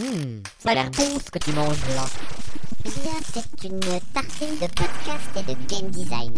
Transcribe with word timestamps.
Hum, 0.00 0.42
ça 0.58 0.70
a 0.70 0.74
l'air 0.74 0.90
bon 0.90 1.18
ce 1.18 1.30
que 1.30 1.38
tu 1.38 1.52
manges 1.52 1.76
là. 1.94 2.06
Bien, 2.82 3.12
c'est 3.30 3.68
une 3.68 3.78
tartine 4.14 4.54
de 4.58 4.66
podcast 4.74 5.30
et 5.36 5.42
de 5.42 5.56
game 5.68 5.90
design. 5.90 6.32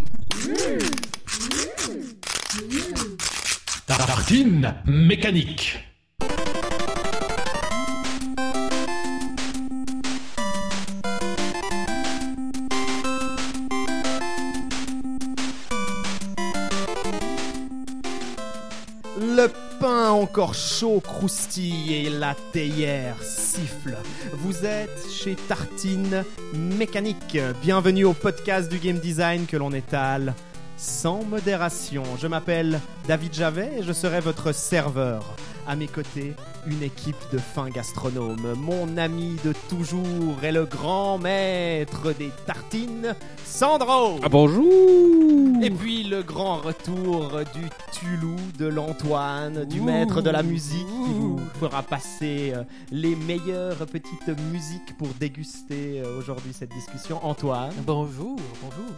Tartine 3.87 4.75
mécanique. 4.87 5.79
Encore 20.35 20.55
chaud 20.55 20.99
croustille 21.01 21.95
et 21.95 22.11
la 22.11 22.35
théière 22.51 23.15
siffle. 23.23 23.97
Vous 24.33 24.67
êtes 24.67 25.09
chez 25.09 25.37
Tartine 25.37 26.25
Mécanique. 26.53 27.39
Bienvenue 27.63 28.05
au 28.05 28.15
podcast 28.15 28.69
du 28.69 28.81
game 28.81 28.99
design 28.99 29.47
que 29.47 29.57
l'on 29.57 29.71
étale 29.71 30.35
sans 30.77 31.23
modération. 31.23 32.03
Je 32.21 32.27
m'appelle 32.27 32.81
David 33.07 33.33
Javet 33.33 33.79
et 33.79 33.83
je 33.85 33.93
serai 33.93 34.19
votre 34.19 34.51
serveur. 34.51 35.37
À 35.69 35.77
mes 35.77 35.87
côtés, 35.87 36.35
une 36.67 36.83
équipe 36.83 37.15
de 37.33 37.39
fins 37.39 37.71
gastronomes. 37.71 38.55
Mon 38.59 38.97
ami 38.97 39.37
de 39.45 39.53
toujours 39.69 40.43
est 40.43 40.51
le 40.51 40.65
grand 40.65 41.17
maître 41.17 42.13
des 42.13 42.31
tartines, 42.45 43.15
Sandro. 43.45 44.19
Ah 44.21 44.29
bonjour 44.29 45.24
Et 45.63 45.71
puis 45.71 46.05
le 46.05 46.23
grand 46.23 46.57
retour 46.59 47.41
du 47.55 47.69
Tulou, 47.93 48.37
de 48.59 48.67
l'Antoine, 48.67 49.65
du 49.65 49.81
maître 49.81 50.21
de 50.21 50.31
la 50.31 50.43
musique 50.43 50.87
qui 50.87 51.13
vous 51.15 51.41
fera 51.61 51.83
passer 51.83 52.53
euh, 52.55 52.65
les 52.91 53.15
meilleures 53.17 53.87
petites 53.87 54.29
musiques 54.53 54.97
pour 54.99 55.09
déguster 55.21 56.03
euh, 56.05 56.19
aujourd'hui 56.19 56.53
cette 56.53 56.71
discussion. 56.71 57.25
Antoine, 57.25 57.73
Bonjour, 57.87 58.37
bonjour. 58.63 58.93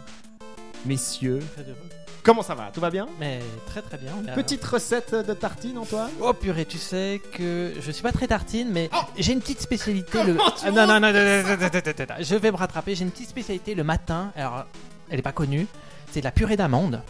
messieurs, 0.85 1.39
Très 1.53 1.63
heureux. 1.63 1.77
comment 2.23 2.41
ça 2.41 2.55
va 2.55 2.69
Tout 2.73 2.81
va 2.81 2.89
bien 2.89 3.07
Mais 3.19 3.39
très 3.67 3.81
très 3.81 3.97
bien. 3.97 4.11
on 4.19 4.33
Petite 4.35 4.63
recette 4.65 5.13
de 5.15 5.33
tartine, 5.33 5.77
Antoine 5.77 6.09
Oh 6.21 6.33
purée, 6.33 6.65
tu 6.65 6.77
sais 6.77 7.21
que 7.33 7.73
je 7.79 7.91
suis 7.91 8.03
pas 8.03 8.11
très 8.11 8.27
tartine, 8.27 8.69
mais 8.71 8.89
j'ai 9.17 9.33
une 9.33 9.39
petite 9.41 9.61
spécialité. 9.61 10.23
Le... 10.23 10.33
Comment 10.33 10.49
tu 10.51 10.65
Ah, 10.65 10.71
non, 10.71 10.87
non, 10.87 10.99
non, 10.99 11.11
non, 11.11 11.13
non, 11.13 11.43
non, 11.43 11.43
non, 11.43 11.57
non, 11.57 11.69
non, 11.73 12.05
non. 12.09 12.15
je 12.19 12.35
vais 12.35 12.51
me 12.51 12.57
rattraper. 12.57 12.95
J'ai 12.95 13.03
une 13.03 13.11
petite 13.11 13.29
spécialité 13.29 13.75
le 13.75 13.83
matin. 13.83 14.31
Alors, 14.35 14.65
elle 15.09 15.19
est 15.19 15.23
pas 15.23 15.31
connue. 15.31 15.67
C'est 16.11 16.21
de 16.21 16.25
la 16.25 16.31
purée 16.31 16.57
d'amande. 16.57 17.01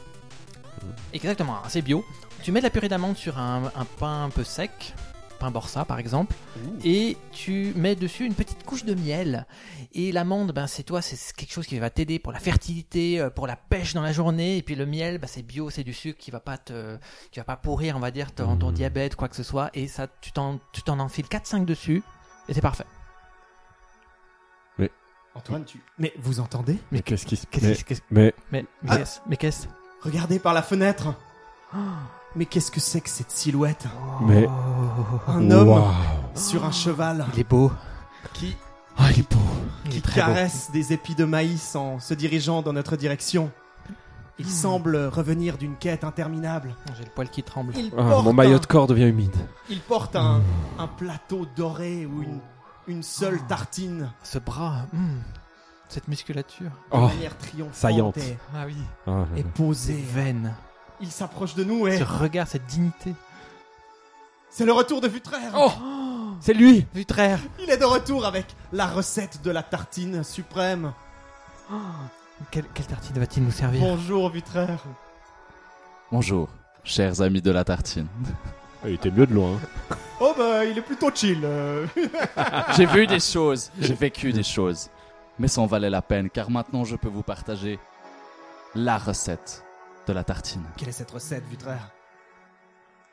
Exactement, 1.14 1.56
hein, 1.58 1.68
c'est 1.70 1.82
bio. 1.82 2.06
Tu 2.44 2.52
mets 2.52 2.60
de 2.60 2.66
la 2.66 2.70
purée 2.70 2.90
d'amande 2.90 3.18
sur 3.18 3.38
un, 3.40 3.72
un 3.76 3.86
pain 3.86 4.26
un 4.26 4.30
peu 4.30 4.44
sec, 4.44 4.94
pain 5.40 5.52
borsa 5.52 5.86
par 5.86 6.00
exemple, 6.00 6.36
et 6.84 7.18
tu 7.32 7.74
mets 7.76 7.96
dessus 7.96 8.26
une 8.26 8.34
petite 8.34 8.64
couche 8.64 8.86
de 8.86 8.94
miel. 8.94 9.46
Et 9.94 10.12
l'amande, 10.12 10.52
ben 10.52 10.68
c'est 10.68 10.84
toi, 10.84 11.02
c'est 11.02 11.18
quelque 11.36 11.52
chose 11.52 11.66
qui 11.66 11.80
va 11.80 11.90
t'aider 11.90 12.20
pour 12.20 12.32
la 12.32 12.40
fertilité, 12.40 13.20
euh, 13.20 13.30
pour 13.30 13.48
la 13.48 13.56
pêche 13.56 13.94
dans 13.94 14.02
la 14.02 14.12
journée. 14.12 14.58
Et 14.58 14.62
puis 14.62 14.76
le 14.76 14.86
miel, 14.86 15.18
ben, 15.18 15.28
c'est 15.28 15.42
bio, 15.42 15.70
c'est 15.70 15.84
du 15.84 15.94
sucre 15.94 16.20
qui 16.20 16.30
va 16.30 16.40
pas 16.40 16.58
te, 16.58 16.98
qui 17.32 17.40
va 17.40 17.46
pas 17.46 17.58
pourrir, 17.58 17.96
on 17.96 18.00
va 18.00 18.12
dire, 18.12 18.32
ton, 18.34 18.56
ton 18.58 18.72
diabète, 18.72 19.16
quoi 19.16 19.30
que 19.30 19.36
ce 19.36 19.44
soit. 19.44 19.70
Et 19.74 19.88
ça, 19.88 20.08
tu 20.22 20.32
t'en, 20.32 20.60
tu 20.74 20.82
t'en 20.84 21.00
enfiles 21.00 21.26
4-5 21.26 21.66
dessus, 21.66 22.04
et 22.50 22.54
c'est 22.54 22.62
parfait. 22.62 22.86
Antoine, 25.38 25.64
tu... 25.66 25.82
Mais 26.00 26.14
vous 26.20 26.40
entendez 26.40 26.78
Mais 26.92 27.02
qu'est-ce 27.02 27.26
qui 27.26 27.36
se 27.36 27.46
Qu'est-ce 27.46 28.02
mais, 28.12 28.34
mais 28.52 28.64
mais, 28.64 28.66
mais 28.84 28.90
Ah. 28.92 28.98
qu'est-ce, 28.98 29.20
mais 29.28 29.38
qu'est-ce? 29.38 29.68
Regardez 30.02 30.40
par 30.40 30.54
la 30.54 30.62
fenêtre 30.62 31.14
Mais 32.36 32.46
qu'est-ce 32.46 32.72
que 32.72 32.80
c'est 32.80 33.02
que 33.02 33.10
cette 33.10 33.32
silhouette? 33.32 33.86
Mais 34.22 34.48
Un 35.28 35.50
homme 35.52 35.70
Waouh. 35.70 35.94
sur 36.36 36.66
un 36.66 36.72
cheval 36.72 37.26
Il 37.34 37.40
est 37.40 37.50
beau. 37.50 37.72
qui 38.34 38.56
Ah, 38.98 39.12
il 39.12 39.20
est 39.20 39.32
beau. 39.32 39.40
Il 39.86 39.92
qui 39.92 39.98
est 39.98 40.02
très 40.02 40.22
beau. 40.22 40.28
caresse 40.28 40.70
des 40.72 40.94
épis 40.94 41.16
de 41.16 41.26
maïs 41.26 41.76
en 41.76 42.00
se 42.00 42.14
dirigeant 42.14 42.62
dans 42.62 42.74
notre 42.74 42.96
direction. 42.98 43.52
Il 44.40 44.46
Hmm. 44.46 44.50
semble 44.50 44.98
revenir 45.08 45.58
d'une 45.58 45.76
quête 45.76 46.04
interminable. 46.04 46.76
J'ai 46.98 47.04
le 47.06 47.10
poil 47.10 47.28
qui 47.30 47.42
tremble. 47.44 47.74
Il 47.76 47.92
Ah, 47.98 48.04
porte, 48.04 48.26
mon 48.26 48.34
maillot 48.34 48.58
un, 48.58 48.60
de 48.60 48.66
corps 48.68 48.86
devient 48.88 49.06
humide. 49.08 49.36
il 49.70 49.80
porte 49.82 50.16
un, 50.16 50.42
un 50.78 50.88
plateau 50.88 51.48
doré 51.56 52.06
ou 52.06 52.22
une, 52.22 52.40
une 52.88 53.04
seule 53.04 53.40
tartine 53.48 54.12
Ce 54.24 54.40
bras, 54.40 54.86
hmm, 54.94 55.20
cette 55.90 56.08
musculature. 56.08 56.70
de 56.70 56.72
Oh, 56.92 57.08
manière 57.08 57.38
triomphante 57.38 57.76
saillante. 57.76 58.18
et, 58.18 58.38
Ah 58.56 58.64
oui. 58.66 58.78
Ah, 59.08 59.26
et 59.36 59.44
posée. 59.44 59.94
veines, 60.14 60.54
Il 61.02 61.12
s'approche 61.12 61.56
de 61.56 61.64
nous 61.64 61.88
et 61.88 61.98
ce 61.98 62.04
regard, 62.04 62.48
cette 62.48 62.66
dignité. 62.66 63.14
c'est 64.50 64.66
le 64.66 64.74
retour 64.74 65.02
de 65.02 65.08
Vutraire. 65.08 65.52
Oh 65.56 65.72
C'est 66.40 66.54
lui 66.54 66.86
Vutraire 66.94 67.40
Il 67.62 67.70
est 67.70 67.78
de 67.78 67.86
retour 67.86 68.26
avec 68.26 68.46
la 68.72 68.88
recette 68.88 69.42
de 69.44 69.52
la 69.52 69.64
tartine 69.64 70.24
suprême. 70.24 70.94
Quelle, 72.52 72.66
quelle 72.74 72.86
tartine 72.88 73.18
va-t-il 73.20 73.44
nous 73.44 73.52
servir? 73.52 73.82
Bonjour 73.82 74.30
Vutraire. 74.30 74.80
Bonjour, 76.12 76.48
chers 76.86 77.22
amis 77.22 77.42
de 77.42 77.52
la 77.52 77.64
tartine. 77.66 78.08
Il 78.86 78.94
était 78.94 79.12
mieux 79.12 79.26
de 79.28 79.34
loin. 79.34 79.60
Oh 80.20 80.34
bah 80.38 80.66
il 80.66 80.78
est 80.78 80.82
plutôt 80.82 81.10
chill. 81.14 81.42
euh. 81.44 81.86
J'ai 82.76 82.86
vu 82.86 83.06
des 83.08 83.20
choses, 83.20 83.72
j'ai 83.80 83.94
vécu 84.00 84.32
des 84.34 84.44
choses. 84.44 84.90
Mais 85.40 85.48
ça 85.48 85.62
en 85.62 85.66
valait 85.68 85.90
la 85.90 86.02
peine 86.02 86.30
car 86.30 86.50
maintenant 86.50 86.84
je 86.84 86.96
peux 86.96 87.10
vous 87.10 87.22
partager 87.24 87.80
la 88.76 88.98
recette 88.98 89.64
de 90.08 90.14
la 90.14 90.24
tartine. 90.24 90.64
Quelle 90.78 90.90
est 90.90 90.94
cette 90.94 91.12
recette 91.12 91.44
Vutraire 91.50 91.92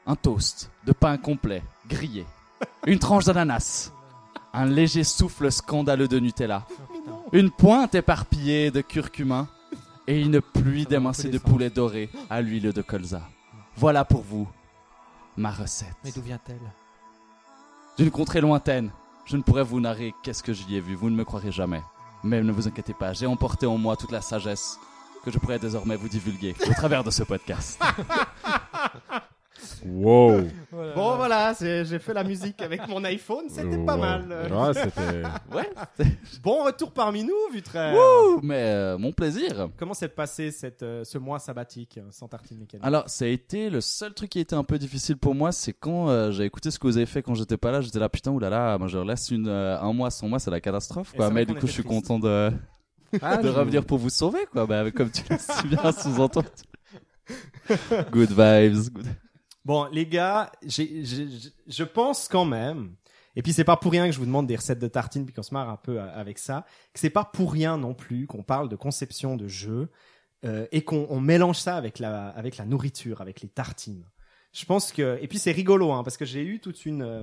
Un 0.07 0.15
toast 0.17 0.71
de 0.87 0.93
pain 0.93 1.17
complet, 1.19 1.63
grillé. 1.89 2.25
Une 2.87 2.99
tranche 2.99 3.25
d'ananas. 3.25 3.93
Un 4.53 4.67
léger 4.67 5.05
souffle 5.05 5.51
scandaleux 5.51 6.09
de 6.09 6.19
Nutella. 6.21 6.63
Une 7.33 7.51
pointe 7.51 7.95
éparpillée 7.95 8.71
de 8.71 8.81
curcuma. 8.81 9.49
Et 10.07 10.21
une 10.21 10.41
pluie 10.43 10.85
d'émincés 10.85 11.31
de 11.31 11.39
poulet 11.39 11.71
doré 11.71 12.11
à 12.29 12.43
l'huile 12.43 12.73
de 12.73 12.83
colza. 12.83 13.23
Voilà 13.77 14.05
pour 14.05 14.21
vous 14.23 14.47
ma 15.37 15.51
recette. 15.51 15.97
Mais 16.05 16.13
d'où 16.13 16.23
vient-elle? 16.23 16.73
D'une 17.99 18.11
contrée 18.11 18.41
lointaine, 18.41 18.91
je 19.25 19.37
ne 19.37 19.43
pourrais 19.43 19.63
vous 19.63 19.81
narrer 19.81 20.15
qu'est-ce 20.23 20.43
que 20.43 20.53
j'y 20.53 20.77
ai 20.77 20.81
vu, 20.81 20.95
vous 20.95 21.11
ne 21.11 21.17
me 21.17 21.25
croirez 21.25 21.53
jamais. 21.53 21.83
Mais 22.23 22.43
ne 22.43 22.53
vous 22.53 22.67
inquiétez 22.67 22.95
pas, 22.95 23.13
j'ai 23.13 23.27
emporté 23.27 23.67
en 23.67 23.79
moi 23.79 23.97
toute 23.97 24.11
la 24.11 24.21
sagesse 24.21 24.79
que 25.25 25.31
je 25.31 25.39
pourrais 25.39 25.59
désormais 25.59 25.97
vous 25.97 26.09
divulguer 26.09 26.55
au 26.69 26.73
travers 26.75 27.05
de 27.05 27.11
ce 27.11 27.23
podcast. 27.23 27.81
Wow. 29.87 30.43
Bon 30.95 31.17
voilà, 31.17 31.55
j'ai 31.61 31.99
fait 31.99 32.13
la 32.13 32.25
musique 32.25 32.61
avec 32.61 32.87
mon 32.89 33.03
iPhone, 33.05 33.45
c'était 33.49 33.79
pas 33.85 33.97
mal. 33.97 34.27
Ouais, 34.51 34.75
c'était. 34.75 35.23
Ouais, 35.55 35.71
Bon 36.43 36.65
retour 36.65 36.91
parmi 36.93 37.23
nous, 37.23 37.35
Vutraire. 37.53 37.95
mais 38.43 38.63
euh, 38.65 38.99
mon 38.99 39.13
plaisir. 39.13 39.69
Comment 39.79 39.95
s'est 39.95 40.09
passé 40.09 40.51
cette, 40.51 40.83
euh, 40.83 41.05
ce 41.05 41.19
mois 41.19 41.39
sabbatique 41.39 41.99
euh, 41.99 42.09
sans 42.11 42.27
tartine 42.29 42.59
mécanique? 42.59 42.85
Alors, 42.85 43.05
ça 43.09 43.25
a 43.27 43.29
été 43.29 43.71
le 43.71 43.81
seul 43.81 44.13
truc 44.13 44.31
qui 44.31 44.39
a 44.39 44.43
été 44.43 44.57
un 44.57 44.65
peu 44.65 44.79
difficile 44.79 45.17
pour 45.17 45.35
moi, 45.35 45.53
c'est 45.53 45.73
quand 45.73 46.09
euh, 46.09 46.31
j'ai 46.33 46.45
écouté 46.45 46.71
ce 46.71 46.79
que 46.79 46.87
vous 46.87 46.97
avez 46.97 47.07
fait 47.07 47.23
quand 47.23 47.35
j'étais 47.35 47.57
pas 47.57 47.71
là, 47.71 47.81
j'étais 47.81 47.99
là 48.01 48.09
putain 48.09 48.33
oulala, 48.33 48.77
moi 48.79 48.89
je 48.89 48.99
laisse 48.99 49.31
une 49.31 49.49
euh, 49.49 49.79
un 49.81 49.93
mois 49.93 50.11
sans 50.11 50.29
moi, 50.29 50.39
c'est 50.41 50.51
la 50.51 50.61
catastrophe 50.61 51.13
quoi. 51.15 51.31
Mais 51.31 51.47
du 51.47 51.55
coup, 51.55 51.67
je 51.67 51.73
suis 51.73 51.85
content 51.85 52.19
de, 52.19 52.51
Ah, 53.23 53.37
de 53.37 53.49
je- 53.49 53.53
revenir 53.53 53.85
pour 53.85 53.99
vous 53.99 54.11
sauver 54.11 54.47
quoi. 54.51 54.67
Bah, 54.67 54.91
comme 54.91 55.11
tu 55.11 55.23
l'as 55.31 55.39
si 55.39 55.67
bien 55.69 55.93
sous-entendu. 55.93 56.49
Good 58.13 58.31
vibes. 58.31 58.93
good- 58.93 59.07
Bon 59.65 59.87
les 59.93 60.07
gars, 60.07 60.53
j'ai- 60.65 61.05
j'ai- 61.05 61.29
je 61.67 61.85
pense 61.85 62.29
quand 62.29 62.45
même, 62.45 62.95
et 63.37 63.43
puis 63.43 63.53
c'est 63.53 63.65
pas 63.65 63.77
pour 63.77 63.93
rien 63.93 64.07
que 64.07 64.13
je 64.13 64.19
vous 64.19 64.27
demande 64.27 64.47
des 64.47 64.57
recettes 64.57 64.79
de 64.79 64.89
tartines 64.89 65.25
puis 65.25 65.35
qu'on 65.35 65.43
se 65.43 65.55
marre 65.55 65.71
un 65.71 65.77
peu 65.77 65.99
euh, 66.01 66.13
avec 66.15 66.39
ça, 66.39 66.67
que 66.93 67.01
c'est 67.01 67.11
pas 67.11 67.25
pour 67.25 67.53
rien 67.53 67.79
non 67.79 67.95
plus 67.95 68.27
qu'on 68.27 68.43
parle 68.43 68.69
de 68.69 68.77
conception 68.77 69.37
de 69.37 69.49
jeu 69.49 69.89
euh, 70.45 70.67
et 70.73 70.83
qu'on 70.85 71.07
on 71.09 71.21
mélange 71.21 71.59
ça 71.59 71.77
avec 71.77 71.99
la, 71.99 72.29
avec 72.29 72.59
la 72.59 72.67
nourriture, 72.67 73.21
avec 73.23 73.41
les 73.41 73.49
tartines. 73.49 74.05
Je 74.53 74.67
pense 74.67 74.93
que 74.93 75.19
et 75.23 75.27
puis 75.29 75.39
c'est 75.39 75.51
rigolo 75.53 75.93
hein, 75.93 76.05
parce 76.05 76.17
que 76.19 76.25
j'ai 76.27 76.45
eu 76.45 76.61
toute 76.61 76.85
une 76.85 77.03
euh, 77.03 77.23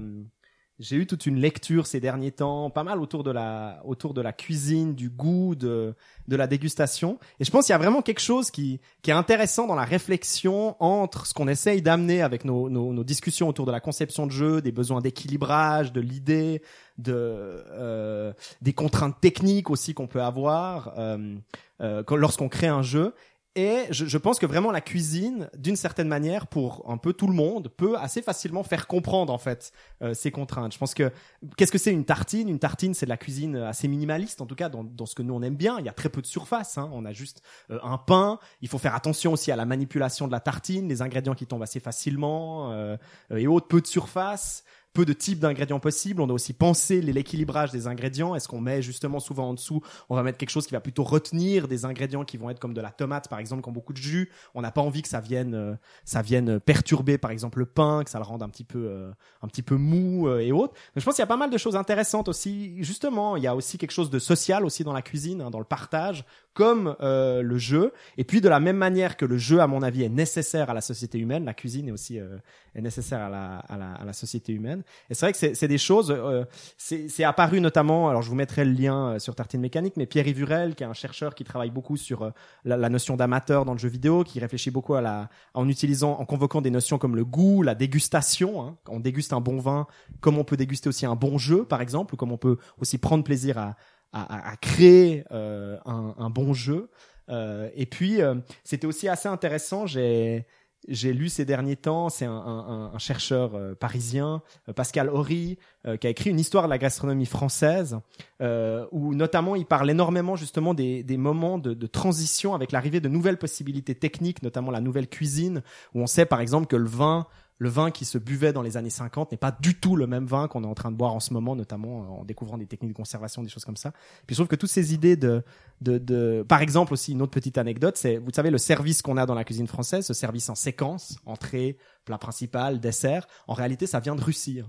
j'ai 0.81 0.95
eu 0.95 1.05
toute 1.05 1.27
une 1.27 1.37
lecture 1.37 1.85
ces 1.85 1.99
derniers 1.99 2.31
temps, 2.31 2.69
pas 2.71 2.83
mal 2.83 2.99
autour 2.99 3.23
de 3.23 3.31
la 3.31 3.81
autour 3.85 4.13
de 4.13 4.21
la 4.21 4.33
cuisine, 4.33 4.95
du 4.95 5.09
goût, 5.09 5.55
de 5.55 5.95
de 6.27 6.35
la 6.35 6.47
dégustation. 6.47 7.19
Et 7.39 7.45
je 7.45 7.51
pense 7.51 7.67
qu'il 7.67 7.73
y 7.73 7.75
a 7.75 7.77
vraiment 7.77 8.01
quelque 8.01 8.19
chose 8.19 8.49
qui 8.49 8.81
qui 9.03 9.11
est 9.11 9.13
intéressant 9.13 9.67
dans 9.67 9.75
la 9.75 9.85
réflexion 9.85 10.75
entre 10.79 11.27
ce 11.27 11.33
qu'on 11.33 11.47
essaye 11.47 11.81
d'amener 11.81 12.21
avec 12.21 12.45
nos, 12.45 12.69
nos 12.69 12.93
nos 12.93 13.03
discussions 13.03 13.47
autour 13.47 13.65
de 13.65 13.71
la 13.71 13.79
conception 13.79 14.25
de 14.25 14.31
jeu, 14.31 14.61
des 14.61 14.71
besoins 14.71 15.01
d'équilibrage, 15.01 15.93
de 15.93 16.01
l'idée, 16.01 16.63
de 16.97 17.13
euh, 17.15 18.33
des 18.61 18.73
contraintes 18.73 19.19
techniques 19.21 19.69
aussi 19.69 19.93
qu'on 19.93 20.07
peut 20.07 20.21
avoir 20.21 20.93
euh, 20.97 21.35
euh, 21.81 22.03
lorsqu'on 22.11 22.49
crée 22.49 22.67
un 22.67 22.81
jeu. 22.81 23.13
Et 23.55 23.83
je, 23.89 24.05
je 24.05 24.17
pense 24.17 24.39
que 24.39 24.45
vraiment 24.45 24.71
la 24.71 24.79
cuisine, 24.79 25.49
d'une 25.57 25.75
certaine 25.75 26.07
manière, 26.07 26.47
pour 26.47 26.89
un 26.89 26.95
peu 26.95 27.11
tout 27.11 27.27
le 27.27 27.33
monde, 27.33 27.67
peut 27.67 27.97
assez 27.97 28.21
facilement 28.21 28.63
faire 28.63 28.87
comprendre 28.87 29.33
en 29.33 29.37
fait 29.37 29.73
euh, 30.01 30.13
ces 30.13 30.31
contraintes. 30.31 30.73
Je 30.73 30.77
pense 30.77 30.93
que 30.93 31.11
qu'est-ce 31.57 31.71
que 31.71 31.77
c'est 31.77 31.91
une 31.91 32.05
tartine? 32.05 32.47
Une 32.47 32.59
tartine, 32.59 32.93
c'est 32.93 33.05
de 33.05 33.09
la 33.09 33.17
cuisine 33.17 33.57
assez 33.57 33.89
minimaliste, 33.89 34.39
en 34.39 34.45
tout 34.45 34.55
cas 34.55 34.69
dans, 34.69 34.85
dans 34.85 35.05
ce 35.05 35.15
que 35.15 35.21
nous 35.21 35.33
on 35.33 35.41
aime 35.41 35.57
bien. 35.57 35.79
Il 35.79 35.85
y 35.85 35.89
a 35.89 35.93
très 35.93 36.07
peu 36.07 36.21
de 36.21 36.27
surface. 36.27 36.77
Hein. 36.77 36.89
On 36.93 37.03
a 37.03 37.11
juste 37.11 37.41
euh, 37.71 37.79
un 37.83 37.97
pain. 37.97 38.39
Il 38.61 38.69
faut 38.69 38.77
faire 38.77 38.95
attention 38.95 39.33
aussi 39.33 39.51
à 39.51 39.57
la 39.57 39.65
manipulation 39.65 40.27
de 40.27 40.31
la 40.31 40.39
tartine, 40.39 40.87
les 40.87 41.01
ingrédients 41.01 41.35
qui 41.35 41.45
tombent 41.45 41.63
assez 41.63 41.81
facilement 41.81 42.71
euh, 42.71 42.95
euh, 43.31 43.37
et 43.37 43.47
autres, 43.47 43.67
peu 43.67 43.81
de 43.81 43.87
surface. 43.87 44.63
Peu 44.93 45.05
de 45.05 45.13
types 45.13 45.39
d'ingrédients 45.39 45.79
possibles. 45.79 46.21
On 46.21 46.27
doit 46.27 46.35
aussi 46.35 46.53
penser 46.53 47.01
l'équilibrage 47.01 47.71
des 47.71 47.87
ingrédients. 47.87 48.35
Est-ce 48.35 48.47
qu'on 48.47 48.61
met 48.61 48.81
justement 48.81 49.19
souvent 49.19 49.49
en 49.49 49.53
dessous, 49.53 49.81
on 50.09 50.15
va 50.15 50.23
mettre 50.23 50.37
quelque 50.37 50.49
chose 50.49 50.67
qui 50.67 50.73
va 50.73 50.81
plutôt 50.81 51.03
retenir 51.03 51.67
des 51.67 51.85
ingrédients 51.85 52.25
qui 52.25 52.37
vont 52.37 52.49
être 52.49 52.59
comme 52.59 52.73
de 52.73 52.81
la 52.81 52.91
tomate, 52.91 53.27
par 53.29 53.39
exemple, 53.39 53.63
qui 53.63 53.69
ont 53.69 53.73
beaucoup 53.73 53.93
de 53.93 53.97
jus. 53.97 54.31
On 54.53 54.61
n'a 54.61 54.71
pas 54.71 54.81
envie 54.81 55.01
que 55.01 55.07
ça 55.07 55.19
vienne, 55.19 55.55
euh, 55.55 55.75
ça 56.03 56.21
vienne 56.21 56.59
perturber, 56.59 57.17
par 57.17 57.31
exemple, 57.31 57.59
le 57.59 57.65
pain, 57.65 58.03
que 58.03 58.09
ça 58.09 58.19
le 58.19 58.25
rende 58.25 58.43
un 58.43 58.49
petit 58.49 58.63
peu, 58.63 58.85
euh, 58.87 59.11
un 59.41 59.47
petit 59.47 59.63
peu 59.63 59.75
mou 59.75 60.27
euh, 60.27 60.39
et 60.39 60.51
autres. 60.51 60.73
Donc, 60.73 60.97
je 60.97 61.03
pense 61.05 61.15
qu'il 61.15 61.21
y 61.21 61.23
a 61.23 61.27
pas 61.27 61.37
mal 61.37 61.49
de 61.49 61.57
choses 61.57 61.75
intéressantes 61.75 62.27
aussi. 62.27 62.83
Justement, 62.83 63.35
il 63.37 63.43
y 63.43 63.47
a 63.47 63.55
aussi 63.55 63.77
quelque 63.77 63.91
chose 63.91 64.09
de 64.09 64.19
social 64.19 64.65
aussi 64.65 64.83
dans 64.83 64.93
la 64.93 65.01
cuisine, 65.01 65.41
hein, 65.41 65.49
dans 65.49 65.59
le 65.59 65.65
partage, 65.65 66.25
comme 66.53 66.95
euh, 67.01 67.41
le 67.41 67.57
jeu. 67.57 67.93
Et 68.17 68.23
puis 68.23 68.41
de 68.41 68.49
la 68.49 68.59
même 68.59 68.77
manière 68.77 69.17
que 69.17 69.25
le 69.25 69.37
jeu, 69.37 69.59
à 69.61 69.67
mon 69.67 69.81
avis, 69.81 70.03
est 70.03 70.09
nécessaire 70.09 70.69
à 70.69 70.73
la 70.73 70.81
société 70.81 71.17
humaine, 71.17 71.45
la 71.45 71.53
cuisine 71.53 71.87
est 71.87 71.91
aussi 71.91 72.19
euh, 72.19 72.37
est 72.75 72.81
nécessaire 72.81 73.21
à 73.21 73.29
la, 73.29 73.57
à 73.57 73.77
la, 73.77 73.93
à 73.93 74.05
la 74.05 74.13
société 74.13 74.53
humaine. 74.53 74.83
Et 75.09 75.13
c'est 75.13 75.25
vrai 75.25 75.33
que 75.33 75.55
c'est 75.55 75.67
des 75.67 75.77
choses. 75.77 76.11
euh, 76.11 76.45
c'est 76.77 77.23
apparu 77.23 77.61
notamment. 77.61 78.09
Alors 78.09 78.21
je 78.21 78.29
vous 78.29 78.35
mettrai 78.35 78.65
le 78.65 78.71
lien 78.71 79.13
euh, 79.13 79.19
sur 79.19 79.35
Tartine 79.35 79.61
Mécanique, 79.61 79.95
mais 79.97 80.05
Pierre 80.05 80.27
Yvurel, 80.27 80.75
qui 80.75 80.83
est 80.83 80.87
un 80.87 80.93
chercheur 80.93 81.35
qui 81.35 81.43
travaille 81.43 81.71
beaucoup 81.71 81.97
sur 81.97 82.23
euh, 82.23 82.31
la, 82.65 82.77
la 82.77 82.89
notion 82.89 83.17
d'amateur 83.17 83.65
dans 83.65 83.73
le 83.73 83.79
jeu 83.79 83.89
vidéo, 83.89 84.23
qui 84.23 84.39
réfléchit 84.39 84.71
beaucoup 84.71 84.93
à 84.93 85.01
la, 85.01 85.29
en 85.53 85.67
utilisant, 85.67 86.13
en 86.19 86.25
convoquant 86.25 86.61
des 86.61 86.71
notions 86.71 86.97
comme 86.97 87.15
le 87.15 87.25
goût, 87.25 87.61
la 87.61 87.75
dégustation. 87.75 88.61
Hein, 88.61 88.77
on 88.87 88.99
déguste 88.99 89.33
un 89.33 89.41
bon 89.41 89.59
vin, 89.59 89.87
comme 90.19 90.37
on 90.37 90.43
peut 90.43 90.57
déguster 90.57 90.89
aussi 90.89 91.05
un 91.05 91.15
bon 91.15 91.37
jeu, 91.37 91.65
par 91.65 91.81
exemple, 91.81 92.13
ou 92.13 92.17
comme 92.17 92.31
on 92.31 92.37
peut 92.37 92.57
aussi 92.79 92.97
prendre 92.97 93.23
plaisir 93.23 93.57
à, 93.57 93.75
à, 94.13 94.51
à- 94.51 94.57
créer 94.57 95.23
euh, 95.31 95.77
un, 95.85 96.15
un 96.17 96.29
bon 96.29 96.53
jeu. 96.53 96.89
Euh, 97.29 97.69
et 97.75 97.85
puis, 97.85 98.21
euh, 98.21 98.35
c'était 98.63 98.87
aussi 98.87 99.07
assez 99.07 99.29
intéressant. 99.29 99.85
J'ai 99.85 100.45
j'ai 100.87 101.13
lu 101.13 101.29
ces 101.29 101.45
derniers 101.45 101.75
temps, 101.75 102.09
c'est 102.09 102.25
un, 102.25 102.31
un- 102.31 102.67
un- 102.67 102.91
un 102.95 102.97
chercheur 102.97 103.53
euh, 103.53 103.75
parisien, 103.75 104.41
euh, 104.67 104.73
Pascal 104.73 105.09
Horry, 105.09 105.59
euh, 105.85 105.95
qui 105.95 106.07
a 106.07 106.09
écrit 106.09 106.31
une 106.31 106.39
histoire 106.39 106.63
de 106.63 106.71
la 106.71 106.79
gastronomie 106.79 107.27
française, 107.27 107.99
euh, 108.41 108.87
où 108.91 109.13
notamment 109.13 109.55
il 109.55 109.67
parle 109.67 109.91
énormément 109.91 110.35
justement 110.35 110.73
des, 110.73 111.03
des 111.03 111.17
moments 111.17 111.59
de, 111.59 111.75
de 111.75 111.87
transition 111.87 112.55
avec 112.55 112.71
l'arrivée 112.71 112.99
de 112.99 113.09
nouvelles 113.09 113.37
possibilités 113.37 113.93
techniques, 113.93 114.41
notamment 114.41 114.71
la 114.71 114.81
nouvelle 114.81 115.07
cuisine, 115.07 115.61
où 115.93 116.01
on 116.01 116.07
sait 116.07 116.25
par 116.25 116.41
exemple 116.41 116.65
que 116.65 116.75
le 116.77 116.89
vin 116.89 117.27
le 117.61 117.69
vin 117.69 117.91
qui 117.91 118.05
se 118.05 118.17
buvait 118.17 118.53
dans 118.53 118.63
les 118.63 118.75
années 118.75 118.89
50 118.89 119.31
n'est 119.31 119.37
pas 119.37 119.51
du 119.51 119.79
tout 119.79 119.95
le 119.95 120.07
même 120.07 120.25
vin 120.25 120.47
qu'on 120.47 120.63
est 120.63 120.67
en 120.67 120.73
train 120.73 120.89
de 120.89 120.95
boire 120.95 121.13
en 121.13 121.19
ce 121.19 121.31
moment, 121.31 121.55
notamment 121.55 122.01
euh, 122.01 122.21
en 122.21 122.25
découvrant 122.25 122.57
des 122.57 122.65
techniques 122.65 122.93
de 122.93 122.97
conservation, 122.97 123.43
des 123.43 123.49
choses 123.49 123.65
comme 123.65 123.77
ça. 123.77 123.91
Puis 124.25 124.35
je 124.35 124.37
trouve 124.37 124.47
que 124.47 124.55
toutes 124.55 124.71
ces 124.71 124.95
idées 124.95 125.15
de, 125.15 125.43
de, 125.79 125.99
de, 125.99 126.43
par 126.49 126.63
exemple 126.63 126.91
aussi 126.91 127.11
une 127.11 127.21
autre 127.21 127.33
petite 127.33 127.59
anecdote, 127.59 127.97
c'est, 127.97 128.17
vous 128.17 128.31
savez, 128.33 128.49
le 128.49 128.57
service 128.57 129.03
qu'on 129.03 129.15
a 129.15 129.27
dans 129.27 129.35
la 129.35 129.43
cuisine 129.43 129.67
française, 129.67 130.07
ce 130.07 130.15
service 130.15 130.49
en 130.49 130.55
séquence, 130.55 131.19
entrée, 131.27 131.77
plat 132.03 132.17
principal, 132.17 132.79
dessert, 132.79 133.27
en 133.47 133.53
réalité, 133.53 133.85
ça 133.85 133.99
vient 133.99 134.15
de 134.15 134.23
Russie. 134.23 134.63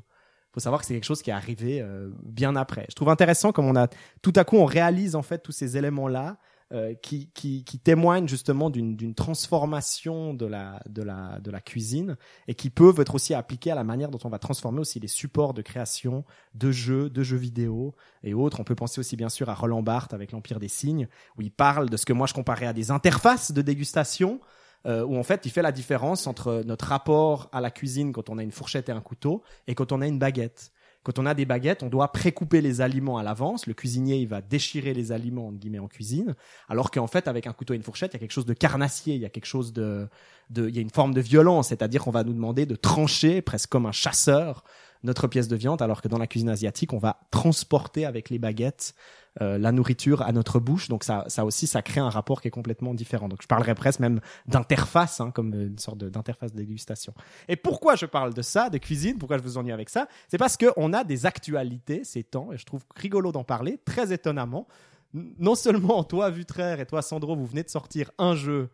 faut 0.53 0.61
savoir 0.61 0.83
que 0.83 0.87
c'est 0.87 0.93
quelque 0.93 1.05
chose 1.05 1.23
qui 1.23 1.31
est 1.31 1.33
arrivé 1.33 1.81
euh, 1.81 2.11
bien 2.23 2.57
après. 2.57 2.85
Je 2.91 2.95
trouve 2.95 3.09
intéressant 3.09 3.53
comme 3.53 3.65
on 3.65 3.77
a, 3.77 3.89
tout 4.21 4.35
à 4.37 4.45
coup, 4.45 4.57
on 4.57 4.67
réalise 4.67 5.17
en 5.17 5.23
fait 5.23 5.39
tous 5.39 5.53
ces 5.53 5.79
éléments-là 5.79 6.37
euh, 6.73 6.95
qui, 6.95 7.29
qui, 7.35 7.65
qui 7.65 7.79
témoignent 7.79 8.27
justement 8.27 8.71
d'une 8.71 9.15
transformation 9.15 10.33
de 10.33 10.47
la, 10.47 10.81
de, 10.89 11.03
la, 11.03 11.39
de 11.41 11.51
la 11.51 11.61
cuisine 11.61 12.17
et 12.49 12.55
qui 12.55 12.71
peuvent 12.71 12.99
être 12.99 13.15
aussi 13.15 13.35
appliqués 13.35 13.71
à 13.71 13.75
la 13.75 13.85
manière 13.85 14.11
dont 14.11 14.19
on 14.25 14.31
va 14.31 14.39
transformer 14.39 14.81
aussi 14.81 14.99
les 14.99 15.09
supports 15.09 15.53
de 15.53 15.61
création 15.61 16.25
de 16.55 16.71
jeux, 16.71 17.11
de 17.11 17.23
jeux 17.23 17.37
vidéo 17.37 17.95
et 18.23 18.33
autres. 18.33 18.59
On 18.59 18.65
peut 18.65 18.75
penser 18.75 19.01
aussi 19.01 19.17
bien 19.17 19.29
sûr 19.29 19.51
à 19.51 19.55
Roland 19.55 19.83
Barthes 19.83 20.15
avec 20.15 20.33
l'Empire 20.33 20.59
des 20.59 20.69
signes, 20.69 21.09
où 21.37 21.43
il 21.43 21.51
parle 21.51 21.91
de 21.91 21.97
ce 21.99 22.07
que 22.07 22.15
moi 22.15 22.27
je 22.27 22.33
comparais 22.33 22.67
à 22.67 22.73
des 22.73 22.91
interfaces 22.91 23.53
de 23.53 23.61
dégustation, 23.61 24.41
euh, 24.87 25.05
où 25.05 25.19
en 25.19 25.23
fait 25.23 25.45
il 25.45 25.51
fait 25.51 25.61
la 25.61 25.73
différence 25.73 26.27
entre 26.27 26.63
notre 26.65 26.87
rapport 26.87 27.51
à 27.53 27.61
la 27.61 27.71
cuisine 27.71 28.13
quand 28.13 28.31
on 28.31 28.39
a 28.39 28.43
une 28.43 28.51
fourchette 28.51 28.89
et 28.89 28.93
un 28.93 29.03
couteau 29.03 29.43
et 29.67 29.75
quand 29.75 29.93
on 29.93 30.01
a 30.01 30.07
une 30.07 30.19
baguette. 30.19 30.73
Quand 31.03 31.19
on 31.19 31.27
a 31.27 31.35
des 31.35 31.45
baguettes, 31.45 31.83
on 31.83 31.89
doit 31.89 32.13
précouper 32.13 32.61
les 32.61 32.81
aliments 32.81 33.19
à 33.19 33.23
l'avance. 33.23 33.67
Le 33.67 33.75
cuisinier, 33.75 34.17
il 34.17 34.29
va 34.29 34.41
déchirer 34.41 34.95
les 34.95 35.11
aliments 35.11 35.49
entre 35.49 35.59
guillemets 35.59 35.81
en 35.81 35.89
cuisine, 35.89 36.35
alors 36.69 36.91
qu'en 36.91 37.09
fait, 37.09 37.27
avec 37.27 37.47
un 37.47 37.53
couteau 37.53 37.75
et 37.75 37.77
une 37.77 37.83
fourchette, 37.83 38.13
il 38.13 38.15
y 38.15 38.17
a 38.17 38.21
quelque 38.21 38.33
chose 38.33 38.47
de 38.47 38.55
carnassier, 38.55 39.15
il 39.15 39.21
y 39.21 39.27
a 39.27 39.31
quelque 39.31 39.47
chose 39.47 39.73
de, 39.73 40.09
de 40.51 40.69
il 40.69 40.75
y 40.75 40.79
a 40.79 40.83
une 40.83 40.91
forme 40.91 41.13
de 41.13 41.21
violence, 41.21 41.69
c'est-à-dire 41.69 42.05
qu'on 42.05 42.11
va 42.11 42.23
nous 42.23 42.35
demander 42.35 42.67
de 42.67 42.77
trancher 42.77 43.43
presque 43.43 43.71
comme 43.71 43.87
un 43.87 43.93
chasseur 43.93 44.65
notre 45.05 45.27
pièce 45.27 45.49
de 45.49 45.57
viande, 45.57 45.83
alors 45.83 46.01
que 46.01 46.09
dans 46.09 46.19
la 46.19 46.27
cuisine 46.29 46.49
asiatique, 46.49 46.93
on 46.93 46.99
va 46.99 47.19
transporter 47.31 48.07
avec 48.07 48.31
les 48.31 48.39
baguettes 48.39 48.95
euh, 49.41 49.57
la 49.57 49.73
nourriture 49.73 50.21
à 50.23 50.33
notre 50.33 50.61
bouche. 50.61 50.89
Donc 50.89 51.05
ça, 51.05 51.25
ça 51.29 51.45
aussi, 51.47 51.67
ça 51.67 51.81
crée 51.81 52.01
un 52.01 52.11
rapport 52.11 52.43
qui 52.43 52.49
est 52.49 52.51
complètement 52.53 52.93
différent. 52.93 53.29
Donc 53.29 53.41
je 53.43 53.47
parlerais 53.47 53.75
presque 53.75 54.01
même 54.01 54.21
d'interface, 54.47 55.21
hein, 55.21 55.31
comme 55.31 55.55
une 55.55 55.79
sorte 55.79 55.99
d'interface 55.99 56.53
de 56.53 56.59
dégustation. 56.59 57.15
Et 57.49 57.57
pourquoi 57.57 57.97
je 57.97 58.05
parle 58.05 58.35
de 58.35 58.43
ça, 58.43 58.69
de 58.69 58.77
cuisine 58.79 59.17
Pourquoi 59.19 59.39
je 59.39 59.43
vous 59.43 59.57
ennuie 59.57 59.73
avec 59.73 59.89
ça? 59.89 60.07
C'est 60.29 60.39
parce 60.39 60.57
que 60.59 60.67
on 60.77 60.93
a 60.93 61.03
des 61.05 61.25
actualités 61.25 62.05
ces 62.05 62.23
temps, 62.25 62.53
et 62.53 62.59
je 62.59 62.67
trouve 62.67 62.83
rigolo 62.95 63.33
d'en 63.33 63.45
parler, 63.45 63.79
très 63.85 64.13
étonnamment. 64.13 64.67
Non 65.15 65.55
seulement 65.55 66.05
toi, 66.05 66.29
Vutraire, 66.31 66.81
et 66.81 66.87
toi, 66.87 67.01
Sandro, 67.01 67.35
vous 67.35 67.47
venez 67.47 67.63
de 67.63 67.71
sortir 67.71 68.11
un 68.19 68.35
jeu 68.35 68.69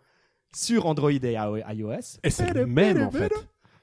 sur 0.54 0.86
Android 0.86 1.10
et 1.10 1.34
iOS. 1.34 2.18
Et 2.24 2.30
c'est 2.30 2.52
le 2.52 2.66
même 2.66 3.02
en 3.02 3.10
fait. 3.10 3.32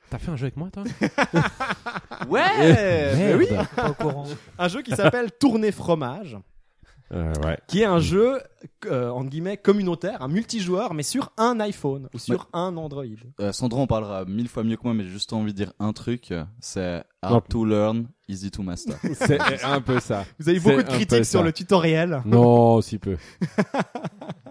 T'as 0.10 0.18
fait 0.19 0.31
un 0.31 0.36
jeu 0.36 0.45
avec 0.45 0.57
moi 0.57 0.69
toi? 0.71 0.83
Ouais, 2.30 2.42
mais 3.16 3.33
oui, 3.36 3.48
Pas 3.75 3.89
au 3.89 3.94
courant. 3.94 4.25
un 4.57 4.68
jeu 4.68 4.81
qui 4.81 4.95
s'appelle 4.95 5.31
Tourner 5.31 5.71
fromage. 5.71 6.38
Euh, 7.13 7.34
ouais. 7.44 7.57
qui 7.68 7.81
est 7.81 7.86
un 7.86 8.00
jeu 8.00 8.42
euh, 8.88 9.10
entre 9.10 9.30
guillemets 9.30 9.57
communautaire, 9.57 10.24
un 10.24 10.28
multijoueur, 10.28 10.96
mais 10.96 11.04
sur 11.04 11.31
un 11.38 11.60
iPhone 11.60 12.10
ou 12.16 12.18
sur 12.19 12.50
un 12.52 12.75
Android. 12.78 13.04
Euh, 13.40 13.54
Sandro 13.54 13.81
en 13.81 13.88
parlera 13.88 14.25
mille 14.25 14.50
fois 14.50 14.63
mieux 14.63 14.75
que 14.75 14.81
moi, 14.84 14.96
mais 14.96 15.04
j'ai 15.04 15.12
juste 15.12 15.31
envie 15.31 15.54
de 15.54 15.57
dire 15.57 15.74
un 15.80 15.94
truc. 15.94 16.34
C'est 16.60 17.04
Non. 17.22 17.30
hard 17.30 17.48
to 17.48 17.63
learn, 17.63 18.07
easy 18.28 18.50
to 18.50 18.63
master. 18.63 18.98
C'est 19.13 19.63
un 19.63 19.81
peu 19.81 20.00
ça. 20.00 20.25
Vous 20.40 20.50
avez 20.50 20.60
beaucoup 20.60 20.81
de 20.81 20.88
critiques 20.88 21.25
sur 21.25 21.44
le 21.44 21.54
tutoriel. 21.54 22.24
Non, 22.25 22.81
si 22.81 22.98
peu. 22.98 23.18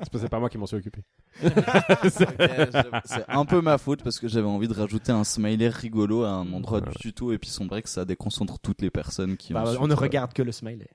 c'est 0.04 0.10
parce 0.10 0.10
que 0.10 0.18
c'est 0.18 0.28
pas 0.28 0.38
moi 0.38 0.48
qui 0.48 0.58
m'en 0.58 0.66
suis 0.66 0.76
occupé. 0.76 1.00
C'est 1.42 3.24
un 3.28 3.44
peu 3.44 3.60
ma 3.60 3.78
faute 3.78 4.02
parce 4.02 4.18
que 4.20 4.28
j'avais 4.28 4.46
envie 4.46 4.68
de 4.68 4.74
rajouter 4.74 5.12
un 5.12 5.24
smiley 5.24 5.68
rigolo 5.68 6.24
à 6.24 6.30
un 6.30 6.52
endroit 6.52 6.80
du 6.80 6.92
tuto 6.94 7.32
et 7.32 7.38
puis 7.38 7.50
sombrer 7.50 7.82
que 7.82 7.88
ça 7.88 8.04
déconcentre 8.04 8.58
toutes 8.58 8.82
les 8.82 8.90
personnes 8.90 9.36
qui 9.36 9.52
Bah, 9.52 9.62
ensuite, 9.62 9.80
on 9.80 9.86
ne 9.86 9.92
euh, 9.92 9.96
regarde 9.96 10.32
que 10.32 10.42
le 10.42 10.52
smiley. 10.52 10.88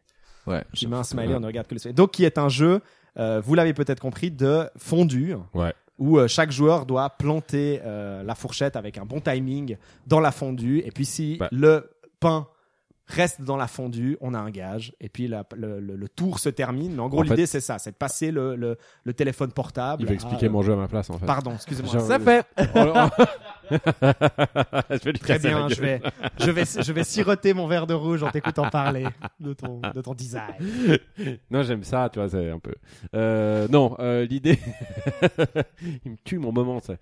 Ouais. 0.50 0.64
Mets 0.88 0.96
un 0.96 1.04
smiley, 1.04 1.36
on 1.36 1.40
ne 1.40 1.46
regarde 1.48 1.68
que 1.68 1.76
le 1.76 1.80
smiley. 1.80 1.94
Donc 1.94 2.12
qui 2.12 2.26
est 2.26 2.38
un 2.38 2.50
jeu, 2.50 2.82
euh, 3.18 3.42
vous 3.44 3.56
l'avez 3.56 3.74
peut-être 3.74 4.00
compris, 4.02 4.32
de 4.32 4.70
fondue. 4.78 5.36
Ouais. 5.54 5.74
Où 5.98 6.18
euh, 6.18 6.28
chaque 6.28 6.52
joueur 6.52 6.86
doit 6.86 7.10
planter 7.10 7.82
euh, 7.84 8.24
la 8.24 8.34
fourchette 8.36 8.76
avec 8.78 8.98
un 8.98 9.06
bon 9.06 9.20
timing 9.20 9.76
dans 10.08 10.20
la 10.22 10.32
fondue. 10.32 10.80
Et 10.86 10.92
puis 10.92 11.06
si 11.06 11.36
Bah. 11.38 11.50
le 11.52 11.90
pain 12.22 12.48
reste 13.08 13.42
dans 13.42 13.58
la 13.58 13.68
fondue, 13.68 14.18
on 14.22 14.34
a 14.34 14.40
un 14.40 14.50
gage. 14.52 14.94
Et 15.02 15.10
puis 15.10 15.28
la- 15.28 15.44
le, 15.56 15.80
le- 15.82 15.96
le 15.96 16.08
tour 16.10 16.40
se 16.40 16.48
termine. 16.48 16.94
Mais 16.94 17.02
en 17.02 17.10
gros, 17.10 17.24
l'idée 17.24 17.48
c'est 17.48 17.60
ça, 17.60 17.80
c'est 17.80 17.92
de 17.92 17.96
passer 17.98 18.32
le, 18.32 18.78
téléphone 19.18 19.52
portable. 19.52 20.04
Il 20.04 20.10
à, 20.10 20.14
expliquer 20.14 20.48
mon 20.48 20.62
jeu 20.62 20.74
à 20.74 20.76
ma 20.78 20.88
place 20.88 21.10
en 21.10 21.18
fait. 21.18 21.26
Pardon, 21.26 21.54
excusez-moi. 21.56 22.00
Ça 22.00 22.20
fait. 22.20 22.46
je 23.72 25.04
vais 25.04 25.12
lui 25.12 25.20
Très 25.20 25.40
bien, 25.40 25.70
je 25.70 25.82
vais, 25.82 26.02
je 26.40 26.52
vais, 26.52 26.64
je 26.66 26.94
vais 26.94 27.04
siroter 27.04 27.54
mon 27.54 27.68
verre 27.68 27.88
de 27.88 27.94
rouge 27.94 28.24
en 28.24 28.32
t'écoutant 28.32 28.70
parler 28.70 29.06
de 29.40 29.54
ton, 29.54 29.82
de 29.94 30.02
ton 30.02 30.14
design. 30.14 30.56
Non, 31.52 31.64
j'aime 31.64 31.84
ça, 31.84 32.10
tu 32.12 32.20
vois, 32.20 32.30
c'est 32.30 32.50
un 32.50 32.60
peu. 32.60 32.74
Euh, 33.16 33.68
non, 33.70 33.96
euh, 34.00 34.26
l'idée. 34.26 34.60
Il 36.06 36.12
me 36.12 36.18
tue 36.24 36.38
mon 36.38 36.52
moment, 36.52 36.80
ça. 36.80 36.94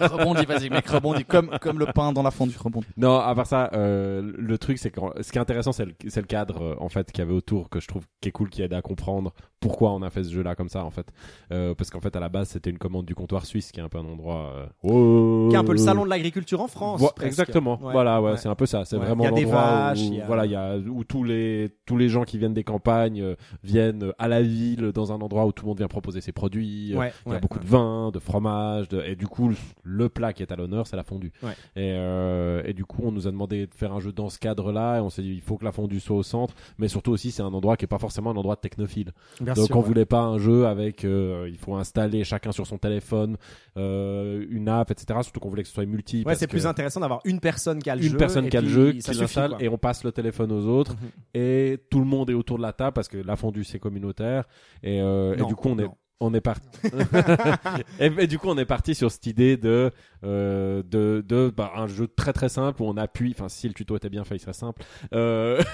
rebondis, 0.00 0.44
vas-y, 0.44 0.70
mec, 0.70 0.86
rebondis. 0.88 1.24
Comme, 1.24 1.50
comme 1.60 1.78
le 1.78 1.86
pain 1.86 2.12
dans 2.12 2.22
la 2.22 2.30
fondue, 2.30 2.56
rebondis. 2.58 2.86
Non, 2.96 3.18
à 3.18 3.34
part 3.34 3.46
ça, 3.46 3.70
euh, 3.74 4.32
le 4.36 4.58
truc, 4.58 4.78
c'est 4.78 4.90
que 4.90 5.00
ce 5.20 5.30
qui 5.30 5.38
est 5.38 5.40
intéressant, 5.40 5.72
c'est 5.72 5.84
le, 5.84 5.94
c'est 6.08 6.20
le 6.20 6.26
cadre, 6.26 6.76
en 6.80 6.88
fait, 6.88 7.12
qu'il 7.12 7.20
y 7.20 7.26
avait 7.26 7.34
autour, 7.34 7.68
que 7.68 7.80
je 7.80 7.86
trouve 7.86 8.04
qui 8.20 8.28
est 8.28 8.32
cool, 8.32 8.50
qui 8.50 8.62
aide 8.62 8.72
à 8.72 8.82
comprendre 8.82 9.32
pourquoi 9.66 9.92
on 9.92 10.02
a 10.02 10.10
fait 10.10 10.24
ce 10.24 10.32
jeu-là 10.32 10.54
comme 10.54 10.68
ça, 10.68 10.84
en 10.84 10.90
fait. 10.90 11.06
Euh, 11.52 11.74
parce 11.74 11.90
qu'en 11.90 12.00
fait, 12.00 12.14
à 12.16 12.20
la 12.20 12.28
base, 12.28 12.48
c'était 12.48 12.70
une 12.70 12.78
commande 12.78 13.06
du 13.06 13.14
comptoir 13.14 13.46
suisse, 13.46 13.72
qui 13.72 13.80
est 13.80 13.82
un 13.82 13.88
peu 13.88 13.98
un 13.98 14.04
endroit. 14.04 14.52
euh, 14.56 14.66
oh, 14.82 15.48
Qui 15.50 15.56
est 15.56 15.58
un 15.58 15.64
peu 15.64 15.72
le 15.72 15.78
salon 15.78 16.04
de 16.04 16.10
l'agriculture 16.10 16.60
en 16.60 16.68
France. 16.68 17.00
Vo- 17.00 17.10
presque. 17.14 17.26
exactement. 17.26 17.78
Ouais, 17.82 17.92
voilà, 17.92 18.20
ouais, 18.22 18.30
ouais. 18.32 18.36
c'est 18.36 18.48
un 18.48 18.54
peu 18.54 18.66
ça. 18.66 18.84
C'est 18.84 18.96
vraiment 18.96 19.24
Il 19.24 19.26
y 19.26 19.28
a 19.28 19.32
des 19.32 19.42
l'endroit 19.42 19.60
vaches, 19.62 20.00
où, 20.00 20.12
y 20.14 20.20
a- 20.20 20.26
voilà, 20.26 20.46
il 20.46 20.52
y 20.52 20.56
a 20.56 20.76
où 20.76 21.04
tous 21.04 21.24
les 21.24 21.70
tous 21.86 21.96
les 21.96 22.08
gens 22.08 22.24
qui 22.24 22.38
viennent 22.38 22.54
des 22.54 22.64
campagnes 22.64 23.20
euh, 23.22 23.34
viennent 23.62 24.04
euh, 24.04 24.12
à 24.18 24.28
la 24.28 24.42
ville 24.42 24.92
dans 24.92 25.12
un 25.12 25.20
endroit 25.20 25.46
où 25.46 25.52
tout 25.52 25.64
le 25.64 25.68
monde 25.68 25.78
vient 25.78 25.88
proposer 25.88 26.20
ses 26.20 26.32
produits. 26.32 26.94
euh, 26.96 27.08
il 27.26 27.32
y 27.32 27.34
a 27.34 27.38
beaucoup 27.38 27.58
de 27.58 27.66
vin, 27.66 28.10
de 28.12 28.18
fromage, 28.18 28.88
de... 28.88 29.00
et 29.02 29.16
du 29.16 29.26
coup 29.26 29.48
le, 29.48 29.56
le 29.82 30.08
plat 30.08 30.32
qui 30.32 30.42
est 30.42 30.52
à 30.52 30.56
l'honneur, 30.56 30.86
c'est 30.86 30.96
la 30.96 31.02
fondue. 31.04 31.32
Et, 31.76 31.92
euh, 31.92 32.62
et 32.64 32.72
du 32.72 32.84
coup, 32.84 33.02
on 33.04 33.12
nous 33.12 33.26
a 33.26 33.30
demandé 33.30 33.66
de 33.66 33.74
faire 33.74 33.92
un 33.92 34.00
jeu 34.00 34.12
dans 34.12 34.28
ce 34.28 34.38
cadre-là, 34.38 34.98
et 34.98 35.00
on 35.00 35.10
s'est 35.10 35.22
dit 35.22 35.32
il 35.34 35.40
faut 35.40 35.56
que 35.56 35.64
la 35.64 35.72
fondue 35.72 36.00
soit 36.00 36.16
au 36.16 36.22
centre, 36.22 36.54
mais 36.78 36.88
surtout 36.88 37.12
aussi 37.12 37.30
c'est 37.30 37.42
un 37.42 37.52
endroit 37.52 37.76
qui 37.76 37.84
est 37.84 37.88
pas 37.88 37.98
forcément 37.98 38.30
un 38.30 38.36
endroit 38.36 38.56
technophile. 38.56 39.12
Bien 39.40 39.54
Donc 39.56 39.66
sûr, 39.66 39.76
on 39.76 39.80
ouais. 39.80 39.86
voulait 39.86 40.04
pas 40.06 40.20
un 40.20 40.38
jeu 40.38 40.66
avec 40.66 41.04
euh, 41.04 41.48
il 41.50 41.56
faut 41.58 41.74
installer 41.76 42.22
chacun 42.24 42.52
sur 42.52 42.66
son 42.66 42.78
téléphone 42.78 43.36
euh, 43.76 44.46
une 44.50 44.68
app, 44.68 44.90
etc. 44.90 45.20
Surtout 45.22 45.40
qu'on 45.40 45.48
voulait 45.50 45.62
que 45.62 45.68
ce 45.68 45.74
soit 45.74 45.86
multi. 45.86 46.22
Ouais, 46.26 46.34
c'est 46.34 46.46
plus 46.46 46.66
intéressant 46.66 47.00
d'avoir 47.00 47.20
une 47.24 47.40
personne 47.40 47.80
qui 47.82 47.90
a 47.90 47.96
le 47.96 48.02
une 48.04 48.12
jeu. 48.12 48.16
personne 48.16 48.46
et 48.46 48.48
qui 48.48 48.56
a 48.56 48.60
le 48.60 48.68
jeu, 48.68 48.92
qui 48.92 49.10
l'installe 49.12 49.56
et 49.60 49.68
on 49.68 49.78
passe 49.78 50.04
le 50.04 50.12
téléphone 50.12 50.52
aux 50.52 50.66
autres 50.66 50.92
Mhm. 50.92 51.10
et 51.34 51.78
tout 51.90 51.98
le 51.98 52.04
monde 52.06 52.30
est 52.30 52.34
autour 52.34 52.56
de 52.58 52.62
la 52.62 52.72
table 52.72 52.92
parce 52.92 53.08
que 53.08 53.18
la 53.18 53.36
fondue 53.36 53.64
c'est 53.64 53.78
communautaire 53.78 54.44
et, 54.82 55.00
euh, 55.00 55.34
et 55.36 55.44
du 55.44 55.54
coup 55.54 55.68
on 55.68 55.78
est 55.78 55.88
on 56.20 56.32
est 56.32 56.40
parti 56.40 56.66
et, 58.00 58.06
et 58.18 58.26
du 58.26 58.38
coup 58.38 58.48
on 58.48 58.56
est 58.58 58.64
parti 58.64 58.94
sur 58.94 59.10
cette 59.10 59.26
idée 59.26 59.56
de 59.56 59.90
euh, 60.26 60.82
de, 60.84 61.24
de 61.26 61.52
bah, 61.56 61.72
un 61.76 61.86
jeu 61.86 62.06
très 62.08 62.32
très 62.32 62.48
simple 62.48 62.82
où 62.82 62.86
on 62.86 62.96
appuie. 62.96 63.32
Enfin, 63.36 63.48
si 63.48 63.68
le 63.68 63.74
tuto 63.74 63.96
était 63.96 64.08
bien 64.10 64.24
fait, 64.24 64.36
il 64.36 64.40
serait 64.40 64.52
simple. 64.52 64.82
Euh... 65.14 65.62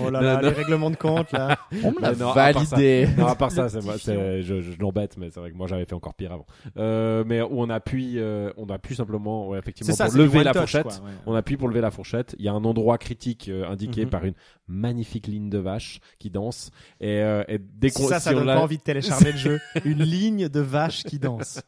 Oh 0.00 0.10
là 0.10 0.20
là, 0.20 0.34
non. 0.36 0.40
les 0.42 0.48
règlements 0.50 0.90
de 0.90 0.96
compte 0.96 1.32
là. 1.32 1.58
On 1.84 1.90
me 1.92 2.00
l'a 2.00 2.12
Mais 2.12 2.16
non, 2.18 2.30
à 2.30 2.34
part 2.34 2.52
validé. 2.52 3.08
non, 3.16 3.26
à 3.26 3.34
part 3.34 3.50
ça, 3.50 3.68
c'est 3.68 4.42
je, 4.42 4.60
je 4.60 4.78
l'embête, 4.78 5.16
mais 5.16 5.30
c'est 5.30 5.40
vrai 5.40 5.50
que 5.50 5.56
moi 5.56 5.66
j'avais 5.66 5.84
fait 5.84 5.94
encore 5.94 6.14
pire 6.14 6.32
avant. 6.32 6.46
Euh, 6.76 7.24
mais 7.26 7.40
où 7.42 7.60
on 7.60 7.68
appuie, 7.70 8.14
euh, 8.18 8.50
on 8.56 8.66
appuie 8.66 8.94
simplement, 8.94 9.48
ouais, 9.48 9.58
effectivement, 9.58 9.94
ça, 9.94 10.06
pour 10.06 10.16
lever 10.16 10.38
one 10.38 10.44
la 10.44 10.52
touch, 10.52 10.60
fourchette. 10.60 10.82
quoi, 10.84 10.94
ouais. 10.94 11.12
On 11.26 11.34
appuie 11.34 11.56
pour 11.56 11.68
lever 11.68 11.80
la 11.80 11.90
fourchette. 11.90 12.34
Il 12.38 12.44
y 12.44 12.48
a 12.48 12.52
un 12.52 12.64
endroit 12.64 12.98
critique 12.98 13.48
euh, 13.48 13.68
indiqué 13.68 14.04
Mhm. 14.04 14.10
par 14.10 14.24
une 14.24 14.34
magnifique 14.68 15.26
ligne 15.26 15.48
de 15.50 15.58
vache 15.58 16.00
qui 16.18 16.30
danse. 16.30 16.70
Et, 17.00 17.20
euh, 17.22 17.42
et 17.48 17.58
dès 17.58 17.90
qu'on 17.90 18.06
ça, 18.06 18.20
ça 18.20 18.30
si 18.30 18.36
on 18.36 18.40
donne 18.40 18.46
pas 18.54 18.60
envie 18.60 18.76
de 18.78 18.82
télécharger 18.82 19.32
le 19.32 19.38
jeu. 19.38 19.60
Une 19.84 20.02
ligne 20.02 20.48
de 20.48 20.60
vache 20.60 21.04
qui 21.04 21.18
danse. 21.18 21.60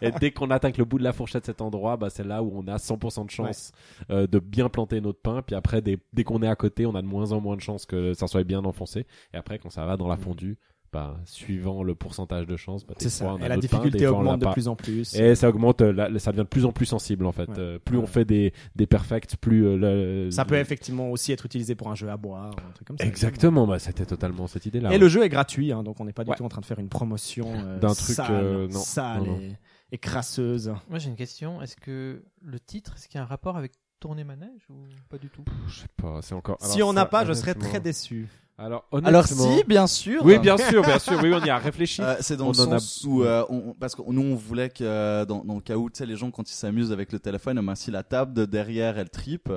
et 0.00 0.10
dès 0.20 0.30
qu'on 0.30 0.50
attaque 0.62 0.78
le 0.78 0.84
bout 0.84 0.98
de 0.98 1.04
la 1.04 1.12
fourchette 1.12 1.46
cet 1.46 1.60
endroit, 1.60 1.96
bah, 1.96 2.08
c'est 2.10 2.24
là 2.24 2.42
où 2.42 2.52
on 2.54 2.66
a 2.68 2.76
100% 2.76 3.26
de 3.26 3.30
chance 3.30 3.72
euh, 4.10 4.26
de 4.26 4.38
bien 4.38 4.68
planter 4.68 5.00
notre 5.00 5.20
pain. 5.20 5.42
Puis 5.42 5.56
après, 5.56 5.82
dès, 5.82 5.98
dès 6.12 6.24
qu'on 6.24 6.42
est 6.42 6.48
à 6.48 6.56
côté, 6.56 6.86
on 6.86 6.94
a 6.94 7.02
de 7.02 7.06
moins 7.06 7.32
en 7.32 7.40
moins 7.40 7.56
de 7.56 7.60
chances 7.62 7.84
que 7.86 8.14
ça 8.14 8.26
soit 8.26 8.44
bien 8.44 8.64
enfoncé. 8.64 9.06
Et 9.34 9.36
après, 9.36 9.58
quand 9.58 9.70
ça 9.70 9.84
va 9.84 9.96
dans 9.96 10.08
la 10.08 10.16
fondue, 10.16 10.56
bah, 10.92 11.16
suivant 11.24 11.82
le 11.82 11.94
pourcentage 11.94 12.46
de 12.46 12.54
chance, 12.58 12.84
bah, 12.86 12.92
C'est 12.98 13.08
ça. 13.08 13.34
Et 13.40 13.48
la 13.48 13.54
pain, 13.54 13.56
difficulté 13.60 14.06
augmente 14.06 14.40
de 14.42 14.46
plus 14.52 14.68
en 14.68 14.76
plus. 14.76 15.14
Et 15.18 15.34
ça 15.34 15.48
augmente, 15.48 15.80
euh, 15.80 16.18
ça 16.18 16.32
devient 16.32 16.42
de 16.42 16.48
plus 16.48 16.66
en 16.66 16.72
plus 16.72 16.84
sensible 16.84 17.24
en 17.24 17.32
fait. 17.32 17.48
Ouais. 17.48 17.54
Euh, 17.58 17.78
plus 17.78 17.96
Ouais. 17.96 18.02
on 18.02 18.06
fait 18.06 18.26
des, 18.26 18.52
des 18.76 18.86
perfects, 18.86 19.36
plus 19.40 19.66
euh, 19.66 19.76
le- 20.26 20.30
Ça 20.30 20.44
peut 20.44 20.56
effectivement 20.56 21.10
aussi 21.10 21.32
être 21.32 21.46
utilisé 21.46 21.74
pour 21.74 21.88
un 21.90 21.94
jeu 21.94 22.10
à 22.10 22.18
boire, 22.18 22.50
un 22.68 22.72
truc 22.72 22.86
comme 22.86 22.98
ça. 22.98 23.06
Exactement, 23.06 23.66
bah, 23.66 23.78
c'était 23.78 24.04
totalement 24.04 24.46
cette 24.46 24.66
idée-là. 24.66 24.92
Et 24.92 24.98
le 24.98 25.08
jeu 25.08 25.22
est 25.24 25.30
gratuit, 25.30 25.72
hein, 25.72 25.82
donc 25.82 25.98
on 25.98 26.04
n'est 26.04 26.12
pas 26.12 26.24
du 26.24 26.32
tout 26.36 26.44
en 26.44 26.48
train 26.50 26.60
de 26.60 26.66
faire 26.66 26.78
une 26.78 26.90
promotion 26.90 27.46
euh, 27.48 27.78
D'un 27.80 27.94
truc, 27.94 28.14
sale, 28.14 28.66
non. 28.70 28.78
sale 28.78 29.20
Non, 29.20 29.26
non. 29.28 29.38
Et, 29.40 29.52
et 29.92 29.98
crasseuse. 29.98 30.74
Moi 30.90 30.98
j'ai 30.98 31.08
une 31.10 31.16
question. 31.16 31.62
Est-ce 31.62 31.76
que 31.76 32.24
le 32.40 32.58
titre, 32.58 32.94
est-ce 32.96 33.06
qu'il 33.08 33.18
y 33.18 33.20
a 33.20 33.22
un 33.24 33.26
rapport 33.28 33.56
avec 33.56 33.72
tourner 34.00 34.24
manège 34.24 34.62
ou 34.68 34.74
pas 35.08 35.18
du 35.18 35.28
tout? 35.28 35.44
Je 35.68 35.80
sais 35.82 35.86
pas, 35.96 36.20
c'est 36.22 36.34
encore. 36.34 36.56
si 36.60 36.82
on 36.82 36.92
n'a 36.92 37.06
pas, 37.06 37.24
je 37.24 37.32
serais 37.32 37.54
très 37.54 37.78
déçu. 37.78 38.28
Alors, 38.58 38.84
Alors 39.04 39.26
si, 39.26 39.64
bien 39.66 39.86
sûr. 39.86 40.24
Oui, 40.24 40.38
bien 40.38 40.56
sûr, 40.56 40.82
bien 40.82 40.98
sûr. 40.98 41.18
Oui, 41.22 41.32
on 41.32 41.42
y 41.44 41.50
a 41.50 41.58
réfléchi. 41.58 42.00
Euh, 42.02 42.14
c'est 42.20 42.36
dans 42.36 42.48
On 42.48 42.52
le 42.52 42.60
a- 42.74 42.78
sens 42.78 43.02
où, 43.04 43.22
euh, 43.24 43.44
on- 43.48 43.72
parce 43.72 43.94
que 43.94 44.02
nous 44.06 44.20
on 44.22 44.34
voulait 44.36 44.68
que 44.68 44.84
euh, 44.84 45.24
dans, 45.24 45.42
dans 45.44 45.54
le 45.54 45.60
cas 45.62 45.76
où 45.76 45.88
tu 45.90 45.98
sais 45.98 46.06
les 46.06 46.16
gens 46.16 46.30
quand 46.30 46.48
ils 46.48 46.54
s'amusent 46.54 46.92
avec 46.92 47.12
le 47.12 47.18
téléphone, 47.18 47.60
ben, 47.64 47.74
si 47.74 47.90
la 47.90 48.02
table 48.02 48.34
de 48.34 48.44
derrière 48.44 48.98
elle 48.98 49.08
tripe, 49.10 49.50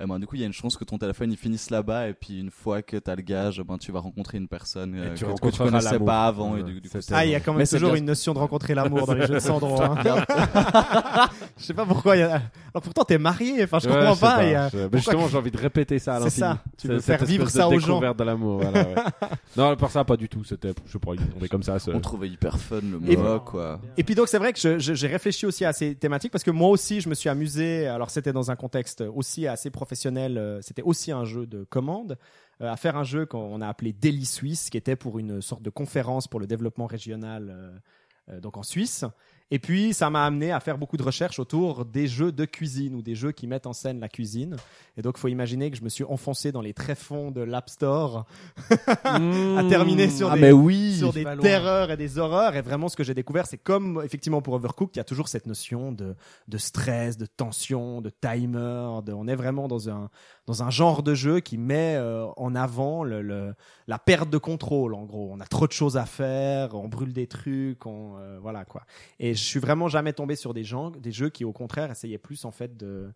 euh, 0.00 0.04
eh 0.04 0.06
ben, 0.06 0.18
du 0.18 0.26
coup 0.26 0.36
il 0.36 0.40
y 0.40 0.44
a 0.44 0.46
une 0.46 0.52
chance 0.52 0.76
que 0.76 0.84
ton 0.84 0.96
téléphone 0.98 1.32
il 1.32 1.36
finisse 1.36 1.70
là-bas 1.70 2.08
et 2.08 2.12
puis 2.14 2.38
une 2.40 2.50
fois 2.50 2.82
que 2.82 2.96
t'as 2.96 3.16
le 3.16 3.22
gage, 3.22 3.58
eh 3.60 3.64
ben, 3.64 3.78
tu 3.78 3.90
vas 3.92 4.00
rencontrer 4.00 4.38
une 4.38 4.46
personne 4.48 4.94
euh, 4.96 5.12
Et 5.12 5.14
tu 5.16 5.24
que, 5.24 5.32
que 5.40 5.48
tu 5.48 5.58
connaissais 5.58 5.98
pas 5.98 6.26
avant 6.26 6.56
et 6.56 6.62
Ouais, 6.62 6.72
du, 6.72 6.80
du 6.80 6.88
coup 6.88 6.98
Ah, 7.12 7.24
il 7.24 7.32
y 7.32 7.34
a 7.34 7.40
quand 7.40 7.52
même 7.52 7.58
Mais 7.58 7.66
c'est 7.66 7.78
toujours 7.78 7.94
une 7.94 8.04
notion 8.04 8.32
de 8.34 8.38
rencontrer 8.38 8.74
l'amour 8.74 9.06
dans 9.06 9.14
les 9.14 9.26
jeux 9.26 9.34
de 9.34 9.38
Sandro. 9.40 9.80
hein. 9.82 9.96
Je 11.56 11.64
sais 11.64 11.74
pas 11.74 11.84
pourquoi. 11.86 12.16
Y 12.16 12.22
a... 12.22 12.28
Alors 12.74 12.82
pourtant, 12.82 13.04
t'es 13.04 13.18
marié. 13.18 13.64
Enfin, 13.64 13.78
je 13.80 13.88
Ouais, 13.88 13.94
comprends 13.98 14.16
pas. 14.16 14.44
il 14.44 14.52
y 14.52 14.54
a- 14.54 14.68
Je- 14.68 14.78
mais 14.78 14.98
justement, 14.98 15.26
j'ai 15.28 15.36
envie 15.38 15.50
de 15.50 15.58
répéter 15.58 15.98
ça 15.98 16.16
à 16.16 16.20
C'est 16.22 16.30
ça. 16.30 16.58
Tu 16.76 16.86
veux 16.88 17.00
faire 17.00 17.16
espèce 17.16 17.28
vivre 17.28 17.44
de 17.46 17.50
ça 17.50 17.68
aux 17.68 17.78
gens. 17.78 17.86
découverte 17.94 18.18
de 18.18 18.24
l'amour. 18.24 18.60
Voilà, 18.60 18.86
ouais. 18.88 18.94
non, 19.56 19.74
par 19.76 19.90
ça, 19.90 20.04
pas 20.04 20.16
du 20.16 20.28
tout. 20.28 20.44
C'était, 20.44 20.72
je 20.86 20.92
sais 20.92 20.98
pas, 20.98 21.12
il 21.14 21.22
est 21.22 21.26
tombé 21.26 21.48
comme 21.48 21.62
ça. 21.62 21.76
on 21.92 22.00
trouvait 22.00 22.28
hyper 22.28 22.58
fun 22.58 22.80
le 22.82 23.00
Et- 23.10 23.16
mot 23.16 23.40
quoi. 23.40 23.80
Et 23.96 24.04
puis 24.04 24.14
donc 24.14 24.28
c'est 24.28 24.38
vrai 24.38 24.52
que 24.52 24.78
j'ai 24.78 25.06
réfléchi 25.06 25.46
aussi 25.46 25.64
à 25.64 25.72
ces 25.72 25.94
thématiques 25.94 26.30
parce 26.32 26.44
que 26.44 26.50
moi 26.50 26.68
aussi 26.68 27.00
je 27.00 27.08
me 27.08 27.14
suis 27.14 27.28
amusé. 27.28 27.86
Alors 27.86 28.10
c'était 28.10 28.32
dans 28.32 28.50
un 28.50 28.56
contexte 28.56 29.02
aussi 29.14 29.46
assez 29.46 29.70
professionnel. 29.78 30.38
euh, 30.38 30.60
C'était 30.60 30.82
aussi 30.82 31.12
un 31.12 31.24
jeu 31.24 31.46
de 31.46 31.62
commande 31.62 32.18
euh, 32.60 32.72
à 32.72 32.76
faire 32.76 32.96
un 32.96 33.04
jeu 33.04 33.26
qu'on 33.26 33.60
a 33.60 33.68
appelé 33.68 33.92
Daily 33.92 34.26
Suisse, 34.26 34.70
qui 34.70 34.76
était 34.76 34.96
pour 34.96 35.20
une 35.20 35.40
sorte 35.40 35.62
de 35.62 35.70
conférence 35.70 36.26
pour 36.26 36.40
le 36.40 36.46
développement 36.46 36.86
régional, 36.86 37.80
euh, 38.28 38.40
donc 38.40 38.56
en 38.56 38.64
Suisse. 38.64 39.04
Et 39.50 39.58
puis 39.58 39.94
ça 39.94 40.10
m'a 40.10 40.24
amené 40.26 40.52
à 40.52 40.60
faire 40.60 40.76
beaucoup 40.76 40.96
de 40.98 41.02
recherches 41.02 41.38
autour 41.38 41.84
des 41.86 42.06
jeux 42.06 42.32
de 42.32 42.44
cuisine 42.44 42.94
ou 42.94 43.02
des 43.02 43.14
jeux 43.14 43.32
qui 43.32 43.46
mettent 43.46 43.66
en 43.66 43.72
scène 43.72 43.98
la 44.00 44.08
cuisine. 44.08 44.56
Et 44.96 45.02
donc 45.02 45.16
faut 45.16 45.28
imaginer 45.28 45.70
que 45.70 45.76
je 45.76 45.82
me 45.82 45.88
suis 45.88 46.04
enfoncé 46.04 46.52
dans 46.52 46.60
les 46.60 46.74
tréfonds 46.74 47.30
de 47.30 47.40
l'App 47.40 47.70
Store 47.70 48.26
à 49.04 49.64
terminer 49.68 50.08
sur 50.10 50.30
Ah 50.30 50.34
des 50.34 50.40
mais 50.40 50.52
oui. 50.52 50.96
sur 50.98 51.12
des 51.12 51.24
terreurs 51.40 51.90
et 51.90 51.96
des 51.96 52.18
horreurs. 52.18 52.56
Et 52.56 52.62
vraiment, 52.62 52.88
ce 52.88 52.96
que 52.96 53.04
j'ai 53.04 53.14
découvert, 53.14 53.46
c'est 53.46 53.58
comme 53.58 54.02
effectivement 54.04 54.42
pour 54.42 54.54
Overcooked, 54.54 54.96
il 54.96 54.98
y 54.98 55.00
a 55.00 55.04
toujours 55.04 55.28
cette 55.28 55.46
notion 55.46 55.92
de, 55.92 56.14
de 56.48 56.58
stress, 56.58 57.16
de 57.16 57.26
tension, 57.26 58.00
de 58.00 58.10
timer. 58.10 59.00
De, 59.04 59.12
on 59.12 59.26
est 59.28 59.36
vraiment 59.36 59.68
dans 59.68 59.88
un, 59.88 60.10
dans 60.46 60.62
un 60.62 60.70
genre 60.70 61.02
de 61.02 61.14
jeu 61.14 61.40
qui 61.40 61.58
met 61.58 61.94
euh, 61.96 62.26
en 62.36 62.54
avant 62.54 63.02
le, 63.04 63.22
le- 63.22 63.54
la 63.86 63.98
perte 63.98 64.28
de 64.30 64.38
contrôle, 64.38 64.94
en 64.94 65.04
gros. 65.04 65.30
On 65.32 65.40
a 65.40 65.46
trop 65.46 65.66
de 65.66 65.72
choses 65.72 65.96
à 65.96 66.04
faire, 66.04 66.74
on 66.74 66.88
brûle 66.88 67.12
des 67.12 67.26
trucs, 67.26 67.86
on, 67.86 68.16
euh, 68.18 68.38
voilà 68.42 68.64
quoi. 68.66 68.82
Et 69.18 69.34
je 69.38 69.44
suis 69.44 69.60
vraiment 69.60 69.88
jamais 69.88 70.12
tombé 70.12 70.36
sur 70.36 70.52
des, 70.54 70.64
gens, 70.64 70.90
des 70.90 71.12
jeux 71.12 71.30
qui, 71.30 71.44
au 71.44 71.52
contraire, 71.52 71.90
essayaient 71.90 72.18
plus 72.18 72.44
en 72.44 72.50
fait 72.50 72.76
de. 72.76 73.12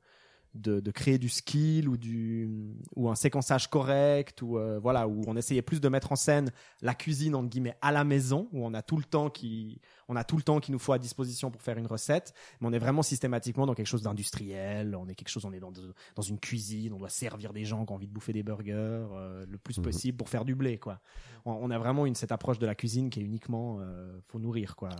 De, 0.55 0.81
de 0.81 0.91
créer 0.91 1.17
du 1.17 1.31
skill 1.31 1.89
ou 1.89 1.97
du 1.97 2.47
ou 2.95 3.09
un 3.09 3.15
séquençage 3.15 3.69
correct 3.71 4.43
ou 4.43 4.59
euh, 4.59 4.79
voilà 4.79 5.09
où 5.09 5.23
on 5.27 5.35
essayait 5.35 5.63
plus 5.63 5.81
de 5.81 5.89
mettre 5.89 6.13
en 6.13 6.15
scène 6.15 6.53
la 6.83 6.95
cuisine 6.95 7.35
entre 7.35 7.49
guillemets 7.49 7.75
à 7.81 7.91
la 7.91 8.05
maison 8.05 8.51
où 8.53 8.63
on 8.63 8.75
a 8.75 8.83
tout 8.83 8.99
le 8.99 9.05
temps 9.05 9.31
qui 9.31 9.81
on 10.09 10.15
a 10.15 10.25
tout 10.25 10.37
le 10.37 10.43
temps 10.43 10.61
qu'il 10.61 10.73
nous 10.73 10.79
faut 10.79 10.93
à 10.93 10.99
disposition 10.99 11.51
pour 11.51 11.63
faire 11.63 11.79
une 11.79 11.87
recette 11.87 12.35
mais 12.61 12.69
on 12.69 12.73
est 12.75 12.79
vraiment 12.79 13.01
systématiquement 13.03 13.65
dans 13.65 13.73
quelque 13.73 13.87
chose 13.87 14.03
d'industriel 14.03 14.95
on 14.95 15.09
est 15.09 15.15
quelque 15.15 15.31
chose 15.31 15.47
on 15.47 15.55
est 15.55 15.59
dans 15.59 15.73
dans 16.15 16.23
une 16.23 16.39
cuisine 16.39 16.93
on 16.93 16.99
doit 16.99 17.09
servir 17.09 17.55
des 17.55 17.65
gens 17.65 17.87
qui 17.87 17.93
ont 17.93 17.95
envie 17.95 18.07
de 18.09 18.13
bouffer 18.13 18.35
des 18.35 18.43
burgers 18.43 18.75
euh, 18.77 19.47
le 19.49 19.57
plus 19.57 19.79
Mhm. 19.79 19.85
possible 19.85 20.19
pour 20.19 20.29
faire 20.29 20.45
du 20.45 20.55
blé 20.55 20.77
quoi 20.77 21.01
on, 21.47 21.53
on 21.53 21.71
a 21.71 21.79
vraiment 21.79 22.05
une 22.05 22.15
cette 22.15 22.31
approche 22.31 22.59
de 22.59 22.67
la 22.67 22.75
cuisine 22.75 23.09
qui 23.09 23.21
est 23.21 23.25
uniquement 23.25 23.79
euh, 23.81 24.21
faut 24.29 24.39
nourrir 24.39 24.77
quoi 24.77 24.91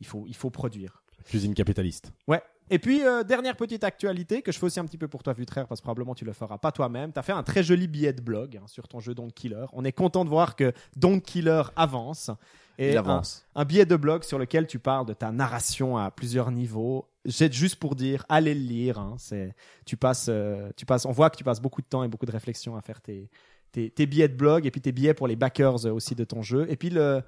il 0.00 0.06
faut 0.06 0.24
il 0.26 0.34
faut 0.36 0.50
produire 0.50 1.02
Cuisine 1.26 1.54
capitaliste. 1.54 2.12
Ouais. 2.26 2.42
Et 2.72 2.78
puis, 2.78 3.04
euh, 3.04 3.24
dernière 3.24 3.56
petite 3.56 3.82
actualité 3.84 4.42
que 4.42 4.52
je 4.52 4.58
fais 4.58 4.66
aussi 4.66 4.78
un 4.80 4.84
petit 4.86 4.96
peu 4.96 5.06
pour 5.08 5.22
toi, 5.22 5.32
Vutraire, 5.32 5.66
parce 5.66 5.80
que 5.80 5.84
probablement 5.84 6.14
tu 6.14 6.24
le 6.24 6.32
feras 6.32 6.56
pas 6.56 6.70
toi-même. 6.72 7.12
Tu 7.12 7.18
as 7.18 7.22
fait 7.22 7.32
un 7.32 7.42
très 7.42 7.62
joli 7.62 7.88
billet 7.88 8.12
de 8.12 8.20
blog 8.22 8.56
hein, 8.56 8.66
sur 8.66 8.86
ton 8.88 9.00
jeu 9.00 9.14
Don't 9.14 9.30
Killer. 9.32 9.66
On 9.72 9.84
est 9.84 9.92
content 9.92 10.24
de 10.24 10.30
voir 10.30 10.54
que 10.56 10.72
Don't 10.96 11.20
Killer 11.20 11.62
avance. 11.76 12.30
Et 12.78 12.92
Il 12.92 12.96
un- 12.96 13.00
avance. 13.00 13.44
Un, 13.54 13.64
billet 13.64 13.84
de 13.84 13.96
blog 13.96 14.22
sur 14.22 14.38
lequel 14.38 14.66
tu 14.66 14.78
parles 14.78 15.04
de 15.04 15.12
ta 15.12 15.30
narration 15.32 15.98
à 15.98 16.10
plusieurs 16.10 16.50
niveaux. 16.52 17.06
J'ai 17.24 17.50
juste 17.52 17.76
pour 17.76 17.96
dire, 17.96 18.24
allez 18.28 18.54
le 18.54 18.60
lire. 18.60 18.98
hein. 18.98 19.16
C'est, 19.18 19.54
tu 19.84 19.96
passes, 19.96 20.26
euh, 20.30 20.70
tu 20.76 20.86
passes, 20.86 21.04
on 21.04 21.12
voit 21.12 21.28
que 21.28 21.36
tu 21.36 21.44
passes 21.44 21.60
beaucoup 21.60 21.82
de 21.82 21.86
temps 21.86 22.02
et 22.04 22.08
beaucoup 22.08 22.26
de 22.26 22.32
réflexion 22.32 22.76
à 22.76 22.80
faire 22.82 23.00
tes, 23.02 23.28
tes, 23.72 23.90
tes 23.90 24.06
billets 24.06 24.28
de 24.28 24.36
blog 24.36 24.64
et 24.64 24.70
puis 24.70 24.80
tes 24.80 24.92
billets 24.92 25.12
pour 25.14 25.26
les 25.26 25.36
backers 25.36 25.86
euh, 25.86 25.90
aussi 25.90 26.14
de 26.14 26.24
ton 26.24 26.40
jeu. 26.40 26.66
Et 26.70 26.76
puis 26.76 26.88
le, 26.88 27.22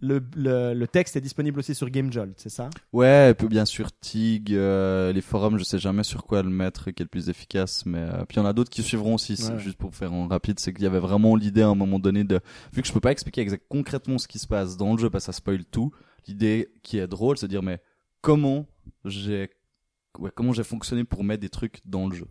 le, 0.00 0.22
le, 0.36 0.74
le 0.74 0.88
texte 0.88 1.16
est 1.16 1.20
disponible 1.20 1.58
aussi 1.58 1.74
sur 1.74 1.90
GameJolt, 1.90 2.34
c'est 2.36 2.48
ça? 2.48 2.70
Ouais, 2.92 3.30
et 3.30 3.34
puis 3.34 3.48
bien 3.48 3.64
sûr 3.64 3.90
TIG, 3.92 4.54
euh, 4.54 5.12
les 5.12 5.20
forums, 5.20 5.58
je 5.58 5.64
sais 5.64 5.78
jamais 5.78 6.02
sur 6.02 6.24
quoi 6.24 6.42
le 6.42 6.50
mettre 6.50 6.90
qui 6.90 7.02
est 7.02 7.04
le 7.04 7.08
plus 7.08 7.28
efficace, 7.28 7.84
mais 7.86 7.98
euh, 7.98 8.24
puis 8.24 8.36
il 8.36 8.40
y 8.40 8.42
en 8.42 8.46
a 8.46 8.52
d'autres 8.52 8.70
qui 8.70 8.82
suivront 8.82 9.14
aussi. 9.14 9.34
Ouais. 9.34 9.58
Juste 9.58 9.76
pour 9.76 9.94
faire 9.94 10.12
en 10.12 10.28
rapide, 10.28 10.60
c'est 10.60 10.72
qu'il 10.72 10.84
y 10.84 10.86
avait 10.86 10.98
vraiment 10.98 11.36
l'idée 11.36 11.62
à 11.62 11.68
un 11.68 11.74
moment 11.74 11.98
donné 11.98 12.24
de, 12.24 12.40
vu 12.72 12.82
que 12.82 12.88
je 12.88 12.92
peux 12.92 13.00
pas 13.00 13.12
expliquer 13.12 13.46
concrètement 13.68 14.18
ce 14.18 14.28
qui 14.28 14.38
se 14.38 14.46
passe 14.46 14.76
dans 14.76 14.92
le 14.92 14.98
jeu, 14.98 15.10
parce 15.10 15.26
que 15.26 15.32
ça 15.32 15.36
spoil 15.36 15.64
tout. 15.64 15.92
L'idée 16.26 16.68
qui 16.82 16.98
est 16.98 17.06
drôle, 17.06 17.38
c'est 17.38 17.46
de 17.46 17.50
dire 17.50 17.62
mais 17.62 17.80
comment 18.20 18.66
j'ai, 19.04 19.50
ouais, 20.18 20.30
comment 20.34 20.52
j'ai 20.52 20.64
fonctionné 20.64 21.04
pour 21.04 21.24
mettre 21.24 21.40
des 21.40 21.48
trucs 21.48 21.80
dans 21.84 22.08
le 22.08 22.14
jeu? 22.14 22.26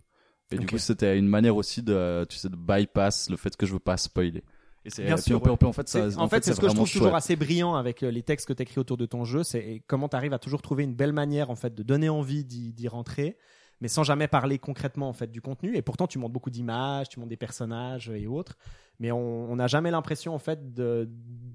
Et 0.50 0.56
du 0.56 0.66
coup, 0.66 0.78
c'était 0.78 1.18
une 1.18 1.28
manière 1.28 1.56
aussi 1.56 1.82
de, 1.82 2.24
tu 2.26 2.38
sais, 2.38 2.48
de 2.48 2.56
bypass 2.56 3.28
le 3.28 3.36
fait 3.36 3.54
que 3.54 3.66
je 3.66 3.74
veux 3.74 3.78
pas 3.78 3.98
spoiler. 3.98 4.42
Et 4.84 4.90
c'est, 4.90 5.04
Bien 5.04 5.16
puis 5.16 5.24
sûr, 5.24 5.36
on 5.36 5.40
peut- 5.40 5.46
ouais. 5.50 5.54
on 5.54 5.56
peut- 5.56 5.66
en 5.66 5.72
fait, 5.72 5.88
ça, 5.88 6.06
en, 6.16 6.28
fait, 6.28 6.44
c'est 6.44 6.52
ce 6.52 6.56
que 6.60 6.62
je 6.62 6.66
vraiment 6.68 6.84
trouve 6.84 6.90
toujours 6.92 7.08
chouette. 7.08 7.16
assez 7.16 7.36
brillant 7.36 7.74
avec 7.74 8.02
euh, 8.02 8.10
les 8.10 8.22
textes 8.22 8.46
que 8.46 8.52
tu 8.52 8.62
écris 8.62 8.78
autour 8.78 8.96
de 8.96 9.06
ton 9.06 9.24
jeu, 9.24 9.42
c'est 9.42 9.82
comment 9.86 10.08
tu 10.08 10.16
arrives 10.16 10.32
à 10.32 10.38
toujours 10.38 10.62
trouver 10.62 10.84
une 10.84 10.94
belle 10.94 11.12
manière 11.12 11.50
en 11.50 11.56
fait 11.56 11.74
de 11.74 11.82
donner 11.82 12.08
envie 12.08 12.44
d'y 12.44 12.72
d'y 12.72 12.88
rentrer, 12.88 13.36
mais 13.80 13.88
sans 13.88 14.04
jamais 14.04 14.28
parler 14.28 14.58
concrètement 14.58 15.08
en 15.08 15.12
fait 15.12 15.30
du 15.30 15.40
contenu. 15.42 15.76
Et 15.76 15.82
pourtant, 15.82 16.06
tu 16.06 16.18
montres 16.18 16.32
beaucoup 16.32 16.50
d'images, 16.50 17.08
tu 17.08 17.18
montres 17.18 17.28
des 17.30 17.36
personnages 17.36 18.08
et 18.08 18.26
autres, 18.28 18.56
mais 19.00 19.10
on 19.12 19.50
on 19.50 19.56
n'a 19.56 19.66
jamais 19.66 19.90
l'impression 19.90 20.34
en 20.34 20.38
fait 20.38 20.72
de 20.74 21.08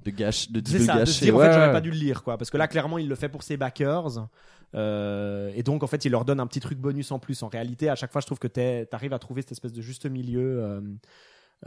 de 0.04 0.12
gâche, 0.12 0.52
de 0.52 0.62
c'est 0.66 0.80
ça, 0.80 1.00
de 1.00 1.06
se 1.06 1.12
divulgacher. 1.22 1.26
dire 1.26 1.36
en 1.36 1.38
Ouais, 1.40 1.46
fait 1.48 1.54
j'aurais 1.54 1.72
pas 1.72 1.82
dû 1.82 1.92
le 1.92 1.98
lire 1.98 2.24
quoi, 2.24 2.38
parce 2.38 2.50
que 2.52 2.58
là 2.58 2.68
clairement 2.68 2.98
il 2.98 3.08
le 3.08 3.16
fait 3.16 3.30
pour 3.30 3.42
ses 3.44 3.56
backers. 3.58 4.28
euh, 4.76 5.52
et 5.56 5.64
donc 5.64 5.84
en 5.84 5.88
fait 5.88 6.04
il 6.06 6.12
leur 6.12 6.26
donne 6.26 6.40
un 6.40 6.48
petit 6.48 6.60
truc 6.60 6.78
bonus 6.78 7.12
en 7.12 7.20
plus. 7.20 7.42
En 7.44 7.48
réalité, 7.48 7.90
à 7.90 7.96
chaque 7.96 8.12
fois 8.12 8.22
je 8.22 8.26
trouve 8.26 8.40
que 8.40 8.48
tu 8.48 8.60
arrives 8.96 9.14
à 9.14 9.20
trouver 9.20 9.42
cette 9.42 9.54
espèce 9.54 9.74
de 9.74 9.82
juste 9.82 10.06
milieu. 10.06 10.62
euh, 10.64 10.82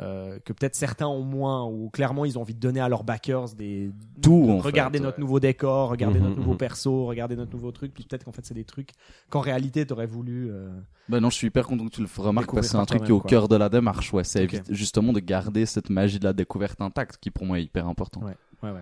euh, 0.00 0.38
que 0.44 0.52
peut-être 0.52 0.74
certains 0.74 1.06
ont 1.06 1.22
moins, 1.22 1.64
ou 1.64 1.88
clairement 1.90 2.24
ils 2.24 2.38
ont 2.38 2.42
envie 2.42 2.54
de 2.54 2.60
donner 2.60 2.80
à 2.80 2.88
leurs 2.88 3.02
backers 3.04 3.54
des 3.54 3.90
Tout, 4.22 4.46
en 4.50 4.58
regardez 4.58 4.98
fait, 4.98 5.04
notre 5.04 5.16
ouais. 5.18 5.22
nouveau 5.22 5.40
décor, 5.40 5.88
regardez 5.90 6.18
Mhm, 6.18 6.24
notre 6.26 6.36
nouveau 6.38 6.52
mhm. 6.52 6.58
perso, 6.58 7.06
regardez 7.06 7.34
notre 7.36 7.52
nouveau 7.52 7.72
truc, 7.72 7.94
puis 7.94 8.04
peut-être 8.04 8.24
qu'en 8.24 8.32
fait 8.32 8.44
c'est 8.44 8.54
des 8.54 8.64
trucs 8.64 8.90
qu'en 9.30 9.40
réalité 9.40 9.86
t'aurais 9.86 10.06
voulu. 10.06 10.50
euh, 10.50 10.68
Bah 11.08 11.20
non, 11.20 11.30
je 11.30 11.36
suis 11.36 11.46
hyper 11.46 11.66
content 11.66 11.86
que 11.86 11.90
tu 11.94 12.02
le 12.02 12.08
remarques 12.22 12.52
parce 12.52 12.66
que 12.66 12.70
c'est 12.72 12.76
un 12.78 12.84
truc 12.84 13.04
qui 13.04 13.08
est 13.10 13.12
au 13.14 13.20
quoi. 13.20 13.30
cœur 13.30 13.48
de 13.48 13.56
la 13.56 13.68
démarche. 13.68 14.12
Ouais, 14.12 14.24
c'est 14.24 14.48
justement 14.72 15.12
de 15.12 15.20
garder 15.20 15.64
cette 15.66 15.88
magie 15.90 16.18
de 16.18 16.24
la 16.24 16.32
découverte 16.32 16.80
intacte 16.80 17.16
qui 17.18 17.30
pour 17.30 17.46
moi 17.46 17.58
est 17.58 17.64
hyper 17.64 17.86
important. 17.88 18.20
Ouais. 18.22 18.36
Ouais, 18.62 18.70
ouais. 18.70 18.80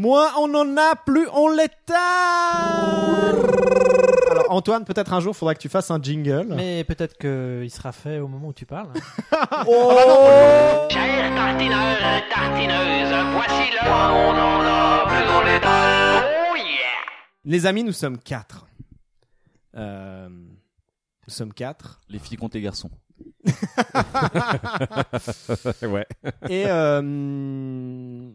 Moi, 0.00 0.30
on 0.38 0.54
en 0.54 0.76
a 0.76 0.94
plus, 0.94 1.26
on 1.32 1.48
l'éteint 1.48 1.96
Alors, 4.30 4.46
Antoine, 4.50 4.84
peut-être 4.84 5.12
un 5.12 5.18
jour, 5.18 5.34
faudra 5.34 5.56
que 5.56 5.60
tu 5.60 5.68
fasses 5.68 5.90
un 5.90 6.00
jingle. 6.00 6.54
Mais 6.54 6.84
peut-être 6.84 7.18
qu'il 7.18 7.68
sera 7.68 7.90
fait 7.90 8.20
au 8.20 8.28
moment 8.28 8.46
où 8.46 8.52
tu 8.52 8.64
parles. 8.64 8.92
Chers 10.88 11.34
tartineurs 11.34 11.98
et 11.98 12.22
tartineuses, 12.32 13.12
voici 13.32 13.72
où 13.74 13.88
on 13.88 14.38
en 14.38 14.62
a 14.62 15.04
plus 15.08 15.26
les 15.50 15.58
dents. 15.58 16.22
Oh 16.52 16.54
yeah! 16.54 16.94
Les 17.44 17.66
amis, 17.66 17.82
nous 17.82 17.90
sommes 17.90 18.18
quatre. 18.18 18.68
Euh, 19.76 20.28
nous 20.28 21.32
sommes 21.34 21.52
quatre. 21.52 22.00
Les 22.08 22.20
filles 22.20 22.36
contre 22.36 22.56
les 22.56 22.62
garçons. 22.62 22.92
ouais. 25.82 26.06
Et, 26.48 26.66
euh, 26.68 28.30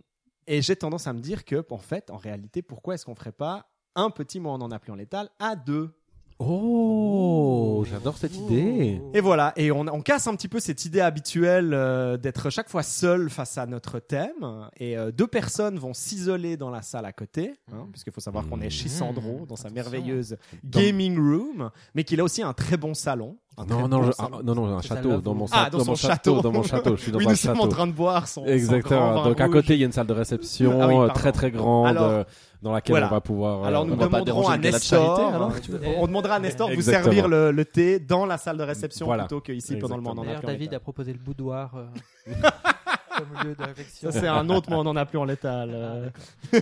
et 0.47 0.61
j'ai 0.61 0.75
tendance 0.75 1.07
à 1.07 1.13
me 1.13 1.19
dire 1.19 1.45
que, 1.45 1.65
en 1.69 1.77
fait, 1.77 2.09
en 2.09 2.17
réalité, 2.17 2.61
pourquoi 2.61 2.95
est-ce 2.95 3.05
qu'on 3.05 3.15
ferait 3.15 3.31
pas 3.31 3.67
un 3.95 4.09
petit 4.09 4.39
mot 4.39 4.49
en 4.49 4.61
en 4.61 4.71
appelant 4.71 4.95
létal 4.95 5.29
à 5.39 5.55
deux? 5.55 5.91
Oh, 6.39 7.85
j'adore 7.89 8.17
cette 8.17 8.35
idée. 8.35 8.99
Et 9.13 9.21
voilà, 9.21 9.53
et 9.55 9.71
on, 9.71 9.81
on 9.81 10.01
casse 10.01 10.27
un 10.27 10.35
petit 10.35 10.47
peu 10.47 10.59
cette 10.59 10.83
idée 10.83 10.99
habituelle 10.99 11.73
euh, 11.73 12.17
d'être 12.17 12.49
chaque 12.49 12.69
fois 12.69 12.83
seul 12.83 13.29
face 13.29 13.57
à 13.57 13.65
notre 13.65 13.99
thème. 13.99 14.67
Et 14.77 14.97
euh, 14.97 15.11
deux 15.11 15.27
personnes 15.27 15.77
vont 15.77 15.93
s'isoler 15.93 16.57
dans 16.57 16.69
la 16.69 16.81
salle 16.81 17.05
à 17.05 17.13
côté, 17.13 17.53
hein, 17.71 17.87
puisqu'il 17.91 18.11
faut 18.11 18.19
savoir 18.19 18.47
qu'on 18.47 18.61
est 18.61 18.69
chez 18.69 18.89
Sandro 18.89 19.45
dans 19.47 19.55
sa 19.55 19.69
merveilleuse 19.69 20.37
gaming 20.65 21.17
room, 21.17 21.69
mais 21.93 22.03
qu'il 22.03 22.19
a 22.19 22.23
aussi 22.23 22.41
un 22.41 22.53
très 22.53 22.77
bon 22.77 22.93
salon. 22.93 23.37
Non, 23.57 23.81
bon 23.81 23.87
non, 23.87 24.03
je- 24.03 24.11
ah, 24.17 24.27
non, 24.43 24.55
non, 24.55 24.65
un 24.67 24.77
à 24.79 24.81
château, 24.81 25.21
dans 25.21 25.33
mon, 25.35 25.45
Ah, 25.51 25.69
dans 25.69 25.85
mon 25.85 25.95
château. 25.95 26.41
Dans 26.41 26.51
mon 26.51 26.63
château, 26.63 26.95
je 26.97 27.01
suis 27.03 27.11
dans 27.11 27.19
oui, 27.19 27.25
un 27.27 27.29
nous 27.29 27.35
sommes 27.35 27.51
en 27.51 27.55
château. 27.61 27.67
train 27.67 27.87
de 27.87 27.91
boire 27.91 28.27
son, 28.27 28.45
Exactement. 28.45 29.23
Donc 29.25 29.39
à 29.39 29.47
côté, 29.47 29.75
il 29.75 29.79
y 29.79 29.83
a 29.83 29.85
une 29.85 29.91
salle 29.91 30.07
de 30.07 30.13
réception 30.13 30.79
Ah 30.81 30.87
oui, 30.87 30.95
euh, 30.95 31.07
très 31.09 31.31
très 31.31 31.51
grande 31.51 31.87
Alors- 31.87 32.03
euh, 32.09 32.23
dans 32.63 32.71
laquelle 32.71 32.93
Voilà. 32.93 33.07
on 33.07 33.11
va 33.11 33.21
pouvoir. 33.21 33.63
euh, 33.63 33.67
Alors 33.67 33.85
nous 33.85 33.95
demanderons 33.95 34.47
à 34.47 34.57
Nestor, 34.57 35.17
charité, 35.17 35.35
alors, 35.35 35.49
hein, 35.49 35.53
veux 35.69 35.79
on 35.97 36.07
demandera 36.07 36.35
à 36.35 36.39
Nestor 36.39 36.69
de 36.69 36.75
vous 36.75 36.81
servir 36.81 37.27
le, 37.27 37.51
le 37.51 37.65
thé 37.65 37.99
dans 37.99 38.25
la 38.25 38.37
salle 38.37 38.57
de 38.57 38.63
réception 38.63 39.05
Voilà. 39.05 39.23
plutôt 39.25 39.41
qu'ici 39.41 39.75
pendant 39.75 39.97
le 39.97 40.01
moment 40.01 40.21
en 40.21 40.25
D'ailleurs, 40.25 40.41
David 40.41 40.73
a 40.73 40.79
proposé 40.79 41.11
le 41.13 41.19
boudoir 41.19 41.71
euh, 41.75 41.85
comme 43.17 43.47
lieu 43.47 43.55
de 43.55 43.63
réflexion. 43.63 44.11
Ça 44.11 44.19
c'est 44.19 44.27
un 44.27 44.49
autre 44.49 44.69
moment 44.69 44.89
en 44.89 44.95
appelant 44.95 45.25
létal. 45.25 45.71
euh. 45.73 46.09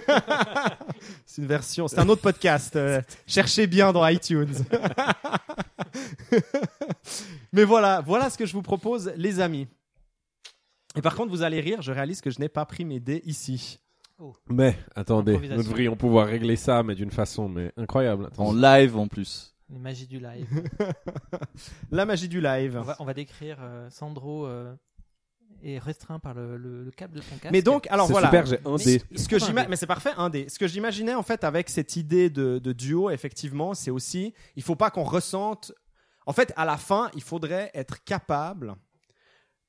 c'est 1.26 1.42
une 1.42 1.48
version, 1.48 1.88
c'est 1.88 2.00
un 2.00 2.10
autre 2.10 2.22
podcast. 2.22 2.76
euh, 2.76 3.02
cherchez 3.28 3.68
bien 3.68 3.92
dans 3.94 4.08
iTunes. 4.08 4.54
Mais 7.54 7.64
voilà, 7.64 8.02
voilà 8.02 8.30
ce 8.30 8.38
que 8.38 8.46
je 8.46 8.54
vous 8.54 8.62
propose, 8.62 9.12
les 9.16 9.40
amis. 9.40 9.68
Et 10.96 11.02
par 11.02 11.16
contre, 11.16 11.32
vous 11.32 11.42
allez 11.42 11.60
rire, 11.62 11.82
je 11.82 11.92
réalise 11.92 12.22
que 12.22 12.30
je 12.30 12.40
n'ai 12.40 12.50
pas 12.50 12.66
pris 12.66 12.86
mes 12.86 13.00
dés 13.00 13.22
ici. 13.26 13.80
Mais 14.50 14.78
attendez, 14.96 15.38
nous 15.38 15.64
devrions 15.64 15.96
pouvoir 15.96 16.28
régler 16.28 16.56
ça, 16.56 16.84
mais 16.84 16.94
d'une 16.96 17.10
façon 17.12 17.50
mais 17.50 17.72
incroyable. 17.76 18.28
Attends. 18.28 18.48
En 18.48 18.54
live 18.54 18.96
en 18.98 19.08
plus. 19.08 19.56
Les 19.70 19.80
magies 19.80 20.06
du 20.08 20.20
live. 20.20 20.64
La 21.92 22.06
magie 22.06 22.28
du 22.28 22.42
live. 22.42 22.78
On 22.78 22.84
va, 22.84 22.96
on 23.00 23.06
va 23.06 23.14
décrire 23.14 23.58
euh, 23.62 23.90
Sandro 23.90 24.46
euh, 24.46 24.76
est 25.64 25.80
restreint 25.80 26.20
par 26.20 26.34
le, 26.34 26.58
le- 26.58 26.84
le 26.84 26.92
câble 26.92 27.16
de 27.16 27.22
son 27.22 27.36
casque. 27.38 27.52
Mais 27.52 27.62
donc, 27.62 27.88
alors 27.90 28.08
C'est 28.08 28.14
voilà. 28.14 28.28
super, 28.28 28.46
j'ai 28.46 28.60
un 28.66 28.76
dé. 28.76 29.02
Ce 29.16 29.28
que 29.28 29.68
mais 29.70 29.76
c'est 29.76 29.88
parfait, 29.88 30.12
un 30.18 30.30
dé. 30.30 30.48
Ce 30.50 30.58
que 30.60 30.68
j'imaginais 30.68 31.14
en 31.16 31.24
fait 31.24 31.44
avec 31.44 31.70
cette 31.70 31.96
idée 31.96 32.30
de, 32.30 32.60
de 32.60 32.74
duo, 32.74 33.10
effectivement, 33.10 33.74
c'est 33.74 33.92
aussi, 33.92 34.34
il 34.56 34.64
faut 34.64 34.76
pas 34.76 34.90
qu'on 34.92 35.04
ressente. 35.04 35.72
En 36.26 36.34
fait, 36.34 36.54
à 36.56 36.66
la 36.66 36.78
fin, 36.78 37.10
il 37.16 37.22
faudrait 37.24 37.72
être 37.74 38.04
capable. 38.04 38.76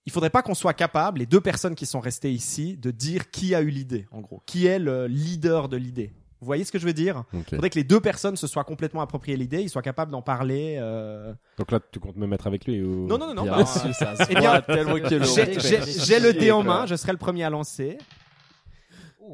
Il 0.04 0.12
faudrait 0.12 0.30
pas 0.30 0.42
qu'on 0.42 0.54
soit 0.54 0.74
capable, 0.74 1.20
les 1.20 1.26
deux 1.26 1.40
personnes 1.40 1.74
qui 1.76 1.86
sont 1.86 2.00
restées 2.00 2.32
ici, 2.32 2.76
de 2.76 2.90
dire 2.90 3.30
qui 3.30 3.54
a 3.54 3.60
eu 3.62 3.68
l'idée, 3.70 4.06
en 4.10 4.20
gros, 4.20 4.42
qui 4.46 4.66
est 4.66 4.80
le 4.80 5.06
leader 5.06 5.68
de 5.68 5.76
l'idée. 5.76 6.12
Vous 6.42 6.46
voyez 6.46 6.64
ce 6.64 6.72
que 6.72 6.78
je 6.80 6.84
veux 6.86 6.92
dire? 6.92 7.22
Il 7.32 7.44
faudrait 7.44 7.70
que 7.70 7.78
les 7.78 7.84
deux 7.84 8.00
personnes 8.00 8.34
se 8.36 8.48
soient 8.48 8.64
complètement 8.64 9.00
appropriées 9.00 9.36
l'idée, 9.36 9.62
ils 9.62 9.70
soient 9.70 9.80
capables 9.80 10.10
d'en 10.10 10.22
parler. 10.22 10.76
euh, 10.80 11.32
Donc 11.56 11.70
là, 11.70 11.78
tu 11.92 12.00
comptes 12.00 12.16
me 12.16 12.26
mettre 12.26 12.48
avec 12.48 12.66
lui 12.66 12.82
ou 12.82 13.06
Non, 13.06 13.16
non, 13.16 13.28
non, 13.32 13.44
non. 13.44 13.44
Bah, 13.46 13.64
sûr, 13.64 13.94
ça. 13.94 14.14
eh 14.28 14.34
bien, 14.34 14.60
J'ai- 14.68 16.18
le 16.18 16.32
dé 16.32 16.50
en 16.50 16.64
main, 16.64 16.84
je 16.86 16.96
serai 16.96 17.12
le 17.12 17.18
premier 17.18 17.44
à 17.44 17.50
lancer. 17.50 17.96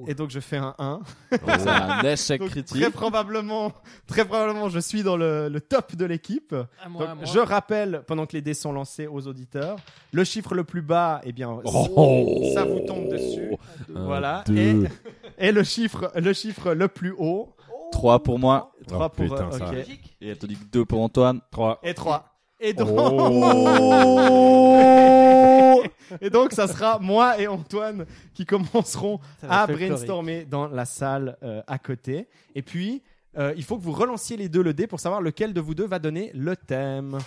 Et 0.06 0.14
donc 0.14 0.30
je 0.30 0.38
fais 0.38 0.58
un 0.58 0.74
1. 0.78 1.00
C'est 1.30 1.48
un 1.66 2.02
échec 2.04 2.40
Donc, 2.40 2.50
critique. 2.50 2.78
très 2.78 2.90
probablement, 2.90 3.72
très 4.06 4.24
probablement, 4.26 4.68
je 4.68 4.78
suis 4.80 5.02
dans 5.02 5.16
le, 5.16 5.48
le 5.48 5.60
top 5.62 5.96
de 5.96 6.04
l'équipe. 6.04 6.54
Je 7.24 7.38
rappelle, 7.38 8.02
pendant 8.06 8.26
que 8.26 8.34
les 8.34 8.42
dés 8.42 8.52
sont 8.54 8.70
lancés 8.72 9.06
aux 9.06 9.26
auditeurs, 9.26 9.76
le 10.12 10.24
chiffre 10.24 10.54
le 10.54 10.62
plus 10.64 10.82
bas, 10.82 11.22
eh 11.24 11.32
bien, 11.32 11.58
Oh. 11.64 12.50
ça 12.54 12.64
vous 12.64 12.80
tombe 12.80 13.08
dessus. 13.10 13.50
Un, 13.96 14.04
voilà. 14.04 14.44
deux. 14.46 14.56
Et, 14.56 14.74
et 15.38 15.52
le 15.52 15.62
chiffre, 15.62 16.10
le 16.16 16.32
chiffre 16.32 16.72
le 16.74 16.88
plus 16.88 17.14
haut, 17.16 17.54
3 17.92 18.22
pour 18.22 18.38
moi. 18.38 18.72
3 18.86 19.06
Oh, 19.06 19.08
pour. 19.08 19.24
putain, 19.24 19.48
euh, 19.48 19.58
ça. 19.58 19.68
ok. 19.70 19.74
Et 20.20 20.28
elle 20.28 20.38
te 20.38 20.46
dit 20.46 20.56
que 20.56 20.64
2 20.64 20.84
pour 20.84 21.00
Antoine. 21.02 21.40
3. 21.50 21.80
Et 21.82 21.94
3. 21.94 22.24
Et 22.60 22.72
donc, 22.72 22.88
Oh 24.50 25.82
et 26.20 26.30
donc, 26.30 26.52
ça 26.52 26.66
sera 26.66 26.98
moi 26.98 27.38
et 27.40 27.46
Antoine 27.46 28.04
qui 28.34 28.44
commenceront 28.44 29.20
à 29.48 29.66
brainstormer 29.66 30.44
dans 30.44 30.66
la 30.66 30.84
salle 30.84 31.36
euh, 31.42 31.62
à 31.66 31.78
côté. 31.78 32.26
Et 32.54 32.62
puis, 32.62 33.02
euh, 33.36 33.52
il 33.56 33.62
faut 33.62 33.76
que 33.76 33.82
vous 33.82 33.92
relanciez 33.92 34.36
les 34.36 34.48
deux 34.48 34.62
le 34.62 34.74
dé 34.74 34.86
pour 34.86 34.98
savoir 35.00 35.20
lequel 35.20 35.52
de 35.52 35.60
vous 35.60 35.74
deux 35.74 35.86
va 35.86 35.98
donner 35.98 36.30
le 36.34 36.56
thème. 36.56 37.18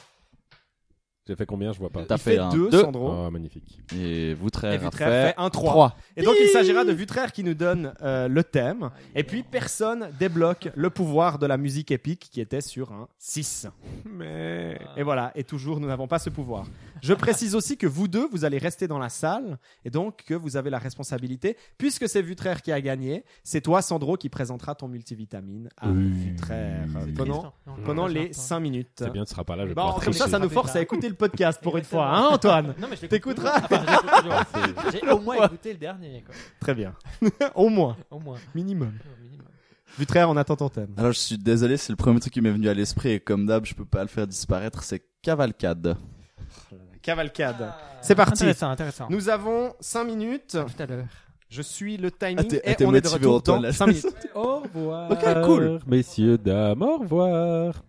J'ai 1.28 1.36
fait 1.36 1.46
combien? 1.46 1.72
Je 1.72 1.78
vois 1.78 1.92
pas. 1.92 2.04
T'as 2.04 2.18
fait 2.18 2.32
fait 2.34 2.40
un 2.40 2.50
2, 2.50 2.70
deux. 2.70 2.82
Sandro. 2.82 3.12
Oh, 3.12 3.30
magnifique. 3.30 3.80
Et 3.96 4.34
Voutraire 4.34 4.74
Et 4.74 4.76
a 4.76 4.78
Vutraire 4.80 5.08
fait 5.08 5.28
fait 5.30 5.42
un 5.42 5.50
3. 5.52 5.70
3. 5.72 5.96
Et 6.18 6.24
donc, 6.24 6.36
il 6.42 6.48
s'agira 6.48 6.84
de 6.84 6.92
Vutraire 6.92 7.32
qui 7.32 7.44
nous 7.44 7.54
donne 7.54 7.94
euh, 8.02 8.28
le 8.28 8.44
thème. 8.44 8.90
Et 9.16 9.24
puis, 9.24 9.44
personne 9.44 10.10
débloque 10.20 10.70
le 10.76 10.90
pouvoir 10.90 11.38
de 11.38 11.46
la 11.46 11.58
musique 11.58 11.92
épique 11.92 12.28
qui 12.32 12.42
était 12.42 12.62
sur 12.62 12.92
un 12.92 13.08
6. 13.20 13.68
Mais. 14.06 14.80
Et 14.98 15.04
voilà. 15.04 15.32
Et 15.36 15.44
toujours, 15.44 15.80
nous 15.80 15.88
n'avons 15.88 16.08
pas 16.08 16.18
ce 16.18 16.32
pouvoir. 16.32 16.66
Je 17.02 17.14
précise 17.14 17.56
aussi 17.56 17.78
que 17.78 17.88
vous 17.88 18.08
deux, 18.08 18.28
vous 18.32 18.46
allez 18.46 18.58
rester 18.60 18.88
dans 18.88 19.00
la 19.00 19.10
salle. 19.10 19.58
Et 19.86 19.90
donc, 19.90 20.24
que 20.26 20.34
vous 20.34 20.56
avez 20.56 20.70
la 20.70 20.78
responsabilité. 20.78 21.58
Puisque 21.78 22.08
c'est 22.08 22.22
Vutraire 22.22 22.62
qui 22.62 22.72
a 22.72 22.80
gagné, 22.80 23.26
c'est 23.44 23.62
toi, 23.62 23.82
Sandro, 23.82 24.18
qui 24.18 24.30
présentera 24.30 24.76
ton 24.76 24.88
multivitamine 24.88 25.70
à 25.78 25.90
Oui. 25.90 26.10
Vutraire 26.12 26.88
pendant, 27.16 27.54
pendant 27.84 28.08
les 28.08 28.28
pense 28.28 28.38
pas. 28.38 28.44
5 28.44 28.60
minutes. 28.60 28.90
C'est 29.00 29.12
bien, 29.12 29.26
tu 29.26 29.32
seras 29.32 29.44
pas 29.44 29.56
là. 29.56 29.68
Je 29.68 29.74
Bon, 29.74 29.94
comme 29.94 30.14
ça, 30.14 30.28
ça 30.28 30.40
nous 30.40 30.50
force 30.50 30.76
à 30.76 30.82
écouter 30.82 31.10
le 31.10 31.16
podcast 31.16 31.60
pour 31.62 31.78
une 31.78 31.84
fois, 31.84 32.08
hein, 32.08 32.30
Antoine 32.32 32.76
Non, 32.80 32.88
mais 32.90 32.96
je 32.96 33.08
T'écouteras. 33.08 33.62
J'ai 34.92 35.10
au 35.10 35.20
moins 35.20 35.46
écouté 35.46 35.74
le 35.74 35.80
dernier, 35.80 36.24
quoi. 36.26 36.36
Très 36.60 36.76
bien. 36.76 36.94
Au 37.56 37.70
moins, 37.70 37.98
Au 38.10 38.20
moins. 38.20 38.38
minimum. 38.56 38.94
Vutraire, 39.98 40.30
on 40.30 40.38
attend 40.38 40.56
ton 40.56 40.70
thème. 40.70 40.94
Alors 40.98 41.12
je 41.12 41.20
suis 41.20 41.38
désolé, 41.38 41.76
c'est 41.76 41.92
le 41.92 41.98
premier 41.98 42.20
truc 42.22 42.32
qui 42.32 42.40
m'est 42.42 42.52
venu 42.52 42.70
à 42.70 42.74
l'esprit 42.74 43.10
et 43.10 43.20
comme 43.20 43.46
d'hab, 43.46 43.66
je 43.66 43.74
peux 43.76 43.84
pas 43.86 44.02
le 44.02 44.08
faire 44.08 44.26
disparaître, 44.26 44.84
c'est 44.84 45.04
Cavalcade. 45.22 45.98
Cavalcade. 47.02 47.74
C'est 48.02 48.16
parti. 48.16 48.44
Intéressant, 48.44 48.70
intéressant. 48.70 49.08
Nous 49.10 49.30
avons 49.30 49.74
5 49.80 50.04
minutes. 50.06 50.52
Tout 50.58 50.84
à 50.84 50.86
l'heure. 50.86 51.06
Je 51.50 51.62
suis 51.62 51.98
le 51.98 52.12
timing 52.12 52.38
Ah, 52.40 52.56
ah, 52.66 52.72
et 52.72 52.76
t'es 52.76 52.86
on 52.86 52.94
est 52.94 53.02
de 53.02 53.08
retour 53.10 53.42
dans 53.42 53.60
là. 53.60 53.74
5 53.74 53.88
minutes. 53.88 54.06
Au 54.36 54.60
revoir. 54.62 55.12
Ok, 55.12 55.46
cool. 55.46 55.80
Messieurs, 55.86 56.38
dames, 56.38 56.82
au 56.82 56.98
revoir. 57.00 57.84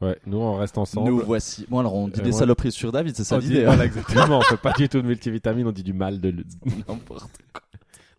Ouais, 0.00 0.16
nous 0.26 0.38
on 0.38 0.54
reste 0.56 0.78
ensemble. 0.78 1.10
Nous 1.10 1.18
voici. 1.18 1.66
Bon 1.68 1.80
alors 1.80 1.94
on 1.94 2.06
dit 2.06 2.20
Euh, 2.20 2.22
des 2.22 2.30
saloperies 2.30 2.70
sur 2.70 2.92
David, 2.92 3.16
c'est 3.16 3.24
ça 3.24 3.36
l'idée. 3.38 3.62
hein. 3.62 3.66
voilà, 3.66 3.86
exactement. 3.86 4.38
on 4.38 4.42
fait 4.42 4.56
pas 4.56 4.72
du 4.74 4.88
tout 4.88 5.02
de 5.02 5.06
multivitamine, 5.08 5.66
on 5.66 5.72
dit 5.72 5.82
du 5.82 5.92
mal 5.92 6.20
de. 6.20 6.30
N'importe 6.88 7.30
quoi. 7.52 7.62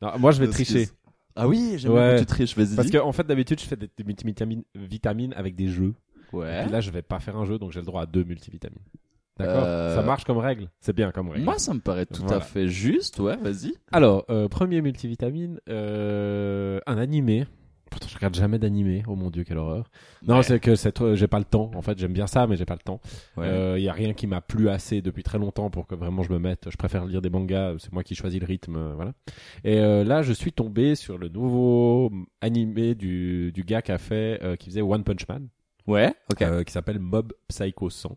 Non, 0.01 0.19
moi 0.19 0.31
je 0.31 0.41
vais 0.41 0.49
tricher. 0.49 0.89
Ah 1.37 1.47
oui, 1.47 1.75
j'aime 1.77 1.93
Ouais. 1.93 2.15
quand 2.15 2.19
tu 2.19 2.25
triches, 2.25 2.57
vas-y. 2.57 2.75
Parce 2.75 2.91
qu'en 2.91 3.07
en 3.07 3.13
fait, 3.13 3.25
d'habitude, 3.25 3.61
je 3.61 3.65
fais 3.65 3.77
des, 3.77 3.87
multivitamines 4.05 4.63
vitamines 4.75 5.33
avec 5.37 5.55
des 5.55 5.69
jeux. 5.69 5.93
Ouais. 6.33 6.65
Et 6.65 6.69
là, 6.69 6.81
je 6.81 6.91
vais 6.91 7.01
pas 7.01 7.19
faire 7.21 7.37
un 7.37 7.45
jeu, 7.45 7.57
donc 7.57 7.71
j'ai 7.71 7.79
le 7.79 7.85
droit 7.85 8.01
à 8.01 8.05
deux 8.05 8.25
multivitamines. 8.25 8.83
D'accord 9.39 9.63
Euh, 9.65 9.95
Ça 9.95 10.01
marche 10.03 10.25
comme 10.25 10.37
règle 10.37 10.69
C'est 10.81 10.95
bien 10.95 11.11
comme 11.11 11.29
règle. 11.29 11.45
Moi 11.45 11.57
ça 11.57 11.73
me 11.73 11.79
paraît 11.79 12.05
tout 12.05 12.25
à 12.29 12.39
fait 12.41 12.67
juste, 12.67 13.19
ouais, 13.19 13.37
vas-y. 13.37 13.73
Alors, 13.91 14.25
euh, 14.29 14.47
premier 14.47 14.81
multivitamine, 14.81 15.59
euh, 15.69 16.79
un 16.85 16.97
animé. 16.97 17.45
Pourtant, 17.89 18.07
je 18.07 18.15
regarde 18.17 18.35
jamais 18.35 18.59
d'animé. 18.59 19.01
Oh 19.07 19.15
mon 19.15 19.31
dieu, 19.31 19.43
quelle 19.43 19.57
horreur. 19.57 19.89
Non, 20.27 20.35
Ouais. 20.37 20.43
c'est 20.43 20.59
que 20.59 20.75
c'est, 20.75 21.01
euh, 21.01 21.15
j'ai 21.15 21.25
pas 21.27 21.39
le 21.39 21.45
temps. 21.45 21.71
En 21.73 21.81
fait, 21.81 21.97
j'aime 21.97 22.13
bien 22.13 22.27
ça, 22.27 22.45
mais 22.45 22.55
j'ai 22.55 22.65
pas 22.65 22.75
le 22.75 22.81
temps. 22.85 23.01
Il 23.37 23.41
Ouais. 23.41 23.81
y 23.81 23.89
a 23.89 23.93
rien 23.93 24.13
qui 24.13 24.27
m'a 24.27 24.41
plu 24.41 24.69
assez 24.69 25.01
depuis 25.01 25.23
très 25.23 25.39
longtemps 25.39 25.71
pour 25.71 25.87
que 25.87 25.95
vraiment 25.95 26.21
je 26.21 26.31
me 26.31 26.37
mette. 26.37 26.69
Je 26.69 26.77
préfère 26.77 27.05
lire 27.07 27.19
des 27.23 27.31
mangas. 27.31 27.77
C'est 27.79 27.91
moi 27.91 28.03
qui 28.03 28.13
choisis 28.13 28.39
le 28.39 28.45
rythme, 28.45 28.75
euh, 28.75 28.93
voilà. 28.93 29.13
Et 29.63 29.79
euh, 29.79 30.03
là, 30.03 30.21
je 30.21 30.33
suis 30.33 30.51
tombé 30.53 30.93
sur 30.93 31.17
le 31.17 31.29
nouveau 31.29 32.11
animé 32.41 32.93
du, 32.93 33.51
du 33.53 33.63
gars 33.63 33.81
qui 33.81 33.91
a 33.91 33.97
fait, 33.97 34.39
euh, 34.43 34.55
qui 34.55 34.69
faisait 34.69 34.81
One 34.83 35.03
Punch 35.03 35.27
Man. 35.27 35.47
Ouais, 35.87 36.13
ok. 36.31 36.43
euh, 36.43 36.63
qui 36.63 36.71
s'appelle 36.71 36.99
Mob 36.99 37.33
Psycho 37.47 37.89
100 37.89 38.15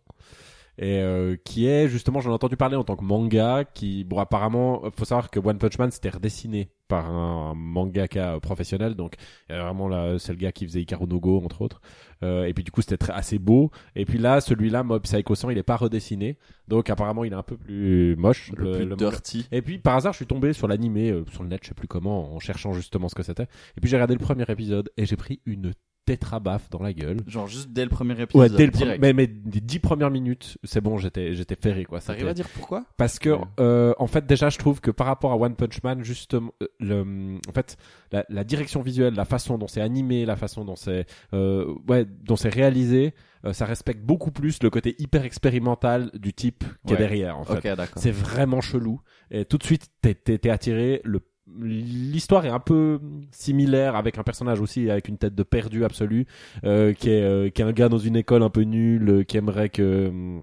et 0.78 1.00
euh, 1.00 1.36
qui 1.44 1.66
est 1.66 1.88
justement 1.88 2.20
j'en 2.20 2.30
ai 2.30 2.34
entendu 2.34 2.56
parler 2.56 2.76
en 2.76 2.84
tant 2.84 2.96
que 2.96 3.04
manga 3.04 3.64
qui 3.64 4.04
bon 4.04 4.18
apparemment 4.18 4.82
faut 4.96 5.04
savoir 5.04 5.30
que 5.30 5.38
One 5.38 5.58
Punch 5.58 5.78
Man 5.78 5.90
c'était 5.90 6.08
redessiné 6.08 6.70
par 6.88 7.10
un 7.10 7.54
mangaka 7.54 8.40
professionnel 8.40 8.94
donc 8.94 9.14
vraiment 9.50 9.86
là 9.88 10.18
c'est 10.18 10.32
le 10.32 10.38
gars 10.38 10.50
qui 10.52 10.66
faisait 10.66 10.80
Ikaru 10.80 11.06
no 11.06 11.20
Go 11.20 11.42
entre 11.44 11.60
autres 11.62 11.80
Euh, 12.24 12.44
et 12.44 12.54
puis 12.54 12.62
du 12.62 12.70
coup 12.70 12.82
c'était 12.82 12.96
très 12.96 13.12
assez 13.12 13.38
beau 13.40 13.70
et 13.96 14.04
puis 14.04 14.16
là 14.18 14.40
celui-là 14.40 14.84
Mob 14.84 15.02
Psycho 15.02 15.34
100 15.34 15.50
il 15.50 15.58
est 15.58 15.62
pas 15.64 15.76
redessiné 15.76 16.38
donc 16.68 16.88
apparemment 16.88 17.24
il 17.24 17.32
est 17.32 17.36
un 17.36 17.42
peu 17.42 17.56
plus 17.56 18.14
moche 18.16 18.50
Un 18.52 18.54
peu 18.54 18.62
le- 18.62 18.72
plus 18.72 18.84
le 18.84 18.90
manga. 18.90 19.10
dirty. 19.10 19.48
Et 19.50 19.60
puis 19.60 19.78
par 19.78 19.96
hasard, 19.96 20.12
je 20.12 20.18
suis 20.18 20.26
tombé 20.26 20.52
sur 20.52 20.68
l'animé 20.68 21.10
euh, 21.10 21.24
sur 21.32 21.42
le 21.42 21.48
net, 21.48 21.60
je 21.64 21.68
sais 21.70 21.74
plus 21.74 21.88
comment, 21.88 22.32
en 22.34 22.38
cherchant 22.38 22.72
justement 22.74 23.08
ce 23.08 23.16
que 23.16 23.24
c'était. 23.24 23.48
Et 23.76 23.80
puis 23.80 23.90
j'ai 23.90 23.96
regardé 23.96 24.14
le 24.14 24.20
premier 24.20 24.44
épisode 24.48 24.88
et 24.96 25.04
j'ai 25.04 25.16
pris 25.16 25.40
une 25.46 25.72
tétrabaffe 26.04 26.68
dans 26.70 26.82
la 26.82 26.92
gueule. 26.92 27.18
Genre 27.26 27.46
juste 27.46 27.70
dès 27.70 27.84
le 27.84 27.90
premier 27.90 28.20
épisode. 28.20 28.50
Ouais, 28.52 28.56
dès 28.56 28.66
le 28.66 28.72
direct. 28.72 29.00
premier, 29.00 29.12
mais, 29.14 29.26
mais 29.26 29.50
les 29.52 29.60
dix 29.60 29.78
premières 29.78 30.10
minutes, 30.10 30.58
c'est 30.64 30.80
bon, 30.80 30.98
j'étais, 30.98 31.34
j'étais 31.34 31.54
ferré, 31.54 31.84
quoi. 31.84 32.00
T'arrives 32.00 32.20
C'était- 32.20 32.30
à 32.30 32.34
dire 32.34 32.48
pourquoi? 32.54 32.84
Parce 32.96 33.18
que, 33.18 33.30
Ouais. 33.30 33.38
euh, 33.60 33.94
en 33.98 34.06
fait, 34.06 34.26
déjà, 34.26 34.48
je 34.48 34.58
trouve 34.58 34.80
que 34.80 34.90
par 34.90 35.06
rapport 35.06 35.32
à 35.32 35.36
One 35.36 35.54
Punch 35.54 35.82
Man, 35.82 36.02
justement, 36.02 36.52
euh, 36.62 36.66
le, 36.80 37.38
en 37.48 37.52
fait, 37.52 37.76
la, 38.10 38.24
la 38.28 38.44
direction 38.44 38.82
visuelle, 38.82 39.14
la 39.14 39.24
façon 39.24 39.58
dont 39.58 39.68
c'est 39.68 39.80
animé, 39.80 40.26
la 40.26 40.36
façon 40.36 40.64
dont 40.64 40.76
c'est, 40.76 41.06
euh, 41.34 41.72
ouais, 41.88 42.04
dont 42.04 42.36
c'est 42.36 42.52
réalisé, 42.52 43.14
euh, 43.44 43.52
ça 43.52 43.64
respecte 43.66 44.02
beaucoup 44.04 44.30
plus 44.30 44.62
le 44.62 44.70
côté 44.70 44.94
hyper 44.98 45.24
expérimental 45.24 46.10
du 46.14 46.32
type 46.32 46.64
qui 46.86 46.92
est 46.92 46.96
Ouais. 46.96 47.02
derrière, 47.02 47.38
en 47.38 47.44
fait. 47.44 47.58
Ok, 47.58 47.76
d'accord. 47.76 48.02
C'est 48.02 48.10
vraiment 48.12 48.60
chelou. 48.60 49.00
Et 49.30 49.44
tout 49.44 49.58
de 49.58 49.64
suite, 49.64 49.86
t'es, 50.00 50.14
t'es, 50.14 50.38
t'es 50.38 50.50
attiré. 50.50 51.00
Le, 51.04 51.20
l'histoire 51.60 52.44
est 52.46 52.50
un 52.50 52.60
peu 52.60 53.00
similaire 53.30 53.96
avec 53.96 54.18
un 54.18 54.22
personnage 54.22 54.60
aussi 54.60 54.90
avec 54.90 55.08
une 55.08 55.18
tête 55.18 55.34
de 55.34 55.42
perdu 55.42 55.84
absolu, 55.84 56.26
euh, 56.64 56.92
qui 56.92 57.10
est, 57.10 57.22
euh, 57.22 57.50
qui 57.50 57.62
est 57.62 57.64
un 57.64 57.72
gars 57.72 57.88
dans 57.88 57.98
une 57.98 58.16
école 58.16 58.42
un 58.42 58.50
peu 58.50 58.62
nulle, 58.62 59.10
euh, 59.10 59.22
qui 59.24 59.36
aimerait 59.36 59.68
que, 59.68 60.08
hum, 60.08 60.42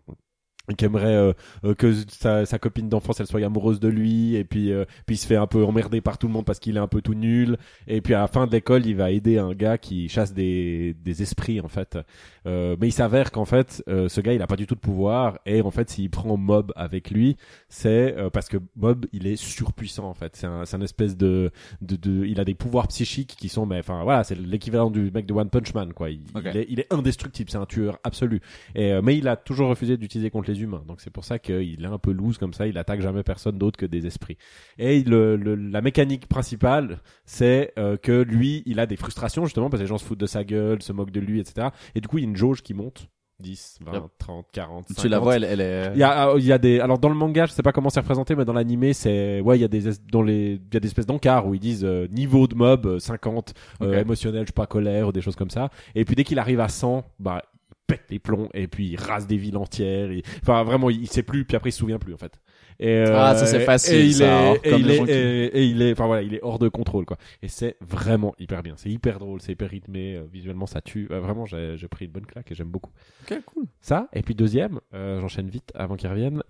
qui 0.75 0.85
aimerait 0.85 1.15
euh, 1.15 1.33
euh, 1.63 1.73
que 1.73 1.93
sa, 2.09 2.45
sa 2.45 2.59
copine 2.59 2.89
d'enfance 2.89 3.19
elle 3.19 3.27
soit 3.27 3.43
amoureuse 3.43 3.79
de 3.79 3.87
lui 3.87 4.35
et 4.35 4.43
puis 4.43 4.71
euh, 4.71 4.85
puis 5.05 5.15
il 5.15 5.19
se 5.19 5.27
fait 5.27 5.35
un 5.35 5.47
peu 5.47 5.63
emmerder 5.63 6.01
par 6.01 6.17
tout 6.17 6.27
le 6.27 6.33
monde 6.33 6.45
parce 6.45 6.59
qu'il 6.59 6.77
est 6.77 6.79
un 6.79 6.87
peu 6.87 7.01
tout 7.01 7.13
nul. 7.13 7.57
Et 7.87 8.01
puis 8.01 8.13
à 8.13 8.19
la 8.21 8.27
fin 8.27 8.47
de 8.47 8.51
l'école 8.51 8.85
il 8.85 8.95
va 8.95 9.11
aider 9.11 9.37
un 9.37 9.53
gars 9.53 9.77
qui 9.77 10.09
chasse 10.09 10.33
des, 10.33 10.95
des 11.03 11.21
esprits 11.21 11.61
en 11.61 11.67
fait. 11.67 11.97
Euh, 12.45 12.75
mais 12.79 12.87
il 12.87 12.91
s'avère 12.91 13.31
qu'en 13.31 13.45
fait 13.45 13.83
euh, 13.87 14.09
ce 14.09 14.21
gars 14.21 14.33
il 14.33 14.41
a 14.41 14.47
pas 14.47 14.55
du 14.55 14.67
tout 14.67 14.75
de 14.75 14.79
pouvoir. 14.79 15.39
Et 15.45 15.61
en 15.61 15.71
fait 15.71 15.89
s'il 15.89 16.09
prend 16.09 16.37
Mob 16.37 16.73
avec 16.75 17.11
lui 17.11 17.37
c'est 17.69 18.15
euh, 18.17 18.29
parce 18.29 18.49
que 18.49 18.57
Mob 18.75 19.05
il 19.13 19.27
est 19.27 19.35
surpuissant 19.35 20.09
en 20.09 20.13
fait. 20.13 20.35
C'est 20.35 20.47
un, 20.47 20.65
c'est 20.65 20.77
un 20.77 20.81
espèce 20.81 21.17
de, 21.17 21.51
de, 21.81 21.95
de 21.95 22.25
il 22.25 22.39
a 22.39 22.45
des 22.45 22.55
pouvoirs 22.55 22.87
psychiques 22.87 23.35
qui 23.37 23.49
sont 23.49 23.65
mais 23.65 23.79
enfin 23.79 24.03
voilà 24.03 24.23
c'est 24.23 24.35
l'équivalent 24.35 24.91
du 24.91 25.11
mec 25.11 25.25
de 25.25 25.33
One 25.33 25.49
Punch 25.49 25.73
Man 25.73 25.93
quoi. 25.93 26.09
Il, 26.09 26.21
il 26.45 26.57
est, 26.57 26.65
il 26.69 26.79
est 26.79 26.93
indestructible. 26.93 27.49
C'est 27.49 27.57
un 27.57 27.65
tueur 27.65 27.99
absolu. 28.03 28.41
Et, 28.75 28.91
euh, 28.91 29.01
mais 29.03 29.17
il 29.17 29.27
a 29.27 29.35
toujours 29.35 29.69
refusé 29.69 29.97
d'utiliser 29.97 30.29
contre 30.29 30.49
les 30.49 30.58
humains. 30.61 30.83
Donc 30.87 31.01
c'est 31.01 31.09
pour 31.09 31.25
ça 31.25 31.39
qu'il 31.39 31.83
est 31.83 31.87
un 31.87 31.97
peu 31.97 32.11
loose 32.11 32.37
comme 32.37 32.53
ça. 32.53 32.67
Il 32.67 32.77
attaque 32.77 33.01
jamais 33.01 33.23
personne 33.23 33.57
d'autre 33.57 33.77
que 33.77 33.85
des 33.85 34.05
esprits. 34.07 34.37
Et 34.77 35.01
le, 35.03 35.35
le- 35.35 35.55
la 35.55 35.81
mécanique 35.81 36.27
principale, 36.27 36.99
c'est 37.25 37.73
euh, 37.77 37.97
que 37.97 38.21
lui, 38.21 38.63
il 38.65 38.79
a 38.79 38.85
des 38.85 38.95
frustrations 38.95 39.45
justement 39.45 39.69
parce 39.69 39.79
que 39.79 39.83
les 39.85 39.89
gens 39.89 39.97
se 39.97 40.05
foutent 40.05 40.19
de 40.19 40.25
sa 40.25 40.43
gueule, 40.43 40.81
se 40.81 40.91
moquent 40.93 41.11
de 41.11 41.19
lui, 41.19 41.39
etc. 41.39 41.69
Et 41.95 42.01
du 42.01 42.07
coup, 42.07 42.17
il 42.17 42.21
y 42.21 42.25
a 42.25 42.29
une 42.29 42.35
jauge 42.37 42.61
qui 42.61 42.73
monte. 42.73 43.07
10, 43.41 43.79
20, 43.85 43.93
Yep. 43.93 44.03
30, 44.17 44.45
40, 44.51 44.87
50. 44.89 45.01
Tu 45.01 45.07
la 45.07 45.17
vois, 45.19 45.37
elle, 45.37 45.45
elle 45.45 45.61
est. 45.61 45.91
Il 45.93 45.99
y 45.99 46.03
a, 46.03 46.33
il 46.37 46.43
y 46.43 46.51
a 46.51 46.57
des, 46.57 46.81
alors 46.81 46.99
dans 46.99 47.07
le 47.07 47.15
manga, 47.15 47.45
je 47.45 47.53
sais 47.53 47.63
pas 47.63 47.71
comment 47.71 47.89
c'est 47.89 48.01
représenté, 48.01 48.35
mais 48.35 48.43
dans 48.43 48.51
l'animé, 48.51 48.91
c'est, 48.91 49.39
ouais, 49.39 49.57
il 49.57 49.61
y 49.61 49.63
a 49.63 49.69
des, 49.69 49.87
es- 49.87 50.01
dans 50.11 50.21
les, 50.21 50.55
il 50.55 50.73
y 50.73 50.75
a 50.75 50.79
des 50.81 50.87
espèces 50.89 51.05
d'encarts 51.05 51.47
où 51.47 51.53
ils 51.53 51.59
disent 51.61 51.85
euh, 51.85 52.05
niveau 52.09 52.47
de 52.47 52.55
mob 52.55 52.85
euh, 52.85 52.99
50, 52.99 53.53
euh, 53.81 53.93
Ok. 53.93 54.01
émotionnel, 54.01 54.41
je 54.41 54.47
sais 54.47 54.51
pas, 54.53 54.65
colère 54.67 55.07
ou 55.07 55.11
des 55.13 55.21
choses 55.21 55.37
comme 55.37 55.51
ça. 55.51 55.69
Et 55.95 56.03
puis 56.03 56.15
dès 56.15 56.25
qu'il 56.25 56.37
arrive 56.37 56.59
à 56.59 56.67
100, 56.67 57.05
bah, 57.19 57.41
pète 57.89 58.03
les 58.09 58.19
plombs 58.19 58.47
et 58.53 58.67
puis 58.67 58.87
il 58.89 58.95
rase 58.97 59.27
des 59.27 59.37
villes 59.37 59.57
entières. 59.57 60.11
et- 60.11 60.23
Enfin, 60.41 60.63
vraiment, 60.63 60.89
il, 60.89 61.01
il 61.01 61.07
sait 61.07 61.23
plus, 61.23 61.43
puis 61.45 61.57
après 61.57 61.69
il 61.69 61.73
se 61.73 61.79
souvient 61.79 61.99
plus 61.99 62.13
en 62.13 62.17
fait. 62.17 62.39
Et, 62.81 62.87
euh, 62.95 63.13
Ah, 63.17 63.35
ça, 63.35 63.45
c'est 63.45 63.59
facile, 63.65 63.95
Et 63.95 64.05
il 64.05 64.13
ça, 64.13 64.39
hein, 64.39 64.53
est, 64.53 64.67
et 64.67 64.69
comme 64.69 64.79
il 64.81 64.87
les 64.87 64.93
est, 64.93 64.97
gens 64.97 65.05
qui- 65.05 65.11
et, 65.11 65.45
et 65.57 65.65
il 65.65 65.81
est, 65.81 65.91
enfin 65.91 66.05
voilà, 66.05 66.21
il 66.21 66.33
est 66.33 66.39
hors 66.43 66.59
de 66.59 66.69
contrôle 66.69 67.05
quoi. 67.05 67.17
Et 67.41 67.49
c'est 67.49 67.75
vraiment 67.81 68.33
hyper 68.39 68.63
bien. 68.63 68.75
C'est 68.77 68.89
hyper 68.89 69.19
drôle, 69.19 69.41
c'est 69.41 69.51
hyper 69.51 69.69
rythmé, 69.69 70.15
euh, 70.15 70.23
visuellement 70.31 70.65
ça 70.65 70.79
tue. 70.79 71.07
Euh, 71.11 71.19
vraiment, 71.19 71.45
j'ai 71.45 71.75
j'ai 71.75 71.87
pris 71.89 72.05
une 72.05 72.11
bonne 72.11 72.25
claque 72.25 72.49
et 72.51 72.55
j'aime 72.55 72.69
beaucoup. 72.69 72.91
Ok, 73.29 73.37
cool. 73.45 73.65
Ça, 73.81 74.07
et 74.13 74.21
puis 74.21 74.33
deuxième, 74.33 74.79
euh, 74.93 75.19
j'enchaîne 75.19 75.49
vite 75.49 75.71
avant 75.75 75.97
qu'il 75.97 76.09
revienne. 76.09 76.41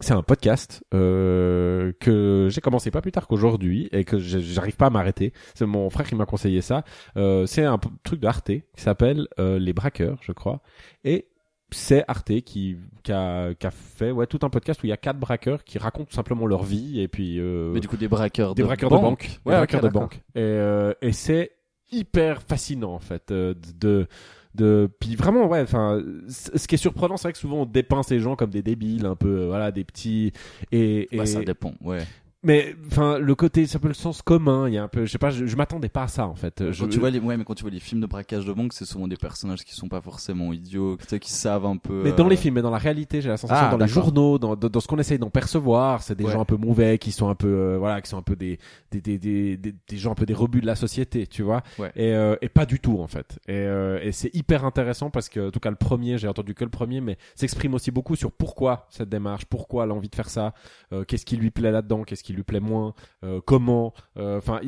C'est 0.00 0.12
un 0.14 0.22
podcast 0.22 0.82
euh, 0.94 1.92
que 2.00 2.48
j'ai 2.50 2.60
commencé 2.62 2.90
pas 2.90 3.02
plus 3.02 3.12
tard 3.12 3.26
qu'aujourd'hui 3.26 3.88
et 3.92 4.04
que 4.04 4.18
j'arrive 4.18 4.76
pas 4.76 4.86
à 4.86 4.90
m'arrêter. 4.90 5.32
C'est 5.54 5.66
mon 5.66 5.90
frère 5.90 6.06
qui 6.08 6.14
m'a 6.14 6.24
conseillé 6.26 6.62
ça. 6.62 6.84
Euh, 7.18 7.44
c'est 7.46 7.64
un 7.64 7.78
truc 8.02 8.18
de 8.20 8.26
Arte 8.26 8.46
qui 8.50 8.62
s'appelle 8.76 9.28
euh, 9.38 9.58
Les 9.58 9.72
Braqueurs, 9.74 10.18
je 10.22 10.32
crois. 10.32 10.62
Et 11.04 11.26
c'est 11.70 12.02
Arte 12.08 12.40
qui, 12.40 12.78
qui, 13.02 13.12
a, 13.12 13.54
qui 13.54 13.66
a 13.66 13.70
fait 13.70 14.10
ouais, 14.10 14.26
tout 14.26 14.38
un 14.42 14.48
podcast 14.50 14.82
où 14.82 14.86
il 14.86 14.88
y 14.88 14.92
a 14.92 14.96
quatre 14.96 15.18
braqueurs 15.18 15.64
qui 15.64 15.78
racontent 15.78 16.10
simplement 16.10 16.46
leur 16.46 16.64
vie 16.64 17.00
et 17.00 17.06
puis 17.06 17.38
euh, 17.38 17.70
Mais 17.72 17.80
du 17.80 17.86
coup, 17.86 17.96
des 17.98 18.08
braqueurs 18.08 18.54
des 18.54 18.62
de 18.62 18.66
braqueurs 18.66 18.90
banque. 18.90 19.00
de 19.02 19.06
banque, 19.06 19.22
des 19.44 19.50
Ouais, 19.50 19.56
braqueurs 19.56 19.80
de 19.82 19.88
banque. 19.88 20.14
Et, 20.34 20.40
euh, 20.40 20.94
et 21.02 21.12
c'est 21.12 21.52
hyper 21.92 22.40
fascinant 22.42 22.94
en 22.94 22.98
fait 23.00 23.30
euh, 23.30 23.54
de 23.76 24.06
de 24.54 24.90
puis 24.98 25.14
vraiment 25.14 25.46
ouais 25.46 25.60
enfin 25.60 26.02
ce 26.28 26.66
qui 26.66 26.74
est 26.74 26.78
surprenant 26.78 27.16
c'est 27.16 27.28
vrai 27.28 27.32
que 27.32 27.38
souvent 27.38 27.58
on 27.58 27.66
dépeint 27.66 28.02
ces 28.02 28.18
gens 28.18 28.34
comme 28.34 28.50
des 28.50 28.62
débiles 28.62 29.06
un 29.06 29.14
peu 29.14 29.42
euh, 29.42 29.46
voilà 29.46 29.70
des 29.70 29.84
petits 29.84 30.32
et, 30.72 31.08
et 31.14 31.18
Ouais, 31.20 31.26
ça 31.26 31.40
dépend, 31.42 31.74
ouais. 31.82 32.04
Mais 32.42 32.74
enfin 32.86 33.18
le 33.18 33.34
côté 33.34 33.66
c'est 33.66 33.76
un 33.76 33.80
peu 33.80 33.88
le 33.88 33.94
sens 33.94 34.22
commun 34.22 34.66
il 34.68 34.74
y 34.74 34.78
a 34.78 34.82
un 34.82 34.88
peu 34.88 35.04
je 35.04 35.10
sais 35.12 35.18
pas 35.18 35.30
je, 35.30 35.44
je 35.46 35.56
m'attendais 35.56 35.88
pas 35.90 36.04
à 36.04 36.08
ça 36.08 36.26
en 36.26 36.34
fait 36.34 36.70
je, 36.70 36.84
Quand 36.84 36.88
tu 36.88 36.98
vois 36.98 37.10
les, 37.10 37.18
ouais, 37.18 37.36
mais 37.36 37.44
quand 37.44 37.54
tu 37.54 37.62
vois 37.62 37.70
les 37.70 37.80
films 37.80 38.00
de 38.00 38.06
braquage 38.06 38.46
de 38.46 38.52
banque, 38.52 38.72
c'est 38.72 38.84
souvent 38.86 39.06
des 39.08 39.16
personnages 39.16 39.64
qui 39.64 39.74
sont 39.74 39.88
pas 39.88 40.00
forcément 40.00 40.52
idiots, 40.52 40.96
tu 40.96 41.06
sais, 41.08 41.18
qui 41.20 41.30
savent 41.30 41.66
un 41.66 41.76
peu. 41.76 42.02
Mais 42.04 42.12
dans 42.12 42.26
euh, 42.26 42.30
les 42.30 42.36
films, 42.36 42.54
mais 42.54 42.62
dans 42.62 42.70
la 42.70 42.78
réalité, 42.78 43.20
j'ai 43.20 43.28
la 43.28 43.36
sensation 43.36 43.66
Ah, 43.66 43.70
dans 43.70 43.76
les 43.76 43.88
journaux, 43.88 44.38
dans, 44.38 44.56
dans, 44.56 44.68
dans 44.68 44.80
ce 44.80 44.88
qu'on 44.88 44.98
essaye 44.98 45.18
d'en 45.18 45.30
percevoir, 45.30 46.02
c'est 46.02 46.14
des 46.14 46.24
Ouais. 46.24 46.32
gens 46.32 46.40
un 46.40 46.44
peu 46.44 46.56
mauvais, 46.56 46.98
qui 46.98 47.12
sont 47.12 47.28
un 47.28 47.34
peu, 47.34 47.48
euh, 47.48 47.76
voilà, 47.78 48.00
qui 48.00 48.08
sont 48.08 48.16
un 48.18 48.22
peu 48.22 48.36
des 48.36 48.58
des, 48.90 49.00
des, 49.00 49.18
des, 49.18 49.56
des, 49.56 49.74
des 49.88 49.96
gens 49.96 50.12
un 50.12 50.14
peu 50.14 50.26
des 50.26 50.34
rebuts 50.34 50.60
de 50.60 50.66
la 50.66 50.76
société, 50.76 51.26
tu 51.26 51.42
vois. 51.42 51.62
Ouais. 51.78 51.90
Et, 51.96 52.12
euh, 52.14 52.36
et 52.42 52.48
pas 52.48 52.66
du 52.66 52.80
tout 52.80 52.98
en 53.00 53.06
fait. 53.06 53.38
Et, 53.48 53.52
euh, 53.54 54.00
et 54.02 54.12
c'est 54.12 54.34
hyper 54.34 54.64
intéressant 54.64 55.10
parce 55.10 55.28
que, 55.28 55.48
en 55.48 55.50
tout 55.50 55.60
cas, 55.60 55.70
le 55.70 55.76
premier, 55.76 56.18
j'ai 56.18 56.28
entendu 56.28 56.54
que 56.54 56.64
le 56.64 56.70
premier, 56.70 57.00
mais 57.00 57.16
s'exprime 57.34 57.74
aussi 57.74 57.90
beaucoup 57.90 58.16
sur 58.16 58.32
pourquoi 58.32 58.86
cette 58.90 59.08
démarche, 59.08 59.44
pourquoi 59.46 59.86
l'envie 59.86 60.08
de 60.08 60.14
faire 60.14 60.30
ça, 60.30 60.54
euh, 60.92 61.04
qu'est-ce 61.04 61.26
qui 61.26 61.36
lui 61.36 61.50
plaît 61.50 61.70
là-dedans, 61.72 62.02
qu'est-ce 62.04 62.22
qui 62.24 62.29
lui 62.34 62.42
plaît 62.42 62.60
moins, 62.60 62.94
euh, 63.24 63.40
comment. 63.44 63.92
euh, 64.16 64.38
Enfin, 64.38 64.60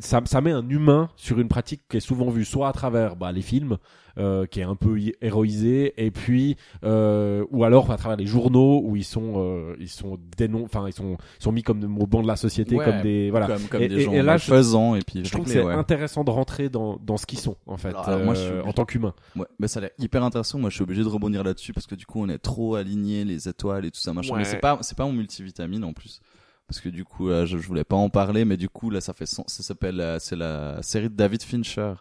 ça, 0.00 0.20
ça 0.24 0.40
met 0.40 0.50
un 0.52 0.68
humain 0.68 1.08
sur 1.16 1.38
une 1.40 1.48
pratique 1.48 1.82
qui 1.88 1.96
est 1.96 2.00
souvent 2.00 2.30
vue 2.30 2.44
soit 2.44 2.68
à 2.68 2.72
travers 2.72 3.16
bah, 3.16 3.32
les 3.32 3.42
films, 3.42 3.78
euh, 4.18 4.44
qui 4.46 4.60
est 4.60 4.64
un 4.64 4.74
peu 4.74 4.98
héroïsé, 5.20 5.94
et 5.96 6.10
puis 6.10 6.56
ou 6.82 7.64
alors 7.64 7.90
à 7.90 7.96
travers 7.96 8.16
les 8.16 8.26
journaux 8.26 8.82
où 8.84 8.96
ils 8.96 9.04
sont 9.04 9.74
ils 9.78 9.88
sont 9.88 10.18
dénon 10.36 10.64
enfin 10.64 10.86
ils 10.86 10.92
sont 10.92 11.16
ils 11.38 11.42
sont 11.42 11.52
mis 11.52 11.62
comme 11.62 11.98
au 11.98 12.06
banc 12.06 12.22
de 12.22 12.26
la 12.26 12.36
société 12.36 12.76
Ouais, 12.76 12.84
comme 12.84 13.02
des 13.02 13.30
voilà 13.30 13.46
Comme, 13.46 13.62
comme 13.68 13.82
Et- 13.82 13.88
des 13.88 14.00
gens 14.00 14.12
et 14.12 14.16
là, 14.22 14.36
je- 14.36 14.50
malfaisants, 14.50 14.94
et 14.96 15.00
puis 15.00 15.24
je 15.24 15.30
trouve 15.30 15.44
que 15.44 15.50
c'est 15.50 15.62
ouais. 15.62 15.72
intéressant 15.74 16.24
de 16.24 16.30
rentrer 16.30 16.68
dans 16.68 16.98
dans 17.04 17.16
ce 17.16 17.26
qu'ils 17.26 17.38
sont 17.38 17.56
en 17.66 17.76
fait 17.76 17.88
Alors, 17.90 18.08
alors, 18.08 18.24
moi, 18.24 18.34
je 18.34 18.40
suis 18.40 18.50
obligé- 18.50 18.68
en 18.68 18.72
tant 18.72 18.84
qu'humain 18.84 19.14
Ouais, 19.36 19.46
mais 19.58 19.68
ça 19.68 19.78
a 19.78 19.82
l'air 19.82 19.90
hyper 19.98 20.22
intéressant. 20.24 20.58
Moi, 20.58 20.70
je 20.70 20.74
suis 20.74 20.82
obligé 20.82 21.02
de 21.02 21.08
rebondir 21.08 21.44
là-dessus 21.44 21.72
parce 21.72 21.86
que 21.86 21.94
du 21.94 22.06
coup, 22.06 22.20
on 22.22 22.28
est 22.28 22.38
trop 22.38 22.74
aligné 22.74 23.24
les 23.24 23.48
étoiles 23.48 23.84
et 23.84 23.90
tout 23.90 24.00
ça, 24.00 24.12
machin. 24.12 24.32
Ouais. 24.32 24.38
Mais 24.38 24.44
c'est 24.44 24.58
pas, 24.58 24.78
c'est 24.82 24.96
pas 24.96 25.04
mon 25.06 25.12
multivitamine 25.12 25.84
en 25.84 25.92
plus. 25.92 26.20
Parce 26.70 26.80
que 26.80 26.88
du 26.88 27.04
coup, 27.04 27.30
euh, 27.30 27.46
je, 27.46 27.58
je 27.58 27.66
voulais 27.66 27.82
pas 27.82 27.96
en 27.96 28.10
parler, 28.10 28.44
mais 28.44 28.56
du 28.56 28.68
coup, 28.68 28.90
là, 28.90 29.00
ça 29.00 29.12
fait 29.12 29.26
sens. 29.26 29.46
Ça 29.48 29.64
s'appelle, 29.64 30.00
euh, 30.00 30.20
c'est 30.20 30.36
la 30.36 30.80
série 30.82 31.10
de 31.10 31.14
David 31.16 31.42
Fincher, 31.42 31.94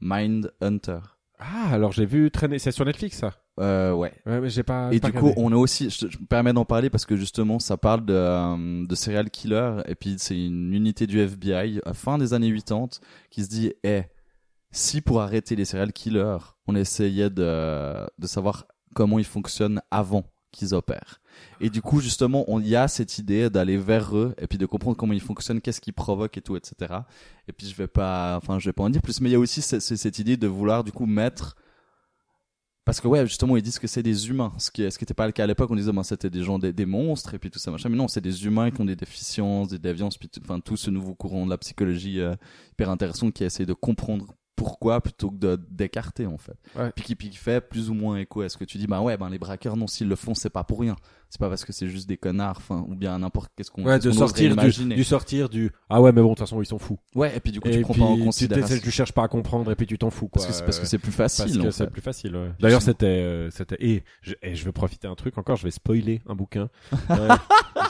Mind 0.00 0.52
Hunter. 0.60 0.98
ah 1.38 1.68
alors 1.70 1.92
j'ai 1.92 2.04
vu 2.04 2.28
traîner 2.32 2.58
c'est 2.58 2.72
sur 2.72 2.84
Netflix 2.84 3.16
ça? 3.18 3.32
Euh, 3.60 3.92
ouais. 3.92 4.12
ouais 4.26 4.40
mais 4.40 4.50
j'ai 4.50 4.64
pas 4.64 4.88
Et 4.92 4.98
pas 4.98 5.10
du 5.10 5.18
coup, 5.18 5.32
on 5.36 5.52
a 5.52 5.56
aussi, 5.56 5.88
je, 5.88 6.08
je 6.08 6.18
me 6.18 6.26
permets 6.26 6.52
d'en 6.52 6.64
parler 6.64 6.90
parce 6.90 7.06
que 7.06 7.14
justement, 7.16 7.60
ça 7.60 7.76
parle 7.76 8.04
de, 8.04 8.12
euh, 8.12 8.84
de 8.86 8.94
serial 8.96 9.30
killer 9.30 9.82
et 9.86 9.94
puis 9.94 10.16
c'est 10.18 10.36
une 10.36 10.74
unité 10.74 11.06
du 11.06 11.20
FBI 11.20 11.80
à 11.86 11.94
fin 11.94 12.18
des 12.18 12.34
années 12.34 12.52
80 12.52 13.00
qui 13.30 13.44
se 13.44 13.48
dit, 13.48 13.72
eh, 13.84 14.02
si 14.72 15.00
pour 15.00 15.20
arrêter 15.20 15.54
les 15.54 15.64
serial 15.64 15.92
killers, 15.92 16.38
on 16.66 16.74
essayait 16.74 17.30
de, 17.30 18.04
de 18.18 18.26
savoir 18.26 18.66
comment 18.94 19.18
ils 19.20 19.24
fonctionnent 19.24 19.80
avant 19.92 20.24
qu'ils 20.50 20.74
opèrent. 20.74 21.20
Et 21.60 21.70
du 21.70 21.82
coup, 21.82 22.00
justement, 22.00 22.44
on 22.48 22.60
y 22.60 22.76
a 22.76 22.86
cette 22.88 23.18
idée 23.18 23.50
d'aller 23.50 23.76
vers 23.76 24.16
eux 24.16 24.34
et 24.38 24.46
puis 24.46 24.58
de 24.58 24.66
comprendre 24.66 24.96
comment 24.96 25.12
ils 25.12 25.20
fonctionnent, 25.20 25.60
qu'est-ce 25.60 25.80
qu'ils 25.80 25.92
provoquent 25.94 26.36
et 26.38 26.42
tout, 26.42 26.56
etc. 26.56 26.94
Et 27.48 27.52
puis 27.52 27.66
je 27.66 27.74
vais 27.74 27.88
pas, 27.88 28.36
enfin, 28.36 28.58
je 28.58 28.68
vais 28.68 28.72
pas 28.72 28.82
en 28.84 28.90
dire 28.90 29.02
plus, 29.02 29.20
mais 29.20 29.28
il 29.28 29.32
y 29.32 29.36
a 29.36 29.38
aussi 29.38 29.60
ce- 29.62 29.80
ce- 29.80 29.96
cette 29.96 30.18
idée 30.18 30.36
de 30.36 30.46
vouloir 30.46 30.84
du 30.84 30.92
coup 30.92 31.06
mettre 31.06 31.56
parce 32.84 33.02
que 33.02 33.08
ouais, 33.08 33.26
justement, 33.26 33.54
ils 33.58 33.62
disent 33.62 33.78
que 33.78 33.86
c'est 33.86 34.02
des 34.02 34.30
humains, 34.30 34.50
ce 34.56 34.70
qui, 34.70 34.90
ce 34.90 34.96
qui 34.96 35.04
était 35.04 35.12
pas 35.12 35.26
le 35.26 35.32
cas 35.32 35.44
à 35.44 35.46
l'époque. 35.46 35.70
On 35.70 35.76
disait, 35.76 35.92
ben, 35.92 36.02
c'était 36.02 36.30
des 36.30 36.42
gens, 36.42 36.58
des, 36.58 36.72
des 36.72 36.86
monstres 36.86 37.34
et 37.34 37.38
puis 37.38 37.50
tout 37.50 37.58
ça, 37.58 37.70
machin. 37.70 37.90
Mais 37.90 37.96
non, 37.98 38.08
c'est 38.08 38.22
des 38.22 38.46
humains 38.46 38.70
qui 38.70 38.80
ont 38.80 38.86
des 38.86 38.96
déficiences, 38.96 39.68
des 39.68 39.78
déviances, 39.78 40.16
puis 40.16 40.30
tout- 40.30 40.40
enfin 40.42 40.58
tout 40.58 40.78
ce 40.78 40.88
nouveau 40.90 41.14
courant 41.14 41.44
de 41.44 41.50
la 41.50 41.58
psychologie 41.58 42.18
euh, 42.20 42.34
hyper 42.72 42.88
intéressant 42.88 43.30
qui 43.30 43.44
essaie 43.44 43.66
de 43.66 43.74
comprendre 43.74 44.32
pourquoi 44.56 45.02
plutôt 45.02 45.30
que 45.30 45.36
de 45.36 45.60
d'écarter 45.70 46.24
en 46.26 46.38
fait. 46.38 46.56
Ouais. 46.76 46.90
Puis 46.96 47.04
qui, 47.04 47.14
puis 47.14 47.28
qui 47.30 47.36
fait 47.36 47.60
plus 47.60 47.90
ou 47.90 47.94
moins 47.94 48.16
écho 48.16 48.40
à 48.40 48.48
ce 48.48 48.56
que 48.56 48.64
tu 48.64 48.78
dis. 48.78 48.86
Bah 48.86 49.02
ouais, 49.02 49.18
ben 49.18 49.28
les 49.28 49.38
braqueurs, 49.38 49.76
non, 49.76 49.86
s'ils 49.86 50.08
le 50.08 50.16
font, 50.16 50.34
c'est 50.34 50.48
pas 50.50 50.64
pour 50.64 50.80
rien. 50.80 50.96
C'est 51.30 51.38
pas 51.38 51.48
parce 51.50 51.64
que 51.66 51.72
c'est 51.74 51.88
juste 51.88 52.08
des 52.08 52.16
connards, 52.16 52.56
enfin, 52.56 52.84
ou 52.88 52.94
bien 52.94 53.18
n'importe 53.18 53.50
qu'est-ce 53.54 53.70
qu'on. 53.70 53.84
ouais 53.84 53.96
qu'est-ce 53.96 54.06
de 54.06 54.10
qu'on 54.12 54.18
sortir 54.18 54.56
du, 54.56 54.94
du 54.94 55.04
sortir 55.04 55.48
du 55.50 55.70
ah 55.90 56.00
ouais 56.00 56.10
mais 56.10 56.22
bon 56.22 56.28
de 56.28 56.34
toute 56.34 56.40
façon 56.40 56.62
ils 56.62 56.66
sont 56.66 56.78
fous 56.78 56.98
Ouais, 57.14 57.36
et 57.36 57.40
puis 57.40 57.52
du 57.52 57.60
coup, 57.60 57.68
et 57.68 57.72
tu 57.72 57.80
prends 57.82 57.92
puis 57.92 58.02
pas 58.02 58.08
en 58.08 58.16
considération. 58.18 58.76
tu 58.82 58.90
cherches 58.90 59.12
pas 59.12 59.24
à 59.24 59.28
comprendre 59.28 59.70
et 59.70 59.74
puis 59.74 59.86
tu 59.86 59.98
t'en 59.98 60.08
fous 60.10 60.28
quoi 60.28 60.42
parce 60.42 60.46
que 60.46 60.52
c'est 60.54 60.64
parce 60.64 60.78
que 60.78 60.84
Euh, 60.84 60.88
c'est 60.88 60.98
plus 60.98 61.12
parce 61.12 61.36
facile. 61.36 61.60
que 61.62 61.68
en 61.68 61.70
c'est 61.70 61.90
plus 61.90 62.00
facile. 62.00 62.34
ouais. 62.34 62.48
D'ailleurs, 62.60 62.80
c'était, 62.80 63.06
euh, 63.06 63.50
c'était, 63.50 63.76
et 63.80 64.04
je, 64.22 64.32
et 64.42 64.54
je 64.54 64.64
veux 64.64 64.72
profiter 64.72 65.06
d'un 65.06 65.14
truc 65.16 65.36
encore. 65.36 65.56
Je 65.56 65.64
vais 65.64 65.70
spoiler 65.70 66.22
un 66.28 66.34
bouquin. 66.34 66.68
Ouais, 67.10 67.28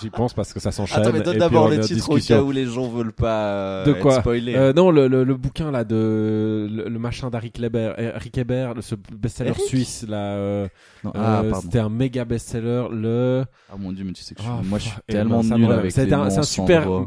J'y 0.03 0.11
pense 0.11 0.33
parce 0.35 0.53
que 0.53 0.61
ça 0.61 0.70
s'enchaîne. 0.70 1.01
Attends, 1.01 1.12
mais 1.12 1.18
et 1.20 1.22
donne 1.22 1.33
puis 1.35 1.40
d'abord 1.40 1.68
le 1.68 1.81
titre 1.81 2.11
au 2.11 2.18
cas 2.18 2.42
où 2.42 2.51
les 2.53 2.66
gens 2.66 2.88
veulent 2.88 3.12
pas 3.12 3.46
euh, 3.55 3.85
De 3.85 3.90
être 3.92 4.01
quoi 4.01 4.20
spoilés. 4.20 4.55
Euh, 4.55 4.72
non, 4.72 4.90
le, 4.90 5.09
le, 5.09 5.24
le 5.24 5.37
bouquin 5.37 5.70
là 5.72 5.83
de 5.85 6.68
le, 6.70 6.88
le 6.88 6.98
machin 6.98 7.31
d'Aric 7.31 7.59
Leber, 7.59 7.94
Eric 7.98 8.37
Hébert, 8.38 8.74
le- 8.74 8.83
ce 8.83 8.94
best-seller 8.94 9.55
suisse 9.55 10.05
là. 10.09 10.16
euh, 10.18 10.68
ah, 11.14 11.40
euh, 11.42 11.53
c'était 11.62 11.79
un 11.81 11.88
méga 11.88 12.24
best-seller. 12.24 12.87
Le 12.92 13.27
Ah 13.70 13.76
mon 13.78 13.92
dieu, 13.92 14.04
mais 14.04 14.12
tu 14.12 14.22
sais 14.22 14.34
que 14.34 14.40
je 14.42 14.46
suis- 14.46 14.56
Ah, 14.58 14.62
moi 14.64 14.78
je 14.78 14.88
suis 14.88 14.96
eh 15.08 15.12
tellement 15.12 15.38
ben, 15.42 15.48
ça 15.48 15.58
me 15.58 15.64
nul 15.64 15.72
avec 15.72 15.98
un- 15.98 16.20
un 16.22 16.42
super-. 16.42 17.06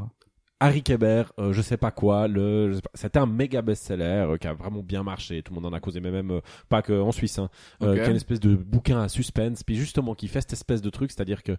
Harry 0.63 0.83
Kéber, 0.83 1.23
euh, 1.39 1.53
je 1.53 1.61
sais 1.63 1.77
pas 1.77 1.89
quoi, 1.89 2.27
le, 2.27 2.79
c'était 2.93 3.17
un 3.17 3.25
méga 3.25 3.63
best-seller 3.63 4.03
euh, 4.29 4.37
qui 4.37 4.47
a 4.47 4.53
vraiment 4.53 4.83
bien 4.83 5.01
marché. 5.01 5.41
Tout 5.41 5.55
le 5.55 5.59
monde 5.59 5.73
en 5.73 5.75
a 5.75 5.79
causé, 5.79 5.99
mais 5.99 6.11
même 6.11 6.29
euh, 6.29 6.41
pas 6.69 6.83
que 6.83 6.93
en 6.93 7.11
Suisse, 7.11 7.39
hein, 7.39 7.49
Ok. 7.79 7.93
qui 7.95 7.99
est 7.99 8.09
une 8.11 8.15
espèce 8.15 8.39
de 8.39 8.55
bouquin 8.55 9.01
à 9.01 9.09
suspense, 9.09 9.63
puis 9.63 9.75
justement 9.75 10.13
qui 10.13 10.27
fait 10.27 10.41
cette 10.41 10.53
espèce 10.53 10.83
de 10.83 10.91
truc, 10.91 11.11
c'est-à-dire 11.11 11.41
que 11.41 11.57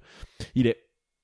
il 0.55 0.68
est 0.68 0.77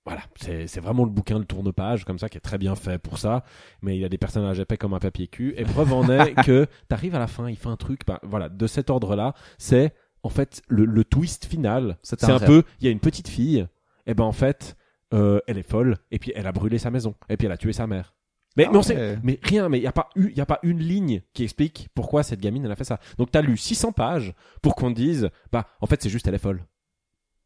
voilà, 0.05 0.23
c'est 0.41 0.81
vraiment 0.81 1.05
le 1.05 1.11
bouquin 1.11 1.39
de 1.39 1.45
tourne-page 1.45 2.07
comme 2.07 2.19
ça 2.19 2.31
qui 2.31 2.39
est 2.39 2.41
très 2.41 2.57
bien 2.57 2.75
fait 2.75 2.99
pour 2.99 3.19
ça, 3.19 3.45
mais 3.83 3.95
il 3.95 4.01
y 4.01 4.07
a 4.07 4.09
des 4.09 4.17
personnages 4.17 4.59
épais 4.59 4.79
comme 4.79 4.95
un 4.95 4.99
papier 5.01 5.27
cul. 5.29 5.53
Et 5.59 5.65
preuve 5.65 5.93
en 5.93 6.09
est 6.09 6.35
que 6.47 6.67
t'arrives 6.89 7.15
à 7.15 7.19
la 7.19 7.27
fin, 7.27 7.51
il 7.51 7.57
fait 7.57 7.69
un 7.69 7.77
truc, 7.77 8.01
ben, 8.07 8.19
voilà, 8.23 8.49
de 8.49 8.67
cet 8.67 8.89
ordre-là, 8.89 9.35
c'est 9.59 9.93
en 10.29 10.31
fait 10.31 10.61
le, 10.69 10.85
le 10.85 11.05
twist 11.05 11.47
final. 11.47 11.97
C'est 12.03 12.23
un 12.25 12.37
un 12.37 12.39
peu, 12.39 12.63
il 12.81 12.85
y 12.85 12.89
a 12.89 12.91
une 12.91 13.01
petite 13.01 13.29
fille, 13.29 13.67
et 14.07 14.13
ben 14.13 14.25
en 14.25 14.33
fait, 14.33 14.77
euh, 15.15 15.41
elle 15.47 15.57
est 15.57 15.63
folle, 15.63 15.97
et 16.11 16.19
puis 16.19 16.33
elle 16.37 16.47
a 16.47 16.53
brûlé 16.53 16.77
sa 16.77 16.91
maison, 16.91 17.15
et 17.31 17.39
puis 17.39 17.47
elle 17.47 17.53
a 17.53 17.57
tué 17.57 17.73
sa 17.73 17.87
mère. 17.87 18.15
Mais, 18.59 18.67
Ah 18.67 18.71
mais 18.71 18.79
on 18.79 18.83
sait, 18.83 19.19
mais 19.23 19.41
rien, 19.43 19.71
mais 19.71 19.79
il 19.79 19.85
y 19.85 19.87
a 19.87 19.93
pas 19.93 20.11
eu, 20.17 20.29
il 20.29 20.37
y 20.37 20.41
a 20.43 20.47
pas 20.47 20.59
une 20.63 20.81
ligne 20.81 21.23
qui 21.33 21.45
explique 21.45 21.89
pourquoi 21.95 22.23
cette 22.23 22.41
gamine 22.41 22.67
elle 22.67 22.73
a 22.73 22.77
fait 22.77 22.85
ça. 22.85 23.01
Donc 23.17 23.31
t'as 23.31 23.41
lu 23.41 23.57
600 23.57 23.93
pages 23.93 24.35
pour 24.61 24.75
qu'on 24.75 24.91
te 24.91 24.97
dise, 24.97 25.31
bah 25.51 25.67
en 25.81 25.87
fait 25.87 26.03
c'est 26.03 26.11
juste 26.11 26.29
elle 26.29 26.35
est 26.35 26.39
folle. 26.39 26.63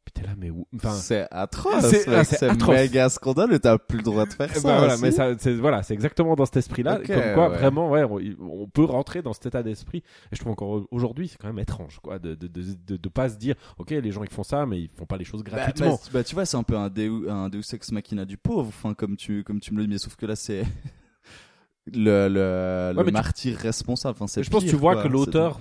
Puis 0.04 0.12
t'es 0.14 0.22
là, 0.26 0.34
mais 0.36 0.50
où, 0.50 0.66
enfin. 0.74 0.90
c'est 0.90 1.28
atroce. 1.30 1.86
C'est- 1.86 2.08
ah, 2.08 2.66
méga 2.72 3.08
scandaleux. 3.08 3.60
T'as 3.60 3.78
plus 3.78 3.98
le 3.98 4.02
droit 4.02 4.26
de 4.26 4.32
faire 4.32 4.52
ça. 4.52 4.60
ben 4.68 4.76
voilà, 4.78 4.94
aussi. 4.94 5.02
mais 5.02 5.10
ça, 5.12 5.28
c'est 5.38 5.54
voilà, 5.54 5.84
c'est 5.84 5.94
exactement 5.94 6.34
dans 6.34 6.44
cet 6.44 6.56
esprit-là, 6.56 6.98
Ok, 6.98 7.06
comme 7.06 7.34
quoi 7.34 7.50
ouais. 7.50 7.56
vraiment, 7.56 7.88
ouais, 7.88 8.02
on, 8.02 8.18
on 8.62 8.66
peut 8.68 8.82
rentrer 8.84 9.22
dans 9.22 9.32
cet 9.32 9.46
état 9.46 9.62
d'esprit. 9.62 9.98
Et 10.32 10.34
je 10.36 10.40
trouve 10.40 10.50
encore 10.52 10.84
aujourd'hui, 10.90 11.28
c'est 11.28 11.38
quand 11.38 11.46
même 11.46 11.60
étrange, 11.60 12.00
quoi, 12.02 12.18
de 12.18 12.34
de, 12.34 12.48
de 12.48 12.62
de 12.84 12.96
de 12.96 13.08
pas 13.08 13.28
se 13.28 13.36
dire, 13.36 13.54
ok, 13.78 13.90
les 13.90 14.10
gens 14.10 14.24
ils 14.24 14.30
font 14.30 14.42
ça, 14.42 14.66
mais 14.66 14.80
ils 14.80 14.88
font 14.88 15.06
pas 15.06 15.16
les 15.16 15.24
choses 15.24 15.44
Bah, 15.44 15.52
gratuitement. 15.52 15.90
bah, 15.94 16.10
bah, 16.14 16.24
tu 16.24 16.34
vois, 16.34 16.46
c'est 16.46 16.56
un 16.56 16.64
peu 16.64 16.76
un 16.76 16.88
Deus, 16.90 17.30
un 17.30 17.48
Deus 17.48 17.62
ex 17.72 17.92
machina 17.92 18.24
du 18.24 18.36
pauvre, 18.36 18.68
enfin, 18.68 18.94
comme 18.94 19.16
tu, 19.16 19.44
comme 19.44 19.60
tu 19.60 19.72
me 19.72 19.78
le 19.78 19.84
dis, 19.86 19.92
mais 19.92 19.98
sauf 19.98 20.16
que 20.16 20.26
là, 20.26 20.34
c'est 20.34 20.64
le, 21.86 22.28
le, 22.28 22.92
le 22.92 22.94
mais 22.96 23.04
tu- 23.06 23.12
martyr 23.12 23.56
responsable. 23.56 24.18
Enfin, 24.20 24.42
je 24.42 24.50
pense 24.50 24.64
que 24.64 24.68
tu 24.70 24.76
vois 24.76 24.94
quoi. 24.94 25.02
que 25.04 25.08
l'auteur, 25.08 25.60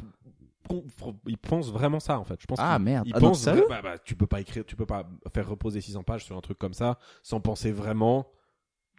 il 1.27 1.37
pense 1.37 1.71
vraiment 1.71 1.99
ça 1.99 2.19
en 2.19 2.23
fait. 2.23 2.39
Je 2.39 2.45
pense 2.45 2.59
Ah, 2.61 2.77
merde. 2.79 3.07
il 3.07 3.13
Ah, 3.15 3.19
donc, 3.19 3.29
pense, 3.31 3.41
sérieux 3.41 3.65
bah, 3.67 3.81
bah, 3.81 3.97
tu 3.99 4.15
peux 4.15 4.27
pas 4.27 4.41
écrire, 4.41 4.65
tu 4.65 4.75
peux 4.75 4.85
pas 4.85 5.09
faire 5.33 5.47
reposer 5.49 5.81
600 5.81 6.03
pages 6.03 6.23
sur 6.25 6.37
un 6.37 6.41
truc 6.41 6.57
comme 6.57 6.73
ça 6.73 6.97
sans 7.23 7.41
penser 7.41 7.71
vraiment 7.71 8.27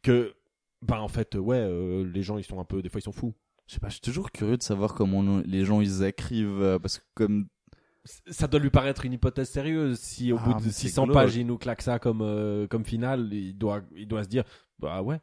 que, 0.03 0.35
bah 0.83 1.01
en 1.01 1.09
fait, 1.09 1.35
ouais, 1.37 1.57
euh, 1.59 2.05
les 2.13 2.23
gens 2.23 2.39
ils 2.39 2.45
sont 2.45 2.59
un 2.61 2.65
peu, 2.65 2.83
des 2.83 2.89
fois 2.89 2.99
ils 3.01 3.05
sont 3.05 3.13
fous. 3.13 3.35
Je 3.69 3.75
sais 3.75 3.81
pas, 3.81 3.89
je 3.89 3.93
suis 3.95 4.01
toujours 4.01 4.31
curieux 4.33 4.57
de 4.57 4.63
savoir 4.63 4.95
comment 4.95 5.19
on- 5.21 5.43
les 5.47 5.65
gens 5.65 5.81
ils 5.81 6.03
écrivent, 6.03 6.61
euh, 6.61 6.79
parce 6.79 6.99
que 6.99 7.05
comme 7.15 7.47
ça 8.05 8.49
doit 8.49 8.59
lui 8.59 8.71
paraître 8.71 9.05
une 9.07 9.13
hypothèse 9.13 9.49
sérieuse. 9.49 9.99
Si 10.01 10.33
au 10.33 10.39
Ah, 10.41 10.45
bout 10.45 10.55
de 10.55 10.65
c'est 10.65 10.89
600 10.89 11.05
glauque. 11.05 11.15
pages, 11.15 11.37
il 11.37 11.47
nous 11.47 11.57
claque 11.59 11.83
ça 11.83 12.01
comme, 12.01 12.21
euh, 12.23 12.67
comme 12.67 12.85
finale, 12.85 13.33
il 13.33 13.57
doit, 13.57 13.83
il 13.95 14.09
doit 14.09 14.25
se 14.25 14.29
dire, 14.29 14.43
bah 14.81 15.03
ouais. 15.03 15.21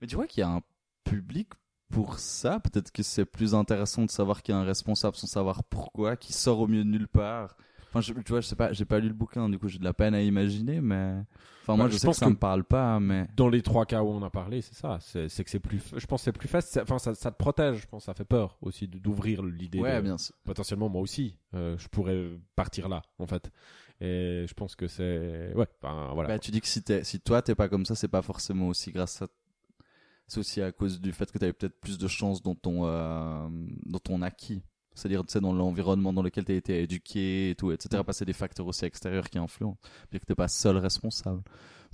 Mais 0.00 0.06
tu 0.06 0.16
vois 0.16 0.26
qu'il 0.26 0.40
y 0.40 0.44
a 0.44 0.48
un 0.48 0.62
public 1.04 1.48
pour 1.90 2.18
ça. 2.18 2.60
Peut-être 2.60 2.90
que 2.92 3.02
c'est 3.02 3.24
plus 3.24 3.54
intéressant 3.54 4.04
de 4.04 4.10
savoir 4.10 4.42
qu'il 4.42 4.54
y 4.54 4.58
a 4.58 4.60
un 4.60 4.64
responsable 4.64 5.16
sans 5.16 5.26
savoir 5.26 5.64
pourquoi, 5.64 6.16
qui 6.16 6.32
sort 6.32 6.60
au 6.60 6.66
milieu 6.66 6.84
de 6.84 6.88
nulle 6.90 7.08
part. 7.08 7.56
Enfin, 7.88 8.00
je, 8.00 8.12
tu 8.12 8.30
vois, 8.30 8.40
je 8.40 8.46
sais 8.46 8.54
pas, 8.56 8.72
j'ai 8.72 8.84
pas 8.84 9.00
lu 9.00 9.08
le 9.08 9.14
bouquin, 9.14 9.48
du 9.48 9.58
coup 9.58 9.66
j'ai 9.66 9.80
de 9.80 9.84
la 9.84 9.92
peine 9.92 10.14
à 10.14 10.22
imaginer, 10.22 10.80
mais. 10.80 11.16
Enfin, 11.62 11.76
moi 11.76 11.86
Bah, 11.86 11.88
je, 11.90 11.94
je 11.94 11.98
sais 11.98 12.06
pense 12.06 12.16
que 12.16 12.20
ça 12.20 12.26
que- 12.26 12.30
me 12.30 12.36
parle 12.36 12.62
pas, 12.62 13.00
mais. 13.00 13.26
Dans 13.36 13.48
les 13.48 13.62
trois 13.62 13.84
cas 13.84 14.02
où 14.04 14.08
on 14.10 14.22
a 14.22 14.30
parlé, 14.30 14.62
c'est 14.62 14.76
ça. 14.76 14.98
C'est 15.00 15.26
que 15.42 15.50
c'est 15.50 15.58
plus, 15.58 15.82
je 15.96 16.06
pense 16.06 16.20
que 16.20 16.24
c'est 16.26 16.32
plus 16.32 16.46
facile. 16.48 16.82
Enfin, 16.82 16.98
ça, 17.00 17.16
ça 17.16 17.32
te 17.32 17.36
protège. 17.36 17.78
Je 17.80 17.86
pense, 17.88 18.04
ça 18.04 18.14
fait 18.14 18.24
peur 18.24 18.56
aussi 18.62 18.86
d'ouvrir 18.86 19.42
l'idée. 19.42 19.80
Ouais, 19.80 19.96
de- 19.96 20.02
bien 20.02 20.18
sûr. 20.18 20.34
Potentiellement, 20.44 20.88
moi 20.88 21.02
aussi, 21.02 21.36
euh, 21.54 21.76
je 21.78 21.88
pourrais 21.88 22.30
partir 22.54 22.88
là, 22.88 23.02
en 23.18 23.26
fait. 23.26 23.50
Et 24.00 24.46
je 24.48 24.54
pense 24.54 24.76
que 24.76 24.86
c'est, 24.86 25.52
ouais, 25.56 25.66
enfin, 25.82 26.10
voilà. 26.14 26.28
Bah, 26.28 26.38
tu 26.38 26.52
dis 26.52 26.60
que 26.60 26.68
si, 26.68 26.82
t'es- 26.82 27.02
si 27.04 27.20
toi 27.20 27.42
t'es 27.42 27.54
pas 27.56 27.68
comme 27.68 27.84
ça, 27.84 27.94
c'est 27.96 28.08
pas 28.08 28.22
forcément 28.22 28.68
aussi 28.68 28.92
grâce 28.92 29.20
à. 29.20 29.26
C'est 30.30 30.38
aussi 30.38 30.62
à 30.62 30.70
cause 30.70 31.00
du 31.00 31.12
fait 31.12 31.30
que 31.32 31.38
tu 31.38 31.44
avais 31.44 31.52
peut-être 31.52 31.78
plus 31.80 31.98
de 31.98 32.06
chance 32.06 32.40
dans 32.40 32.54
ton, 32.54 32.82
euh, 32.86 33.48
dans 33.84 33.98
ton 33.98 34.22
acquis. 34.22 34.62
C'est-à-dire, 34.94 35.24
tu 35.26 35.32
sais, 35.32 35.40
dans 35.40 35.52
l'environnement 35.52 36.12
dans 36.12 36.22
lequel 36.22 36.44
tu 36.44 36.52
as 36.52 36.54
été 36.54 36.82
éduqué 36.82 37.50
et 37.50 37.54
tout, 37.56 37.72
etc. 37.72 37.88
Parce 38.04 38.06
que 38.06 38.12
c'est 38.20 38.24
des 38.26 38.32
facteurs 38.32 38.66
aussi 38.66 38.84
extérieurs 38.84 39.28
qui 39.28 39.38
influencent. 39.38 39.78
Puis 40.08 40.20
que 40.20 40.26
t'es 40.26 40.34
pas 40.36 40.46
seul 40.48 40.76
responsable. 40.76 41.42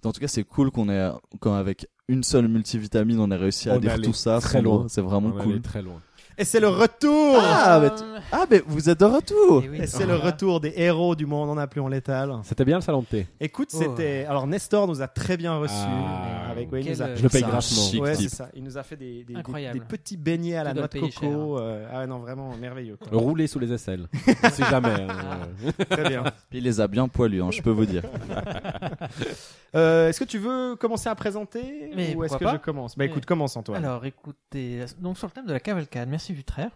En 0.05 0.13
tout 0.13 0.21
cas, 0.21 0.29
c'est 0.29 0.45
cool 0.45 0.71
qu'on 0.71 0.89
ait, 0.91 1.11
quand 1.41 1.55
avec 1.55 1.89
une 2.09 2.23
seule 2.23 2.47
multivitamine, 2.49 3.19
on 3.19 3.31
ait 3.31 3.37
réussi 3.37 3.71
à 3.71 3.77
On 3.77 3.81
dire 3.81 4.01
tout 4.03 4.13
ça. 4.13 4.39
très 4.39 4.59
Sandro. 4.59 4.79
loin. 4.81 4.89
C'est 4.89 5.01
vraiment 5.01 5.31
On 5.35 5.43
cool. 5.43 5.63
très 5.63 5.81
loin. 5.83 6.01
Et 6.39 6.45
c'est 6.45 6.61
le 6.61 6.69
retour 6.69 7.39
Ah, 7.41 7.79
mais, 7.81 7.89
t- 7.91 8.03
ah, 8.31 8.45
mais 8.51 8.63
vous 8.67 8.91
êtes 8.91 9.01
de 9.01 9.07
retour! 9.07 9.63
Et 9.65 9.69
oui. 9.71 9.79
Et 9.83 9.87
c'est 9.87 10.05
le 10.05 10.17
retour 10.17 10.61
des 10.61 10.73
héros 10.77 11.15
du 11.17 11.25
monde 11.25 11.49
en 11.49 11.57
appelons 11.57 11.89
létal. 11.89 12.31
C'était 12.45 12.65
bien 12.67 12.77
le 12.77 12.83
salon 12.83 13.01
de 13.01 13.07
thé. 13.07 13.27
Écoute, 13.41 13.71
Oh. 13.75 13.79
c'était. 13.79 14.27
Alors, 14.29 14.47
Nestor 14.47 14.87
nous 14.87 15.01
a 15.01 15.09
très 15.09 15.37
bien 15.39 15.57
reçus. 15.57 15.75
Ah, 15.79 16.51
avec, 16.51 16.71
ouais, 16.71 16.81
il 16.81 16.85
quel- 16.87 16.97
nous 16.97 17.03
a... 17.03 17.15
Je 17.15 17.23
le 17.23 17.29
paye 17.31 17.41
C'est 17.41 17.47
un 17.47 17.49
grassement. 17.49 17.83
chic 17.91 18.03
Ouais, 18.03 18.17
type. 18.17 18.29
c'est 18.31 18.37
ça. 18.37 18.49
Il 18.55 18.65
nous 18.65 18.77
a 18.77 18.83
fait 18.83 18.97
des, 18.97 19.25
des, 19.25 19.33
des- 19.33 19.37
Incroyable. 19.37 19.79
des 19.79 19.85
petits 19.87 20.17
beignets 20.19 20.57
à 20.57 20.65
la 20.65 20.75
noix 20.75 20.89
de 20.89 20.95
le 20.95 21.01
payer 21.01 21.13
coco. 21.13 21.59
euh, 21.59 21.87
ah 21.93 22.07
non, 22.07 22.19
vraiment 22.19 22.55
merveilleux. 22.61 22.97
quoi. 22.97 23.19
Rouler 23.19 23.47
sous 23.47 23.59
les 23.59 23.73
aisselles. 23.73 24.07
si 24.53 24.63
jamais. 24.65 24.89
hein. 24.91 25.49
Très 25.91 26.09
bien. 26.09 26.23
Puis 26.51 26.59
il 26.59 26.65
les 26.65 26.81
a 26.83 26.87
bien 26.87 27.09
poilus, 27.09 27.43
hein, 27.43 27.51
je 27.51 27.63
peux 27.63 27.71
vous 27.71 27.87
dire. 27.87 28.03
Euh, 29.75 30.09
est-ce 30.09 30.21
que 30.21 30.25
tu 30.25 30.39
veux 30.39 30.77
commencer 30.77 31.09
à 31.09 31.15
présenter 31.15 31.91
Mais 31.95 32.15
ou 32.15 32.25
est-ce 32.25 32.37
que 32.37 32.45
pas 32.45 32.53
je 32.53 32.57
commence 32.59 32.97
Bah 32.97 33.05
Mais- 33.05 33.11
écoute, 33.11 33.27
commence 33.27 33.57
Antoine. 33.57 33.85
Alors, 33.85 34.05
écoutez, 34.05 34.85
donc 35.01 35.19
sur 35.19 35.27
le 35.27 35.33
thème 35.33 35.47
de 35.47 35.53
la 35.53 35.61
cavalcade, 35.61 36.09
merci 36.09 36.33
Vutraire. 36.33 36.71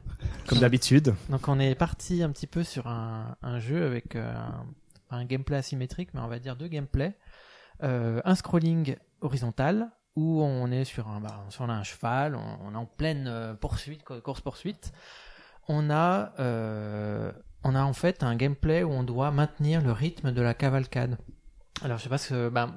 Comme 0.48 0.59
d'habitude. 0.59 1.14
Donc 1.29 1.48
on 1.48 1.59
est 1.61 1.74
parti 1.74 2.22
un 2.22 2.31
petit 2.31 2.46
peu 2.46 2.62
sur 2.64 2.88
un, 2.88 3.37
un 3.42 3.59
jeu 3.59 3.87
avec 3.87 4.16
euh, 4.16 4.35
un, 5.11 5.16
un 5.18 5.24
gameplay 5.24 5.57
asymétrique, 5.57 6.11
mais 6.14 6.20
on 6.20 6.29
va 6.29 6.38
dire 6.38 6.57
deux 6.57 6.68
gameplays. 6.68 7.14
Euh, 7.83 8.20
un 8.24 8.35
scrolling 8.35 8.96
horizontal 9.22 9.88
où 10.16 10.42
on 10.42 10.70
est 10.70 10.85
sur 10.85 11.09
un, 11.09 11.20
bah, 11.20 11.44
un 11.61 11.83
cheval, 11.83 12.35
on, 12.35 12.59
on 12.66 12.72
est 12.74 12.76
en 12.76 12.85
pleine 12.87 13.57
poursuite, 13.61 14.03
course 14.05 14.40
poursuite. 14.42 14.92
On 15.68 15.88
a, 15.88 16.33
euh, 16.40 17.33
on 17.64 17.74
a 17.76 17.83
en 17.83 17.92
fait 17.92 18.22
un 18.24 18.35
gameplay 18.35 18.83
où 18.83 18.90
on 18.90 19.05
doit 19.05 19.31
maintenir 19.31 19.81
le 19.83 19.92
rythme 19.92 20.33
de 20.33 20.42
la 20.42 20.53
cavalcade. 20.53 21.16
Alors 21.82 21.98
je 21.98 22.02
sais 22.04 22.08
pas 22.08 22.18
ce 22.18 22.28
que, 22.28 22.48
bah, 22.48 22.70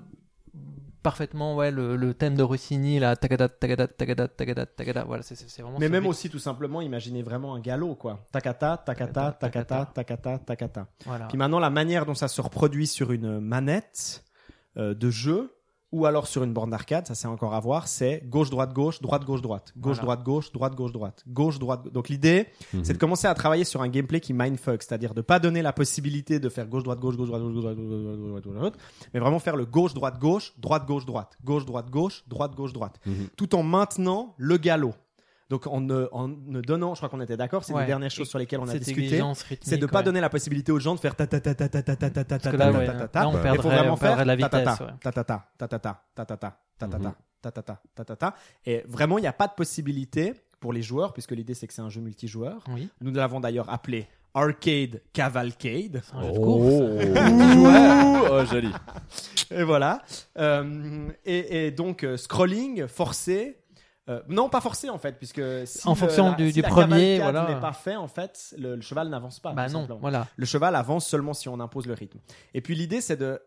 parfaitement 1.01 1.55
ouais 1.55 1.69
le, 1.71 1.95
le 1.95 2.13
thème 2.13 2.35
de 2.35 2.43
Rossini 2.43 2.99
là, 2.99 3.15
tagada 3.15 3.49
tagada 3.49 3.87
tagada 3.87 4.27
tagada 4.27 4.65
tagada. 4.65 5.03
Voilà 5.03 5.23
c'est 5.23 5.61
vraiment. 5.61 5.77
Mais 5.79 5.89
même 5.89 6.07
aussi, 6.07 6.29
tout 6.29 6.39
simplement, 6.39 6.81
imaginez 6.81 7.21
vraiment 7.21 7.55
un 7.55 7.59
galop, 7.59 7.95
quoi. 7.95 8.25
Takata, 8.31 8.77
takata, 8.77 9.37
takata, 9.39 9.91
takata, 9.93 10.39
takata. 10.39 10.87
Voilà. 11.05 11.27
Puis 11.27 11.37
maintenant, 11.37 11.59
la 11.59 11.69
manière 11.69 12.05
dont 12.05 12.15
ça 12.15 12.27
se 12.27 12.39
reproduit 12.41 12.87
sur 12.87 13.11
une 13.11 13.39
manette 13.39 14.23
euh, 14.77 14.93
de 14.93 15.09
jeu 15.09 15.53
ou 15.93 16.05
alors 16.05 16.27
sur 16.27 16.43
une 16.43 16.51
borne 16.53 16.71
d'arcade, 16.71 17.05
ça 17.07 17.15
c'est 17.15 17.27
encore 17.27 17.53
à 17.53 17.59
voir, 17.59 17.87
c'est 17.87 18.23
gauche 18.27 18.49
droite 18.49 18.73
gauche, 18.73 18.99
droite 19.01 19.23
gauche 19.25 19.41
droite, 19.41 19.71
gauche 19.77 19.97
Voilà. 19.97 20.01
droite 20.01 20.23
gauche, 20.23 20.51
droite 20.51 20.75
gauche 20.75 20.91
droite, 20.91 21.23
gauche 21.27 21.59
droite. 21.59 21.87
Donc 21.93 22.09
l'idée, 22.09 22.47
Mhm. 22.73 22.83
c'est 22.83 22.93
de 22.93 22.97
commencer 22.97 23.27
à 23.27 23.33
travailler 23.35 23.63
sur 23.63 23.81
un 23.81 23.87
gameplay 23.87 24.19
qui 24.19 24.33
mindfuck, 24.33 24.81
c'est-à-dire 24.83 25.13
de 25.13 25.21
pas 25.21 25.39
donner 25.39 25.61
la 25.61 25.71
possibilité 25.71 26.39
de 26.39 26.49
faire 26.49 26.67
gauche 26.67 26.83
droite 26.83 26.99
gauche 26.99 27.15
gauche 27.15 27.27
droite 27.29 27.41
gauche 27.43 27.53
droite 27.53 27.75
gauche 27.77 27.87
droite 27.87 28.07
gauche 28.09 28.27
droite, 28.27 28.43
gauche 28.43 28.55
droite, 28.59 28.77
mais 29.13 29.19
vraiment 29.19 29.39
faire 29.39 29.55
le 29.55 29.65
gauche 29.65 29.93
droite 29.93 30.19
gauche, 30.19 30.53
droite 30.57 30.85
gauche 30.87 31.05
droite, 31.05 31.37
gauche 31.43 31.65
droite 31.65 31.89
gauche, 31.89 32.23
droite 32.27 32.55
gauche 32.55 32.73
droite, 32.73 32.99
Mhm. 33.05 33.27
tout 33.37 33.53
en 33.55 33.63
maintenant 33.63 34.33
le 34.37 34.57
galop. 34.57 34.93
Donc 35.53 35.67
en 35.67 35.81
ne, 35.81 36.07
en 36.11 36.27
ne 36.29 36.61
donnant, 36.61 36.95
je 36.95 36.99
crois 36.99 37.09
qu'on 37.09 37.21
était 37.21 37.37
d'accord, 37.37 37.63
c'est 37.63 37.73
Ouais. 37.73 37.81
une 37.81 37.87
dernière 37.87 38.09
chose 38.09 38.27
sur 38.27 38.39
lesquelles 38.39 38.59
on 38.59 38.67
a 38.67 38.73
discuté, 38.75 39.21
c'est 39.61 39.77
de 39.77 39.85
pas 39.85 39.99
ouais. 39.99 40.03
donner 40.03 40.19
la 40.19 40.29
possibilité 40.29 40.71
aux 40.71 40.79
gens 40.79 40.95
de 40.95 40.99
faire 40.99 41.15
ta 41.15 41.27
ta 41.27 41.39
ta 41.39 41.53
ta 41.53 41.69
ta 41.69 41.79
ta 41.83 41.95
ta 41.95 42.09
ta 42.09 42.23
ta 42.23 42.39
ta 42.39 42.49
ta 42.49 42.49
ta 42.49 43.07
ta 43.07 43.25
Il 43.53 43.61
faut 43.61 43.69
vraiment 43.69 43.95
faire 43.95 44.25
la 44.25 44.35
ta 44.35 44.49
ta 44.49 44.59
vitesse. 44.59 44.79
ta 44.99 45.11
ta 45.11 45.23
ta 45.23 45.47
ta 45.59 45.67
ta 45.67 45.67
ta 45.67 45.79
ta 45.79 46.25
ta 46.25 46.25
ta 46.25 46.25
ta 46.25 46.37
ta 46.37 46.57
ta 46.79 46.87
ta 46.87 46.97
Mhm. 46.97 47.13
ta 47.39 47.51
ta 47.51 47.61
ta 47.61 47.79
ta 47.93 48.03
ta 48.05 48.15
ta. 48.15 48.35
Et 48.65 48.83
vraiment, 48.87 49.19
il 49.19 49.21
n'y 49.21 49.27
a 49.27 49.33
pas 49.33 49.45
de 49.47 49.53
possibilité 49.53 50.33
pour 50.59 50.73
les 50.73 50.81
joueurs, 50.81 51.13
puisque 51.13 51.31
l'idée 51.33 51.53
c'est 51.53 51.67
que 51.67 51.73
c'est 51.73 51.83
un 51.83 51.89
jeu 51.89 52.01
multijoueur. 52.01 52.63
Oui, 52.69 52.89
Nous 53.01 53.11
l'avons 53.13 53.39
d'ailleurs 53.39 53.69
appelé 53.69 54.07
Arcade 54.33 55.01
Cavalcade. 55.13 56.01
c'est 56.03 56.15
un 56.15 56.23
jeu 56.23 56.31
de 56.31 56.39
course. 56.39 56.73
oh, 58.31 58.45
joli. 58.51 58.69
Et 59.51 59.63
voilà. 59.63 60.01
Euh, 60.39 61.09
et, 61.25 61.67
et 61.67 61.71
donc 61.71 62.03
euh, 62.03 62.17
scrolling 62.17 62.87
forcé. 62.87 63.59
Euh, 64.09 64.21
non, 64.27 64.49
pas 64.49 64.59
forcé 64.59 64.89
en 64.89 64.97
fait, 64.97 65.13
puisque 65.17 65.41
si 65.65 65.87
En 65.87 65.91
le- 65.91 65.95
fonction 65.95 66.29
la- 66.31 66.35
du- 66.35 66.47
si 66.47 66.53
du 66.55 66.61
la 66.61 66.67
premier, 66.67 67.19
voilà. 67.19 67.47
n'est 67.53 67.59
pas 67.61 67.71
fait 67.71 67.95
en 67.95 68.07
fait, 68.09 68.53
le, 68.57 68.75
le 68.75 68.81
cheval 68.81 69.07
n'avance 69.09 69.39
pas. 69.39 69.53
Bah 69.53 69.67
non, 69.69 69.79
simplement. 69.81 69.99
voilà. 70.01 70.27
Le 70.35 70.45
cheval 70.45 70.75
avance 70.75 71.07
seulement 71.07 71.33
si 71.33 71.47
on 71.47 71.59
impose 71.61 71.85
le 71.87 71.93
rythme. 71.93 72.19
Et 72.53 72.59
puis 72.61 72.75
l'idée, 72.75 72.99
c'est 72.99 73.15
de 73.15 73.41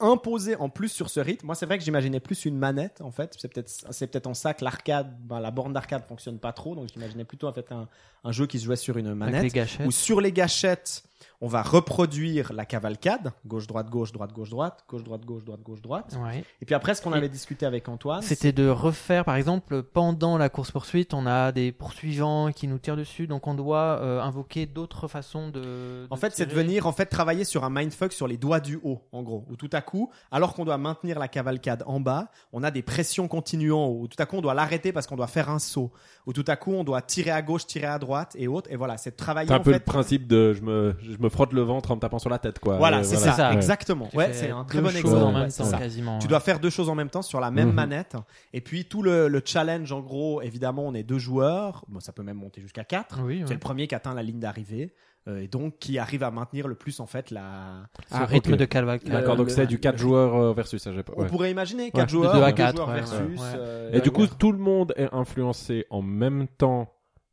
imposer 0.00 0.56
en 0.56 0.68
plus 0.68 0.88
sur 0.88 1.08
ce 1.10 1.20
rythme. 1.20 1.46
Moi, 1.46 1.54
c'est 1.54 1.66
vrai 1.66 1.78
que 1.78 1.84
j'imaginais 1.84 2.18
plus 2.18 2.44
une 2.44 2.58
manette, 2.58 3.00
en 3.02 3.12
fait. 3.12 3.36
C'est 3.38 3.46
peut-être, 3.52 3.68
c'est 3.68 4.06
peut-être 4.08 4.26
en 4.26 4.34
ça 4.34 4.52
que 4.52 4.64
l'arcade, 4.64 5.16
ben, 5.20 5.38
la 5.38 5.52
borne 5.52 5.72
d'arcade 5.72 6.02
fonctionne 6.08 6.40
pas 6.40 6.52
trop. 6.52 6.74
Donc, 6.74 6.88
j'imaginais 6.92 7.24
plutôt 7.24 7.46
en 7.46 7.52
fait 7.52 7.70
un, 7.70 7.86
un 8.24 8.32
jeu 8.32 8.48
qui 8.48 8.58
se 8.58 8.64
jouait 8.64 8.74
sur 8.74 8.96
une 8.96 9.14
manette 9.14 9.52
ou 9.86 9.92
sur 9.92 10.20
les 10.20 10.32
gâchettes. 10.32 11.04
On 11.40 11.48
va 11.48 11.62
reproduire 11.62 12.52
la 12.52 12.64
cavalcade, 12.64 13.32
gauche 13.46 13.66
droite 13.66 13.90
gauche 13.90 14.12
droite 14.12 14.32
gauche 14.32 14.50
droite, 14.50 14.84
gauche 14.88 15.02
droite 15.04 15.24
gauche 15.24 15.44
droite 15.44 15.60
gauche 15.62 15.82
droite. 15.82 16.16
Ouais. 16.24 16.44
Et 16.60 16.64
puis 16.64 16.74
après, 16.74 16.94
ce 16.94 17.02
qu'on 17.02 17.12
Et- 17.12 17.16
avait 17.18 17.28
discuté 17.28 17.66
avec 17.66 17.88
Antoine, 17.88 18.22
C'était 18.22 18.52
de 18.52 18.68
refaire, 18.68 19.24
par 19.24 19.36
exemple, 19.36 19.82
pendant 19.82 20.38
la 20.38 20.48
course 20.48 20.70
poursuite, 20.70 21.14
on 21.14 21.26
a 21.26 21.52
des 21.52 21.72
poursuivants 21.72 22.52
qui 22.52 22.66
nous 22.68 22.78
tirent 22.78 22.96
dessus, 22.96 23.26
donc 23.26 23.46
on 23.46 23.54
doit 23.54 23.98
euh, 24.00 24.20
invoquer 24.20 24.66
d'autres 24.66 25.08
façons 25.08 25.48
de. 25.48 26.06
En 26.10 26.16
fait, 26.16 26.32
c'est 26.34 26.46
de 26.46 26.54
venir 26.54 26.86
en 26.86 26.92
fait 26.92 27.06
travailler 27.06 27.44
sur 27.44 27.64
un 27.64 27.70
mindfuck 27.70 28.12
sur 28.12 28.26
les 28.28 28.36
doigts 28.36 28.60
du 28.60 28.78
haut, 28.82 29.00
en 29.12 29.22
gros. 29.22 29.44
Où 29.50 29.56
tout 29.56 29.70
à 29.72 29.80
coup, 29.80 30.10
alors 30.30 30.54
qu'on 30.54 30.64
doit 30.64 30.78
maintenir 30.78 31.18
la 31.18 31.28
cavalcade 31.28 31.82
en 31.86 32.00
bas, 32.00 32.30
on 32.52 32.62
a 32.62 32.70
des 32.70 32.82
pressions 32.82 33.28
continues 33.28 33.72
en 33.72 33.84
haut. 33.86 34.00
Où 34.02 34.08
tout 34.08 34.20
à 34.22 34.26
coup, 34.26 34.36
on 34.36 34.40
doit 34.42 34.54
l'arrêter 34.54 34.92
parce 34.92 35.06
qu'on 35.06 35.16
doit 35.16 35.26
faire 35.26 35.50
un 35.50 35.58
saut. 35.58 35.90
Où 36.26 36.32
tout 36.32 36.44
à 36.46 36.56
coup, 36.56 36.72
on 36.72 36.84
doit 36.84 37.02
tirer 37.02 37.30
à 37.30 37.42
gauche, 37.42 37.66
tirer 37.66 37.86
à 37.86 37.98
droite 37.98 38.34
et 38.38 38.48
autres. 38.48 38.70
Et 38.70 38.76
voilà, 38.76 38.96
c'est 38.96 39.10
de 39.10 39.16
travailler 39.16 39.48
C'est 39.48 39.54
un 39.54 39.58
en 39.58 39.62
peu 39.62 39.72
fait. 39.72 39.78
le 39.78 39.84
principe 39.84 40.26
de 40.26 40.52
je 40.52 40.62
me, 40.62 40.94
je 41.00 41.11
me 41.18 41.28
frotte 41.28 41.52
le 41.52 41.62
ventre 41.62 41.90
en 41.90 41.96
me 41.96 42.00
tapant 42.00 42.18
sur 42.18 42.30
la 42.30 42.38
tête, 42.38 42.58
quoi. 42.58 42.76
Voilà, 42.78 42.98
Euh, 42.98 43.02
c'est 43.02 43.16
voilà. 43.16 43.32
ça, 43.32 43.48
Ouais. 43.50 43.56
exactement. 43.56 44.08
Tu 44.10 44.16
Ouais, 44.16 44.32
c'est 44.32 44.50
un 44.50 44.64
très 44.64 44.78
deux 44.78 44.84
bon 44.84 44.90
choses 44.90 44.98
exemple. 45.00 45.22
en 45.24 45.32
même 45.32 45.50
temps, 45.52 45.64
ça. 45.64 45.78
quasiment. 45.78 46.18
Tu 46.18 46.28
dois 46.28 46.40
faire 46.40 46.58
deux 46.60 46.70
choses 46.70 46.88
en 46.88 46.94
même 46.94 47.10
temps 47.10 47.22
sur 47.22 47.40
la 47.40 47.50
même 47.50 47.68
Mhm. 47.68 47.74
manette. 47.74 48.16
Et 48.52 48.60
puis 48.60 48.84
tout 48.84 49.02
le, 49.02 49.28
le 49.28 49.42
challenge, 49.44 49.90
en 49.92 50.00
gros, 50.00 50.42
évidemment, 50.42 50.84
on 50.86 50.94
est 50.94 51.02
deux 51.02 51.18
joueurs. 51.18 51.84
Bon, 51.88 52.00
ça 52.00 52.12
peut 52.12 52.22
même 52.22 52.36
monter 52.38 52.60
jusqu'à 52.60 52.84
quatre. 52.84 53.20
Oui, 53.24 53.42
C'est 53.46 53.54
le 53.54 53.60
premier 53.60 53.86
qui 53.86 53.94
atteint 53.94 54.14
la 54.14 54.22
ligne 54.22 54.40
d'arrivée. 54.40 54.94
euh, 55.28 55.38
et 55.40 55.46
donc 55.46 55.78
qui 55.78 56.00
arrive 56.00 56.24
à 56.24 56.32
maintenir 56.32 56.66
le 56.66 56.74
plus 56.74 56.98
en 56.98 57.06
fait 57.06 57.30
la. 57.30 57.84
Ce 58.10 58.16
Ah, 58.16 58.24
rythme 58.24 58.56
de 58.56 58.64
cavalcade. 58.64 59.08
D'accord, 59.12 59.36
donc 59.36 59.46
le- 59.46 59.52
c'est 59.52 59.68
du 59.68 59.78
4 59.78 59.96
joueurs 59.96 60.34
euh, 60.34 60.52
versus 60.52 60.82
ça, 60.82 60.92
j'ai 60.92 61.04
pas. 61.04 61.12
On 61.16 61.26
pourrait 61.26 61.52
imaginer 61.52 61.84
Ouais. 61.84 61.90
quatre 61.92 62.06
De 62.06 62.10
joueurs, 62.10 62.32
deux 62.34 62.42
à 62.42 62.50
deux 62.50 62.56
quatre, 62.56 62.74
joueurs 62.76 62.88
ouais, 62.88 62.94
versus. 62.96 63.40
ouais. 63.40 63.46
euh, 63.54 63.90
Et 63.92 64.00
du 64.00 64.10
coup, 64.10 64.26
tout 64.26 64.50
le 64.50 64.58
monde 64.58 64.92
est 64.96 65.08
influencé 65.14 65.86
en 65.90 66.02
même 66.02 66.48
temps 66.48 66.92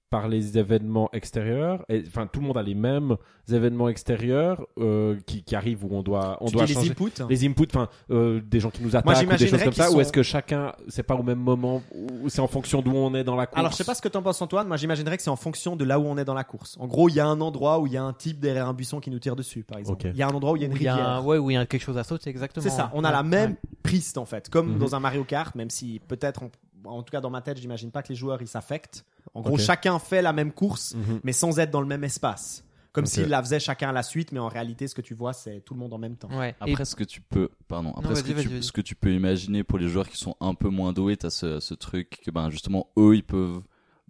par 0.10 0.28
les 0.28 0.58
événements 0.58 1.10
extérieurs. 1.14 1.86
Et 1.90 2.04
enfin, 2.08 2.26
tout 2.28 2.40
le 2.40 2.48
monde 2.48 2.58
a 2.58 2.64
les 2.64 2.74
mêmes 2.74 3.16
événements 3.52 3.90
extérieurs 3.90 4.66
euh, 4.80 5.18
qui, 5.26 5.44
qui 5.44 5.56
arrivent 5.56 5.84
où 5.86 5.90
on 5.92 6.02
doit, 6.02 6.38
on 6.42 6.48
tu 6.48 6.54
doit 6.54 6.66
dis 6.66 6.74
changer. 6.74 6.88
les 6.88 6.92
inputs. 6.92 7.24
les 7.30 7.46
inputs, 7.48 7.68
enfin, 7.72 7.90
euh, 8.10 8.42
des 8.42 8.60
gens 8.60 8.70
qui 8.72 8.82
nous 8.82 8.90
Moi, 8.90 9.00
attaquent 9.00 9.28
ou 9.32 9.38
des 9.38 9.48
choses 9.48 9.64
comme 9.64 9.74
ça, 9.74 9.92
ou 9.92 10.02
est-ce 10.02 10.12
que 10.12 10.24
chacun, 10.24 10.74
c'est 10.88 11.04
pas 11.04 11.16
au 11.16 11.24
même 11.24 11.40
moment, 11.40 11.82
ou 11.96 12.30
c'est 12.30 12.42
en 12.42 12.48
fonction 12.48 12.82
d'où 12.82 12.92
on 12.96 13.14
est 13.14 13.24
dans 13.24 13.36
la 13.36 13.46
course? 13.46 13.60
Alors, 13.60 13.72
je 13.72 13.78
sais 13.78 13.84
pas 13.84 13.96
ce 13.96 14.02
que 14.02 14.08
t'en 14.08 14.22
penses, 14.22 14.42
Antoine. 14.42 14.68
Moi, 14.68 14.78
j'imaginerais 14.78 15.18
que 15.18 15.24
c'est 15.24 15.30
en 15.30 15.36
fonction 15.36 15.76
de 15.76 15.84
là 15.86 16.00
où 16.00 16.06
on 16.06 16.18
est 16.18 16.26
dans 16.26 16.34
la 16.34 16.44
course. 16.44 16.76
En 16.80 16.88
gros, 16.88 17.10
il 17.10 17.16
y 17.16 17.20
a 17.20 17.28
un 17.28 17.40
endroit 17.42 17.80
où 17.80 17.88
il 17.88 17.94
y 17.94 17.98
a 17.98 18.04
un 18.04 18.14
type 18.14 18.40
derrière 18.40 18.68
un 18.68 18.74
buisson 18.74 19.00
qui 19.00 19.12
nous 19.12 19.20
tire 19.20 19.36
dessus, 19.36 19.64
par 19.64 19.78
exemple. 19.78 20.08
Il 20.08 20.18
y 20.18 20.24
a 20.24 20.28
un 20.28 20.32
endroit 20.32 20.54
où 20.54 20.56
il 20.56 20.62
y 20.62 20.64
a 20.64 20.68
une 20.68 20.74
Où 20.74 20.78
il 20.78 20.84
y 20.84 20.88
a, 20.88 20.96
rivière. 20.96 21.10
un- 21.12 21.24
ouais, 21.24 21.38
où 21.38 21.50
il 21.52 21.54
y 21.54 21.58
a 21.58 21.66
quelque 21.66 21.84
chose 21.84 21.98
à 21.98 22.04
sauter, 22.04 22.30
exactement. 22.30 22.64
C'est 22.64 22.70
ça. 22.76 22.90
On 22.94 23.04
a 23.04 23.08
Ouais. 23.10 23.14
la 23.14 23.24
même 23.24 23.52
Ouais. 23.52 23.58
piste 23.84 24.18
en 24.18 24.26
fait, 24.26 24.50
comme 24.50 24.74
Mhm. 24.74 24.80
dans 24.80 24.96
un 24.96 25.00
Mario 25.00 25.24
Kart, 25.24 25.54
même 25.56 25.70
si 25.70 26.00
peut-être, 26.08 26.44
en, 26.44 26.50
en 26.86 27.04
tout 27.04 27.12
cas 27.12 27.22
dans 27.22 27.30
ma 27.30 27.42
tête, 27.42 27.58
j'imagine 27.60 27.92
pas 27.92 28.02
que 28.04 28.10
les 28.10 28.16
joueurs 28.16 28.42
ils 28.42 28.48
s'affectent. 28.48 29.06
En 29.34 29.42
gros, 29.42 29.58
chacun 29.58 30.00
fait 30.00 30.22
la 30.22 30.34
même 30.34 30.52
course, 30.52 30.96
Mhm. 30.96 31.20
mais 31.24 31.34
sans 31.34 31.60
être 31.60 31.72
dans 31.72 31.82
le 31.82 31.88
même 31.88 32.04
espace. 32.04 32.64
Comme 32.92 33.04
Ok. 33.04 33.12
s'ils 33.12 33.28
la 33.28 33.42
faisaient 33.44 33.60
chacun 33.60 33.90
à 33.90 33.92
la 33.92 34.02
suite, 34.02 34.32
mais 34.32 34.40
en 34.40 34.48
réalité, 34.48 34.88
ce 34.88 34.96
que 34.96 35.02
tu 35.02 35.14
vois, 35.14 35.32
c'est 35.32 35.62
tout 35.62 35.76
le 35.76 35.80
monde 35.80 35.94
en 35.94 36.00
même 36.00 36.16
temps. 36.16 36.30
Ouais. 36.36 36.56
Et- 36.66 36.72
Après, 36.72 36.86
ce 36.86 36.96
que 36.96 37.04
tu 37.04 37.22
peux, 37.22 37.50
pardon, 37.68 37.94
après 37.96 38.16
que 38.24 38.42
tu, 38.42 38.64
ce 38.64 38.72
que 38.72 38.82
tu 38.82 38.96
peux 38.96 39.14
imaginer 39.14 39.64
pour 39.64 39.78
les 39.78 39.88
joueurs 39.90 40.10
qui 40.10 40.18
sont 40.18 40.36
un 40.42 40.56
peu 40.56 40.70
moins 40.70 40.92
doués, 40.92 41.16
t'as 41.16 41.30
ce, 41.30 41.60
ce 41.60 41.76
truc 41.76 42.20
que 42.26 42.32
ben 42.32 42.50
justement 42.50 42.88
eux 42.98 43.16
ils 43.16 43.24
peuvent 43.24 43.62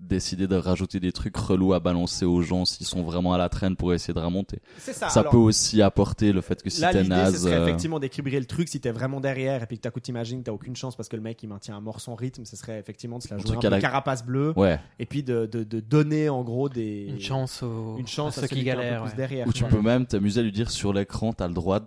décider 0.01 0.47
de 0.47 0.55
rajouter 0.55 0.99
des 0.99 1.11
trucs 1.11 1.35
relous 1.37 1.73
à 1.73 1.79
balancer 1.79 2.25
aux 2.25 2.41
gens 2.41 2.65
s'ils 2.65 2.87
sont 2.87 3.03
vraiment 3.03 3.33
à 3.33 3.37
la 3.37 3.49
traîne 3.49 3.75
pour 3.75 3.93
essayer 3.93 4.13
de 4.13 4.19
remonter. 4.19 4.59
C'est 4.77 4.93
ça. 4.93 5.09
Ça 5.09 5.19
Alors, 5.19 5.31
peut 5.33 5.37
aussi 5.37 5.81
apporter 5.81 6.31
le 6.31 6.41
fait 6.41 6.61
que 6.63 6.69
si 6.69 6.81
Là, 6.81 6.91
t'es 6.91 7.03
l'idée, 7.03 7.15
ce 7.15 7.21
naze, 7.21 7.43
serait 7.43 7.55
euh, 7.57 7.63
effectivement 7.67 7.99
d'équilibrer 7.99 8.39
le 8.39 8.45
truc. 8.45 8.69
Si 8.69 8.79
t'es 8.79 8.91
vraiment 8.91 9.19
derrière 9.19 9.61
et 9.61 9.65
puis 9.67 9.77
que 9.77 9.81
t'as 9.83 9.91
coup 9.91 9.99
t'imagines 9.99 10.39
que 10.39 10.45
t'as 10.45 10.51
aucune 10.51 10.75
chance 10.75 10.95
parce 10.95 11.09
que 11.09 11.15
le 11.15 11.21
mec 11.21 11.41
il 11.43 11.47
maintient 11.47 11.75
à 11.77 11.79
mort 11.81 11.99
son 12.01 12.15
rythme, 12.15 12.45
ce 12.45 12.55
serait 12.55 12.79
effectivement 12.79 13.17
de 13.17 13.23
se 13.23 13.29
la 13.33 13.37
jouer 13.39 13.51
un 13.51 13.59
cas, 13.59 13.67
peu 13.69 13.75
la- 13.75 13.81
carapace 13.81 14.25
bleue 14.25 14.53
ouais, 14.55 14.79
et 14.99 15.05
puis 15.05 15.21
de, 15.21 15.45
de, 15.45 15.63
de 15.63 15.79
donner 15.79 16.29
en 16.29 16.43
gros 16.43 16.69
des 16.69 17.05
Une 17.09 17.19
chance 17.19 17.61
aux, 17.61 17.97
une 17.97 18.07
chance 18.07 18.37
à 18.37 18.41
à 18.43 18.47
ceux 18.47 18.55
qui 18.55 18.63
galèrent. 18.63 19.01
plus 19.03 19.09
ouais. 19.11 19.15
derrière. 19.17 19.47
ou 19.47 19.53
tu 19.53 19.63
peux 19.65 19.81
même 19.81 20.05
t'amuser 20.05 20.39
à 20.39 20.43
lui 20.43 20.51
dire 20.51 20.71
sur 20.71 20.93
l'écran 20.93 21.33
t'as 21.33 21.47
le 21.47 21.53
droit 21.53 21.81
de 21.81 21.85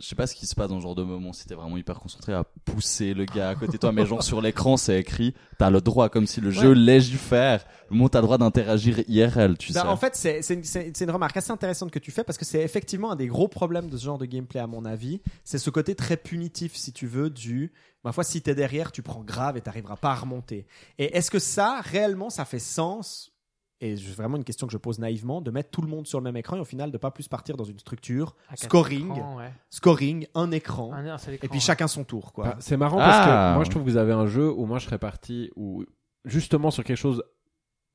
je 0.00 0.06
sais 0.08 0.14
pas 0.14 0.26
ce 0.26 0.34
qui 0.34 0.46
se 0.46 0.54
passe 0.54 0.68
dans 0.68 0.78
ce 0.78 0.82
genre 0.82 0.94
de 0.94 1.02
moment 1.02 1.32
si 1.32 1.46
t'es 1.46 1.54
vraiment 1.54 1.76
hyper 1.76 1.98
concentré 2.00 2.32
à 2.32 2.44
pousser 2.64 3.14
le 3.14 3.24
gars 3.24 3.50
à 3.50 3.54
côté 3.54 3.72
de 3.72 3.76
toi 3.78 3.92
mais 3.92 4.06
genre 4.06 4.22
sur 4.22 4.40
l'écran 4.40 4.76
c'est 4.76 4.98
écrit 4.98 5.34
t'as 5.58 5.70
le 5.70 5.80
droit 5.80 6.08
comme 6.08 6.26
si 6.26 6.40
le 6.40 6.50
jeu 6.50 6.72
légifère 6.72 7.64
le 7.90 7.96
moment 7.96 8.08
t'as 8.08 8.20
le 8.20 8.26
droit 8.26 8.38
d'interagir 8.38 9.00
IRL 9.08 9.56
tu 9.58 9.72
Ben, 9.72 9.82
sais 9.82 9.86
en 9.86 9.96
fait, 9.96 10.16
c'est 10.16 10.42
c'est 10.42 10.54
une, 10.54 10.92
une 11.00 11.10
remarque 11.10 11.36
assez 11.36 11.50
intéressante 11.50 11.90
que 11.90 11.98
tu 11.98 12.10
fais 12.10 12.24
parce 12.24 12.38
que 12.38 12.44
c'est 12.44 12.62
effectivement 12.62 13.12
un 13.12 13.16
des 13.16 13.26
gros 13.26 13.48
problèmes 13.48 13.88
de 13.90 13.96
ce 13.96 14.04
genre 14.04 14.18
de 14.18 14.26
gameplay, 14.26 14.60
à 14.60 14.66
mon 14.66 14.84
avis. 14.84 15.20
C'est 15.44 15.58
ce 15.58 15.70
côté 15.70 15.94
très 15.94 16.16
punitif, 16.16 16.74
si 16.74 16.92
tu 16.92 17.06
veux, 17.06 17.30
du. 17.30 17.72
Ma 18.04 18.12
foi, 18.12 18.24
si 18.24 18.40
t'es 18.42 18.54
derrière, 18.54 18.92
tu 18.92 19.02
prends 19.02 19.22
grave 19.22 19.56
et 19.56 19.60
t'arriveras 19.60 19.96
pas 19.96 20.10
à 20.10 20.14
remonter. 20.14 20.66
Et 20.98 21.16
est-ce 21.16 21.30
que 21.30 21.38
ça, 21.38 21.80
réellement, 21.82 22.30
ça 22.30 22.44
fait 22.44 22.58
sens 22.58 23.33
et 23.80 23.96
c'est 23.96 24.14
vraiment 24.14 24.36
une 24.36 24.44
question 24.44 24.66
que 24.66 24.72
je 24.72 24.78
pose 24.78 24.98
naïvement, 24.98 25.40
de 25.40 25.50
mettre 25.50 25.70
tout 25.70 25.82
le 25.82 25.88
monde 25.88 26.06
sur 26.06 26.18
le 26.20 26.24
même 26.24 26.36
écran 26.36 26.56
et 26.56 26.60
au 26.60 26.64
final 26.64 26.90
de 26.90 26.98
pas 26.98 27.10
plus 27.10 27.28
partir 27.28 27.56
dans 27.56 27.64
une 27.64 27.78
structure, 27.78 28.34
scoring, 28.54 29.12
écrans, 29.12 29.36
ouais. 29.38 29.52
scoring, 29.70 30.26
un 30.34 30.50
écran, 30.52 30.92
Un- 30.92 31.06
un 31.06 31.18
seul 31.18 31.34
et 31.34 31.38
puis 31.38 31.50
ouais. 31.50 31.60
chacun 31.60 31.88
son 31.88 32.04
tour, 32.04 32.32
quoi. 32.32 32.44
Bah, 32.44 32.56
c'est 32.60 32.76
marrant 32.76 32.98
parce 32.98 33.16
Ah. 33.26 33.50
que 33.50 33.54
moi 33.56 33.64
je 33.64 33.70
trouve 33.70 33.82
que 33.84 33.90
vous 33.90 33.96
avez 33.96 34.12
un 34.12 34.26
jeu 34.26 34.50
où 34.50 34.64
moi 34.66 34.78
je 34.78 34.84
serais 34.86 34.98
parti 34.98 35.50
où 35.56 35.84
justement 36.24 36.70
sur 36.70 36.84
quelque 36.84 36.96
chose 36.96 37.22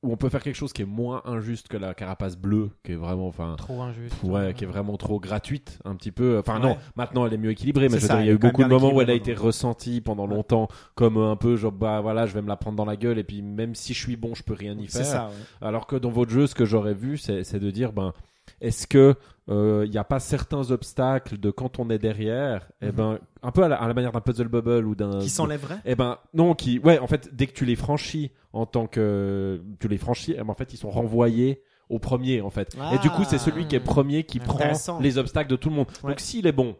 où 0.02 0.12
on 0.12 0.16
peut 0.16 0.28
faire 0.30 0.42
quelque 0.42 0.54
chose 0.56 0.72
qui 0.72 0.80
est 0.82 0.86
moins 0.86 1.20
injuste 1.26 1.68
que 1.68 1.76
la 1.76 1.92
carapace 1.92 2.36
bleue 2.36 2.70
qui 2.84 2.92
est 2.92 2.96
vraiment 2.96 3.26
enfin 3.28 3.54
Trop 3.58 3.82
injuste. 3.82 4.16
ouais 4.22 4.54
qui 4.54 4.64
est 4.64 4.66
vraiment 4.66 4.96
trop 4.96 5.20
gratuite 5.20 5.78
un 5.84 5.94
petit 5.94 6.10
peu. 6.10 6.38
Enfin 6.38 6.58
non 6.58 6.78
maintenant 6.96 7.26
elle 7.26 7.34
est 7.34 7.38
mieux 7.38 7.50
équilibrée 7.50 7.88
mais 7.88 7.94
C'est 7.94 7.96
je 7.98 8.02
veux 8.02 8.08
ça, 8.08 8.14
dire, 8.14 8.22
il 8.24 8.26
y 8.28 8.30
a 8.30 8.34
eu 8.34 8.38
beaucoup 8.38 8.62
de 8.62 8.68
moments 8.68 8.92
où 8.94 9.00
elle 9.02 9.10
a 9.10 9.14
été 9.14 9.34
ressentie 9.34 10.00
pendant 10.00 10.26
longtemps 10.26 10.68
comme 10.94 11.18
un 11.18 11.36
peu 11.36 11.56
genre 11.56 11.72
bah 11.72 12.00
voilà 12.00 12.26
je 12.26 12.32
vais 12.32 12.40
me 12.42 12.48
la 12.48 12.56
prendre 12.56 12.76
dans 12.76 12.84
la 12.86 12.96
gueule 12.96 13.18
et 13.18 13.24
puis 13.24 13.42
même 13.42 13.74
si 13.74 13.92
je 13.92 14.00
suis 14.02 14.16
bon 14.16 14.34
je 14.34 14.42
peux 14.42 14.54
rien 14.54 14.74
y 14.78 14.86
faire. 14.86 15.04
ça, 15.04 15.30
alors 15.60 15.86
que 15.86 15.96
dans 15.96 16.10
votre 16.10 16.30
jeu, 16.30 16.46
ce 16.46 16.54
que 16.54 16.64
j'aurais 16.64 16.94
vu, 16.94 17.18
c'est 17.18 17.44
c'est 17.44 17.58
de 17.60 17.70
dire, 17.70 17.92
ben, 17.92 18.12
est-ce 18.60 18.86
que 18.86 19.14
il 19.48 19.90
n'y 19.90 19.98
a 19.98 20.04
pas 20.04 20.20
certains 20.20 20.70
obstacles 20.70 21.36
de 21.36 21.50
quand 21.50 21.80
on 21.80 21.90
est 21.90 21.98
derrière, 21.98 22.68
eh 22.82 22.86
Mhm. 22.86 22.92
ben, 22.92 23.18
un 23.42 23.50
peu 23.50 23.64
à 23.64 23.68
la, 23.68 23.76
à 23.82 23.88
la 23.88 23.94
manière 23.94 24.12
d'un 24.12 24.20
puzzle 24.20 24.46
bubble 24.46 24.86
ou 24.86 24.94
d'un 24.94 25.18
Qui 25.18 25.28
s'enlèverait 25.28 25.78
eh 25.84 25.96
ben 25.96 26.18
non, 26.34 26.54
qui 26.54 26.78
ouais, 26.78 27.00
en 27.00 27.08
fait, 27.08 27.34
dès 27.34 27.48
que 27.48 27.52
tu 27.52 27.64
les 27.64 27.74
franchis 27.74 28.30
en 28.52 28.64
tant 28.66 28.86
que 28.86 29.60
tu 29.80 29.88
les 29.88 29.98
franchis, 29.98 30.34
eh 30.36 30.38
ben, 30.42 30.50
en 30.50 30.54
fait, 30.54 30.72
ils 30.72 30.76
sont 30.76 30.90
renvoyés 30.90 31.62
au 31.88 31.98
premier 31.98 32.40
en 32.42 32.50
fait. 32.50 32.76
Et 32.94 32.98
du 32.98 33.10
coup, 33.10 33.24
c'est 33.24 33.38
celui 33.38 33.66
qui 33.66 33.74
est 33.74 33.80
premier 33.80 34.22
qui 34.22 34.38
prend 34.38 34.60
les 35.00 35.18
obstacles 35.18 35.50
de 35.50 35.56
tout 35.56 35.68
le 35.70 35.74
monde. 35.74 35.86
Ouais. 36.04 36.10
Donc 36.10 36.20
s'il 36.20 36.46
est 36.46 36.52
bon, 36.52 36.76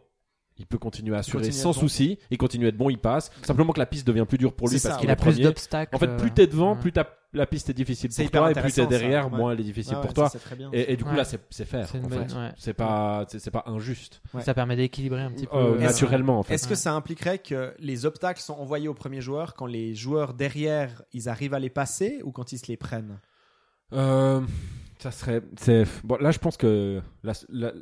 il 0.57 0.65
peut 0.65 0.77
continuer 0.77 1.15
à 1.15 1.19
assurer 1.19 1.43
continue 1.43 1.59
à 1.59 1.61
sans 1.63 1.71
bon. 1.73 1.79
souci, 1.79 2.19
il 2.29 2.37
continue 2.37 2.65
à 2.67 2.69
être 2.69 2.77
bon, 2.77 2.89
il 2.89 2.99
passe. 2.99 3.31
Simplement 3.41 3.73
que 3.73 3.79
la 3.79 3.85
piste 3.85 4.07
devient 4.07 4.25
plus 4.25 4.37
dure 4.37 4.53
pour 4.53 4.69
lui 4.69 4.79
parce 4.79 4.95
qu'il 4.97 5.09
Il 5.09 5.11
a 5.11 5.17
plus 5.17 5.39
d'obstacles. 5.41 5.93
En 5.93 5.99
fait, 5.99 6.07
euh, 6.07 6.17
plus 6.17 6.31
t'es 6.31 6.47
devant, 6.47 6.75
ouais. 6.75 6.79
plus 6.79 6.93
ta- 6.93 7.17
la 7.33 7.45
piste 7.45 7.69
est 7.69 7.73
difficile 7.73 8.11
C'est 8.11 8.23
pour 8.23 8.31
toi, 8.31 8.51
et 8.51 8.53
plus 8.53 8.73
t'es 8.73 8.85
derrière, 8.87 9.31
Ouais. 9.31 9.37
moins 9.37 9.51
elle 9.53 9.59
est 9.61 9.63
difficile 9.63 9.95
Ouais, 9.95 10.01
pour 10.01 10.13
toi. 10.13 10.29
Et, 10.73 10.93
et 10.93 10.97
du 10.97 11.03
coup 11.03 11.11
Ouais. 11.11 11.17
là, 11.17 11.23
c'est 11.23 11.39
c'est 11.49 11.65
faire. 11.65 11.87
C'est 11.87 11.97
une 11.97 12.05
en 12.05 12.09
bonne- 12.09 12.27
fait. 12.29 12.35
ouais. 12.35 12.51
C'est 12.57 12.73
pas, 12.73 13.25
c'est 13.29 13.39
c'est 13.39 13.51
pas 13.51 13.63
injuste. 13.67 14.21
Ouais. 14.33 14.41
Ça 14.41 14.53
permet 14.53 14.75
d'équilibrer 14.75 15.21
un 15.21 15.31
petit 15.31 15.47
peu. 15.47 15.55
Euh, 15.55 15.75
euh, 15.75 15.79
naturellement, 15.79 16.39
en 16.39 16.43
fait. 16.43 16.53
Est-ce 16.55 16.67
que 16.67 16.75
ça 16.75 16.93
impliquerait 16.93 17.39
que 17.39 17.73
les 17.79 18.05
obstacles 18.05 18.41
sont 18.41 18.53
envoyés 18.55 18.87
au 18.87 18.93
premier 18.93 19.21
joueur 19.21 19.53
quand 19.53 19.65
les 19.65 19.95
joueurs 19.95 20.33
derrière 20.33 21.03
ils 21.13 21.29
arrivent 21.29 21.53
à 21.53 21.59
les 21.59 21.69
passer 21.69 22.19
ou 22.23 22.31
quand 22.31 22.51
ils 22.51 22.57
se 22.59 22.67
les 22.67 22.77
prennent? 22.77 23.19
Euh, 23.93 24.41
ça 24.99 25.11
serait, 25.11 25.41
c'est 25.57 25.85
bon. 26.03 26.17
Là, 26.21 26.31
je 26.31 26.39
pense 26.39 26.57
que 26.57 27.01
la- 27.23 27.33
la- 27.49 27.73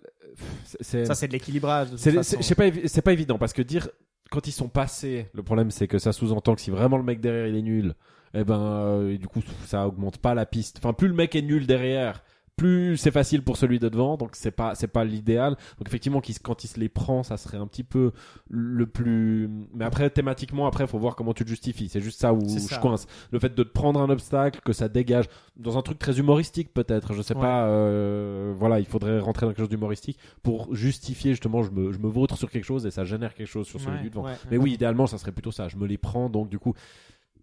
c'est, 0.79 1.05
Ça 1.05 1.15
c'est 1.15 1.27
de 1.27 1.33
l'équilibrage. 1.33 1.89
c'est, 1.97 2.23
c'est- 2.23 2.55
pas, 2.55 2.63
c'est 2.85 3.01
pas 3.01 3.13
évident 3.13 3.37
parce 3.37 3.53
que 3.53 3.61
dire 3.61 3.89
quand 4.31 4.47
ils 4.47 4.51
sont 4.51 4.69
passés, 4.69 5.27
le 5.33 5.41
problème 5.43 5.71
c'est 5.71 5.87
que 5.87 5.97
ça 5.99 6.13
sous-entend 6.13 6.55
que 6.55 6.61
si 6.61 6.69
vraiment 6.71 6.97
le 6.97 7.03
mec 7.03 7.19
derrière 7.19 7.47
il 7.47 7.55
est 7.55 7.61
nul, 7.61 7.95
eh 8.33 8.43
ben, 8.43 8.59
euh, 8.59 9.11
et 9.13 9.17
du 9.17 9.27
coup, 9.27 9.41
ça 9.65 9.87
augmente 9.87 10.17
pas 10.17 10.33
la 10.33 10.45
piste. 10.45 10.77
Enfin, 10.79 10.93
plus 10.93 11.07
le 11.07 11.13
mec 11.15 11.35
est 11.35 11.41
nul 11.41 11.65
derrière, 11.67 12.23
plus 12.55 12.97
c'est 12.97 13.11
facile 13.11 13.41
pour 13.41 13.55
celui 13.55 13.79
de 13.79 13.87
devant, 13.87 14.17
donc 14.17 14.31
c'est 14.33 14.51
pas, 14.51 14.75
c'est 14.75 14.89
pas 14.89 15.05
l'idéal. 15.05 15.55
Donc 15.77 15.87
effectivement, 15.87 16.21
quand 16.43 16.63
il 16.65 16.67
se 16.67 16.77
les 16.77 16.89
prend, 16.89 17.23
ça 17.23 17.37
serait 17.37 17.57
un 17.57 17.67
petit 17.67 17.85
peu 17.85 18.11
le 18.49 18.85
plus. 18.85 19.49
Mais 19.73 19.85
après, 19.85 20.09
thématiquement, 20.09 20.67
après, 20.67 20.85
faut 20.85 20.99
voir 20.99 21.15
comment 21.15 21.33
tu 21.33 21.45
te 21.45 21.49
justifies. 21.49 21.87
C'est 21.87 22.01
juste 22.01 22.19
ça 22.19 22.33
où 22.33 22.41
je 22.41 22.79
coince. 22.81 23.07
Le 23.31 23.39
fait 23.39 23.55
de 23.55 23.63
te 23.63 23.69
prendre 23.71 24.01
un 24.01 24.09
obstacle, 24.09 24.59
que 24.65 24.73
ça 24.73 24.89
dégage 24.89 25.25
dans 25.55 25.77
un 25.77 25.81
truc 25.81 25.99
très 25.99 26.19
humoristique 26.19 26.73
peut-être. 26.73 27.13
Je 27.13 27.21
sais 27.21 27.33
Ouais. 27.33 27.39
pas. 27.41 27.65
euh, 27.67 28.53
voilà, 28.57 28.79
il 28.81 28.85
faudrait 28.85 29.19
rentrer 29.19 29.45
dans 29.45 29.53
quelque 29.53 29.59
chose 29.59 29.69
d'humoristique 29.69 30.19
pour 30.43 30.75
justifier 30.75 31.31
justement. 31.31 31.63
Je 31.63 31.71
me, 31.71 31.93
je 31.93 31.97
me 31.99 32.09
vautre 32.09 32.35
sur 32.37 32.51
quelque 32.51 32.65
chose 32.65 32.85
et 32.85 32.91
ça 32.91 33.05
génère 33.05 33.35
quelque 33.35 33.47
chose 33.47 33.67
sur 33.67 33.79
celui 33.79 33.95
Ouais. 33.95 34.03
du 34.03 34.09
devant. 34.09 34.25
Ouais. 34.25 34.33
Mais 34.51 34.57
oui, 34.57 34.73
idéalement, 34.73 35.07
ça 35.07 35.17
serait 35.17 35.31
plutôt 35.31 35.51
ça. 35.53 35.69
Je 35.69 35.77
me 35.77 35.87
les 35.87 35.97
prends, 35.97 36.29
donc 36.29 36.49
du 36.49 36.59
coup, 36.59 36.73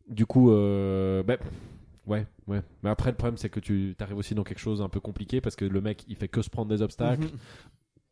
du 0.08 0.26
coup, 0.26 0.50
euh, 0.52 1.22
ben, 1.22 1.38
ouais, 2.06 2.26
ouais. 2.46 2.62
Mais 2.82 2.90
après, 2.90 3.10
le 3.10 3.16
problème, 3.16 3.36
c'est 3.36 3.48
que 3.48 3.60
tu 3.60 3.94
arrives 4.00 4.16
aussi 4.16 4.34
dans 4.34 4.44
quelque 4.44 4.58
chose 4.60 4.80
un 4.82 4.88
peu 4.88 5.00
compliqué 5.00 5.40
parce 5.40 5.56
que 5.56 5.64
le 5.64 5.80
mec, 5.80 6.04
il 6.08 6.16
fait 6.16 6.28
que 6.28 6.42
se 6.42 6.50
prendre 6.50 6.68
des 6.68 6.82
obstacles. 6.82 7.24
Mhm. 7.24 7.30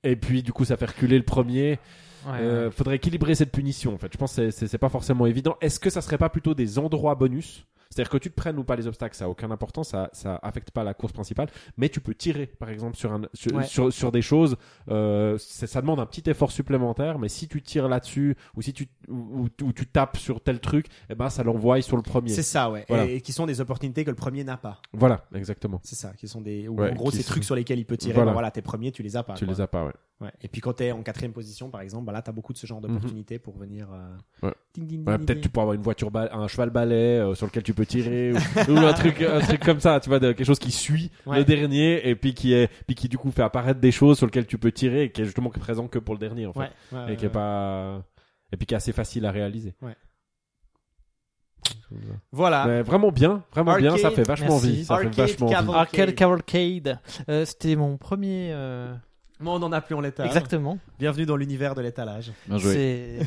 Et 0.04 0.16
puis, 0.16 0.42
du 0.42 0.52
coup, 0.52 0.64
ça 0.64 0.76
fait 0.76 0.86
reculer 0.86 1.16
le 1.16 1.24
premier. 1.24 1.78
ouais, 2.26 2.32
Euh, 2.40 2.70
faudrait 2.70 2.96
équilibrer 2.96 3.34
cette 3.34 3.52
punition, 3.52 3.94
en 3.94 3.98
fait. 3.98 4.12
Je 4.12 4.18
pense 4.18 4.36
que 4.36 4.50
c'est 4.50 4.78
pas 4.78 4.88
forcément 4.90 5.26
évident. 5.26 5.56
Est-ce 5.60 5.80
que 5.80 5.88
ça 5.90 6.02
serait 6.02 6.18
pas 6.18 6.28
plutôt 6.28 6.54
des 6.54 6.78
endroits 6.78 7.14
bonus? 7.14 7.66
C'est-à-dire 7.94 8.10
que 8.10 8.18
tu 8.18 8.28
te 8.30 8.34
prennes 8.34 8.58
ou 8.58 8.64
pas 8.64 8.74
les 8.74 8.88
obstacles, 8.88 9.14
ça 9.14 9.26
a 9.26 9.28
aucune 9.28 9.52
importance, 9.52 9.90
ça, 9.90 10.10
ça 10.12 10.40
affecte 10.42 10.72
pas 10.72 10.82
la 10.82 10.94
course 10.94 11.12
principale, 11.12 11.48
mais 11.76 11.88
tu 11.88 12.00
peux 12.00 12.12
tirer, 12.14 12.46
par 12.46 12.68
exemple, 12.70 12.96
sur, 12.96 13.12
un, 13.12 13.22
sur, 13.34 13.54
Ouais. 13.54 13.64
sur, 13.66 13.92
sur 13.92 14.10
des 14.10 14.20
choses, 14.22 14.56
euh, 14.90 15.38
ça 15.38 15.80
demande 15.80 16.00
un 16.00 16.06
petit 16.06 16.28
effort 16.28 16.50
supplémentaire, 16.50 17.20
mais 17.20 17.28
si 17.28 17.46
tu 17.46 17.62
tires 17.62 17.88
là-dessus, 17.88 18.36
ou 18.56 18.62
si 18.62 18.72
tu, 18.72 18.88
ou, 19.08 19.48
tu 19.48 19.86
tapes 19.86 20.16
sur 20.16 20.40
tel 20.40 20.58
truc, 20.58 20.86
eh 21.08 21.14
ben, 21.14 21.30
ça 21.30 21.44
l'envoie 21.44 21.80
sur 21.82 21.96
le 21.96 22.02
premier. 22.02 22.30
C'est 22.30 22.42
ça, 22.42 22.68
ouais. 22.70 22.84
Voilà. 22.88 23.06
Et, 23.06 23.16
et 23.16 23.20
qui 23.20 23.32
sont 23.32 23.46
des 23.46 23.60
opportunités 23.60 24.04
que 24.04 24.10
le 24.10 24.16
premier 24.16 24.42
n'a 24.42 24.56
pas. 24.56 24.80
Voilà, 24.92 25.24
exactement. 25.32 25.80
C'est 25.84 25.94
ça, 25.94 26.12
qui 26.14 26.26
sont 26.26 26.40
des. 26.40 26.66
Ouais, 26.66 26.90
en 26.90 26.94
gros, 26.94 27.10
ces 27.12 27.22
sont- 27.22 27.30
trucs 27.30 27.44
sur 27.44 27.54
lesquels 27.54 27.78
il 27.78 27.84
peut 27.86 27.96
tirer. 27.96 28.14
Voilà. 28.14 28.32
Voilà 28.32 28.50
t'es 28.50 28.62
premiers, 28.62 28.90
tu 28.90 29.02
les 29.04 29.16
as 29.16 29.22
pas. 29.22 29.34
tu 29.34 29.44
quoi. 29.44 29.54
les 29.54 29.60
as 29.60 29.66
pas, 29.68 29.84
ouais. 29.84 29.92
Ouais. 30.20 30.30
Et 30.42 30.48
puis 30.48 30.60
quand 30.60 30.72
t'es 30.74 30.92
en 30.92 31.02
quatrième 31.02 31.32
position, 31.32 31.70
par 31.70 31.80
exemple, 31.80 32.06
bah 32.06 32.12
là, 32.12 32.22
t'as 32.22 32.32
beaucoup 32.32 32.52
de 32.52 32.58
ce 32.58 32.66
genre 32.66 32.80
d'opportunités 32.80 33.38
pour 33.38 33.56
venir. 33.56 33.88
euh, 33.92 34.16
Ouais. 34.46 34.54
Ouais, 34.78 35.18
peut-être 35.18 35.40
tu 35.40 35.48
pourras 35.48 35.62
avoir 35.64 35.74
une 35.74 35.82
voiture 35.82 36.10
un 36.14 36.48
cheval 36.48 36.70
balai 36.70 37.18
euh, 37.20 37.34
sur 37.34 37.46
lequel 37.46 37.62
tu 37.62 37.74
peux 37.74 37.83
tirer 37.84 38.32
ou, 38.32 38.36
ou 38.72 38.78
un 38.78 38.92
truc 38.92 39.20
un 39.22 39.40
truc 39.40 39.60
comme 39.64 39.80
ça 39.80 40.00
tu 40.00 40.08
vois 40.08 40.18
de- 40.18 40.32
quelque 40.32 40.46
chose 40.46 40.58
qui 40.58 40.70
suit 40.70 41.10
Ouais. 41.26 41.38
le 41.38 41.44
dernier 41.44 42.08
et 42.08 42.14
puis 42.14 42.34
qui 42.34 42.52
est 42.54 42.68
puis 42.86 42.94
qui 42.94 43.08
du 43.08 43.18
coup 43.18 43.30
fait 43.30 43.42
apparaître 43.42 43.80
des 43.80 43.92
choses 43.92 44.16
sur 44.18 44.26
lesquelles 44.26 44.46
tu 44.46 44.58
peux 44.58 44.72
tirer 44.72 45.04
et 45.04 45.12
qui 45.12 45.22
est 45.22 45.24
justement 45.24 45.50
présent 45.50 45.86
que 45.88 45.98
pour 45.98 46.14
le 46.14 46.20
dernier 46.20 46.46
en 46.46 46.52
fait 46.52 46.60
Ouais, 46.60 46.70
ouais, 46.92 47.12
et 47.12 47.16
qui 47.16 47.24
est 47.26 47.28
pas 47.30 48.02
et 48.52 48.56
puis 48.56 48.66
qui 48.66 48.74
est 48.74 48.76
assez 48.76 48.92
facile 48.92 49.26
à 49.26 49.30
réaliser 49.30 49.74
Ouais. 49.82 49.94
Voilà. 52.32 52.66
Mais 52.66 52.82
vraiment 52.82 53.10
bien 53.10 53.42
vraiment 53.52 53.76
bien 53.76 53.96
ça 53.96 54.08
Arcade, 54.08 54.14
fait 54.14 54.22
vachement 54.28 54.48
merci. 54.50 54.66
envie 54.66 54.84
ça 54.84 54.96
fait 54.98 55.06
Arcade 55.06 55.14
vachement 55.14 55.46
envie. 55.46 55.54
Cavalry. 55.54 55.78
Arcade 55.78 56.14
Cavalcade. 56.14 56.98
Euh, 57.28 57.44
C'était 57.44 57.76
mon 57.76 57.96
premier. 57.96 58.50
euh, 58.52 58.92
Moi, 59.40 59.54
on 59.54 59.62
en 59.62 59.72
a 59.72 59.80
plus 59.80 59.94
en 59.94 60.00
l'état. 60.00 60.26
Exactement. 60.26 60.78
Bienvenue 60.98 61.24
dans 61.26 61.36
l'univers 61.36 61.74
de 61.74 61.80
l'étalage. 61.82 62.32
Bien 62.46 62.58
joué. 62.58 63.20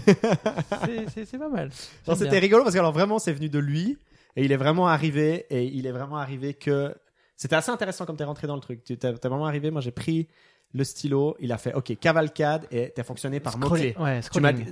C'est 1.15 1.37
pas 1.39 1.49
mal. 1.49 1.69
C'était 2.15 2.39
rigolo 2.39 2.63
parce 2.63 2.75
que 2.75 2.79
alors 2.79 2.91
vraiment, 2.91 3.19
c'est 3.19 3.33
venu 3.33 3.49
de 3.49 3.59
lui 3.59 3.97
et 4.37 4.45
il 4.45 4.51
est 4.53 4.57
vraiment 4.57 4.87
arrivé 4.87 5.45
et 5.49 5.65
il 5.65 5.85
est 5.85 5.91
vraiment 5.91 6.17
arrivé 6.17 6.53
que 6.53 6.95
c'était 7.35 7.55
assez 7.57 7.71
intéressant 7.71 8.05
comme 8.05 8.15
t'es 8.15 8.23
rentré 8.23 8.47
dans 8.47 8.55
le 8.55 8.61
truc. 8.61 8.83
Tu 8.85 8.97
t'es 8.97 9.11
vraiment 9.11 9.45
arrivé. 9.47 9.69
Moi, 9.69 9.81
j'ai 9.81 9.91
pris 9.91 10.27
le 10.73 10.83
stylo. 10.83 11.35
Il 11.39 11.51
a 11.51 11.57
fait 11.57 11.73
OK 11.73 11.97
cavalcade 11.99 12.65
et 12.71 12.91
t'as 12.95 13.03
fonctionné 13.03 13.39
par 13.39 13.57
mots 13.57 13.69
clés. 13.69 13.95
Ouais, 13.99 14.21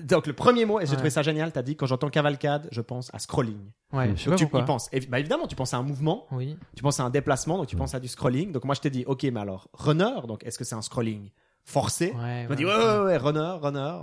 donc 0.04 0.28
le 0.28 0.34
premier 0.34 0.66
mot 0.66 0.80
et 0.80 0.86
j'ai 0.86 0.92
Ouais. 0.92 0.96
trouvé 0.98 1.10
ça 1.10 1.22
génial. 1.22 1.52
T'as 1.52 1.62
dit 1.62 1.76
quand 1.76 1.86
j'entends 1.86 2.10
cavalcade, 2.10 2.68
je 2.72 2.82
pense 2.82 3.10
à 3.14 3.20
scrolling. 3.20 3.72
Ouais, 3.94 4.12
je 4.16 4.24
sais 4.24 4.30
pas 4.30 4.36
tu 4.36 4.44
pourquoi. 4.46 4.62
y 4.62 4.66
penses. 4.66 4.90
Et, 4.92 5.00
bah 5.02 5.20
évidemment, 5.20 5.48
tu 5.48 5.56
penses 5.56 5.74
à 5.74 5.78
un 5.78 5.84
mouvement, 5.84 6.28
Oui. 6.32 6.58
tu 6.76 6.84
penses 6.84 7.00
à 7.00 7.04
un 7.04 7.10
déplacement, 7.10 7.58
donc 7.58 7.68
tu 7.68 7.76
penses 7.76 7.96
à 7.96 8.00
du 8.00 8.08
scrolling. 8.08 8.52
Donc 8.52 8.66
moi 8.66 8.76
je 8.76 8.82
t'ai 8.82 8.90
dit 8.90 9.04
OK, 9.08 9.24
mais 9.24 9.40
alors 9.40 9.70
runner, 9.74 10.28
donc 10.28 10.44
est-ce 10.44 10.58
que 10.58 10.64
c'est 10.64 10.76
un 10.76 10.82
scrolling 10.82 11.30
forcé? 11.64 12.14
Ouais. 12.20 12.44
Tu 12.44 12.50
m'as 12.50 12.56
dit 12.56 12.66
ouais, 12.66 12.76
ouais, 12.76 13.00
ouais, 13.06 13.18
runner, 13.18 13.58
runner 13.62 14.00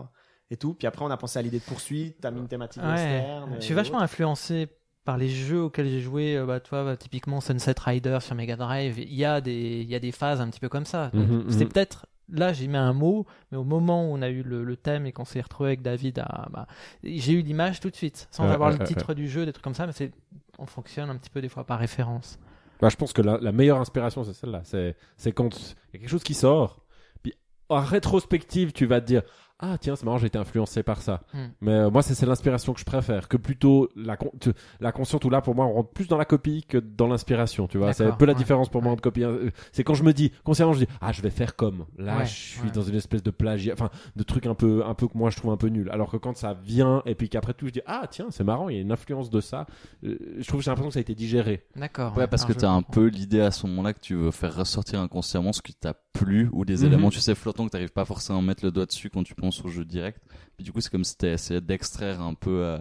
et 0.51 0.57
tout. 0.57 0.75
Puis 0.75 0.87
après 0.87 1.05
on 1.05 1.11
a 1.11 1.17
pensé 1.17 1.39
à 1.39 1.43
l'idée 1.43 1.59
de 1.59 1.65
poursuite, 1.65 2.17
t'as 2.21 2.31
mis 2.31 2.41
une 2.41 2.49
thématique 2.49 2.83
Ouais. 2.83 2.89
western. 2.91 3.55
Je 3.57 3.65
suis 3.65 3.75
vachement 3.75 4.01
influencé 4.01 4.69
par 5.05 5.17
les 5.19 5.29
jeux 5.29 5.63
auxquels 5.63 5.89
j'ai 5.89 6.01
joué. 6.01 6.37
euh, 6.37 6.47
Bah, 6.47 6.61
tu 6.61 6.71
vois, 6.71 6.85
bah, 6.85 6.97
typiquement 6.97 7.41
Sunset 7.41 7.75
Rider 7.79 8.19
sur 8.21 8.35
Mega 8.35 8.57
Drive. 8.57 8.99
Il 8.99 9.15
y 9.15 9.25
a 9.25 9.41
des, 9.41 9.83
y 9.85 9.95
a 9.95 9.99
des 9.99 10.13
phases 10.13 10.41
un 10.41 10.49
petit 10.49 10.61
peu 10.61 10.69
comme 10.69 10.85
ça. 10.87 11.11
Mhm, 11.13 11.45
C'était 11.51 11.65
mhm. 11.65 11.71
peut-être 11.73 12.07
là 12.29 12.53
j'ai 12.53 12.67
mis 12.67 12.77
un 12.79 12.93
mot, 12.95 13.27
mais 13.51 13.59
au 13.59 13.65
moment 13.65 14.05
où 14.09 14.15
on 14.15 14.23
a 14.23 14.29
eu 14.31 14.43
le, 14.43 14.65
le 14.65 14.77
thème 14.77 15.05
et 15.07 15.13
qu'on 15.13 15.25
s'est 15.25 15.41
retrouvé 15.41 15.71
avec 15.71 15.83
David, 15.83 16.21
à, 16.21 16.49
bah, 16.51 16.67
j'ai 17.03 17.33
eu 17.33 17.43
l'image 17.43 17.81
tout 17.81 17.91
de 17.91 17.97
suite, 17.97 18.29
sans 18.31 18.49
avoir 18.49 18.71
le 18.71 18.79
titre 18.85 19.13
du 19.15 19.29
jeu, 19.29 19.45
des 19.45 19.53
trucs 19.53 19.65
comme 19.65 19.75
ça. 19.75 19.87
Mais 19.87 19.93
c'est, 19.93 20.13
on 20.59 20.67
fonctionne 20.67 21.11
un 21.11 21.17
petit 21.17 21.31
peu 21.31 21.41
des 21.43 21.49
fois 21.49 21.65
par 21.65 21.79
référence. 21.79 22.39
Bah, 22.81 22.89
je 22.89 22.97
pense 22.97 23.13
que 23.13 23.23
la, 23.23 23.39
la 23.39 23.53
meilleure 23.53 23.79
inspiration, 23.79 24.25
c'est 24.25 24.33
celle-là. 24.33 24.63
C'est, 24.65 24.97
c'est 25.17 25.33
quand 25.33 25.57
il 25.57 25.95
y 25.95 25.97
a 25.97 26.01
quelque 26.01 26.11
chose 26.11 26.25
qui 26.25 26.35
sort, 26.35 26.81
puis 27.23 27.33
en 27.69 27.81
rétrospective, 27.81 28.73
tu 28.73 28.87
vas 28.87 29.01
te 29.01 29.07
dire 29.07 29.23
Ah, 29.65 29.79
tiens, 29.79 29.95
c'est 29.97 30.05
marrant, 30.05 30.19
j'ai 30.19 30.27
été 30.27 30.39
influencé 30.39 30.83
par 30.83 31.01
ça. 31.01 31.23
Hmm. 31.33 31.47
Mais 31.61 31.71
euh, 31.73 31.91
moi, 31.91 32.03
c'est, 32.03 32.15
c'est 32.15 32.27
l'inspiration 32.27 32.73
que 32.75 32.81
je 32.81 32.85
préfère, 32.85 33.29
que 33.29 33.37
plutôt 33.37 33.89
la, 33.97 34.17
con- 34.17 34.33
tu- 34.41 34.53
la 34.81 34.91
consciente, 34.91 35.25
où 35.25 35.31
là, 35.31 35.41
pour 35.41 35.55
moi, 35.55 35.67
on 35.67 35.73
rentre 35.75 35.91
plus 35.91 36.09
dans 36.09 36.19
la 36.19 36.25
copie 36.25 36.65
que 36.69 36.79
dans 36.79 37.07
l'inspiration, 37.07 37.69
tu 37.69 37.79
vois. 37.79 37.93
C'est 37.93 38.05
un 38.05 38.11
peu 38.13 38.25
la 38.27 38.33
ouais, 38.33 38.39
différence 38.39 38.69
pour 38.69 38.83
moi 38.83 38.93
entre 38.93 39.03
copie. 39.03 39.23
euh, 39.23 39.51
C'est 39.71 39.85
quand 39.85 39.95
je 39.95 40.03
me 40.03 40.13
dis, 40.13 40.33
consciemment, 40.45 40.73
je 40.73 40.81
dis 40.85 40.89
Ah, 41.01 41.13
je 41.13 41.23
vais 41.23 41.31
faire 41.31 41.55
comme. 41.57 41.85
Là, 41.97 42.19
Ouais, 42.19 42.27
je 42.27 42.31
suis 42.33 42.63
ouais. 42.63 42.71
dans 42.73 42.83
une 42.83 42.97
espèce 42.97 43.23
de 43.23 43.31
plagiat, 43.31 43.73
enfin, 43.75 43.89
de 44.17 44.23
trucs 44.25 44.47
un 44.47 44.55
peu, 44.55 44.85
un 44.85 44.95
peu 44.95 45.07
que 45.07 45.17
moi, 45.17 45.31
je 45.31 45.37
trouve 45.37 45.53
un 45.53 45.57
peu 45.57 45.69
nul. 45.69 45.89
Alors 45.91 46.11
que 46.11 46.17
quand 46.17 46.37
ça 46.37 46.55
vient, 46.55 47.03
et 47.07 47.15
puis 47.15 47.29
qu'après 47.29 47.55
tout, 47.55 47.67
je 47.69 47.73
dis 47.73 47.83
Ah, 47.87 48.07
tiens, 48.11 48.27
c'est 48.31 48.45
marrant, 48.45 48.69
il 48.69 48.75
y 48.75 48.79
a 48.79 48.83
une 48.83 48.91
influence 48.93 49.31
de 49.31 49.41
ça, 49.41 49.67
euh, 50.05 50.19
je 50.39 50.47
trouve 50.49 50.59
que 50.59 50.65
j'ai 50.65 50.71
l'impression 50.73 50.89
que 50.89 50.95
ça 50.95 50.99
a 50.99 51.03
été 51.03 51.15
digéré. 51.15 51.65
D'accord. 51.77 52.17
Ouais, 52.17 52.27
parce 52.27 52.45
que 52.45 52.53
t'as 52.53 52.67
je 52.73 52.73
un 52.79 52.83
peu 52.83 53.07
l'idée 53.07 53.41
à 53.41 53.53
ce 53.53 53.65
moment-là 53.69 53.93
que 53.93 54.01
tu 54.01 54.17
veux 54.17 54.33
faire 54.33 54.57
ressortir 54.57 55.01
inconsciemment 55.01 55.53
ce 55.53 55.63
qui 55.63 55.73
t'a 55.75 55.95
plu 56.13 56.49
ou 56.53 56.65
des 56.65 56.79
Mhm. 56.79 56.87
éléments, 56.87 57.11
tu 57.11 57.21
sais, 57.21 57.35
flottants 57.37 57.65
que 57.67 57.71
t'arrives 57.71 57.93
pas 57.93 58.05
forcément 58.05 58.41
à 58.41 58.43
mettre 58.43 58.65
le 58.65 58.71
doigt 58.71 58.87
dessus 58.87 59.09
quand 59.09 59.23
tu 59.23 59.35
penses 59.35 59.52
au 59.65 59.69
jeu 59.69 59.85
direct. 59.85 60.21
Puis 60.57 60.65
du 60.65 60.73
coup, 60.73 60.81
c'est 60.81 60.91
comme 60.91 61.05
si 61.05 61.17
t'as 61.17 61.33
essayé 61.33 61.61
d'extraire 61.61 62.21
un 62.21 62.35
peu 62.35 62.65
euh, 62.65 62.79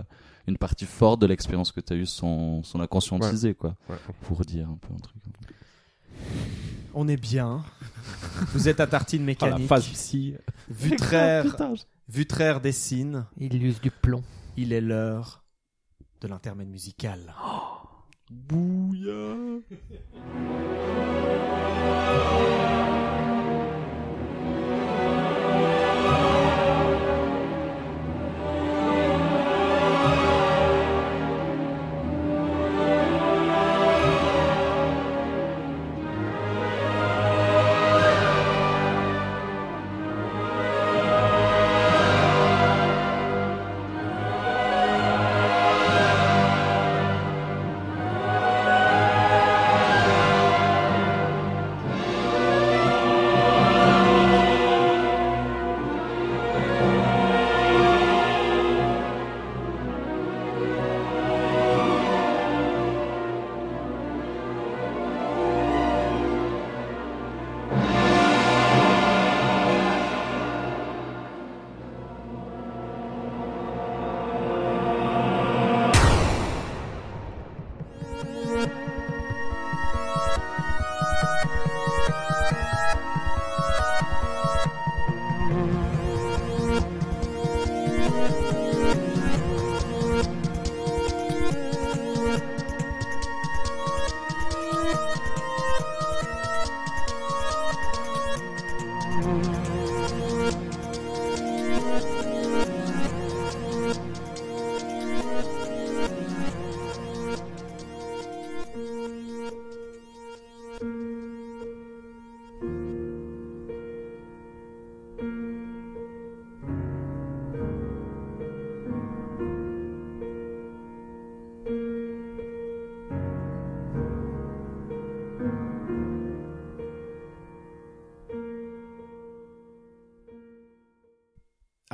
une 0.48 0.58
partie 0.58 0.86
forte 0.86 1.22
de 1.22 1.28
l'expérience 1.28 1.72
que 1.72 1.82
t'as 1.82 1.96
eue 1.96 2.06
sans, 2.06 2.64
sans 2.64 2.80
la 2.80 2.88
conscientiser, 2.88 3.54
quoi. 3.54 3.76
Ouais. 3.90 3.96
Pour 4.22 4.42
dire 4.46 4.70
un 4.70 4.78
peu 4.78 4.94
un 4.94 4.98
truc. 4.98 5.22
On 6.94 7.08
est 7.08 7.18
bien. 7.18 7.64
Vous 8.54 8.68
êtes 8.68 8.80
à 8.80 8.88
tartine 8.88 9.22
Ah, 9.22 9.26
la 9.46 9.48
mécanique. 9.52 9.68
phase 9.68 9.88
psy. 9.88 10.36
Vutraire, 10.70 11.46
Vutraire 12.10 12.60
dessine. 12.62 13.26
Il 13.38 13.64
use 13.64 13.80
du 13.80 13.92
plomb. 13.92 14.24
Il 14.58 14.74
est 14.74 14.82
l'heure 14.82 15.44
de 16.20 16.28
l'intermède 16.28 16.68
musical. 16.70 17.34
Bouya. 18.30 19.36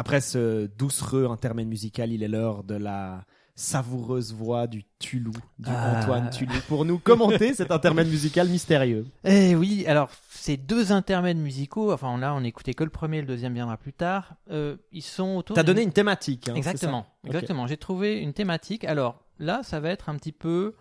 Après 0.07 0.21
ce 0.21 0.67
doucereux 0.77 1.25
intermède 1.29 1.67
musical, 1.67 2.13
il 2.13 2.23
est 2.23 2.29
l'heure 2.29 2.63
de 2.63 2.75
la 2.75 3.25
savoureuse 3.55 4.33
voix 4.33 4.65
du 4.65 4.85
Tulou, 4.99 5.33
du 5.59 5.69
Ah. 5.69 5.99
Antoine 5.99 6.29
Tulou, 6.29 6.53
pour 6.69 6.85
nous 6.85 6.97
commenter 6.97 7.53
cet 7.53 7.71
intermède 7.71 8.07
musical 8.07 8.47
mystérieux. 8.47 9.05
Eh 9.25 9.53
oui, 9.57 9.85
alors 9.85 10.09
ces 10.29 10.55
deux 10.55 10.93
intermèdes 10.93 11.35
musicaux, 11.35 11.91
enfin 11.91 12.17
là 12.17 12.33
on 12.35 12.45
écoutait 12.45 12.73
que 12.73 12.85
le 12.85 12.89
premier, 12.89 13.19
le 13.19 13.27
deuxième 13.27 13.53
viendra 13.53 13.75
plus 13.75 13.91
tard. 13.91 14.35
euh, 14.49 14.77
ils 14.93 15.01
sont 15.01 15.35
autour. 15.35 15.57
T'as 15.57 15.63
donné 15.63 15.81
une 15.81 15.91
thématique. 15.91 16.47
Hein, 16.47 16.55
Exactement, 16.55 17.05
exactement. 17.25 17.67
J'ai 17.67 17.75
trouvé 17.75 18.19
une 18.21 18.31
thématique. 18.31 18.85
Alors 18.85 19.25
là, 19.39 19.59
ça 19.63 19.81
va 19.81 19.89
être 19.89 20.07
un 20.07 20.15
petit 20.15 20.31
peu 20.31 20.75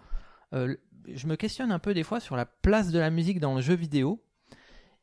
euh, 0.54 0.76
je 1.12 1.26
me 1.26 1.34
questionne 1.34 1.72
un 1.72 1.78
peu 1.80 1.94
des 1.94 2.02
fois 2.04 2.20
sur 2.20 2.36
la 2.36 2.46
place 2.46 2.90
de 2.92 2.98
la 3.00 3.10
musique 3.10 3.40
dans 3.40 3.56
le 3.56 3.60
jeu 3.60 3.74
vidéo. 3.74 4.22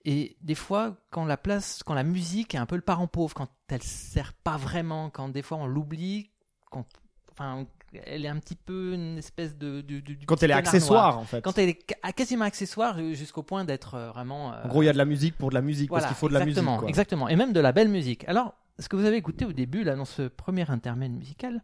Et 0.06 0.36
des 0.42 0.56
fois, 0.56 0.98
quand 1.12 1.26
la 1.26 1.38
place, 1.38 1.82
quand 1.86 1.94
la 1.94 2.04
musique 2.04 2.54
est 2.56 2.58
un 2.58 2.66
peu 2.66 2.76
le 2.76 2.82
parent 2.82 3.08
pauvre, 3.08 3.34
quand 3.34 3.48
elle 3.70 3.84
sert 3.84 4.34
pas 4.34 4.58
vraiment, 4.58 5.10
quand 5.10 5.30
des 5.30 5.42
fois 5.42 5.58
on 5.58 5.66
l'oublie, 5.66 6.30
quand, 6.70 6.86
enfin, 7.32 7.66
elle 8.06 8.26
est 8.26 8.28
un 8.28 8.38
petit 8.40 8.56
peu 8.56 8.94
une 8.94 9.18
espèce 9.18 9.56
de, 9.58 9.80
du 9.82 10.04
Quand 10.26 10.44
elle 10.44 10.52
est 10.52 10.56
accessoire, 10.56 11.14
noir. 11.14 11.18
en 11.20 11.26
fait. 11.26 11.42
Quand 11.42 11.58
elle 11.58 11.70
est 11.70 11.80
ca- 12.04 12.12
quasiment 12.12 12.44
accessoire 12.46 12.98
jusqu'au 13.14 13.44
point 13.44 13.64
d'être 13.66 13.94
euh, 13.96 14.10
vraiment. 14.10 14.52
euh, 14.54 14.64
En 14.64 14.68
gros, 14.68 14.84
il 14.84 14.88
y 14.88 14.90
a 14.90 14.94
de 14.94 14.98
la 14.98 15.06
musique 15.06 15.38
pour 15.38 15.50
de 15.50 15.56
la 15.56 15.62
musique, 15.62 15.90
voilà, 15.90 16.04
parce 16.08 16.14
qu'il 16.14 16.20
faut 16.20 16.28
de 16.28 16.34
la 16.34 16.40
musique. 16.42 16.58
exactement, 16.58 16.80
quoi. 16.80 16.90
Exactement, 16.90 17.30
et 17.30 17.36
même 17.38 17.54
de 17.54 17.60
la 17.62 17.72
belle 17.72 17.90
musique. 17.90 18.28
Alors, 18.28 18.56
ce 18.80 18.90
que 18.90 18.96
vous 18.98 19.06
avez 19.06 19.18
écouté 19.18 19.46
au 19.46 19.54
début, 19.54 19.84
là, 19.84 19.96
dans 19.96 20.06
ce 20.06 20.24
premier 20.24 20.70
intermède 20.70 21.12
musical, 21.14 21.64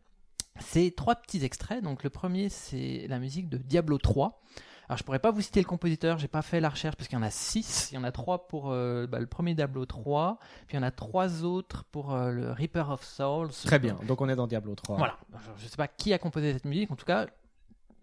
c'est 0.60 0.94
trois 0.96 1.16
petits 1.16 1.44
extraits. 1.44 1.84
Donc, 1.84 2.04
le 2.04 2.10
premier, 2.10 2.48
c'est 2.50 3.06
la 3.10 3.20
musique 3.20 3.50
de 3.50 3.58
Diablo 3.58 3.98
3. 3.98 4.42
Alors, 4.90 4.98
je 4.98 5.04
pourrais 5.04 5.20
pas 5.20 5.30
vous 5.30 5.42
citer 5.42 5.60
le 5.62 5.68
compositeur, 5.68 6.18
j'ai 6.18 6.28
pas 6.28 6.42
fait 6.42 6.60
la 6.60 6.70
recherche 6.70 6.96
parce 6.96 7.08
qu'il 7.08 7.16
y 7.16 7.22
en 7.22 7.24
a 7.24 7.30
six. 7.30 7.90
Il 7.92 7.96
y 7.96 7.98
en 8.00 8.04
a 8.04 8.12
trois 8.12 8.48
pour 8.48 8.72
euh, 8.72 9.06
bah, 9.06 9.20
le 9.20 9.28
premier 9.28 9.54
Diablo 9.54 9.86
3, 9.86 10.40
puis 10.66 10.76
il 10.76 10.80
y 10.80 10.84
en 10.84 10.86
a 10.86 10.90
trois 10.90 11.44
autres 11.44 11.84
pour 11.92 12.12
euh, 12.12 12.32
le 12.32 12.52
Reaper 12.52 12.90
of 12.90 13.04
Souls. 13.04 13.52
Très 13.66 13.78
bien. 13.78 14.00
Donc, 14.08 14.20
on 14.20 14.28
est 14.28 14.36
dans 14.36 14.48
Diablo 14.48 14.74
3. 14.74 14.98
Voilà. 14.98 15.16
Je, 15.58 15.68
sais 15.68 15.78
pas 15.78 15.88
qui 15.88 16.12
a 16.12 16.18
composé 16.18 16.54
cette 16.54 16.66
musique. 16.66 16.90
En 16.90 16.96
tout 16.96 17.06
cas, 17.06 17.28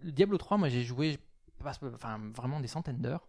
le 0.05 0.13
Diablo 0.13 0.39
3, 0.39 0.59
moi, 0.59 0.69
j'ai 0.69 0.85
joué, 0.85 1.19
enfin, 1.65 2.21
vraiment 2.37 2.61
des 2.61 2.69
centaines 2.69 2.99
d'heures. 2.99 3.27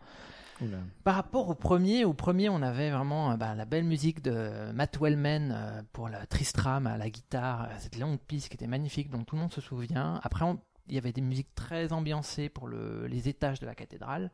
Oula. 0.61 0.77
Par 1.03 1.15
rapport 1.15 1.49
au 1.49 1.55
premier, 1.55 2.05
au 2.05 2.13
premier, 2.13 2.49
on 2.49 2.61
avait 2.61 2.91
vraiment 2.91 3.31
euh, 3.31 3.37
bah, 3.37 3.55
la 3.55 3.65
belle 3.65 3.85
musique 3.85 4.21
de 4.21 4.71
Matt 4.71 4.99
Wellman 4.99 5.49
euh, 5.51 5.81
pour 5.93 6.09
la 6.09 6.27
Tristram 6.27 6.85
à 6.85 6.97
la 6.97 7.09
guitare, 7.09 7.69
cette 7.79 7.97
longue 7.97 8.19
piste 8.19 8.49
qui 8.49 8.55
était 8.55 8.67
magnifique, 8.67 9.09
dont 9.09 9.23
tout 9.23 9.35
le 9.35 9.41
monde 9.41 9.53
se 9.53 9.61
souvient. 9.61 10.19
Après, 10.23 10.45
on- 10.45 10.59
il 10.87 10.95
y 10.95 10.97
avait 10.97 11.13
des 11.13 11.21
musiques 11.21 11.53
très 11.55 11.93
ambiancées 11.93 12.49
pour 12.49 12.67
le- 12.67 13.07
les 13.07 13.29
étages 13.29 13.59
de 13.59 13.65
la 13.65 13.75
cathédrale. 13.75 14.31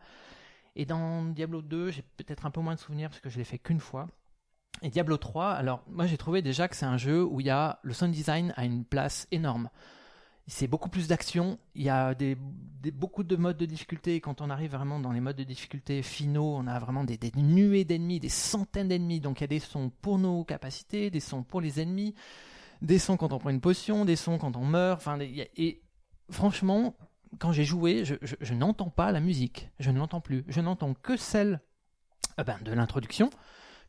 Et 0.75 0.85
dans 0.85 1.23
Diablo 1.25 1.61
2, 1.61 1.91
j'ai 1.91 2.03
peut-être 2.17 2.45
un 2.45 2.51
peu 2.51 2.61
moins 2.61 2.75
de 2.75 2.79
souvenirs 2.79 3.09
parce 3.09 3.21
que 3.21 3.29
je 3.29 3.37
l'ai 3.37 3.43
fait 3.43 3.59
qu'une 3.59 3.79
fois. 3.79 4.07
Et 4.81 4.89
Diablo 4.89 5.17
3, 5.17 5.51
alors 5.51 5.83
moi 5.87 6.07
j'ai 6.07 6.17
trouvé 6.17 6.41
déjà 6.41 6.67
que 6.67 6.75
c'est 6.75 6.85
un 6.85 6.97
jeu 6.97 7.23
où 7.23 7.39
il 7.39 7.45
y 7.45 7.49
a 7.51 7.79
le 7.83 7.93
sound 7.93 8.11
design 8.11 8.53
a 8.57 8.65
une 8.65 8.83
place 8.83 9.27
énorme. 9.31 9.69
C'est 10.47 10.67
beaucoup 10.67 10.89
plus 10.89 11.07
d'action, 11.07 11.57
il 11.73 11.83
y 11.83 11.89
a 11.89 12.13
beaucoup 12.93 13.23
de 13.23 13.37
modes 13.37 13.55
de 13.55 13.65
difficulté. 13.65 14.19
Quand 14.19 14.41
on 14.41 14.49
arrive 14.49 14.71
vraiment 14.71 14.99
dans 14.99 15.13
les 15.13 15.21
modes 15.21 15.37
de 15.37 15.45
difficulté 15.45 16.01
finaux, 16.01 16.55
on 16.57 16.67
a 16.67 16.79
vraiment 16.79 17.05
des, 17.05 17.17
nuées 17.37 17.85
d'ennemis, 17.85 18.19
des 18.19 18.27
centaines 18.27 18.89
d'ennemis. 18.89 19.21
Donc 19.21 19.39
il 19.39 19.43
y 19.43 19.45
a 19.45 19.47
des 19.47 19.59
sons 19.59 19.89
pour 20.01 20.17
nos 20.19 20.43
capacités, 20.43 21.09
des 21.09 21.21
sons 21.21 21.43
pour 21.43 21.61
les 21.61 21.79
ennemis, 21.79 22.13
des 22.81 22.99
sons 22.99 23.15
quand 23.15 23.31
on 23.31 23.39
prend 23.39 23.51
une 23.51 23.61
potion, 23.61 24.03
des 24.03 24.17
sons 24.17 24.37
quand 24.37 24.57
on 24.57 24.65
meurt. 24.65 24.99
Enfin, 24.99 25.17
franchement, 26.33 26.95
quand 27.39 27.51
j'ai 27.51 27.63
joué, 27.63 28.03
je, 28.05 28.53
n'entends 28.53 28.89
pas 28.89 29.11
la 29.11 29.19
musique. 29.19 29.69
Je 29.79 29.91
ne 29.91 29.97
l'entends 29.97 30.21
plus. 30.21 30.43
Je 30.47 30.61
n'entends 30.61 30.93
que 30.93 31.17
celle 31.17 31.61
euh, 32.39 32.43
ben, 32.43 32.57
de 32.63 32.71
l'introduction, 32.71 33.29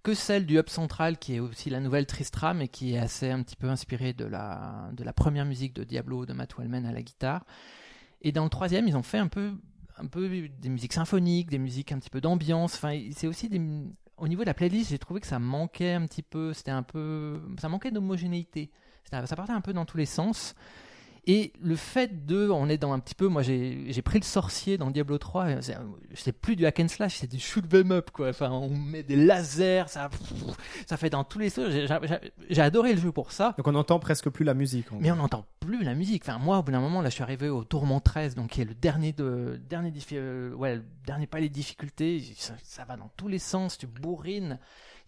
que 0.02 0.14
celle 0.14 0.46
du 0.46 0.58
hub 0.58 0.68
central 0.68 1.18
qui 1.18 1.34
est 1.34 1.40
aussi 1.40 1.70
la 1.70 1.80
nouvelle 1.80 2.06
Tristram 2.06 2.60
et 2.60 2.68
qui 2.68 2.94
est 2.94 2.98
assez 2.98 3.30
un 3.30 3.42
petit 3.42 3.56
peu 3.56 3.68
inspirée 3.68 4.12
de 4.12 4.24
la, 4.24 4.90
de 4.92 5.04
la 5.04 5.12
première 5.12 5.44
musique 5.44 5.74
de 5.74 5.84
Diablo 5.84 6.26
de 6.26 6.32
Matt 6.32 6.56
Wellman 6.56 6.86
à 6.86 6.92
la 6.92 7.02
guitare. 7.02 7.44
Et 8.22 8.32
dans 8.32 8.44
le 8.44 8.50
troisième, 8.50 8.88
ils 8.88 8.96
ont 8.96 9.02
fait 9.02 9.18
un 9.18 9.28
peu, 9.28 9.52
un 9.98 10.06
peu 10.06 10.48
des 10.48 10.68
musiques 10.68 10.94
symphoniques, 10.94 11.50
des 11.50 11.58
musiques 11.58 11.92
un 11.92 11.98
petit 11.98 12.10
peu 12.10 12.20
d'ambiance. 12.20 12.74
Enfin, 12.74 12.98
c'est 13.12 13.26
aussi 13.26 13.48
des, 13.48 13.60
au 14.16 14.28
niveau 14.28 14.42
de 14.42 14.46
la 14.46 14.54
playlist, 14.54 14.90
j'ai 14.90 14.98
trouvé 14.98 15.20
que 15.20 15.26
ça 15.26 15.38
manquait 15.38 15.92
un 15.92 16.06
petit 16.06 16.22
peu. 16.22 16.52
C'était 16.52 16.70
un 16.70 16.82
peu, 16.82 17.40
ça 17.60 17.68
manquait 17.68 17.90
d'homogénéité. 17.90 18.70
Ça 19.10 19.36
partait 19.36 19.52
un 19.52 19.60
peu 19.60 19.72
dans 19.72 19.84
tous 19.84 19.98
les 19.98 20.06
sens. 20.06 20.54
Et 21.26 21.52
le 21.62 21.74
fait 21.74 22.26
de, 22.26 22.50
on 22.50 22.68
est 22.68 22.76
dans 22.76 22.92
un 22.92 22.98
petit 22.98 23.14
peu, 23.14 23.28
moi 23.28 23.42
j'ai 23.42 23.86
j'ai 23.90 24.02
pris 24.02 24.18
le 24.18 24.24
sorcier 24.24 24.76
dans 24.76 24.90
Diablo 24.90 25.16
3, 25.16 25.44
euh, 25.46 25.60
c'est 26.14 26.32
plus 26.32 26.54
du 26.54 26.66
hack 26.66 26.80
and 26.80 26.88
slash, 26.88 27.16
c'est 27.16 27.30
du 27.30 27.38
shoot 27.40 27.64
'em 27.72 27.92
up 27.92 28.10
quoi. 28.12 28.28
Enfin, 28.28 28.50
on 28.50 28.68
met 28.76 29.02
des 29.02 29.16
lasers, 29.16 29.84
ça, 29.88 30.10
ça 30.86 30.96
fait 30.98 31.08
dans 31.08 31.24
tous 31.24 31.38
les 31.38 31.48
sens. 31.48 31.70
J'ai- 31.70 31.86
j'ai- 31.86 32.32
J'ai 32.50 32.60
adoré 32.62 32.92
le 32.92 33.00
jeu 33.00 33.10
pour 33.10 33.32
ça. 33.32 33.54
Donc, 33.56 33.66
on 33.66 33.72
n'entend 33.72 33.98
presque 33.98 34.28
plus 34.28 34.44
la 34.44 34.52
musique. 34.54 34.86
Mais 35.00 35.10
on 35.10 35.16
n'entend 35.16 35.46
plus 35.60 35.82
la 35.82 35.94
musique. 35.94 36.22
Enfin, 36.28 36.38
moi, 36.38 36.58
au 36.58 36.62
bout 36.62 36.72
d'un 36.72 36.80
moment, 36.80 37.00
là, 37.00 37.08
je 37.08 37.14
suis 37.14 37.22
arrivé 37.22 37.48
au 37.48 37.64
tourment 37.64 38.00
13, 38.00 38.34
donc 38.34 38.50
qui 38.50 38.60
est 38.60 38.66
le 38.66 38.74
dernier 38.74 39.12
de, 39.12 39.58
dernier, 39.68 39.92
euh, 40.12 40.52
ouais, 40.54 40.76
le 40.76 40.84
dernier 41.06 41.26
palier 41.26 41.48
de 41.48 41.54
difficulté. 41.54 42.22
Ça, 42.36 42.54
ça 42.62 42.84
va 42.84 42.96
dans 42.98 43.10
tous 43.16 43.28
les 43.28 43.38
sens, 43.38 43.78
tu 43.78 43.86
bourrines. 43.86 44.58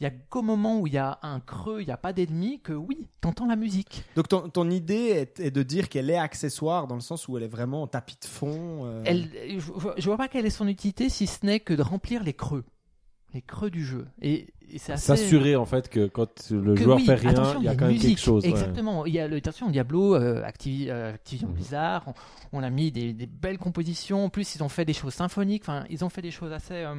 Il 0.01 0.05
y 0.05 0.07
a 0.07 0.11
qu'au 0.11 0.43
moment 0.43 0.79
où 0.81 0.87
il 0.87 0.93
y 0.93 0.99
a 0.99 1.19
un 1.23 1.41
creux, 1.41 1.81
il 1.81 1.87
n'y 1.87 1.93
a 1.93 1.97
pas 1.97 2.13
d'ennemi, 2.13 2.61
que 2.63 2.75
oui, 2.75 3.07
t'entends 3.23 3.47
la 3.47 3.57
musique. 3.57 4.05
Donc, 4.15 4.29
ton, 4.29 4.49
ton 4.51 4.69
idée 4.71 4.95
est, 4.95 5.41
est 5.41 5.51
de 5.51 5.63
dire 5.63 5.89
qu'elle 5.89 6.11
est 6.11 6.19
accessoire 6.19 6.87
dans 6.87 6.97
le 6.97 7.01
sens 7.01 7.29
où 7.29 7.37
elle 7.39 7.45
est 7.45 7.49
vraiment 7.49 7.83
en 7.83 7.87
tapis 7.87 8.17
de 8.21 8.27
fond. 8.27 8.85
euh, 8.85 9.03
Elle, 9.07 9.31
je, 9.59 9.73
je- 9.97 10.05
vois 10.07 10.19
pas 10.19 10.29
quelle 10.29 10.45
est 10.45 10.51
son 10.51 10.69
utilité 10.69 11.09
si 11.09 11.27
ce 11.27 11.47
n'est 11.47 11.61
que 11.61 11.73
de 11.73 11.81
remplir 11.81 12.23
les 12.23 12.35
creux, 12.35 12.65
les 13.33 13.41
creux 13.41 13.71
du 13.71 13.87
jeu. 13.87 14.07
Et, 14.21 14.49
et 14.71 14.79
c'est 14.79 14.93
assez. 14.93 15.07
S'assurer 15.17 15.57
en 15.57 15.65
fait 15.65 15.89
que 15.89 16.07
quand 16.09 16.51
le 16.51 16.75
que 16.75 16.83
joueur 16.83 16.97
oui, 16.99 17.07
fait 17.07 17.15
rien, 17.15 17.55
il 17.59 17.65
y 17.65 17.69
a 17.69 17.75
quand 17.75 17.87
même 17.87 17.95
musique. 17.95 18.17
quelque 18.17 18.21
chose. 18.25 18.43
ouais. 18.45 18.51
Exactement. 18.51 19.07
Il 19.07 19.15
y 19.15 19.19
a 19.19 19.29
le, 19.29 19.37
attention, 19.37 19.71
Diablo, 19.71 20.15
euh, 20.15 20.43
Activi- 20.45 20.91
euh, 20.91 21.15
Activision. 21.15 21.49
Blizzard, 21.49 22.05
on, 22.53 22.59
on 22.59 22.63
a 22.63 22.69
mis 22.69 22.93
des, 22.93 23.15
des 23.15 23.27
belles 23.27 23.57
compositions. 23.59 24.27
En 24.27 24.29
plus, 24.29 24.57
ils 24.57 24.63
ont 24.63 24.69
fait 24.69 24.85
des 24.85 24.93
choses 24.93 25.15
symphoniques. 25.15 25.63
Enfin, 25.63 25.85
ils 25.89 26.05
ont 26.05 26.11
fait 26.11 26.21
des 26.23 26.31
choses 26.33 26.53
assez. 26.53 26.75
euh, 26.75 26.95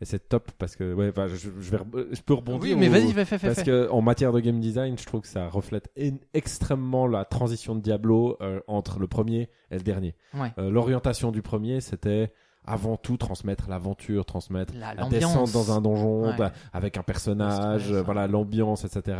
Et 0.00 0.04
c'est 0.04 0.28
top 0.28 0.50
parce 0.58 0.76
que 0.76 0.92
ouais, 0.92 1.08
enfin, 1.08 1.26
je, 1.26 1.36
je 1.36 1.48
vais, 1.48 1.78
je 2.12 2.20
peux 2.20 2.34
rebondir. 2.34 2.60
Oui, 2.62 2.74
mais 2.76 2.88
vas-y, 2.88 3.12
fais, 3.12 3.24
fais, 3.24 3.38
fais. 3.38 3.46
Parce 3.46 3.62
que 3.62 3.88
en 3.90 4.02
matière 4.02 4.32
de 4.32 4.40
game 4.40 4.60
design, 4.60 4.98
je 4.98 5.06
trouve 5.06 5.22
que 5.22 5.28
ça 5.28 5.48
reflète 5.48 5.88
en- 5.98 6.18
extrêmement 6.34 7.06
la 7.06 7.24
transition 7.24 7.74
de 7.74 7.80
Diablo 7.80 8.36
euh, 8.42 8.60
entre 8.66 8.98
le 8.98 9.06
premier 9.06 9.48
et 9.70 9.76
le 9.76 9.80
dernier. 9.82 10.14
Ouais. 10.34 10.52
Euh, 10.58 10.70
L'orientation 10.70 11.32
du 11.32 11.40
premier, 11.42 11.80
c'était 11.80 12.32
avant 12.66 12.96
tout 12.96 13.16
transmettre 13.16 13.68
l'aventure, 13.70 14.24
transmettre 14.26 14.74
La- 14.78 15.08
descente 15.08 15.52
dans 15.52 15.72
un 15.72 15.80
donjon 15.80 16.24
Ouais. 16.30 16.36
bah, 16.36 16.52
avec 16.72 16.96
un 16.98 17.02
personnage, 17.02 17.90
euh, 17.92 18.02
voilà 18.02 18.26
l'ambiance, 18.26 18.84
etc. 18.84 19.16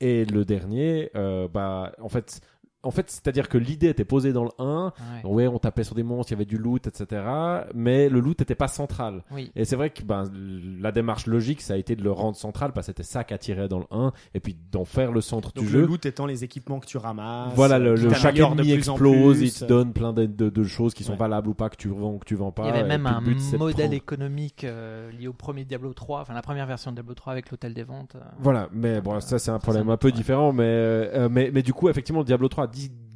Et 0.00 0.24
le 0.24 0.44
dernier, 0.44 1.10
euh, 1.16 1.48
bah 1.52 1.92
en 2.00 2.08
fait, 2.08 2.40
en 2.84 2.90
fait, 2.92 3.10
c'est-à-dire 3.10 3.48
que 3.48 3.58
l'idée 3.58 3.88
était 3.88 4.04
posée 4.04 4.32
dans 4.32 4.44
le 4.44 4.50
1. 4.58 4.92
Ouais. 5.24 5.30
Ouais, 5.30 5.46
on 5.48 5.58
tapait 5.58 5.82
sur 5.84 5.94
des 5.96 6.02
monstres, 6.04 6.30
il 6.32 6.34
y 6.34 6.38
avait 6.38 6.44
du 6.44 6.58
loot, 6.58 6.86
etc. 6.86 7.22
Mais 7.74 8.08
le 8.08 8.20
loot 8.20 8.38
n'était 8.38 8.54
pas 8.54 8.68
central. 8.68 9.24
Oui. 9.32 9.50
Et 9.56 9.64
c'est 9.64 9.74
vrai 9.76 9.90
que 9.90 10.02
ben, 10.02 10.30
la 10.80 10.92
démarche 10.92 11.26
logique, 11.26 11.60
ça 11.60 11.74
a 11.74 11.76
été 11.76 11.96
de 11.96 12.02
le 12.04 12.12
rendre 12.12 12.36
central 12.36 12.72
parce 12.72 12.86
que 12.86 12.92
c'était 12.92 13.02
ça 13.02 13.24
qu'attirait 13.24 13.68
dans 13.68 13.80
le 13.80 13.86
1 13.90 14.12
et 14.34 14.40
puis 14.40 14.56
d'en 14.70 14.84
faire 14.84 15.10
le 15.12 15.20
centre 15.20 15.52
Donc, 15.52 15.64
du 15.64 15.72
le 15.72 15.80
jeu. 15.80 15.86
loot 15.86 16.06
étant 16.06 16.26
les 16.26 16.44
équipements 16.44 16.78
que 16.78 16.86
tu 16.86 16.98
ramasses. 16.98 17.52
Voilà, 17.56 17.78
le, 17.78 17.94
qui 17.94 18.02
le- 18.04 18.14
chaque 18.14 18.38
ennemi 18.38 18.70
explose, 18.72 19.40
il 19.40 19.52
te 19.52 19.64
donne 19.64 19.92
plein 19.92 20.12
de, 20.12 20.26
de- 20.26 20.48
de 20.50 20.64
choses 20.64 20.94
qui 20.94 21.02
sont 21.04 21.12
Ouais. 21.12 21.18
valables 21.18 21.48
ou 21.48 21.54
pas, 21.54 21.68
que 21.70 21.76
tu 21.76 21.88
vends 21.88 22.12
ou 22.14 22.18
que 22.18 22.26
tu 22.26 22.36
vends 22.36 22.52
pas. 22.52 22.62
Il 22.64 22.68
y 22.68 22.78
avait 22.78 22.86
même 22.88 23.06
un 23.06 23.20
le 23.20 23.34
but, 23.34 23.58
modèle 23.58 23.92
économique 23.92 24.62
euh, 24.64 25.10
lié 25.12 25.26
au 25.26 25.32
premier 25.32 25.64
Diablo 25.64 25.92
3, 25.92 26.20
enfin 26.20 26.34
la 26.34 26.42
première 26.42 26.66
version 26.66 26.92
de 26.92 26.96
Diablo 26.96 27.14
3 27.14 27.32
avec 27.32 27.50
l'hôtel 27.50 27.74
des 27.74 27.82
ventes. 27.82 28.14
euh. 28.14 28.20
Voilà, 28.38 28.68
mais 28.72 29.00
bon, 29.00 29.16
Euh, 29.16 29.20
ça 29.20 29.38
c'est 29.40 29.50
un 29.50 29.58
problème 29.58 29.88
un- 29.90 29.96
peu 29.96 30.08
ouais. 30.08 30.12
différent, 30.12 30.52
mais, 30.52 30.62
euh, 30.64 31.28
mais 31.30 31.50
mais 31.52 31.62
du 31.62 31.72
coup, 31.72 31.88
effectivement, 31.88 32.22
Diablo 32.22 32.48
3 32.48 32.67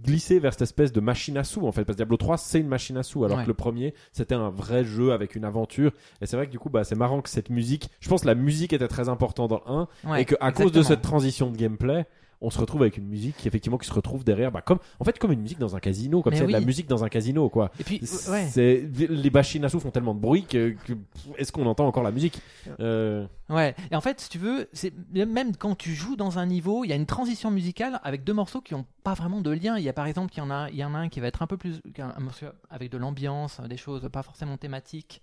glissé 0.05 0.41
vers 0.41 0.53
cette 0.53 0.63
espèce 0.63 0.91
de 0.93 1.01
machine 1.01 1.37
à 1.39 1.45
sous 1.45 1.65
en 1.67 1.71
fait, 1.71 1.85
parce 1.85 1.95
que 1.95 1.99
Diablo 1.99 2.17
3 2.17 2.37
c'est 2.37 2.59
une 2.59 2.67
machine 2.67 2.97
à 2.97 3.03
sous, 3.05 3.25
alors 3.25 3.39
Ouais. 3.39 3.45
que 3.45 3.49
le 3.49 3.55
premier 3.55 3.95
c'était 4.11 4.35
un 4.35 4.51
vrai 4.51 4.83
jeu 4.85 5.13
avec 5.13 5.37
une 5.37 5.45
aventure. 5.45 5.93
Et 6.21 6.27
c'est 6.27 6.37
vrai 6.37 6.47
que 6.47 6.51
du 6.53 6.59
coup, 6.59 6.71
bah 6.71 6.83
c'est 6.85 6.97
marrant 6.97 7.21
que 7.21 7.29
cette 7.29 7.51
musique, 7.51 7.89
je 8.01 8.09
pense 8.09 8.23
que 8.23 8.27
la 8.27 8.35
musique 8.35 8.73
était 8.73 8.89
très 8.89 9.09
importante 9.09 9.51
dans 9.51 9.63
le 9.65 9.73
1 9.73 9.89
Ouais, 10.11 10.23
et 10.23 10.25
qu'à 10.25 10.51
cause 10.53 10.73
de 10.73 10.83
cette 10.83 11.03
transition 11.03 11.51
de 11.51 11.57
gameplay. 11.57 12.07
On 12.43 12.51
se 12.51 12.59
retrouve 12.59 12.83
avec 12.83 12.97
une 12.97 13.07
musique 13.07 13.37
qui 13.37 13.49
effectivement 13.49 13.79
qui 13.79 13.87
se 13.87 13.93
retrouve 13.95 14.25
derrière, 14.25 14.51
bah 14.53 14.61
comme 14.63 14.79
en 15.01 15.05
fait 15.05 15.19
comme 15.19 15.33
une 15.33 15.41
musique 15.41 15.59
dans 15.59 15.77
un 15.77 15.81
casino, 15.81 16.23
comme 16.23 16.33
c'est 16.35 16.47
de 16.47 16.53
la 16.53 16.61
musique 16.67 16.89
dans 16.89 17.05
un 17.05 17.09
casino 17.09 17.49
quoi. 17.49 17.71
Et 17.81 17.85
puis, 17.85 18.01
ouais. 18.29 18.47
C'est 18.51 18.89
les 18.97 19.31
machines 19.31 19.65
à 19.65 19.69
sous 19.69 19.81
font 19.81 19.91
tellement 19.91 20.15
de 20.15 20.21
bruit 20.21 20.45
que, 20.45 20.71
que- 20.87 20.93
est-ce 21.39 21.53
qu'on 21.53 21.67
entend 21.67 21.87
encore 21.87 22.03
la 22.03 22.11
musique? 22.13 22.41
Euh, 22.81 23.27
Ouais, 23.49 23.75
et 23.91 23.97
en 23.97 24.01
fait, 24.01 24.19
si 24.19 24.31
tu 24.31 24.39
veux, 24.39 24.67
c'est 24.73 24.95
même 25.13 25.55
quand 25.57 25.75
tu 25.77 25.93
joues 25.95 26.17
dans 26.17 26.39
un 26.39 26.47
niveau, 26.47 26.85
il 26.85 26.89
y 26.89 26.93
a 26.93 26.97
une 26.97 27.05
transition 27.05 27.51
musicale 27.51 28.01
avec 28.03 28.25
deux 28.25 28.33
morceaux 28.33 28.63
qui 28.63 28.73
n'ont 28.73 28.87
pas 29.05 29.13
vraiment 29.13 29.43
de 29.43 29.51
lien. 29.51 29.77
Il 29.77 29.85
y 29.85 29.91
a 29.91 29.93
par 29.93 30.07
exemple, 30.07 30.33
il 30.35 30.39
y 30.39 30.41
en 30.41 30.51
a, 30.51 30.71
il 30.71 30.77
y 30.77 30.85
en 30.85 30.95
a 30.95 30.99
un 30.99 31.09
qui 31.11 31.21
va 31.21 31.27
être 31.27 31.43
un 31.43 31.47
peu 31.47 31.59
plus 31.59 31.83
un 31.99 32.19
morceau 32.21 32.47
avec 32.71 32.91
de 32.91 32.97
l'ambiance, 32.97 33.61
des 33.69 33.77
choses 33.77 34.09
pas 34.11 34.23
forcément 34.23 34.57
thématiques, 34.57 35.21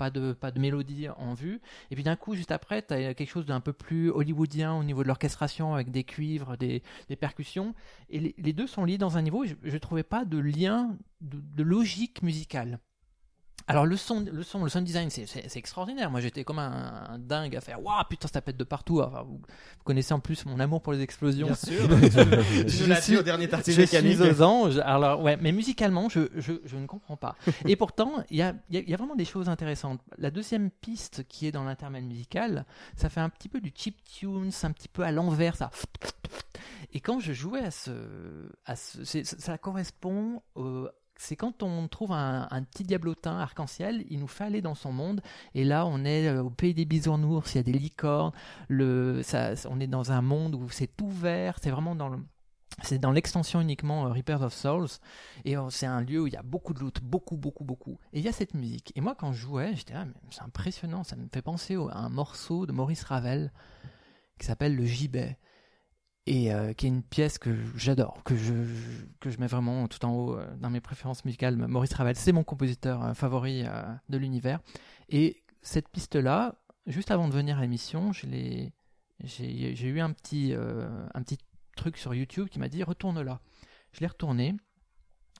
pas 0.00 0.08
de 0.08 0.32
pas 0.32 0.50
de 0.50 0.58
mélodie 0.58 1.10
en 1.10 1.34
vue. 1.34 1.60
Et 1.90 1.94
puis 1.94 2.02
d'un 2.02 2.16
coup, 2.16 2.34
juste 2.34 2.52
après, 2.52 2.80
tu 2.80 2.94
as 2.94 3.12
quelque 3.12 3.28
chose 3.28 3.44
d'un 3.44 3.60
peu 3.60 3.74
plus 3.74 4.08
hollywoodien 4.10 4.72
au 4.74 4.82
niveau 4.82 5.02
de 5.02 5.08
l'orchestration 5.08 5.74
avec 5.74 5.90
des 5.90 6.04
cuivres, 6.04 6.56
des, 6.56 6.82
percussions. 7.20 7.74
Et 8.08 8.34
les, 8.38 8.52
deux 8.54 8.66
sont 8.66 8.86
liés 8.86 8.96
dans 8.96 9.18
un 9.18 9.22
niveau. 9.22 9.44
Je, 9.44 9.54
je 9.62 9.76
trouvais 9.76 10.02
pas 10.02 10.24
de 10.24 10.38
lien 10.38 10.96
de 11.20 11.62
logique 11.62 12.22
musicale. 12.22 12.80
Alors 13.68 13.86
le 13.86 13.96
son, 13.96 14.20
le 14.20 14.42
son, 14.42 14.64
le 14.64 14.68
sound 14.70 14.84
design, 14.84 15.10
c'est- 15.10 15.56
extraordinaire. 15.56 16.10
Moi, 16.10 16.20
j'étais 16.20 16.42
comme 16.44 16.58
un, 16.58 17.04
un 17.10 17.18
dingue 17.18 17.54
à 17.54 17.60
faire. 17.60 17.82
Waouh, 17.84 18.02
putain, 18.08 18.26
ça 18.32 18.40
pète 18.42 18.56
de 18.56 18.64
partout. 18.64 19.00
Enfin, 19.00 19.22
vous, 19.22 19.36
vous 19.38 19.84
connaissez 19.84 20.12
en 20.12 20.18
plus 20.20 20.44
mon 20.46 20.58
amour 20.58 20.82
pour 20.82 20.92
les 20.92 21.00
explosions. 21.02 21.46
Bien 21.46 21.54
sûr. 21.54 21.88
Je 22.00 22.68
je 22.68 22.84
l'ai 22.84 23.00
suis- 23.00 23.16
au 23.16 23.22
dernier 23.22 23.48
tartine 23.48 23.74
Je 23.74 23.82
suis 23.82 24.20
aux 24.22 24.42
anges. 24.42 24.78
Alors 24.78 25.22
ouais, 25.22 25.36
mais 25.40 25.52
musicalement, 25.52 26.08
je, 26.08 26.28
je, 26.36 26.54
je 26.64 26.76
ne 26.76 26.86
comprends 26.86 27.16
pas. 27.16 27.36
Et 27.66 27.76
pourtant, 27.76 28.12
il 28.30 28.38
y 28.38 28.42
a, 28.42 28.54
y 28.70 28.78
a- 28.78 28.80
y 28.80 28.94
a 28.94 28.96
vraiment 28.96 29.14
des 29.16 29.24
choses 29.24 29.48
intéressantes. 29.48 30.00
La 30.18 30.30
deuxième 30.30 30.70
piste 30.70 31.24
qui 31.28 31.46
est 31.46 31.52
dans 31.52 31.64
l'intermède 31.64 32.04
musical, 32.04 32.64
ça 32.96 33.08
fait 33.08 33.20
un 33.20 33.28
petit 33.28 33.48
peu 33.48 33.60
du 33.60 33.72
chip 33.74 34.02
tunes, 34.04 34.50
un 34.62 34.72
petit 34.72 34.88
peu 34.88 35.02
à 35.02 35.12
l'envers, 35.12 35.54
ça. 35.56 35.70
Et 36.92 37.00
quand 37.00 37.20
je 37.20 37.32
jouais 37.32 37.60
à 37.60 37.70
ce, 37.70 37.90
à 38.64 38.74
ce 38.74 39.04
ça 39.04 39.58
correspond 39.58 40.42
au 40.56 40.88
c'est 41.20 41.36
quand 41.36 41.62
on 41.62 41.86
trouve 41.86 42.12
un, 42.12 42.48
petit 42.70 42.82
diablotin 42.82 43.38
arc-en-ciel, 43.38 44.06
il 44.08 44.20
nous 44.20 44.26
fait 44.26 44.44
aller 44.44 44.62
dans 44.62 44.74
son 44.74 44.90
monde. 44.90 45.20
Et 45.54 45.64
là, 45.64 45.84
on 45.84 46.02
est 46.06 46.28
euh, 46.28 46.42
au 46.42 46.48
pays 46.48 46.72
des 46.72 46.86
bisounours, 46.86 47.54
il 47.54 47.58
y 47.58 47.60
a 47.60 47.62
des 47.62 47.74
licornes. 47.74 48.32
Le, 48.68 49.20
on 49.68 49.80
est 49.80 49.86
dans 49.86 50.12
un 50.12 50.22
monde 50.22 50.54
où 50.54 50.70
c'est 50.70 50.98
ouvert. 51.02 51.58
C'est 51.62 51.70
vraiment 51.70 51.94
dans 51.94 53.12
l'extension 53.12 53.60
uniquement 53.60 54.06
euh, 54.06 54.12
Reapers 54.12 54.40
of 54.40 54.54
Souls. 54.54 54.88
Et 55.44 55.58
euh, 55.58 55.68
c'est 55.68 55.84
un 55.84 56.00
lieu 56.00 56.22
où 56.22 56.26
il 56.26 56.32
y 56.32 56.38
a 56.38 56.42
beaucoup 56.42 56.72
de 56.72 56.80
loot, 56.80 57.02
beaucoup, 57.02 57.36
beaucoup, 57.36 57.64
beaucoup. 57.64 57.98
Et 58.14 58.20
il 58.20 58.24
y 58.24 58.28
a 58.28 58.32
cette 58.32 58.54
musique. 58.54 58.90
Et 58.96 59.02
moi, 59.02 59.14
quand 59.14 59.32
je 59.34 59.42
jouais, 59.42 59.76
j'étais 59.76 59.92
là, 59.92 60.06
c'est 60.30 60.42
impressionnant. 60.42 61.04
Ça 61.04 61.16
me 61.16 61.28
fait 61.30 61.42
penser 61.42 61.74
à 61.74 61.98
un 61.98 62.08
morceau 62.08 62.64
de 62.64 62.72
Maurice 62.72 63.04
Ravel 63.04 63.52
qui 64.38 64.46
s'appelle 64.46 64.74
Le 64.74 64.86
Gibet. 64.86 65.36
Et 66.32 66.54
euh, 66.54 66.72
qui 66.74 66.86
est 66.86 66.88
une 66.90 67.02
pièce 67.02 67.38
que 67.38 67.50
j'adore, 67.74 68.22
que 68.22 68.36
je, 68.36 68.52
que 69.18 69.30
je 69.30 69.40
mets 69.40 69.48
vraiment 69.48 69.88
tout 69.88 70.04
en 70.04 70.14
haut 70.14 70.36
euh, 70.36 70.46
dans 70.60 70.70
mes 70.70 70.80
préférences 70.80 71.24
musicales. 71.24 71.56
Maurice 71.56 71.92
Ravel, 71.92 72.14
c'est 72.14 72.30
mon 72.30 72.44
compositeur 72.44 73.04
euh, 73.04 73.14
favori 73.14 73.64
de 74.08 74.16
l'univers. 74.16 74.60
Et 75.08 75.42
cette 75.60 75.88
piste-là, 75.88 76.54
juste 76.86 77.10
avant 77.10 77.28
de 77.28 77.34
venir 77.34 77.58
à 77.58 77.62
l'émission, 77.62 78.12
j'ai 78.12 78.72
eu 79.24 80.00
un 80.00 80.12
petit, 80.12 80.54
euh, 80.54 80.88
un 81.14 81.22
petit 81.22 81.38
truc 81.76 81.96
sur 81.96 82.14
YouTube 82.14 82.48
qui 82.48 82.58
m'a 82.58 82.68
dit 82.68 82.82
retourne 82.82 83.20
là. 83.20 83.40
Je 83.92 84.00
l'ai 84.00 84.06
retourné 84.06 84.54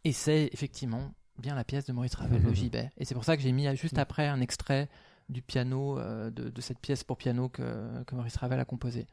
et 0.04 0.12
c'est 0.12 0.50
effectivement 0.52 1.12
bien 1.38 1.54
la 1.54 1.64
pièce 1.64 1.84
de 1.84 1.92
Maurice 1.92 2.14
Ravel, 2.14 2.42
le 2.42 2.52
gibet. 2.54 2.90
Et 2.96 3.04
c'est 3.04 3.14
pour 3.14 3.24
ça 3.24 3.36
que 3.36 3.42
j'ai 3.42 3.52
mis 3.52 3.74
juste 3.76 3.98
après 3.98 4.26
un 4.26 4.40
extrait 4.40 4.88
du 5.28 5.42
piano, 5.42 5.98
euh, 5.98 6.30
de, 6.30 6.50
de 6.50 6.60
cette 6.60 6.80
pièce 6.80 7.04
pour 7.04 7.16
piano 7.16 7.48
que, 7.48 8.02
que 8.04 8.14
Maurice 8.14 8.36
Ravel 8.36 8.58
a 8.58 8.64
composée. 8.64 9.06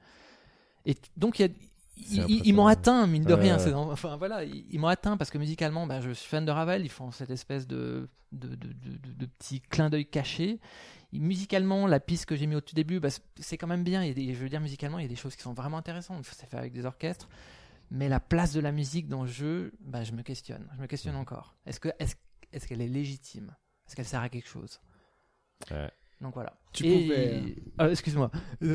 Et 0.87 0.95
donc 1.17 1.37
il 1.39 1.43
y 1.43 1.45
a- 2.19 2.25
ils- 2.45 2.53
m'ont 2.53 2.67
atteint, 2.67 3.05
mine 3.07 3.23
de 3.23 3.33
Ouais, 3.33 3.41
rien. 3.41 3.57
ouais. 3.57 3.73
Enfin 3.73 4.15
voilà, 4.17 4.43
ils, 4.43 4.65
ils 4.71 4.79
m'ont 4.79 4.87
atteint 4.87 5.17
parce 5.17 5.29
que 5.29 5.37
musicalement, 5.37 5.85
bah, 5.85 5.99
je 6.01 6.11
suis 6.11 6.27
fan 6.29 6.45
de 6.45 6.51
Ravel. 6.51 6.83
Ils 6.85 6.89
font 6.89 7.11
cette 7.11 7.29
espèce 7.29 7.67
de, 7.67 8.07
de, 8.31 8.47
de, 8.55 8.73
de, 9.13 9.25
petit 9.25 9.61
clin 9.61 9.89
d'œil 9.89 10.05
caché. 10.05 10.59
Et 11.13 11.19
musicalement, 11.19 11.87
la 11.87 11.99
piste 11.99 12.25
que 12.25 12.35
j'ai 12.35 12.47
mis 12.47 12.55
au 12.55 12.61
tout 12.61 12.75
début, 12.75 12.99
bah, 12.99 13.09
c'est- 13.39 13.57
quand 13.57 13.67
même 13.67 13.83
bien. 13.83 14.03
Il 14.03 14.07
y 14.07 14.11
a 14.11 14.13
des- 14.13 14.33
je 14.33 14.39
veux 14.39 14.49
dire, 14.49 14.61
musicalement, 14.61 14.99
il 14.99 15.03
y 15.03 15.05
a 15.05 15.09
des 15.09 15.15
choses 15.15 15.35
qui 15.35 15.41
sont 15.41 15.53
vraiment 15.53 15.77
intéressantes. 15.77 16.23
C'est 16.25 16.49
fait 16.49 16.57
avec 16.57 16.73
des 16.73 16.85
orchestres. 16.85 17.27
Mais 17.91 18.09
la 18.09 18.19
place 18.19 18.53
de 18.53 18.59
la 18.59 18.71
musique 18.71 19.07
dans 19.07 19.23
le 19.23 19.29
jeu, 19.29 19.71
bah, 19.81 20.03
je 20.03 20.11
me 20.13 20.21
questionne. 20.21 20.67
Je 20.75 20.81
me 20.81 20.87
questionne 20.87 21.15
encore. 21.15 21.55
Est-ce 21.65 21.79
que 21.79 21.89
est-ce 21.99 22.15
est-ce 22.53 22.67
qu'elle 22.67 22.81
est 22.81 22.87
légitime? 22.87 23.55
Est-ce 23.87 23.95
qu'elle 23.95 24.05
sert 24.05 24.21
à 24.21 24.29
quelque 24.29 24.47
chose? 24.47 24.79
Ouais. 25.71 25.91
Donc 26.21 26.33
voilà. 26.33 26.53
Tu 26.77 26.85
Et- 26.87 27.01
pouvais- 27.03 27.43
Euh, 27.79 27.91
Excuse-moi. 27.91 28.31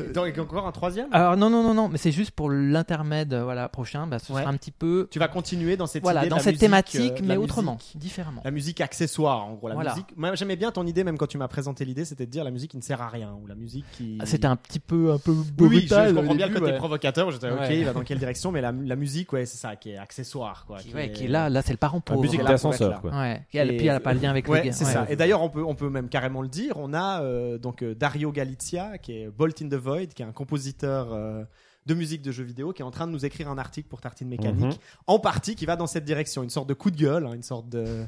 Attends, 0.09 0.25
et 0.25 0.39
encore 0.39 0.65
un 0.65 0.71
troisième? 0.71 1.07
Alors 1.11 1.35
non 1.35 1.49
non 1.49 1.61
non 1.63 1.73
non, 1.73 1.89
mais 1.89 1.97
c'est 1.97 2.11
juste 2.13 2.31
pour 2.31 2.49
l'intermède 2.49 3.33
euh, 3.33 3.43
voilà 3.43 3.67
prochain. 3.69 4.07
Bah, 4.07 4.17
ce 4.19 4.31
Ouais. 4.31 4.41
sera 4.41 4.51
un 4.51 4.55
petit 4.57 4.71
peu 4.71 5.07
Tu 5.11 5.19
vas 5.19 5.27
continuer 5.27 5.75
dans 5.77 5.87
cette 5.87 6.03
voilà 6.03 6.21
idée 6.21 6.27
de 6.27 6.29
dans 6.31 6.35
la 6.37 6.41
cette 6.43 6.51
musique, 6.53 6.59
thématique, 6.61 7.11
euh, 7.17 7.19
mais 7.21 7.35
la 7.35 7.39
autrement, 7.41 7.73
musique- 7.73 7.97
différemment. 7.97 8.41
La 8.45 8.51
musique 8.51 8.79
accessoire, 8.81 9.45
en 9.45 9.53
gros. 9.55 9.67
La 9.67 9.73
Voilà. 9.75 9.91
musique. 9.93 10.07
J'aimais 10.35 10.55
bien 10.55 10.71
ton 10.71 10.85
idée, 10.87 11.03
même 11.03 11.17
quand 11.17 11.27
tu 11.27 11.37
m'as 11.37 11.47
présenté 11.49 11.83
l'idée, 11.85 12.05
c'était 12.05 12.25
de 12.25 12.31
dire 12.31 12.43
la 12.45 12.51
musique 12.51 12.71
qui 12.71 12.77
ne 12.77 12.81
sert 12.81 13.01
à 13.01 13.09
rien 13.09 13.33
ou 13.41 13.45
la 13.47 13.55
musique 13.55 13.85
qui. 13.91 14.17
Ah, 14.21 14.25
C'était 14.25 14.47
un 14.47 14.55
petit 14.55 14.79
peu 14.79 15.11
un 15.11 15.17
peu 15.17 15.31
Oui, 15.31 15.45
oui, 15.67 15.87
je, 15.89 16.13
comprends 16.13 16.35
bien 16.35 16.47
le 16.47 16.53
côté 16.57 16.71
ouais. 16.71 16.77
provocateur. 16.77 17.29
J'étais 17.31 17.49
ok, 17.51 17.59
Ouais. 17.59 17.79
il 17.79 17.85
va 17.85 17.93
dans 17.93 18.03
quelle 18.03 18.19
direction, 18.19 18.51
mais 18.51 18.61
la, 18.61 18.71
la 18.71 18.95
musique, 18.95 19.33
ouais, 19.33 19.45
c'est 19.45 19.57
ça, 19.57 19.75
qui 19.75 19.91
est 19.91 19.97
accessoire, 19.97 20.65
quoi. 20.65 20.77
Qui, 20.79 20.93
ouais, 20.93 21.11
qui 21.11 21.25
est 21.25 21.27
là 21.27 21.49
là 21.49 21.61
c'est 21.61 21.73
le 21.73 21.77
parent 21.77 21.97
La 21.97 22.01
pauvre. 22.01 22.21
musique 22.21 22.39
pour 22.39 22.47
être 22.49 22.53
d'ascenseur, 22.53 23.01
quoi. 23.01 23.11
Ouais. 23.11 23.41
Et 23.53 23.67
puis 23.77 23.87
elle 23.87 23.95
a 23.95 23.99
pas 23.99 24.13
le 24.13 24.19
lien 24.21 24.29
avec 24.29 24.47
Ouais, 24.47 24.63
le 24.65 24.71
c'est 24.71 24.85
ça. 24.85 25.05
Et 25.09 25.15
d'ailleurs, 25.17 25.41
on 25.41 25.49
peut, 25.49 25.63
on 25.63 25.75
peut 25.75 25.89
même 25.89 26.07
carrément 26.09 26.41
le 26.41 26.47
dire. 26.47 26.77
On 26.77 26.93
a 26.93 27.21
euh, 27.21 27.57
donc 27.57 27.81
euh, 27.83 27.92
Dario 27.93 28.31
Galizia, 28.31 28.97
qui 28.97 29.13
est 29.13 29.29
Bolt 29.29 29.61
in 29.61 29.69
the 29.69 29.73
Void, 29.75 30.07
qui 30.07 30.21
est 30.21 30.25
un 30.25 30.31
compositeur 30.31 31.13
euh, 31.13 31.43
de 31.85 31.93
musique 31.93 32.21
de 32.21 32.31
jeux 32.31 32.43
vidéo, 32.43 32.71
qui 32.73 32.81
est 32.81 32.85
en 32.85 32.91
train 32.91 33.07
de 33.07 33.11
nous 33.11 33.25
écrire 33.25 33.49
un 33.49 33.57
article 33.57 33.89
pour 33.89 33.99
Tartine 34.01 34.27
Mécanique, 34.29 34.63
Mhm. 34.65 34.77
en 35.07 35.19
partie 35.19 35.55
qui 35.55 35.65
va 35.65 35.75
dans 35.75 35.87
cette 35.87 36.05
direction, 36.05 36.43
une 36.43 36.49
sorte 36.49 36.69
de 36.69 36.73
coup 36.73 36.91
de 36.91 36.97
gueule, 36.97 37.25
hein, 37.25 37.33
une 37.33 37.43
sorte 37.43 37.67
de 37.69 38.05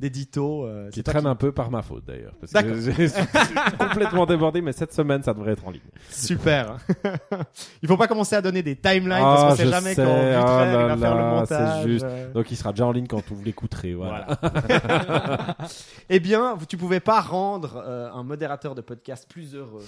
d'édito. 0.00 0.64
euh, 0.66 0.90
Qui 0.90 1.02
traîne 1.02 1.22
qui- 1.22 1.28
un 1.28 1.34
peu 1.34 1.52
par 1.52 1.70
ma 1.70 1.82
faute 1.82 2.04
d'ailleurs. 2.06 2.34
Parce 2.40 2.52
D'accord. 2.52 2.72
que 2.72 2.80
j'ai- 2.92 3.08
je 3.08 3.12
suis 3.12 3.76
complètement 3.78 4.26
débordé, 4.26 4.60
mais 4.60 4.72
cette 4.72 4.92
semaine 4.92 5.22
ça 5.22 5.32
devrait 5.34 5.52
être 5.52 5.66
en 5.66 5.70
ligne. 5.70 5.80
Super. 6.10 6.76
il 7.82 7.88
faut 7.88 7.96
pas 7.96 8.06
commencer 8.08 8.36
à 8.36 8.42
donner 8.42 8.62
des 8.62 8.76
timelines 8.76 9.12
Ah, 9.12 9.20
parce 9.22 9.42
qu'on 9.50 9.56
sait 9.56 9.64
je 9.64 9.70
jamais 9.70 9.94
sais, 9.94 10.04
quand 10.04 10.16
il 10.16 10.30
là 10.32 10.86
va 10.88 10.96
faire 10.96 11.14
le 11.16 11.22
montage. 11.24 11.82
c'est 11.82 11.88
juste. 11.88 12.06
Donc 12.34 12.50
il 12.50 12.56
sera 12.56 12.72
déjà 12.72 12.86
en 12.86 12.92
ligne 12.92 13.06
quand 13.06 13.22
vous 13.30 13.42
l'écouterez. 13.42 13.94
Voilà. 13.94 14.26
Eh 16.10 16.20
bien, 16.20 16.56
tu 16.68 16.76
pouvais 16.76 17.00
pas 17.00 17.20
rendre 17.20 17.82
euh, 17.86 18.10
un 18.12 18.22
modérateur 18.22 18.74
de 18.74 18.80
podcast 18.80 19.26
plus 19.28 19.54
heureux. 19.54 19.84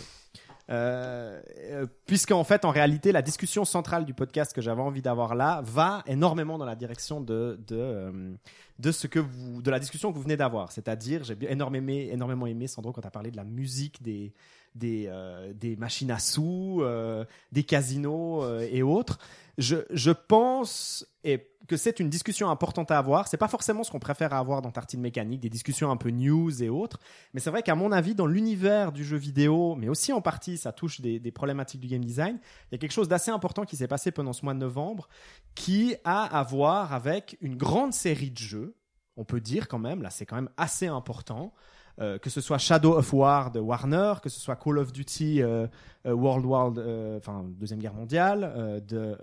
Euh, 0.68 1.40
euh, 1.70 1.86
puisqu'en 2.06 2.42
fait, 2.42 2.64
en 2.64 2.70
réalité, 2.70 3.12
la 3.12 3.22
discussion 3.22 3.64
centrale 3.64 4.04
du 4.04 4.14
podcast 4.14 4.52
que 4.52 4.60
j'avais 4.60 4.82
envie 4.82 5.02
d'avoir 5.02 5.36
là 5.36 5.60
va 5.64 6.02
énormément 6.06 6.58
dans 6.58 6.64
la 6.64 6.74
direction 6.74 7.20
de 7.20 7.60
de, 7.68 7.76
euh, 7.76 8.34
de 8.80 8.90
ce 8.90 9.06
que 9.06 9.20
vous 9.20 9.62
de 9.62 9.70
la 9.70 9.78
discussion 9.78 10.10
que 10.10 10.16
vous 10.16 10.24
venez 10.24 10.36
d'avoir. 10.36 10.72
C'est-à-dire, 10.72 11.22
j'ai 11.22 11.36
énormément 11.48 11.76
aimé, 11.76 12.08
énormément 12.10 12.46
aimé 12.46 12.66
Sandro 12.66 12.92
quand 12.92 13.00
tu 13.00 13.06
as 13.06 13.12
parlé 13.12 13.30
de 13.30 13.36
la 13.36 13.44
musique 13.44 14.02
des 14.02 14.32
des 14.76 15.06
euh, 15.08 15.52
des 15.54 15.76
machines 15.76 16.10
à 16.10 16.18
sous, 16.18 16.80
euh, 16.82 17.24
des 17.52 17.64
casinos 17.64 18.44
euh, 18.44 18.68
et 18.70 18.82
autres. 18.82 19.18
Je 19.58 20.10
pense 20.10 21.06
et 21.24 21.56
que 21.66 21.76
c'est 21.76 22.00
une 22.00 22.08
discussion 22.08 22.48
importante 22.48 22.90
à 22.90 22.98
avoir. 22.98 23.28
C'est 23.28 23.36
pas 23.36 23.48
forcément 23.48 23.82
ce 23.82 23.90
qu'on 23.90 23.98
préfère 23.98 24.32
avoir 24.32 24.62
dans 24.62 24.70
Tartine 24.70 25.00
Mécanique, 25.00 25.40
des 25.40 25.50
discussions 25.50 25.90
un 25.90 25.96
peu 25.96 26.10
news 26.10 26.62
et 26.62 26.68
autres. 26.68 27.00
Mais 27.34 27.40
c'est 27.40 27.50
vrai 27.50 27.62
qu'à 27.62 27.74
mon 27.74 27.92
avis, 27.92 28.14
dans 28.14 28.26
l'univers 28.26 28.92
du 28.92 29.04
jeu 29.04 29.16
vidéo, 29.16 29.74
mais 29.74 29.88
aussi 29.88 30.12
en 30.12 30.20
partie, 30.20 30.58
ça 30.58 30.72
touche 30.72 31.00
des, 31.00 31.18
des 31.18 31.32
problématiques 31.32 31.80
du 31.80 31.88
game 31.88 32.04
design. 32.04 32.38
Il 32.70 32.74
y 32.74 32.76
a 32.76 32.78
quelque 32.78 32.92
chose 32.92 33.08
d'assez 33.08 33.30
important 33.30 33.64
qui 33.64 33.76
s'est 33.76 33.88
passé 33.88 34.12
pendant 34.12 34.32
ce 34.32 34.44
mois 34.44 34.54
de 34.54 34.60
novembre, 34.60 35.08
qui 35.54 35.96
a 36.04 36.22
à 36.22 36.42
voir 36.42 36.92
avec 36.92 37.36
une 37.40 37.56
grande 37.56 37.92
série 37.92 38.30
de 38.30 38.38
jeux. 38.38 38.76
On 39.16 39.24
peut 39.24 39.40
dire 39.40 39.66
quand 39.66 39.78
même, 39.78 40.02
là, 40.02 40.10
c'est 40.10 40.26
quand 40.26 40.36
même 40.36 40.50
assez 40.56 40.86
important. 40.86 41.52
Euh, 41.98 42.18
que 42.18 42.28
ce 42.28 42.42
soit 42.42 42.58
Shadow 42.58 42.94
of 42.94 43.10
War 43.14 43.50
de 43.50 43.58
Warner, 43.58 44.14
que 44.22 44.28
ce 44.28 44.38
soit 44.38 44.54
Call 44.56 44.78
of 44.78 44.92
Duty 44.92 45.40
euh, 45.40 45.66
euh, 46.04 46.12
World 46.12 46.44
War, 46.44 46.70
enfin 47.16 47.42
deuxième 47.58 47.78
guerre 47.78 47.94
mondiale 47.94 48.82
de 48.86 49.16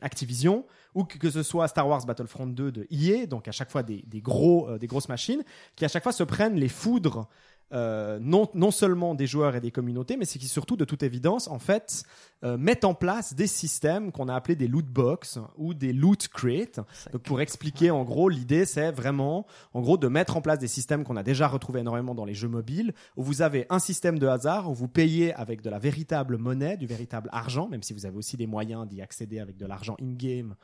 Activision, 0.00 0.64
ou 0.94 1.04
que, 1.04 1.30
ce 1.30 1.42
soit 1.42 1.68
Star 1.68 1.86
Wars 1.86 2.06
Battlefront 2.06 2.46
2 2.46 2.72
de 2.72 2.86
EA, 2.90 3.26
donc 3.26 3.48
à 3.48 3.52
chaque 3.52 3.70
fois 3.70 3.82
des, 3.82 4.02
des 4.06 4.22
gros, 4.22 4.78
des 4.78 4.86
grosses 4.86 5.10
machines, 5.10 5.42
qui 5.76 5.84
à 5.84 5.88
chaque 5.88 6.02
fois 6.02 6.12
se 6.12 6.24
prennent 6.24 6.56
les 6.56 6.68
foudres 6.68 7.28
euh, 7.72 8.18
non, 8.20 8.48
non 8.54 8.70
seulement 8.70 9.14
des 9.14 9.26
joueurs 9.26 9.56
et 9.56 9.60
des 9.60 9.70
communautés, 9.70 10.16
mais 10.16 10.24
c'est 10.24 10.38
qui 10.38 10.48
surtout, 10.48 10.76
de 10.76 10.84
toute 10.84 11.02
évidence, 11.02 11.48
en 11.48 11.58
fait, 11.58 12.04
euh, 12.44 12.56
mettent 12.56 12.84
en 12.84 12.94
place 12.94 13.34
des 13.34 13.46
systèmes 13.46 14.12
qu'on 14.12 14.28
a 14.28 14.34
appelés 14.34 14.54
des 14.54 14.68
loot 14.68 14.86
box 14.86 15.38
ou 15.56 15.74
des 15.74 15.92
loot 15.92 16.28
crates. 16.28 16.80
Donc 17.12 17.22
pour 17.22 17.40
expliquer, 17.40 17.90
en 17.90 18.04
gros, 18.04 18.28
l'idée 18.28 18.64
c'est 18.66 18.92
vraiment, 18.92 19.46
en 19.72 19.80
gros, 19.80 19.96
de 19.96 20.08
mettre 20.08 20.36
en 20.36 20.40
place 20.40 20.58
des 20.58 20.68
systèmes 20.68 21.04
qu'on 21.04 21.16
a 21.16 21.22
déjà 21.22 21.48
retrouvés 21.48 21.80
énormément 21.80 22.14
dans 22.14 22.24
les 22.24 22.34
jeux 22.34 22.48
mobiles, 22.48 22.92
où 23.16 23.22
vous 23.22 23.42
avez 23.42 23.66
un 23.70 23.78
système 23.78 24.18
de 24.18 24.26
hasard 24.26 24.70
où 24.70 24.74
vous 24.74 24.88
payez 24.88 25.34
avec 25.34 25.62
de 25.62 25.70
la 25.70 25.78
véritable 25.78 26.36
monnaie, 26.36 26.76
du 26.76 26.86
véritable 26.86 27.28
argent, 27.32 27.68
même 27.68 27.82
si 27.82 27.92
vous 27.92 28.06
avez 28.06 28.16
aussi 28.16 28.36
des 28.36 28.46
moyens 28.46 28.86
d'y 28.86 29.00
accéder 29.00 29.40
avec 29.40 29.56
de 29.56 29.66
l'argent 29.66 29.96
in-game. 30.00 30.54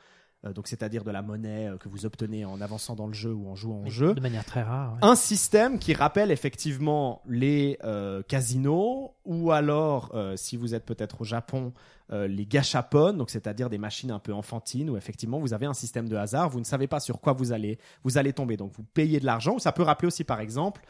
Euh, 0.47 0.53
donc 0.53 0.69
c'est-à-dire 0.69 1.05
de 1.05 1.11
la 1.11 1.23
monnaie 1.23 1.69
euh, 1.69 1.77
que 1.77 1.89
vous 1.89 2.07
obtenez 2.07 2.45
en 2.45 2.61
avançant 2.61 2.95
dans 2.95 3.07
le 3.07 3.13
jeu 3.13 3.33
ou 3.33 3.49
en 3.49 3.55
jouant 3.55 3.83
au 3.87 3.91
jeu 3.91 4.15
De 4.15 4.21
manière 4.21 4.45
très 4.45 4.63
rare. 4.63 4.93
ouais. 4.95 4.99
un 5.03 5.15
système 5.15 5.79
qui 5.79 5.93
rappelle 5.95 6.31
effectivement 6.31 7.21
les 7.29 7.79
euh, 7.85 8.23
casinos 8.27 9.15
ou 9.25 9.51
alors 9.53 10.11
euh, 10.15 10.37
si 10.37 10.57
vous 10.57 10.75
êtes 10.75 10.85
peut-être 10.87 11.21
au 11.21 11.25
Japon 11.25 11.73
euh, 12.13 12.27
les 12.27 12.47
gachapon 12.47 13.13
donc 13.13 13.31
c'est-à-dire 13.31 13.69
des 13.71 13.79
machines 13.79 14.11
un 14.11 14.19
peu 14.19 14.33
enfantines 14.33 14.89
où 14.91 14.97
effectivement 14.97 15.39
vous 15.39 15.53
avez 15.53 15.67
un 15.67 15.75
système 15.75 16.09
de 16.09 16.17
hasard 16.17 16.49
vous 16.49 16.59
ne 16.59 16.65
savez 16.65 16.87
pas 16.87 17.01
sur 17.01 17.21
quoi 17.21 17.33
vous 17.35 17.53
allez 17.53 17.79
vous 18.03 18.17
allez 18.19 18.33
tomber 18.33 18.57
donc 18.57 18.73
vous 18.73 18.83
payez 18.83 19.21
de 19.21 19.27
l'argent 19.27 19.59
ça 19.59 19.73
peut 19.73 19.83
rappeler 19.83 20.09
aussi 20.09 20.25
par 20.25 20.41
exemple 20.41 20.81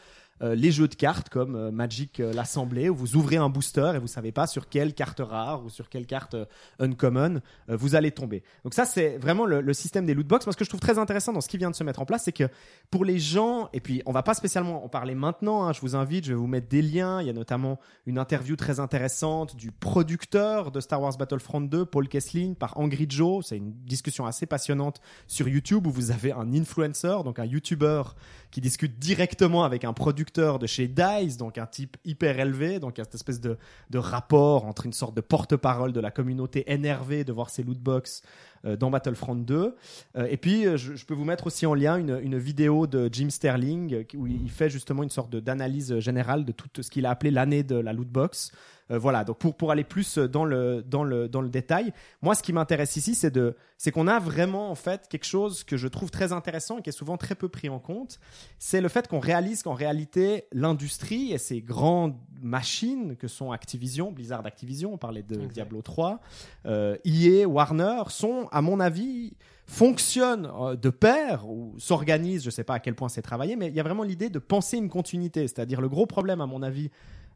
euh, 0.43 0.55
les 0.55 0.72
jeux 0.72 0.88
de 0.88 0.95
cartes 0.95 1.28
comme 1.28 1.55
euh, 1.55 1.70
Magic 1.70 2.20
euh, 2.20 2.32
l'Assemblée 2.32 2.88
où 2.88 2.95
vous 2.95 3.16
ouvrez 3.16 3.36
un 3.36 3.49
booster 3.49 3.93
et 3.95 3.99
vous 3.99 4.07
savez 4.07 4.32
pas 4.32 4.47
sur 4.47 4.68
quelle 4.68 4.95
carte 4.95 5.20
rare 5.20 5.64
ou 5.64 5.70
sur 5.70 5.88
quelle 5.88 6.07
carte 6.07 6.34
euh, 6.34 6.45
uncommon 6.78 7.41
euh, 7.68 7.76
vous 7.76 7.95
allez 7.95 8.11
tomber. 8.11 8.43
Donc 8.64 8.74
ça 8.74 8.84
c'est 8.84 9.18
vraiment 9.18 9.47
le, 9.47 9.61
le 9.61 9.72
système 9.74 10.07
des 10.07 10.14
loot 10.14 10.26
box. 10.26 10.47
Moi 10.47 10.53
ce 10.53 10.57
que 10.59 10.64
je 10.64 10.70
trouve 10.70 10.80
très 10.80 10.99
intéressant 10.99 11.32
dans 11.32 11.41
ce 11.41 11.49
qui 11.49 11.59
vient 11.59 11.70
de 11.70 11.76
se 11.76 11.84
mettre 11.84 12.01
en 12.01 12.05
place 12.07 12.24
c'est 12.24 12.32
que 12.32 12.49
pour 12.91 13.05
les 13.05 13.18
gens 13.18 13.68
et 13.72 13.80
puis 13.80 14.03
on 14.07 14.12
va 14.12 14.22
pas 14.22 14.34
spécialement 14.34 14.84
en 14.84 14.88
parler 14.88 15.14
maintenant. 15.14 15.64
hein, 15.64 15.72
je 15.72 15.80
vous 15.80 15.97
invite, 15.97 16.24
je 16.24 16.30
vais 16.30 16.38
vous 16.38 16.47
mettre 16.47 16.68
des 16.68 16.82
liens. 16.82 17.20
Il 17.20 17.26
y 17.26 17.30
a 17.30 17.34
notamment 17.34 17.78
une 18.07 18.18
interview 18.18 18.57
très 18.57 18.80
intéressante 18.80 19.57
du 19.57 19.72
producteur 19.72 20.70
de 20.70 20.80
Star 20.80 21.01
Wars 21.01 21.16
Battlefront 21.16 21.61
2, 21.61 21.84
Paul 21.84 22.09
Kessling, 22.09 22.55
par 22.55 22.78
Angry 22.78 23.07
Joe. 23.09 23.45
C'est 23.47 23.57
une 23.57 23.72
discussion 23.72 24.26
assez 24.26 24.47
passionnante 24.47 25.01
sur 25.26 25.49
YouTube 25.49 25.86
où 25.86 25.91
vous 25.91 26.11
avez 26.11 26.32
un 26.32 26.53
influencer, 26.53 27.22
donc 27.24 27.38
un 27.38 27.45
YouTuber 27.45 28.03
qui 28.51 28.61
discute 28.61 28.98
directement 28.98 29.64
avec 29.64 29.84
un 29.84 29.92
producteur 29.92 30.59
de 30.59 30.66
chez 30.66 30.88
DICE, 30.88 31.36
donc 31.36 31.59
un 31.59 31.66
type 31.66 31.96
hyper 32.05 32.38
élevé, 32.40 32.80
donc 32.80 32.98
il 32.98 33.01
y 33.01 33.03
a 33.03 33.05
cette 33.05 33.14
espèce 33.14 33.40
de, 33.40 33.57
rapport 33.94 34.64
entre 34.64 34.86
une 34.86 34.92
sorte 34.92 35.14
de 35.14 35.20
porte-parole 35.20 35.92
de 35.92 36.01
la 36.01 36.11
communauté 36.11 36.70
énervée 36.72 37.24
de 37.24 37.32
voir 37.32 37.51
ces 37.51 37.62
lootbox 37.62 38.22
dans 38.64 38.90
Battlefront 38.90 39.36
2. 39.36 39.76
Euh, 40.16 40.26
et 40.30 40.36
puis, 40.36 40.66
euh, 40.66 40.76
je, 40.76 40.94
je 40.94 41.06
peux 41.06 41.14
vous 41.14 41.24
mettre 41.24 41.46
aussi 41.46 41.66
en 41.66 41.74
lien 41.74 41.96
une, 41.96 42.18
une 42.22 42.38
vidéo 42.38 42.86
de 42.86 43.08
Jim 43.12 43.30
Sterling 43.30 43.94
euh, 43.94 44.04
où 44.16 44.26
il 44.26 44.50
fait 44.50 44.70
justement 44.70 45.02
une 45.02 45.11
sorte 45.11 45.34
d'analyse 45.34 45.98
générale 45.98 46.44
de 46.44 46.52
tout 46.52 46.82
ce 46.82 46.90
qu'il 46.90 47.06
a 47.06 47.11
appelé 47.11 47.30
l'année 47.30 47.62
de 47.62 47.76
la 47.76 47.92
loot 47.92 48.08
box. 48.08 48.52
Euh, 48.90 48.98
voilà, 48.98 49.24
donc 49.24 49.38
pour, 49.38 49.54
pour 49.56 49.70
aller 49.70 49.84
plus 49.84 50.18
dans 50.18 50.44
le, 50.44 50.82
dans, 50.82 51.04
le, 51.04 51.28
dans 51.28 51.40
le 51.40 51.48
détail, 51.48 51.92
moi 52.22 52.34
ce 52.34 52.42
qui 52.42 52.52
m'intéresse 52.52 52.96
ici, 52.96 53.14
c'est 53.14 53.30
de 53.30 53.56
c'est 53.78 53.92
qu'on 53.92 54.08
a 54.08 54.18
vraiment 54.18 54.70
en 54.70 54.74
fait 54.74 55.08
quelque 55.08 55.24
chose 55.24 55.64
que 55.64 55.76
je 55.76 55.88
trouve 55.88 56.11
très 56.11 56.32
intéressant 56.32 56.78
et 56.78 56.82
qui 56.82 56.90
est 56.90 56.92
souvent 56.92 57.16
très 57.16 57.34
peu 57.34 57.48
pris 57.48 57.68
en 57.68 57.78
compte, 57.78 58.18
c'est 58.58 58.80
le 58.80 58.88
fait 58.88 59.08
qu'on 59.08 59.20
réalise 59.20 59.62
qu'en 59.62 59.72
réalité 59.72 60.44
l'industrie 60.52 61.32
et 61.32 61.38
ces 61.38 61.62
grandes 61.62 62.16
machines 62.42 63.16
que 63.16 63.28
sont 63.28 63.52
Activision, 63.52 64.12
Blizzard 64.12 64.44
Activision, 64.44 64.92
on 64.94 64.98
parlait 64.98 65.22
de. 65.22 65.36
Diablo 65.50 65.82
3, 65.82 66.20
euh, 66.66 66.96
EA, 67.04 67.46
Warner, 67.46 68.02
sont 68.08 68.48
à 68.51 68.62
mon 68.62 68.80
avis 68.80 69.34
fonctionnent 69.66 70.51
euh, 70.61 70.76
de 70.76 70.90
pair 70.90 71.48
ou 71.48 71.74
s'organisent, 71.78 72.44
je 72.44 72.51
sais 72.51 72.64
pas 72.64 72.74
à 72.74 72.80
quel 72.80 72.94
point 72.94 73.09
c'est 73.09 73.22
travaillé, 73.22 73.57
mais 73.57 73.68
il 73.68 73.74
y 73.74 73.80
a 73.80 73.82
vraiment 73.82 74.03
l'idée 74.03 74.28
de 74.28 74.38
penser 74.38 74.76
une 74.76 74.88
continuité, 74.88 75.42
c'est-à-dire 75.42 75.80
le 75.80 75.88
gros 75.88 76.07
problème 76.07 76.40
à 76.40 76.46
mon 76.46 76.62
avis 76.62 76.90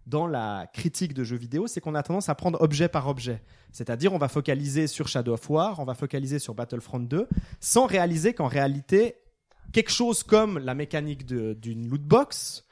dans 0.06 0.26
la 0.26 0.66
critique 0.72 1.14
de 1.14 1.24
jeux 1.24 1.36
vidéo, 1.36 1.66
c'est 1.66 1.80
qu'on 1.80 1.94
a 1.94 2.02
tendance 2.02 2.28
à 2.28 2.34
prendre 2.34 2.60
objet 2.60 2.88
par 2.88 3.08
objet. 3.08 3.42
C'est-à-dire, 3.72 4.12
on 4.12 4.18
va 4.18 4.28
focaliser 4.28 4.86
sur 4.86 5.08
Shadow 5.08 5.32
of 5.32 5.48
War, 5.48 5.80
on 5.80 5.84
va 5.84 5.94
focaliser 5.94 6.38
sur 6.38 6.54
Battlefront 6.54 7.00
2, 7.00 7.26
sans 7.60 7.86
réaliser 7.86 8.34
qu'en 8.34 8.48
réalité, 8.48 9.16
quelque 9.72 9.90
chose 9.90 10.22
comme 10.22 10.58
la 10.58 10.74
mécanique 10.74 11.24
d'une 11.24 11.88
loot 11.88 12.02
box, 12.02 12.66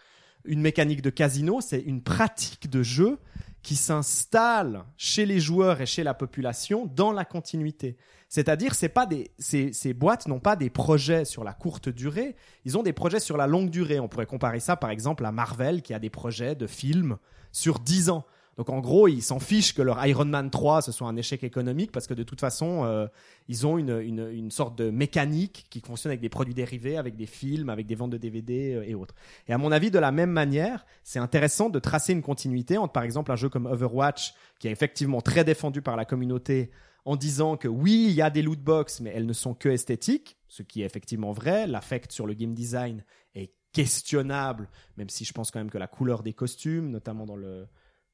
une 0.45 0.61
mécanique 0.61 1.03
de 1.03 1.11
casino, 1.11 1.61
c'est 1.61 1.80
une 1.80 2.03
pratique 2.03 2.68
de 2.68 2.82
jeu 2.82 3.18
qui 3.62 3.76
s'installe 3.76 4.84
chez 4.96 5.26
les 5.26 5.40
joueurs 5.40 5.80
et 5.80 5.86
chez 5.86 6.02
la 6.02 6.14
population 6.14 6.86
dans 6.86 7.12
la 7.12 7.24
continuité. 7.24 7.96
C'est-à-dire, 8.28 8.74
c'est 8.74 8.88
pas 8.88 9.06
des, 9.06 9.30
ces, 9.38 9.72
ces 9.72 9.92
boîtes 9.92 10.26
n'ont 10.26 10.40
pas 10.40 10.56
des 10.56 10.70
projets 10.70 11.24
sur 11.24 11.44
la 11.44 11.52
courte 11.52 11.88
durée, 11.88 12.34
ils 12.64 12.78
ont 12.78 12.82
des 12.82 12.92
projets 12.94 13.20
sur 13.20 13.36
la 13.36 13.46
longue 13.46 13.70
durée. 13.70 14.00
On 14.00 14.08
pourrait 14.08 14.26
comparer 14.26 14.58
ça, 14.58 14.74
par 14.76 14.90
exemple, 14.90 15.24
à 15.24 15.32
Marvel 15.32 15.82
qui 15.82 15.94
a 15.94 15.98
des 15.98 16.10
projets 16.10 16.54
de 16.54 16.66
films 16.66 17.18
sur 17.52 17.78
10 17.78 18.10
ans. 18.10 18.24
Donc 18.57 18.68
en 18.68 18.80
gros, 18.80 19.09
ils 19.09 19.22
s'en 19.22 19.38
fichent 19.38 19.74
que 19.74 19.82
leur 19.82 20.05
Iron 20.07 20.26
Man 20.26 20.50
3 20.50 20.82
ce 20.82 20.92
soit 20.92 21.09
un 21.09 21.16
échec 21.16 21.42
économique 21.42 21.90
parce 21.90 22.07
que 22.07 22.14
de 22.14 22.22
toute 22.22 22.40
façon, 22.40 22.84
euh, 22.84 23.07
ils 23.48 23.66
ont 23.66 23.78
une, 23.78 23.98
une, 23.98 24.50
sorte 24.50 24.76
de 24.76 24.90
mécanique 24.90 25.66
qui 25.70 25.80
fonctionne 25.80 26.11
avec 26.11 26.20
des 26.20 26.28
produits 26.28 26.55
dérivés, 26.55 26.96
avec 26.96 27.16
des 27.16 27.26
films, 27.26 27.70
avec 27.70 27.86
des 27.86 27.94
ventes 27.94 28.11
de 28.11 28.18
DVD 28.18 28.74
euh, 28.74 28.84
et 28.86 28.94
autres. 28.94 29.14
Et 29.48 29.53
à 29.53 29.59
mon 29.59 29.72
avis, 29.72 29.90
de 29.90 29.98
la 29.98 30.12
même 30.12 30.30
manière, 30.30 30.84
c'est 31.03 31.18
intéressant 31.18 31.70
de 31.70 31.78
tracer 31.78 32.12
une 32.12 32.22
continuité 32.22 32.76
entre 32.76 32.92
par 32.92 33.05
exemple 33.05 33.32
un 33.32 33.36
jeu 33.36 33.48
comme 33.48 33.66
Overwatch 33.66 34.34
qui 34.59 34.68
est 34.68 34.72
effectivement 34.72 35.22
très 35.22 35.44
défendu 35.44 35.80
par 35.80 35.96
la 35.96 36.05
communauté 36.05 36.70
en 37.05 37.16
disant 37.16 37.57
que 37.57 37.68
oui, 37.68 38.07
il 38.09 38.14
y 38.14 38.22
a 38.22 38.30
des 38.30 38.42
loot 38.42 38.61
box, 38.61 39.00
mais 39.00 39.12
elles 39.14 39.26
ne 39.26 39.32
sont 39.32 39.55
que 39.55 39.68
esthétiques, 39.68 40.36
ce 40.48 40.62
qui 40.62 40.82
est 40.82 40.86
effectivement 40.86 41.32
vrai. 41.32 41.66
L'affect 41.66 42.12
sur 42.12 42.26
le 42.26 42.34
game 42.34 42.55
design 42.55 43.03
est 43.34 43.53
questionnable, 43.72 44.68
même 44.96 45.09
si 45.09 45.24
je 45.24 45.32
pense 45.32 45.50
quand 45.50 45.59
même 45.59 45.70
que 45.70 45.78
la 45.78 45.88
couleur 45.88 46.22
des 46.22 46.32
costumes, 46.32 46.90
notamment 46.90 47.26
dans 47.26 47.36
le 47.36 47.66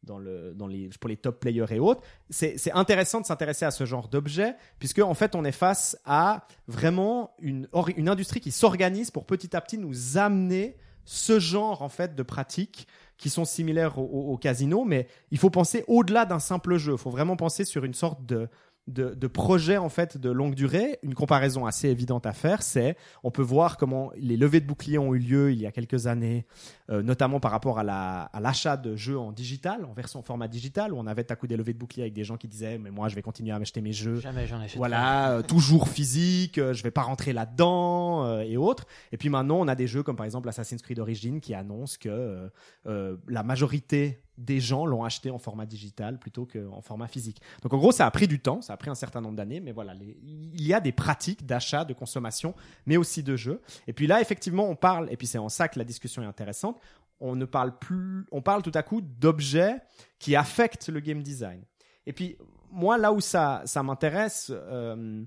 dans 0.02 0.18
le 0.18 0.54
dans 0.54 0.66
les 0.66 0.88
pour 1.00 1.08
les 1.08 1.16
top 1.16 1.40
players 1.40 1.66
et 1.70 1.78
autres, 1.78 2.02
c'est 2.30 2.72
intéressant 2.72 3.20
de 3.20 3.26
s'intéresser 3.26 3.64
à 3.64 3.70
ce 3.70 3.84
genre 3.84 4.08
d'objet 4.08 4.56
puisque 4.78 5.00
en 5.00 5.14
fait 5.14 5.34
on 5.34 5.44
est 5.44 5.52
face 5.52 5.98
à 6.04 6.46
vraiment 6.66 7.34
une 7.40 7.68
une 7.96 8.08
industrie 8.08 8.40
qui 8.40 8.50
s'organise 8.50 9.10
pour 9.10 9.26
petit 9.26 9.54
à 9.56 9.60
petit 9.60 9.78
nous 9.78 10.18
amener 10.18 10.76
ce 11.04 11.38
genre 11.38 11.82
en 11.82 11.88
fait 11.88 12.14
de 12.14 12.22
pratiques 12.22 12.86
qui 13.16 13.30
sont 13.30 13.44
similaires 13.44 13.98
au 13.98 14.36
casino, 14.36 14.84
mais 14.84 15.08
il 15.32 15.38
faut 15.38 15.50
penser 15.50 15.84
au-delà 15.88 16.24
d'un 16.24 16.38
simple 16.38 16.76
jeu. 16.76 16.92
Il 16.92 16.98
faut 16.98 17.10
vraiment 17.10 17.34
penser 17.34 17.64
sur 17.64 17.84
une 17.84 17.94
sorte 17.94 18.24
de 18.24 18.48
de, 18.88 19.14
de 19.14 19.26
projet 19.26 19.76
en 19.76 19.88
fait 19.88 20.18
de 20.18 20.30
longue 20.30 20.54
durée. 20.54 20.98
Une 21.02 21.14
comparaison 21.14 21.66
assez 21.66 21.88
évidente 21.88 22.26
à 22.26 22.32
faire, 22.32 22.62
c'est 22.62 22.96
on 23.22 23.30
peut 23.30 23.42
voir 23.42 23.76
comment 23.76 24.10
les 24.16 24.36
levées 24.36 24.60
de 24.60 24.66
boucliers 24.66 24.98
ont 24.98 25.14
eu 25.14 25.18
lieu 25.18 25.52
il 25.52 25.60
y 25.60 25.66
a 25.66 25.72
quelques 25.72 26.06
années, 26.06 26.46
euh, 26.90 27.02
notamment 27.02 27.40
par 27.40 27.50
rapport 27.50 27.78
à 27.78 27.84
la 27.84 28.22
à 28.22 28.40
l'achat 28.40 28.76
de 28.76 28.96
jeux 28.96 29.18
en 29.18 29.32
digital, 29.32 29.84
en 29.84 29.92
version 29.92 30.22
format 30.22 30.48
digital, 30.48 30.92
où 30.92 30.98
on 30.98 31.06
avait 31.06 31.30
à 31.30 31.36
coup 31.36 31.46
des 31.46 31.56
levées 31.56 31.72
de 31.72 31.78
boucliers 31.78 32.02
avec 32.02 32.14
des 32.14 32.24
gens 32.24 32.36
qui 32.36 32.48
disaient 32.48 32.78
mais 32.78 32.90
moi 32.90 33.08
je 33.08 33.14
vais 33.14 33.22
continuer 33.22 33.52
à 33.52 33.58
m'acheter 33.58 33.80
mes 33.80 33.92
jeux 33.92 34.20
Jamais 34.20 34.46
j'en 34.46 34.58
voilà, 34.76 35.32
euh, 35.32 35.42
toujours 35.42 35.88
physique, 35.88 36.58
euh, 36.58 36.72
je 36.72 36.82
vais 36.82 36.90
pas 36.90 37.02
rentrer 37.02 37.32
là-dedans 37.32 38.24
euh, 38.24 38.40
et 38.40 38.56
autres. 38.56 38.86
Et 39.12 39.16
puis 39.16 39.28
maintenant, 39.28 39.58
on 39.60 39.68
a 39.68 39.74
des 39.74 39.86
jeux 39.86 40.02
comme 40.02 40.16
par 40.16 40.26
exemple 40.26 40.48
Assassin's 40.48 40.82
Creed 40.82 40.98
Origins 40.98 41.40
qui 41.40 41.54
annoncent 41.54 41.96
que 42.00 42.50
la 42.84 43.42
majorité 43.42 44.22
des 44.38 44.60
gens 44.60 44.86
l'ont 44.86 45.04
acheté 45.04 45.30
en 45.30 45.38
format 45.38 45.66
digital 45.66 46.18
plutôt 46.18 46.46
qu'en 46.46 46.80
format 46.80 47.08
physique. 47.08 47.42
Donc 47.62 47.74
en 47.74 47.78
gros, 47.78 47.92
ça 47.92 48.06
a 48.06 48.10
pris 48.10 48.28
du 48.28 48.40
temps, 48.40 48.62
ça 48.62 48.72
a 48.72 48.76
pris 48.76 48.88
un 48.88 48.94
certain 48.94 49.20
nombre 49.20 49.36
d'années, 49.36 49.60
mais 49.60 49.72
voilà, 49.72 49.94
il 50.22 50.62
y 50.62 50.72
a 50.72 50.80
des 50.80 50.92
pratiques 50.92 51.44
d'achat, 51.44 51.84
de 51.84 51.92
consommation, 51.92 52.54
mais 52.86 52.96
aussi 52.96 53.22
de 53.22 53.36
jeux. 53.36 53.60
Et 53.86 53.92
puis 53.92 54.06
là, 54.06 54.20
effectivement, 54.20 54.68
on 54.68 54.76
parle, 54.76 55.12
et 55.12 55.16
puis 55.16 55.26
c'est 55.26 55.38
en 55.38 55.48
ça 55.48 55.68
que 55.68 55.78
la 55.78 55.84
discussion 55.84 56.22
est 56.22 56.26
intéressante, 56.26 56.80
on 57.20 57.34
ne 57.34 57.44
parle 57.44 57.76
plus, 57.78 58.26
on 58.30 58.40
parle 58.40 58.62
tout 58.62 58.72
à 58.74 58.82
coup 58.82 59.00
d'objets 59.00 59.76
qui 60.20 60.36
affectent 60.36 60.88
le 60.88 61.00
game 61.00 61.22
design. 61.22 61.62
Et 62.06 62.12
puis, 62.12 62.38
moi, 62.70 62.96
là 62.96 63.12
où 63.12 63.20
ça, 63.20 63.62
ça 63.64 63.82
m'intéresse 63.82 64.52
euh, 64.54 65.24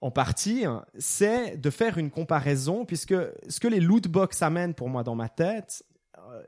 en 0.00 0.10
partie, 0.10 0.64
hein, 0.64 0.84
c'est 0.98 1.56
de 1.56 1.70
faire 1.70 1.96
une 1.98 2.10
comparaison, 2.10 2.84
puisque 2.84 3.14
ce 3.48 3.58
que 3.58 3.68
les 3.68 3.80
loot 3.80 4.06
box 4.06 4.42
amènent 4.42 4.74
pour 4.74 4.88
moi 4.88 5.02
dans 5.02 5.14
ma 5.14 5.28
tête, 5.28 5.82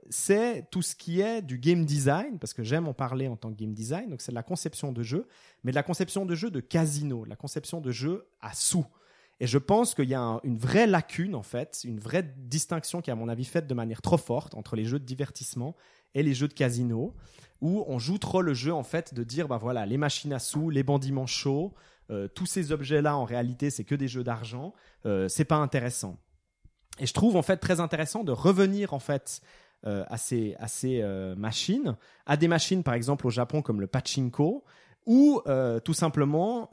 c'est 0.09 0.69
tout 0.71 0.83
ce 0.83 0.95
qui 0.95 1.21
est 1.21 1.43
du 1.43 1.59
game 1.59 1.85
design, 1.85 2.39
parce 2.39 2.53
que 2.53 2.63
j'aime 2.63 2.89
en 2.89 2.95
parler 2.95 3.29
en 3.29 3.37
tant 3.37 3.51
que 3.51 3.57
game 3.57 3.73
design, 3.73 4.11
donc 4.11 4.21
c'est 4.21 4.33
de 4.33 4.37
la 4.37 4.43
conception 4.43 4.93
de 4.93 5.03
jeu, 5.03 5.27
mais 5.65 5.73
de 5.73 5.77
la 5.77 5.83
conception 5.83 6.27
de 6.27 6.35
jeu 6.35 6.51
de 6.51 6.61
casino, 6.61 7.25
de 7.25 7.31
la 7.31 7.37
conception 7.37 7.81
de 7.81 7.91
jeu 7.91 8.27
à 8.41 8.53
sous. 8.55 8.87
Et 9.41 9.47
je 9.47 9.59
pense 9.59 9.95
qu'il 9.95 10.09
y 10.09 10.15
a 10.15 10.21
un- 10.21 10.41
une 10.45 10.59
vraie 10.59 10.87
lacune, 10.87 11.35
en 11.35 11.43
fait, 11.43 11.81
une 11.85 11.99
vraie 11.99 12.35
distinction 12.37 13.01
qui 13.01 13.11
est, 13.11 13.13
à 13.13 13.17
mon 13.17 13.29
avis, 13.29 13.47
faite 13.47 13.67
de 13.67 13.75
manière 13.75 14.03
trop 14.03 14.19
forte 14.19 14.55
entre 14.55 14.77
les 14.77 14.85
jeux 14.85 14.99
de 14.99 15.05
divertissement 15.05 15.75
et 16.15 16.23
les 16.23 16.35
jeux 16.35 16.49
de 16.49 16.53
casino, 16.53 17.15
où 17.63 17.85
on 17.87 17.99
joue 17.99 18.19
trop 18.19 18.43
le 18.43 18.53
jeu, 18.53 18.75
en 18.75 18.83
fait, 18.83 19.15
de 19.15 19.25
dire, 19.25 19.49
bah 19.49 19.57
voilà, 19.57 19.87
les 19.87 19.97
machines 19.97 20.33
à 20.33 20.39
sous, 20.39 20.69
les 20.69 20.83
bandits 20.83 21.13
manchots, 21.13 21.73
euh, 22.11 22.29
tous 22.29 22.47
ces 22.47 22.73
objets-là, 22.73 23.17
en 23.17 23.25
réalité, 23.25 23.71
c'est 23.71 23.85
que 23.85 23.95
des 23.95 24.09
jeux 24.09 24.25
d'argent, 24.25 24.75
euh, 25.07 25.29
c'est 25.29 25.45
pas 25.45 25.57
intéressant. 25.57 26.19
Et 26.99 27.07
je 27.07 27.15
trouve, 27.15 27.37
en 27.37 27.43
fait, 27.43 27.57
très 27.57 27.81
intéressant 27.81 28.25
de 28.25 28.33
revenir, 28.33 28.93
en 28.93 28.99
fait, 28.99 29.41
euh, 29.87 30.05
à 30.09 30.19
ces, 30.19 30.57
euh, 30.85 31.35
machines, 31.37 31.97
à 32.27 32.37
des 32.37 32.49
machines, 32.49 32.83
par 32.83 32.93
exemple, 32.93 33.27
au 33.27 33.31
Japon, 33.31 33.63
comme 33.63 33.81
le 33.81 33.87
pachinko, 33.87 34.63
ou 35.07 35.41
euh, 35.47 35.81
tout 35.81 35.95
simplement 35.95 36.71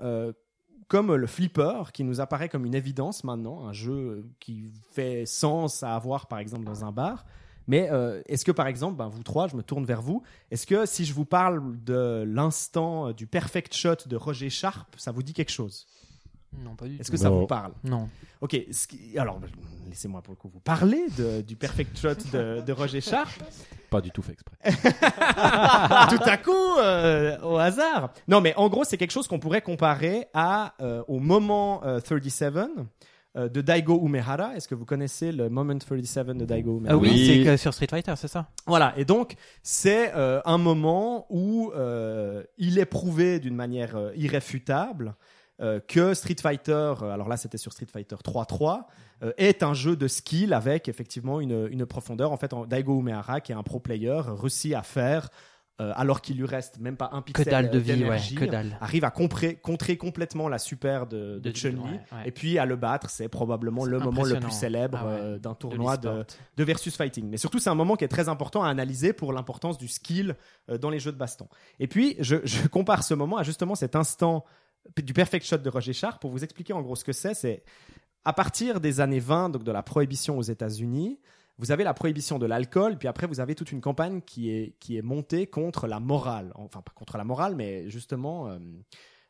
comme 0.89 1.13
le 1.13 1.27
flipper, 1.27 1.91
qui 1.93 2.03
nous 2.03 2.21
apparaît 2.21 2.47
comme 2.47 2.65
une 2.65 2.75
évidence 2.75 3.23
maintenant, 3.23 3.65
un 3.65 3.73
jeu 3.73 4.25
qui 4.39 4.71
fait 4.91 5.25
sens 5.25 5.83
à 5.83 5.95
avoir 5.95 6.27
par 6.27 6.39
exemple 6.39 6.63
dans 6.63 6.85
un 6.85 6.91
bar. 6.91 7.25
Mais 7.67 7.89
est-ce 8.27 8.45
que 8.45 8.53
par 8.53 8.67
exemple, 8.67 8.95
ben, 8.95 9.09
vous 9.09 9.23
trois, 9.23 9.47
je 9.49 9.57
me 9.57 9.63
tourne 9.63 9.83
vers 9.83 10.01
vous, 10.01 10.23
est-ce 10.49 10.65
que 10.65 10.85
si 10.85 11.03
je 11.03 11.13
vous 11.13 11.25
parle 11.25 11.83
de 11.83 12.23
l'instant 12.25 13.11
du 13.11 13.27
perfect 13.27 13.73
shot 13.73 13.95
de 14.05 14.15
Roger 14.15 14.49
Sharp, 14.49 14.95
ça 14.97 15.11
vous 15.11 15.23
dit 15.23 15.33
quelque 15.33 15.51
chose? 15.51 15.87
Non, 16.63 16.75
pas 16.75 16.85
du 16.87 16.95
Est-ce 16.95 17.03
tout. 17.05 17.11
que 17.11 17.17
ça 17.17 17.29
Non. 17.29 17.39
vous 17.41 17.47
parle 17.47 17.71
Non. 17.83 18.09
Ok, 18.41 18.59
ce 18.71 18.87
qui- 18.87 19.17
alors 19.17 19.39
laissez-moi 19.89 20.21
pour 20.21 20.31
le 20.33 20.37
coup 20.37 20.49
vous 20.49 20.59
parler 20.59 21.05
de- 21.17 21.41
du 21.41 21.55
perfect 21.55 21.97
shot 21.97 22.15
de, 22.33 22.61
de 22.61 22.71
Roger 22.73 23.01
Sharp. 23.01 23.41
Pas 23.89 24.01
du 24.01 24.11
tout 24.11 24.21
fait 24.21 24.33
exprès. 24.33 24.57
tout 26.09 26.23
à 26.23 26.37
coup, 26.37 26.77
euh, 26.79 27.37
au 27.41 27.57
hasard. 27.57 28.11
Non, 28.27 28.41
mais 28.41 28.53
en 28.55 28.69
gros, 28.69 28.83
c'est 28.83 28.97
quelque 28.97 29.11
chose 29.11 29.27
qu'on 29.27 29.39
pourrait 29.39 29.61
comparer 29.61 30.27
à 30.33 30.73
euh, 30.81 31.03
au 31.07 31.19
moment 31.19 31.83
euh, 31.85 31.99
37 31.99 32.53
euh, 33.35 33.49
de 33.49 33.61
Daigo 33.61 34.01
Umehara. 34.05 34.55
Est-ce 34.55 34.67
que 34.67 34.75
vous 34.75 34.85
connaissez 34.85 35.31
le 35.31 35.49
Moment 35.49 35.77
37 35.77 36.27
de 36.29 36.45
Daigo 36.45 36.79
Umehara 36.79 36.95
Ah 36.95 36.97
oui, 36.97 37.43
c'est 37.45 37.57
sur 37.57 37.73
Street 37.73 37.87
Fighter, 37.89 38.13
c'est 38.17 38.27
ça 38.27 38.47
Voilà, 38.65 38.93
et 38.97 39.05
donc 39.05 39.35
c'est 39.63 40.11
euh, 40.15 40.41
un 40.45 40.57
moment 40.57 41.27
où 41.29 41.71
euh, 41.75 42.43
il 42.57 42.79
est 42.79 42.85
prouvé 42.85 43.39
d'une 43.39 43.55
manière 43.55 43.95
euh, 43.95 44.11
irréfutable 44.15 45.15
euh, 45.61 45.79
que 45.87 46.13
Street 46.13 46.35
Fighter, 46.41 46.71
euh, 47.01 47.09
alors 47.11 47.27
là 47.29 47.37
c'était 47.37 47.57
sur 47.57 47.71
Street 47.73 47.87
Fighter 47.91 48.15
3.3, 48.23 48.85
euh, 49.23 49.31
est 49.37 49.63
un 49.63 49.73
jeu 49.73 49.95
de 49.95 50.07
skill 50.07 50.53
avec 50.53 50.87
effectivement 50.87 51.39
une, 51.41 51.67
une 51.71 51.85
profondeur. 51.85 52.31
En 52.31 52.37
fait, 52.37 52.53
en- 52.53 52.65
Daigo 52.65 52.99
Umehara, 52.99 53.41
qui 53.41 53.51
est 53.51 53.55
un 53.55 53.63
pro 53.63 53.79
player, 53.79 54.21
réussit 54.25 54.73
à 54.75 54.83
faire, 54.83 55.29
euh, 55.79 55.91
alors 55.95 56.21
qu'il 56.21 56.37
lui 56.37 56.45
reste 56.47 56.79
même 56.79 56.97
pas 56.97 57.09
un 57.13 57.19
Que 57.21 57.25
pixel 57.25 57.45
dalle 57.51 57.69
de 57.69 57.77
vie, 57.77 58.03
ouais, 58.03 58.17
que 58.35 58.45
dalle. 58.45 58.77
arrive 58.81 59.03
à 59.03 59.09
compré- 59.11 59.55
contrer 59.59 59.95
complètement 59.95 60.49
la 60.49 60.57
super 60.57 61.05
de, 61.05 61.35
de, 61.35 61.39
De- 61.51 61.55
Chun-Li. 61.55 61.77
ouais, 61.77 61.89
ouais. 62.11 62.23
Et 62.25 62.31
puis 62.31 62.57
à 62.57 62.65
le 62.65 62.75
battre, 62.75 63.11
c'est 63.11 63.27
probablement 63.27 63.85
le 63.85 63.99
moment 63.99 64.23
le 64.23 64.39
plus 64.39 64.51
célèbre 64.51 64.97
Ah 65.01 65.05
ouais. 65.05 65.11
euh, 65.19 65.39
d'un 65.39 65.53
tournoi 65.53 65.97
de, 65.97 66.25
de 66.55 66.63
versus 66.63 66.95
fighting. 66.97 67.27
Mais 67.29 67.37
surtout, 67.37 67.59
c'est 67.59 67.69
un 67.69 67.75
moment 67.75 67.95
qui 67.95 68.03
est 68.05 68.07
très 68.07 68.27
important 68.27 68.63
à 68.63 68.69
analyser 68.69 69.13
pour 69.13 69.33
l'importance 69.33 69.77
du 69.77 69.87
skill 69.87 70.35
euh, 70.69 70.79
dans 70.79 70.89
les 70.89 70.99
jeux 70.99 71.11
de 71.11 71.17
baston. 71.17 71.47
Et 71.79 71.87
puis, 71.87 72.15
je, 72.19 72.37
je 72.43 72.67
compare 72.67 73.03
ce 73.03 73.13
moment 73.13 73.37
à 73.37 73.43
justement 73.43 73.75
cet 73.75 73.95
instant 73.95 74.45
du 74.95 75.13
perfect 75.13 75.45
shot 75.45 75.57
de 75.57 75.69
Roger 75.69 75.93
Sharp 75.93 76.21
pour 76.21 76.31
vous 76.31 76.43
expliquer 76.43 76.73
en 76.73 76.81
gros 76.81 76.95
ce 76.95 77.03
que 77.03 77.13
c'est. 77.13 77.33
C'est 77.33 77.63
à 78.25 78.33
partir 78.33 78.79
des 78.79 78.99
années 78.99 79.19
20, 79.19 79.49
donc 79.49 79.63
de 79.63 79.71
la 79.71 79.83
prohibition 79.83 80.37
aux 80.37 80.43
États-Unis, 80.43 81.19
vous 81.59 81.71
avez 81.71 81.83
la 81.83 81.93
prohibition 81.93 82.37
de 82.37 82.45
l'alcool, 82.45 82.97
puis 82.97 83.07
après 83.07 83.25
vous 83.25 83.39
avez 83.39 83.55
toute 83.55 83.71
une 83.71 83.81
campagne 83.81 84.21
qui 84.21 84.51
est, 84.51 84.75
qui 84.79 84.97
est 84.97 85.01
montée 85.01 85.47
contre 85.47 85.87
la 85.87 85.99
morale. 85.99 86.51
Enfin, 86.55 86.81
pas 86.81 86.91
contre 86.93 87.17
la 87.17 87.23
morale, 87.23 87.55
mais 87.55 87.89
justement. 87.89 88.47
euh, 88.47 88.59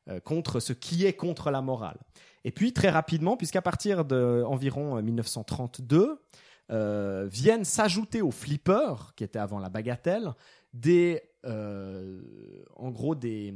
euh, 0.09 0.21
contre 0.21 0.61
ce 0.61 0.71
qui 0.71 1.05
est 1.05 1.13
contre 1.13 1.51
la 1.51 1.61
morale. 1.61 1.97
Et 2.45 2.51
puis 2.51 2.71
très 2.71 2.89
rapidement, 2.89 3.35
puisqu'à 3.35 3.61
partir 3.61 4.05
de 4.05 4.41
environ 4.47 4.97
euh, 4.97 5.01
1932, 5.01 6.23
euh, 6.71 7.27
viennent 7.29 7.65
s'ajouter 7.65 8.21
au 8.21 8.31
flipper, 8.31 9.13
qui 9.17 9.25
était 9.25 9.39
avant 9.39 9.59
la 9.59 9.67
bagatelle, 9.67 10.31
des, 10.71 11.21
euh, 11.47 12.19
en 12.75 12.91
gros 12.91 13.15
des, 13.15 13.53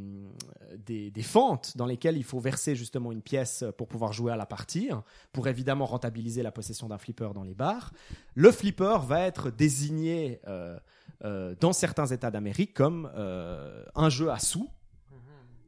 des, 0.78 1.12
des 1.12 1.24
fentes 1.24 1.76
dans 1.78 1.86
lesquelles 1.86 2.18
il 2.18 2.24
faut 2.24 2.40
verser 2.40 2.76
justement 2.76 3.12
une 3.12 3.22
pièce 3.22 3.64
pour 3.78 3.88
pouvoir 3.88 4.14
jouer 4.14 4.32
à 4.32 4.36
la 4.36 4.46
partie, 4.46 4.90
pour 5.34 5.48
évidemment 5.48 5.86
rentabiliser 5.86 6.42
la 6.42 6.52
possession 6.52 6.88
d'un 6.88 6.98
flipper 6.98 7.30
dans 7.34 7.44
les 7.44 7.54
bars. 7.54 7.92
Le 8.36 8.52
flipper 8.52 9.06
va 9.06 9.22
être 9.22 9.52
désigné 9.52 10.40
euh, 10.48 10.80
euh, 11.24 11.56
dans 11.60 11.74
certains 11.74 12.08
États 12.08 12.32
d'Amérique 12.32 12.74
comme 12.74 13.12
euh, 13.16 13.84
un 13.94 14.10
jeu 14.10 14.32
à 14.32 14.40
sous, 14.40 14.70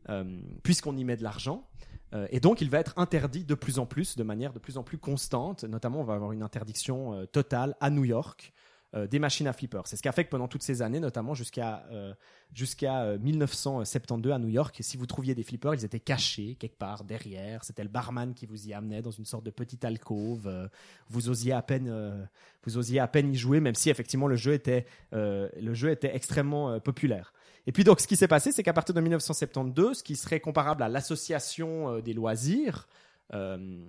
euh, 0.09 0.41
puisqu'on 0.63 0.97
y 0.97 1.03
met 1.03 1.17
de 1.17 1.23
l'argent. 1.23 1.67
Euh, 2.13 2.27
et 2.29 2.39
donc, 2.39 2.61
il 2.61 2.69
va 2.69 2.79
être 2.79 2.93
interdit 2.97 3.43
de 3.43 3.55
plus 3.55 3.79
en 3.79 3.85
plus, 3.85 4.15
de 4.15 4.23
manière 4.23 4.53
de 4.53 4.59
plus 4.59 4.77
en 4.77 4.83
plus 4.83 4.97
constante. 4.97 5.63
Notamment, 5.63 6.01
on 6.01 6.03
va 6.03 6.13
avoir 6.13 6.31
une 6.31 6.43
interdiction 6.43 7.13
euh, 7.13 7.25
totale 7.25 7.75
à 7.79 7.89
New 7.89 8.03
York 8.03 8.53
euh, 8.53 8.62
des 8.93 9.19
machines 9.19 9.47
à 9.47 9.53
flipper. 9.53 9.81
C'est 9.85 9.95
ce 9.95 10.01
qui 10.01 10.07
a 10.07 10.11
fait 10.11 10.25
que 10.25 10.29
pendant 10.29 10.47
toutes 10.47 10.63
ces 10.63 10.81
années, 10.81 10.99
notamment 10.99 11.33
jusqu'à 11.33 11.85
euh, 11.91 12.13
jusqu'à 12.53 13.01
euh, 13.01 13.17
1972 13.19 14.31
à 14.31 14.39
New 14.39 14.49
York, 14.49 14.77
si 14.81 14.97
vous 14.97 15.05
trouviez 15.05 15.35
des 15.35 15.43
flippers, 15.43 15.73
ils 15.73 15.85
étaient 15.85 15.99
cachés 15.99 16.55
quelque 16.55 16.77
part 16.77 17.03
derrière. 17.03 17.63
C'était 17.63 17.83
le 17.83 17.89
barman 17.89 18.33
qui 18.33 18.45
vous 18.45 18.67
y 18.67 18.73
amenait 18.73 19.01
dans 19.01 19.11
une 19.11 19.25
sorte 19.25 19.43
de 19.43 19.51
petite 19.51 19.83
alcôve. 19.85 20.47
Euh, 20.47 20.67
vous 21.09 21.29
osiez 21.29 21.53
à 21.53 21.61
peine, 21.61 21.87
euh, 21.89 22.23
vous 22.63 22.77
osiez 22.77 22.99
à 22.99 23.07
peine 23.07 23.33
y 23.33 23.35
jouer, 23.35 23.59
même 23.59 23.75
si 23.75 23.89
effectivement 23.89 24.27
le 24.27 24.35
jeu 24.35 24.53
était 24.53 24.85
euh, 25.13 25.49
le 25.59 25.73
jeu 25.73 25.89
était 25.89 26.15
extrêmement 26.15 26.69
euh, 26.69 26.79
populaire. 26.79 27.33
Et 27.65 27.71
puis 27.71 27.83
donc, 27.83 28.01
ce 28.01 28.07
qui 28.07 28.15
s'est 28.15 28.27
passé, 28.27 28.51
c'est 28.51 28.63
qu'à 28.63 28.73
partir 28.73 28.93
de 28.93 29.01
1972, 29.01 29.97
ce 29.97 30.03
qui 30.03 30.15
serait 30.15 30.39
comparable 30.39 30.83
à 30.83 30.89
l'association 30.89 31.89
euh, 31.89 32.01
des 32.01 32.13
loisirs, 32.13 32.87
euh, 33.33 33.57
euh, 33.57 33.79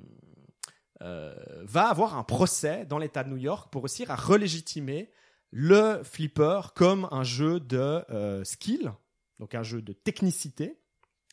va 1.00 1.88
avoir 1.88 2.16
un 2.16 2.24
procès 2.24 2.86
dans 2.86 2.98
l'État 2.98 3.24
de 3.24 3.30
New 3.30 3.36
York 3.36 3.70
pour 3.70 3.82
réussir 3.82 4.10
à 4.10 4.16
relégitimer 4.16 5.10
le 5.56 6.02
flipper 6.02 6.60
comme 6.74 7.06
un 7.12 7.22
jeu 7.22 7.60
de 7.60 8.04
euh, 8.10 8.42
skill, 8.42 8.92
donc 9.38 9.54
un 9.54 9.62
jeu 9.62 9.80
de 9.80 9.92
technicité, 9.92 10.80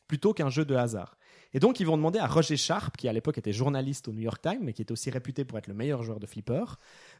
plutôt 0.07 0.31
qu'un 0.35 0.49
jeu 0.49 0.63
de 0.63 0.75
hasard. 0.75 1.17
Et 1.53 1.59
donc, 1.59 1.79
ils 1.79 1.87
vont 1.87 1.97
demander 1.97 2.19
à 2.19 2.27
Roger 2.27 2.55
Sharp, 2.55 2.95
qui 2.97 3.07
à 3.07 3.13
l'époque 3.13 3.39
était 3.39 3.51
journaliste 3.51 4.07
au 4.07 4.13
New 4.13 4.21
York 4.21 4.39
Times, 4.39 4.59
mais 4.61 4.73
qui 4.73 4.83
était 4.83 4.91
aussi 4.91 5.09
réputé 5.09 5.43
pour 5.43 5.57
être 5.57 5.65
le 5.65 5.73
meilleur 5.73 6.03
joueur 6.03 6.19
de 6.19 6.27
flipper, 6.27 6.63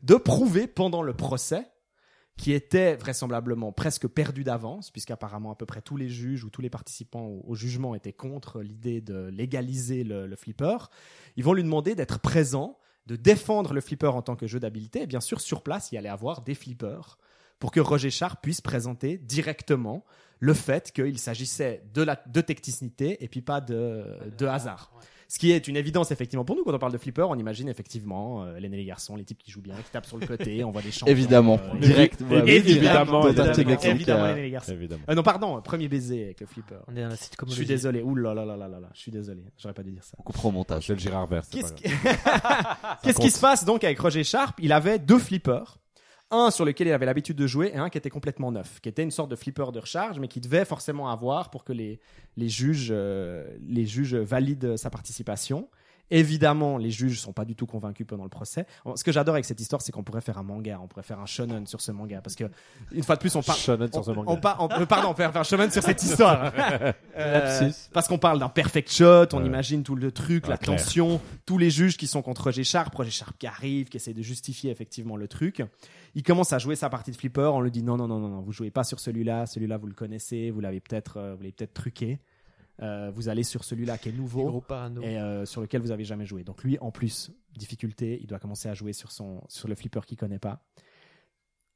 de 0.03 0.13
prouver 0.13 0.67
pendant 0.67 1.01
le 1.01 1.15
procès 1.15 1.67
qui 2.37 2.53
était 2.53 2.95
vraisemblablement 2.95 3.71
presque 3.71 4.07
perdu 4.07 4.43
d'avance, 4.43 4.89
puisqu'apparemment 4.89 5.51
à 5.51 5.55
peu 5.55 5.65
près 5.65 5.81
tous 5.81 5.97
les 5.97 6.09
juges 6.09 6.43
ou 6.43 6.49
tous 6.49 6.61
les 6.61 6.69
participants 6.69 7.25
au, 7.25 7.43
au 7.45 7.55
jugement 7.55 7.93
étaient 7.93 8.13
contre 8.13 8.61
l'idée 8.61 9.01
de 9.01 9.27
légaliser 9.27 10.03
le, 10.03 10.25
le 10.25 10.35
flipper. 10.35 10.89
Ils 11.35 11.43
vont 11.43 11.53
lui 11.53 11.63
demander 11.63 11.93
d'être 11.93 12.19
présent, 12.19 12.79
de 13.05 13.15
défendre 13.15 13.73
le 13.73 13.81
flipper 13.81 14.13
en 14.15 14.21
tant 14.21 14.35
que 14.35 14.47
jeu 14.47 14.59
d'habileté, 14.59 15.03
et 15.03 15.07
bien 15.07 15.21
sûr 15.21 15.39
sur 15.41 15.61
place 15.61 15.91
il 15.91 15.95
y 15.95 15.97
allait 15.97 16.09
avoir 16.09 16.41
des 16.41 16.55
flippers 16.55 17.17
pour 17.59 17.71
que 17.71 17.79
Roger 17.79 18.09
Sharp 18.09 18.41
puisse 18.41 18.61
présenter 18.61 19.19
directement 19.19 20.03
le 20.39 20.55
fait 20.55 20.91
qu'il 20.91 21.19
s'agissait 21.19 21.83
de, 21.93 22.01
la, 22.01 22.19
de 22.25 22.41
technicité 22.41 23.23
et 23.23 23.27
puis 23.27 23.41
pas 23.41 23.61
de, 23.61 24.17
de 24.35 24.47
hasard. 24.47 24.91
Ce 25.31 25.39
qui 25.39 25.51
est 25.51 25.69
une 25.69 25.77
évidence 25.77 26.11
effectivement 26.11 26.43
pour 26.43 26.57
nous 26.57 26.65
quand 26.65 26.73
on 26.73 26.77
parle 26.77 26.91
de 26.91 26.97
flipper, 26.97 27.21
on 27.21 27.35
imagine 27.35 27.69
effectivement 27.69 28.43
euh, 28.43 28.59
l'aîné 28.59 28.75
les 28.75 28.83
garçons, 28.83 29.15
les 29.15 29.23
types 29.23 29.37
qui 29.37 29.49
jouent 29.49 29.61
bien, 29.61 29.75
qui 29.75 29.89
tapent 29.89 30.05
sur 30.05 30.17
le 30.17 30.27
côté, 30.27 30.61
on 30.65 30.71
voit 30.71 30.81
des 30.81 30.91
champions. 30.91 31.09
Évidemment. 31.09 31.57
euh, 31.73 31.79
Direct. 31.79 32.19
Ouais, 32.29 32.39
évidemment, 32.49 33.25
évidemment, 33.25 33.53
Technique, 33.53 33.85
évidemment, 33.85 34.23
euh, 34.25 34.27
l'aîné 34.27 34.41
les 34.41 34.51
garçons. 34.51 34.73
Évidemment. 34.73 35.03
Euh, 35.09 35.15
non, 35.15 35.23
pardon, 35.23 35.61
premier 35.61 35.87
baiser 35.87 36.25
avec 36.25 36.41
le 36.41 36.47
flipper. 36.47 36.75
On 36.89 36.97
est 36.97 37.01
dans 37.01 37.07
la 37.07 37.15
sitcom. 37.15 37.47
Je 37.47 37.53
suis 37.53 37.65
désolé. 37.65 38.01
Ouh 38.01 38.13
là 38.13 38.33
là 38.33 38.43
là 38.43 38.57
là 38.57 38.67
là. 38.67 38.89
Je 38.93 38.99
suis 38.99 39.11
désolé. 39.13 39.41
J'aurais 39.57 39.73
pas 39.73 39.83
dû 39.83 39.91
dire 39.91 40.03
ça. 40.03 40.17
On 40.19 40.23
coupera 40.23 40.49
au 40.49 40.51
montage. 40.51 40.87
C'est 40.87 40.93
le 40.95 40.99
Gérard 40.99 41.27
Vert. 41.27 41.43
Qu'est-ce 41.49 41.71
qui... 41.75 41.83
qui 43.21 43.31
se 43.31 43.39
passe 43.39 43.63
donc 43.63 43.85
avec 43.85 43.99
Roger 43.99 44.25
Sharp 44.25 44.59
Il 44.59 44.73
avait 44.73 44.99
deux 44.99 45.19
flippers. 45.19 45.77
Un 46.31 46.49
sur 46.49 46.63
lequel 46.63 46.87
il 46.87 46.93
avait 46.93 47.05
l'habitude 47.05 47.35
de 47.35 47.45
jouer 47.45 47.71
et 47.73 47.77
un 47.77 47.89
qui 47.89 47.97
était 47.97 48.09
complètement 48.09 48.51
neuf, 48.51 48.79
qui 48.79 48.87
était 48.87 49.03
une 49.03 49.11
sorte 49.11 49.29
de 49.29 49.35
flipper 49.35 49.71
de 49.73 49.79
recharge, 49.79 50.17
mais 50.17 50.29
qui 50.29 50.39
devait 50.39 50.63
forcément 50.63 51.09
avoir 51.09 51.49
pour 51.49 51.65
que 51.65 51.73
les, 51.73 51.99
les, 52.37 52.47
juges, 52.47 52.89
euh, 52.91 53.45
les 53.67 53.85
juges 53.85 54.15
valident 54.15 54.77
sa 54.77 54.89
participation. 54.89 55.67
Évidemment, 56.11 56.77
les 56.77 56.91
juges 56.91 57.19
sont 57.19 57.33
pas 57.33 57.45
du 57.45 57.55
tout 57.55 57.65
convaincus 57.65 58.05
pendant 58.05 58.23
le 58.23 58.29
procès. 58.29 58.65
Ce 58.95 59.03
que 59.03 59.11
j'adore 59.11 59.33
avec 59.35 59.45
cette 59.45 59.59
histoire, 59.59 59.81
c'est 59.81 59.91
qu'on 59.91 60.03
pourrait 60.03 60.21
faire 60.21 60.37
un 60.37 60.43
manga, 60.43 60.79
on 60.83 60.87
pourrait 60.87 61.03
faire 61.03 61.19
un 61.19 61.25
shonen 61.25 61.65
sur 61.65 61.81
ce 61.81 61.91
manga, 61.91 62.21
parce 62.21 62.35
que 62.35 62.43
une 62.91 63.03
fois 63.03 63.15
de 63.15 63.21
plus, 63.21 63.33
on 63.35 63.41
parle. 63.41 63.57
Shonen 63.57 63.91
sur 63.91 64.03
ce 64.05 64.11
on- 64.11 64.15
manga. 64.15 64.31
on 64.31 64.37
par- 64.37 64.61
on- 64.61 64.69
euh, 64.81 64.85
pardon, 64.85 65.07
on 65.09 65.13
peut 65.13 65.23
faire 65.23 65.37
un 65.37 65.43
shonen 65.43 65.71
sur 65.71 65.81
cette 65.81 66.03
histoire. 66.03 66.51
Euh, 67.17 67.69
parce 67.93 68.07
qu'on 68.07 68.17
parle 68.17 68.39
d'un 68.39 68.49
perfect 68.49 68.89
shot, 68.91 69.25
on 69.33 69.39
Ouais. 69.41 69.45
imagine 69.45 69.83
tout 69.83 69.95
le 69.95 70.11
truc, 70.11 70.45
Ouais, 70.45 70.51
la 70.51 70.57
clair. 70.57 70.77
tension, 70.77 71.19
tous 71.45 71.57
les 71.57 71.69
juges 71.69 71.97
qui 71.97 72.07
sont 72.07 72.21
contre 72.21 72.43
Roger 72.45 72.63
Sharp, 72.63 72.93
Roger 72.95 73.11
Sharp 73.11 73.37
qui 73.37 73.47
arrive, 73.47 73.89
qui 73.89 73.97
essaie 73.97 74.13
de 74.13 74.21
justifier 74.21 74.71
effectivement 74.71 75.15
le 75.17 75.27
truc. 75.27 75.61
Il 76.15 76.23
commence 76.23 76.51
à 76.53 76.57
jouer 76.59 76.75
sa 76.75 76.89
partie 76.89 77.11
de 77.11 77.15
flipper, 77.17 77.51
on 77.53 77.61
lui 77.61 77.71
dit 77.71 77.83
non, 77.83 77.97
non, 77.97 78.07
non, 78.07 78.19
non, 78.19 78.29
non, 78.29 78.41
vous 78.41 78.51
jouez 78.51 78.71
pas 78.71 78.83
sur 78.83 78.99
celui-là, 78.99 79.45
celui-là 79.45 79.77
vous 79.77 79.87
le 79.87 79.93
connaissez, 79.93 80.51
vous 80.51 80.61
l'avez 80.61 80.79
peut-être 80.79 81.17
euh, 81.17 81.35
vous 81.35 81.41
l'avez 81.41 81.51
peut-être 81.53 81.73
truqué. 81.73 82.19
Euh, 82.81 83.11
vous 83.13 83.29
allez 83.29 83.43
sur 83.43 83.63
celui-là 83.63 83.97
qui 83.97 84.09
est 84.09 84.11
nouveau 84.11 84.47
et 85.03 85.17
euh, 85.19 85.45
sur 85.45 85.61
lequel 85.61 85.81
vous 85.81 85.91
avez 85.91 86.03
jamais 86.03 86.25
joué. 86.25 86.43
Donc 86.43 86.63
lui, 86.63 86.79
en 86.79 86.89
plus, 86.91 87.31
difficulté, 87.55 88.17
il 88.21 88.27
doit 88.27 88.39
commencer 88.39 88.69
à 88.69 88.73
jouer 88.73 88.91
sur 88.93 89.11
son 89.11 89.43
sur 89.49 89.67
le 89.67 89.75
flipper 89.75 90.01
qu'il 90.05 90.17
connaît 90.17 90.39
pas. 90.39 90.63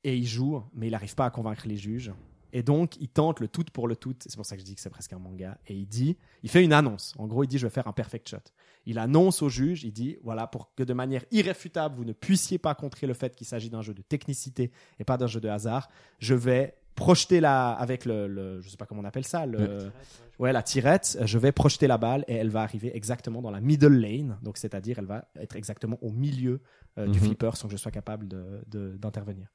Et 0.03 0.15
il 0.17 0.25
joue, 0.25 0.63
mais 0.73 0.87
il 0.87 0.91
n'arrive 0.91 1.15
pas 1.15 1.25
à 1.25 1.29
convaincre 1.29 1.67
les 1.67 1.77
juges. 1.77 2.11
Et 2.53 2.63
donc, 2.63 2.95
il 3.01 3.09
tente 3.09 3.39
le 3.41 3.47
tout 3.49 3.65
pour 3.73 3.87
le 3.87 3.95
tout. 3.95 4.15
C'est 4.19 4.35
pour 4.35 4.45
ça 4.45 4.55
que 4.55 4.61
je 4.61 4.65
dis 4.65 4.75
que 4.75 4.81
c'est 4.81 4.89
presque 4.89 5.11
un 5.13 5.19
manga. 5.19 5.57
Et 5.67 5.75
il 5.75 5.87
dit, 5.87 6.15
il 6.41 6.49
fait 6.49 6.63
une 6.63 6.73
annonce. 6.73 7.13
En 7.17 7.27
gros, 7.27 7.43
il 7.43 7.47
dit, 7.47 7.57
je 7.57 7.67
vais 7.67 7.73
faire 7.73 7.87
un 7.87 7.91
perfect 7.91 8.29
shot. 8.29 8.37
Il 8.85 8.97
annonce 8.99 9.41
au 9.41 9.49
juge, 9.49 9.83
il 9.83 9.91
dit, 9.91 10.17
voilà, 10.23 10.47
pour 10.47 10.73
que 10.75 10.83
de 10.83 10.93
manière 10.93 11.25
irréfutable, 11.31 11.95
vous 11.97 12.05
ne 12.05 12.13
puissiez 12.13 12.57
pas 12.57 12.73
contrer 12.75 13.07
le 13.07 13.13
fait 13.13 13.35
qu'il 13.35 13.45
s'agit 13.47 13.69
d'un 13.69 13.81
jeu 13.81 13.93
de 13.93 14.01
technicité 14.03 14.71
et 14.99 15.03
pas 15.03 15.17
d'un 15.17 15.27
jeu 15.27 15.41
de 15.41 15.49
hasard, 15.49 15.89
je 16.19 16.33
vais 16.35 16.75
projeter 16.93 17.41
la, 17.41 17.71
avec 17.73 18.05
le, 18.05 18.27
le- 18.27 18.61
je 18.61 18.69
sais 18.69 18.77
pas 18.77 18.85
comment 18.85 19.01
on 19.01 19.05
appelle 19.05 19.25
ça, 19.25 19.45
le, 19.45 19.91
ouais, 20.39 20.51
la 20.53 20.61
tirette, 20.63 21.17
je 21.23 21.37
vais 21.37 21.51
projeter 21.51 21.87
la 21.87 21.97
balle 21.97 22.23
et 22.27 22.35
elle 22.35 22.49
va 22.49 22.61
arriver 22.61 22.95
exactement 22.95 23.41
dans 23.41 23.51
la 23.51 23.61
middle 23.61 23.93
lane. 23.99 24.37
Donc, 24.41 24.57
c'est-à-dire, 24.57 24.99
elle 24.99 25.05
va 25.05 25.25
être 25.39 25.55
exactement 25.55 25.97
au 26.01 26.11
milieu 26.11 26.61
euh, 26.97 27.07
du 27.07 27.19
Mhm. 27.19 27.25
flipper 27.25 27.51
sans 27.55 27.67
que 27.67 27.73
je 27.73 27.77
sois 27.77 27.91
capable 27.91 28.27
d'intervenir. 28.67 29.47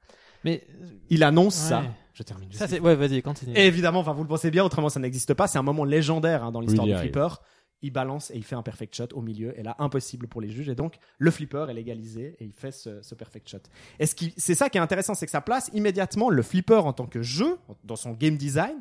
Mais 0.44 0.66
Il 1.10 1.22
annonce 1.22 1.60
Ouais. 1.62 1.68
ça. 1.68 1.82
Je 2.14 2.22
termine. 2.22 2.50
ça, 2.52 2.66
c'est. 2.68 2.80
Ouais, 2.80 2.94
vas-y, 2.94 3.22
continue. 3.22 3.56
Et 3.56 3.66
évidemment, 3.66 4.00
enfin, 4.00 4.12
vous 4.12 4.22
le 4.22 4.28
pensez 4.28 4.50
bien, 4.50 4.64
autrement 4.64 4.88
ça 4.88 5.00
n'existe 5.00 5.34
pas. 5.34 5.46
C'est 5.46 5.58
un 5.58 5.62
moment 5.62 5.84
légendaire 5.84 6.44
hein, 6.44 6.52
dans 6.52 6.60
l'histoire 6.60 6.86
Oui, 6.86 6.92
du 6.94 6.98
flipper. 6.98 7.28
Il 7.82 7.92
balance 7.92 8.30
et 8.30 8.36
il 8.36 8.44
fait 8.44 8.56
un 8.56 8.62
perfect 8.62 8.94
shot 8.94 9.06
au 9.14 9.22
milieu. 9.22 9.58
Et 9.58 9.62
là, 9.62 9.74
impossible 9.78 10.28
pour 10.28 10.42
les 10.42 10.50
juges. 10.50 10.68
Et 10.68 10.74
donc, 10.74 10.96
le 11.18 11.30
flipper 11.30 11.64
est 11.70 11.72
légalisé 11.74 12.36
et 12.38 12.44
il 12.44 12.52
fait 12.52 12.72
ce, 12.72 13.00
ce 13.00 13.14
perfect 13.14 13.48
shot. 13.48 13.58
Et 13.98 14.04
ce 14.04 14.14
qui, 14.14 14.34
c'est 14.36 14.54
ça 14.54 14.68
qui 14.68 14.76
est 14.76 14.82
intéressant, 14.82 15.14
c'est 15.14 15.24
que 15.24 15.32
ça 15.32 15.40
place 15.40 15.70
immédiatement 15.72 16.28
le 16.28 16.42
flipper 16.42 16.84
en 16.84 16.92
tant 16.92 17.06
que 17.06 17.22
jeu, 17.22 17.56
dans 17.84 17.96
son 17.96 18.12
game 18.12 18.36
design, 18.36 18.76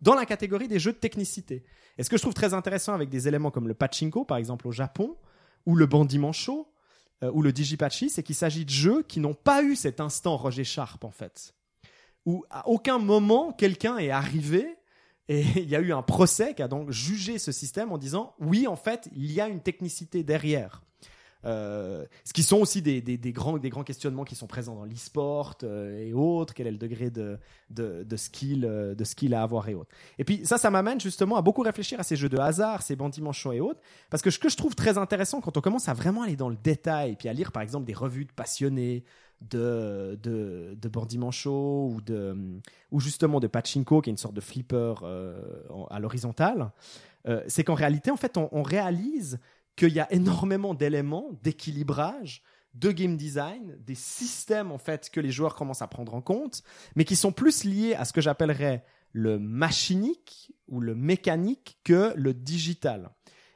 dans 0.00 0.14
la 0.14 0.26
catégorie 0.26 0.68
des 0.68 0.78
jeux 0.78 0.92
de 0.92 0.98
technicité. 0.98 1.64
Et 1.98 2.02
ce 2.02 2.10
que 2.10 2.16
je 2.16 2.22
trouve 2.22 2.34
très 2.34 2.54
intéressant 2.54 2.94
avec 2.94 3.08
des 3.08 3.28
éléments 3.28 3.50
comme 3.50 3.68
le 3.68 3.74
pachinko, 3.74 4.24
par 4.24 4.38
exemple 4.38 4.66
au 4.66 4.72
Japon, 4.72 5.16
ou 5.66 5.76
le 5.76 5.86
bandit 5.86 6.18
manchot, 6.18 6.66
euh, 7.22 7.30
ou 7.32 7.42
le 7.42 7.52
digipachi, 7.52 8.10
c'est 8.10 8.22
qu'il 8.22 8.34
s'agit 8.34 8.64
de 8.64 8.70
jeux 8.70 9.02
qui 9.02 9.20
n'ont 9.20 9.34
pas 9.34 9.62
eu 9.62 9.76
cet 9.76 10.00
instant 10.00 10.36
Roger 10.36 10.64
Sharp, 10.64 11.04
en 11.04 11.10
fait. 11.10 11.54
Où 12.26 12.44
à 12.50 12.68
aucun 12.68 12.98
moment 12.98 13.52
quelqu'un 13.52 13.98
est 13.98 14.10
arrivé 14.10 14.76
et 15.28 15.40
il 15.56 15.68
y 15.68 15.76
a 15.76 15.80
eu 15.80 15.92
un 15.92 16.02
procès 16.02 16.54
qui 16.54 16.62
a 16.62 16.68
donc 16.68 16.90
jugé 16.90 17.38
ce 17.38 17.52
système 17.52 17.92
en 17.92 17.98
disant 17.98 18.34
oui, 18.40 18.66
en 18.66 18.76
fait, 18.76 19.08
il 19.14 19.30
y 19.32 19.40
a 19.40 19.48
une 19.48 19.60
technicité 19.60 20.22
derrière. 20.22 20.82
Euh, 21.46 22.04
ce 22.24 22.32
qui 22.32 22.42
sont 22.42 22.58
aussi 22.58 22.82
des, 22.82 23.02
grands, 23.32 23.58
des 23.58 23.70
grands 23.70 23.84
questionnements 23.84 24.24
qui 24.24 24.34
sont 24.34 24.46
présents 24.46 24.74
dans 24.74 24.84
l'e-sport 24.84 25.56
euh, 25.62 26.06
et 26.06 26.12
autres. 26.12 26.54
Quel 26.54 26.66
est 26.66 26.72
le 26.72 26.78
degré 26.78 27.10
de, 27.10 27.38
de, 27.70 28.16
skill, 28.16 28.64
euh, 28.64 28.94
de 28.94 29.04
skill 29.04 29.34
à 29.34 29.42
avoir 29.42 29.68
et 29.68 29.74
autres. 29.74 29.90
Et 30.18 30.24
puis 30.24 30.44
ça, 30.44 30.58
ça 30.58 30.70
m'amène 30.70 31.00
justement 31.00 31.36
à 31.36 31.42
beaucoup 31.42 31.62
réfléchir 31.62 31.98
à 31.98 32.02
ces 32.02 32.16
jeux 32.16 32.28
de 32.28 32.38
hasard, 32.38 32.82
ces 32.82 32.96
bandits 32.96 33.22
manchots 33.22 33.52
et 33.52 33.60
autres. 33.60 33.80
Parce 34.10 34.22
que 34.22 34.30
ce 34.30 34.38
que 34.38 34.48
je 34.48 34.56
trouve 34.56 34.74
très 34.74 34.98
intéressant 34.98 35.40
quand 35.40 35.56
on 35.56 35.60
commence 35.60 35.88
à 35.88 35.94
vraiment 35.94 36.22
aller 36.22 36.36
dans 36.36 36.48
le 36.48 36.56
détail, 36.56 37.16
puis 37.16 37.28
à 37.28 37.32
lire 37.32 37.52
par 37.52 37.62
exemple 37.62 37.86
des 37.86 37.94
revues 37.94 38.26
de 38.26 38.32
passionnés 38.32 39.04
de, 39.40 40.18
de, 40.22 40.76
de 40.78 40.88
bandits 40.88 41.16
manchots 41.16 41.92
ou, 41.94 42.02
de, 42.02 42.36
ou 42.90 43.00
justement 43.00 43.40
de 43.40 43.46
pachinko, 43.46 44.02
qui 44.02 44.10
est 44.10 44.12
une 44.12 44.18
sorte 44.18 44.34
de 44.34 44.42
flipper 44.42 44.94
à 45.88 45.98
l'horizontale, 45.98 46.72
c'est 47.48 47.64
qu'en 47.64 47.74
réalité, 47.74 48.10
en 48.10 48.18
fait, 48.18 48.36
on 48.36 48.62
réalise 48.62 49.38
qu'il 49.76 49.92
y 49.92 50.00
a 50.00 50.12
énormément 50.12 50.74
d'éléments 50.74 51.30
d'équilibrage, 51.42 52.42
de 52.74 52.92
game 52.92 53.16
design, 53.16 53.76
des 53.80 53.94
systèmes 53.94 54.70
en 54.70 54.78
fait 54.78 55.10
que 55.10 55.20
les 55.20 55.30
joueurs 55.30 55.54
commencent 55.54 55.82
à 55.82 55.88
prendre 55.88 56.14
en 56.14 56.20
compte, 56.20 56.62
mais 56.94 57.04
qui 57.04 57.16
sont 57.16 57.32
plus 57.32 57.64
liés 57.64 57.94
à 57.94 58.04
ce 58.04 58.12
que 58.12 58.20
j'appellerais 58.20 58.84
le 59.12 59.38
machinique 59.38 60.52
ou 60.68 60.80
le 60.80 60.94
mécanique 60.94 61.78
que 61.84 62.12
le 62.16 62.32
digital. 62.32 63.10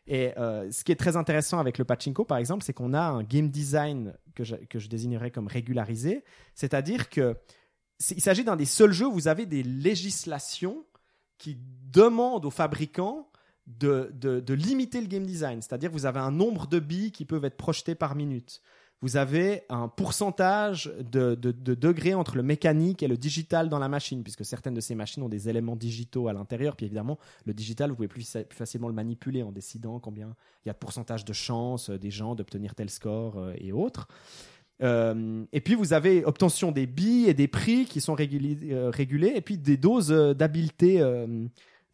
Et 0.06 0.36
euh, 0.36 0.70
ce 0.70 0.84
qui 0.84 0.92
est 0.92 0.96
très 0.96 1.16
intéressant 1.16 1.58
avec 1.58 1.78
le 1.78 1.84
pachinko, 1.84 2.24
par 2.24 2.38
exemple, 2.38 2.64
c'est 2.64 2.74
qu'on 2.74 2.92
a 2.92 3.02
un 3.02 3.22
game 3.22 3.50
design 3.50 4.14
que 4.34 4.44
je, 4.44 4.56
que 4.56 4.78
je 4.78 4.88
désignerais 4.88 5.30
comme 5.30 5.46
régularisé, 5.46 6.24
c'est-à-dire 6.54 7.08
que 7.08 7.36
il 8.10 8.20
s'agit 8.20 8.42
d'un 8.42 8.56
des 8.56 8.64
seuls 8.64 8.92
jeux 8.92 9.06
où 9.06 9.12
vous 9.12 9.28
avez 9.28 9.46
des 9.46 9.62
législations 9.62 10.84
qui 11.38 11.56
demandent 11.92 12.44
aux 12.44 12.50
fabricants 12.50 13.30
de, 13.66 14.12
de, 14.14 14.54
limiter 14.54 15.00
le 15.00 15.06
game 15.06 15.24
design. 15.24 15.62
C'est-à-dire 15.62 15.90
que 15.90 15.94
vous 15.94 16.06
avez 16.06 16.20
un 16.20 16.30
nombre 16.30 16.66
de 16.66 16.78
billes 16.78 17.12
qui 17.12 17.24
peuvent 17.24 17.44
être 17.44 17.56
projetés 17.56 17.94
par 17.94 18.14
minute. 18.14 18.60
Vous 19.00 19.16
avez 19.16 19.64
un 19.68 19.88
pourcentage 19.88 20.90
de, 20.98 21.34
de, 21.34 21.52
de 21.52 21.74
degrés 21.74 22.14
entre 22.14 22.36
le 22.36 22.42
mécanique 22.42 23.02
et 23.02 23.08
le 23.08 23.16
digital 23.16 23.68
dans 23.68 23.78
la 23.78 23.88
machine, 23.88 24.22
puisque 24.22 24.44
certaines 24.44 24.74
de 24.74 24.80
ces 24.80 24.94
machines 24.94 25.22
ont 25.22 25.28
des 25.28 25.48
éléments 25.48 25.76
digitaux 25.76 26.28
à 26.28 26.32
l'intérieur. 26.32 26.76
Puis 26.76 26.86
évidemment, 26.86 27.18
le 27.44 27.52
digital, 27.52 27.90
vous 27.90 27.96
pouvez 27.96 28.08
plus, 28.08 28.30
plus 28.48 28.56
facilement 28.56 28.88
le 28.88 28.94
manipuler 28.94 29.42
en 29.42 29.52
décidant 29.52 29.98
combien 29.98 30.34
il 30.64 30.68
y 30.68 30.70
a 30.70 30.72
de 30.72 30.78
pourcentage 30.78 31.24
de 31.24 31.32
chance 31.34 31.90
euh, 31.90 31.98
des 31.98 32.10
gens 32.10 32.34
d'obtenir 32.34 32.74
tel 32.74 32.88
score 32.88 33.38
euh, 33.38 33.52
et 33.58 33.72
autres. 33.72 34.08
Euh, 34.82 35.44
et 35.52 35.60
puis 35.60 35.74
vous 35.74 35.92
avez 35.92 36.24
obtention 36.24 36.72
des 36.72 36.86
billes 36.86 37.28
et 37.28 37.34
des 37.34 37.46
prix 37.46 37.84
qui 37.84 38.00
sont 38.00 38.14
régulés, 38.14 38.58
régulés 38.90 39.32
et 39.36 39.40
puis 39.40 39.56
des 39.56 39.76
doses 39.76 40.08
d'habileté 40.08 41.00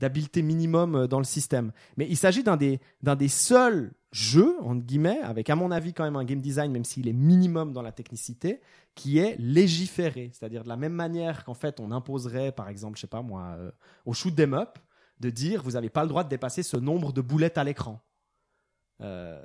d'habileté 0.00 0.42
minimum 0.42 0.96
euh, 0.96 1.06
dans 1.06 1.18
le 1.18 1.24
système. 1.24 1.72
Mais 1.96 2.06
il 2.08 2.16
s'agit 2.16 2.42
d'un 2.42 2.56
des, 2.56 2.80
d'un 3.02 3.16
des 3.16 3.28
seuls 3.28 3.92
jeux, 4.12 4.56
entre 4.62 4.84
guillemets, 4.84 5.20
avec 5.20 5.50
à 5.50 5.56
mon 5.56 5.70
avis 5.70 5.92
quand 5.92 6.04
même 6.04 6.16
un 6.16 6.24
game 6.24 6.40
design, 6.40 6.72
même 6.72 6.84
s'il 6.84 7.06
est 7.06 7.12
minimum 7.12 7.72
dans 7.72 7.82
la 7.82 7.92
technicité, 7.92 8.60
qui 8.94 9.18
est 9.18 9.36
légiféré. 9.38 10.30
C'est-à-dire 10.32 10.64
de 10.64 10.68
la 10.68 10.76
même 10.76 10.94
manière 10.94 11.44
qu'en 11.44 11.54
fait 11.54 11.78
on 11.78 11.92
imposerait, 11.92 12.52
par 12.52 12.68
exemple, 12.68 12.96
je 12.96 13.02
sais 13.02 13.06
pas 13.06 13.22
moi, 13.22 13.54
euh, 13.58 13.70
au 14.06 14.12
shoot 14.12 14.34
them 14.34 14.54
up, 14.54 14.78
de 15.20 15.30
dire 15.30 15.62
vous 15.62 15.72
n'avez 15.72 15.90
pas 15.90 16.02
le 16.02 16.08
droit 16.08 16.24
de 16.24 16.28
dépasser 16.28 16.62
ce 16.62 16.76
nombre 16.76 17.12
de 17.12 17.20
boulettes 17.20 17.58
à 17.58 17.64
l'écran. 17.64 18.00
Euh, 19.02 19.40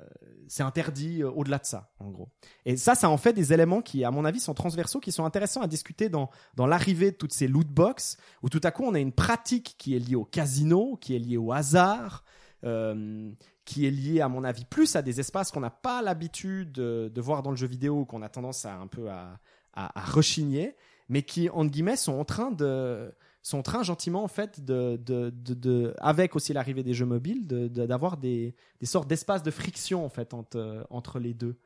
c'est 0.48 0.62
interdit 0.62 1.22
euh, 1.22 1.30
au-delà 1.30 1.58
de 1.58 1.64
ça, 1.64 1.90
en 1.98 2.10
gros. 2.10 2.28
Et 2.66 2.76
ça, 2.76 2.94
ça 2.94 3.08
en 3.08 3.16
fait 3.16 3.32
des 3.32 3.52
éléments 3.52 3.80
qui, 3.80 4.04
à 4.04 4.10
mon 4.10 4.24
avis, 4.24 4.38
sont 4.38 4.54
transversaux, 4.54 5.00
qui 5.00 5.12
sont 5.12 5.24
intéressants 5.24 5.62
à 5.62 5.66
discuter 5.66 6.08
dans, 6.08 6.30
dans 6.54 6.66
l'arrivée 6.66 7.10
de 7.10 7.16
toutes 7.16 7.32
ces 7.32 7.48
loot 7.48 7.66
box, 7.66 8.18
où 8.42 8.48
tout 8.48 8.60
à 8.62 8.70
coup 8.70 8.84
on 8.84 8.94
a 8.94 8.98
une 8.98 9.12
pratique 9.12 9.76
qui 9.78 9.96
est 9.96 9.98
liée 9.98 10.14
au 10.14 10.24
casino, 10.24 10.96
qui 11.00 11.16
est 11.16 11.18
liée 11.18 11.38
au 11.38 11.52
hasard, 11.52 12.22
euh, 12.64 13.32
qui 13.64 13.86
est 13.86 13.90
liée, 13.90 14.20
à 14.20 14.28
mon 14.28 14.44
avis, 14.44 14.64
plus 14.64 14.94
à 14.94 15.02
des 15.02 15.20
espaces 15.20 15.50
qu'on 15.50 15.60
n'a 15.60 15.70
pas 15.70 16.02
l'habitude 16.02 16.72
de, 16.72 17.20
voir 17.20 17.42
dans 17.42 17.50
le 17.50 17.56
jeu 17.56 17.66
vidéo, 17.66 18.04
qu'on 18.04 18.22
a 18.22 18.28
tendance 18.28 18.64
à 18.66 18.76
un 18.76 18.86
peu 18.86 19.10
à, 19.10 19.40
à 19.72 20.00
rechigner, 20.04 20.76
mais 21.08 21.22
qui, 21.22 21.48
entre 21.50 21.70
guillemets, 21.70 21.96
sont 21.96 22.14
en 22.14 22.24
train 22.24 22.50
de 22.50 23.12
sont 23.42 23.58
en 23.58 23.62
train 23.62 23.84
gentiment 23.84 24.24
en 24.24 24.28
fait 24.28 24.64
de, 24.64 24.96
de, 24.96 25.30
de, 25.30 25.94
avec 25.98 26.34
aussi 26.34 26.52
l'arrivée 26.52 26.82
des 26.82 26.94
jeux 26.94 27.06
mobiles 27.06 27.46
d'avoir 27.46 28.16
des, 28.16 28.56
des 28.80 28.86
sortes 28.86 29.06
d'espaces 29.06 29.44
de 29.44 29.52
friction 29.52 30.04
en 30.04 30.08
fait 30.08 30.34
entre, 30.34 30.84
entre 30.90 31.20
les 31.20 31.32
deux. 31.32 31.56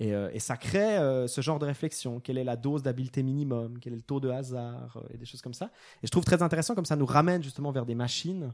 Et, 0.00 0.14
euh, 0.14 0.30
et 0.32 0.38
ça 0.38 0.56
crée 0.56 0.96
euh, 0.96 1.26
ce 1.26 1.40
genre 1.40 1.58
de 1.58 1.66
réflexion. 1.66 2.20
Quelle 2.20 2.38
est 2.38 2.44
la 2.44 2.56
dose 2.56 2.82
d'habileté 2.82 3.22
minimum? 3.22 3.78
Quel 3.78 3.92
est 3.92 3.96
le 3.96 4.02
taux 4.02 4.20
de 4.20 4.30
hasard? 4.30 4.96
Euh, 4.96 5.12
et 5.12 5.18
des 5.18 5.26
choses 5.26 5.42
comme 5.42 5.54
ça. 5.54 5.66
Et 6.02 6.06
je 6.06 6.10
trouve 6.10 6.24
très 6.24 6.42
intéressant 6.42 6.74
comme 6.74 6.84
ça 6.84 6.96
nous 6.96 7.06
ramène 7.06 7.42
justement 7.42 7.72
vers 7.72 7.86
des 7.86 7.94
machines 7.94 8.52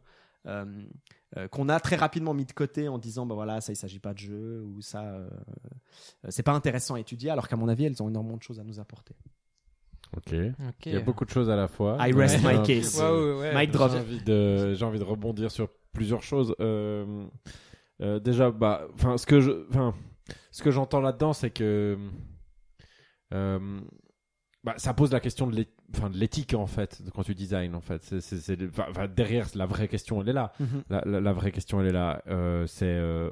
qu'on 1.51 1.71
a 1.71 1.81
très 1.81 1.97
rapidement 1.97 2.35
mis 2.35 2.45
de 2.45 2.53
côté 2.53 2.87
en 2.87 2.99
disant 2.99 3.25
bah 3.25 3.35
voilà 3.35 3.63
ça 3.63 3.73
il 3.73 3.77
s'agit 3.77 3.99
pas 3.99 4.13
de 4.13 4.19
jeu 4.19 4.63
ou 4.63 4.83
ça 4.83 5.27
c'est 6.29 6.43
pas 6.43 6.53
intéressant 6.53 6.97
à 6.97 7.01
étudier 7.01 7.31
alors 7.31 7.49
qu'à 7.49 7.57
mon 7.57 7.67
avis 7.67 7.87
elles 7.87 8.03
ont 8.03 8.11
énormément 8.11 8.37
de 8.37 8.43
choses 8.43 8.61
à 8.61 8.63
nous 8.63 8.79
apporter 8.79 9.17
Ok. 10.17 10.35
Ok. 10.69 10.87
Il 10.87 10.93
y 10.93 10.97
a 10.97 11.01
beaucoup 11.01 11.25
de 11.25 11.31
choses 11.31 11.51
à 11.51 11.57
la 11.57 11.69
fois. 11.69 11.97
I 12.01 12.13
rest 12.13 12.45
Ouais. 12.45 12.59
my 12.59 12.65
J'ai 12.65 12.81
case. 12.81 13.01
Ouais, 13.01 13.11
ouais, 13.11 13.39
ouais. 13.41 13.55
Mic 13.57 13.71
drop 13.71 13.91
J'ai 13.93 13.99
envie 13.99 14.23
de, 14.25 14.75
j'ai 14.75 14.85
envie 14.85 14.99
de 14.99 15.05
rebondir 15.05 15.51
sur 15.51 15.69
plusieurs 15.93 16.23
choses. 16.23 16.55
Euh, 16.61 17.25
euh, 18.03 18.19
déjà, 18.21 18.51
bah, 18.51 18.87
enfin, 18.95 19.17
ce 19.19 19.27
que 19.27 19.41
je, 19.41 19.67
enfin, 19.71 19.95
ce 20.51 20.63
que 20.63 20.71
j'entends 20.71 21.01
là-dedans, 21.01 21.33
c'est 21.33 21.51
que, 21.51 21.97
euh, 23.33 23.81
bah, 24.63 24.75
ça 24.79 24.95
pose 24.95 25.13
la 25.13 25.21
question 25.21 25.47
de 25.47 25.57
l'é- 25.57 25.69
enfin, 25.95 26.09
de 26.11 26.17
l'éthique 26.17 26.55
en 26.55 26.67
fait 26.67 27.03
quand 27.15 27.23
tu 27.23 27.35
design 27.35 27.75
en 27.75 27.81
fait. 27.81 28.03
C'est, 28.03 28.21
c'est, 28.21 28.39
c'est- 28.39 28.59
enfin, 28.69 28.87
enfin, 28.91 29.09
derrière, 29.09 29.47
la 29.55 29.67
vraie 29.67 29.89
question, 29.89 30.21
elle 30.23 30.29
est 30.31 30.33
là. 30.33 30.53
Mhm. 30.61 30.83
La, 30.91 31.03
la- 31.05 31.21
la 31.21 31.33
vraie 31.33 31.53
question, 31.53 31.81
elle 31.81 31.89
est 31.89 31.93
là. 31.93 32.23
Euh, 32.29 32.67
c'est 32.67 32.87
euh, 32.87 33.31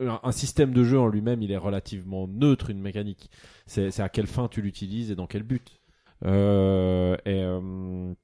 un, 0.00 0.32
système 0.32 0.72
de 0.72 0.84
jeu 0.84 0.98
en 0.98 1.08
lui-même, 1.08 1.42
il 1.42 1.52
est 1.52 1.56
relativement 1.56 2.26
neutre, 2.26 2.70
une 2.70 2.80
mécanique. 2.80 3.30
C'est, 3.66 4.00
à 4.00 4.08
quelle 4.08 4.26
fin 4.26 4.48
tu 4.48 4.62
l'utilises 4.62 5.10
et 5.10 5.14
dans 5.14 5.26
quel 5.26 5.42
but. 5.42 5.80
Euh, 6.24 7.16
et 7.24 7.42
euh, 7.42 8.14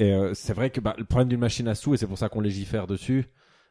euh, 0.00 0.34
c'est 0.34 0.54
vrai 0.54 0.70
que 0.70 0.80
bah, 0.80 0.94
le 0.98 1.04
problème 1.04 1.28
d'une 1.28 1.40
machine 1.40 1.68
à 1.68 1.74
sous, 1.74 1.94
et 1.94 1.96
c'est 1.96 2.06
pour 2.06 2.18
ça 2.18 2.28
qu'on 2.28 2.40
légifère 2.40 2.86
dessus, 2.86 3.26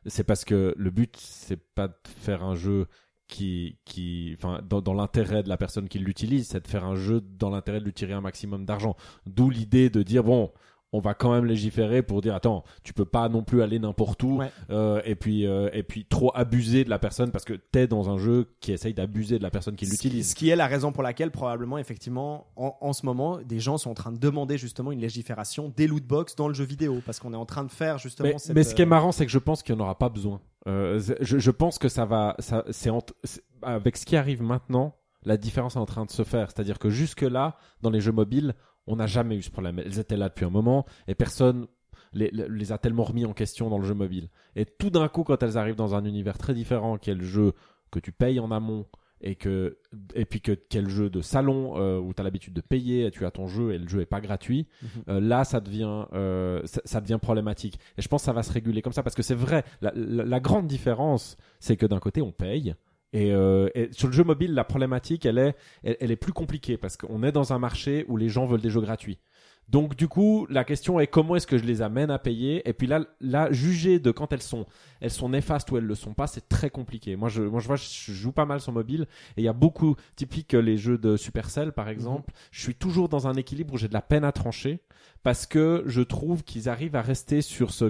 c'est 0.05 0.23
parce 0.23 0.45
que 0.45 0.73
le 0.77 0.91
but, 0.91 1.15
c'est 1.17 1.61
pas 1.73 1.87
de 1.87 1.95
faire 2.05 2.43
un 2.43 2.55
jeu 2.55 2.87
qui, 3.27 3.79
qui, 3.85 4.37
dans, 4.69 4.81
dans 4.81 4.93
l'intérêt 4.93 5.41
de 5.43 5.49
la 5.49 5.57
personne 5.57 5.89
qui 5.89 5.99
l'utilise, 5.99 6.47
c'est 6.47 6.61
de 6.61 6.67
faire 6.67 6.85
un 6.85 6.95
jeu 6.95 7.21
dans 7.21 7.49
l'intérêt 7.49 7.79
de 7.79 7.85
lui 7.85 7.93
tirer 7.93 8.13
un 8.13 8.21
maximum 8.21 8.65
d'argent. 8.65 8.95
D'où 9.25 9.49
l'idée 9.49 9.89
de 9.89 10.03
dire 10.03 10.23
bon, 10.23 10.51
on 10.95 10.99
va 10.99 11.13
quand 11.13 11.31
même 11.33 11.45
légiférer 11.45 12.01
pour 12.01 12.21
dire 12.21 12.35
attends, 12.35 12.63
tu 12.83 12.93
peux 12.93 13.05
pas 13.05 13.29
non 13.29 13.43
plus 13.43 13.61
aller 13.61 13.79
n'importe 13.79 14.23
où 14.23 14.37
Ouais. 14.37 14.51
euh, 14.69 15.01
et 15.05 15.15
puis 15.15 15.45
euh, 15.45 15.69
et 15.73 15.83
puis 15.83 16.05
trop 16.05 16.31
abuser 16.35 16.83
de 16.83 16.89
la 16.89 16.99
personne 16.99 17.31
parce 17.31 17.45
que 17.45 17.53
t'es 17.53 17.87
dans 17.87 18.09
un 18.09 18.17
jeu 18.17 18.47
qui 18.59 18.71
essaye 18.71 18.93
d'abuser 18.93 19.37
de 19.37 19.43
la 19.43 19.49
personne 19.51 19.75
qui 19.75 19.85
l'utilise. 19.85 20.29
Ce 20.31 20.35
qui 20.35 20.49
est 20.49 20.55
la 20.55 20.67
raison 20.67 20.91
pour 20.91 21.03
laquelle 21.03 21.31
probablement 21.31 21.77
effectivement 21.77 22.47
en, 22.55 22.75
en 22.81 22.93
ce 22.93 23.05
moment 23.05 23.39
des 23.45 23.59
gens 23.59 23.77
sont 23.77 23.91
en 23.91 23.95
train 23.95 24.11
de 24.11 24.17
demander 24.19 24.57
justement 24.57 24.91
une 24.91 24.99
légifération 25.01 25.71
des 25.75 25.87
loot 25.87 26.03
box 26.05 26.35
dans 26.35 26.47
le 26.47 26.53
jeu 26.53 26.63
vidéo 26.65 27.01
parce 27.05 27.19
qu'on 27.19 27.33
est 27.33 27.37
en 27.37 27.45
train 27.45 27.63
de 27.63 27.71
faire 27.71 27.97
justement 27.97 28.29
Mais, 28.29 28.37
cette, 28.39 28.55
mais 28.55 28.63
ce 28.63 28.73
qui 28.75 28.81
est 28.81 28.85
euh, 28.85 28.89
marrant, 28.89 29.11
c'est 29.11 29.25
que 29.25 29.31
je 29.31 29.39
pense 29.39 29.61
qu'il 29.63 29.75
n'y 29.75 29.81
en 29.81 29.83
aura 29.85 29.97
pas 29.97 30.09
besoin. 30.09 30.39
Euh, 30.67 30.99
je, 31.21 31.37
je 31.37 31.51
pense 31.51 31.77
que 31.77 31.89
ça 31.89 32.05
va, 32.05 32.35
ça, 32.39 32.63
c'est- 32.71 32.89
avec 33.61 33.97
ce 33.97 34.05
qui 34.05 34.15
arrive 34.15 34.41
maintenant, 34.41 34.95
la 35.23 35.37
différence 35.37 35.75
est 35.75 35.79
en 35.79 35.85
train 35.85 36.05
de 36.05 36.11
se 36.11 36.23
faire. 36.23 36.49
C'est-à-dire 36.51 36.79
que 36.79 36.89
jusque 36.89 37.21
là, 37.21 37.55
dans 37.81 37.89
les 37.89 38.01
jeux 38.01 38.11
mobiles, 38.11 38.53
on 38.87 38.95
n'a 38.97 39.07
jamais 39.07 39.35
eu 39.35 39.41
ce 39.41 39.51
problème. 39.51 39.79
Elles 39.79 39.99
étaient 39.99 40.17
là 40.17 40.29
depuis 40.29 40.45
un 40.45 40.49
moment 40.49 40.85
et 41.07 41.15
personne 41.15 41.67
les, 42.13 42.29
les- 42.31 42.71
a 42.71 42.77
tellement 42.77 43.03
remis 43.03 43.25
en 43.25 43.33
question 43.33 43.69
dans 43.69 43.77
le 43.77 43.83
jeu 43.85 43.93
mobile. 43.93 44.29
Et 44.55 44.65
tout 44.65 44.89
d'un 44.89 45.07
coup, 45.09 45.23
quand 45.23 45.41
elles 45.43 45.57
arrivent 45.57 45.75
dans 45.75 45.95
un 45.95 46.05
univers 46.05 46.37
très 46.37 46.53
différent, 46.53 46.97
qui 46.97 47.09
est 47.09 47.15
le 47.15 47.25
jeu 47.25 47.53
que 47.91 47.99
tu 47.99 48.11
payes 48.11 48.39
en 48.39 48.51
amont 48.51 48.85
et 49.21 49.35
que 49.35 49.77
et 50.13 50.25
puis 50.25 50.39
que 50.41 50.51
quel 50.51 50.87
jeu 50.89 51.09
de 51.09 51.21
salon 51.21 51.77
euh, 51.77 51.99
où 51.99 52.13
tu 52.13 52.21
as 52.21 52.23
l'habitude 52.23 52.53
de 52.53 52.61
payer, 52.61 53.05
et 53.07 53.11
tu 53.11 53.25
as 53.25 53.31
ton 53.31 53.47
jeu 53.47 53.73
et 53.73 53.77
le 53.77 53.87
jeu 53.87 54.01
est 54.01 54.05
pas 54.05 54.21
gratuit, 54.21 54.67
Mhm. 54.81 54.89
euh, 55.09 55.19
là 55.19 55.43
ça 55.45 55.59
devient 55.61 56.05
euh, 56.13 56.61
ça, 56.65 56.81
ça 56.85 57.01
devient 57.01 57.17
problématique. 57.21 57.79
Et 57.97 58.01
je 58.01 58.07
pense 58.07 58.21
que 58.21 58.25
ça 58.25 58.33
va 58.33 58.43
se 58.43 58.51
réguler 58.53 58.81
comme 58.81 58.93
ça 58.93 59.03
parce 59.03 59.15
que 59.15 59.23
c'est 59.23 59.35
vrai, 59.35 59.63
la, 59.81 59.91
la- 59.95 60.25
la 60.25 60.39
grande 60.39 60.67
différence, 60.67 61.37
c'est 61.59 61.75
que 61.77 61.85
d'un 61.85 61.99
côté 61.99 62.21
on 62.21 62.31
paye. 62.31 62.75
Et, 63.13 63.31
euh, 63.33 63.69
et 63.75 63.89
sur 63.91 64.07
le 64.07 64.13
jeu 64.13 64.23
mobile, 64.23 64.53
la 64.53 64.63
problématique, 64.63 65.25
elle 65.25 65.37
est, 65.37 65.55
elle, 65.83 65.97
elle 65.99 66.11
est 66.11 66.15
plus 66.17 66.33
compliquée 66.33 66.77
parce 66.77 66.97
qu'on 66.97 67.23
est 67.23 67.31
dans 67.31 67.53
un 67.53 67.59
marché 67.59 68.05
où 68.07 68.17
les 68.17 68.29
gens 68.29 68.45
veulent 68.45 68.61
des 68.61 68.69
jeux 68.69 68.81
gratuits. 68.81 69.19
Donc 69.67 69.95
du 69.95 70.07
coup, 70.07 70.45
la 70.49 70.63
question 70.63 70.99
est 70.99 71.07
comment 71.07 71.35
est-ce 71.35 71.47
que 71.47 71.57
je 71.57 71.63
les 71.63 71.81
amène 71.81 72.11
à 72.11 72.19
payer? 72.19 72.67
Et 72.69 72.73
puis 72.73 72.85
là, 72.85 73.03
là, 73.19 73.51
juger 73.51 73.99
de 73.99 74.11
quand 74.11 74.31
elles 74.31 74.41
sont, 74.41 74.65
elles 75.01 75.11
sont 75.11 75.29
néfastes 75.29 75.71
ou 75.71 75.77
elles 75.77 75.85
le 75.85 75.95
sont 75.95 76.13
pas, 76.13 76.27
c'est 76.27 76.47
très 76.47 76.69
compliqué. 76.69 77.15
Moi, 77.15 77.29
je, 77.29 77.41
moi, 77.41 77.59
je 77.59 77.67
vois, 77.67 77.75
je 77.75 78.11
joue 78.11 78.31
pas 78.31 78.45
mal 78.45 78.61
sur 78.61 78.73
mobile 78.73 79.07
et 79.37 79.41
il 79.41 79.43
y 79.43 79.47
a 79.47 79.53
beaucoup, 79.53 79.95
typique 80.15 80.53
les 80.53 80.77
jeux 80.77 80.97
de 80.97 81.17
Supercell 81.17 81.71
par 81.71 81.89
exemple. 81.89 82.31
Je 82.51 82.61
suis 82.61 82.75
toujours 82.75 83.09
dans 83.09 83.27
un 83.27 83.33
équilibre 83.33 83.73
où 83.73 83.77
j'ai 83.77 83.87
de 83.87 83.93
la 83.93 84.03
peine 84.03 84.23
à 84.23 84.31
trancher 84.31 84.81
parce 85.23 85.47
que 85.47 85.83
je 85.87 86.01
trouve 86.01 86.43
qu'ils 86.43 86.69
arrivent 86.69 86.95
à 86.95 87.01
rester 87.01 87.41
sur 87.41 87.71
ce, 87.71 87.85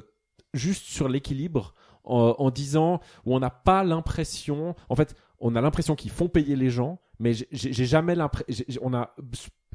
juste 0.53 0.85
sur 0.85 1.09
l'équilibre 1.09 1.75
en, 2.05 2.49
disant 2.51 2.99
où 3.25 3.35
on 3.35 3.39
n'a 3.39 3.49
pas 3.49 3.83
l'impression, 3.83 4.75
en 4.89 4.95
fait, 4.95 5.15
on 5.39 5.55
a 5.55 5.61
l'impression 5.61 5.95
qu'ils 5.95 6.11
font 6.11 6.27
payer 6.27 6.55
les 6.55 6.69
gens, 6.69 6.99
mais 7.19 7.33
j'ai- 7.33 7.73
jamais 7.85 8.15
l'impression, 8.15 8.65
on 8.81 8.93
a 8.93 9.15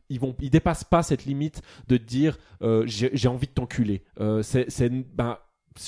ils 0.09 0.19
vont 0.19 0.35
ils 0.41 0.51
dépassent 0.51 0.85
pas 0.85 1.03
cette 1.03 1.25
limite 1.25 1.63
de 1.89 1.97
dire 1.97 2.37
euh, 2.63 2.83
j'ai 2.87 3.29
envie 3.29 3.47
de 3.47 3.53
t'enculer. 3.53 4.03
Euh, 4.21 4.43
c'est 4.43 4.89
ben 5.15 5.39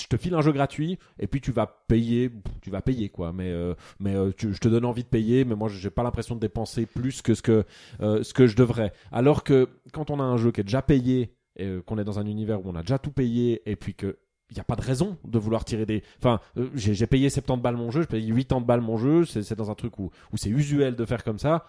je 0.01 0.07
te 0.07 0.17
file 0.17 0.35
un 0.35 0.43
jeu 0.43 0.53
gratuit 0.53 0.97
et 1.19 1.27
puis 1.27 1.41
tu 1.41 1.51
vas 1.51 1.67
payer 1.89 2.31
tu 2.61 2.71
vas 2.71 2.83
payer 2.83 3.09
quoi. 3.09 3.33
Mais 3.33 3.51
euh, 3.51 3.75
mais 3.99 4.15
je 4.39 4.59
te 4.59 4.69
donne 4.69 4.85
envie 4.85 5.03
de 5.03 5.09
payer 5.09 5.45
mais 5.45 5.57
moi 5.57 5.69
j'ai 5.69 5.91
pas 5.91 6.05
l'impression 6.05 6.37
de 6.37 6.41
dépenser 6.41 6.87
plus 6.87 7.21
que 7.21 7.35
ce 7.35 7.43
que 7.43 7.65
ce 8.01 8.33
que 8.33 8.47
je 8.47 8.57
devrais. 8.57 8.93
Alors 9.11 9.43
que 9.43 9.69
quand 9.93 10.11
on 10.11 10.21
a 10.21 10.25
un 10.25 10.37
jeu 10.37 10.53
qui 10.53 10.61
est 10.61 10.65
déjà 10.65 10.83
payé 10.83 11.35
et 11.57 11.81
qu'on 11.85 11.99
est 11.99 12.05
dans 12.05 12.19
un 12.21 12.27
univers 12.27 12.65
où 12.65 12.71
on 12.71 12.77
a 12.77 12.83
déjà 12.83 12.99
tout 12.99 13.11
payé 13.13 13.61
et 13.69 13.75
puis 13.77 13.95
que 13.95 14.19
il 14.53 14.57
n'y 14.57 14.61
a 14.61 14.65
pas 14.65 14.77
de 14.77 14.83
raison 14.83 15.17
de 15.25 15.39
vouloir 15.39 15.65
tirer 15.65 15.87
des. 15.87 16.03
Enfin, 16.19 16.41
euh, 16.59 16.69
j'ai 16.75 17.07
payé 17.07 17.31
70 17.31 17.63
balles 17.63 17.77
mon 17.77 17.91
jeu, 17.91 18.03
je 18.03 18.07
paye 18.07 18.27
80 18.29 18.61
balles 18.61 18.83
mon 18.83 18.99
jeu, 18.99 19.25
c'est 19.25 19.43
c'est 19.43 19.57
dans 19.57 19.71
un 19.71 19.75
truc 19.75 19.99
où, 19.99 20.11
où 20.33 20.37
c'est 20.37 20.51
usuel 20.51 20.95
de 20.95 21.05
faire 21.07 21.25
comme 21.25 21.39
ça. 21.39 21.65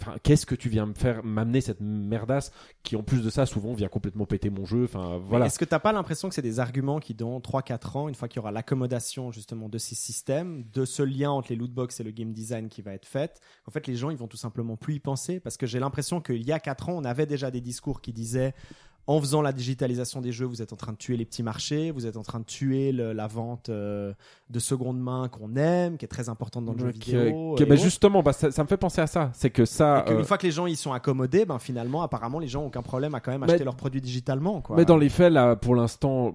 Enfin, 0.00 0.16
qu'est-ce 0.24 0.44
que 0.44 0.56
tu 0.56 0.68
viens 0.68 0.86
me 0.86 0.94
faire 0.94 1.22
m'amener 1.22 1.60
cette 1.60 1.80
merdasse 1.80 2.50
qui 2.82 2.96
en 2.96 3.04
plus 3.04 3.22
de 3.22 3.30
ça 3.30 3.46
souvent 3.46 3.74
vient 3.74 3.86
complètement 3.86 4.26
péter 4.26 4.50
mon 4.50 4.64
jeu. 4.64 4.82
Enfin 4.84 5.18
voilà. 5.18 5.46
Est-ce 5.46 5.60
que 5.60 5.64
t'as 5.64 5.78
pas 5.78 5.92
l'impression 5.92 6.28
que 6.28 6.34
c'est 6.34 6.42
des 6.42 6.58
arguments 6.58 6.98
qui, 6.98 7.14
dans 7.14 7.38
3-4 7.38 7.98
ans, 7.98 8.08
une 8.08 8.16
fois 8.16 8.26
qu'il 8.26 8.38
y 8.38 8.40
aura 8.40 8.50
l'accommodation 8.50 9.30
justement 9.30 9.68
de 9.68 9.78
ces 9.78 9.94
systèmes, 9.94 10.64
de 10.72 10.84
ce 10.84 11.04
lien 11.04 11.30
entre 11.30 11.50
les 11.50 11.56
lootbox 11.56 12.00
et 12.00 12.02
le 12.02 12.10
game 12.10 12.32
design 12.32 12.68
qui 12.68 12.82
va 12.82 12.92
être 12.92 13.06
fait, 13.06 13.40
en 13.68 13.70
fait 13.70 13.86
les 13.86 13.94
gens 13.94 14.10
ils 14.10 14.16
vont 14.16 14.26
tout 14.26 14.36
simplement 14.36 14.76
plus 14.76 14.94
y 14.94 15.00
penser? 15.00 15.38
Parce 15.38 15.56
que 15.56 15.66
j'ai 15.68 15.78
l'impression 15.78 16.20
qu'il 16.20 16.44
y 16.44 16.50
a 16.50 16.58
4 16.58 16.88
ans 16.88 16.94
on 16.96 17.04
avait 17.04 17.26
déjà 17.26 17.52
des 17.52 17.60
discours 17.60 18.00
qui 18.00 18.12
disaient 18.12 18.52
en 19.06 19.20
faisant 19.20 19.42
la 19.42 19.52
digitalisation 19.52 20.20
des 20.20 20.32
jeux, 20.32 20.46
vous 20.46 20.62
êtes 20.62 20.72
en 20.72 20.76
train 20.76 20.92
de 20.92 20.96
tuer 20.96 21.16
les 21.16 21.24
petits 21.24 21.42
marchés, 21.42 21.90
vous 21.90 22.06
êtes 22.06 22.16
en 22.16 22.22
train 22.22 22.40
de 22.40 22.44
tuer 22.44 22.90
le- 22.92 23.12
la 23.12 23.26
vente 23.26 23.68
euh, 23.68 24.12
de 24.50 24.58
seconde 24.58 24.98
main 24.98 25.28
qu'on 25.28 25.56
aime, 25.56 25.96
qui 25.98 26.04
est 26.04 26.08
très 26.08 26.28
importante 26.28 26.64
dans 26.64 26.72
le 26.72 26.78
jeu 26.78 26.88
vidéo. 26.90 27.56
et 27.58 27.64
bah, 27.66 27.76
justement, 27.76 28.22
bah, 28.22 28.32
ça, 28.32 28.50
ça 28.50 28.62
me 28.62 28.68
fait 28.68 28.76
penser 28.78 29.00
à 29.00 29.06
ça. 29.06 29.30
C'est 29.34 29.50
que 29.50 29.64
ça. 29.64 30.04
Et 30.06 30.10
qu'une 30.10 30.20
euh, 30.20 30.24
fois 30.24 30.38
que 30.38 30.46
les 30.46 30.52
gens 30.52 30.66
y 30.66 30.76
sont 30.76 30.92
accommodés, 30.92 31.44
ben 31.44 31.58
finalement, 31.58 32.02
apparemment, 32.02 32.38
les 32.38 32.48
gens 32.48 32.62
ont 32.62 32.66
aucun 32.68 32.82
problème 32.82 33.14
à 33.14 33.20
quand 33.20 33.30
même 33.32 33.42
Mais- 33.42 33.50
acheter 33.52 33.64
leurs 33.64 33.76
produits 33.76 34.00
digitalement. 34.00 34.60
Quoi. 34.60 34.76
Mais 34.76 34.84
dans 34.84 34.96
les 34.96 35.08
faits, 35.10 35.32
là, 35.32 35.54
pour 35.56 35.74
l'instant, 35.74 36.34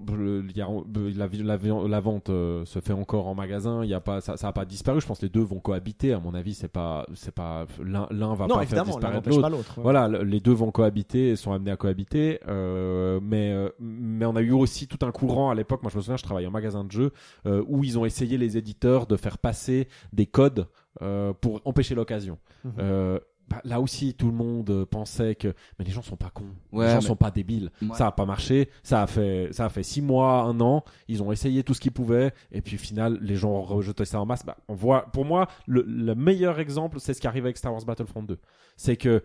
la, 1.16 1.26
la- 1.26 1.88
la 1.88 2.00
vente 2.00 2.30
euh, 2.30 2.64
se 2.64 2.80
fait 2.80 2.92
encore 2.92 3.26
en 3.26 3.34
magasin. 3.34 3.82
Il 3.84 3.90
y 3.90 3.94
a 3.94 4.00
pas, 4.00 4.20
ça, 4.20 4.36
ça 4.36 4.48
a 4.48 4.52
pas 4.52 4.64
disparu. 4.64 5.00
Je 5.00 5.06
pense 5.06 5.18
que 5.18 5.26
les 5.26 5.30
deux 5.30 5.40
vont 5.42 5.58
cohabiter. 5.60 6.12
À 6.12 6.20
mon 6.20 6.34
avis, 6.34 6.54
c'est 6.54 6.68
pas, 6.68 7.06
c'est 7.14 7.34
pas 7.34 7.66
l'un, 7.82 8.06
va 8.34 8.46
non, 8.46 8.56
pas 8.56 8.66
faire 8.66 8.84
disparaître 8.84 9.28
l'autre. 9.28 9.76
ouais. 9.76 9.82
Voilà, 9.82 10.08
le- 10.08 10.22
les 10.22 10.40
deux 10.40 10.52
vont 10.52 10.70
cohabiter, 10.70 11.36
sont 11.36 11.52
amenés 11.52 11.70
à 11.70 11.76
cohabiter. 11.76 12.40
euh, 12.48 12.59
euh, 12.60 13.70
mais 13.78 14.24
on 14.26 14.36
a 14.36 14.42
eu 14.42 14.52
aussi 14.52 14.86
tout 14.86 15.04
un 15.04 15.10
courant 15.12 15.50
à 15.50 15.54
l'époque. 15.54 15.82
Moi, 15.82 15.90
je 15.90 15.96
me 15.96 16.02
souviens, 16.02 16.16
je 16.16 16.22
travaillais 16.22 16.46
en 16.48 16.52
magasin 16.52 16.84
de 16.84 16.90
jeux 16.92 17.12
euh, 17.46 17.64
où 17.68 17.84
ils 17.84 17.98
ont 17.98 18.04
essayé 18.04 18.38
les 18.38 18.56
éditeurs 18.56 19.06
de 19.06 19.16
faire 19.16 19.38
passer 19.38 19.88
des 20.12 20.26
codes 20.26 20.66
euh, 21.02 21.32
pour 21.32 21.60
empêcher 21.64 21.94
l'occasion. 21.94 22.38
Mhm. 22.64 22.72
Euh, 22.78 23.18
bah, 23.48 23.60
là 23.64 23.80
aussi, 23.80 24.14
tout 24.14 24.26
le 24.28 24.32
monde 24.32 24.70
euh, 24.70 24.86
pensait 24.86 25.34
que 25.34 25.48
mais 25.78 25.84
les 25.84 25.90
gens 25.90 26.02
sont 26.02 26.16
pas 26.16 26.30
cons, 26.30 26.44
Ouais, 26.70 26.84
les 26.86 26.90
gens 26.92 26.96
mais- 26.98 27.06
sont 27.08 27.16
pas 27.16 27.32
débiles. 27.32 27.70
Ouais. 27.82 27.88
Ça 27.96 28.06
a 28.06 28.12
pas 28.12 28.24
marché, 28.24 28.68
ça 28.84 29.02
a 29.02 29.06
fait 29.08 29.48
ça 29.50 29.64
a 29.64 29.68
fait 29.68 29.82
six 29.82 30.02
mois, 30.02 30.42
un 30.42 30.60
an. 30.60 30.84
Ils 31.08 31.20
ont 31.20 31.32
essayé 31.32 31.64
tout 31.64 31.74
ce 31.74 31.80
qu'ils 31.80 31.90
pouvaient 31.90 32.32
et 32.52 32.62
puis 32.62 32.76
au 32.76 32.78
final, 32.78 33.18
les 33.20 33.34
gens 33.34 33.50
ont 33.50 33.62
rejeté 33.62 34.04
ça 34.04 34.20
en 34.20 34.26
masse. 34.26 34.46
Bah, 34.46 34.56
on 34.68 34.74
voit, 34.74 35.06
pour 35.12 35.24
moi, 35.24 35.48
le, 35.66 35.82
le 35.82 36.14
meilleur 36.14 36.60
exemple, 36.60 37.00
c'est 37.00 37.12
ce 37.12 37.20
qui 37.20 37.26
arrive 37.26 37.44
avec 37.44 37.56
Star 37.56 37.72
Wars 37.72 37.84
Battlefront 37.84 38.22
2. 38.22 38.38
C'est 38.76 38.96
que 38.96 39.24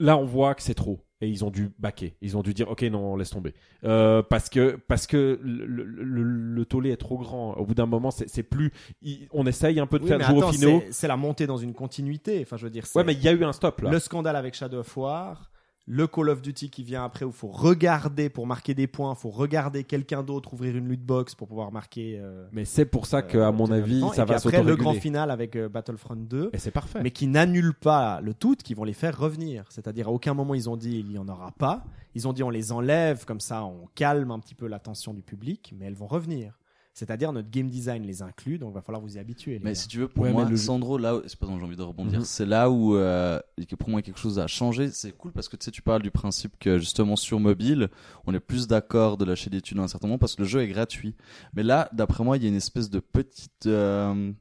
là, 0.00 0.16
on 0.16 0.24
voit 0.24 0.54
que 0.56 0.62
c'est 0.62 0.74
trop. 0.74 0.98
Et 1.22 1.28
ils 1.28 1.44
ont 1.44 1.50
dû 1.50 1.70
baquer. 1.78 2.14
Ils 2.22 2.36
ont 2.38 2.42
dû 2.42 2.54
dire, 2.54 2.70
ok, 2.70 2.80
non, 2.84 3.14
laisse 3.14 3.28
tomber. 3.28 3.52
Euh, 3.84 4.22
parce 4.22 4.48
que 4.48 4.78
parce 4.88 5.06
que 5.06 5.38
le, 5.42 5.66
le, 5.66 5.84
le- 5.84 6.22
le 6.22 6.64
tollé 6.64 6.90
est 6.90 6.96
trop 6.96 7.18
grand. 7.18 7.52
Au 7.54 7.64
bout 7.66 7.74
d'un 7.74 7.84
moment, 7.86 8.10
c'est 8.10 8.42
plus. 8.42 8.72
il- 9.02 9.28
on 9.32 9.46
essaye 9.46 9.78
un 9.80 9.86
peu 9.86 9.98
de 9.98 10.04
Oui, 10.04 10.08
faire 10.08 10.20
attends, 10.22 10.48
aux 10.48 10.52
finaux. 10.52 10.82
c'est- 10.90 11.08
la 11.08 11.16
montée 11.18 11.46
dans 11.46 11.58
une 11.58 11.74
continuité. 11.74 12.40
Enfin, 12.40 12.56
je 12.56 12.64
veux 12.64 12.70
dire, 12.70 12.84
Ouais, 12.94 13.04
mais 13.04 13.12
il 13.12 13.22
y 13.22 13.28
a 13.28 13.32
eu 13.32 13.44
un 13.44 13.52
stop 13.52 13.82
là. 13.82 13.90
le 13.90 13.98
scandale 13.98 14.36
avec 14.36 14.54
Shadow 14.54 14.78
of 14.78 14.96
War, 14.96 15.49
le 15.92 16.06
Call 16.06 16.28
of 16.28 16.40
Duty 16.40 16.70
qui 16.70 16.84
vient 16.84 17.02
après 17.02 17.24
où 17.24 17.30
il 17.30 17.34
faut 17.34 17.48
regarder 17.48 18.28
pour 18.30 18.46
marquer 18.46 18.74
des 18.74 18.86
points, 18.86 19.12
faut 19.16 19.28
regarder 19.30 19.82
quelqu'un 19.82 20.22
d'autre 20.22 20.52
ouvrir 20.54 20.76
une 20.76 20.86
loot 20.86 21.00
box 21.00 21.34
pour 21.34 21.48
pouvoir 21.48 21.72
marquer. 21.72 22.16
euh, 22.22 22.46
Mais 22.52 22.64
c'est 22.64 22.84
pour 22.84 23.06
ça 23.06 23.22
que, 23.22 23.36
euh, 23.38 23.48
à 23.48 23.50
mon 23.50 23.68
avis, 23.72 24.00
ça 24.14 24.22
Et 24.22 24.24
va 24.24 24.24
puis 24.26 24.34
après 24.34 24.58
le 24.58 24.76
grand 24.76 24.92
s'autoréguler. 24.92 25.00
final 25.00 25.30
avec 25.32 25.56
euh, 25.56 25.68
Battlefront 25.68 26.14
2. 26.14 26.50
Et 26.52 26.58
c'est 26.58 26.70
parfait. 26.70 27.00
mais 27.02 27.10
qui 27.10 27.26
n'annulent 27.26 27.74
pas 27.74 28.20
le 28.20 28.34
tout, 28.34 28.54
qui 28.54 28.74
vont 28.74 28.84
les 28.84 28.92
faire 28.92 29.18
revenir. 29.18 29.64
C'est-à-dire 29.68 30.06
à 30.06 30.12
aucun 30.12 30.32
moment 30.32 30.54
ils 30.54 30.70
ont 30.70 30.76
dit 30.76 31.00
il 31.00 31.10
y 31.10 31.18
en 31.18 31.26
aura 31.26 31.50
pas. 31.58 31.82
Ils 32.14 32.28
ont 32.28 32.32
dit 32.32 32.44
on 32.44 32.50
les 32.50 32.70
enlève, 32.70 33.24
comme 33.24 33.40
ça 33.40 33.64
on 33.64 33.88
calme 33.96 34.30
un 34.30 34.38
petit 34.38 34.54
peu 34.54 34.68
l'attention 34.68 35.12
du 35.12 35.22
public, 35.22 35.74
mais 35.76 35.86
elles 35.86 35.94
vont 35.94 36.06
revenir. 36.06 36.56
C'est-à-dire 37.00 37.32
notre 37.32 37.48
game 37.50 37.70
design 37.70 38.02
les 38.04 38.20
inclut, 38.20 38.58
donc 38.58 38.72
il 38.72 38.74
va 38.74 38.82
falloir 38.82 39.00
vous 39.00 39.16
y 39.16 39.18
habituer. 39.18 39.52
les 39.54 39.58
Mais 39.60 39.70
gars. 39.70 39.74
si 39.74 39.88
tu 39.88 39.96
veux, 39.98 40.06
pour 40.08 40.24
Ouais, 40.24 40.32
moi, 40.32 40.44
le- 40.44 40.54
Sandro, 40.58 40.98
là, 40.98 41.16
où- 41.16 41.22
c'est 41.26 41.38
pas 41.38 41.46
j'ai 41.46 41.64
envie 41.64 41.74
de 41.76 41.80
rebondir, 41.82 42.18
Mhm. 42.18 42.24
c'est 42.26 42.44
là 42.44 42.68
où, 42.70 42.94
euh, 42.94 43.40
pour 43.78 43.88
moi, 43.88 44.02
quelque 44.02 44.18
chose 44.18 44.38
a 44.38 44.46
changé. 44.46 44.90
C'est 44.90 45.12
cool 45.12 45.32
parce 45.32 45.48
que 45.48 45.56
tu 45.56 45.64
sais, 45.64 45.70
tu 45.70 45.80
parles 45.80 46.02
du 46.02 46.10
principe 46.10 46.58
que 46.60 46.78
justement 46.78 47.16
sur 47.16 47.40
mobile, 47.40 47.88
on 48.26 48.34
est 48.34 48.40
plus 48.40 48.66
d'accord 48.68 49.16
de 49.16 49.24
lâcher 49.24 49.48
des 49.48 49.62
thunes 49.62 49.78
à 49.80 49.84
un 49.84 49.88
certain 49.88 50.08
moment 50.08 50.18
parce 50.18 50.36
que 50.36 50.42
le 50.42 50.48
jeu 50.48 50.60
est 50.60 50.68
gratuit. 50.68 51.14
Mais 51.54 51.62
là, 51.62 51.88
d'après 51.94 52.22
moi, 52.22 52.36
il 52.36 52.42
y 52.42 52.46
a 52.46 52.50
une 52.50 52.54
espèce 52.54 52.90
de 52.90 53.00
petite, 53.00 53.64
euh, 53.66 54.32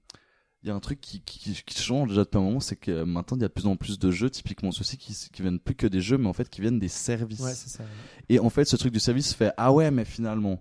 il 0.62 0.68
y 0.68 0.72
a 0.72 0.76
un 0.76 0.80
truc 0.82 1.00
qui, 1.00 1.22
qui, 1.22 1.54
qui 1.66 1.82
change 1.82 2.10
déjà 2.10 2.26
depuis 2.26 2.38
un 2.38 2.42
moment, 2.42 2.60
c'est 2.60 2.76
que 2.76 3.04
maintenant 3.04 3.38
il 3.38 3.42
y 3.42 3.46
a 3.46 3.48
de 3.48 3.54
plus 3.54 3.66
en 3.68 3.78
plus 3.78 3.98
de 3.98 4.12
jeux, 4.12 4.30
typiquement 4.30 4.74
ceux-ci, 4.74 4.98
qui, 4.98 5.14
qui 5.32 5.42
viennent 5.42 5.60
plus 5.60 5.76
que 5.76 5.88
des 5.88 6.02
jeux, 6.02 6.18
mais 6.18 6.28
en 6.28 6.34
fait 6.34 6.50
qui 6.50 6.60
viennent 6.60 6.80
des 6.80 6.90
services. 6.90 7.40
Ouais, 7.40 7.54
c'est 7.54 7.70
ça. 7.70 7.86
Et 8.28 8.40
en 8.40 8.50
fait, 8.50 8.66
ce 8.66 8.76
truc 8.76 8.92
du 8.92 9.00
service 9.00 9.34
fait 9.34 9.54
ah 9.56 9.72
ouais, 9.72 9.90
mais 9.92 10.04
finalement, 10.04 10.60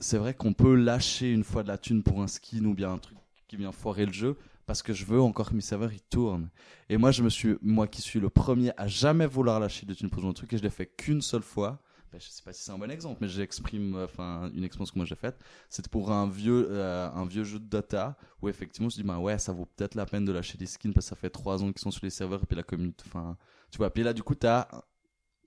c'est 0.00 0.18
vrai 0.18 0.34
qu'on 0.34 0.54
peut 0.54 0.74
lâcher 0.74 1.30
une 1.30 1.44
fois 1.44 1.62
de 1.62 1.68
la 1.68 1.78
thune 1.78 2.02
pour 2.02 2.22
un 2.22 2.26
skin 2.26 2.64
ou 2.64 2.74
bien 2.74 2.92
un 2.92 2.98
truc 2.98 3.18
qui 3.48 3.56
vient 3.56 3.72
foirer 3.72 4.06
le 4.06 4.12
jeu 4.12 4.36
parce 4.66 4.82
que 4.82 4.92
je 4.92 5.04
veux 5.04 5.20
encore 5.20 5.50
que 5.50 5.54
mes 5.54 5.60
serveurs 5.60 5.92
ils 5.92 6.00
tournent. 6.00 6.48
Et 6.88 6.96
moi, 6.96 7.10
je 7.10 7.22
me 7.22 7.28
suis, 7.28 7.56
moi 7.60 7.86
qui 7.86 8.02
suis 8.02 8.20
le 8.20 8.30
premier 8.30 8.72
à 8.76 8.86
jamais 8.86 9.26
vouloir 9.26 9.58
lâcher 9.60 9.84
de 9.84 9.94
thune 9.94 10.10
pour 10.10 10.24
un 10.24 10.32
truc 10.32 10.52
et 10.52 10.58
je 10.58 10.62
l'ai 10.62 10.70
fait 10.70 10.86
qu'une 10.86 11.20
seule 11.20 11.42
fois. 11.42 11.80
Ben, 12.12 12.20
je 12.20 12.28
sais 12.28 12.42
pas 12.42 12.52
si 12.52 12.62
c'est 12.62 12.72
un 12.72 12.78
bon 12.78 12.90
exemple, 12.90 13.18
mais 13.20 13.28
j'exprime, 13.28 13.96
enfin, 13.96 14.50
une 14.54 14.64
expérience 14.64 14.90
que 14.90 14.98
moi 14.98 15.06
j'ai 15.06 15.14
faite. 15.14 15.38
C'était 15.68 15.88
pour 15.88 16.10
un 16.10 16.28
vieux, 16.28 16.68
euh, 16.70 17.08
un 17.10 17.24
vieux 17.24 17.44
jeu 17.44 17.60
de 17.60 17.64
Dota 17.64 18.16
où 18.42 18.48
effectivement, 18.48 18.88
je 18.88 18.96
dit, 18.96 19.02
bah 19.04 19.18
ouais, 19.18 19.38
ça 19.38 19.52
vaut 19.52 19.66
peut-être 19.76 19.94
la 19.94 20.06
peine 20.06 20.24
de 20.24 20.32
lâcher 20.32 20.58
des 20.58 20.66
skins 20.66 20.92
parce 20.92 21.06
que 21.06 21.10
ça 21.10 21.16
fait 21.16 21.30
trois 21.30 21.62
ans 21.62 21.70
qu'ils 21.70 21.80
sont 21.80 21.92
sur 21.92 22.04
les 22.04 22.10
serveurs 22.10 22.42
et 22.42 22.46
puis 22.46 22.56
la 22.56 22.64
communauté, 22.64 23.04
enfin, 23.06 23.36
tu 23.70 23.78
vois. 23.78 23.90
Puis 23.90 24.02
là, 24.02 24.12
du 24.12 24.22
coup, 24.22 24.34
t'as 24.34 24.68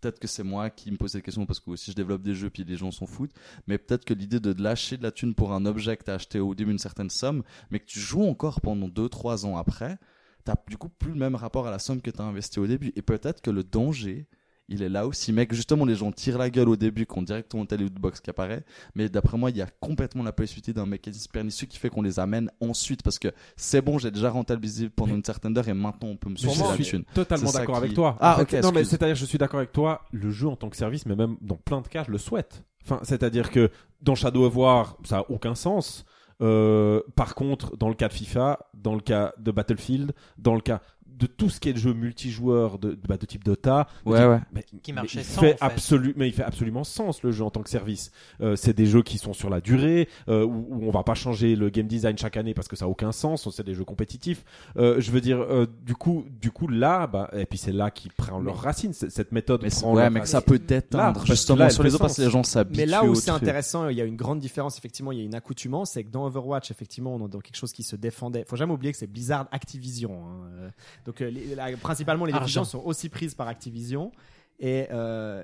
peut-être 0.04 0.20
que 0.20 0.28
c'est 0.28 0.44
moi 0.44 0.70
qui 0.70 0.92
me 0.92 0.98
pose 0.98 1.12
cette 1.12 1.24
question 1.24 1.46
parce 1.46 1.60
que 1.60 1.70
aussi 1.70 1.92
je 1.92 1.96
développe 1.96 2.22
des 2.22 2.36
jeux 2.36 2.50
puis 2.50 2.64
les 2.64 2.78
gens 2.78 2.92
s'en 2.92 3.06
foutent 3.06 3.34
mais 3.68 3.78
peut-être 3.78 4.06
que 4.06 4.14
l'idée 4.14 4.40
de 4.40 4.54
lâcher 4.62 4.98
de 4.98 5.04
la 5.04 5.12
thune 5.12 5.34
pour 5.34 5.54
un 5.54 5.66
objet 5.66 5.96
que 5.98 6.04
tu 6.04 6.12
as 6.12 6.16
acheté 6.16 6.40
au 6.40 6.54
début 6.56 6.72
une 6.72 6.80
certaine 6.80 7.10
somme 7.10 7.44
mais 7.72 7.80
que 7.80 7.86
tu 7.86 8.00
joues 8.00 8.24
encore 8.24 8.62
pendant 8.62 8.88
2-3 8.88 9.46
ans 9.46 9.58
après 9.58 9.98
t'as 10.44 10.56
du 10.68 10.78
coup 10.78 10.90
plus 10.90 11.12
le 11.12 11.18
même 11.18 11.36
rapport 11.36 11.68
à 11.68 11.72
la 11.72 11.80
somme 11.80 12.02
que 12.02 12.12
tu 12.12 12.22
as 12.22 12.26
investi 12.26 12.60
au 12.60 12.68
début. 12.68 12.92
Et 12.96 13.02
peut-être 13.02 13.42
que 13.42 13.52
le 13.52 13.64
danger 13.64 14.28
il 14.70 14.82
est 14.82 14.90
là 14.90 15.06
aussi 15.06 15.34
mec 15.34 15.54
justement 15.54 15.84
les 15.86 15.96
gens 15.96 16.12
tirent 16.12 16.38
la 16.38 16.50
gueule 16.50 16.70
au 16.70 16.76
début 16.78 17.06
qu'on 17.06 17.22
directement 17.22 17.66
telle 17.66 17.82
lootbox 17.82 18.22
qui 18.22 18.30
apparaît 18.30 18.64
mais 18.96 19.10
d'après 19.10 19.38
moi 19.38 19.50
il 19.50 19.58
y 19.58 19.62
a 19.62 19.68
complètement 19.82 20.24
la 20.24 20.32
possibilité 20.32 20.72
d'un 20.72 20.86
mécanisme 20.86 21.30
pernicieux 21.32 21.68
qui 21.68 21.78
fait 21.78 21.90
qu'on 21.90 22.02
les 22.02 22.18
amène 22.20 22.50
ensuite 22.62 23.04
parce 23.04 23.20
que 23.20 23.28
c'est 23.58 23.82
bon 23.82 23.98
j'ai 24.00 24.10
déjà 24.12 24.30
rentabilisé 24.30 24.90
pendant 24.90 25.16
une 25.16 25.24
certaine 25.24 25.58
heure 25.58 25.68
et 25.68 25.74
maintenant 25.74 26.10
on 26.10 26.16
peut 26.16 26.30
me 26.30 26.38
suivre 26.38 26.54
je 26.56 26.62
la 26.64 26.74
suis 26.76 26.86
thune 26.86 27.04
totalement 27.14 27.52
d'accord 27.52 27.76
qui- 27.76 27.84
avec 27.84 27.94
toi. 27.94 28.16
Ah, 28.22 28.38
En 28.40 28.44
ok, 28.44 28.54
Non, 28.64 28.72
mais 28.72 28.84
c'est-à-dire, 28.86 29.16
je 29.16 29.26
suis 29.26 29.38
d'accord 29.38 29.60
avec 29.60 29.72
toi. 29.74 30.02
Le 30.12 30.32
jeu 30.32 30.48
en 30.48 30.56
tant 30.56 30.70
que 30.70 30.78
service, 30.78 31.06
mais 31.06 31.16
même 31.16 31.36
dans 31.42 31.56
plein 31.58 31.82
de 31.82 31.88
cas, 31.88 32.04
je 32.06 32.12
le 32.12 32.18
souhaite. 32.18 32.64
Enfin, 32.86 33.00
c'est-à-dire 33.04 33.52
que 33.52 33.70
dans 34.02 34.16
Shadow 34.16 34.46
of 34.46 34.56
War, 34.56 34.98
ça 35.04 35.20
a 35.20 35.26
aucun 35.30 35.56
sens. 35.56 36.06
Euh, 36.42 37.02
par 37.16 37.36
contre, 37.36 37.78
dans 37.78 37.90
le 37.90 37.96
cas 37.96 38.08
de 38.08 38.14
FIFA, 38.14 38.60
dans 38.74 38.96
le 38.96 39.02
cas 39.02 39.34
de 39.38 39.52
Battlefield, 39.52 40.14
dans 40.38 40.56
le 40.56 40.62
cas 40.62 40.82
de 41.20 41.28
tout 41.28 41.50
ce 41.50 41.60
qui 41.60 41.70
est 41.70 41.74
de 41.74 41.78
jeu 41.78 41.94
multijoueur 41.94 42.80
de, 42.80 42.92
de, 42.92 43.00
bah, 43.08 43.18
de 43.18 43.26
type 43.26 43.44
Dota, 43.44 43.88
de 44.06 44.12
Ouais, 44.12 44.20
type- 44.20 44.28
ouais. 44.30 44.40
mais- 44.54 44.66
Qui 44.82 44.92
mais 44.94 45.02
marchait 45.02 45.20
il 45.22 45.26
sans, 45.26 45.42
fait 45.42 45.54
en 45.62 45.70
fait. 45.70 45.76
absolu- 45.76 46.14
mais 46.18 46.28
il 46.28 46.34
fait 46.34 46.44
absolument 46.44 46.84
sens 46.84 47.24
le 47.24 47.32
jeu 47.32 47.44
en 47.44 47.50
tant 47.52 47.62
que 47.62 47.70
service. 47.70 48.12
Euh, 48.42 48.56
c'est 48.56 48.74
des 48.74 48.86
jeux 48.86 49.04
qui 49.04 49.18
sont 49.18 49.34
sur 49.34 49.50
la 49.50 49.62
durée, 49.62 50.10
euh, 50.28 50.44
où, 50.44 50.68
où 50.70 50.88
on 50.88 50.92
va 50.92 51.04
pas 51.04 51.14
changer 51.14 51.56
le 51.56 51.70
game 51.70 51.88
design 51.88 52.18
chaque 52.18 52.38
année 52.38 52.54
parce 52.54 52.68
que 52.68 52.76
ça 52.76 52.86
a 52.86 52.88
aucun 52.88 53.12
sens. 53.12 53.50
C'est 53.52 53.66
des 53.66 53.74
jeux 53.76 53.86
compétitifs. 53.86 54.44
Euh, 54.78 55.00
je 55.00 55.12
veux 55.12 55.22
dire, 55.22 55.40
euh, 55.40 55.68
du 55.86 55.96
coup, 55.96 56.26
du 56.42 56.52
coup 56.52 56.68
là, 56.68 57.08
bah, 57.08 57.30
et 57.34 57.46
puis 57.46 57.58
c'est 57.60 57.72
là 57.72 57.92
qui 57.92 58.10
prend 58.10 58.40
leur 58.40 58.58
racine. 58.58 58.94
c- 58.94 59.10
Cette 59.10 59.32
méthode 59.32 59.62
mais 59.64 59.70
prend 59.70 59.94
ouais 59.94 60.10
mais 60.10 60.22
que 60.22 60.28
ça 60.28 60.42
peut 60.42 60.60
Là, 60.92 61.14
justement 61.26 61.60
là, 61.60 61.66
elle 61.66 61.72
sur 61.72 61.84
les 61.84 61.94
autres 61.94 62.02
parce 62.04 62.18
que 62.18 62.22
les 62.24 62.30
gens 62.30 62.44
s'habituent 62.44 62.80
Mais 62.80 62.86
là 62.86 63.04
où 63.04 63.14
c'est 63.16 63.30
intéressant, 63.32 63.90
il 63.90 63.98
y 63.98 64.02
a 64.02 64.06
une 64.06 64.16
grande 64.16 64.40
différence. 64.40 64.78
Effectivement, 64.78 65.12
il 65.12 65.20
y 65.20 65.22
a 65.22 65.24
une 65.26 65.36
accoutumance, 65.36 65.92
c'est 65.92 66.04
que 66.04 66.10
dans 66.10 66.26
Overwatch, 66.26 66.72
effectivement, 66.72 67.16
on 67.16 67.26
est 67.26 67.30
dans 67.30 67.40
quelque 67.40 67.56
chose 67.58 67.72
qui 67.74 67.84
se 67.84 67.96
défendait. 67.96 68.44
Faut 68.48 68.56
jamais 68.56 68.74
oublier 68.74 68.92
que 68.92 68.98
c'est 68.98 69.08
Blizzard 69.08 69.48
Activision. 69.52 70.22
hein. 70.26 70.70
Donc, 71.06 71.22
euh, 71.22 71.30
les- 71.30 71.56
la- 71.56 71.76
principalement, 71.78 72.26
les 72.26 72.34
décisions 72.44 72.64
sont 72.66 72.84
aussi 72.86 73.10
prises 73.10 73.36
par 73.36 73.48
Activision. 73.48 74.12
Et, 74.60 74.88
euh, 74.92 75.44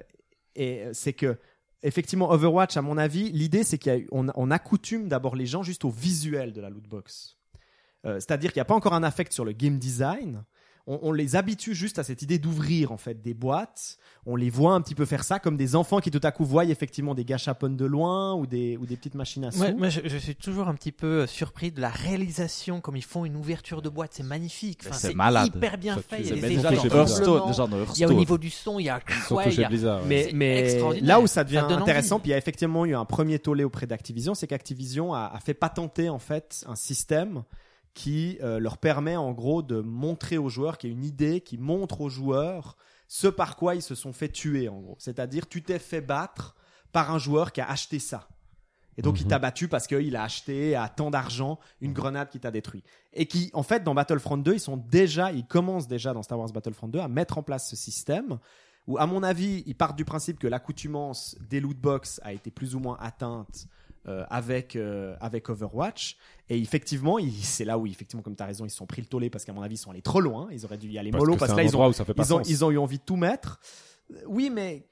et 0.56 0.86
c'est 0.94 1.14
que, 1.14 1.38
effectivement, 1.84 2.30
Overwatch, 2.32 2.78
à 2.78 2.82
mon 2.82 2.98
avis, 2.98 3.30
l'idée, 3.32 3.64
c'est 3.64 3.78
qu'on 3.78 4.28
on 4.36 4.52
accoutume 4.52 5.08
d'abord 5.08 5.36
les 5.36 5.46
gens 5.46 5.64
juste 5.64 5.84
au 5.86 5.90
visuel 5.90 6.54
de 6.54 6.62
la 6.62 6.70
lootbox. 6.70 7.38
Euh, 8.06 8.16
C'est-à-dire 8.16 8.52
qu'il 8.54 8.60
n'y 8.60 8.64
a 8.64 8.66
pas 8.66 8.76
encore 8.76 8.94
un 8.94 9.04
affect 9.04 9.34
sur 9.34 9.44
le 9.46 9.52
game 9.52 9.78
design. 9.78 10.44
On, 10.92 10.98
on 11.04 11.12
les 11.12 11.36
habitue 11.36 11.76
juste 11.76 12.00
à 12.00 12.04
cette 12.04 12.24
idée 12.24 12.40
d'ouvrir 12.40 12.92
en 12.92 12.98
fait 12.98 13.22
des 13.22 13.36
boîtes. 13.36 14.00
On 14.26 14.36
les 14.36 14.50
voit 14.50 14.74
un 14.74 14.82
petit 14.82 14.96
peu 14.96 15.06
faire 15.06 15.24
ça 15.24 15.38
comme 15.38 15.56
des 15.56 15.76
enfants 15.76 16.00
qui 16.00 16.10
tout 16.10 16.20
à 16.24 16.32
coup 16.32 16.46
voient 16.46 16.66
effectivement 16.66 17.14
des 17.14 17.26
gâchapons 17.26 17.70
de 17.70 17.86
loin 17.86 18.34
ou 18.34 18.48
des, 18.48 18.76
ou 18.78 18.88
des 18.88 18.98
petites 18.98 19.14
machines 19.14 19.46
à 19.46 19.52
sous. 19.52 19.62
Ouais, 19.62 19.74
moi, 19.74 19.90
je, 19.90 20.02
je 20.04 20.18
suis 20.18 20.36
toujours 20.36 20.68
un 20.68 20.74
petit 20.74 20.92
peu 20.92 21.22
euh, 21.22 21.28
surpris 21.28 21.72
de 21.72 21.80
la 21.80 21.90
réalisation, 21.90 22.82
comme 22.82 22.96
ils 22.96 23.04
font 23.04 23.24
une 23.24 23.36
ouverture 23.36 23.84
de 23.84 23.90
boîte, 23.90 24.14
c'est 24.16 24.24
magnifique. 24.24 24.82
Enfin, 24.86 24.96
c'est 24.98 25.14
malade. 25.14 25.52
hyper 25.56 25.78
bien 25.78 25.96
Ça, 25.96 26.02
fait. 26.02 26.22
Il 26.22 26.28
y 26.28 26.32
a 26.32 26.36
des 26.36 26.56
Déjà 26.56 26.72
dans 26.72 27.86
Il 27.96 28.02
y 28.02 28.06
au 28.06 28.14
niveau 28.14 28.40
du 28.40 28.50
son, 28.50 28.80
il 28.80 28.86
y 28.86 28.90
a, 28.90 29.00
ouais, 29.30 29.44
il 29.54 29.60
y 29.60 29.64
a- 29.64 29.70
Blizzard. 29.70 30.04
ouais. 30.06 30.32
Mais, 30.34 31.00
là 31.02 31.20
où 31.20 31.28
ça 31.28 31.44
devient 31.44 31.66
Ça 31.70 31.76
intéressant, 31.76 32.20
puis 32.20 32.30
il 32.30 32.32
y 32.32 32.36
a 32.36 32.38
effectivement 32.38 32.86
eu 32.86 32.96
un 32.96 33.06
premier 33.06 33.38
tollé 33.38 33.64
auprès 33.64 33.86
d'Activision, 33.86 34.34
c'est 34.34 34.48
qu'Activision 34.48 35.14
a, 35.14 35.32
a 35.34 35.40
fait 35.40 35.54
patenter 35.54 36.10
en 36.10 36.20
fait 36.20 36.66
un 36.68 36.76
système 36.76 37.44
qui 37.94 38.38
euh, 38.42 38.60
leur 38.60 38.78
permet 38.78 39.16
en 39.16 39.32
gros 39.32 39.62
de 39.62 39.82
montrer 39.82 40.38
aux 40.38 40.50
joueurs, 40.50 40.78
qui 40.78 40.88
a 40.88 40.90
une 40.90 41.04
idée, 41.04 41.42
qui 41.42 41.58
montre 41.58 42.02
aux 42.02 42.10
joueurs 42.10 42.78
ce 43.08 43.28
par 43.28 43.56
quoi 43.56 43.76
ils 43.76 43.82
se 43.82 43.96
sont 43.96 44.14
fait 44.14 44.30
tuer 44.30 44.70
en 44.70 44.80
gros. 44.80 44.96
C'est-à-dire 45.00 45.48
tu 45.50 45.64
t'es 45.64 45.80
fait 45.80 46.02
battre 46.02 46.56
par 46.92 47.12
un 47.12 47.18
joueur 47.20 47.52
qui 47.52 47.62
a 47.62 47.70
acheté 47.70 48.00
ça. 48.00 48.28
Et 48.98 49.02
donc 49.02 49.20
il 49.20 49.24
Mhm. 49.24 49.30
t'a 49.30 49.40
battu 49.40 49.68
parce 49.68 49.88
qu'il 49.88 50.16
a 50.16 50.24
acheté 50.24 50.76
à 50.76 50.90
tant 50.90 51.10
d'argent 51.10 51.58
une 51.80 51.94
grenade 51.94 52.30
qui 52.30 52.40
t'a 52.40 52.52
détruit. 52.52 52.84
Et 53.14 53.28
qui, 53.28 53.50
en 53.54 53.64
fait, 53.64 53.84
dans 53.84 53.96
Battlefront 53.96 54.38
2, 54.38 54.54
ils 54.56 54.60
sont 54.60 54.76
déjà, 54.78 55.32
ils 55.32 55.46
commencent 55.46 55.88
déjà 55.88 56.14
dans 56.14 56.22
Star 56.22 56.38
Wars 56.38 56.52
Battlefront 56.52 56.90
2 56.90 57.00
à 57.00 57.08
mettre 57.08 57.38
en 57.38 57.44
place 57.44 57.70
ce 57.70 57.76
système 57.78 58.40
où, 58.88 58.98
à 58.98 59.06
mon 59.06 59.24
avis, 59.24 59.64
ils 59.68 59.76
partent 59.76 59.96
du 59.96 60.04
principe 60.06 60.38
que 60.38 60.48
l'accoutumance 60.48 61.38
des 61.50 61.60
loot 61.62 61.78
box 61.78 62.20
a 62.24 62.34
été 62.34 62.52
plus 62.52 62.76
ou 62.76 62.80
moins 62.80 62.98
atteinte 63.00 63.68
euh, 64.08 64.24
avec, 64.30 64.78
euh, 64.78 65.16
avec 65.20 65.50
Overwatch. 65.50 66.16
Et 66.48 66.58
effectivement, 66.58 67.18
c'est 67.42 67.66
là 67.66 67.78
où, 67.78 67.86
effectivement, 67.86 68.24
comme 68.24 68.36
tu 68.36 68.42
as 68.42 68.46
raison, 68.46 68.66
ils 68.66 68.70
se 68.70 68.78
sont 68.78 68.86
pris 68.86 69.02
le 69.02 69.08
tollé 69.08 69.30
parce 69.30 69.44
qu'à 69.44 69.52
mon 69.52 69.62
avis, 69.62 69.76
ils 69.76 69.80
sont 69.80 69.92
allés 69.92 70.02
trop 70.02 70.22
loin. 70.22 70.48
Ils 70.52 70.66
auraient 70.66 70.78
dû 70.78 70.90
y 70.90 70.98
aller 70.98 71.12
Parce 71.12 71.22
mollo 71.22 71.36
parce 71.36 71.52
que 71.52 71.58
là, 71.58 71.64
ils 71.64 71.68
ont, 71.68 71.70
endroit 71.72 71.90
où 71.90 71.94
ça 71.94 72.06
fait 72.06 72.14
pas 72.14 72.24
ils, 72.24 72.34
ont, 72.34 72.42
ils 72.44 72.64
ont 72.64 72.72
eu 72.72 72.78
envie 72.78 72.98
de 72.98 73.04
tout 73.04 73.18
mettre. 73.18 73.60
Euh, 74.12 74.22
Oui, 74.28 74.50
mais 74.50 74.88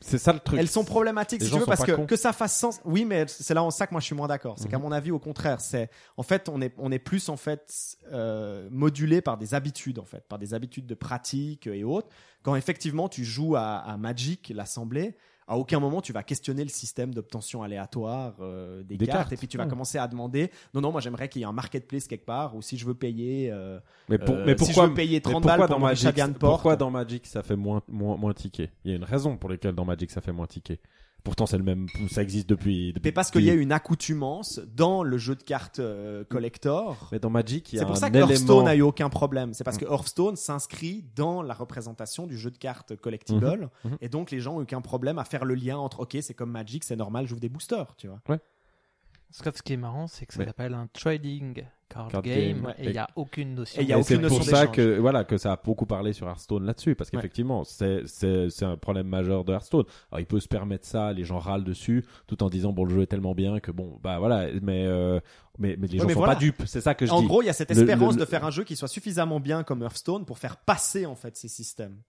C'est 0.00 0.16
ça 0.16 0.32
le 0.32 0.40
truc. 0.40 0.58
elles 0.58 0.68
sont 0.68 0.84
problématiques 0.84 1.40
Les 1.40 1.46
si 1.46 1.52
tu 1.52 1.58
veux 1.58 1.66
parce 1.66 1.84
que 1.84 1.92
cons. 1.92 2.06
que 2.06 2.16
ça 2.16 2.32
fasse 2.32 2.56
sens. 2.56 2.80
Oui, 2.86 3.04
mais 3.04 3.26
c'est 3.28 3.52
là 3.52 3.62
en 3.62 3.70
ça 3.70 3.86
que 3.86 3.92
moi 3.92 4.00
je 4.00 4.06
suis 4.06 4.16
moins 4.16 4.28
d'accord. 4.28 4.56
C'est 4.58 4.68
qu'à 4.68 4.78
mon 4.78 4.90
avis, 4.90 5.10
au 5.10 5.18
contraire, 5.18 5.60
c'est 5.60 5.90
en 6.16 6.22
fait 6.22 6.48
on 6.48 6.62
est 6.62 6.74
on 6.78 6.90
est 6.90 6.98
plus 6.98 7.28
en 7.28 7.36
fait 7.36 7.98
euh, 8.10 8.68
modulé 8.70 9.20
par 9.20 9.36
des 9.36 9.52
habitudes 9.52 9.98
en 9.98 10.06
fait, 10.06 10.26
par 10.28 10.38
des 10.38 10.54
habitudes 10.54 10.86
de 10.86 10.94
pratique 10.94 11.66
et 11.66 11.84
autres. 11.84 12.08
Quand 12.42 12.56
effectivement 12.56 13.10
tu 13.10 13.22
joues 13.22 13.54
à, 13.54 13.76
à 13.76 13.96
Magic, 13.98 14.50
l'assemblée. 14.54 15.14
À 15.46 15.58
aucun 15.58 15.78
moment 15.78 16.00
tu 16.00 16.12
vas 16.12 16.22
questionner 16.22 16.62
le 16.62 16.70
système 16.70 17.12
d'obtention 17.12 17.62
aléatoire 17.62 18.34
euh, 18.40 18.82
des, 18.82 18.96
Des 18.96 19.06
cartes, 19.06 19.18
cartes, 19.18 19.32
et 19.34 19.36
puis 19.36 19.46
tu 19.48 19.58
vas 19.58 19.64
ouais. 19.64 19.70
commencer 19.70 19.98
à 19.98 20.08
demander 20.08 20.50
non 20.72 20.80
non 20.80 20.90
moi 20.90 21.00
j'aimerais 21.02 21.28
qu'il 21.28 21.40
y 21.40 21.44
ait 21.44 21.46
un 21.48 21.52
marketplace 21.52 22.06
quelque 22.08 22.24
part 22.24 22.56
ou 22.56 22.62
si 22.62 22.78
je 22.78 22.86
veux 22.86 22.94
payer 22.94 23.50
euh, 23.52 23.78
Mais, 24.08 24.18
pour- 24.18 24.34
euh, 24.34 24.44
mais 24.46 24.52
si 24.52 24.64
pourquoi 24.64 24.84
je 24.84 24.88
veux 24.88 24.94
payer 24.94 25.16
mais 25.16 25.20
30 25.20 25.32
pourquoi 25.42 25.50
balles 25.52 25.60
dans 25.60 25.66
pour 25.74 25.80
mon 25.80 25.86
Magic, 25.86 26.38
pourquoi 26.38 26.76
dans 26.76 26.90
Magic 26.90 27.26
ça 27.26 27.42
fait 27.42 27.56
moins 27.56 27.82
moins 27.88 28.16
moins 28.16 28.32
ticket? 28.32 28.70
Il 28.84 28.90
y 28.90 28.94
a 28.94 28.96
une 28.96 29.04
raison 29.04 29.36
pour 29.36 29.50
laquelle 29.50 29.74
dans 29.74 29.84
Magic 29.84 30.10
ça 30.10 30.20
fait 30.22 30.32
moins 30.32 30.46
ticket. 30.46 30.80
Pourtant 31.24 31.46
c'est 31.46 31.56
le 31.56 31.64
même, 31.64 31.86
ça 32.10 32.22
existe 32.22 32.48
depuis. 32.48 32.92
depuis 32.92 33.08
Mais 33.08 33.12
parce 33.12 33.30
qu'il 33.30 33.44
y 33.44 33.50
a 33.50 33.54
une 33.54 33.72
accoutumance 33.72 34.60
dans 34.76 35.02
le 35.02 35.16
jeu 35.16 35.34
de 35.34 35.42
cartes 35.42 35.78
euh, 35.78 36.22
collector. 36.24 37.08
Mais 37.12 37.18
dans 37.18 37.30
Magic 37.30 37.72
il 37.72 37.76
y 37.76 37.78
a 37.78 37.80
C'est 37.80 37.86
pour 37.86 37.96
un 37.96 37.98
ça 37.98 38.10
que. 38.10 38.16
Hearthstone 38.18 38.68
a 38.68 38.74
eu 38.74 38.82
aucun 38.82 39.08
problème. 39.08 39.54
C'est 39.54 39.64
parce 39.64 39.78
que 39.78 39.86
Hearthstone 39.86 40.36
s'inscrit 40.36 41.04
dans 41.16 41.42
la 41.42 41.54
représentation 41.54 42.26
du 42.26 42.36
jeu 42.36 42.50
de 42.50 42.58
cartes 42.58 42.94
collectible. 42.96 43.70
Mhm, 43.84 43.92
mhm. 43.92 43.98
Et 44.00 44.08
donc, 44.08 44.30
les 44.30 44.40
gens 44.40 44.56
ont 44.56 44.60
aucun 44.60 44.80
problème 44.80 45.18
à 45.18 45.24
faire 45.24 45.44
le 45.44 45.54
lien 45.54 45.78
entre, 45.78 46.00
OK, 46.00 46.16
c'est 46.20 46.34
comme 46.34 46.50
Magic, 46.50 46.84
c'est 46.84 46.96
normal, 46.96 47.26
j'ouvre 47.26 47.40
des 47.40 47.48
boosters, 47.48 47.96
tu 47.96 48.08
vois. 48.08 48.20
Sauf 49.42 49.56
ce 49.56 49.62
qui 49.62 49.72
est 49.72 49.76
marrant, 49.76 50.06
c'est 50.06 50.26
que 50.26 50.32
ça 50.34 50.38
Mais- 50.40 50.44
s'appelle 50.46 50.74
un 50.74 50.86
trading 50.92 51.64
card, 51.88 52.06
Card 52.08 52.22
game, 52.22 52.34
game, 52.56 52.64
ouais. 52.66 52.74
et 52.78 52.84
il 52.86 52.92
n'y 52.92 52.98
a 52.98 53.08
aucune 53.16 53.54
notion. 53.54 53.80
Et 53.80 53.84
il 53.84 53.88
y 53.88 53.92
a 53.92 53.98
Et 53.98 54.02
c'est 54.04 54.18
pour 54.20 54.44
ça 54.44 54.68
que 54.68 54.96
voilà 54.98 55.24
que 55.24 55.36
ça 55.38 55.52
a 55.52 55.56
beaucoup 55.56 55.86
parlé 55.86 56.12
sur 56.12 56.28
Hearthstone 56.28 56.64
là-dessus 56.64 56.94
parce 56.94 57.10
Ouais. 57.10 57.16
qu'effectivement 57.16 57.64
c'est 57.64 58.02
c'est 58.06 58.48
c'est 58.50 58.64
un 58.64 58.76
problème 58.76 59.08
majeur 59.08 59.44
de 59.44 59.52
Hearthstone. 59.52 59.84
Alors 60.12 60.20
il 60.20 60.26
peut 60.26 60.38
se 60.38 60.46
permettre 60.46 60.86
ça, 60.86 61.12
les 61.12 61.24
gens 61.24 61.38
râlent 61.38 61.64
dessus 61.64 62.04
tout 62.28 62.42
en 62.44 62.48
disant 62.48 62.72
bon 62.72 62.84
le 62.84 62.94
jeu 62.94 63.02
est 63.02 63.06
tellement 63.06 63.34
bien 63.34 63.58
que 63.58 63.72
bon 63.72 63.98
bah 64.02 64.20
voilà 64.20 64.46
mais 64.62 64.84
euh, 64.86 65.18
mais 65.58 65.76
mais 65.80 65.88
les 65.88 65.94
Ouais, 65.94 65.98
gens 66.02 66.06
mais 66.06 66.12
sont 66.14 66.20
voilà. 66.20 66.34
pas 66.34 66.40
dupes, 66.40 66.62
c'est 66.66 66.80
ça 66.80 66.94
que 66.94 67.04
je 67.04 67.10
En 67.10 67.20
dis. 67.20 67.26
gros, 67.26 67.42
il 67.42 67.46
y 67.46 67.50
a 67.50 67.52
cette 67.54 67.70
espérance 67.72 68.14
le- 68.14 68.20
de 68.20 68.24
faire 68.26 68.44
un 68.44 68.50
jeu 68.50 68.62
qui 68.62 68.76
soit 68.76 68.86
suffisamment 68.88 69.40
bien 69.40 69.64
comme 69.64 69.82
Hearthstone 69.82 70.24
pour 70.26 70.38
faire 70.38 70.56
passer, 70.58 71.06
en 71.06 71.16
fait, 71.16 71.36
ces 71.36 71.48
systèmes. 71.48 72.00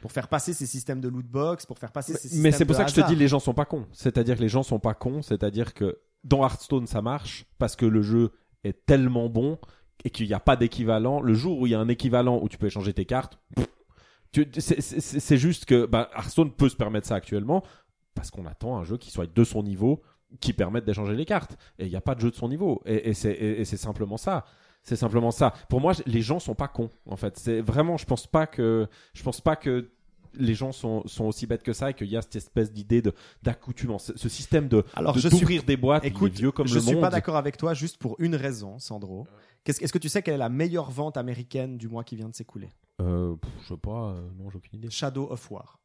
Pour 0.00 0.12
faire 0.12 0.28
passer 0.28 0.54
ces 0.54 0.66
systèmes 0.66 1.00
de 1.02 1.08
lootbox, 1.08 1.66
pour 1.66 1.78
faire 1.78 1.92
passer 1.92 2.14
ces 2.14 2.20
systèmes 2.28 2.40
Mais 2.42 2.52
c'est 2.52 2.64
pour 2.64 2.74
de 2.74 2.78
ça 2.78 2.84
que 2.84 2.90
je 2.90 2.94
te 2.94 3.06
dis 3.06 3.16
les 3.16 3.28
gens 3.28 3.38
sont 3.40 3.52
pas 3.52 3.66
cons. 3.66 3.86
C'est-à-dire 3.92 4.36
que 4.36 4.40
les 4.40 4.48
gens 4.48 4.62
sont 4.62 4.78
pas 4.78 4.94
cons, 4.94 5.20
c'est-à-dire 5.20 5.74
que 5.74 5.98
dans 6.24 6.42
Hearthstone 6.42 6.86
ça 6.86 7.02
marche 7.02 7.46
parce 7.58 7.76
que 7.76 7.86
le 7.86 8.02
jeu 8.02 8.30
est 8.64 8.84
tellement 8.86 9.28
bon 9.28 9.58
et 10.04 10.10
qu'il 10.10 10.26
n'y 10.26 10.34
a 10.34 10.40
pas 10.40 10.56
d'équivalent. 10.56 11.20
Le 11.20 11.34
jour 11.34 11.58
où 11.60 11.66
il 11.66 11.70
y 11.70 11.74
a 11.74 11.80
un 11.80 11.88
équivalent 11.88 12.38
où 12.42 12.48
tu 12.48 12.58
peux 12.58 12.66
échanger 12.66 12.92
tes 12.94 13.04
cartes, 13.04 13.38
c'est- 14.58 15.36
juste 15.36 15.64
que 15.64 15.86
bah, 15.86 16.10
Hearthstone 16.14 16.52
peut 16.52 16.68
se 16.68 16.76
permettre 16.76 17.06
ça 17.06 17.14
actuellement 17.16 17.62
parce 18.14 18.30
qu'on 18.30 18.46
attend 18.46 18.76
un 18.76 18.84
jeu 18.84 18.96
qui 18.96 19.10
soit 19.10 19.26
de 19.32 19.44
son 19.44 19.62
niveau, 19.62 20.02
qui 20.40 20.52
permette 20.52 20.84
d'échanger 20.84 21.14
les 21.14 21.24
cartes. 21.24 21.56
Et 21.78 21.86
il 21.86 21.90
n'y 21.90 21.96
a 21.96 22.00
pas 22.00 22.14
de 22.14 22.20
jeu 22.20 22.30
de 22.30 22.36
son 22.36 22.48
niveau. 22.48 22.82
Et 22.86 23.14
c'est 23.14 23.64
simplement 23.76 24.16
ça. 24.16 24.44
C'est 24.82 24.96
simplement 24.96 25.30
ça. 25.30 25.52
Pour 25.68 25.80
moi, 25.80 25.92
les 26.06 26.22
gens 26.22 26.38
sont 26.38 26.54
pas 26.54 26.68
cons. 26.68 26.90
En 27.06 27.16
fait, 27.16 27.38
c'est 27.38 27.60
vraiment. 27.60 27.96
Je 27.98 28.06
pense 28.06 28.26
pas 28.26 28.46
que. 28.46 28.88
Je 29.12 29.22
pense 29.22 29.40
pas 29.40 29.54
que 29.56 29.90
les 30.34 30.54
gens 30.54 30.72
sont, 30.72 31.06
sont 31.06 31.24
aussi 31.24 31.46
bêtes 31.46 31.62
que 31.62 31.72
ça 31.72 31.90
et 31.90 31.94
qu'il 31.94 32.08
y 32.08 32.16
a 32.16 32.22
cette 32.22 32.36
espèce 32.36 32.72
d'idée 32.72 33.02
de 33.02 33.12
d'accoutumance, 33.42 34.12
ce- 34.14 34.28
système 34.28 34.68
de 34.68 34.84
Alors, 34.94 35.14
de- 35.14 35.20
je 35.20 35.28
suis 35.28 35.62
des 35.62 35.76
boîtes, 35.76 36.04
il 36.04 36.08
Écoute, 36.08 36.32
est 36.34 36.38
vieux 36.38 36.52
comme 36.52 36.66
je 36.68 36.74
le 36.76 36.80
suis 36.80 36.92
monde. 36.92 37.00
pas 37.02 37.10
d'accord 37.10 37.36
avec 37.36 37.56
toi 37.56 37.74
juste 37.74 37.96
pour 37.98 38.16
une 38.18 38.34
raison, 38.34 38.78
Sandro. 38.78 39.26
Qu'est-ce- 39.64 39.82
Est-ce 39.82 39.92
que 39.92 39.98
tu 39.98 40.08
sais 40.08 40.22
quelle 40.22 40.34
est 40.34 40.38
la 40.38 40.48
meilleure 40.48 40.90
vente 40.90 41.16
américaine 41.16 41.76
du 41.78 41.88
mois 41.88 42.04
qui 42.04 42.16
vient 42.16 42.28
de 42.28 42.34
s'écouler? 42.34 42.68
Euh, 43.00 43.34
je 43.62 43.68
sais 43.74 43.76
pas, 43.80 44.10
euh, 44.12 44.28
non, 44.38 44.50
j'ai 44.50 44.56
aucune 44.58 44.78
idée. 44.78 44.90
Shadow 44.90 45.26
of 45.30 45.50
War. 45.50 45.78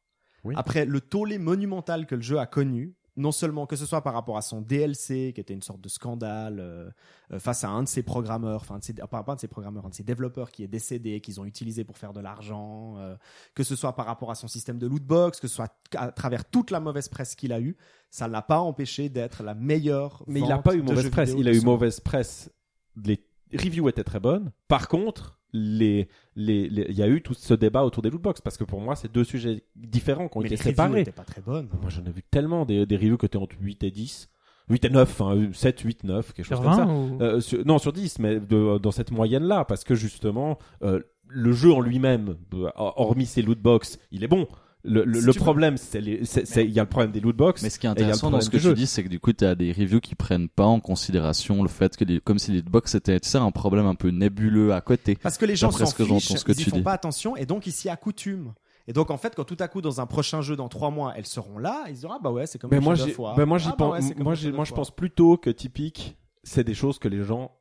Oui. 0.43 0.53
Après 0.57 0.85
le 0.85 1.01
tollé 1.01 1.37
monumental 1.39 2.05
que 2.05 2.15
le 2.15 2.21
jeu 2.21 2.37
a 2.39 2.45
connu, 2.45 2.93
non 3.17 3.31
seulement 3.31 3.65
que 3.65 3.75
ce 3.75 3.85
soit 3.85 4.01
par 4.01 4.13
rapport 4.13 4.37
à 4.37 4.41
son 4.41 4.61
DLC, 4.61 5.31
qui 5.33 5.41
était 5.41 5.53
une 5.53 5.61
sorte 5.61 5.81
de 5.81 5.87
scandale 5.87 6.59
euh, 6.59 6.89
euh, 7.31 7.39
face 7.39 7.63
à 7.63 7.69
un 7.69 7.83
de 7.83 7.87
ses 7.87 8.03
programmeurs, 8.03 8.61
enfin, 8.61 8.79
pas, 9.09 9.23
pas 9.23 9.31
un 9.31 9.35
de 9.35 9.39
ses 9.39 9.47
programmeurs, 9.47 9.85
un 9.85 9.89
de 9.89 9.93
ses 9.93 10.03
développeurs 10.03 10.51
qui 10.51 10.63
est 10.63 10.67
décédé, 10.67 11.21
qu'ils 11.21 11.39
ont 11.39 11.45
utilisé 11.45 11.83
pour 11.83 11.97
faire 11.97 12.13
de 12.13 12.19
l'argent, 12.19 12.95
euh, 12.97 13.15
que 13.53 13.63
ce 13.63 13.75
soit 13.75 13.95
par 13.95 14.05
rapport 14.05 14.31
à 14.31 14.35
son 14.35 14.47
système 14.47 14.77
de 14.77 14.87
lootbox, 14.87 15.39
que 15.39 15.47
ce 15.47 15.55
soit 15.55 15.73
à 15.95 16.11
travers 16.11 16.45
toute 16.45 16.71
la 16.71 16.79
mauvaise 16.79 17.07
presse 17.07 17.35
qu'il 17.35 17.53
a 17.53 17.61
eue, 17.61 17.77
ça 18.09 18.27
ne 18.27 18.33
l'a 18.33 18.41
pas 18.41 18.59
empêché 18.59 19.09
d'être 19.09 19.43
la 19.43 19.53
meilleure. 19.53 20.23
Mais 20.27 20.41
il 20.41 20.47
n'a 20.47 20.57
pas 20.59 20.75
eu 20.75 20.81
mauvaise 20.81 21.09
presse. 21.09 21.33
Il 21.37 21.47
a 21.47 21.53
eu 21.53 21.61
mauvaise 21.61 21.99
presse. 21.99 22.51
Les 23.03 23.21
reviews 23.53 23.87
étaient 23.89 24.03
très 24.03 24.19
bonnes. 24.19 24.51
Par 24.67 24.87
contre, 24.87 25.39
les, 25.55 26.07
les, 26.35 26.67
les- 26.69 26.85
il 26.89 26.95
y 26.95 27.01
a 27.03 27.07
eu 27.07 27.21
tout 27.21 27.33
ce 27.33 27.53
débat 27.53 27.83
autour 27.85 28.03
des 28.03 28.09
lootbox 28.09 28.41
parce 28.41 28.57
que 28.57 28.63
pour 28.63 28.81
moi, 28.81 28.95
c'est 28.95 29.11
deux 29.11 29.23
sujets 29.23 29.63
différents 29.75 30.27
qui 30.27 30.37
ont 30.37 30.41
Mais 30.41 30.47
été 30.47 30.55
les 30.55 30.61
reviews 30.61 30.71
séparés. 30.71 30.99
n'étaient 30.99 31.11
pas 31.11 31.23
très 31.23 31.41
bonnes. 31.41 31.69
Moi, 31.81 31.89
j'en 31.89 32.03
ai 32.05 32.11
vu 32.11 32.21
tellement 32.29 32.65
des, 32.65 32.85
des 32.85 32.95
reviews 32.97 33.17
qui 33.17 33.25
étaient 33.25 33.37
entre 33.37 33.55
8 33.59 33.83
et 33.83 33.91
10. 33.91 34.29
8 34.69 34.85
et 34.85 34.89
9, 34.89 35.21
hein, 35.21 35.49
7, 35.53 35.79
8, 35.81 36.03
9, 36.03 36.33
quelque 36.33 36.45
chose 36.45 36.59
comme 36.59 36.73
ça. 36.73 36.85
20 36.85 36.93
ou... 36.93 37.21
Euh, 37.21 37.39
sur- 37.39 37.65
non, 37.65 37.77
sur 37.77 37.93
10, 37.93 38.19
mais 38.19 38.39
de- 38.39 38.77
dans 38.79 38.91
cette 38.91 39.11
moyenne-là, 39.11 39.63
parce 39.65 39.83
que 39.83 39.93
justement, 39.95 40.57
euh, 40.83 40.99
le 41.27 41.51
jeu 41.53 41.71
en 41.71 41.81
lui-même, 41.81 42.35
euh, 42.53 42.69
hormis 42.75 43.25
ses 43.27 43.41
lootbox, 43.43 43.99
il 44.11 44.23
est 44.23 44.27
bon. 44.27 44.47
Le, 44.87 45.03
le- 45.03 45.19
Si 45.19 45.25
le 45.25 45.31
tu 45.33 45.39
veux- 45.39 45.43
problème, 45.43 45.77
c'est 45.77 45.99
il 45.99 46.71
y 46.71 46.79
a 46.79 46.83
le 46.83 46.89
problème 46.89 47.11
des 47.11 47.19
lootbox. 47.19 47.63
Mais 47.63 47.69
ce 47.69 47.79
qui 47.79 47.87
est 47.87 47.89
intéressant 47.89 48.29
dans 48.29 48.39
ce 48.41 48.49
que 48.49 48.59
jeu. 48.59 48.73
dis, 48.73 48.85
c'est 48.87 49.03
que 49.03 49.09
du 49.09 49.19
coup, 49.19 49.33
tu 49.33 49.43
as 49.43 49.55
des 49.55 49.71
reviews 49.71 49.99
qui 49.99 50.15
prennent 50.15 50.47
pas 50.49 50.65
en 50.65 50.79
considération 50.79 51.61
le 51.63 51.69
fait 51.69 51.97
que, 51.97 52.03
les, 52.05 52.19
comme 52.21 52.37
si 52.39 52.51
les 52.51 52.61
box 52.61 52.95
étaient 52.95 53.19
tu 53.19 53.27
sais, 53.29 53.37
un 53.37 53.51
problème 53.51 53.85
un 53.87 53.95
peu 53.95 54.09
nébuleux 54.09 54.73
à 54.73 54.81
côté. 54.81 55.15
Parce 55.15 55.37
que 55.37 55.45
les 55.45 55.55
gens 55.55 55.71
s'en 55.71 55.85
ce 55.85 55.95
que 55.95 56.03
fichent, 56.05 56.43
que 56.43 56.51
ils 56.51 56.65
font 56.65 56.77
dis. 56.77 56.83
pas 56.83 56.93
attention 56.93 57.35
et 57.35 57.45
donc 57.45 57.65
ils 57.67 57.71
s'y 57.71 57.89
accoutument. 57.89 58.53
Et 58.87 58.93
donc 58.93 59.09
en 59.09 59.17
fait, 59.17 59.33
quand 59.35 59.43
tout 59.45 59.57
à 59.59 59.67
coup 59.67 59.81
dans 59.81 59.99
un 59.99 60.05
prochain 60.05 60.41
jeu 60.41 60.55
dans 60.55 60.69
trois 60.69 60.91
mois, 60.91 61.13
elles 61.17 61.25
seront 61.25 61.57
là, 61.57 61.85
ils 61.89 61.95
diront 61.95 62.13
ah 62.13 62.19
bah 62.21 62.29
ouais 62.31 62.45
c'est 62.45 62.59
comme 62.59 62.69
Mais 62.71 62.79
moi, 62.79 62.93
j'ai- 62.93 63.15
moi, 63.17 63.57
j'y 63.57 63.69
Ah 63.69 63.75
bah 63.77 63.89
ouais, 63.89 63.99
moi, 64.17 64.35
moi, 64.53 64.65
je 64.65 64.73
pense 64.73 64.91
plutôt 64.91 65.37
que 65.37 65.49
typique, 65.49 66.15
c'est 66.43 66.63
des 66.63 66.75
choses 66.75 66.99
que 66.99 67.07
les 67.07 67.23
gens 67.23 67.51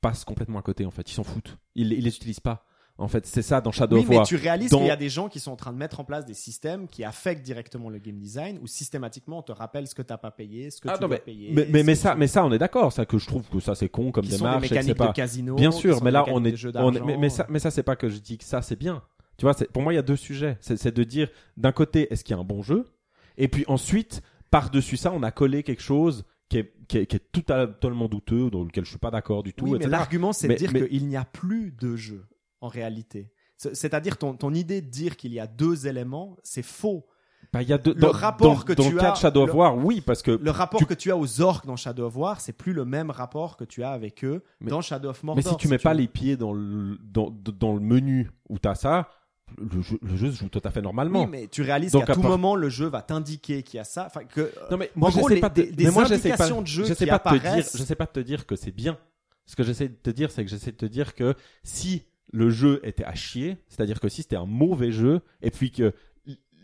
passent 0.00 0.24
complètement 0.24 0.58
à 0.58 0.62
côté, 0.62 0.84
en 0.84 0.90
fait. 0.90 1.08
Ils 1.08 1.14
s'en 1.14 1.22
foutent. 1.22 1.56
Ils, 1.76 1.92
ils 1.92 2.02
les 2.02 2.16
utilisent 2.16 2.40
pas. 2.40 2.64
En 2.98 3.08
fait, 3.08 3.26
c'est 3.26 3.42
ça 3.42 3.60
dans 3.60 3.72
Shadow 3.72 3.96
Oui, 3.96 4.02
of 4.02 4.08
mais 4.10 4.16
War. 4.18 4.26
tu 4.26 4.36
réalises 4.36 4.70
Dans- 4.70 4.78
qu'il 4.78 4.86
y 4.86 4.90
a 4.90 4.96
des 4.96 5.08
gens 5.08 5.28
qui 5.28 5.40
sont 5.40 5.50
en 5.50 5.56
train 5.56 5.72
de 5.72 5.78
mettre 5.78 5.98
en 5.98 6.04
place 6.04 6.24
des 6.26 6.34
systèmes 6.34 6.86
qui 6.88 7.04
affectent 7.04 7.42
directement 7.42 7.88
le 7.88 7.98
game 7.98 8.18
design 8.18 8.58
où 8.62 8.66
systématiquement 8.66 9.38
on 9.38 9.42
te 9.42 9.50
rappelle 9.52 9.86
ce 9.88 9.94
que 9.94 10.02
t'as 10.02 10.18
pas 10.18 10.30
payé, 10.30 10.70
ce 10.70 10.80
que 10.80 10.88
Ah 10.88 10.96
tu 10.96 11.02
non, 11.02 11.08
dois 11.08 11.16
mais, 11.16 11.22
payer. 11.22 11.66
mais, 11.82 11.94
ça, 11.94 12.14
mais 12.14 12.26
ça, 12.26 12.44
on 12.44 12.52
est 12.52 12.58
d'accord. 12.58 12.92
Ça, 12.92 13.06
que 13.06 13.18
je 13.18 13.26
trouve 13.26 13.48
que 13.48 13.60
ça, 13.60 13.74
c'est 13.74 13.88
con 13.88 14.12
comme 14.12 14.24
qui 14.24 14.30
sont 14.32 14.36
des 14.36 14.42
démarche. 14.42 14.62
que 14.62 14.68
c'est 14.68 14.74
mécaniques 14.74 14.98
de 15.08 15.12
casino. 15.16 15.54
Bien 15.56 15.70
sûr, 15.70 15.96
sont 15.98 16.04
mais 16.04 16.10
des 16.10 16.14
là, 16.14 16.24
on 16.28 16.44
est, 16.44 16.54
on 16.76 16.92
est- 16.94 17.00
mais, 17.00 17.16
mais 17.16 17.28
ça, 17.30 17.46
mais 17.48 17.58
ça, 17.58 17.70
c'est 17.70 17.82
pas 17.82 17.96
que 17.96 18.08
je 18.08 18.18
dis 18.18 18.36
que 18.38 18.44
ça, 18.44 18.60
c'est 18.62 18.76
bien. 18.78 19.02
Tu 19.38 19.46
vois, 19.46 19.54
pour 19.72 19.82
moi, 19.82 19.92
il 19.92 19.96
y 19.96 19.98
a 19.98 20.02
deux 20.02 20.16
sujets. 20.16 20.58
C'est 20.60 20.94
de 20.94 21.04
dire, 21.04 21.28
d'un 21.56 21.72
côté, 21.72 22.12
est-ce 22.12 22.22
qu'il 22.22 22.36
y 22.36 22.38
a 22.38 22.40
un 22.40 22.44
bon 22.44 22.62
jeu? 22.62 22.92
Et 23.38 23.48
puis 23.48 23.64
ensuite, 23.66 24.22
par-dessus 24.50 24.98
ça, 24.98 25.10
on 25.12 25.22
a 25.22 25.30
collé 25.30 25.62
quelque 25.62 25.82
chose 25.82 26.24
qui 26.50 26.58
est, 26.58 26.72
qui 26.86 26.98
est, 26.98 27.06
qui 27.06 27.16
est 27.16 27.32
totalement 27.32 28.08
douteux, 28.08 28.50
dans 28.50 28.62
lequel 28.62 28.84
je 28.84 28.90
suis 28.90 28.98
pas 28.98 29.10
d'accord 29.10 29.42
du 29.42 29.54
tout. 29.54 29.64
Oui, 29.66 29.78
mais 29.80 29.86
l'argument, 29.86 30.34
c'est 30.34 30.46
de 30.48 30.54
dire 30.54 30.72
qu'il 30.72 31.08
n'y 31.08 31.16
a 31.16 31.24
plus 31.24 31.72
de 31.72 31.96
jeu, 31.96 32.26
en 32.62 32.68
réalité. 32.68 33.30
C'est- 33.58 33.74
C'est-à-dire, 33.74 34.16
ton, 34.16 34.34
ton 34.34 34.54
idée 34.54 34.80
de 34.80 34.88
dire 34.88 35.16
qu'il 35.16 35.32
y 35.34 35.38
a 35.40 35.46
deux 35.46 35.86
éléments, 35.86 36.36
c'est 36.42 36.62
faux. 36.64 37.06
Bah, 37.52 37.60
il 37.60 37.68
y 37.68 37.72
a 37.72 37.78
deux- 37.78 37.92
Le 37.92 38.00
dans, 38.00 38.10
rapport 38.12 38.54
dans- 38.56 38.62
que 38.62 38.72
dans 38.72 38.84
tu 38.84 38.92
le 38.92 38.98
cas 38.98 39.10
as- 39.10 39.12
de 39.12 39.16
Shadow 39.18 39.42
of 39.42 39.50
le- 39.50 39.54
War, 39.56 39.76
oui, 39.76 40.00
parce 40.00 40.22
que. 40.22 40.30
Le 40.30 40.50
rapport 40.50 40.78
tu- 40.80 40.86
que 40.86 40.94
tu 40.94 41.10
as 41.10 41.16
aux 41.18 41.40
orques 41.42 41.66
dans 41.66 41.76
Shadow 41.76 42.06
of 42.06 42.16
War, 42.16 42.40
c'est 42.40 42.52
plus 42.54 42.72
le 42.72 42.84
même 42.86 43.10
rapport 43.10 43.56
que 43.58 43.64
tu 43.64 43.82
as 43.82 43.90
avec 43.90 44.24
eux 44.24 44.42
Mais- 44.60 44.70
dans 44.70 44.80
Shadow 44.80 45.10
of 45.10 45.22
Mordor. 45.22 45.44
mais 45.44 45.50
si 45.50 45.56
tu 45.58 45.68
mets 45.68 45.78
pas 45.78 45.92
les 45.92 46.08
pieds 46.08 46.36
dans 46.36 46.52
le, 46.54 46.96
dans, 47.02 47.74
le 47.74 47.80
menu 47.80 48.30
où 48.48 48.58
t'as 48.58 48.74
ça, 48.74 49.10
le 49.58 49.82
jeu, 49.82 49.98
le 50.00 50.16
jeu 50.16 50.30
se 50.30 50.38
joue 50.38 50.48
tout 50.48 50.62
à 50.64 50.70
fait 50.70 50.80
normalement. 50.80 51.24
Oui, 51.24 51.28
mais 51.30 51.46
tu 51.48 51.60
réalises 51.62 51.92
qu'à 51.92 52.14
tout 52.14 52.22
part- 52.22 52.30
moment, 52.30 52.54
le 52.56 52.70
jeu 52.70 52.86
va 52.86 53.02
t'indiquer 53.02 53.62
qu'il 53.62 53.76
y 53.76 53.80
a 53.80 53.84
ça. 53.84 54.06
Enfin, 54.06 54.24
que, 54.24 54.50
Non 54.70 54.78
mais 54.78 54.90
En 54.96 55.00
moi 55.00 55.10
gros, 55.10 55.20
j'essaie 55.28 55.34
les- 55.34 55.40
pas 55.42 55.50
de, 55.50 55.62
des- 55.62 55.72
des 55.72 55.90
moi, 55.90 56.04
indications 56.10 56.56
pas, 56.56 56.62
de 56.62 56.66
jeu 56.68 56.84
qui 56.84 56.88
pas 56.88 56.94
de 56.94 56.98
te 56.98 57.04
dire, 57.04 57.14
apparaissent. 57.14 57.76
je 57.76 57.82
sais 57.82 57.96
pas 57.96 58.06
te 58.06 58.20
dire 58.20 58.46
que 58.46 58.56
c'est 58.56 58.70
bien. 58.70 58.96
Ce 59.44 59.56
que 59.56 59.62
j'essaie 59.64 59.88
de 59.88 59.94
te 59.94 60.08
dire, 60.10 60.30
c'est 60.30 60.42
que 60.44 60.50
j'essaie 60.50 60.70
de 60.72 60.76
te 60.76 60.86
dire 60.86 61.14
que 61.14 61.34
si 61.64 62.04
le 62.32 62.50
jeu 62.50 62.80
était 62.82 63.04
à 63.04 63.14
chier, 63.14 63.58
c'est-à-dire 63.68 64.00
que 64.00 64.08
si 64.08 64.22
c'était 64.22 64.36
un 64.36 64.46
mauvais 64.46 64.90
jeu, 64.90 65.20
et 65.42 65.50
puis 65.50 65.70
que 65.70 65.92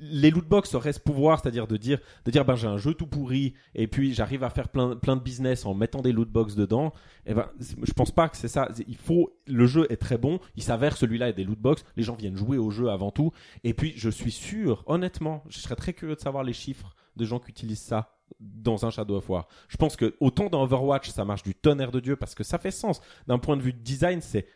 les 0.01 0.31
lootbox 0.31 0.75
auraient 0.75 0.93
ce 0.93 1.01
pouvoir, 1.01 1.41
c'est-à-dire 1.41 1.67
de 1.67 1.77
dire, 1.77 1.99
de 2.25 2.31
dire, 2.31 2.45
ben 2.45 2.55
j'ai 2.55 2.69
un 2.69 2.77
jeu 2.79 2.95
tout 2.95 3.07
pourri, 3.09 3.55
et 3.75 3.89
puis 3.89 4.15
j'arrive 4.15 4.45
à 4.45 4.51
faire 4.51 4.69
plein, 4.69 4.95
plein 4.97 5.17
de 5.17 5.21
business 5.23 5.67
en 5.67 5.75
mettant 5.75 6.03
des 6.03 6.13
lootbox 6.13 6.55
dedans. 6.55 6.93
Et 7.27 7.35
ben, 7.35 7.49
c'est- 7.59 7.77
je 7.85 7.93
pense 7.93 8.13
pas 8.13 8.29
que 8.29 8.37
c'est 8.37 8.47
ça. 8.47 8.69
Il 8.87 8.97
faut, 8.97 9.37
le 9.49 9.67
jeu 9.67 9.87
est 9.91 9.97
très 9.97 10.17
bon. 10.17 10.39
Il 10.55 10.63
s'avère 10.63 10.97
celui-là 10.97 11.31
est 11.31 11.33
des 11.33 11.43
lootbox. 11.43 11.85
Les 11.97 12.05
gens 12.05 12.15
viennent 12.15 12.37
jouer 12.37 12.59
au 12.59 12.71
jeu 12.71 12.91
avant 12.91 13.11
tout. 13.11 13.33
Et 13.65 13.75
puis, 13.75 13.93
je 13.97 14.09
suis 14.09 14.31
sûr, 14.31 14.85
honnêtement, 14.87 15.43
je 15.49 15.59
serais 15.59 15.75
très 15.77 15.93
curieux 15.95 16.15
de 16.15 16.21
savoir 16.21 16.45
les 16.45 16.53
chiffres 16.53 16.95
de 17.19 17.25
gens 17.27 17.39
qui 17.39 17.51
utilisent 17.51 17.83
ça 17.83 18.15
dans 18.41 18.87
un 18.87 18.91
Shadow 18.91 19.17
of 19.17 19.29
War. 19.29 19.49
Je 19.69 19.77
pense 19.77 19.97
que 19.97 20.17
autant 20.21 20.49
dans 20.49 20.63
Overwatch, 20.63 21.11
ça 21.11 21.25
marche 21.25 21.43
du 21.43 21.55
tonnerre 21.55 21.91
de 21.91 22.01
Dieu 22.01 22.17
parce 22.17 22.35
que 22.35 22.45
ça 22.45 22.59
fait 22.59 22.71
sens. 22.71 23.01
D'un 23.27 23.39
point 23.39 23.57
de 23.57 23.63
vue 23.63 23.73
de 23.73 23.79
design, 23.79 24.21
c'est, 24.21 24.47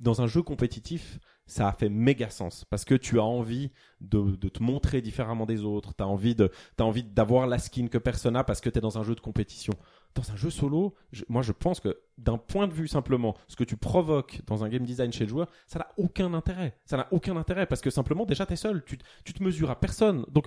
dans 0.00 0.20
un 0.20 0.26
jeu 0.26 0.42
compétitif, 0.42 1.18
ça 1.46 1.68
a 1.68 1.72
fait 1.72 1.88
méga 1.88 2.30
sens 2.30 2.64
parce 2.64 2.84
que 2.84 2.94
tu 2.94 3.18
as 3.18 3.24
envie 3.24 3.70
de, 4.00 4.34
te 4.48 4.62
montrer 4.62 5.00
différemment 5.00 5.46
des 5.46 5.64
autres, 5.64 5.94
tu 5.94 6.02
as 6.02 6.06
envie 6.06 6.34
de 6.34 6.50
envie 6.78 7.04
d'avoir 7.04 7.46
la 7.46 7.58
skin 7.58 7.88
que 7.88 7.98
personne 7.98 8.34
n'a 8.34 8.44
parce 8.44 8.60
que 8.60 8.70
tu 8.70 8.78
es 8.78 8.80
dans 8.80 8.98
un 8.98 9.02
jeu 9.02 9.14
de 9.14 9.20
compétition. 9.20 9.74
Dans 10.14 10.30
un 10.30 10.36
jeu 10.36 10.50
solo, 10.50 10.94
moi 11.28 11.42
je 11.42 11.52
pense 11.52 11.80
que 11.80 11.98
d'un 12.18 12.38
point 12.38 12.68
de 12.68 12.72
vue 12.72 12.86
simplement, 12.86 13.34
ce 13.48 13.56
que 13.56 13.64
tu 13.64 13.76
provoques 13.76 14.40
dans 14.46 14.62
un 14.62 14.68
game 14.68 14.84
design 14.84 15.12
chez 15.12 15.24
le 15.24 15.30
joueur, 15.30 15.48
ça 15.66 15.80
n'a 15.80 15.88
aucun 15.96 16.32
intérêt. 16.34 16.76
Ça 16.84 16.96
n'a 16.96 17.08
aucun 17.10 17.36
intérêt 17.36 17.66
parce 17.66 17.80
que 17.80 17.90
simplement 17.90 18.24
déjà 18.24 18.46
tu 18.46 18.52
es 18.52 18.56
seul, 18.56 18.84
tu, 18.84 18.98
tu 19.24 19.32
te 19.32 19.42
mesures 19.42 19.70
à 19.70 19.80
personne. 19.80 20.24
Donc 20.30 20.46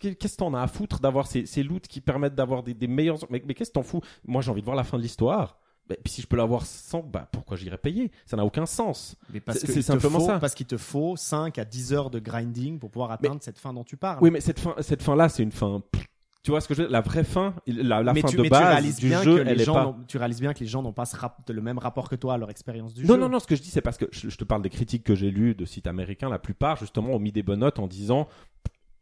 qu'est-ce 0.00 0.34
que 0.34 0.38
t'en 0.38 0.54
as 0.54 0.62
à 0.62 0.66
foutre 0.66 1.00
d'avoir 1.00 1.26
ces, 1.26 1.46
ces 1.46 1.62
loots 1.62 1.88
qui 1.88 2.00
permettent 2.00 2.34
d'avoir 2.34 2.62
des, 2.62 2.74
des 2.74 2.88
meilleurs 2.88 3.18
mais, 3.30 3.42
mais 3.46 3.54
qu'est-ce 3.54 3.70
que 3.70 3.74
t'en 3.74 3.82
fous? 3.82 4.02
Moi 4.24 4.42
j'ai 4.42 4.50
envie 4.50 4.60
de 4.60 4.66
voir 4.66 4.76
la 4.76 4.84
fin 4.84 4.98
de 4.98 5.02
l'histoire. 5.02 5.58
Bah, 5.88 5.94
puis 6.02 6.12
si 6.12 6.20
je 6.22 6.26
peux 6.26 6.36
l'avoir 6.36 6.66
sans, 6.66 7.00
bah 7.00 7.28
pourquoi 7.30 7.56
j'irais 7.56 7.78
payer? 7.78 8.10
Ça 8.24 8.36
n'a 8.36 8.44
aucun 8.44 8.66
sens. 8.66 9.16
Mais 9.32 9.38
parce 9.40 9.58
C'est- 9.60 9.82
simplement 9.82 10.18
faut- 10.18 10.26
ça. 10.26 10.38
Parce 10.40 10.54
qu'il 10.54 10.66
te 10.66 10.76
faut 10.76 11.14
5 11.16 11.58
à 11.58 11.64
10 11.64 11.92
heures 11.92 12.10
de 12.10 12.18
grinding 12.18 12.78
pour 12.80 12.90
pouvoir 12.90 13.12
atteindre 13.12 13.38
cette 13.40 13.58
fin 13.58 13.72
dont 13.72 13.84
tu 13.84 13.96
parles. 13.96 14.18
Oui, 14.20 14.30
mais 14.30 14.40
cette 14.40 14.58
fin, 14.58 14.74
cette 14.80 15.02
fin 15.02 15.14
là, 15.14 15.28
c'est 15.28 15.42
une 15.44 15.52
fin. 15.52 15.82
Tu 16.42 16.50
vois 16.52 16.60
ce 16.60 16.68
que 16.68 16.74
je 16.74 16.82
veux 16.82 16.86
dire? 16.88 16.92
La 16.92 17.00
vraie 17.00 17.24
fin, 17.24 17.54
la, 17.66 18.02
la 18.04 18.12
mais 18.12 18.20
fin 18.20 18.28
tu, 18.28 18.36
de 18.36 18.42
mais 18.42 18.48
base 18.48 18.96
du 18.96 19.10
jeu, 19.10 19.44
elle 19.46 19.60
est 19.60 19.64
pas. 19.66 19.96
tu 20.06 20.16
réalises 20.16 20.40
bien 20.40 20.54
que 20.54 20.60
les 20.60 20.66
gens 20.66 20.80
n'ont 20.82 20.92
pas 20.92 21.04
ce 21.04 21.16
rap- 21.16 21.48
le 21.50 21.60
même 21.60 21.78
rapport 21.78 22.08
que 22.08 22.14
toi 22.14 22.34
à 22.34 22.38
leur 22.38 22.50
expérience 22.50 22.94
du 22.94 23.02
Non, 23.04 23.14
jeu. 23.14 23.20
non, 23.20 23.28
non, 23.28 23.38
ce 23.40 23.48
que 23.48 23.56
je 23.56 23.62
dis, 23.62 23.68
c'est 23.70 23.80
parce 23.80 23.96
que 23.96 24.04
je, 24.12 24.28
je 24.28 24.36
te 24.36 24.44
parle 24.44 24.62
des 24.62 24.70
critiques 24.70 25.02
que 25.02 25.16
j'ai 25.16 25.30
lues 25.32 25.56
de 25.56 25.64
sites 25.64 25.88
américains. 25.88 26.28
La 26.28 26.38
plupart, 26.38 26.76
justement, 26.76 27.10
ont 27.14 27.18
mis 27.18 27.32
des 27.32 27.42
bonnes 27.42 27.60
notes 27.60 27.80
en 27.80 27.88
disant 27.88 28.28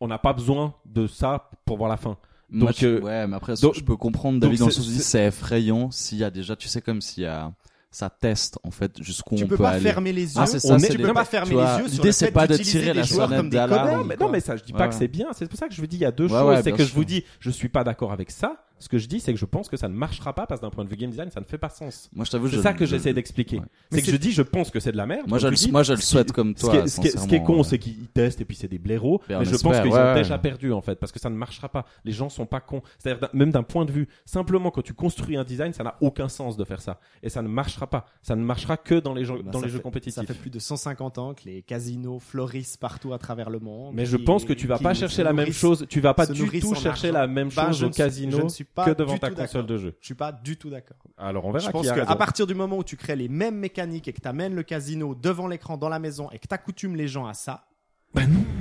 on 0.01 0.09
n'a 0.09 0.19
pas 0.19 0.33
besoin 0.33 0.75
de 0.87 1.07
ça 1.07 1.51
pour 1.67 1.77
voir 1.77 1.89
la 1.91 1.97
fin. 1.99 2.17
Donc, 2.51 2.75
je- 2.79 2.87
euh, 2.87 3.01
ouais, 3.01 3.27
mais 3.27 3.37
après, 3.37 3.55
donc- 3.61 3.75
je 3.75 3.83
peux 3.83 3.97
comprendre, 3.97 4.39
David, 4.39 4.59
dans 4.59 4.67
le 4.67 4.71
c'est- 4.73 4.81
sens 4.81 4.89
où 4.89 4.91
c'est- 5.01 5.27
effrayant 5.27 5.91
s'il 5.91 6.19
y 6.19 6.25
a 6.25 6.31
déjà, 6.31 6.55
tu 6.57 6.69
sais, 6.69 6.81
comme 6.81 7.01
s'il 7.01 7.25
y 7.25 7.27
a, 7.27 7.53
ça 7.91 8.11
teste, 8.11 8.59
en 8.65 8.71
fait, 8.71 9.01
jusqu'où 9.03 9.37
Tu 9.37 9.45
on 9.45 9.47
peux 9.47 9.57
peut 9.57 9.63
pas 9.63 9.71
aller. 9.71 9.81
fermer 9.81 10.13
les 10.13 10.23
yeux. 10.35 10.41
Ah, 10.41 10.47
c'est 10.47 10.59
ça, 10.59 10.77
est- 10.77 10.91
tu 10.91 10.97
des- 10.97 11.03
peux 11.05 11.13
pas 11.13 11.25
tu 11.25 11.31
fermer 11.31 11.53
vois, 11.55 11.77
les 11.77 11.83
yeux 11.83 11.89
sur 11.89 11.97
l'idée, 11.99 12.09
le 12.09 12.13
c'est 12.13 12.27
fait 12.27 12.33
pas 12.33 12.47
de 12.47 12.53
d'utiliser 12.57 12.79
tirer 12.81 12.93
les 12.93 13.01
la 13.01 13.07
joueurs 13.07 13.29
sonnette 13.29 13.39
comme 13.41 13.51
des 13.51 13.57
d'alarme. 13.57 14.15
non, 14.21 14.29
mais, 14.29 14.41
ça, 14.41 14.57
je 14.57 14.65
dis 14.65 14.73
pas 14.73 14.85
Ouais, 14.85 14.89
que 14.89 14.95
c'est 14.95 15.09
bien. 15.09 15.27
C'est 15.33 15.49
pour 15.49 15.59
ça 15.59 15.69
que 15.69 15.75
je 15.75 15.81
vous 15.81 15.87
dis, 15.87 15.97
il 15.97 16.01
y 16.03 16.05
a 16.05 16.11
deux 16.13 16.25
Ouais, 16.25 16.31
choses. 16.31 16.49
ouais, 16.49 16.63
c'est 16.63 16.73
que 16.73 16.85
je 16.85 16.93
vous 16.93 17.05
dis, 17.05 17.25
je 17.41 17.51
suis 17.51 17.69
pas 17.69 17.85
d'accord 17.85 18.13
avec 18.13 18.31
ça. 18.31 18.57
Ce 18.81 18.89
que 18.89 18.99
je 18.99 19.07
dis, 19.07 19.21
c'est 19.21 19.33
que 19.33 19.39
je 19.39 19.45
pense 19.47 19.69
que 19.69 19.77
ça 19.77 19.89
ne 19.89 19.95
marchera 19.95 20.33
pas 20.35 20.47
parce 20.47 20.61
que 20.61 20.67
d'un 20.67 20.71
point 20.71 20.85
de 20.85 20.91
vue 20.91 20.97
game 20.97 21.09
design, 21.11 21.31
ça 21.31 21.41
ne 21.41 21.45
fait 21.47 21.57
pas 21.59 21.69
sens. 21.71 22.11
Moi, 22.13 22.25
je 22.25 22.31
t'avoue, 22.31 22.49
C'est 22.49 22.57
je- 22.57 22.61
ça 22.61 22.73
que 22.75 22.85
je- 22.85 22.91
j'essaie 22.91 23.15
d'expliquer. 23.15 23.59
ouais. 23.59 23.65
C'est 23.93 24.03
que 24.03 24.11
je 24.11 24.17
dis, 24.17 24.33
je 24.33 24.43
pense 24.43 24.71
que 24.71 24.81
c'est 24.81 24.93
de 24.93 24.97
la 24.97 25.07
merde. 25.07 25.27
Moi, 25.29 25.39
je 25.39 25.49
dis. 25.49 25.71
moi, 25.71 25.83
je 25.85 25.93
le 25.95 26.01
souhaite 26.01 26.33
comme 26.33 26.55
Ce 26.57 26.61
toi. 26.61 26.71
qui 26.73 26.77
est, 26.79 26.89
ce 26.89 27.01
qui 27.01 27.07
est- 27.09 27.19
ce 27.19 27.27
qui 27.27 27.35
est 27.37 27.43
con, 27.43 27.59
ouais. 27.59 27.65
c'est 27.65 27.79
qu'ils 27.79 28.07
testent 28.09 28.41
et 28.41 28.45
puis 28.45 28.57
c'est 28.57 28.69
des 28.69 28.79
blaireaux. 28.79 29.23
Ben, 29.29 29.39
mais 29.39 29.45
je 29.45 29.57
pense 29.57 29.81
qu'ils 29.81 29.91
ouais, 29.93 29.99
ont 30.01 30.15
déjà 30.15 30.39
perdu 30.39 30.73
en 30.73 30.83
fait, 30.83 30.97
parce 30.97 31.13
que 31.13 31.21
ça 31.21 31.31
ne 31.31 31.37
marchera 31.37 31.69
pas. 31.69 31.87
Les 32.05 32.13
gens 32.13 32.29
sont 32.29 32.47
pas 32.47 32.61
cons. 32.61 32.83
C'est-à-dire 32.99 33.21
d'un- 33.21 33.31
même 33.39 33.51
d'un 33.53 33.63
point 33.63 33.85
de 33.85 33.93
vue, 33.93 34.09
simplement 34.27 34.71
quand 34.71 34.83
tu 34.83 34.93
construis 34.93 35.37
un 35.37 35.45
design, 35.45 35.73
ça 35.73 35.85
n'a 35.85 35.97
aucun 36.01 36.29
sens 36.29 36.57
de 36.57 36.65
faire 36.65 36.83
ça, 36.83 36.99
et 37.23 37.29
ça 37.31 37.41
ne 37.43 37.49
marchera 37.49 37.87
pas. 37.87 38.05
Ça 38.23 38.35
ne 38.37 38.43
marchera 38.45 38.77
que 38.77 38.97
dans 38.97 39.15
les 39.15 39.25
jeux, 39.25 39.41
Bah, 39.43 39.51
dans 39.53 39.61
les 39.61 39.69
jeux 39.69 39.79
compétitifs. 39.79 40.15
Ça 40.15 40.25
fait 40.25 40.35
plus 40.35 40.51
de 40.51 40.59
150 40.59 41.17
ans 41.19 41.33
que 41.33 41.45
les 41.47 41.63
casinos 41.63 42.19
fleurissent 42.19 42.77
partout 42.77 43.13
à 43.15 43.19
travers 43.19 43.51
le 43.51 43.61
monde. 43.61 43.95
Mais 43.95 44.05
je 44.05 44.17
pense 44.17 44.45
que 44.45 44.53
tu 44.53 44.67
vas 44.67 44.79
pas 44.79 44.95
chercher 44.95 45.23
la 45.23 45.33
même 45.33 45.53
chose. 45.53 45.87
Tu 45.89 46.01
vas 46.01 46.13
pas 46.13 46.27
du 46.27 46.61
tout 46.61 46.75
chercher 46.75 47.13
la 47.13 47.27
même 47.27 47.51
chose 47.51 47.83
au 47.85 47.91
casino 47.91 48.49
suis 48.65 48.75
pas 48.75 48.85
que 48.87 48.91
devant 48.99 49.19
ta 49.19 49.31
console 49.31 49.67
de 49.67 49.79
jeu. 49.79 49.97
Je 50.01 50.07
suis 50.07 50.15
pas 50.15 50.33
du 50.33 50.57
tout 50.57 50.71
d'accord. 50.71 50.97
Alors 51.17 51.45
on 51.45 51.53
verra 51.53 51.67
Je 51.67 51.71
pense 51.71 51.87
qu'à 51.91 52.17
partir 52.17 52.47
du 52.47 52.55
moment 52.55 52.79
où 52.79 52.85
tu 52.85 52.97
crées 52.97 53.17
les 53.17 53.29
mêmes 53.29 53.57
mécaniques 53.59 54.09
et 54.09 54.13
que 54.13 54.21
tu 54.21 54.29
amènes 54.29 54.55
le 54.55 54.63
casino 54.63 55.15
devant 55.15 55.47
l'écran 55.47 55.77
dans 55.77 55.89
la 55.89 55.99
maison 55.99 56.31
et 56.31 56.39
que 56.39 56.47
tu 56.47 56.55
accoutumes 56.55 56.97
les 56.97 57.09
gens 57.09 57.27
à 57.27 57.35
ça, 57.35 57.67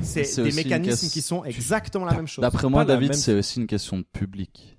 c'est 0.01 0.23
C'est 0.23 0.43
des 0.43 0.51
mécanismes 0.51 1.09
qui 1.09 1.21
sont 1.21 1.43
exactement 1.43 2.05
la 2.05 2.13
même 2.13 2.27
chose. 2.27 2.41
D'après 2.41 2.69
moi, 2.69 2.85
David, 2.85 3.09
même- 3.09 3.17
c'est 3.17 3.33
aussi 3.33 3.59
une 3.59 3.67
question 3.67 3.97
de 3.97 4.03
public. 4.03 4.77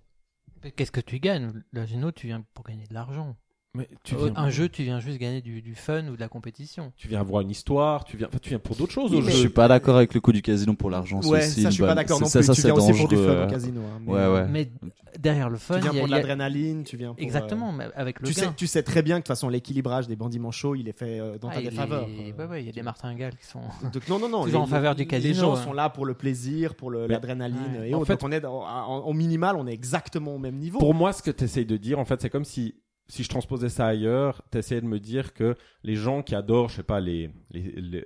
Qu'est-ce 0.77 0.91
que 0.93 1.01
tu 1.01 1.21
gagnes? 1.21 1.63
Le 1.73 1.87
Geno, 1.87 2.11
tu 2.11 2.27
viens 2.27 2.45
pour 2.55 2.65
gagner 2.65 2.87
de 2.87 2.95
l'argent. 2.95 3.37
Mais 3.77 3.89
tu 4.05 4.15
Euh, 4.15 4.27
viens, 4.27 4.33
Un 4.37 4.51
jeu, 4.51 4.69
tu 4.69 4.85
viens 4.85 5.01
juste 5.01 5.19
gagner 5.19 5.41
du, 5.41 5.61
du 5.61 5.75
fun 5.75 6.07
ou 6.07 6.15
de 6.15 6.21
la 6.21 6.29
compétition. 6.29 6.93
tu 6.97 7.09
viens 7.09 7.23
voir 7.25 7.43
une 7.43 7.51
histoire. 7.51 8.05
Tu 8.05 8.17
viens, 8.17 8.29
enfin, 8.29 8.39
tu 8.41 8.51
viens 8.51 8.61
pour 8.61 8.77
d'autres 8.77 8.93
choses 8.93 9.11
Oui, 9.11 9.17
au 9.19 9.21
mais 9.23 9.31
Je 9.33 9.37
jeu. 9.37 9.41
suis 9.41 9.49
pas 9.49 9.67
d'accord 9.67 9.97
avec 9.97 10.15
le 10.15 10.21
coup 10.21 10.31
du 10.31 10.43
casino 10.43 10.75
pour 10.75 10.91
l'argent. 10.91 11.21
c'est 11.23 11.29
Ouais, 11.29 11.39
aussi 11.47 11.63
ça 11.63 11.71
je 11.71 11.75
suis 11.75 11.83
pas 11.83 11.95
d'accord 11.97 12.21
non 12.21 12.27
ça, 12.27 12.39
plus. 12.39 12.47
ça, 12.47 12.55
tu 12.55 12.61
c'est 12.61 12.69
viens 12.69 12.77
aussi 12.77 12.93
pour 12.93 13.09
du 13.09 13.17
fun 13.17 13.45
au 13.45 13.51
casino. 13.51 13.81
hein, 13.81 14.01
mais, 14.07 14.13
Ouais, 14.13 14.21
euh, 14.21 14.35
ouais. 14.45 14.49
Mais 14.49 14.71
derrière 15.19 15.51
le 15.51 15.57
fun, 15.59 15.75
Tu 15.75 15.81
viens 15.83 15.91
il 15.91 15.95
y 15.95 15.99
a- 15.99 16.01
pour 16.03 16.09
de 16.09 16.13
il 16.13 16.13
y 16.13 16.15
a- 16.15 16.19
l'adrénaline, 16.19 16.85
tu 16.85 16.97
viens 16.97 17.15
pour. 17.15 17.19
euh, 17.21 17.25
Exactement, 17.25 17.73
mais 17.73 17.87
avec 17.97 18.21
le 18.21 18.29
Tu 18.29 18.33
sais, 18.35 18.47
tu 18.57 18.69
sais 18.69 18.85
très 18.85 19.03
bien 19.03 19.17
que 19.17 19.21
de 19.21 19.23
toute 19.25 19.29
façon 19.29 19.49
l'équilibrage 19.49 20.07
des 20.07 20.15
bandits 20.15 20.39
manchots 20.39 20.77
il 20.77 20.89
est 20.89 20.97
fait 20.97 21.19
euh, 21.19 21.37
dans 21.39 21.49
Ah, 21.49 21.55
ta 21.55 21.61
il 21.61 21.67
est- 21.67 21.71
défaveur. 21.71 22.07
ouais, 22.07 22.45
ouais, 22.47 22.63
il 22.63 22.67
y 22.67 22.69
a 22.69 22.73
des 22.73 22.83
martingales 22.83 23.35
qui 23.37 23.47
sont. 23.47 23.61
Donc, 23.93 24.09
non, 24.09 24.21
non, 24.21 24.29
non. 24.29 24.43
Toujours 24.45 24.61
les- 24.61 24.67
en 24.67 24.67
faveur 24.67 24.95
du 24.95 25.03
Les 25.03 25.07
casino, 25.09 25.35
gens 25.35 25.55
hein. 25.55 25.63
sont 25.65 25.73
là 25.73 25.89
pour 25.91 26.07
le 26.07 26.15
plaisir, 26.15 26.77
pour 26.77 26.93
l'adrénaline 26.93 27.83
et 27.85 27.93
En 27.93 28.05
fait- 28.05 28.23
on 28.23 28.31
est 28.31 28.41
dans- 28.41 28.63
en- 28.65 28.99
au 29.01 29.13
minimal, 29.13 29.57
on 29.59 29.67
est 29.67 29.73
exactement 29.75 30.37
au 30.37 30.39
même 30.39 30.59
niveau. 30.59 30.79
Pour 30.79 30.95
moi, 30.95 31.13
ce 31.13 31.23
que 31.25 31.33
tu 31.33 31.43
essayes 31.43 31.67
de 31.67 31.77
dire, 31.77 31.99
en 31.99 32.05
fait, 32.05 32.21
c'est 32.21 32.31
comme 32.31 32.45
si, 32.45 32.77
si 33.09 33.22
je 33.22 33.28
transposais 33.28 33.68
ça 33.68 33.86
ailleurs, 33.86 34.43
tu 34.51 34.59
essayais 34.59 34.81
de 34.81 34.86
me 34.86 34.98
dire 34.98 35.35
que 35.35 35.56
les 35.82 35.94
gens 35.94 36.22
qui 36.22 36.35
adorent, 36.35 36.70
je 36.70 36.76
sais 36.76 36.82
pas, 36.82 37.01
les, 37.01 37.31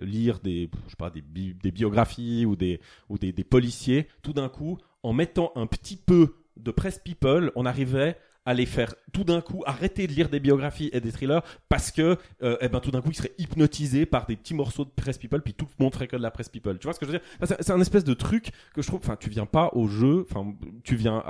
lire 0.00 0.40
des, 0.40 0.70
je 0.86 0.90
sais 0.90 0.96
pas, 0.96 1.10
des, 1.10 1.22
bi- 1.22 1.54
des 1.54 1.70
biographies 1.70 2.44
ou 2.46 2.56
des, 2.56 2.80
ou 3.08 3.18
des, 3.18 3.32
policiers, 3.44 4.08
tout 4.22 4.32
d'un 4.32 4.48
coup, 4.48 4.78
en 5.02 5.12
mettant 5.12 5.52
un 5.54 5.66
petit 5.66 5.96
peu 5.96 6.34
de 6.56 6.70
presse 6.70 6.98
people, 6.98 7.52
on 7.54 7.64
arrivait 7.64 8.16
à 8.44 8.54
les 8.54 8.66
faire 8.66 8.94
tout 9.12 9.24
d'un 9.24 9.42
coup 9.42 9.62
arrêter 9.66 10.06
de 10.06 10.12
lire 10.12 10.30
des 10.30 10.40
biographies 10.40 10.88
et 10.94 11.00
des 11.02 11.12
thrillers 11.12 11.42
parce 11.68 11.90
que 11.90 12.16
euh, 12.42 12.56
eh 12.62 12.68
ben 12.68 12.80
tout 12.80 12.90
d'un 12.90 13.02
coup 13.02 13.10
ils 13.10 13.14
seraient 13.14 13.34
hypnotisés 13.36 14.06
par 14.06 14.24
des 14.24 14.36
petits 14.36 14.54
morceaux 14.54 14.86
de 14.86 14.90
presse 14.90 15.18
people 15.18 15.42
puis 15.42 15.52
tout 15.52 15.66
le 15.78 15.84
monde 15.84 15.92
que 15.94 16.16
de 16.16 16.22
la 16.22 16.30
presse 16.30 16.48
people. 16.48 16.78
Tu 16.78 16.84
vois 16.84 16.94
ce 16.94 16.98
que 16.98 17.04
je 17.04 17.12
veux 17.12 17.18
dire? 17.18 17.56
C'est 17.60 17.72
un 17.72 17.80
espèce 17.80 18.04
de 18.04 18.14
truc 18.14 18.52
que 18.72 18.80
je 18.80 18.86
trouve 18.86 19.00
enfin 19.02 19.16
tu 19.16 19.28
viens 19.28 19.44
pas 19.44 19.68
au 19.74 19.86
jeu 19.86 20.24
enfin 20.30 20.54
tu 20.82 20.96
viens 20.96 21.22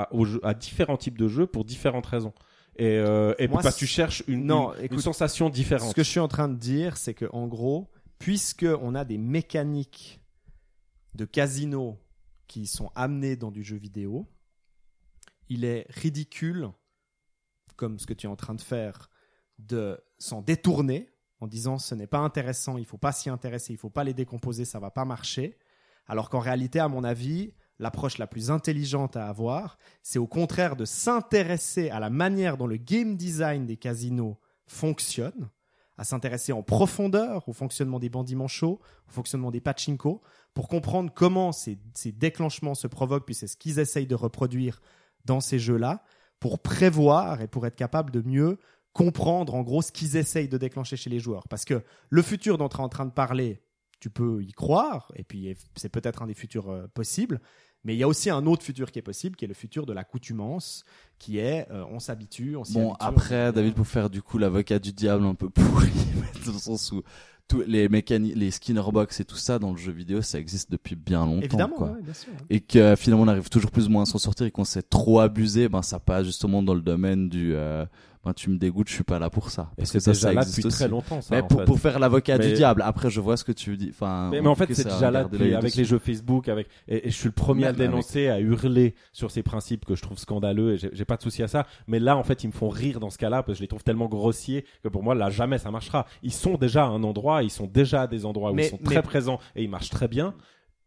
à 0.45 0.55
différents 0.55 0.97
types 0.97 1.19
de 1.19 1.27
jeux 1.27 1.49
pour 1.49 1.65
différentes 1.65 2.07
raisons 2.07 2.33
et, 2.79 2.97
euh, 2.97 3.35
et 3.39 3.49
Moi, 3.49 3.63
tu 3.73 3.87
cherches 3.87 4.23
une, 4.29 4.47
Non, 4.47 4.73
une, 4.75 4.79
une 4.79 4.85
écoute, 4.87 5.01
sensation 5.01 5.51
différente 5.51 5.91
Ce 5.91 5.95
que 5.95 6.05
je 6.05 6.09
suis 6.09 6.21
en 6.21 6.29
train 6.29 6.49
de 6.49 6.57
dire, 6.57 6.97
c'est 6.97 7.15
que 7.15 7.27
en 7.33 7.49
gros, 7.49 7.91
puisque 8.19 8.67
on 8.81 8.95
a 8.95 9.05
des 9.05 9.19
mécaniques 9.19 10.21
de 11.15 11.25
casino 11.25 11.99
qui 12.47 12.67
sont 12.67 12.91
amenées 12.95 13.37
dans 13.37 13.51
du 13.51 13.65
jeu 13.65 13.77
vidéo, 13.77 14.29
il 15.49 15.65
est 15.65 15.87
ridicule, 15.91 16.71
comme 17.77 17.99
ce 17.99 18.07
que 18.07 18.15
tu 18.15 18.27
es 18.27 18.31
en 18.31 18.37
train 18.37 18.55
de 18.55 18.61
faire, 18.61 19.11
de 19.59 20.01
s'en 20.19 20.41
détourner 20.41 21.11
en 21.41 21.47
disant 21.47 21.79
ce 21.79 21.95
n'est 21.95 22.07
pas 22.07 22.19
intéressant, 22.19 22.79
il 22.79 22.85
faut 22.85 22.99
pas 22.99 23.13
s'y 23.13 23.29
intéresser, 23.29 23.73
il 23.73 23.79
faut 23.79 23.91
pas 23.91 24.05
les 24.05 24.15
décomposer, 24.15 24.65
ça 24.65 24.79
va 24.79 24.91
pas 24.91 25.05
marcher. 25.05 25.59
Alors 26.07 26.31
qu'en 26.31 26.41
réalité, 26.41 26.81
à 26.81 26.89
mon 26.89 27.05
avis, 27.05 27.55
l'approche 27.79 28.19
la 28.19 28.27
plus 28.27 28.51
intelligente 28.51 29.17
à 29.17 29.29
avoir, 29.29 29.79
c'est 30.03 30.19
au 30.19 30.27
contraire 30.27 30.77
de 30.77 30.85
s'intéresser 30.85 31.91
à 31.91 32.01
la 32.01 32.11
manière 32.11 32.57
dont 32.57 32.67
le 32.67 32.77
game 32.77 33.17
design 33.17 33.67
des 33.67 33.77
casinos 33.77 34.39
fonctionne, 34.67 35.49
à 35.97 36.05
s'intéresser 36.05 36.53
en 36.53 36.63
profondeur 36.63 37.49
au 37.49 37.53
fonctionnement 37.53 37.99
des 37.99 38.09
bandits 38.09 38.37
manchots, 38.37 38.81
au 39.09 39.11
fonctionnement 39.11 39.51
des 39.51 39.61
pachinko, 39.61 40.23
pour 40.55 40.69
comprendre 40.69 41.13
comment 41.15 41.53
ces, 41.53 41.79
ces 41.95 42.13
déclenchements 42.13 42.75
se 42.75 42.87
provoquent, 42.87 43.27
puis 43.27 43.35
c'est 43.35 43.47
ce 43.47 43.57
qu'ils 43.57 43.79
essayent 43.79 44.07
de 44.07 44.15
reproduire 44.15 44.81
dans 45.25 45.41
ces 45.41 45.59
jeux-là, 45.59 46.03
pour 46.41 46.61
prévoir 46.61 47.41
et 47.41 47.49
pour 47.49 47.67
être 47.67 47.77
capable 47.77 48.11
de 48.11 48.23
mieux 48.23 48.59
comprendre 48.93 49.55
en 49.55 49.63
gros 49.63 49.83
ce 49.83 49.93
qu'ils 49.93 50.17
essayent 50.17 50.49
de 50.49 50.59
déclencher 50.59 50.97
chez 50.97 51.11
les 51.11 51.21
joueurs. 51.21 51.49
Parce 51.49 51.65
que 51.65 51.85
le 52.11 52.23
futur 52.23 52.59
dont 52.59 52.69
tu 52.69 52.77
es 52.77 52.81
en 52.81 52.89
train 52.89 53.07
de 53.07 53.13
parler, 53.13 53.63
tu 54.01 54.11
peux 54.11 54.43
y 54.43 54.53
croire, 54.53 55.11
et 55.17 55.25
puis 55.25 55.57
c'est 55.77 55.89
peut-être 55.89 56.23
un 56.23 56.27
des 56.27 56.35
futurs 56.35 56.71
euh, 56.71 56.87
possibles, 56.89 57.41
mais 57.89 57.95
il 57.95 57.99
y 57.99 58.03
a 58.03 58.09
aussi 58.09 58.29
un 58.29 58.45
autre 58.45 58.63
futur 58.63 58.93
qui 58.93 58.99
est 58.99 59.03
possible, 59.03 59.35
qui 59.35 59.47
est 59.47 59.49
le 59.49 59.55
futur 59.55 59.87
de 59.87 59.95
l'accoutumance, 59.95 60.85
qui 61.19 61.39
est 61.39 61.67
euh, 61.71 61.85
on 61.91 62.01
s'habitue, 62.01 62.55
on 62.55 62.63
s'y 62.63 62.75
Bon, 62.75 62.93
habitue, 62.93 63.07
après, 63.09 63.51
David, 63.51 63.73
pour 63.73 63.87
faire 63.87 64.11
du 64.11 64.21
coup 64.21 64.37
l'avocat 64.37 64.79
du 64.79 64.93
diable 64.93 65.25
un 65.25 65.35
peu 65.35 65.49
pourri, 65.55 65.89
dans 66.45 66.53
le 66.53 66.59
sens 66.59 66.93
où 66.93 67.03
tous 67.49 67.65
les 67.67 67.89
mécaniques, 67.89 68.37
les 68.37 68.51
skinnerbox 68.51 69.21
et 69.21 69.25
tout 69.25 69.37
ça 69.39 69.59
dans 69.59 69.71
le 69.71 69.79
jeu 69.79 69.91
vidéo, 69.91 70.21
ça 70.21 70.39
existe 70.39 70.71
depuis 70.71 70.97
bien 70.97 71.25
longtemps. 71.25 71.47
Évidemment, 71.47 71.77
quoi. 71.77 71.93
ouais, 71.93 72.03
bien 72.03 72.13
sûr. 72.13 72.31
Et 72.51 72.61
que 72.61 72.79
euh, 72.79 72.95
finalement 72.95 73.25
on 73.25 73.29
arrive 73.29 73.49
toujours 73.49 73.71
plus 73.71 73.87
ou 73.87 73.91
moins 73.91 74.03
à 74.03 74.07
s'en 74.07 74.19
sortir 74.19 74.45
et 74.45 74.51
qu'on 74.51 74.65
s'est 74.65 74.83
trop 74.83 75.21
abusé, 75.21 75.71
ben 75.71 75.81
ça 75.81 75.99
passe 75.99 76.27
justement 76.27 76.63
dans 76.63 76.75
le 76.75 76.83
domaine 76.83 77.31
du 77.31 77.55
euh, 77.55 77.87
ben 78.25 78.33
tu 78.35 78.51
me 78.51 78.59
dégoûtes, 78.59 78.89
je 78.89 78.95
suis 78.95 79.05
pas 79.05 79.19
là 79.19 79.31
pour 79.31 79.51
ça. 79.51 79.71
et 79.73 79.77
Parce 79.83 79.93
que 79.93 80.01
c'est 80.01 80.05
ça, 80.05 80.11
déjà 80.13 80.21
ça 80.29 80.33
là 80.35 80.41
existe 80.43 80.57
depuis 80.59 80.67
aussi. 80.69 80.77
très 80.79 80.89
longtemps 80.89 81.21
ça 81.21 81.35
Mais 81.35 81.43
pour, 81.65 81.79
faire 81.79 81.99
l'avocat 81.99 82.37
Mais- 82.39 82.49
du 82.49 82.53
diable, 82.55 82.83
après 82.83 83.11
je 83.11 83.21
vois 83.21 83.37
ce 83.37 83.45
que 83.45 83.53
tu 83.53 83.77
dis. 83.77 83.89
Enfin, 83.91 84.29
Mais, 84.31 84.41
mais 84.43 84.49
en 84.49 84.55
fait, 84.55 84.73
c'est 84.75 84.85
déjà 84.85 85.11
là 85.11 85.25
depuis- 85.25 85.55
avec 85.55 85.75
les 85.77 85.85
jeux 85.85 85.99
Facebook, 85.99 86.49
avec 86.49 86.69
et, 86.89 87.07
et 87.07 87.11
je 87.11 87.17
suis 87.17 87.27
le 87.29 87.33
premier 87.33 87.65
à 87.65 87.69
avec- 87.69 87.79
dénoncer, 87.79 88.29
à 88.29 88.41
hurler 88.41 88.95
sur 89.13 89.31
ces 89.31 89.43
principes 89.43 89.85
que 89.85 89.95
je 89.95 90.03
trouve 90.03 90.19
scandaleux 90.19 90.75
et 90.75 90.91
j'ai 90.93 91.05
pas 91.05 91.17
de 91.17 91.23
souci 91.23 91.43
à 91.43 91.49
ça. 91.49 91.67
Mais 91.87 91.99
là, 92.01 92.17
en 92.17 92.23
fait, 92.23 92.43
ils 92.45 92.49
me 92.49 92.53
font 92.53 92.69
rire 92.69 93.01
dans 93.01 93.11
ce 93.11 93.19
cas-là 93.19 93.43
parce 93.43 93.55
que 93.55 93.59
je 93.59 93.63
les 93.63 93.69
trouve 93.69 93.85
tellement 93.85 94.09
grossiers 94.09 94.65
que 94.83 94.89
pour 94.89 95.03
moi, 95.03 95.15
là, 95.15 95.31
jamais 95.31 95.59
ça 95.59 95.71
marchera. 95.71 96.07
Ils 96.23 96.33
sont 96.33 96.57
déjà 96.57 96.85
à 96.85 96.89
un 96.89 97.03
endroit, 97.05 97.43
ils 97.43 97.51
sont 97.51 97.67
déjà 97.67 98.03
à 98.03 98.07
des 98.07 98.27
endroits 98.27 98.51
où 98.51 98.55
Mais- 98.55 98.67
ils 98.67 98.71
sont 98.71 98.79
très 98.79 99.03
présents 99.03 99.39
et 99.57 99.63
ils 99.65 99.71
marchent 99.71 99.91
très 99.91 100.09
bien. 100.09 100.35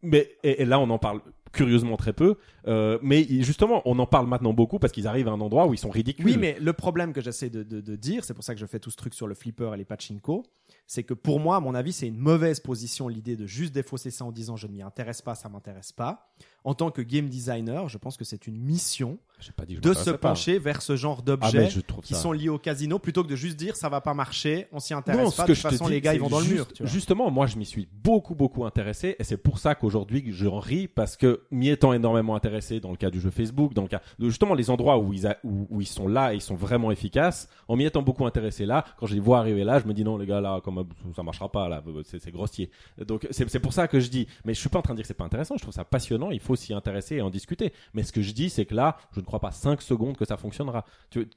Mais 0.02 0.30
et, 0.42 0.62
et 0.62 0.64
là, 0.64 0.80
on 0.80 0.90
en 0.90 0.98
parle 0.98 1.20
curieusement 1.52 1.96
très 1.96 2.12
peu. 2.12 2.36
Euh, 2.66 2.98
mais 3.02 3.24
justement, 3.42 3.82
on 3.84 3.98
en 3.98 4.06
parle 4.06 4.26
maintenant 4.26 4.52
beaucoup 4.52 4.78
parce 4.78 4.92
qu'ils 4.92 5.06
arrivent 5.06 5.28
à 5.28 5.32
un 5.32 5.40
endroit 5.40 5.66
où 5.66 5.74
ils 5.74 5.78
sont 5.78 5.90
ridicules. 5.90 6.24
Oui, 6.24 6.36
mais 6.38 6.56
le 6.60 6.72
problème 6.72 7.12
que 7.12 7.20
j'essaie 7.20 7.50
de, 7.50 7.62
de- 7.62 7.80
de 7.80 7.96
dire, 7.96 8.24
c'est 8.24 8.34
pour 8.34 8.44
ça 8.44 8.54
que 8.54 8.60
je 8.60 8.66
fais 8.66 8.78
tout 8.78 8.90
ce 8.90 8.96
truc 8.96 9.14
sur 9.14 9.26
le 9.26 9.34
flipper 9.34 9.70
et 9.74 9.76
les 9.76 9.84
pachinko, 9.84 10.44
c'est 10.86 11.02
que 11.02 11.14
pour 11.14 11.40
moi, 11.40 11.56
à 11.56 11.60
mon 11.60 11.74
avis, 11.74 11.92
c'est 11.92 12.06
une 12.06 12.18
mauvaise 12.18 12.60
position 12.60 13.08
l'idée 13.08 13.36
de 13.36 13.46
juste 13.46 13.72
défausser 13.74 14.10
ça 14.10 14.24
en 14.24 14.32
disant 14.32 14.56
je 14.56 14.66
ne 14.66 14.72
m'y 14.72 14.82
intéresse 14.82 15.22
pas, 15.22 15.34
ça 15.34 15.48
m'intéresse 15.48 15.92
pas. 15.92 16.28
En 16.64 16.74
tant 16.74 16.90
que 16.92 17.02
game 17.02 17.28
designer, 17.28 17.88
je 17.88 17.98
pense 17.98 18.16
que 18.16 18.24
c'est 18.24 18.46
une 18.46 18.56
mission 18.56 19.18
pas 19.56 19.66
dit 19.66 19.74
de 19.76 19.92
se 19.94 20.10
pas. 20.10 20.18
pencher 20.28 20.60
vers 20.60 20.80
ce 20.82 20.94
genre 20.94 21.18
Ah, 21.20 21.22
d'objets 21.24 21.68
trouve 21.86 22.04
qui 22.04 22.14
ça- 22.14 22.20
sont 22.20 22.30
liés 22.30 22.48
au 22.48 22.58
casino 22.58 23.00
plutôt 23.00 23.24
que 23.24 23.28
de 23.28 23.34
juste 23.34 23.56
dire 23.56 23.74
ça 23.74 23.88
va 23.88 24.00
pas 24.00 24.14
marcher, 24.14 24.68
on 24.70 24.78
s'y 24.78 24.92
Non, 24.92 25.00
intéresse 25.00 25.30
ce 25.32 25.36
pas. 25.36 25.42
que 25.44 25.48
De 25.48 25.54
je 25.54 25.62
toute 25.62 25.70
te 25.70 25.74
façon, 25.76 25.86
dis, 25.86 25.94
les 25.94 26.00
gars, 26.00 26.14
ils 26.14 26.20
vont 26.20 26.28
dans 26.28 26.38
le 26.38 26.46
mur. 26.46 26.68
Tu 26.72 26.84
vois. 26.84 26.92
Justement, 26.92 27.28
moi, 27.32 27.46
je 27.46 27.56
m'y 27.56 27.66
suis 27.66 27.88
beaucoup, 27.92 28.36
beaucoup 28.36 28.64
intéressé, 28.64 29.16
et 29.18 29.24
c'est 29.24 29.36
pour 29.36 29.58
ça 29.58 29.74
qu'aujourd'hui, 29.74 30.24
j'en 30.28 30.60
ris 30.60 30.86
parce 30.86 31.16
que 31.16 31.41
m'y 31.50 31.68
étant 31.68 31.92
énormément 31.92 32.34
intéressé 32.34 32.80
dans 32.80 32.90
le 32.90 32.96
cas 32.96 33.10
du 33.10 33.20
jeu 33.20 33.30
Facebook, 33.30 33.74
dans 33.74 33.82
le 33.82 33.88
cas 33.88 34.00
justement 34.18 34.54
les 34.54 34.70
endroits 34.70 34.98
où 34.98 35.12
ils, 35.12 35.34
où, 35.44 35.80
ils 35.80 35.86
sont 35.86 36.08
là 36.08 36.32
et 36.32 36.36
ils 36.36 36.40
sont 36.40 36.54
vraiment 36.54 36.90
efficaces, 36.90 37.48
en 37.68 37.76
m'y 37.76 37.84
étant 37.84 38.02
beaucoup 38.02 38.26
intéressé 38.26 38.66
là, 38.66 38.84
quand 38.98 39.06
je 39.06 39.14
les 39.14 39.20
vois 39.20 39.38
arriver 39.38 39.64
là, 39.64 39.78
je 39.78 39.86
me 39.86 39.94
dis 39.94 40.04
non, 40.04 40.16
les 40.16 40.26
gars, 40.26 40.40
là, 40.40 40.60
comme 40.62 40.84
ça 41.14 41.22
marchera 41.22 41.50
pas, 41.50 41.68
là, 41.68 41.82
c'est 42.04 42.30
grossier. 42.30 42.70
Donc, 43.06 43.26
c'est 43.30 43.60
pour 43.60 43.72
ça 43.72 43.88
que 43.88 44.00
je 44.00 44.08
dis, 44.08 44.26
mais 44.44 44.54
je 44.54 44.60
suis 44.60 44.68
pas 44.68 44.78
en 44.78 44.82
train 44.82 44.94
de 44.94 44.98
dire 44.98 45.04
que 45.04 45.08
c'est 45.08 45.14
pas 45.14 45.24
intéressant, 45.24 45.56
je 45.56 45.62
trouve 45.62 45.74
ça 45.74 45.84
passionnant, 45.84 46.30
il 46.30 46.40
faut 46.40 46.56
s'y 46.56 46.74
intéresser 46.74 47.16
et 47.16 47.22
en 47.22 47.30
discuter. 47.30 47.72
Mais 47.94 48.02
ce 48.02 48.12
que 48.12 48.22
je 48.22 48.32
dis, 48.32 48.50
c'est 48.50 48.66
que 48.66 48.74
là, 48.74 48.96
je 49.12 49.20
ne 49.20 49.24
crois 49.24 49.40
pas 49.40 49.50
5 49.50 49.82
secondes 49.82 50.16
que 50.16 50.24
ça 50.24 50.36
fonctionnera. 50.36 50.84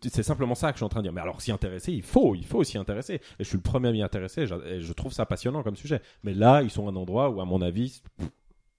C'est 0.01 0.23
simplement 0.23 0.55
ça 0.55 0.71
que 0.71 0.75
je 0.75 0.79
suis 0.79 0.85
en 0.85 0.89
train 0.89 1.01
de 1.01 1.05
dire. 1.05 1.13
Mais 1.13 1.21
alors, 1.21 1.41
s'y 1.41 1.51
intéresser, 1.51 1.93
il 1.93 2.03
faut, 2.03 2.35
il 2.35 2.45
faut 2.45 2.63
s'y 2.63 2.77
intéresser. 2.77 3.15
Et 3.15 3.19
je 3.39 3.45
suis 3.45 3.57
le 3.57 3.63
premier 3.63 3.89
à 3.89 3.91
m'y 3.91 4.01
intéresser, 4.01 4.43
et 4.43 4.81
je 4.81 4.93
trouve 4.93 5.13
ça 5.13 5.25
passionnant 5.25 5.63
comme 5.63 5.75
sujet. 5.75 6.01
Mais 6.23 6.33
là, 6.33 6.61
ils 6.61 6.69
sont 6.69 6.87
à 6.87 6.91
un 6.91 6.95
endroit 6.95 7.29
où, 7.29 7.41
à 7.41 7.45
mon 7.45 7.61
avis, 7.61 8.01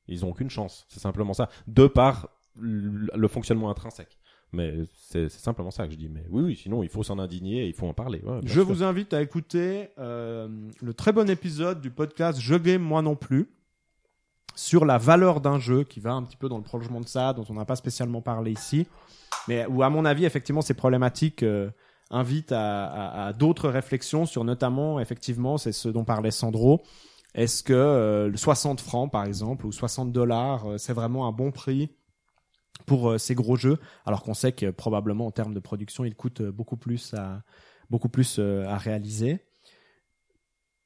ils 0.08 0.24
ont 0.24 0.30
aucune 0.30 0.50
chance. 0.50 0.86
C'est 0.88 1.00
simplement 1.00 1.32
ça. 1.34 1.48
De 1.66 1.86
par 1.86 2.28
le 2.58 3.08
le 3.14 3.28
fonctionnement 3.28 3.70
intrinsèque. 3.70 4.18
Mais 4.52 4.74
c'est 4.94 5.28
simplement 5.28 5.70
ça 5.72 5.86
que 5.86 5.92
je 5.92 5.98
dis. 5.98 6.08
Mais 6.08 6.24
oui, 6.30 6.42
oui, 6.44 6.56
sinon, 6.56 6.82
il 6.84 6.88
faut 6.88 7.02
s'en 7.02 7.18
indigner 7.18 7.64
et 7.64 7.66
il 7.66 7.74
faut 7.74 7.86
en 7.88 7.92
parler. 7.94 8.22
Ouais, 8.24 8.38
Je 8.44 8.52
sûr. 8.52 8.64
vous 8.64 8.82
invite 8.84 9.12
à 9.12 9.20
écouter 9.20 9.88
euh, 9.98 10.48
le 10.80 10.94
très 10.94 11.12
bon 11.12 11.28
épisode 11.28 11.80
du 11.80 11.90
podcast 11.90 12.38
Je 12.40 12.54
game 12.54 12.80
moi 12.80 13.02
non 13.02 13.16
plus 13.16 13.50
sur 14.54 14.84
la 14.86 14.96
valeur 14.98 15.40
d'un 15.40 15.58
jeu 15.58 15.84
qui 15.84 16.00
va 16.00 16.12
un 16.12 16.22
petit 16.22 16.36
peu 16.36 16.48
dans 16.48 16.56
le 16.58 16.62
prolongement 16.62 17.00
de 17.00 17.08
ça, 17.08 17.32
dont 17.34 17.44
on 17.50 17.54
n'a 17.54 17.64
pas 17.66 17.76
spécialement 17.76 18.22
parlé 18.22 18.52
ici, 18.52 18.86
mais 19.48 19.66
où 19.66 19.82
à 19.82 19.90
mon 19.90 20.04
avis 20.06 20.24
effectivement 20.24 20.62
ces 20.62 20.72
problématiques 20.74 21.42
euh, 21.42 21.68
invitent 22.10 22.52
à, 22.52 22.86
à- 22.86 23.26
à 23.26 23.32
d'autres 23.34 23.68
réflexions 23.68 24.24
sur 24.24 24.44
notamment 24.44 24.98
effectivement 25.00 25.58
c'est 25.58 25.72
ce 25.72 25.88
dont 25.90 26.04
parlait 26.04 26.30
Sandro. 26.30 26.82
Est-ce 27.36 27.62
que 27.62 27.74
euh, 27.74 28.28
le 28.28 28.36
60 28.36 28.80
francs 28.80 29.12
par 29.12 29.24
exemple 29.24 29.66
ou 29.66 29.72
60 29.72 30.10
dollars 30.10 30.72
euh, 30.72 30.78
c'est 30.78 30.94
vraiment 30.94 31.28
un 31.28 31.32
bon 31.32 31.52
prix 31.52 31.94
pour 32.86 33.10
euh, 33.10 33.18
ces 33.18 33.34
gros 33.34 33.56
jeux? 33.56 33.78
Alors 34.06 34.22
qu'on 34.22 34.32
sait 34.32 34.52
que 34.52 34.70
probablement 34.70 35.26
en 35.26 35.30
termes 35.30 35.52
de 35.52 35.60
production 35.60 36.06
ils 36.06 36.14
coûtent 36.14 36.40
euh, 36.40 36.50
beaucoup 36.50 36.78
plus 36.78 37.12
à 37.12 37.42
beaucoup 37.90 38.08
plus 38.08 38.38
euh, 38.38 38.64
réaliser. 38.76 39.44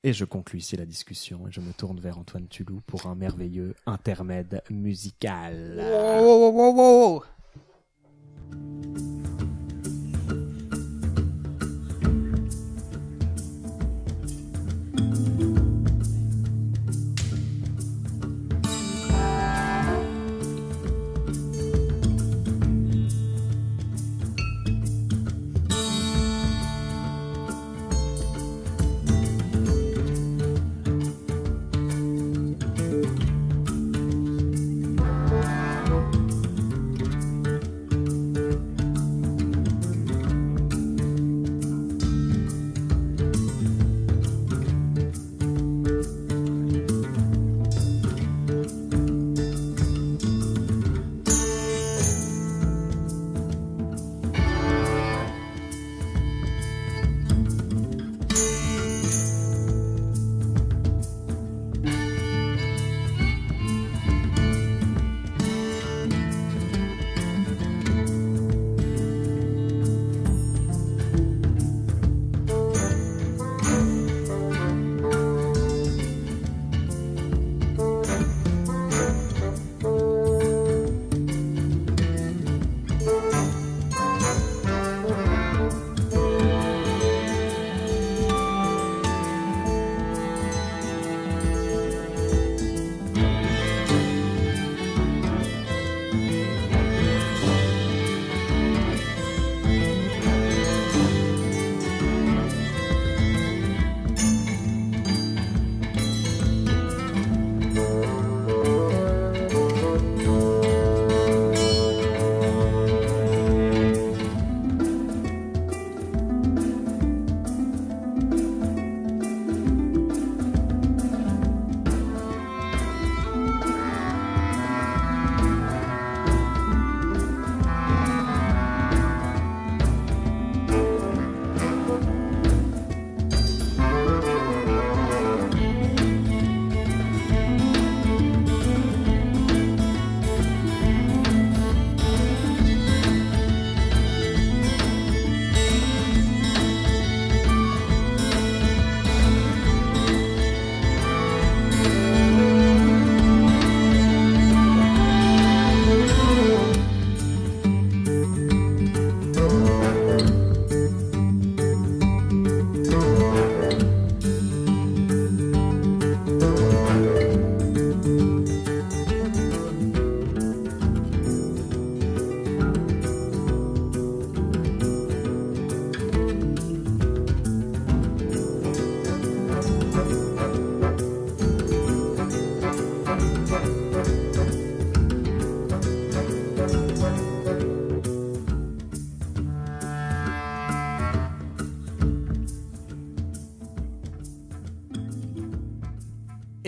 Et 0.02 0.12
je 0.12 0.24
conclus 0.24 0.58
ici 0.58 0.76
la 0.76 0.86
discussion 0.86 1.46
et 1.46 1.52
je 1.52 1.60
me 1.60 1.72
tourne 1.72 2.00
vers 2.00 2.18
Antoine 2.18 2.48
Tulou 2.48 2.80
pour 2.86 3.06
un 3.06 3.14
merveilleux 3.14 3.74
intermède 3.86 4.62
musical. 4.70 5.76
Wow, 5.78 6.50
wow, 6.50 6.74
wow, 6.74 7.24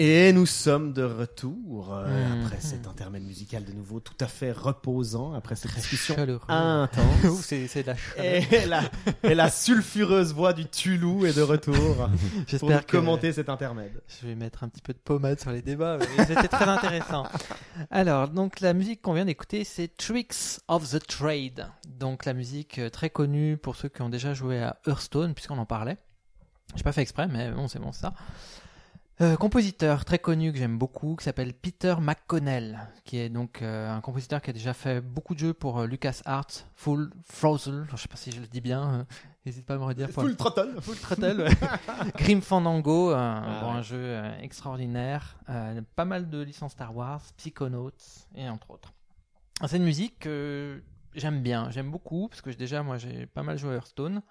Et 0.05 0.33
nous 0.33 0.47
sommes 0.47 0.93
de 0.93 1.05
retour 1.05 1.95
euh, 1.95 2.09
Mhm. 2.09 2.45
après 2.47 2.61
cet 2.61 2.89
intermède 2.89 3.23
musical 3.23 3.65
de 3.65 3.71
nouveau 3.73 4.01
tout 4.01 4.17
à 4.19 4.27
fait 4.27 4.51
reposant 4.51 5.33
après 5.35 5.55
cette 5.55 5.73
discussion 5.77 6.17
Chaleureux. 6.17 6.41
intense. 6.49 7.41
C'est 7.43 7.87
la 7.87 7.95
et, 8.17 8.67
la, 8.67 8.83
et 9.23 9.35
la 9.37 9.49
sulfureuse 9.49 10.35
voix 10.35 10.55
du 10.55 10.67
Tulou 10.67 11.25
est 11.25 11.37
de 11.37 11.43
retour 11.43 12.09
J'espère 12.49 12.85
commenter 12.85 13.33
cet 13.33 13.49
intermède. 13.49 13.93
je 14.21 14.27
vais 14.27 14.35
mettre 14.35 14.65
un 14.65 14.69
petit 14.69 14.83
peu 14.83 14.93
de 14.93 14.99
pommade 14.99 15.39
sur 15.39 15.53
les 15.53 15.63
débats. 15.63 15.99
C'était 16.27 16.49
très 16.49 16.69
intéressant. 16.69 17.25
Alors, 17.91 18.27
donc 18.29 18.59
la 18.59 18.73
musique 18.73 19.03
qu'on 19.03 19.13
vient 19.13 19.25
d'écouter, 19.27 19.63
c'est 19.63 19.97
Tricks 19.97 20.59
of 20.67 20.91
the 20.91 21.07
Trade. 21.07 21.69
Donc 21.87 22.25
la 22.25 22.33
musique 22.35 22.81
euh, 22.81 22.91
très 22.91 23.11
connue 23.11 23.57
pour 23.57 23.77
ceux 23.77 23.89
qui 23.89 24.03
ont 24.03 24.09
déjà 24.09 24.35
joué 24.35 24.61
à 24.61 24.79
Hearthstone, 24.85 25.33
puisqu'on 25.35 25.59
en 25.59 25.67
parlait. 25.67 25.97
J'ai 26.75 26.83
pas 26.83 26.93
fait 26.93 27.03
exprès, 27.03 27.29
mais 27.29 27.53
bon, 27.53 27.69
c'est 27.69 27.79
bon 27.79 27.93
ça. 27.93 28.15
Euh, 29.21 29.37
compositeur 29.37 30.05
très 30.05 30.19
connu 30.19 30.53
que 30.53 30.59
j'aime 30.59 30.79
beaucoup, 30.79 31.17
qui 31.17 31.25
s'appelle 31.25 31.53
Peter 31.53 31.95
McConnell, 32.01 32.81
qui 33.05 33.19
est 33.19 33.29
donc 33.29 33.61
euh, 33.63 33.91
un 33.95 34.01
compositeur 34.01 34.41
qui 34.41 34.51
a 34.51 34.53
déjà 34.53 34.73
fait 34.73 35.01
beaucoup 35.01 35.35
de 35.35 35.39
jeux 35.39 35.53
pour 35.53 35.81
euh, 35.81 35.87
LucasArts, 35.87 36.47
Full 36.77 37.13
Throttle, 37.29 37.87
je 37.91 37.97
sais 37.97 38.09
pas 38.09 38.17
si 38.17 38.33
je 38.33 38.41
le 38.41 38.47
dis 38.47 38.63
bien, 38.63 38.95
euh, 38.95 39.05
n'hésite 39.45 39.67
pas 39.67 39.75
à 39.75 39.79
me 39.79 39.85
redire. 39.85 40.09
Full 40.11 40.35
throttle. 40.35 40.81
Full 40.81 40.97
Throttle. 41.01 41.49
Grim 42.17 42.41
Fandango, 42.41 43.11
un, 43.11 43.43
Ah 43.47 43.61
bon, 43.61 43.73
ouais. 43.73 43.79
un 43.79 43.83
jeu 43.83 44.23
extraordinaire, 44.41 45.37
pas 45.95 46.07
mal 46.07 46.31
de 46.31 46.41
licences 46.43 46.73
Star 46.73 46.97
Wars, 46.97 47.23
Psychonauts 47.37 47.91
et 48.35 48.49
entre 48.49 48.71
autres. 48.71 48.93
C'est 49.67 49.77
une 49.77 49.85
musique 49.85 50.21
que 50.21 50.83
j'aime 51.15 51.43
bien, 51.43 51.71
j'aime 51.71 51.91
beaucoup 51.91 52.29
parce 52.29 52.41
que 52.41 52.51
déjà 52.51 52.83
moi 52.83 52.97
j'ai 52.97 53.27
pas 53.27 53.43
mal 53.43 53.59
joué 53.59 53.73
à 53.73 53.75
Hearthstone. 53.75 54.23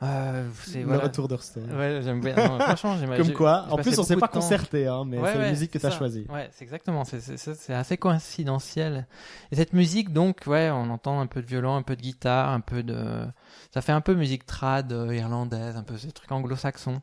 Euh, 0.00 0.48
Le 0.74 0.84
voilà. 0.84 1.04
retour 1.04 1.26
d'Hearthstone. 1.26 1.72
Ouais, 1.76 2.00
j'aime 2.02 2.20
bien. 2.20 2.36
Non, 2.36 2.60
franchement, 2.60 2.96
j'aime 2.98 3.16
Comme 3.16 3.32
quoi, 3.32 3.66
en 3.68 3.76
plus 3.76 3.98
on 3.98 4.04
s'est 4.04 4.16
pas 4.16 4.28
concerté, 4.28 4.86
hein, 4.86 5.02
mais 5.04 5.18
Ouais, 5.18 5.32
c'est 5.32 5.38
la 5.38 5.50
musique 5.50 5.72
que 5.72 5.78
tu 5.78 5.86
as 5.86 5.90
choisie. 5.90 6.24
Ouais, 6.28 6.48
c'est 6.52 6.62
exactement. 6.62 7.04
C'est, 7.04 7.74
assez 7.74 7.96
coïncidentiel. 7.96 9.06
Et 9.50 9.56
cette 9.56 9.72
musique, 9.72 10.12
donc, 10.12 10.42
ouais, 10.46 10.70
on 10.70 10.90
entend 10.90 11.20
un 11.20 11.26
peu 11.26 11.42
de 11.42 11.46
violon, 11.46 11.74
un 11.74 11.82
peu 11.82 11.96
de 11.96 12.02
guitare, 12.02 12.50
un 12.50 12.60
peu 12.60 12.84
de. 12.84 13.26
Ça 13.74 13.80
fait 13.80 13.92
un 13.92 14.00
peu 14.00 14.14
musique 14.14 14.46
trad 14.46 14.92
euh, 14.92 15.14
irlandaise, 15.14 15.76
un 15.76 15.82
peu 15.82 15.98
ces 15.98 16.12
trucs 16.12 16.30
anglo-saxons. 16.30 17.02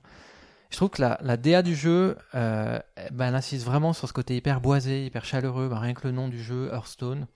Je 0.69 0.77
trouve 0.77 0.89
que 0.89 1.01
la, 1.01 1.17
la 1.21 1.37
DA 1.37 1.61
du 1.61 1.75
jeu, 1.75 2.17
euh, 2.33 2.79
eh 2.97 3.11
ben, 3.11 3.27
elle 3.27 3.35
insiste 3.35 3.65
vraiment 3.65 3.93
sur 3.93 4.07
ce 4.07 4.13
côté 4.13 4.35
hyper 4.37 4.61
boisé, 4.61 5.05
hyper 5.05 5.25
chaleureux. 5.25 5.67
Ben, 5.67 5.79
rien 5.79 5.93
que 5.93 6.07
le 6.07 6.11
nom 6.11 6.29
du 6.29 6.41
jeu, 6.41 6.69
Hearthstone. 6.71 7.27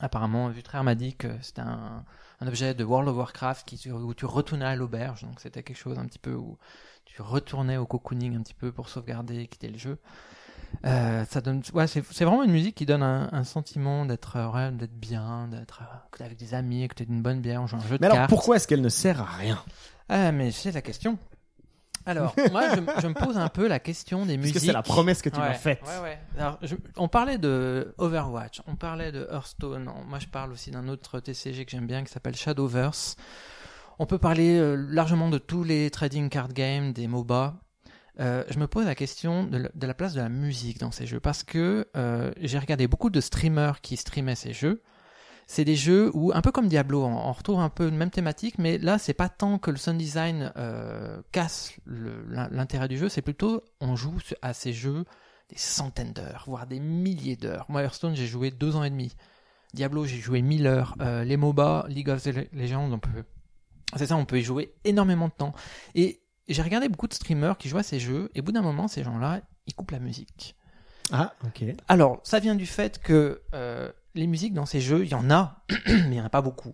Apparemment, 0.00 0.48
Vutraire 0.48 0.84
m'a 0.84 0.94
dit 0.94 1.16
que 1.16 1.28
c'était 1.42 1.62
un, 1.62 2.04
un 2.40 2.46
objet 2.46 2.74
de 2.74 2.84
World 2.84 3.08
of 3.08 3.16
Warcraft 3.16 3.66
qui, 3.66 3.90
où 3.90 4.14
tu 4.14 4.26
retournais 4.26 4.64
à 4.64 4.76
l'auberge. 4.76 5.22
Donc 5.22 5.40
c'était 5.40 5.62
quelque 5.62 5.76
chose 5.76 5.98
un 5.98 6.06
petit 6.06 6.18
peu 6.18 6.34
où 6.34 6.58
tu 7.04 7.22
retournais 7.22 7.76
au 7.76 7.86
cocooning 7.86 8.36
un 8.36 8.42
petit 8.42 8.54
peu 8.54 8.70
pour 8.72 8.88
sauvegarder 8.88 9.40
et 9.40 9.46
quitter 9.48 9.68
le 9.68 9.78
jeu. 9.78 9.98
Euh, 10.84 11.24
ça 11.24 11.40
donne, 11.40 11.62
ouais, 11.72 11.86
c'est 11.86 12.02
vraiment 12.02 12.42
une 12.42 12.52
musique 12.52 12.74
qui 12.74 12.84
donne 12.84 13.02
un, 13.02 13.30
un 13.32 13.44
sentiment 13.44 14.04
d'être 14.04 14.36
ouais, 14.54 14.70
d'être 14.72 14.94
bien, 14.94 15.48
d'être 15.48 15.80
euh, 15.82 16.24
avec 16.24 16.36
des 16.36 16.52
amis, 16.52 16.86
que 16.88 16.94
t'es 16.94 17.06
d'une 17.06 17.22
bonne 17.22 17.40
bière, 17.40 17.62
on 17.62 17.66
joue 17.66 17.76
à 17.76 17.78
un 17.78 17.82
jeu 17.86 17.96
de 17.96 18.00
Mais 18.00 18.06
alors 18.06 18.18
cartes. 18.18 18.28
pourquoi 18.28 18.56
est-ce 18.56 18.68
qu'elle 18.68 18.82
ne 18.82 18.88
sert 18.90 19.20
à 19.22 19.24
rien? 19.24 19.58
Ah, 20.10 20.30
mais 20.32 20.50
c'est 20.50 20.72
la 20.72 20.82
question. 20.82 21.18
Alors, 22.08 22.34
moi, 22.52 22.74
je, 22.74 22.80
me- 22.80 23.00
je 23.00 23.06
me 23.06 23.14
pose 23.14 23.36
un 23.38 23.48
peu 23.48 23.68
la 23.68 23.78
question 23.78 24.26
des 24.26 24.36
musiques. 24.36 24.54
Puisque 24.54 24.66
c'est 24.66 24.72
la 24.72 24.82
promesse 24.82 25.22
que 25.22 25.28
tu 25.28 25.38
Ouais, 25.38 25.48
m'as 25.48 25.54
faite. 25.54 25.80
Ouais, 25.84 26.02
ouais. 26.02 26.18
Alors, 26.38 26.58
je- 26.62 26.74
on 26.96 27.06
parlait 27.08 27.38
de 27.38 27.94
Overwatch, 27.98 28.62
on 28.66 28.74
parlait 28.76 29.12
de 29.12 29.28
Hearthstone. 29.30 29.88
On- 29.88 30.04
Moi, 30.04 30.18
je 30.18 30.26
parle 30.26 30.52
aussi 30.52 30.70
d'un 30.70 30.88
autre 30.88 31.20
TCG 31.20 31.64
que 31.64 31.70
j'aime 31.70 31.86
bien 31.86 32.02
qui 32.02 32.12
s'appelle 32.12 32.34
Shadowverse. 32.34 33.16
On 33.98 34.06
peut 34.06 34.18
parler 34.18 34.58
euh, 34.58 34.74
largement 34.76 35.28
de 35.28 35.38
tous 35.38 35.64
les 35.64 35.90
trading 35.90 36.28
card 36.28 36.52
games, 36.52 36.92
des 36.92 37.06
MOBA. 37.08 37.54
Euh, 38.20 38.42
je 38.48 38.58
me 38.58 38.66
pose 38.66 38.84
la 38.86 38.94
question 38.96 39.44
de 39.44 39.58
la, 39.58 39.68
de 39.74 39.86
la 39.86 39.94
place 39.94 40.14
de 40.14 40.20
la 40.20 40.28
musique 40.28 40.78
dans 40.78 40.90
ces 40.90 41.06
jeux 41.06 41.20
parce 41.20 41.44
que 41.44 41.86
euh, 41.96 42.32
j'ai 42.40 42.58
regardé 42.58 42.88
beaucoup 42.88 43.10
de 43.10 43.20
streamers 43.20 43.80
qui 43.80 43.96
streamaient 43.96 44.34
ces 44.34 44.52
jeux. 44.52 44.82
C'est 45.50 45.64
des 45.64 45.76
jeux 45.76 46.10
où, 46.12 46.30
un 46.34 46.42
peu 46.42 46.52
comme 46.52 46.68
Diablo, 46.68 47.02
on, 47.02 47.32
retrouve 47.32 47.58
un 47.58 47.70
peu 47.70 47.88
une 47.88 47.96
même 47.96 48.10
thématique, 48.10 48.58
mais 48.58 48.76
là, 48.76 48.98
c'est 48.98 49.14
pas 49.14 49.30
tant 49.30 49.58
que 49.58 49.70
le 49.70 49.78
sound 49.78 49.96
design 49.96 50.52
euh, 50.58 51.22
casse 51.32 51.72
l'intérêt 51.86 52.86
du 52.86 52.98
jeu, 52.98 53.08
c'est 53.08 53.22
plutôt 53.22 53.64
on 53.80 53.96
joue 53.96 54.18
à 54.42 54.52
ces 54.52 54.74
jeux 54.74 55.06
des 55.48 55.56
centaines 55.56 56.12
d'heures, 56.12 56.44
voire 56.46 56.66
des 56.66 56.80
milliers 56.80 57.36
d'heures. 57.36 57.64
Moi, 57.70 57.82
Hearthstone, 57.82 58.14
j'ai 58.14 58.26
joué 58.26 58.50
deux 58.50 58.76
ans 58.76 58.84
et 58.84 58.90
demi. 58.90 59.16
Diablo, 59.72 60.04
j'ai 60.04 60.18
joué 60.18 60.42
1000 60.42 60.66
heures. 60.66 60.94
Euh, 61.00 61.24
les 61.24 61.38
MOBA, 61.38 61.86
League 61.88 62.10
of 62.10 62.22
Legends, 62.52 62.92
on 62.92 62.98
peut. 62.98 63.24
C'est 63.96 64.06
ça, 64.06 64.16
on 64.16 64.26
peut 64.26 64.38
y 64.38 64.42
jouer 64.42 64.74
énormément 64.84 65.28
de 65.28 65.32
temps. 65.32 65.54
Et 65.94 66.20
j'ai 66.46 66.60
regardé 66.60 66.90
beaucoup 66.90 67.08
de 67.08 67.14
streamers 67.14 67.56
qui 67.56 67.70
jouent 67.70 67.78
à 67.78 67.82
ces 67.82 67.98
jeux, 67.98 68.30
et 68.34 68.40
au 68.40 68.42
bout 68.42 68.52
d'un 68.52 68.60
moment, 68.60 68.86
ces 68.86 69.02
gens-là, 69.02 69.40
ils 69.66 69.74
coupent 69.74 69.92
la 69.92 69.98
musique. 69.98 70.56
Ah, 71.10 71.32
ok. 71.46 71.64
Alors, 71.88 72.20
ça 72.22 72.38
vient 72.38 72.54
du 72.54 72.66
fait 72.66 72.98
que 72.98 73.40
euh, 73.54 73.90
les 74.14 74.26
musiques 74.26 74.54
dans 74.54 74.66
ces 74.66 74.80
jeux, 74.80 75.04
il 75.04 75.10
y 75.10 75.14
en 75.14 75.30
a, 75.30 75.64
mais 75.86 75.92
il 76.02 76.10
n'y 76.10 76.20
en 76.20 76.24
a 76.24 76.30
pas 76.30 76.42
beaucoup. 76.42 76.72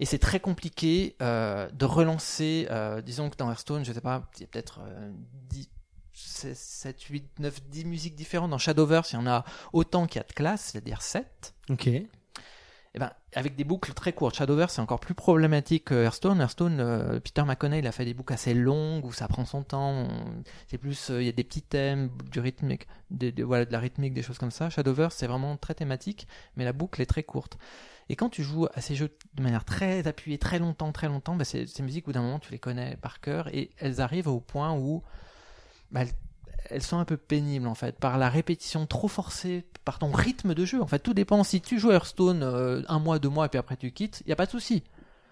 Et 0.00 0.04
c'est 0.04 0.18
très 0.18 0.40
compliqué 0.40 1.16
euh, 1.22 1.68
de 1.72 1.84
relancer, 1.84 2.68
euh, 2.70 3.00
disons 3.02 3.30
que 3.30 3.36
dans 3.36 3.50
Hearthstone, 3.50 3.84
je 3.84 3.92
sais 3.92 4.00
pas, 4.00 4.28
il 4.36 4.42
y 4.42 4.44
a 4.44 4.46
peut-être 4.46 4.80
euh, 4.82 5.10
10, 5.48 5.68
7, 6.12 7.02
8, 7.02 7.38
9, 7.40 7.62
10 7.68 7.84
musiques 7.84 8.14
différentes. 8.14 8.50
Dans 8.50 8.58
Shadowverse, 8.58 9.12
il 9.12 9.16
y 9.16 9.18
en 9.18 9.26
a 9.26 9.44
autant 9.72 10.06
qu'il 10.06 10.20
y 10.20 10.24
a 10.24 10.26
de 10.26 10.32
classes, 10.32 10.70
c'est-à-dire 10.72 11.02
7. 11.02 11.54
Ok. 11.70 11.90
Eh 12.94 12.98
ben, 12.98 13.12
avec 13.34 13.54
des 13.54 13.64
boucles 13.64 13.92
très 13.92 14.12
courtes. 14.12 14.34
Shadowverse, 14.36 14.74
c'est 14.74 14.80
encore 14.80 15.00
plus 15.00 15.14
problématique 15.14 15.84
que 15.86 15.94
Hearthstone. 16.04 16.40
Hearthstone, 16.40 16.80
euh, 16.80 17.20
Peter 17.20 17.42
McConnell, 17.44 17.80
il 17.84 17.86
a 17.86 17.92
fait 17.92 18.04
des 18.04 18.14
boucles 18.14 18.32
assez 18.32 18.54
longues 18.54 19.04
où 19.04 19.12
ça 19.12 19.28
prend 19.28 19.44
son 19.44 19.62
temps. 19.62 20.08
C'est 20.68 20.78
plus, 20.78 21.10
euh, 21.10 21.20
il 21.22 21.26
y 21.26 21.28
a 21.28 21.32
des 21.32 21.44
petits 21.44 21.62
thèmes, 21.62 22.10
du 22.30 22.40
rythmique, 22.40 22.88
des- 23.10 23.30
voilà, 23.42 23.66
de 23.66 23.72
la 23.72 23.78
rythmique, 23.78 24.14
des 24.14 24.22
choses 24.22 24.38
comme 24.38 24.50
ça. 24.50 24.70
Shadowverse, 24.70 25.14
c'est 25.14 25.26
vraiment 25.26 25.56
très 25.58 25.74
thématique, 25.74 26.26
mais 26.56 26.64
la 26.64 26.72
boucle 26.72 27.02
est 27.02 27.06
très 27.06 27.22
courte. 27.22 27.58
Et 28.08 28.16
quand 28.16 28.30
tu 28.30 28.42
joues 28.42 28.66
à 28.74 28.80
ces 28.80 28.94
jeux 28.94 29.14
de 29.34 29.42
manière 29.42 29.66
très 29.66 30.06
appuyée, 30.06 30.38
très 30.38 30.58
longtemps, 30.58 30.90
très 30.92 31.08
longtemps, 31.08 31.36
c'est- 31.44 31.66
ces 31.66 31.82
musiques, 31.82 32.06
au 32.06 32.08
bout 32.08 32.12
d'un 32.14 32.22
moment, 32.22 32.38
tu 32.38 32.50
les 32.52 32.58
connais 32.58 32.96
par 32.96 33.20
cœur 33.20 33.48
et 33.54 33.70
elles 33.76 34.00
arrivent 34.00 34.28
au 34.28 34.40
point 34.40 34.72
où 34.72 35.02
bah, 35.90 36.04
elles, 36.70 36.82
sont 36.82 36.98
un 36.98 37.04
peu 37.04 37.16
pénibles 37.16 37.66
en 37.66 37.74
fait, 37.74 37.98
par 37.98 38.18
la 38.18 38.28
répétition 38.28 38.86
trop 38.86 39.08
forcée, 39.08 39.64
par 39.84 39.98
ton 39.98 40.10
rythme 40.10 40.54
de 40.54 40.64
jeu. 40.64 40.82
En 40.82 40.86
fait, 40.86 40.98
tout 40.98 41.14
dépend. 41.14 41.44
Si 41.44 41.60
tu 41.60 41.78
joues 41.78 41.90
Hearthstone 41.90 42.42
euh, 42.42 42.82
un 42.88 42.98
mois, 42.98 43.18
deux 43.18 43.28
mois 43.28 43.46
et 43.46 43.48
puis 43.48 43.58
après 43.58 43.76
tu 43.76 43.90
quittes, 43.92 44.22
il 44.26 44.30
y 44.30 44.32
a 44.32 44.36
pas 44.36 44.46
de 44.46 44.50
souci. 44.50 44.82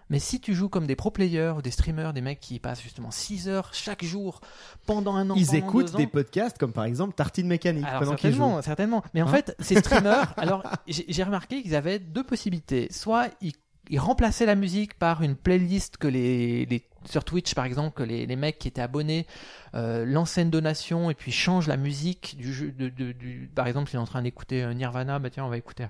Mais 0.09 0.21
si 0.21 0.41
tu 0.41 0.55
joues 0.55 0.69
comme 0.69 0.87
des 0.87 0.95
pro 0.95 1.11
players 1.11 1.55
ou 1.57 1.63
des 1.63 1.73
streamers, 1.73 2.13
des 2.13 2.21
mecs 2.21 2.39
qui 2.39 2.61
passent 2.61 2.81
justement 2.81 3.11
6 3.11 3.49
heures 3.49 3.71
chaque 3.73 4.05
jour 4.05 4.41
pendant 4.87 5.17
un 5.17 5.31
an, 5.31 5.35
Ils 5.37 5.57
écoutent 5.57 5.95
ans, 5.95 5.99
des 5.99 6.07
podcasts 6.07 6.59
comme 6.59 6.73
par 6.73 6.85
exemple 6.85 7.15
Tartine 7.15 7.49
Mécanique 7.49 7.85
alors 7.85 8.01
pendant 8.01 8.13
certainement, 8.13 8.63
certainement. 8.63 9.03
Mais 9.15 9.23
en 9.23 9.29
Hein 9.29 9.33
fait, 9.33 9.57
ces 9.59 9.77
streamers, 9.77 10.33
alors 10.37 10.63
j'ai 10.87 11.05
j'ai 11.09 11.23
remarqué 11.25 11.63
qu'ils 11.63 11.75
avaient 11.75 11.99
deux 11.99 12.23
possibilités. 12.23 12.87
Soit 12.93 13.31
ils, 13.41 13.53
ils 13.91 13.99
remplaçaient 13.99 14.47
la 14.47 14.55
musique 14.55 14.95
par 14.99 15.23
une 15.23 15.37
playlist 15.37 15.97
que 15.97 16.09
les, 16.09 16.67
les 16.67 16.83
sur 17.05 17.25
Twitch 17.25 17.55
par 17.55 17.65
exemple, 17.65 17.97
que 17.97 18.03
les, 18.03 18.27
les 18.27 18.37
mecs 18.37 18.59
qui 18.59 18.67
étaient 18.69 18.81
abonnés 18.81 19.27
euh, 19.75 20.05
lancent 20.05 20.39
une 20.39 20.51
donation 20.51 21.09
et 21.11 21.15
puis 21.15 21.31
changent 21.33 21.69
la 21.69 21.77
musique 21.77 22.37
du 22.37 22.53
jeu. 22.53 22.73
De, 22.73 22.89
de- 22.89 23.13
du, 23.13 23.49
par 23.55 23.67
exemple, 23.67 23.89
s'il 23.91 23.99
est 23.99 24.03
en 24.03 24.07
train 24.07 24.23
d'écouter 24.23 24.63
euh, 24.65 24.75
Nirvana, 24.75 25.19
bah 25.19 25.31
tiens, 25.31 25.45
on 25.45 25.49
va 25.49 25.57
écouter 25.57 25.87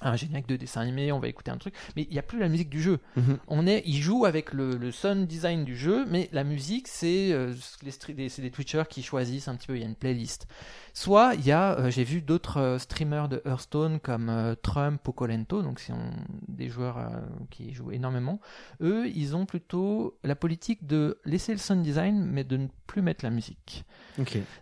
un 0.00 0.14
générique 0.14 0.46
de 0.46 0.54
dessin 0.54 0.82
animé, 0.82 1.10
on 1.10 1.18
va 1.18 1.26
écouter 1.26 1.50
un 1.50 1.56
truc. 1.56 1.74
Mais 1.96 2.02
il 2.02 2.12
n'y 2.12 2.18
a 2.20 2.22
plus 2.22 2.38
la 2.38 2.48
musique 2.48 2.68
du 2.68 2.80
jeu. 2.80 3.00
Mhm. 3.16 3.38
On 3.48 3.66
est, 3.66 3.82
ils 3.84 4.00
jouent 4.00 4.26
avec 4.26 4.52
le, 4.52 4.76
le 4.76 4.92
sound 4.92 5.26
design 5.26 5.64
du 5.64 5.76
jeu, 5.76 6.04
mais 6.08 6.28
la 6.32 6.44
musique, 6.44 6.86
c'est 6.86 7.32
euh, 7.32 7.52
les 7.82 8.28
c'est 8.28 8.42
des 8.42 8.50
Twitchers 8.50 8.84
qui 8.88 9.02
choisissent 9.02 9.48
un 9.48 9.56
petit 9.56 9.66
peu. 9.66 9.76
Il 9.76 9.80
y 9.80 9.84
a 9.84 9.88
une 9.88 9.96
playlist. 9.96 10.46
Soit 10.98 11.34
il 11.36 11.46
y 11.46 11.52
a, 11.52 11.78
euh, 11.78 11.90
j'ai 11.90 12.02
vu 12.02 12.22
d'autres 12.22 12.56
euh, 12.56 12.76
streamers 12.80 13.28
de 13.28 13.40
Hearthstone 13.44 14.00
comme 14.00 14.28
euh, 14.28 14.56
Trump 14.60 15.06
ou 15.06 15.12
Colento, 15.12 15.62
donc 15.62 15.78
c'est 15.78 15.92
des 16.48 16.68
joueurs 16.68 16.98
qui 17.50 17.72
jouent 17.72 17.92
énormément. 17.92 18.40
Eux, 18.80 19.06
ils 19.06 19.36
ont 19.36 19.46
plutôt 19.46 20.18
la 20.24 20.34
politique 20.34 20.88
de 20.88 21.20
laisser 21.24 21.52
le 21.52 21.58
sound 21.58 21.84
design, 21.84 22.24
mais 22.24 22.42
de 22.42 22.56
ne 22.56 22.66
plus 22.88 23.00
mettre 23.00 23.24
la 23.24 23.30
musique. 23.30 23.84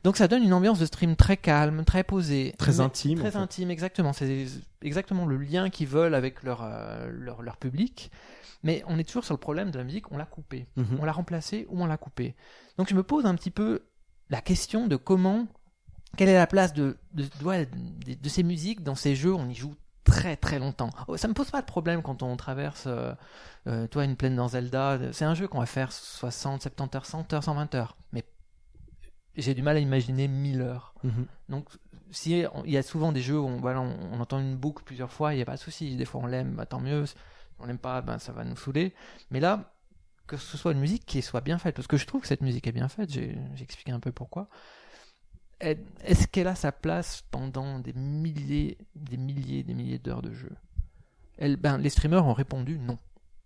Donc 0.05 0.19
ça 0.19 0.29
donne 0.29 0.43
une 0.43 0.53
ambiance 0.53 0.79
de 0.79 0.85
stream 0.85 1.17
très 1.17 1.39
calme, 1.39 1.87
très 1.87 2.05
posée, 2.05 2.55
Très 2.59 2.81
intime. 2.81 3.19
en 3.21 3.23
Très 3.23 3.31
fait. 3.31 3.39
intime, 3.39 3.71
exactement. 3.71 4.13
C'est 4.13 4.45
exactement 4.83 5.25
le 5.25 5.39
lien 5.39 5.71
qu'ils 5.71 5.89
veulent 5.89 6.15
avec 6.15 6.43
leur, 6.43 6.69
leur, 7.09 7.41
leur 7.41 7.57
public. 7.57 8.11
Mais 8.63 8.83
on 8.89 8.99
est 8.99 9.05
toujours 9.05 9.25
sur 9.25 9.33
le 9.33 9.41
problème 9.41 9.71
de 9.71 9.79
la 9.79 9.85
musique, 9.85 10.13
on 10.13 10.19
l'a 10.19 10.27
coupée. 10.27 10.67
Mhm. 10.77 10.99
On 11.01 11.07
l'a 11.07 11.13
remplacée 11.13 11.65
ou 11.71 11.81
on 11.81 11.87
l'a 11.87 11.97
coupée. 11.97 12.35
Donc 12.77 12.91
je 12.91 12.95
me 12.95 13.03
pose 13.03 13.25
un 13.25 13.35
petit 13.37 13.51
peu 13.51 13.87
la 14.29 14.43
question 14.43 14.87
de 14.87 14.97
comment, 14.97 15.47
quelle 16.17 16.29
est 16.29 16.35
la 16.35 16.47
place 16.47 16.73
de, 16.73 16.97
de, 17.15 17.25
de, 17.25 18.29
ces 18.29 18.43
musiques 18.43 18.83
dans 18.83 18.95
ces 18.95 19.15
jeux, 19.15 19.35
on 19.35 19.49
y 19.49 19.55
joue 19.55 19.75
très 20.05 20.37
très 20.37 20.59
longtemps. 20.59 20.91
Oh, 21.09 21.17
Ça 21.17 21.29
me 21.29 21.35
pose 21.35 21.51
pas 21.51 21.61
de 21.61 21.67
problème 21.67 22.03
quand 22.03 22.23
on 22.23 22.37
traverse, 22.37 22.85
euh, 22.87 23.13
euh, 23.67 23.87
toi, 23.87 24.05
une 24.05 24.17
plaine 24.17 24.37
dans 24.37 24.49
Zelda. 24.49 24.99
C'est 25.13 25.25
un 25.25 25.35
jeu 25.35 25.49
qu'on 25.49 25.61
va 25.61 25.67
faire 25.67 25.93
60, 25.93 26.63
70 26.63 26.97
heures, 26.97 27.07
100 27.07 27.33
heures, 27.33 27.45
120 27.45 27.75
heures. 27.75 27.97
Mais 28.13 28.25
j'ai 29.37 29.55
du 29.55 29.63
mal 29.63 29.77
à 29.77 29.81
imaginer 29.81 30.29
1000 30.29 30.63
heures. 30.63 30.95
Mhm. 31.05 31.27
Donc, 31.49 31.69
si 32.11 32.45
il 32.65 32.71
y 32.71 32.77
a 32.77 32.83
souvent 32.83 33.13
des 33.13 33.21
jeux 33.21 33.39
où 33.39 33.47
on, 33.47 33.59
voilà, 33.59 33.81
on, 33.81 33.97
on 34.13 34.21
entend 34.21 34.39
une 34.39 34.57
boucle 34.57 34.85
plusieurs 34.85 35.13
fois, 35.13 35.35
il 35.35 35.37
n'y 35.37 35.43
a 35.43 35.47
pas 35.47 35.57
de 35.57 35.61
souci. 35.61 35.97
Des 35.97 36.05
fois, 36.05 36.21
on 36.23 36.27
l'aime, 36.27 36.55
bah, 36.55 36.67
tant 36.67 36.81
mieux. 36.81 37.07
Si 37.07 37.15
on 37.59 37.67
l'aime 37.67 37.79
pas, 37.79 38.01
ben, 38.01 38.19
ça 38.19 38.33
va 38.33 38.45
nous 38.45 38.57
saouler. 38.57 38.95
Mais 39.31 39.41
là, 39.41 39.73
que 40.27 40.37
ce 40.37 40.57
soit 40.57 40.73
une 40.73 40.81
musique 40.81 41.07
qui 41.07 41.23
soit 41.23 41.41
bien 41.41 41.59
faite, 41.59 41.75
parce 41.75 41.87
que 41.87 41.97
je 41.97 42.07
trouve 42.07 42.23
que 42.23 42.27
cette 42.27 42.41
musique 42.41 42.67
est 42.67 42.73
bien 42.73 42.89
faite, 42.89 43.11
j'ai 43.11 43.39
expliqué 43.61 43.93
un 43.93 44.01
peu 44.01 44.13
pourquoi. 44.13 44.49
Est-ce 45.61 46.27
qu'elle 46.27 46.49
a 46.49 46.55
sa 46.55 46.73
place 46.73 47.25
pendant 47.31 47.79
des 47.79 47.93
milliers, 47.95 48.79
des 48.95 49.17
milliers, 49.17 49.63
des 49.63 49.75
milliers 49.75 49.99
d'heures 49.99 50.23
de 50.23 50.33
jeu? 50.33 50.53
Elle, 51.39 51.57
ben, 51.57 51.79
Les 51.79 51.91
streamers 51.91 52.27
ont 52.27 52.35
répondu 52.35 52.79
non. 52.79 52.99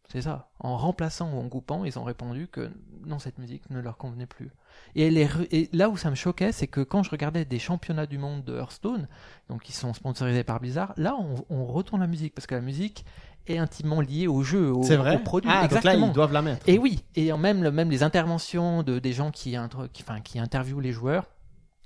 C'est 0.09 0.23
ça. 0.23 0.51
En 0.59 0.77
remplaçant 0.77 1.33
ou 1.33 1.39
en 1.39 1.49
coupant, 1.49 1.85
ils 1.85 1.97
ont 1.97 2.03
répondu 2.03 2.49
que 2.49 2.69
non, 3.07 3.21
cette 3.21 3.39
musique 3.39 3.71
ne 3.71 3.79
leur 3.81 3.97
convenait 3.97 4.27
plus. 4.27 4.51
Et, 4.97 5.07
elle 5.07 5.17
est 5.17 5.29
et 5.53 5.69
là 5.73 5.89
où 5.89 5.97
ça 5.97 6.11
me 6.11 6.17
choquait, 6.17 6.51
c'est 6.51 6.67
que 6.67 6.81
quand 6.81 7.05
je 7.05 7.11
regardais 7.11 7.45
des 7.45 7.61
championnats 7.61 8.07
du 8.07 8.19
monde 8.19 8.43
de 8.45 8.57
Hearthstone, 8.57 9.07
donc 9.49 9.63
qui 9.63 9.73
sont 9.73 9.95
sponsorisés 9.95 10.43
par 10.43 10.59
Blizzard, 10.59 10.95
là 10.97 11.15
on, 11.17 11.45
on 11.49 11.65
retourne 11.65 12.01
la 12.01 12.09
musique 12.09 12.35
parce 12.35 12.49
que 12.49 12.57
la 12.57 12.61
musique 12.61 13.05
est 13.47 13.59
intimement 13.59 14.01
liée 14.01 14.27
au 14.27 14.43
jeu, 14.43 14.73
au, 14.73 14.83
C'est 14.83 14.97
vrai. 14.97 15.17
au 15.17 15.21
produit. 15.21 15.51
Ah, 15.53 15.63
donc 15.63 15.71
là, 15.73 15.79
Exactement. 15.79 16.07
ils 16.09 16.13
doivent 16.13 16.33
la 16.33 16.43
mettre. 16.43 16.69
Et 16.69 16.79
oui, 16.79 17.05
et 17.15 17.33
même, 17.33 17.71
même 17.71 17.91
les 17.91 18.03
interventions 18.03 18.83
de, 18.83 18.99
des 18.99 19.13
gens 19.13 19.31
qui, 19.31 19.57
qui, 19.93 20.03
enfin, 20.03 20.21
qui 20.21 20.39
interviewent 20.41 20.81
les 20.81 20.93
joueurs, 20.93 21.27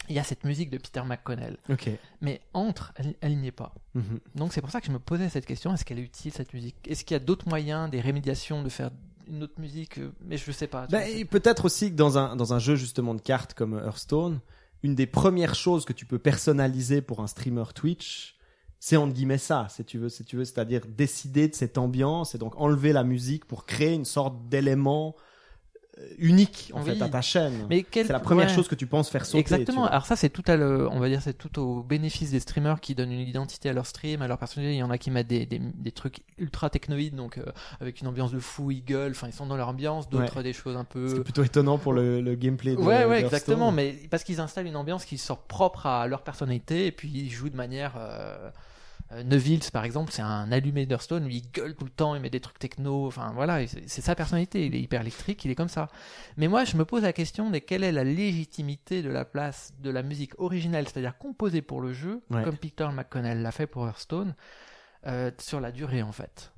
il 0.09 0.15
y 0.15 0.19
a 0.19 0.25
cette 0.25 0.45
musique 0.45 0.71
de 0.71 0.79
Peter 0.79 1.03
McConnell. 1.05 1.57
Mais 2.21 2.41
entre, 2.53 2.93
elle, 2.97 3.15
elle 3.21 3.37
n'y 3.37 3.49
est 3.49 3.53
pas. 3.53 3.75
Mhm. 3.95 4.21
Donc 4.35 4.53
c'est 4.53 4.61
pour 4.61 4.71
ça 4.71 4.81
que 4.81 4.87
je 4.87 4.93
me 4.93 4.99
posais 4.99 5.29
cette 5.29 5.47
question, 5.47 5.73
est-ce 5.75 5.85
qu'elle 5.85 5.99
est 5.99 6.03
utile 6.03 6.33
cette 6.33 6.53
musique? 6.53 6.77
Est-ce 6.87 7.05
qu'il 7.05 7.15
y 7.15 7.21
a 7.21 7.25
d'autres 7.25 7.49
moyens, 7.49 7.91
des 7.91 8.01
rémédiations 8.01 8.63
de 8.63 8.69
faire 8.69 8.91
une 9.27 9.43
autre 9.43 9.59
musique? 9.59 10.01
Mais 10.25 10.37
je 10.37 10.53
sais 10.53 10.67
pas. 10.67 10.87
Bah, 10.87 11.09
et 11.09 11.25
peut-être 11.25 11.65
aussi 11.65 11.91
que 11.91 11.97
dans 11.97 12.19
un, 12.19 12.37
dans 12.37 12.55
un 12.55 12.59
jeu 12.59 12.77
justement 12.77 13.15
de 13.15 13.21
cartes 13.21 13.55
comme 13.55 13.79
Hearthstone, 13.79 14.41
une 14.83 14.95
des 14.95 15.07
premières 15.07 15.55
choses 15.55 15.85
que 15.85 15.95
tu 15.95 16.05
peux 16.05 16.19
personnaliser 16.19 17.01
pour 17.01 17.21
un 17.21 17.27
streamer 17.27 17.65
Twitch, 17.75 18.37
c'est 18.79 18.97
entre 18.97 19.15
guillemets 19.15 19.39
ça, 19.39 19.67
si 19.71 19.83
tu 19.83 19.97
veux, 19.97 20.11
si 20.11 20.25
tu 20.25 20.37
veux, 20.37 20.45
c'est-à-dire 20.45 20.83
décider 20.87 21.49
de 21.49 21.55
cette 21.55 21.79
ambiance 21.79 22.35
et 22.35 22.39
donc 22.39 22.61
enlever 22.61 22.93
la 22.93 23.03
musique 23.03 23.47
pour 23.47 23.65
créer 23.65 23.95
une 23.95 24.05
sorte 24.05 24.49
d'élément 24.51 25.17
unique 26.19 26.71
en 26.75 26.83
Oui. 26.83 26.97
fait 26.97 27.03
à 27.03 27.09
ta 27.09 27.21
chaîne. 27.21 27.67
Mais 27.71 27.83
quel- 27.83 28.07
C'est 28.07 28.13
la 28.13 28.19
première 28.21 28.49
ouais. 28.49 28.55
chose 28.55 28.67
que 28.69 28.75
tu 28.75 28.87
penses 28.87 29.09
faire 29.11 29.25
sauter. 29.25 29.39
Exactement. 29.39 29.87
Alors 29.87 30.07
ça, 30.07 30.17
c'est 30.17 30.29
tout 30.29 30.43
à 30.47 30.57
le, 30.57 30.89
on 30.91 30.99
va 30.99 31.09
dire, 31.09 31.23
c'est 31.23 31.35
tout 31.39 31.59
au 31.61 31.83
bénéfice 31.83 32.31
des 32.31 32.41
streamers 32.41 32.81
qui 32.81 32.95
donnent 32.95 33.13
une 33.13 33.21
identité 33.29 33.69
à 33.69 33.73
leur 33.73 33.87
stream, 33.87 34.21
à 34.23 34.27
leur 34.29 34.39
personnalité. 34.39 34.75
Il 34.75 34.79
y 34.79 34.83
en 34.83 34.91
a 34.91 34.99
qui 34.99 35.11
mettent 35.11 35.29
des, 35.29 35.47
des, 35.47 35.59
des 35.61 35.93
trucs 35.93 36.21
ultra 36.39 36.69
technoïdes, 36.71 37.15
donc 37.15 37.39
euh, 37.39 37.45
avec 37.81 38.01
une 38.01 38.09
ambiance 38.09 38.33
de 38.33 38.41
fou, 38.41 38.71
ils 38.71 38.85
gueulent, 38.85 39.13
enfin 39.13 39.29
ils 39.29 39.33
sont 39.33 39.47
dans 39.47 39.57
leur 39.57 39.69
ambiance. 39.69 40.09
D'autres 40.09 40.43
des 40.43 40.53
choses 40.53 40.77
un 40.77 40.87
C'est 40.93 41.15
peu. 41.15 41.23
plutôt 41.23 41.45
étonnant 41.45 41.79
pour 41.79 41.93
le, 41.93 42.21
le 42.21 42.35
gameplay. 42.35 42.75
De, 42.77 42.81
Ouais, 42.81 43.05
ouais, 43.05 43.21
exactement. 43.21 43.71
Mais 43.73 43.95
parce 44.11 44.25
qu'ils 44.25 44.41
installent 44.41 44.67
une 44.67 44.77
ambiance 44.77 45.05
qui 45.05 45.19
sort 45.19 45.39
propre 45.43 45.87
à 45.87 46.07
leur 46.07 46.23
personnalité 46.23 46.87
et 46.87 46.93
puis 46.93 47.09
ils 47.09 47.31
jouent 47.31 47.51
de 47.51 47.57
manière. 47.57 47.95
Euh... 47.99 48.51
euh, 49.13 49.23
Neville, 49.23 49.61
par 49.73 49.85
exemple, 49.85 50.13
c'est 50.13 50.23
un 50.23 50.51
allumé 50.51 50.87
d'Hearthstone, 50.87 51.25
lui 51.27 51.37
il 51.39 51.51
gueule 51.51 51.75
tout 51.77 51.85
le 51.85 51.91
temps, 51.91 52.15
il 52.15 52.23
met 52.23 52.31
des 52.31 52.41
trucs 52.41 52.59
techno, 52.59 53.07
enfin 53.07 53.33
voilà, 53.35 53.67
c'est 53.67 54.01
sa 54.01 54.15
personnalité, 54.15 54.65
il 54.67 54.75
est 54.75 54.81
hyper 54.81 55.03
électrique, 55.03 55.45
il 55.45 55.51
est 55.51 55.55
comme 55.55 55.69
ça. 55.69 55.89
Mais 56.37 56.49
moi 56.49 56.65
je 56.65 56.77
me 56.77 56.85
pose 56.85 57.03
la 57.03 57.13
question 57.13 57.51
de 57.51 57.59
quelle 57.59 57.85
est 57.85 57.93
la 57.93 58.05
légitimité 58.05 59.03
de 59.03 59.11
la 59.11 59.25
place 59.25 59.73
de 59.81 59.91
la 59.91 60.03
musique 60.03 60.39
originelle, 60.41 60.89
c'est-à-dire 60.89 61.19
composée 61.19 61.63
pour 61.63 61.81
le 61.81 61.93
jeu, 61.93 62.23
Ouais. 62.31 62.43
comme 62.45 62.57
Peter 62.57 62.89
McConnell 62.93 63.43
l'a 63.43 63.53
fait 63.53 63.67
pour 63.67 63.87
Hearthstone, 63.87 64.35
euh, 65.07 65.31
sur 65.39 65.61
la 65.61 65.71
durée 65.71 66.03
en 66.03 66.13
fait. 66.13 66.53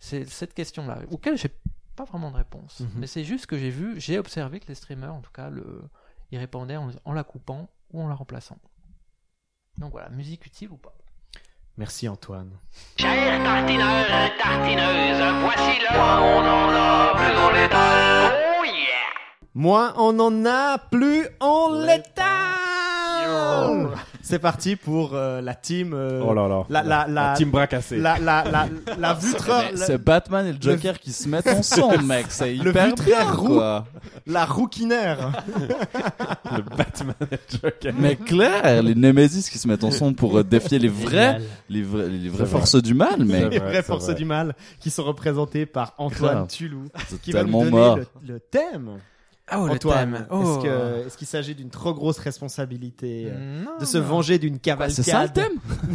C'est 0.00 0.28
cette 0.28 0.52
question-là, 0.52 0.98
auquel 1.10 1.38
j'ai 1.38 1.50
pas 1.96 2.04
vraiment 2.04 2.32
de 2.32 2.36
réponse. 2.36 2.80
Mhm. 2.80 2.90
Mais 2.96 3.06
c'est 3.06 3.22
juste 3.24 3.46
que 3.46 3.56
j'ai 3.56 3.70
vu, 3.70 4.00
j'ai 4.00 4.18
observé 4.18 4.58
que 4.58 4.66
les 4.66 4.74
streamers, 4.74 5.14
en 5.14 5.20
tout 5.20 5.30
cas, 5.30 5.48
le, 5.48 5.82
ils 6.32 6.38
répondaient 6.38 6.76
en, 6.76 6.90
en 7.04 7.12
la 7.12 7.22
coupant 7.22 7.70
ou 7.92 8.02
en 8.02 8.08
la 8.08 8.14
remplaçant. 8.16 8.58
Donc 9.78 9.92
voilà, 9.92 10.08
musique 10.10 10.44
utile 10.44 10.70
ou 10.70 10.76
pas. 10.76 10.94
Merci 11.76 12.08
Antoine. 12.08 12.50
Chers 12.96 13.42
tartineurs 13.42 14.06
et 14.06 14.40
tartineuses, 14.40 15.34
voici 15.42 15.80
le 15.80 15.98
on 15.98 16.44
en 16.46 16.68
a 16.72 17.14
plus 17.16 17.36
on 17.36 17.50
l'étale. 17.52 18.32
Oh 18.60 18.64
yeah! 18.64 19.42
Moi, 19.54 19.92
on 19.96 20.12
n'en 20.12 20.44
a 20.46 20.78
plus, 20.78 21.26
on 21.40 21.84
l'étale 21.84 22.53
C'est 24.22 24.38
parti 24.38 24.76
pour 24.76 25.10
euh, 25.14 25.40
la 25.42 25.54
team. 25.54 25.92
euh, 25.94 26.22
Oh 26.26 26.32
là 26.34 26.48
là. 26.48 26.62
La, 26.70 26.82
la, 26.82 27.06
la, 27.08 27.34
team 27.34 27.50
bras 27.50 27.66
cassé. 27.66 27.96
la, 27.98 28.18
la, 28.18 28.44
la, 28.44 28.66
la 28.96 28.96
la, 28.98 29.76
C'est 29.76 29.98
Batman 30.02 30.46
et 30.46 30.52
le 30.52 30.58
Joker 30.60 30.98
qui 30.98 31.12
se 31.12 31.28
mettent 31.28 31.46
ensemble, 31.58 32.02
mec. 32.04 32.26
C'est 32.30 32.54
le 32.54 32.70
hyper 32.70 32.86
vitraire 32.86 33.24
bien, 33.26 33.32
roux. 33.32 33.54
quoi. 33.56 33.86
la 34.26 34.44
rouquinaire. 34.46 35.32
Le 36.56 36.62
Batman 36.76 37.14
et 37.30 37.38
Joker. 37.62 37.92
Mais 37.98 38.16
clair, 38.16 38.82
les 38.82 38.94
Nemesis 38.94 39.50
qui 39.50 39.58
se 39.58 39.68
mettent 39.68 39.84
ensemble 39.84 40.16
pour 40.16 40.38
euh, 40.38 40.42
défier 40.44 40.78
les 40.78 40.88
vrais, 40.88 41.40
les 41.68 41.82
vrais, 41.82 42.08
les 42.08 42.28
vraies 42.28 42.44
vrai. 42.44 42.58
forces 42.58 42.76
du 42.76 42.94
mal, 42.94 43.22
vrai, 43.24 43.48
Les 43.50 43.58
vraies 43.58 43.82
forces 43.82 44.04
vrai. 44.06 44.14
du 44.14 44.24
mal 44.24 44.54
qui 44.80 44.90
sont 44.90 45.04
représentées 45.04 45.66
par 45.66 45.94
Antoine. 45.98 46.46
Tulou, 46.46 46.84
c'est 47.08 47.20
qui 47.20 47.32
va 47.32 47.42
nous 47.44 47.52
donner 47.52 47.70
mort. 47.70 47.96
le, 47.96 48.06
le 48.26 48.40
thème. 48.40 48.98
Oh, 49.52 49.68
Antoine, 49.68 50.26
Oh. 50.30 50.40
est-ce 50.42 50.62
que 50.64 51.06
est-ce 51.06 51.18
qu'il 51.18 51.26
s'agit 51.26 51.54
d'une 51.54 51.68
trop 51.70 51.92
grosse 51.92 52.18
responsabilité 52.18 53.26
euh, 53.30 53.62
Non, 53.62 53.76
de 53.78 53.84
se 53.84 53.98
non. 53.98 54.04
venger 54.04 54.38
d'une 54.38 54.54
Bah, 54.54 54.60
cavalcade 54.62 54.96
c'est 55.04 55.10
ça 55.10 55.24
le 55.24 55.30
thème 55.30 55.52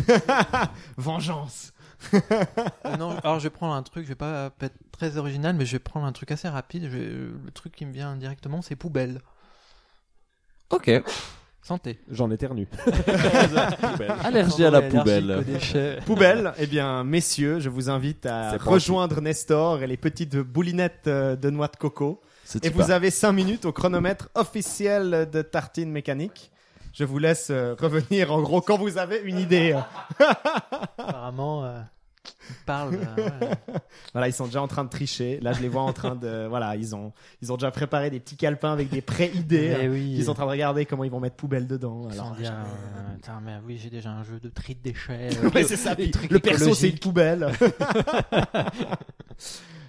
Vengeance. 0.97 1.73
Euh, 2.13 2.19
non, 2.97 3.17
alors 3.23 3.39
je 3.39 3.43
vais 3.45 3.49
prendre 3.49 3.73
un 3.73 3.83
truc, 3.83 4.03
je 4.03 4.09
vais 4.09 4.15
pas 4.15 4.51
être 4.61 4.75
très 4.91 5.17
original, 5.17 5.55
mais 5.55 5.65
je 5.65 5.73
vais 5.73 5.79
prendre 5.79 6.05
un 6.05 6.11
truc 6.11 6.31
assez 6.31 6.47
rapide. 6.47 6.83
Je 6.83 6.89
vais- 6.97 7.09
Le 7.09 7.51
truc 7.53 7.75
qui 7.75 7.85
me 7.85 7.91
vient 7.91 8.15
directement, 8.15 8.61
c'est 8.61 8.75
poubelle. 8.75 9.19
Ok. 10.69 10.91
Santé. 11.61 11.99
J'en 12.09 12.31
éternue. 12.31 12.67
Allergie 14.23 14.63
à 14.65 14.71
la 14.71 14.81
poubelle. 14.83 15.43
Poubelle, 16.05 16.53
eh 16.57 16.67
bien, 16.67 17.03
messieurs, 17.03 17.59
je 17.59 17.69
vous 17.69 17.89
invite 17.89 18.25
à 18.25 18.57
rejoindre 18.57 19.19
Nestor 19.21 19.81
et 19.83 19.87
les 19.87 19.97
petites 19.97 20.37
boulinettes 20.37 21.07
euh, 21.07 21.35
de 21.35 21.49
noix 21.49 21.67
de 21.67 21.75
coco. 21.77 22.21
Et 22.55 22.67
super. 22.67 22.71
vous 22.85 22.91
avez 22.91 23.11
5 23.11 23.31
minutes 23.31 23.65
au 23.65 23.71
chronomètre 23.71 24.29
officiel 24.35 25.29
de 25.31 25.41
Tartine 25.41 25.91
Mécanique. 25.91 26.51
Je 26.93 27.03
vous 27.03 27.19
laisse 27.19 27.49
euh, 27.51 27.75
revenir 27.79 28.33
en 28.33 28.41
gros 28.41 28.61
quand 28.61 28.77
vous 28.77 28.97
avez 28.97 29.19
une 29.23 29.37
idée. 29.37 29.75
Apparemment, 30.97 31.63
euh, 31.65 31.79
il 32.49 32.55
parle. 32.65 32.91
de- 32.93 32.97
ouais. 32.97 33.51
Voilà, 34.13 34.27
ils 34.27 34.33
sont 34.33 34.45
déjà 34.45 34.61
en 34.63 34.67
train 34.67 34.83
de 34.83 34.89
tricher. 34.89 35.39
Là, 35.43 35.53
je 35.53 35.61
les 35.61 35.67
vois 35.69 35.83
en 35.83 35.93
train 35.93 36.15
de, 36.15 36.47
voilà, 36.49 36.75
ils 36.75 36.95
ont, 36.95 37.13
ils 37.43 37.53
ont 37.53 37.57
déjà 37.57 37.69
préparé 37.69 38.09
des 38.09 38.19
petits 38.19 38.35
calepins 38.37 38.73
avec 38.73 38.89
des 38.89 39.01
pré-idées. 39.01 39.77
Eh 39.81 39.87
oui. 39.87 40.15
Ils 40.17 40.25
sont 40.25 40.31
en 40.31 40.33
train 40.33 40.45
de 40.45 40.49
regarder 40.51 40.85
comment 40.87 41.03
ils 41.03 41.11
vont 41.11 41.19
mettre 41.19 41.35
poubelle 41.35 41.67
dedans. 41.67 42.07
Alors, 42.11 42.31
dire, 42.35 42.51
euh, 42.51 43.15
putain, 43.15 43.39
mais 43.45 43.57
oui, 43.67 43.79
j'ai 43.81 43.91
déjà 43.91 44.09
un 44.09 44.23
jeu 44.23 44.39
de 44.39 44.49
tri 44.49 44.73
de 44.73 44.81
déchets. 44.81 45.29
euh, 45.43 45.49
Ouais, 45.51 45.63
c'est 45.63 45.77
ça. 45.77 45.93
le 46.29 46.39
perso, 46.39 46.73
c'est 46.73 46.89
une 46.89 46.97
poubelle. 46.99 47.51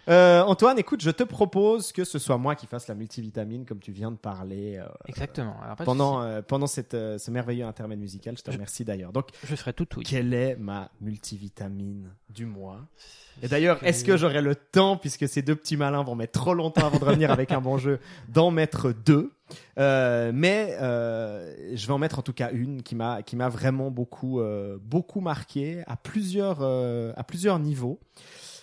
Euh, 0.09 0.43
Antoine, 0.43 0.79
écoute, 0.79 1.03
je 1.03 1.11
te 1.11 1.23
propose 1.23 1.93
que 1.93 2.05
ce 2.05 2.19
soit 2.19 2.39
moi 2.39 2.57
qui 2.57 2.67
fasse 2.67 2.89
la 2.89 2.95
multivitamine, 2.95 3.65
comme 3.65 3.79
tu 3.79 3.93
viens 3.93 4.11
de 4.11 4.17
parler 4.17 4.79
euh, 4.79 4.89
Exactement. 5.07 5.55
Alors, 5.63 5.77
pendant 5.77 6.23
euh, 6.23 6.43
pendant 6.43 6.67
cette, 6.67 6.93
ce 6.93 7.31
merveilleux 7.31 7.67
intermède 7.67 8.01
musical. 8.01 8.37
Je 8.37 8.43
te 8.43 8.51
remercie 8.51 8.85
d'ailleurs. 8.85 9.13
Donc, 9.13 9.29
je 9.45 9.55
serai 9.55 9.73
tout 9.73 9.87
oui. 9.97 10.05
quelle 10.05 10.35
est 10.35 10.57
ma 10.57 10.91
multivitamine 11.01 12.11
du 12.29 12.47
mois? 12.47 12.81
Et 13.43 13.49
d'ailleurs, 13.49 13.83
est-ce 13.85 14.05
que 14.05 14.17
j'aurai 14.17 14.43
le 14.43 14.55
temps, 14.55 14.97
puisque 14.97 15.29
ces 15.29 15.43
deux 15.43 15.55
petits 15.55 15.77
malins 15.77 16.03
vont 16.03 16.15
mettre 16.15 16.39
trop 16.39 16.55
longtemps 16.55 16.87
avant 16.87 16.99
de 16.99 17.05
revenir 17.05 17.31
avec 17.31 17.53
un 17.53 17.61
bon 17.61 17.79
jeu, 17.79 18.01
d'en 18.29 18.51
mettre 18.51 18.93
deux? 18.93 19.33
Euh, 19.79 20.33
Mais 20.35 20.77
euh, 20.81 21.75
je 21.75 21.87
vais 21.87 21.93
en 21.93 21.99
mettre 21.99 22.19
en 22.19 22.23
tout 22.23 22.33
cas 22.33 22.51
une 22.53 22.83
qui 22.83 22.95
m'a 22.95 23.23
qui 23.23 23.37
m'a 23.37 23.49
vraiment 23.49 23.91
beaucoup 23.91 24.41
euh, 24.41 24.79
beaucoup 24.81 25.21
marqué 25.21 25.83
à 25.87 25.97
plusieurs 25.97 26.63
à 26.63 27.25
plusieurs 27.25 27.59
niveaux. 27.59 28.01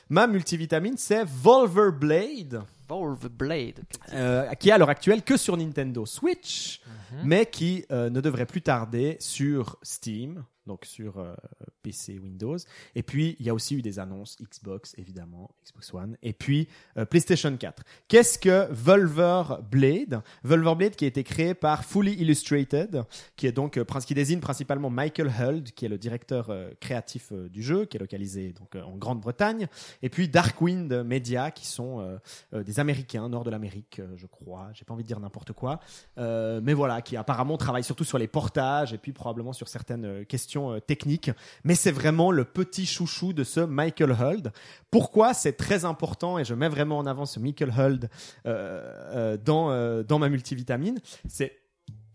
Ma 0.09 0.27
multivitamine, 0.27 0.95
c'est 0.97 1.25
Volver 1.25 1.91
Blade, 1.91 2.63
Volve 2.87 3.27
Blade. 3.29 3.81
euh, 4.13 4.49
qui 4.55 4.69
est 4.69 4.71
à 4.71 4.77
l'heure 4.77 4.89
actuelle 4.89 5.21
que 5.23 5.35
sur 5.37 5.57
Nintendo 5.57 6.05
Switch, 6.05 6.81
Mhm. 7.11 7.21
mais 7.25 7.45
qui 7.45 7.85
euh, 7.91 8.09
ne 8.09 8.21
devrait 8.21 8.45
plus 8.45 8.61
tarder 8.61 9.17
sur 9.19 9.77
Steam, 9.81 10.43
donc 10.67 10.85
sur 10.85 11.17
euh, 11.17 11.33
PC 11.81 12.19
Windows. 12.19 12.57
Et 12.95 13.03
puis, 13.03 13.35
il 13.39 13.45
y 13.45 13.49
a 13.49 13.53
aussi 13.53 13.75
eu 13.75 13.81
des 13.81 13.99
annonces 13.99 14.37
Xbox, 14.41 14.93
évidemment, 14.97 15.49
Xbox 15.65 15.93
One, 15.93 16.17
et 16.21 16.33
puis 16.33 16.67
euh, 16.97 17.05
PlayStation 17.05 17.55
4. 17.55 17.83
Qu'est-ce 18.07 18.37
que 18.37 18.67
Volver 18.71 19.43
Blade 19.71 20.21
Volver 20.43 20.75
Blade 20.75 20.95
qui 20.95 21.05
a 21.05 21.07
été 21.07 21.23
créé 21.23 21.53
par 21.53 21.85
Fully 21.85 22.13
Illustrated, 22.13 23.03
qui 23.35 23.47
est 23.47 23.51
donc 23.51 23.77
euh, 23.77 23.85
qui 24.05 24.13
désigne 24.13 24.39
principalement 24.39 24.89
Michael 24.89 25.31
Huld, 25.39 25.71
qui 25.71 25.85
est 25.85 25.89
le 25.89 25.97
directeur 25.97 26.49
euh, 26.49 26.69
créatif 26.79 27.33
du 27.33 27.63
jeu, 27.63 27.85
qui 27.85 27.97
est 27.97 27.99
localisé 27.99 28.53
donc 28.53 28.75
en 28.75 28.95
Grande-Bretagne, 28.95 29.67
et 30.01 30.09
puis 30.09 30.27
Darkwind 30.29 31.03
Media, 31.03 31.51
qui 31.51 31.65
sont 31.65 32.19
des 32.53 32.79
Américains, 32.79 33.27
nord 33.27 33.43
de 33.43 33.49
l'Amérique, 33.49 34.01
je 34.15 34.27
crois. 34.27 34.69
J'ai 34.73 34.85
pas 34.85 34.93
envie 34.93 35.03
de 35.03 35.07
dire 35.07 35.19
n'importe 35.19 35.53
quoi, 35.53 35.79
mais 36.17 36.73
voilà, 36.73 37.01
qui 37.01 37.17
apparemment 37.17 37.57
travaillent 37.57 37.83
surtout 37.83 38.03
sur 38.03 38.17
les 38.17 38.27
portages 38.27 38.93
et 38.93 38.97
puis 38.97 39.13
probablement 39.13 39.53
sur 39.53 39.67
certaines 39.67 40.05
euh, 40.05 40.25
questions 40.57 40.73
euh, 40.73 40.79
techniques. 40.79 41.31
Mais 41.63 41.75
c'est 41.75 41.91
vraiment 41.91 42.31
le 42.31 42.43
petit 42.45 42.85
chouchou 42.85 43.33
de 43.33 43.43
ce 43.43 43.59
Michael 43.59 44.11
Huld. 44.11 44.51
Pourquoi 44.91 45.33
c'est 45.33 45.53
très 45.53 45.85
important 45.85 46.39
et 46.39 46.45
je 46.45 46.53
mets 46.53 46.69
vraiment 46.69 46.97
en 46.97 47.05
avant 47.05 47.25
ce 47.25 47.39
Michael 47.39 47.71
Huld 47.77 48.09
euh, 48.45 48.93
euh, 49.13 49.37
dans 49.37 49.67
dans 50.03 50.19
ma 50.19 50.29
multivitamine, 50.29 50.99
c'est 51.27 51.53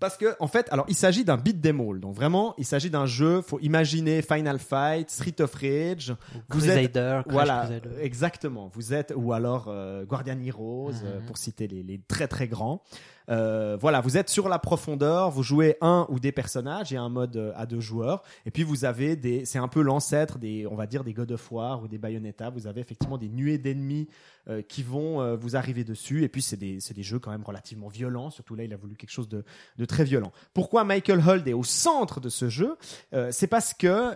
parce 0.00 0.16
que 0.16 0.34
en 0.40 0.48
fait, 0.48 0.66
alors 0.72 0.84
il 0.88 0.96
s'agit 0.96 1.24
d'un 1.24 1.36
beat 1.36 1.60
them 1.62 1.80
all. 1.80 2.00
Donc 2.00 2.14
vraiment, 2.16 2.54
il 2.58 2.64
s'agit 2.64 2.90
d'un 2.90 3.06
jeu. 3.06 3.40
Faut 3.40 3.60
imaginer 3.60 4.20
Final 4.22 4.58
Fight, 4.58 5.08
Street 5.10 5.40
of 5.40 5.54
Rage. 5.54 6.16
Vous 6.48 6.68
êtes 6.68 6.90
Crusader, 6.92 7.20
Crash 7.22 7.32
voilà, 7.32 7.60
Crusader. 7.66 7.88
exactement. 8.00 8.68
Vous 8.74 8.94
êtes 8.94 9.12
ou 9.14 9.32
alors 9.32 9.66
euh, 9.68 10.04
Guardian 10.04 10.40
Heroes 10.40 10.90
Mhm. 10.92 11.00
euh, 11.04 11.20
pour 11.26 11.38
citer 11.38 11.68
les, 11.68 11.82
les 11.84 12.00
très 12.08 12.26
très 12.26 12.48
grands. 12.48 12.82
Euh, 13.28 13.76
voilà, 13.80 14.00
vous 14.00 14.16
êtes 14.16 14.28
sur 14.28 14.48
la 14.48 14.58
profondeur, 14.58 15.30
vous 15.30 15.42
jouez 15.42 15.76
un 15.80 16.06
ou 16.08 16.18
des 16.18 16.32
personnages 16.32 16.92
et 16.92 16.96
un 16.96 17.08
mode 17.08 17.36
euh, 17.36 17.52
à 17.56 17.66
deux 17.66 17.80
joueurs. 17.80 18.22
Et 18.46 18.50
puis 18.50 18.62
vous 18.62 18.84
avez 18.84 19.16
des, 19.16 19.44
c'est 19.44 19.58
un 19.58 19.68
peu 19.68 19.82
l'ancêtre 19.82 20.38
des, 20.38 20.66
on 20.66 20.74
va 20.74 20.86
dire 20.86 21.04
des 21.04 21.12
God 21.12 21.32
of 21.32 21.52
War 21.52 21.82
ou 21.82 21.88
des 21.88 21.98
Bayonetta. 21.98 22.50
Vous 22.50 22.66
avez 22.66 22.80
effectivement 22.80 23.18
des 23.18 23.28
nuées 23.28 23.58
d'ennemis 23.58 24.08
euh, 24.48 24.62
qui 24.62 24.82
vont 24.82 25.36
vous 25.36 25.56
arriver 25.56 25.84
dessus. 25.84 26.24
Et 26.24 26.28
puis 26.28 26.42
c'est 26.42 26.56
des, 26.56 26.80
c'est 26.80 26.94
des 26.94 27.02
jeux 27.02 27.18
quand 27.18 27.30
même 27.30 27.44
relativement 27.44 27.88
violents. 27.88 28.30
Surtout 28.30 28.54
là, 28.54 28.64
il 28.64 28.72
a 28.72 28.76
voulu 28.76 28.96
quelque 28.96 29.10
chose 29.10 29.28
de, 29.28 29.44
de 29.76 29.84
très 29.84 30.04
violent. 30.04 30.32
Pourquoi 30.54 30.84
Michael 30.84 31.22
Hold 31.26 31.46
est 31.46 31.52
au 31.52 31.64
centre 31.64 32.20
de 32.20 32.28
ce 32.28 32.48
jeu 32.48 32.76
C'est 33.30 33.46
parce 33.46 33.74
que 33.74 34.14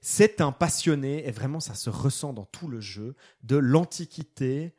c'est 0.00 0.40
un 0.40 0.52
passionné 0.52 1.26
et 1.26 1.30
vraiment 1.30 1.60
ça 1.60 1.74
se 1.74 1.90
ressent 1.90 2.32
dans 2.32 2.44
tout 2.44 2.68
le 2.68 2.80
jeu 2.80 3.14
de 3.44 3.56
l'antiquité 3.56 4.74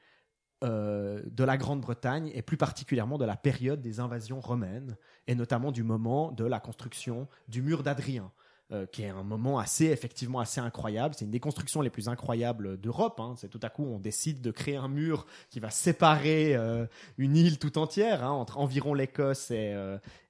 euh, 0.63 1.21
de 1.25 1.43
la 1.43 1.57
Grande-Bretagne 1.57 2.31
et 2.33 2.41
plus 2.41 2.57
particulièrement 2.57 3.17
de 3.17 3.25
la 3.25 3.35
période 3.35 3.81
des 3.81 3.99
invasions 3.99 4.39
romaines 4.39 4.95
et 5.27 5.35
notamment 5.35 5.71
du 5.71 5.83
moment 5.83 6.31
de 6.31 6.45
la 6.45 6.59
construction 6.59 7.27
du 7.47 7.61
mur 7.61 7.83
d'Adrien. 7.83 8.31
euh, 8.71 8.85
qui 8.85 9.03
est 9.03 9.09
un 9.09 9.23
moment 9.23 9.59
assez 9.59 9.87
effectivement 9.87 10.39
assez 10.39 10.61
incroyable. 10.61 11.13
C'est 11.15 11.25
une 11.25 11.31
des 11.31 11.41
constructions 11.41 11.81
les 11.81 11.89
plus 11.89 12.07
incroyables 12.07 12.79
d'Europe. 12.79 13.19
hein. 13.19 13.35
C'est 13.37 13.49
tout 13.49 13.59
à 13.61 13.69
coup 13.69 13.83
on 13.83 13.99
décide 13.99 14.41
de 14.41 14.51
créer 14.51 14.77
un 14.77 14.87
mur 14.87 15.25
qui 15.49 15.59
va 15.59 15.69
séparer 15.69 16.55
euh, 16.55 16.87
une 17.17 17.35
île 17.35 17.59
tout 17.59 17.77
entière 17.77 18.23
hein, 18.23 18.31
entre 18.31 18.57
environ 18.57 18.93
l'Écosse 18.93 19.51
et, 19.51 19.75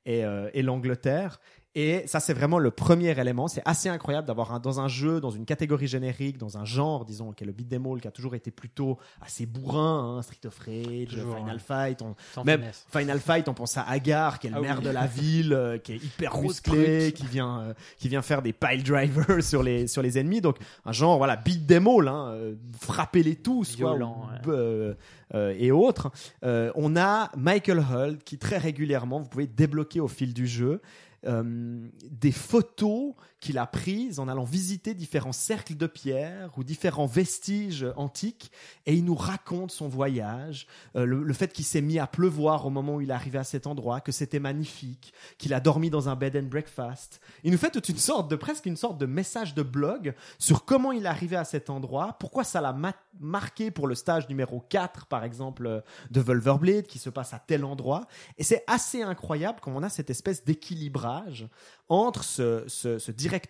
et 0.05 0.61
l'Angleterre. 0.63 1.39
Et 1.75 2.03
ça, 2.05 2.19
c'est 2.19 2.33
vraiment 2.33 2.59
le 2.59 2.69
premier 2.69 3.17
élément. 3.19 3.47
C'est 3.47 3.63
assez 3.65 3.89
incroyable 3.89 4.27
d'avoir 4.27 4.53
un- 4.53 4.59
dans 4.59 4.79
un 4.79 4.87
jeu, 4.87 5.19
dans 5.19 5.31
une 5.31 5.45
catégorie 5.45 5.87
générique, 5.87 6.37
dans 6.37 6.59
un 6.59 6.65
genre, 6.65 7.03
disons, 7.03 7.31
qui 7.31 7.43
est 7.43 7.47
le 7.47 7.51
beat'em 7.53 7.85
all, 7.87 7.99
qui 7.99 8.07
a 8.07 8.11
toujours 8.11 8.35
été 8.35 8.51
plutôt 8.51 8.99
assez 9.21 9.47
bourrin, 9.47 10.17
hein, 10.17 10.21
Street 10.21 10.45
of 10.45 10.55
Rage, 10.59 11.07
Toujours, 11.09 11.35
Final 11.35 11.55
ouais. 11.55 11.59
Fight. 11.59 12.01
On, 12.03 12.15
Sans 12.35 12.43
même 12.43 12.59
finesse. 12.61 12.85
Final 12.95 13.19
Fight, 13.19 13.49
on 13.49 13.55
pense 13.55 13.75
à 13.77 13.83
Agar, 13.89 14.37
qui 14.37 14.47
est 14.47 14.49
le 14.51 14.57
Ah 14.57 14.61
maire 14.61 14.77
oui. 14.79 14.85
de 14.85 14.89
la 14.91 15.07
ville, 15.07 15.53
euh, 15.53 15.77
qui 15.79 15.93
est 15.93 16.03
hyper 16.03 16.37
musclé, 16.39 17.11
qui 17.11 17.25
vient, 17.25 17.61
euh, 17.61 17.73
qui 17.97 18.07
vient 18.07 18.21
faire 18.21 18.43
des 18.43 18.53
pile 18.53 18.83
drivers 18.83 19.41
sur 19.43 19.63
les, 19.63 19.87
sur 19.87 20.03
les 20.03 20.19
ennemis. 20.19 20.41
Donc, 20.41 20.57
un 20.85 20.91
genre, 20.91 21.17
voilà, 21.17 21.35
beat 21.37 21.65
them 21.65 21.87
all, 21.87 22.07
hein, 22.07 22.27
euh, 22.33 22.53
frappez-les 22.79 23.37
tous, 23.37 23.75
quoi, 23.77 23.91
Violent, 23.91 24.27
ou- 24.45 24.51
euh, 24.51 24.93
euh, 25.33 25.55
et 25.57 25.71
autres. 25.71 26.11
Euh, 26.43 26.71
on 26.75 26.95
a 26.95 27.31
Michael 27.35 27.79
Hull 27.79 28.17
qui 28.23 28.37
très 28.37 28.59
régulièrement, 28.59 29.19
vous 29.21 29.27
pouvez 29.27 29.47
débloquer 29.47 29.99
au 30.01 30.07
fil 30.07 30.35
du 30.35 30.45
jeu, 30.45 30.79
des 31.23 32.31
photos 32.31 33.15
qu'il 33.43 33.57
a 33.57 33.67
prises 33.67 34.19
en 34.19 34.29
allant 34.29 34.45
visiter 34.45 34.93
différents 34.93 35.33
cercles 35.33 35.75
de 35.75 35.85
pierre 35.85 36.49
ou 36.57 36.63
différents 36.63 37.05
vestiges 37.05 37.85
antiques 37.97 38.51
et 38.85 38.93
il 38.93 39.03
nous 39.03 39.15
raconte 39.15 39.71
son 39.71 39.89
voyage, 39.89 40.65
euh, 40.95 41.05
le, 41.05 41.33
fait 41.33 41.51
qu'il 41.51 41.65
s'est 41.65 41.81
mis 41.81 41.99
à 41.99 42.07
pleuvoir 42.07 42.65
au 42.65 42.69
moment 42.69 42.95
où 42.95 43.01
il 43.01 43.09
est 43.09 43.13
arrivé 43.13 43.37
à 43.37 43.43
cet 43.43 43.67
endroit, 43.67 43.99
que 43.99 44.13
c'était 44.13 44.39
magnifique, 44.39 45.13
qu'il 45.37 45.53
a 45.53 45.59
dormi 45.59 45.89
dans 45.89 46.07
un 46.07 46.15
bed 46.15 46.37
and 46.37 46.43
breakfast. 46.47 47.19
Il 47.43 47.51
nous 47.51 47.57
fait 47.57 47.69
toute 47.71 47.89
une 47.89 47.97
sorte 47.97 48.31
de 48.31 48.35
presque 48.37 48.65
une 48.65 48.77
sorte 48.77 48.97
de 48.97 49.05
message 49.05 49.53
de 49.53 49.61
blog 49.61 50.15
sur 50.39 50.63
comment 50.63 50.93
il 50.93 51.03
est 51.05 51.09
arrivé 51.09 51.35
à 51.35 51.43
cet 51.43 51.69
endroit, 51.69 52.15
pourquoi 52.19 52.43
ça 52.45 52.61
l'a 52.61 52.71
ma- 52.71 52.93
marqué 53.19 53.71
pour 53.71 53.87
le 53.87 53.95
stage 53.95 54.29
numéro 54.29 54.61
4 54.69 55.05
par 55.07 55.23
exemple 55.25 55.83
de 56.11 56.21
Vulverblade 56.21 56.87
qui 56.87 56.97
se 56.97 57.09
passe 57.09 57.33
à 57.33 57.39
tel 57.39 57.65
endroit 57.65 58.07
et 58.37 58.43
c'est 58.43 58.63
assez 58.67 59.01
incroyable 59.03 59.59
quand 59.61 59.71
on 59.75 59.83
a 59.83 59.89
cette 59.89 60.09
espèce 60.09 60.43
d'équilibrage 60.45 61.47
entre 61.89 62.23
ce, 62.23 62.63
ce- 62.67 62.97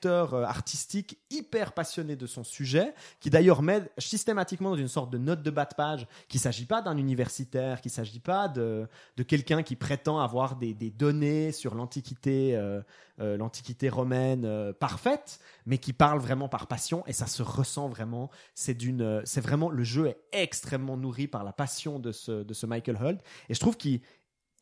euh, 0.05 0.43
artistique 0.43 1.19
hyper 1.29 1.73
passionné 1.73 2.15
de 2.15 2.25
son 2.27 2.43
sujet, 2.43 2.93
qui 3.19 3.29
d'ailleurs 3.29 3.61
met 3.61 3.91
systématiquement 3.97 4.71
dans 4.71 4.77
une 4.77 4.87
sorte 4.87 5.11
de 5.11 5.17
note 5.17 5.43
de 5.43 5.51
bas 5.51 5.65
de 5.65 5.75
page 5.75 6.07
qu'il 6.27 6.39
ne 6.39 6.43
s'agit 6.43 6.65
pas 6.65 6.81
d'un 6.81 6.97
universitaire, 6.97 7.81
qu'il 7.81 7.89
ne 7.89 7.95
s'agit 7.95 8.19
pas 8.19 8.47
de, 8.47 8.87
de 9.17 9.23
quelqu'un 9.23 9.63
qui 9.63 9.75
prétend 9.75 10.19
avoir 10.19 10.55
des, 10.55 10.73
des 10.73 10.89
données 10.89 11.51
sur 11.51 11.75
l'antiquité 11.75 12.55
euh, 12.55 12.81
euh, 13.19 13.37
l'antiquité 13.37 13.89
romaine 13.89 14.73
parfaite, 14.79 15.39
mais 15.67 15.77
qui 15.77 15.93
parle 15.93 16.19
vraiment 16.19 16.49
par 16.49 16.65
passion 16.65 17.03
et 17.05 17.13
ça 17.13 17.27
se 17.27 17.43
ressent 17.43 17.87
vraiment. 17.87 18.31
C'est 18.55 18.73
d'une, 18.73 19.21
c'est 19.23 19.41
vraiment 19.41 19.69
le 19.69 19.83
jeu 19.83 20.07
est 20.07 20.17
extrêmement 20.31 20.97
nourri 20.97 21.27
par 21.27 21.43
la 21.43 21.53
passion 21.53 21.99
de 21.99 22.11
ce 22.11 22.43
de 22.43 22.53
ce 22.55 22.65
Michael 22.65 22.97
Huld 22.99 23.19
et 23.49 23.53
je 23.53 23.59
trouve 23.59 23.77
qu'il 23.77 24.01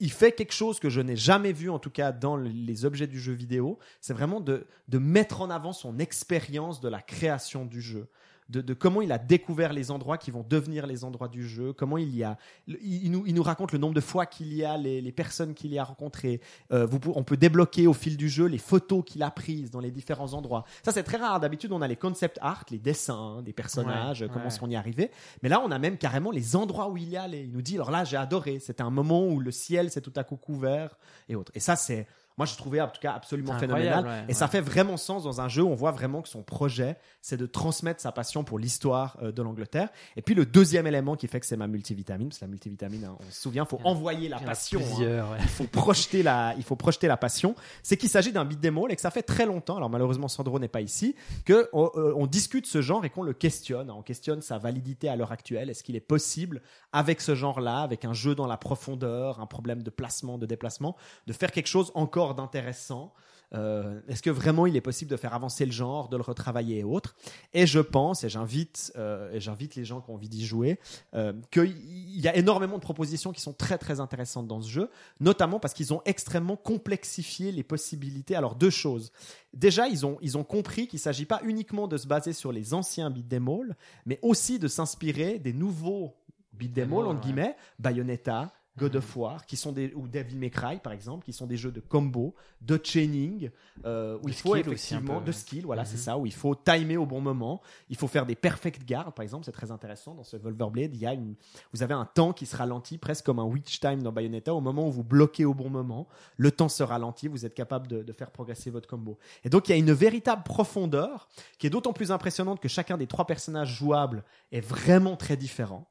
il 0.02 0.12
fait 0.12 0.34
quelque 0.34 0.52
chose 0.54 0.80
que 0.80 0.90
je 0.90 1.00
n'ai 1.00 1.16
jamais 1.16 1.54
vu, 1.54 1.70
en 1.70 1.80
tout 1.80 1.92
cas 1.92 2.12
dans 2.12 2.36
le- 2.36 2.50
les 2.50 2.84
objets 2.86 3.08
du 3.08 3.20
jeu 3.20 3.34
vidéo. 3.34 3.78
C'est 4.02 4.14
vraiment 4.14 4.42
de, 4.42 4.66
de 4.90 4.98
mettre 4.98 5.42
en 5.42 5.50
avant 5.50 5.72
son 5.74 6.00
expérience 6.00 6.82
de 6.82 6.90
la 6.90 7.02
création 7.02 7.66
du 7.66 7.80
jeu. 7.82 8.08
De, 8.52 8.62
de 8.62 8.74
comment 8.74 9.02
il 9.02 9.12
a 9.12 9.18
découvert 9.18 9.72
les 9.72 9.92
endroits 9.92 10.18
qui 10.18 10.30
vont 10.30 10.46
devenir 10.48 10.86
les 10.86 11.04
endroits 11.04 11.30
du 11.30 11.48
jeu, 11.48 11.72
comment 11.74 11.98
il 11.98 12.16
y 12.16 12.24
a, 12.24 12.38
il, 12.68 13.10
nous, 13.10 13.24
il 13.26 13.34
nous 13.34 13.44
raconte 13.44 13.72
le 13.72 13.78
nombre 13.78 13.94
de 13.94 14.02
fois 14.02 14.26
qu'il 14.26 14.54
y 14.54 14.66
a, 14.66 14.78
les, 14.78 15.02
les 15.02 15.12
personnes 15.12 15.54
qu'il 15.54 15.72
y 15.74 15.80
a 15.80 15.84
rencontrées. 15.84 16.42
Euh, 16.72 16.86
vous, 16.86 17.00
on 17.16 17.24
peut 17.24 17.38
débloquer 17.38 17.88
au 17.88 17.94
fil 17.94 18.18
du 18.18 18.30
jeu 18.30 18.46
les 18.46 18.58
photos 18.58 19.04
qu'il 19.06 19.24
a 19.24 19.32
prises 19.32 19.72
dans 19.72 19.80
les 19.80 19.92
différents 19.92 20.34
endroits. 20.34 20.66
Ça 20.84 20.92
c'est 20.92 21.04
très 21.04 21.18
rare. 21.18 21.40
D'habitude 21.40 21.72
on 21.72 21.82
a 21.82 21.88
les 21.88 21.96
concept 21.96 22.38
art, 22.42 22.66
les 22.72 22.80
dessins 22.80 23.38
hein, 23.38 23.42
des 23.42 23.54
personnages, 23.54 24.22
Ouais, 24.22 24.28
comment 24.32 24.46
ouais. 24.50 24.58
qu'on 24.60 24.70
y 24.70 24.74
est 24.74 24.78
arrivé. 24.78 25.12
Mais 25.44 25.50
là, 25.50 25.62
on 25.66 25.72
a 25.72 25.80
même 25.80 25.98
carrément 25.98 26.32
les 26.32 26.56
endroits 26.56 26.90
où 26.90 26.98
il 26.98 27.10
y 27.10 27.18
allait. 27.18 27.44
Il 27.44 27.52
nous 27.52 27.62
dit, 27.62 27.76
alors 27.76 27.92
là, 27.92 28.04
j'ai 28.04 28.18
adoré. 28.18 28.60
C'était 28.60 28.84
un 28.84 28.90
moment 28.90 29.26
où 29.26 29.40
le 29.40 29.52
ciel 29.52 29.90
s'est 29.90 30.02
tout 30.02 30.14
à 30.16 30.24
coup 30.24 30.36
couvert 30.36 30.98
et 31.30 31.36
autres. 31.36 31.52
Et 31.56 31.60
ça, 31.60 31.76
c'est, 31.76 32.08
moi, 32.42 32.48
je 32.48 32.56
trouvais 32.56 32.82
en 32.82 32.88
tout 32.88 33.00
cas 33.00 33.14
absolument 33.14 33.56
phénoménal. 33.60 34.04
ouais, 34.04 34.26
et 34.28 34.34
ça 34.34 34.48
fait 34.48 34.62
vraiment 34.62 34.98
sens 34.98 35.24
dans 35.26 35.42
un 35.42 35.48
jeu 35.48 35.62
où 35.62 35.70
on 35.70 35.76
voit 35.76 35.92
vraiment 35.92 36.24
que 36.24 36.28
son 36.28 36.42
projet, 36.42 36.98
c'est 37.22 37.38
de 37.38 37.46
transmettre 37.46 38.02
sa 38.02 38.12
passion 38.12 38.44
pour 38.44 38.58
l'histoire 38.58 39.16
euh, 39.22 39.32
de 39.32 39.44
l'Angleterre. 39.44 39.90
Et 40.16 40.24
puis, 40.24 40.34
le 40.34 40.48
deuxième 40.48 40.88
élément 40.88 41.16
qui 41.16 41.28
fait 41.28 41.40
que 41.40 41.46
c'est 41.46 41.56
ma 41.56 41.68
multivitamine, 41.68 42.30
parce 42.30 42.40
que 42.40 42.46
la 42.46 42.50
multivitamine, 42.50 43.06
hein, 43.06 43.16
on 43.20 43.32
se 43.32 43.40
souvient, 43.42 43.64
faut 43.66 43.78
Il 43.82 43.88
envoyer 43.88 44.28
la 44.28 44.40
passion. 44.40 44.82
hein 44.82 45.00
ouais. 45.04 45.38
il 45.40 45.48
faut 45.50 45.66
projeter 45.66 46.24
la, 46.24 46.56
il 46.58 46.64
faut 46.64 46.76
projeter 46.76 47.08
la 47.08 47.16
passion. 47.16 47.54
C'est 47.84 47.96
qu'il 47.96 48.10
s'agit 48.10 48.32
d'un 48.32 48.44
beat'em 48.44 48.76
all 48.80 48.92
et 48.92 48.96
que 48.96 49.02
ça 49.04 49.12
fait 49.12 49.22
très 49.22 49.46
longtemps. 49.46 49.78
Alors 49.78 49.92
malheureusement 49.92 50.28
Sandro 50.28 50.58
n'est 50.58 50.68
pas 50.68 50.82
ici, 50.82 51.16
que 51.46 51.70
on, 51.74 51.92
euh, 51.96 52.14
on 52.18 52.26
discute 52.26 52.66
ce 52.66 52.82
genre 52.82 53.06
et 53.06 53.12
qu'on 53.12 53.22
le 53.22 53.34
questionne. 53.34 53.92
On 53.92 54.02
questionne 54.02 54.42
sa 54.42 54.58
validité 54.58 55.10
à 55.10 55.16
l'heure 55.16 55.32
actuelle. 55.32 55.70
Est-ce 55.70 55.84
qu'il 55.84 55.96
est 55.96 56.00
possible 56.00 56.64
avec 56.92 57.22
ce 57.22 57.36
genre-là, 57.36 57.82
avec 57.82 58.04
un 58.04 58.14
jeu 58.14 58.34
dans 58.34 58.48
la 58.48 58.58
profondeur, 58.58 59.40
un 59.40 59.46
problème 59.46 59.84
de 59.84 59.92
placement, 59.92 60.40
de 60.40 60.48
déplacement, 60.48 60.96
de 61.28 61.34
faire 61.34 61.52
quelque 61.52 61.68
chose 61.68 61.92
encore 61.96 62.31
d'intéressant? 62.34 63.14
Euh, 63.54 64.00
Est-ce 64.08 64.22
que 64.22 64.30
vraiment 64.30 64.66
il 64.66 64.76
est 64.76 64.82
possible 64.82 65.12
de 65.12 65.18
faire 65.18 65.34
avancer 65.34 65.66
le 65.66 65.72
genre, 65.72 66.08
de 66.08 66.16
le 66.16 66.24
retravailler 66.24 66.80
et 66.80 66.84
autres? 66.84 67.16
Et 67.54 67.68
je 67.68 67.80
pense, 67.80 68.24
et 68.24 68.30
j'invite, 68.30 68.94
euh, 68.96 69.34
et 69.34 69.40
j'invite 69.42 69.76
les 69.76 69.84
gens 69.84 70.00
qui 70.00 70.10
ont 70.10 70.14
envie 70.14 70.30
d'y 70.30 70.46
jouer, 70.46 70.80
euh, 71.14 71.34
qu'il 71.52 71.76
y 72.20 72.28
a 72.28 72.36
énormément 72.36 72.78
de 72.78 72.82
propositions 72.82 73.32
qui 73.34 73.42
sont 73.42 73.54
très 73.54 73.78
très 73.78 74.00
intéressantes 74.00 74.48
dans 74.48 74.62
ce 74.62 74.70
jeu, 74.70 74.90
notamment 75.20 75.60
parce 75.60 75.74
qu'ils 75.74 75.94
ont 75.94 76.02
extrêmement 76.06 76.56
complexifié 76.56 77.52
les 77.52 77.64
possibilités. 77.64 78.36
Alors 78.36 78.56
deux 78.56 78.70
choses. 78.70 79.12
Déjà, 79.54 79.88
ils 79.88 80.06
ont, 80.06 80.18
ils 80.22 80.38
ont 80.38 80.46
compris 80.46 80.88
qu'il 80.88 80.98
ne 80.98 81.02
s'agit 81.02 81.26
pas 81.26 81.42
uniquement 81.44 81.90
de 81.90 81.98
se 81.98 82.08
baser 82.08 82.32
sur 82.32 82.54
les 82.54 82.74
anciens 82.74 83.10
beat'em 83.10 83.50
all, 83.50 83.76
mais 84.06 84.20
aussi 84.22 84.60
de 84.60 84.70
s'inspirer 84.70 85.40
des 85.40 85.52
nouveaux 85.52 86.16
beat'em 86.54 86.94
all, 86.94 87.08
entre 87.08 87.22
guillemets, 87.22 87.56
Bayonetta, 87.80 88.54
God 88.78 88.96
of. 88.96 89.16
War, 89.16 89.46
qui 89.46 89.58
sont 89.58 89.72
des, 89.74 89.94
ou 89.96 90.08
Devil 90.08 90.38
May 90.38 90.50
Cry, 90.50 90.80
par 90.80 90.94
exemple, 90.94 91.26
qui 91.26 91.34
sont 91.34 91.46
des 91.46 91.58
jeux 91.58 91.72
de 91.72 91.82
combo, 91.82 92.34
de 92.62 92.80
chaining, 92.82 93.50
euh, 93.86 94.18
où 94.22 94.26
De 94.28 94.30
il 94.30 94.34
faut 94.34 94.56
effectivement, 94.56 95.20
de 95.20 95.32
skill, 95.34 95.66
voilà, 95.66 95.84
c'est 95.84 95.98
Mhm. 95.98 96.02
ça, 96.02 96.18
où 96.18 96.26
il 96.26 96.34
faut 96.34 96.56
timer 96.56 96.96
au 96.98 97.06
bon 97.06 97.20
moment, 97.20 97.62
il 97.90 97.98
faut 97.98 98.08
faire 98.08 98.26
des 98.26 98.36
perfect 98.36 98.88
guards, 98.88 99.14
par 99.14 99.24
exemple, 99.24 99.44
c'est 99.46 99.52
très 99.52 99.72
intéressant, 99.72 100.16
dans 100.16 100.24
ce 100.24 100.38
Wolverblade, 100.38 100.96
il 100.96 101.02
y 101.02 101.06
a 101.06 101.14
une, 101.14 101.36
vous 101.74 101.84
avez 101.84 101.94
un 101.94 102.06
temps 102.06 102.32
qui 102.32 102.46
se 102.46 102.56
ralentit, 102.56 102.98
presque 102.98 103.26
comme 103.26 103.40
un 103.40 103.44
witch 103.44 103.80
time 103.82 104.02
dans 104.02 104.14
Bayonetta, 104.14 104.54
au 104.54 104.62
moment 104.62 104.88
où 104.88 104.92
vous 104.92 105.04
bloquez 105.04 105.44
au 105.44 105.54
bon 105.54 105.70
moment, 105.70 106.08
le 106.38 106.52
temps 106.52 106.70
se 106.70 106.82
ralentit, 106.84 107.28
vous 107.28 107.46
êtes 107.46 107.54
capable 107.54 107.88
de, 107.88 108.04
de 108.04 108.14
faire 108.14 108.32
progresser 108.32 108.70
votre 108.70 108.88
combo. 108.88 109.18
Et 109.44 109.50
donc, 109.50 109.68
il 109.68 109.72
y 109.72 109.76
a 109.76 109.78
une 109.78 109.92
véritable 109.92 110.44
profondeur, 110.44 111.28
qui 111.58 111.68
est 111.68 111.70
d'autant 111.70 111.94
plus 111.94 112.12
impressionnante 112.12 112.62
que 112.62 112.70
chacun 112.70 112.98
des 112.98 113.08
trois 113.08 113.26
personnages 113.28 113.74
jouables 113.76 114.24
est 114.54 114.62
vraiment 114.62 115.18
très 115.18 115.36
différent 115.36 115.88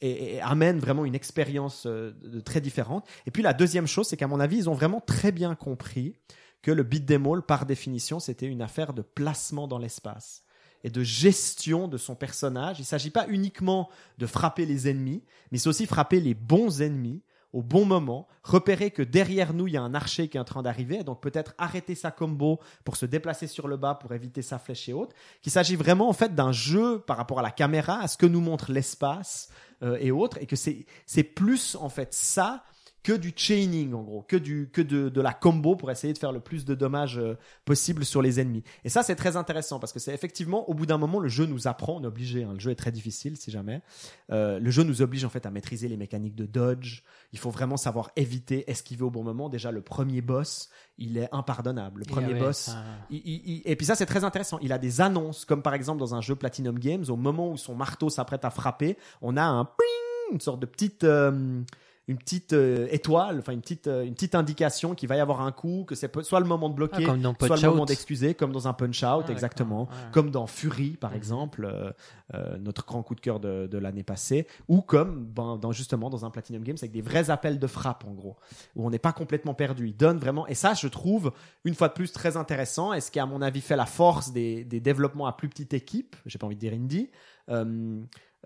et, 0.00 0.40
amène 0.40 0.78
vraiment 0.78 1.04
une 1.04 1.14
expérience 1.14 1.86
euh, 1.86 2.12
de- 2.22 2.40
très 2.40 2.60
différente. 2.60 3.06
Et 3.26 3.30
puis 3.30 3.42
la 3.42 3.52
deuxième 3.52 3.86
chose, 3.86 4.08
c'est 4.08 4.16
qu'à 4.16 4.26
mon 4.26 4.40
avis, 4.40 4.58
ils 4.58 4.70
ont 4.70 4.74
vraiment 4.74 5.00
très 5.00 5.32
bien 5.32 5.54
compris 5.54 6.14
que 6.62 6.70
le 6.70 6.82
beat'em 6.82 7.26
all, 7.26 7.42
par 7.42 7.66
définition, 7.66 8.20
c'était 8.20 8.46
une 8.46 8.62
affaire 8.62 8.92
de 8.92 9.02
placement 9.02 9.68
dans 9.68 9.78
l'espace 9.78 10.42
et 10.84 10.90
de 10.90 11.02
gestion 11.02 11.88
de 11.88 11.96
son 11.96 12.14
personnage. 12.14 12.78
Il 12.78 12.82
ne 12.82 12.86
s'agit 12.86 13.10
pas 13.10 13.26
uniquement 13.28 13.88
de 14.18 14.26
frapper 14.26 14.66
les 14.66 14.88
ennemis, 14.88 15.22
mais 15.50 15.58
c'est 15.58 15.68
aussi 15.68 15.86
frapper 15.86 16.20
les 16.20 16.34
bons 16.34 16.82
ennemis 16.82 17.22
au 17.52 17.62
bon 17.62 17.84
moment, 17.84 18.28
repérer 18.42 18.90
que 18.90 19.02
derrière 19.02 19.54
nous, 19.54 19.66
il 19.66 19.74
y 19.74 19.76
a 19.76 19.82
un 19.82 19.94
archer 19.94 20.28
qui 20.28 20.36
est 20.36 20.40
en 20.40 20.44
train 20.44 20.62
d'arriver, 20.62 21.02
donc 21.02 21.22
peut-être 21.22 21.54
arrêter 21.56 21.94
sa 21.94 22.10
combo 22.10 22.60
pour 22.84 22.96
se 22.96 23.06
déplacer 23.06 23.46
sur 23.46 23.68
le 23.68 23.76
bas 23.76 23.94
pour 23.94 24.12
éviter 24.12 24.42
sa 24.42 24.58
flèche 24.58 24.88
et 24.88 24.92
autres. 24.92 25.14
Qu'il 25.40 25.52
s'agit 25.52 25.76
vraiment 25.76 26.08
en 26.08 26.12
fait 26.12 26.34
d'un 26.34 26.52
jeu 26.52 27.00
par 27.00 27.16
rapport 27.16 27.38
à 27.38 27.42
la 27.42 27.50
caméra, 27.50 28.00
à 28.00 28.08
ce 28.08 28.18
que 28.18 28.26
nous 28.26 28.40
montre 28.40 28.70
l'espace 28.70 29.48
euh, 29.82 29.96
et 30.00 30.10
autres, 30.10 30.38
et 30.40 30.46
que 30.46 30.56
c'est 30.56 30.84
c'est 31.06 31.22
plus 31.22 31.76
en 31.80 31.88
fait 31.88 32.12
ça 32.12 32.64
que 33.02 33.12
du 33.12 33.32
chaining 33.34 33.94
en 33.94 34.02
gros, 34.02 34.22
que 34.22 34.36
du 34.36 34.70
que 34.72 34.82
de, 34.82 35.08
de 35.08 35.20
la 35.20 35.32
combo 35.32 35.76
pour 35.76 35.90
essayer 35.90 36.12
de 36.12 36.18
faire 36.18 36.32
le 36.32 36.40
plus 36.40 36.64
de 36.64 36.74
dommages 36.74 37.18
euh, 37.18 37.36
possible 37.64 38.04
sur 38.04 38.22
les 38.22 38.40
ennemis. 38.40 38.64
Et 38.84 38.88
ça 38.88 39.02
c'est 39.02 39.14
très 39.14 39.36
intéressant 39.36 39.78
parce 39.78 39.92
que 39.92 39.98
c'est 40.00 40.12
effectivement 40.12 40.68
au 40.68 40.74
bout 40.74 40.84
d'un 40.84 40.98
moment 40.98 41.20
le 41.20 41.28
jeu 41.28 41.46
nous 41.46 41.68
apprend, 41.68 41.96
on 41.96 42.02
est 42.02 42.06
obligé, 42.08 42.42
hein, 42.44 42.52
le 42.54 42.58
jeu 42.58 42.70
est 42.70 42.74
très 42.76 42.90
difficile 42.92 43.36
si 43.36 43.50
jamais. 43.50 43.82
Euh, 44.30 44.58
le 44.58 44.70
jeu 44.70 44.82
nous 44.82 45.00
oblige 45.00 45.24
en 45.24 45.28
fait 45.30 45.46
à 45.46 45.50
maîtriser 45.50 45.88
les 45.88 45.96
mécaniques 45.96 46.34
de 46.34 46.44
dodge. 46.46 47.02
Il 47.32 47.38
faut 47.38 47.50
vraiment 47.50 47.76
savoir 47.76 48.10
éviter, 48.16 48.70
esquiver 48.70 49.04
au 49.04 49.10
bon 49.10 49.22
moment. 49.22 49.48
Déjà 49.48 49.70
le 49.70 49.80
premier 49.80 50.20
boss, 50.20 50.68
il 50.98 51.16
est 51.18 51.28
impardonnable. 51.32 52.00
Le 52.00 52.04
premier 52.06 52.28
Ah 52.30 52.32
ouais, 52.32 52.38
boss, 52.40 52.56
ça- 52.58 52.84
il- 53.10 53.22
il- 53.24 53.42
il- 53.46 53.62
et 53.64 53.76
puis 53.76 53.86
ça, 53.86 53.94
c'est 53.94 54.06
très 54.06 54.24
intéressant. 54.24 54.58
Il 54.60 54.72
a 54.72 54.78
des 54.78 55.00
annonces, 55.00 55.44
comme 55.44 55.62
par 55.62 55.74
exemple 55.74 56.00
dans 56.00 56.14
un 56.14 56.20
jeu 56.20 56.34
Platinum 56.34 56.78
Games, 56.78 57.04
au 57.08 57.16
moment 57.16 57.50
où 57.52 57.56
son 57.56 57.74
marteau 57.74 58.10
s'apprête 58.10 58.44
à 58.44 58.50
frapper, 58.50 58.96
on 59.22 59.36
a 59.36 59.44
un 59.44 59.64
ping, 59.64 60.32
une 60.34 60.40
sorte 60.40 60.60
de 60.60 60.66
petite, 60.66 61.04
euh, 61.04 61.60
une 62.08 62.16
petite 62.16 62.54
euh, 62.54 62.88
étoile, 62.90 63.38
enfin 63.38 63.52
une 63.52 63.60
petite, 63.60 63.86
euh, 63.86 64.04
une 64.04 64.14
petite 64.14 64.34
indication 64.34 64.94
qu'il 64.94 65.10
va 65.10 65.16
y 65.16 65.20
avoir 65.20 65.42
un 65.42 65.52
coup, 65.52 65.84
que 65.86 65.94
c'est 65.94 66.10
soit 66.22 66.40
le 66.40 66.46
moment 66.46 66.70
de 66.70 66.74
bloquer, 66.74 67.04
Ah, 67.06 67.46
soit 67.46 67.56
le 67.56 67.68
moment 67.68 67.84
d'excuser, 67.84 68.34
comme 68.34 68.50
dans 68.50 68.66
un 68.66 68.72
Punch 68.72 69.02
Out, 69.02 69.26
Ah, 69.28 69.30
exactement, 69.30 69.82
ouais. 69.82 70.10
comme 70.10 70.30
dans 70.30 70.46
Fury 70.46 70.96
par 70.96 71.14
exemple, 71.14 71.66
euh, 71.70 71.92
euh, 72.34 72.56
notre 72.58 72.86
grand 72.86 73.02
coup 73.02 73.14
de 73.14 73.20
cœur 73.20 73.40
de, 73.40 73.66
de 73.66 73.78
l'année 73.78 74.02
passée, 74.02 74.46
ou 74.68 74.80
comme 74.80 75.26
ben, 75.26 75.58
dans 75.58 75.70
justement 75.70 76.08
dans 76.08 76.24
un 76.24 76.30
Platinum 76.30 76.62
Games 76.64 76.78
avec 76.80 76.92
des 76.92 77.02
vrais 77.02 77.28
appels 77.28 77.58
de 77.58 77.66
frappe 77.66 78.04
en 78.06 78.12
gros, 78.12 78.36
où 78.74 78.86
on 78.86 78.90
n'est 78.90 78.98
pas 78.98 79.12
complètement 79.12 79.54
perdu. 79.54 79.88
Il 79.88 79.96
donne 79.96 80.18
vraiment, 80.18 80.46
et 80.46 80.54
ça 80.54 80.72
je 80.72 80.88
trouve 80.88 81.32
une 81.64 81.74
fois 81.74 81.88
de 81.88 81.92
plus 81.92 82.10
très 82.10 82.38
intéressant, 82.38 82.94
et 82.94 83.02
ce 83.02 83.10
qui 83.10 83.20
à 83.20 83.26
mon 83.26 83.42
avis 83.42 83.60
fait 83.60 83.76
la 83.76 83.86
force 83.86 84.32
des, 84.32 84.64
des 84.64 84.80
développements 84.80 85.26
à 85.26 85.32
plus 85.34 85.50
petite 85.50 85.74
équipe, 85.74 86.16
j'ai 86.24 86.38
pas 86.38 86.46
envie 86.46 86.56
de 86.56 86.60
dire 86.60 86.72
indie, 86.72 87.10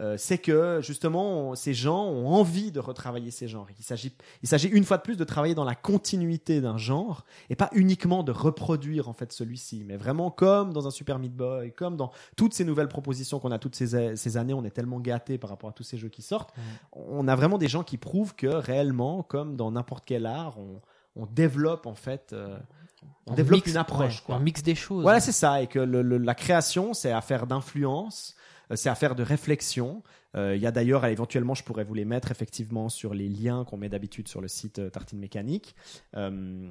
euh, 0.01 0.17
c'est 0.17 0.39
que 0.39 0.81
justement 0.83 1.51
on- 1.51 1.55
ces 1.55 1.75
gens 1.75 2.05
ont 2.07 2.29
envie 2.29 2.73
de 2.73 2.81
retravailler 2.81 3.31
ces 3.31 3.47
genres. 3.47 3.67
Il 3.79 3.85
s'agit, 3.85 4.15
il 4.43 4.49
s'agit 4.49 4.69
une 4.69 4.85
fois 4.85 4.97
de 4.97 5.03
plus 5.03 5.17
de 5.17 5.25
travailler 5.25 5.55
dans 5.55 5.65
la 5.67 5.75
continuité 5.75 6.61
d'un 6.63 6.79
genre 6.79 7.25
et 7.51 7.57
pas 7.57 7.69
uniquement 7.73 8.23
de 8.23 8.33
reproduire 8.33 9.09
en 9.09 9.13
fait 9.13 9.33
celui-ci, 9.33 9.85
mais 9.87 9.97
vraiment 9.99 10.31
comme 10.31 10.73
dans 10.73 10.87
un 10.87 10.91
Super 10.91 11.19
Meat 11.19 11.37
Boy, 11.37 11.73
comme 11.73 11.97
dans 11.97 12.11
toutes 12.37 12.55
ces 12.55 12.65
nouvelles 12.65 12.89
propositions 12.89 13.39
qu'on 13.39 13.51
a 13.53 13.59
toutes 13.59 13.77
ces, 13.77 14.17
ces 14.17 14.37
années, 14.39 14.55
on 14.55 14.65
est 14.65 14.71
tellement 14.71 14.99
gâtés 15.01 15.37
par 15.37 15.51
rapport 15.51 15.69
à 15.71 15.73
tous 15.73 15.83
ces 15.85 15.99
jeux 15.99 16.09
qui 16.09 16.23
sortent. 16.23 16.55
On 16.93 17.29
a 17.29 17.37
vraiment 17.37 17.59
des 17.59 17.69
gens 17.69 17.83
qui 17.83 17.99
prouvent 17.99 18.35
que 18.35 18.47
réellement, 18.47 19.23
comme 19.23 19.57
dans 19.57 19.71
n'importe 19.73 20.05
quel 20.07 20.25
art, 20.27 20.59
on, 20.59 20.81
on 21.17 21.27
développe 21.27 21.87
en 21.87 21.95
fait, 21.95 22.33
euh, 22.33 22.57
on, 23.27 23.35
développe 23.35 23.67
une 23.67 23.77
approche. 23.77 24.17
ouais, 24.21 24.23
quoi. 24.25 24.37
On 24.37 24.41
mixe 24.41 24.63
des 24.63 24.75
choses. 24.75 25.03
Voilà, 25.03 25.21
c'est 25.21 25.33
ça. 25.33 25.61
Et 25.61 25.67
que 25.67 25.79
le- 25.79 26.03
le- 26.03 26.19
la 26.19 26.35
création, 26.35 26.95
c'est 26.95 27.13
affaire 27.13 27.47
d'influence, 27.47 28.35
c'est 28.77 28.89
affaire 28.89 29.15
de 29.15 29.23
réflexion. 29.23 30.03
Euh, 30.37 30.57
Il 30.57 30.63
y 30.63 30.67
a 30.67 30.71
d'ailleurs, 30.71 31.05
éventuellement, 31.07 31.55
je 31.55 31.65
pourrais 31.65 31.85
vous 31.85 31.95
les 31.95 32.05
mettre 32.05 32.31
effectivement 32.31 32.89
sur 32.89 33.15
les 33.15 33.29
liens 33.29 33.65
qu'on 33.65 33.77
met 33.77 33.89
d'habitude 33.89 34.29
sur 34.29 34.41
le 34.41 34.49
site 34.49 34.79
euh, 34.79 34.91
Tartine 34.91 35.19
Mécanique. 35.19 35.75
Euh, 36.17 36.71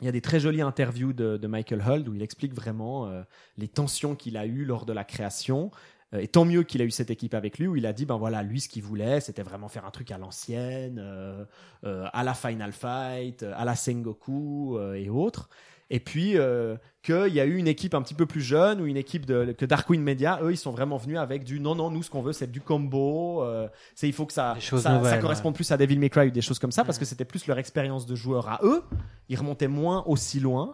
il 0.00 0.06
y 0.06 0.08
a 0.08 0.12
des 0.12 0.20
très 0.20 0.40
jolies 0.40 0.62
interviews 0.62 1.12
de, 1.12 1.46
Michael 1.46 1.82
Huld 1.86 2.08
où 2.08 2.14
il 2.14 2.22
explique 2.22 2.54
vraiment 2.54 3.06
euh, 3.06 3.22
les 3.56 3.68
tensions 3.68 4.16
qu'il 4.16 4.36
a 4.36 4.46
eues 4.46 4.64
lors 4.64 4.84
de 4.84 4.92
la 4.92 5.04
création. 5.04 5.70
Euh, 6.14 6.18
Et 6.18 6.28
tant 6.28 6.44
mieux 6.44 6.62
qu'il 6.64 6.82
a 6.82 6.84
eu 6.84 6.90
cette 6.90 7.10
équipe 7.10 7.34
avec 7.34 7.58
lui 7.58 7.66
où 7.68 7.76
il 7.76 7.86
a 7.86 7.92
dit 7.92 8.04
ben 8.04 8.16
voilà 8.16 8.42
lui 8.42 8.60
ce 8.60 8.68
qu'il 8.68 8.82
voulait 8.82 9.20
c'était 9.20 9.42
vraiment 9.42 9.68
faire 9.68 9.84
un 9.86 9.90
truc 9.90 10.10
à 10.10 10.18
l'ancienne, 10.18 10.98
euh, 10.98 11.44
euh, 11.84 12.06
à 12.12 12.24
la 12.24 12.34
Final 12.34 12.72
Fight, 12.72 13.42
euh, 13.42 13.52
à 13.56 13.64
la 13.64 13.76
Sengoku 13.76 14.76
euh, 14.76 14.94
et 14.94 15.08
autres. 15.08 15.48
Et 15.92 16.00
puis 16.00 16.38
euh, 16.38 16.76
qu'il 17.02 17.34
y 17.34 17.38
a 17.38 17.44
eu 17.44 17.56
une 17.56 17.68
équipe 17.68 17.94
un 17.94 18.00
petit 18.00 18.14
peu 18.14 18.24
plus 18.24 18.40
jeune 18.40 18.80
ou 18.80 18.86
une 18.86 18.96
équipe 18.96 19.26
de 19.26 19.52
que 19.52 19.66
Darkwing 19.66 20.00
Media, 20.00 20.40
eux 20.42 20.50
ils 20.50 20.56
sont 20.56 20.70
vraiment 20.70 20.96
venus 20.96 21.18
avec 21.18 21.44
du 21.44 21.60
non 21.60 21.74
non 21.74 21.90
nous 21.90 22.02
ce 22.02 22.08
qu'on 22.08 22.22
veut 22.22 22.32
c'est 22.32 22.50
du 22.50 22.62
combo, 22.62 23.42
euh, 23.42 23.68
c'est 23.94 24.08
il 24.08 24.14
faut 24.14 24.24
que 24.24 24.32
ça 24.32 24.56
ça, 24.58 25.18
corresponde 25.18 25.54
plus 25.54 25.70
à 25.70 25.76
Devil 25.76 25.98
May 25.98 26.08
Cry 26.08 26.28
ou 26.28 26.30
des 26.30 26.40
choses 26.40 26.58
comme 26.58 26.72
ça 26.72 26.82
parce 26.84 26.98
que 26.98 27.04
c'était 27.04 27.26
plus 27.26 27.46
leur 27.46 27.58
expérience 27.58 28.06
de 28.06 28.14
joueur 28.14 28.48
à 28.48 28.60
eux, 28.62 28.82
ils 29.28 29.38
remontaient 29.38 29.68
moins 29.68 30.02
aussi 30.06 30.40
loin. 30.40 30.72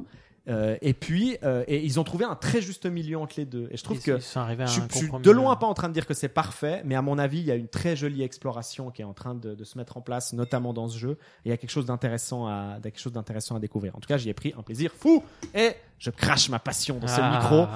Euh, 0.48 0.76
et 0.80 0.94
puis, 0.94 1.36
euh, 1.42 1.62
et 1.68 1.84
ils 1.84 2.00
ont 2.00 2.04
trouvé 2.04 2.24
un 2.24 2.34
très 2.34 2.62
juste 2.62 2.86
milieu 2.86 3.18
entre 3.18 3.34
les 3.36 3.44
deux. 3.44 3.68
Et 3.70 3.76
je 3.76 3.84
trouve 3.84 3.98
que 4.06 4.18
je, 4.66 4.72
suis- 4.72 4.80
je 4.88 4.98
suis 4.98 5.08
de 5.22 5.30
loin 5.30 5.56
pas 5.56 5.66
en 5.66 5.74
train 5.74 5.88
de 5.88 5.92
dire 5.94 6.06
que 6.06 6.14
c'est 6.14 6.28
parfait, 6.28 6.80
mais 6.84 6.94
à 6.94 7.02
mon 7.02 7.18
avis, 7.18 7.38
il 7.40 7.44
y 7.46 7.50
a 7.50 7.54
une 7.54 7.68
très 7.68 7.96
jolie 7.96 8.22
exploration 8.22 8.90
qui 8.90 9.02
est 9.02 9.04
en 9.04 9.12
train 9.12 9.34
de, 9.34 9.54
de 9.54 9.64
se 9.64 9.76
mettre 9.76 9.96
en 9.96 10.00
place, 10.00 10.32
notamment 10.32 10.72
dans 10.72 10.88
ce 10.88 10.96
jeu. 10.98 11.18
Et 11.44 11.48
il 11.48 11.50
y 11.50 11.52
a 11.52 11.56
quelque 11.56 11.70
chose 11.70 11.86
d'intéressant 11.86 12.46
à, 12.46 12.78
quelque 12.82 12.98
chose 13.00 13.12
d'intéressant 13.12 13.56
à 13.56 13.60
découvrir. 13.60 13.94
En 13.96 14.00
tout 14.00 14.08
cas, 14.08 14.16
j'y 14.16 14.30
ai 14.30 14.34
pris 14.34 14.54
un 14.58 14.62
plaisir 14.62 14.92
fou. 14.96 15.22
Et 15.54 15.72
je 15.98 16.10
crache 16.10 16.48
ma 16.48 16.58
passion 16.58 16.98
dans 16.98 17.08
ce 17.08 17.20
Ah. 17.20 17.38
micro. 17.38 17.66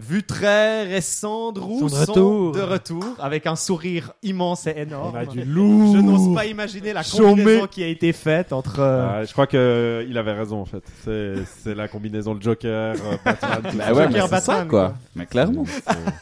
Vu 0.00 0.22
très 0.22 0.84
récent, 0.84 1.50
Drew 1.50 1.80
Sont 1.80 1.86
de 1.88 1.94
retour. 2.10 2.52
de 2.52 2.60
retour, 2.60 3.04
avec 3.18 3.48
un 3.48 3.56
sourire 3.56 4.12
immense 4.22 4.68
et 4.68 4.74
énorme. 4.76 5.10
On 5.12 5.18
a 5.18 5.26
du 5.26 5.42
lourd. 5.42 5.92
Je 5.96 6.00
n'ose 6.00 6.32
pas 6.36 6.46
imaginer 6.46 6.92
la 6.92 7.02
Chômé. 7.02 7.30
combinaison 7.42 7.66
qui 7.66 7.82
a 7.82 7.88
été 7.88 8.12
faite 8.12 8.52
entre. 8.52 8.78
euh, 8.78 9.08
Ah, 9.10 9.24
je 9.24 9.32
crois 9.32 9.48
que 9.48 9.56
euh, 9.56 10.06
il 10.08 10.16
avait 10.16 10.34
raison 10.34 10.60
en 10.60 10.66
fait. 10.66 10.84
C'est 11.04 11.74
la 11.74 11.88
combinaison 11.88 12.32
le 12.34 12.40
Joker, 12.40 12.94
euh, 12.94 13.16
Batman. 13.24 13.60
Bah 13.76 13.92
ouais, 13.92 14.04
Joker 14.04 14.08
mais 14.12 14.20
c'est 14.20 14.28
ça, 14.28 14.52
Batman, 14.52 14.68
quoi. 14.68 14.94
Mais 15.16 15.26
clairement. 15.26 15.64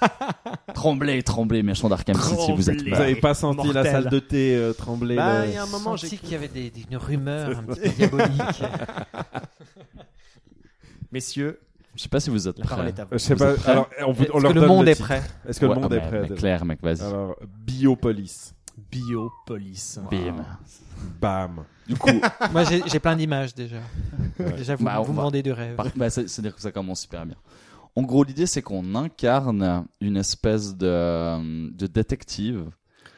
Tremblez, 0.74 1.22
tremblez, 1.22 1.62
méchant 1.62 1.88
d'Arkham 1.90 2.16
City, 2.16 2.52
vous 2.56 2.70
êtes. 2.70 2.82
Vous 2.82 2.90
bas. 2.90 2.98
avez 3.00 3.16
pas 3.16 3.34
senti 3.34 3.72
la 3.74 3.84
salle 3.84 4.08
de 4.08 4.18
thé 4.18 4.56
euh, 4.56 4.72
trembler 4.72 5.16
Bah, 5.16 5.40
le- 5.44 5.48
il 5.50 5.54
y 5.54 5.56
a 5.58 5.62
un 5.62 5.66
moment, 5.66 5.96
j'ai 5.96 6.06
senti 6.06 6.18
qu'il 6.18 6.32
y 6.32 6.34
avait 6.34 6.48
des, 6.48 6.70
des- 6.70 6.84
une 6.90 6.96
rumeur 6.96 7.58
un 7.58 7.62
petit 7.74 7.80
peu 7.80 7.88
diabolique. 7.90 8.62
Messieurs, 11.12 11.60
Je 11.96 12.02
sais 12.02 12.08
pas 12.08 12.20
si 12.20 12.30
vous 12.30 12.46
êtes 12.46 12.60
prêts. 12.60 12.94
Je 13.12 13.18
sais 13.18 13.34
pas. 13.36 13.54
Alors, 13.66 13.88
on, 14.06 14.12
vous- 14.12 14.24
on 14.32 14.38
Est-ce 14.38 14.42
leur 14.42 14.50
que 14.50 14.54
le 14.54 14.60
donne 14.60 14.68
monde 14.68 14.88
est 14.88 14.94
titre. 14.94 15.06
prêt 15.06 15.22
Est-ce 15.48 15.58
que 15.60 15.66
Ouais, 15.66 15.74
le 15.74 15.80
monde 15.80 15.90
mais- 15.90 15.96
est 15.96 16.00
prêt 16.08 16.20
mais 16.20 16.28
déjà 16.28 16.34
clair, 16.40 16.64
mec, 16.64 16.82
vas-y. 16.82 17.00
Alors, 17.02 17.36
Biopolis. 17.64 18.52
Biopolis. 18.90 19.98
Bim. 20.10 20.44
Bam. 21.20 21.64
Du 21.86 21.96
coup, 21.96 22.08
Moi, 22.52 22.64
j'ai 22.64 22.82
j'ai 22.86 22.98
plein 23.00 23.16
d'images 23.16 23.54
déjà. 23.54 23.76
Déjà, 24.56 24.76
vous, 24.76 24.84
Bah, 24.84 24.96
on 25.00 25.04
vous 25.04 25.12
me 25.12 25.16
va- 25.16 25.22
vendez 25.24 25.42
du 25.42 25.52
rêve. 25.52 25.76
par- 25.76 25.86
bah, 25.96 26.10
c'est- 26.10 26.28
c'est-à-dire 26.28 26.54
que 26.54 26.60
ça 26.60 26.72
commence 26.72 27.00
super 27.02 27.24
bien. 27.26 27.36
En 27.94 28.02
gros, 28.02 28.24
l'idée, 28.24 28.46
c'est 28.46 28.60
qu'on 28.62 28.94
incarne 28.94 29.86
une 30.00 30.16
espèce 30.18 30.74
de, 30.76 31.70
de 31.72 31.86
détective. 31.86 32.66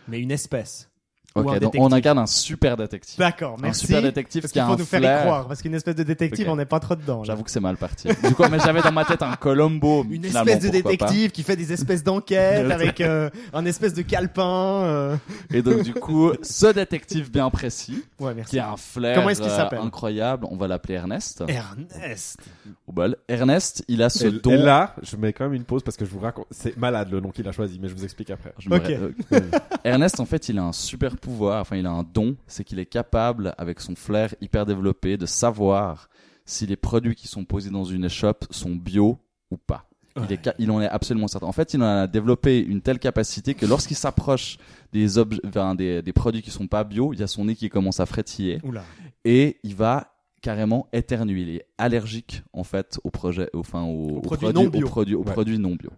Mais 0.06 0.20
une 0.20 0.30
espèce. 0.30 0.88
Ok, 1.34 1.42
un 1.42 1.44
donc 1.44 1.54
détective. 1.60 1.80
on 1.82 1.92
incarne 1.92 2.18
un 2.18 2.26
super 2.26 2.76
détective. 2.76 3.18
D'accord, 3.18 3.56
Un 3.58 3.62
merci. 3.62 3.86
super 3.86 4.02
détective 4.02 4.42
Parce 4.42 4.50
qui 4.52 4.58
qu'il 4.58 4.62
a 4.62 4.66
faut 4.66 4.72
un 4.72 4.76
nous 4.76 4.84
faire 4.84 5.00
y 5.00 5.22
croire, 5.24 5.46
parce 5.46 5.62
qu'une 5.62 5.74
espèce 5.74 5.94
de 5.94 6.02
détective, 6.02 6.46
Ok. 6.48 6.52
on 6.52 6.56
n'est 6.56 6.64
pas 6.64 6.80
trop 6.80 6.96
dedans. 6.96 7.18
là. 7.18 7.24
J'avoue 7.24 7.44
que 7.44 7.50
c'est 7.50 7.60
mal 7.60 7.76
parti. 7.76 8.08
Du 8.08 8.34
coup, 8.34 8.42
mais 8.50 8.58
j'avais 8.58 8.80
dans 8.82 8.90
ma 8.92 9.04
tête 9.04 9.22
un 9.22 9.36
Colombo. 9.36 10.04
Une 10.10 10.24
finalement, 10.24 10.50
espèce 10.50 10.70
de 10.72 10.80
pourquoi 10.80 10.96
pas. 10.98 11.04
détective 11.06 11.30
qui 11.30 11.42
fait 11.44 11.54
des 11.56 11.72
espèces 11.72 12.02
d'enquêtes 12.02 12.70
avec 12.70 13.00
euh, 13.00 13.30
un 13.52 13.64
espèce 13.66 13.94
de 13.94 14.02
calepin. 14.02 14.82
euh. 14.84 15.16
Et 15.52 15.62
donc, 15.62 15.82
du 15.82 15.94
coup, 15.94 16.32
ce 16.42 16.66
détective 16.72 17.30
bien 17.30 17.50
précis, 17.50 18.02
Ouais, 18.18 18.34
merci. 18.34 18.50
qui 18.52 18.58
a 18.58 18.70
un 18.72 18.76
flair 18.76 19.14
Comment 19.16 19.28
est-ce 19.28 19.40
qu'il 19.42 19.50
euh, 19.50 19.56
s'appelle? 19.56 19.80
incroyable, 19.80 20.46
on 20.50 20.56
va 20.56 20.66
l'appeler 20.66 20.94
Ernest. 20.94 21.44
Ernest. 21.46 22.38
Au 22.86 22.92
bol. 22.92 23.16
Ernest, 23.28 23.84
il 23.86 24.02
a 24.02 24.08
ce 24.08 24.26
Et, 24.26 24.30
don. 24.32 24.50
et 24.52 24.56
là, 24.56 24.94
je 25.02 25.16
mets 25.16 25.32
quand 25.32 25.44
même 25.44 25.54
une 25.54 25.64
pause 25.64 25.82
parce 25.82 25.96
que 25.96 26.04
je 26.04 26.10
vous 26.10 26.20
raconte. 26.20 26.46
C'est 26.50 26.76
malade 26.76 27.10
le 27.10 27.20
nom 27.20 27.30
qu'il 27.30 27.46
a 27.46 27.52
choisi, 27.52 27.78
mais 27.80 27.88
je 27.88 27.94
vous 27.94 28.04
explique 28.04 28.30
après. 28.30 28.54
Je 28.58 28.68
me 28.70 28.76
Ok. 28.76 28.86
ré- 28.86 28.98
euh, 29.34 29.40
Ernest, 29.84 30.18
en 30.20 30.24
fait, 30.26 30.48
il 30.48 30.58
a 30.58 30.62
un 30.64 30.72
super 30.72 31.16
pouvoir, 31.18 31.60
enfin, 31.60 31.76
il 31.76 31.86
a 31.86 31.90
un 31.90 32.02
don, 32.02 32.36
c'est 32.46 32.64
qu'il 32.64 32.78
est 32.78 32.86
capable, 32.86 33.54
avec 33.58 33.80
son 33.80 33.94
flair 33.94 34.34
hyper 34.40 34.66
développé, 34.66 35.16
de 35.16 35.26
savoir 35.26 36.08
si 36.44 36.66
les 36.66 36.76
produits 36.76 37.14
qui 37.14 37.28
sont 37.28 37.44
posés 37.44 37.70
dans 37.70 37.84
une 37.84 38.04
échoppe 38.04 38.46
sont 38.50 38.74
bio 38.74 39.18
ou 39.50 39.56
pas. 39.56 39.84
Il, 40.16 40.32
est 40.32 40.40
ca- 40.42 40.54
il 40.58 40.68
en 40.72 40.80
est 40.80 40.88
absolument 40.88 41.28
certain. 41.28 41.46
En 41.46 41.52
fait, 41.52 41.74
il 41.74 41.82
en 41.82 41.86
a 41.86 42.06
développé 42.08 42.58
une 42.58 42.80
telle 42.80 42.98
capacité 42.98 43.54
que 43.54 43.66
lorsqu'il 43.66 43.96
s'approche 43.96 44.58
des, 44.92 45.16
objets, 45.16 45.40
enfin, 45.46 45.76
des, 45.76 46.02
des 46.02 46.12
produits 46.12 46.42
qui 46.42 46.50
sont 46.50 46.66
pas 46.66 46.82
bio, 46.82 47.12
il 47.12 47.20
y 47.20 47.22
a 47.22 47.28
son 47.28 47.44
nez 47.44 47.54
qui 47.54 47.68
commence 47.68 48.00
à 48.00 48.06
frétiller 48.06 48.58
Oula. 48.64 48.82
et 49.24 49.58
il 49.62 49.76
va 49.76 50.12
carrément 50.42 50.88
éternuer. 50.92 51.42
Il 51.42 51.50
est 51.50 51.66
allergique 51.78 52.42
en 52.52 52.64
fait 52.64 52.98
au 53.04 53.10
projet, 53.10 53.48
au- 53.52 53.60
enfin 53.60 53.82
au, 53.82 54.08
Aux 54.08 54.16
au 54.16 54.20
produit- 54.20 54.48
bio. 54.70 54.88
Ouais. 55.20 55.58
non 55.58 55.76
bio. 55.76 55.90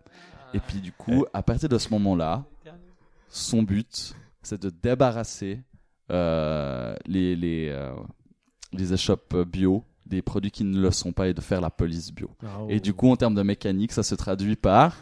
Et 0.52 0.58
puis 0.58 0.80
du 0.80 0.92
coup, 0.92 1.24
à 1.32 1.42
partir 1.42 1.68
de 1.70 1.78
ce 1.78 1.88
moment-là, 1.90 2.44
son 3.28 3.62
but, 3.62 4.14
c'est 4.42 4.60
de 4.60 4.70
débarrasser 4.70 5.60
euh, 6.10 6.94
les 7.06 7.36
les 7.36 7.68
euh, 7.70 7.92
les 8.72 8.92
échoppes 8.92 9.36
bio 9.46 9.84
des 10.06 10.22
produits 10.22 10.50
qui 10.50 10.64
ne 10.64 10.80
le 10.80 10.90
sont 10.90 11.12
pas 11.12 11.28
et 11.28 11.34
de 11.34 11.40
faire 11.40 11.60
la 11.60 11.70
police 11.70 12.12
bio. 12.12 12.30
Oh. 12.42 12.66
Et 12.68 12.80
du 12.80 12.92
coup, 12.92 13.10
en 13.10 13.16
termes 13.16 13.34
de 13.34 13.42
mécanique, 13.42 13.92
ça 13.92 14.02
se 14.02 14.14
traduit 14.14 14.56
par 14.56 14.96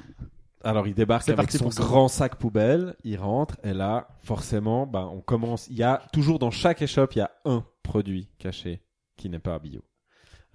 Alors 0.62 0.86
il 0.86 0.94
débarque 0.94 1.24
C'est 1.24 1.32
avec 1.32 1.50
son 1.50 1.68
grand 1.68 2.08
sac 2.08 2.36
poubelle, 2.36 2.94
il 3.04 3.16
rentre 3.18 3.56
et 3.64 3.72
là 3.72 4.08
forcément 4.20 4.86
bah, 4.86 5.08
on 5.10 5.20
commence. 5.20 5.66
Il 5.68 5.76
y 5.76 5.82
a 5.82 6.02
toujours 6.12 6.38
dans 6.38 6.50
chaque 6.50 6.82
échoppe 6.82 7.14
il 7.14 7.18
y 7.18 7.22
a 7.22 7.30
un 7.44 7.64
produit 7.82 8.28
caché 8.38 8.82
qui 9.16 9.28
n'est 9.28 9.38
pas 9.38 9.58
bio. 9.58 9.82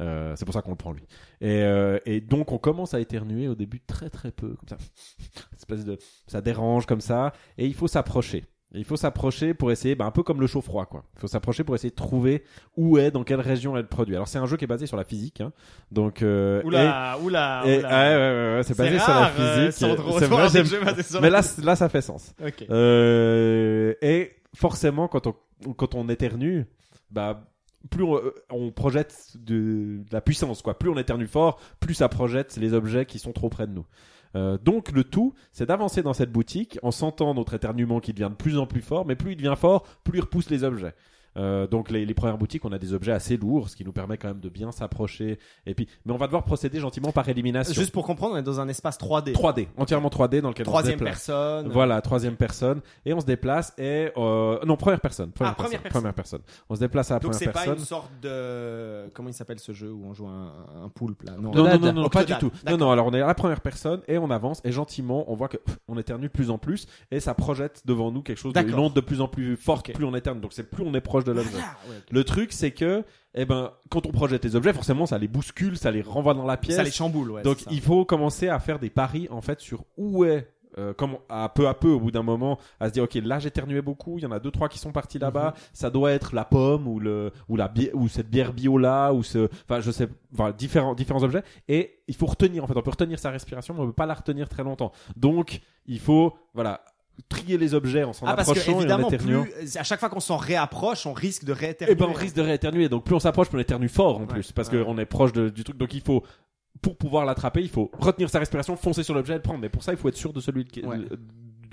Euh, 0.01 0.35
c'est 0.35 0.45
pour 0.45 0.53
ça 0.53 0.61
qu'on 0.61 0.71
le 0.71 0.77
prend 0.77 0.91
lui. 0.91 1.05
Et, 1.39 1.61
euh, 1.61 1.99
et 2.05 2.19
donc 2.19 2.51
on 2.51 2.57
commence 2.57 2.93
à 2.93 2.99
éternuer 2.99 3.47
au 3.47 3.55
début 3.55 3.79
très 3.79 4.09
très 4.09 4.31
peu 4.31 4.55
comme 4.55 4.69
ça. 4.69 4.77
Espèce 5.55 5.85
de 5.85 5.97
ça 6.27 6.41
dérange 6.41 6.85
comme 6.85 7.01
ça 7.01 7.33
et 7.57 7.65
il 7.65 7.73
faut 7.73 7.87
s'approcher. 7.87 8.45
Il 8.75 8.85
faut 8.85 8.95
s'approcher 8.97 9.53
pour 9.53 9.71
essayer, 9.71 9.93
bah, 9.95 10.05
un 10.05 10.11
peu 10.11 10.23
comme 10.23 10.41
le 10.41 10.47
chaud 10.47 10.61
froid 10.61 10.85
quoi. 10.87 11.03
Il 11.15 11.19
faut 11.19 11.27
s'approcher 11.27 11.63
pour 11.63 11.75
essayer 11.75 11.91
de 11.91 11.95
trouver 11.95 12.43
où 12.75 12.97
est, 12.97 13.11
dans 13.11 13.23
quelle 13.23 13.39
région 13.41 13.77
est 13.77 13.81
le 13.81 13.87
produit. 13.87 14.15
Alors 14.15 14.27
c'est 14.27 14.39
un 14.39 14.45
jeu 14.47 14.57
qui 14.57 14.63
est 14.65 14.67
basé 14.67 14.87
sur 14.87 14.97
la 14.97 15.03
physique, 15.03 15.41
hein. 15.41 15.51
donc 15.91 16.21
euh, 16.23 16.61
Oula, 16.63 17.17
oula, 17.21 17.61
et, 17.65 17.77
oula. 17.79 17.87
ouais, 17.89 18.15
ouais, 18.15 18.15
ouais, 18.15 18.55
ouais, 18.57 18.63
c'est 18.63 18.75
basé 18.77 18.97
sur 18.99 19.07
la 19.13 19.27
euh, 19.29 19.71
physique. 19.71 19.87
C'est 20.19 20.25
vrai, 20.25 20.43
des 20.47 20.49
j'aime- 20.53 20.65
jeux 20.65 20.83
basés 20.83 21.03
sur 21.03 21.21
mais 21.21 21.29
la 21.29 21.41
là, 21.41 21.47
là, 21.63 21.75
ça 21.75 21.87
fait 21.89 22.01
sens. 22.01 22.33
Ok. 22.43 22.65
Euh, 22.69 23.93
et 24.01 24.31
forcément, 24.55 25.07
quand 25.07 25.27
on, 25.27 25.35
quand 25.73 25.95
on 25.95 26.09
éternue, 26.09 26.65
bah 27.11 27.43
plus 27.89 28.03
on, 28.03 28.15
euh, 28.15 28.33
on 28.49 28.71
projette 28.71 29.33
de, 29.35 29.99
de 29.99 30.05
la 30.11 30.21
puissance, 30.21 30.61
quoi. 30.61 30.79
Plus 30.79 30.89
on 30.89 30.97
éternue 30.97 31.27
fort, 31.27 31.59
plus 31.79 31.93
ça 31.93 32.07
projette 32.09 32.55
les 32.57 32.73
objets 32.73 33.05
qui 33.05 33.19
sont 33.19 33.33
trop 33.33 33.49
près 33.49 33.67
de 33.67 33.73
nous. 33.73 33.85
Euh, 34.35 34.57
donc 34.57 34.91
le 34.91 35.03
tout, 35.03 35.33
c'est 35.51 35.67
d'avancer 35.67 36.01
dans 36.01 36.13
cette 36.13 36.31
boutique 36.31 36.79
en 36.81 36.91
sentant 36.91 37.33
notre 37.33 37.53
éternuement 37.53 37.99
qui 37.99 38.13
devient 38.13 38.29
de 38.31 38.35
plus 38.35 38.57
en 38.57 38.65
plus 38.65 38.81
fort, 38.81 39.05
mais 39.05 39.15
plus 39.15 39.33
il 39.33 39.37
devient 39.37 39.55
fort, 39.57 39.83
plus 40.03 40.19
il 40.19 40.21
repousse 40.21 40.49
les 40.49 40.63
objets. 40.63 40.93
Euh, 41.37 41.67
donc 41.67 41.89
les, 41.89 42.05
les 42.05 42.13
premières 42.13 42.37
boutiques, 42.37 42.63
on 42.65 42.71
a 42.71 42.77
des 42.79 42.93
objets 42.93 43.11
assez 43.11 43.37
lourds, 43.37 43.69
ce 43.69 43.75
qui 43.75 43.83
nous 43.83 43.91
permet 43.91 44.17
quand 44.17 44.27
même 44.27 44.39
de 44.39 44.49
bien 44.49 44.71
s'approcher. 44.71 45.39
Et 45.65 45.73
puis, 45.73 45.87
mais 46.05 46.13
on 46.13 46.17
va 46.17 46.27
devoir 46.27 46.43
procéder 46.43 46.79
gentiment 46.79 47.11
par 47.11 47.27
élimination. 47.29 47.73
Juste 47.73 47.91
pour 47.91 48.05
comprendre, 48.05 48.35
on 48.35 48.37
est 48.37 48.43
dans 48.43 48.59
un 48.59 48.67
espace 48.67 48.97
3D. 48.99 49.33
3D, 49.33 49.67
entièrement 49.77 50.09
3D 50.09 50.41
dans 50.41 50.49
lequel 50.49 50.63
on 50.67 50.69
se 50.69 50.71
Troisième 50.71 50.99
déplace. 50.99 51.13
personne. 51.27 51.69
Voilà, 51.69 52.01
troisième 52.01 52.35
personne. 52.35 52.81
Et 53.05 53.13
on 53.13 53.19
se 53.19 53.25
déplace 53.25 53.73
et... 53.77 54.11
Euh, 54.17 54.59
non, 54.65 54.75
première 54.77 55.01
personne. 55.01 55.31
Première, 55.31 55.53
Ah, 55.53 55.55
première 55.55 55.81
personne. 55.81 56.01
Première 56.01 56.13
personne. 56.13 56.41
On 56.69 56.75
se 56.75 56.79
déplace 56.79 57.11
à 57.11 57.15
la 57.15 57.19
Donc 57.19 57.33
c'est 57.33 57.45
première 57.45 57.53
pas 57.53 57.59
personne. 57.59 57.79
une 57.79 57.85
sorte 57.85 58.11
de 58.21 59.09
comment 59.13 59.29
il 59.29 59.33
s'appelle 59.33 59.59
ce 59.59 59.71
jeu 59.73 59.91
où 59.91 60.03
on 60.05 60.13
joue 60.13 60.27
un, 60.27 60.51
un 60.83 60.89
poulpe 60.89 61.23
là? 61.23 61.33
Non. 61.39 61.51
Non, 61.53 61.63
non, 61.63 61.79
non, 61.79 61.93
non, 61.93 62.09
pas 62.09 62.23
du 62.23 62.33
tout. 62.37 62.51
Non, 62.69 62.77
non, 62.77 62.91
alors 62.91 63.07
on 63.07 63.13
est 63.13 63.21
à 63.21 63.27
la 63.27 63.33
première 63.35 63.61
personne 63.61 64.01
et 64.07 64.17
on 64.17 64.29
avance 64.29 64.61
et 64.63 64.71
gentiment 64.71 65.25
on 65.31 65.35
voit 65.35 65.47
que 65.47 65.57
pff, 65.57 65.77
on 65.87 65.97
éternue 65.97 66.27
de 66.27 66.31
plus 66.31 66.49
en 66.49 66.57
plus 66.57 66.87
et 67.11 67.19
ça 67.19 67.33
projette 67.33 67.81
devant 67.85 68.11
nous 68.11 68.21
quelque 68.21 68.37
chose, 68.37 68.53
de, 68.53 68.59
une 68.61 68.73
onde 68.75 68.93
de 68.93 69.01
plus 69.01 69.21
en 69.21 69.27
plus 69.27 69.55
forte, 69.57 69.89
Ok. 69.89 69.95
plus 69.95 70.05
on 70.05 70.15
éternue. 70.15 70.39
Donc 70.41 70.53
c'est 70.53 70.69
plus 70.69 70.83
on 70.85 70.93
est 70.93 71.01
proche 71.01 71.22
de 71.23 71.31
l'objet. 71.31 71.57
Ah, 71.61 71.75
ouais. 71.89 71.95
Le 72.11 72.23
truc 72.23 72.51
c'est 72.53 72.71
que, 72.71 73.03
eh 73.35 73.45
ben, 73.45 73.71
quand 73.89 74.05
on 74.05 74.11
projette 74.11 74.43
les 74.45 74.55
objets, 74.55 74.73
forcément 74.73 75.05
ça 75.05 75.17
les 75.17 75.27
bouscule, 75.27 75.77
ça 75.77 75.91
les 75.91 76.01
renvoie 76.01 76.33
dans 76.33 76.45
la 76.45 76.57
pièce. 76.57 76.75
Ça 76.77 76.83
les 76.83 76.91
chamboule, 76.91 77.31
ouais. 77.31 77.41
Donc 77.43 77.57
il 77.71 77.81
faut 77.81 78.05
commencer 78.05 78.47
à 78.49 78.59
faire 78.59 78.79
des 78.79 78.89
paris 78.89 79.27
en 79.31 79.41
fait 79.41 79.59
sur 79.59 79.83
où 79.97 80.23
est 80.25 80.49
euh, 80.79 80.91
comme 80.91 81.17
à 81.29 81.49
peu 81.49 81.67
à 81.67 81.75
peu 81.75 81.89
au 81.89 81.99
bout 81.99 82.09
d'un 82.09 82.23
moment 82.23 82.57
à 82.79 82.87
se 82.87 82.93
dire 82.93 83.03
ok 83.03 83.13
là 83.23 83.37
j'éternuais 83.37 83.83
beaucoup 83.83 84.17
il 84.17 84.23
y 84.23 84.25
en 84.25 84.31
a 84.31 84.39
deux 84.39 84.49
trois 84.49 84.69
qui 84.69 84.79
sont 84.79 84.91
partis 84.91 85.19
là-bas 85.19 85.53
Mhm. 85.55 85.61
ça 85.71 85.91
doit 85.91 86.11
être 86.11 86.33
la 86.33 86.45
pomme 86.45 86.87
ou 86.87 86.99
le 86.99 87.31
ou 87.47 87.57
la 87.57 87.67
bi- 87.67 87.91
ou 87.93 88.07
cette 88.07 88.27
bière 88.27 88.53
bio 88.53 88.79
là 88.79 89.13
ou 89.13 89.21
ce 89.21 89.49
enfin 89.69 89.81
je 89.81 89.91
sais 89.91 90.07
enfin 90.33 90.51
différents 90.51 90.95
différents 90.95 91.21
objets 91.21 91.43
et 91.67 91.99
il 92.07 92.15
faut 92.15 92.25
retenir 92.25 92.63
en 92.63 92.67
fait 92.67 92.75
on 92.75 92.81
peut 92.81 92.89
retenir 92.89 93.19
sa 93.19 93.29
respiration 93.29 93.75
mais 93.75 93.81
on 93.81 93.85
peut 93.85 93.93
pas 93.93 94.07
la 94.07 94.15
retenir 94.15 94.49
très 94.49 94.63
longtemps 94.63 94.91
donc 95.15 95.61
il 95.85 95.99
faut 95.99 96.33
voilà 96.55 96.83
trier 97.29 97.57
les 97.57 97.73
objets 97.73 98.03
en 98.03 98.13
s'en 98.13 98.25
Ah 98.25 98.35
parce 98.35 98.47
que 98.51 98.51
approchant 98.59 98.71
et 98.71 98.75
en 98.75 98.79
évidemment 98.79 99.07
éternuant 99.09 99.43
plus 99.43 99.77
à 99.77 99.83
chaque 99.83 99.99
fois 99.99 100.09
qu'on 100.09 100.19
s'en 100.19 100.37
réapproche, 100.37 101.05
on 101.05 101.13
risque 101.13 101.43
de 101.45 101.51
et 101.51 101.55
rééternuer. 101.55 101.95
ben 101.95 102.05
on 102.09 102.13
risque 102.13 102.35
de 102.35 102.41
rééternuer. 102.41 102.89
Donc 102.89 103.03
plus 103.05 103.15
on 103.15 103.19
s'approche, 103.19 103.49
plus 103.49 103.57
on 103.57 103.61
éternue 103.61 103.87
fort 103.89 104.17
en 104.17 104.21
Ouais, 104.21 104.27
plus, 104.27 104.51
parce 104.51 104.69
ouais. 104.69 104.83
qu'on 104.83 104.97
est 104.97 105.05
proche 105.05 105.31
de- 105.33 105.49
du 105.49 105.63
truc. 105.63 105.77
Donc 105.77 105.93
il 105.93 106.01
faut, 106.01 106.23
pour 106.81 106.97
pouvoir 106.97 107.25
l'attraper, 107.25 107.61
il 107.61 107.69
faut 107.69 107.91
retenir 107.99 108.29
sa 108.29 108.39
respiration, 108.39 108.75
foncer 108.75 109.03
sur 109.03 109.13
l'objet 109.13 109.33
et 109.33 109.37
le 109.37 109.41
prendre. 109.43 109.59
Mais 109.59 109.69
pour 109.69 109.83
ça, 109.83 109.91
il 109.93 109.97
faut 109.97 110.09
être 110.09 110.17
sûr 110.17 110.33
de 110.33 110.39
celui 110.41 110.65
qui- 110.65 110.81
Ouais. 110.83 110.97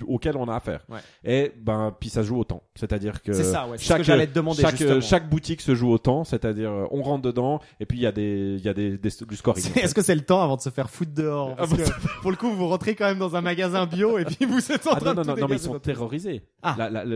Auquel 0.07 0.37
on 0.37 0.47
a 0.47 0.55
affaire. 0.55 0.85
Ouais. 0.89 0.99
Et 1.23 1.51
ben 1.57 1.95
puis 1.99 2.09
ça 2.09 2.23
joue 2.23 2.37
au 2.37 2.43
temps. 2.43 2.63
C'est-à-dire 2.75 3.21
que 3.21 3.33
C'est 3.33 3.43
ça, 3.43 3.67
ouais. 3.67 3.77
Ce 3.77 3.83
chaque 3.83 4.03
que 4.03 4.25
te 4.25 4.33
demander 4.33 4.61
chaque, 5.01 5.29
boutique 5.29 5.61
se 5.61 5.75
joue 5.75 5.89
au 5.89 5.97
temps. 5.97 6.23
C'est-à-dire 6.23 6.69
euh, 6.71 6.85
on 6.91 7.01
rentre 7.03 7.21
dedans 7.23 7.59
et 7.79 7.85
puis 7.85 7.97
il 7.97 8.01
y 8.01 8.05
a 8.07 8.11
des 8.11 8.55
il 8.57 8.65
y 8.65 8.69
a 8.69 8.73
des, 8.73 8.97
des- 8.97 9.09
du 9.27 9.35
scoring. 9.35 9.63
en 9.63 9.67
C'est- 9.67 9.73
fait. 9.73 9.79
Est-ce 9.81 9.95
que 9.95 10.01
c'est 10.01 10.15
le 10.15 10.21
temps 10.21 10.41
avant 10.41 10.55
de 10.55 10.61
se 10.61 10.69
faire 10.69 10.89
foutre 10.89 11.13
dehors? 11.13 11.55
Parce 11.55 11.71
Ah, 11.73 11.77
que, 11.77 12.21
Pour 12.21 12.31
le 12.31 12.37
coup, 12.37 12.51
vous 12.51 12.67
rentrez 12.67 12.95
quand 12.95 13.05
même 13.05 13.19
dans 13.19 13.35
un 13.35 13.41
magasin 13.41 13.85
bio 13.85 14.17
et 14.17 14.25
puis 14.25 14.45
vous 14.45 14.71
êtes 14.71 14.85
en 14.87 14.91
Ah 14.93 14.99
train 14.99 15.13
non, 15.13 15.15
non, 15.15 15.21
de 15.23 15.27
non, 15.27 15.35
non, 15.41 15.47
mais 15.47 15.55
ils 15.55 15.59
sont 15.59 15.79
terrorisés. 15.79 16.43
Ah. 16.63 16.75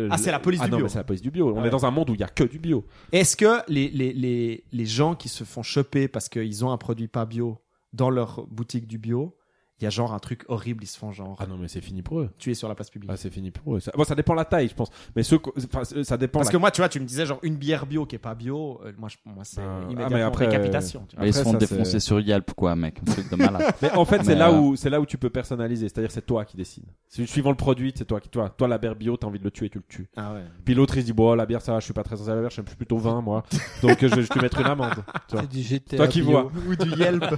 Ah, 0.10 0.18
c'est 0.18 0.32
la 0.32 0.40
police 0.40 0.62
ah 0.64 0.68
du 0.68 0.76
bio. 0.76 0.88
c'est 0.88 0.98
la 0.98 1.04
police 1.04 1.22
du 1.22 1.32
bio. 1.32 1.54
On 1.56 1.62
Ouais. 1.62 1.68
est 1.68 1.72
dans 1.72 1.86
un 1.86 1.92
monde 1.92 2.10
où 2.10 2.14
il 2.14 2.20
y 2.20 2.24
a 2.24 2.28
que 2.28 2.44
du 2.44 2.60
bio. 2.60 2.86
Est-ce 3.12 3.36
que 3.38 3.62
les, 3.68 3.90
les, 3.90 4.14
les, 4.14 4.64
les 4.72 4.86
gens 4.86 5.16
qui 5.16 5.30
se 5.30 5.44
font 5.44 5.64
choper 5.64 6.08
parce 6.08 6.30
qu'ils 6.30 6.64
ont 6.66 6.72
un 6.72 6.78
produit 6.78 7.08
pas 7.08 7.26
bio 7.26 7.58
dans 7.94 8.10
leur 8.10 8.46
boutique 8.48 8.88
du 8.88 8.98
bio, 8.98 9.36
il 9.82 9.84
y 9.84 9.88
a 9.88 9.90
genre 9.90 10.14
un 10.14 10.20
truc 10.20 10.46
horrible, 10.48 10.84
ils 10.84 10.88
se 10.88 10.98
font 10.98 11.12
genre 11.12 11.36
Ah 11.40 11.48
non, 11.48 11.58
mais 11.58 11.68
c'est 11.68 11.82
fini 11.82 12.02
pour 12.02 12.22
eux. 12.22 12.30
tuer 12.38 12.54
sur 12.54 12.70
la 12.70 12.76
place 12.76 12.90
publique 12.90 13.10
Ah, 13.14 13.18
c'est 13.18 13.30
fini 13.30 13.52
pour 13.52 13.76
eux. 13.76 13.80
Ça, 13.82 13.92
bon, 13.96 14.04
ça 14.06 14.16
dépend 14.16 14.34
la 14.34 14.46
taille, 14.46 14.70
je 14.70 14.74
pense. 14.76 14.90
Mais 15.16 15.24
ceux, 15.24 15.38
enfin, 15.58 15.84
ça 16.04 16.16
dépend. 16.18 16.40
Parce 16.40 16.48
la- 16.48 16.54
que 16.54 16.58
moi, 16.58 16.72
tu 16.72 16.80
vois, 16.82 16.88
tu 16.90 17.00
me 17.00 17.06
disais 17.06 17.26
genre 17.26 17.40
une 17.44 17.56
bière 17.58 17.86
bio 17.86 18.06
qui 18.06 18.16
est 18.16 18.20
pas 18.20 18.36
bio, 18.36 18.80
euh, 18.86 18.94
moi, 18.98 19.10
je, 19.10 19.18
moi 19.26 19.44
c'est 19.44 19.62
Ah, 19.62 19.80
ah, 19.80 19.84
immédiatement 19.84 20.18
mais 20.18 20.24
après, 20.24 20.46
récapitation. 20.46 21.06
tu 21.10 21.18
vois. 21.18 21.28
Ils 21.28 21.34
se 21.34 21.44
font 21.44 21.52
ça, 21.52 21.58
défoncer 21.58 22.00
sur 22.00 22.20
Yelp, 22.22 22.54
quoi, 22.54 22.76
mec. 22.76 23.00
Un 23.02 23.12
truc 23.12 23.30
de 23.30 23.36
malade. 23.36 23.74
Mais 23.82 23.92
en 23.92 24.06
fait, 24.06 24.24
c'est 24.24 24.36
là 24.36 24.50
euh, 24.52 24.58
où 24.60 24.76
c'est 24.78 24.90
là 24.90 25.02
où 25.02 25.06
tu 25.06 25.18
peux 25.18 25.30
personnaliser. 25.30 25.90
C'est-à-dire, 25.90 26.12
c'est 26.12 26.26
toi 26.26 26.46
qui 26.46 26.56
décides. 26.56 26.86
Suivant 27.10 27.50
le 27.52 27.58
produit, 27.58 27.94
c'est 27.96 28.06
toi 28.06 28.20
qui 28.22 28.30
toi, 28.30 28.50
toi 28.50 28.68
la 28.70 28.78
bière 28.78 28.96
bio, 28.96 29.18
t'as 29.18 29.28
envie 29.28 29.40
de 29.40 29.44
le 29.44 29.52
tuer, 29.52 29.70
tu 29.70 29.80
le 29.80 29.84
tues. 29.88 30.08
Ah 30.16 30.34
ouais. 30.34 30.44
Puis 30.64 30.74
l'autre 30.74 30.96
il 30.98 31.02
se 31.02 31.06
dit 31.08 31.14
bon, 31.14 31.34
la 31.36 31.46
bière 31.46 31.62
ça 31.62 31.74
va, 31.74 31.80
je 31.80 31.86
suis 31.86 31.94
pas 31.94 32.04
très 32.04 32.16
sensible 32.16 32.32
à 32.32 32.36
la 32.36 32.42
bière, 32.42 32.50
je 32.50 32.62
suis 32.62 32.76
plutôt 32.76 32.98
vin 32.98 33.22
moi. 33.22 33.44
Donc 33.82 34.02
euh, 34.04 34.08
je 34.10 34.16
vais 34.16 34.22
juste 34.22 34.34
lui 34.36 34.42
mettre 34.42 34.60
une 34.60 34.66
amende. 34.68 34.96
Tu. 35.30 35.36
C'est 35.40 35.50
du 35.50 35.62
GTA. 35.62 35.98
Toi 35.98 36.08
qui 36.08 36.22
bio. 36.22 36.32
vois. 36.32 36.52
Ou 36.70 36.76
du 36.76 36.90
Yelp. 36.98 37.24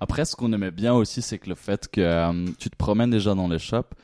Après, 0.00 0.24
ce 0.24 0.36
qu'on 0.36 0.52
aimait 0.52 0.70
bien 0.70 0.94
aussi, 0.94 1.22
c'est 1.22 1.38
que 1.38 1.48
le 1.48 1.54
fait 1.54 1.88
que 1.88 2.00
euh, 2.00 2.46
tu 2.58 2.70
te 2.70 2.76
promènes 2.76 3.10
déjà 3.10 3.34
dans 3.34 3.48
les 3.48 3.58
shops, 3.58 3.94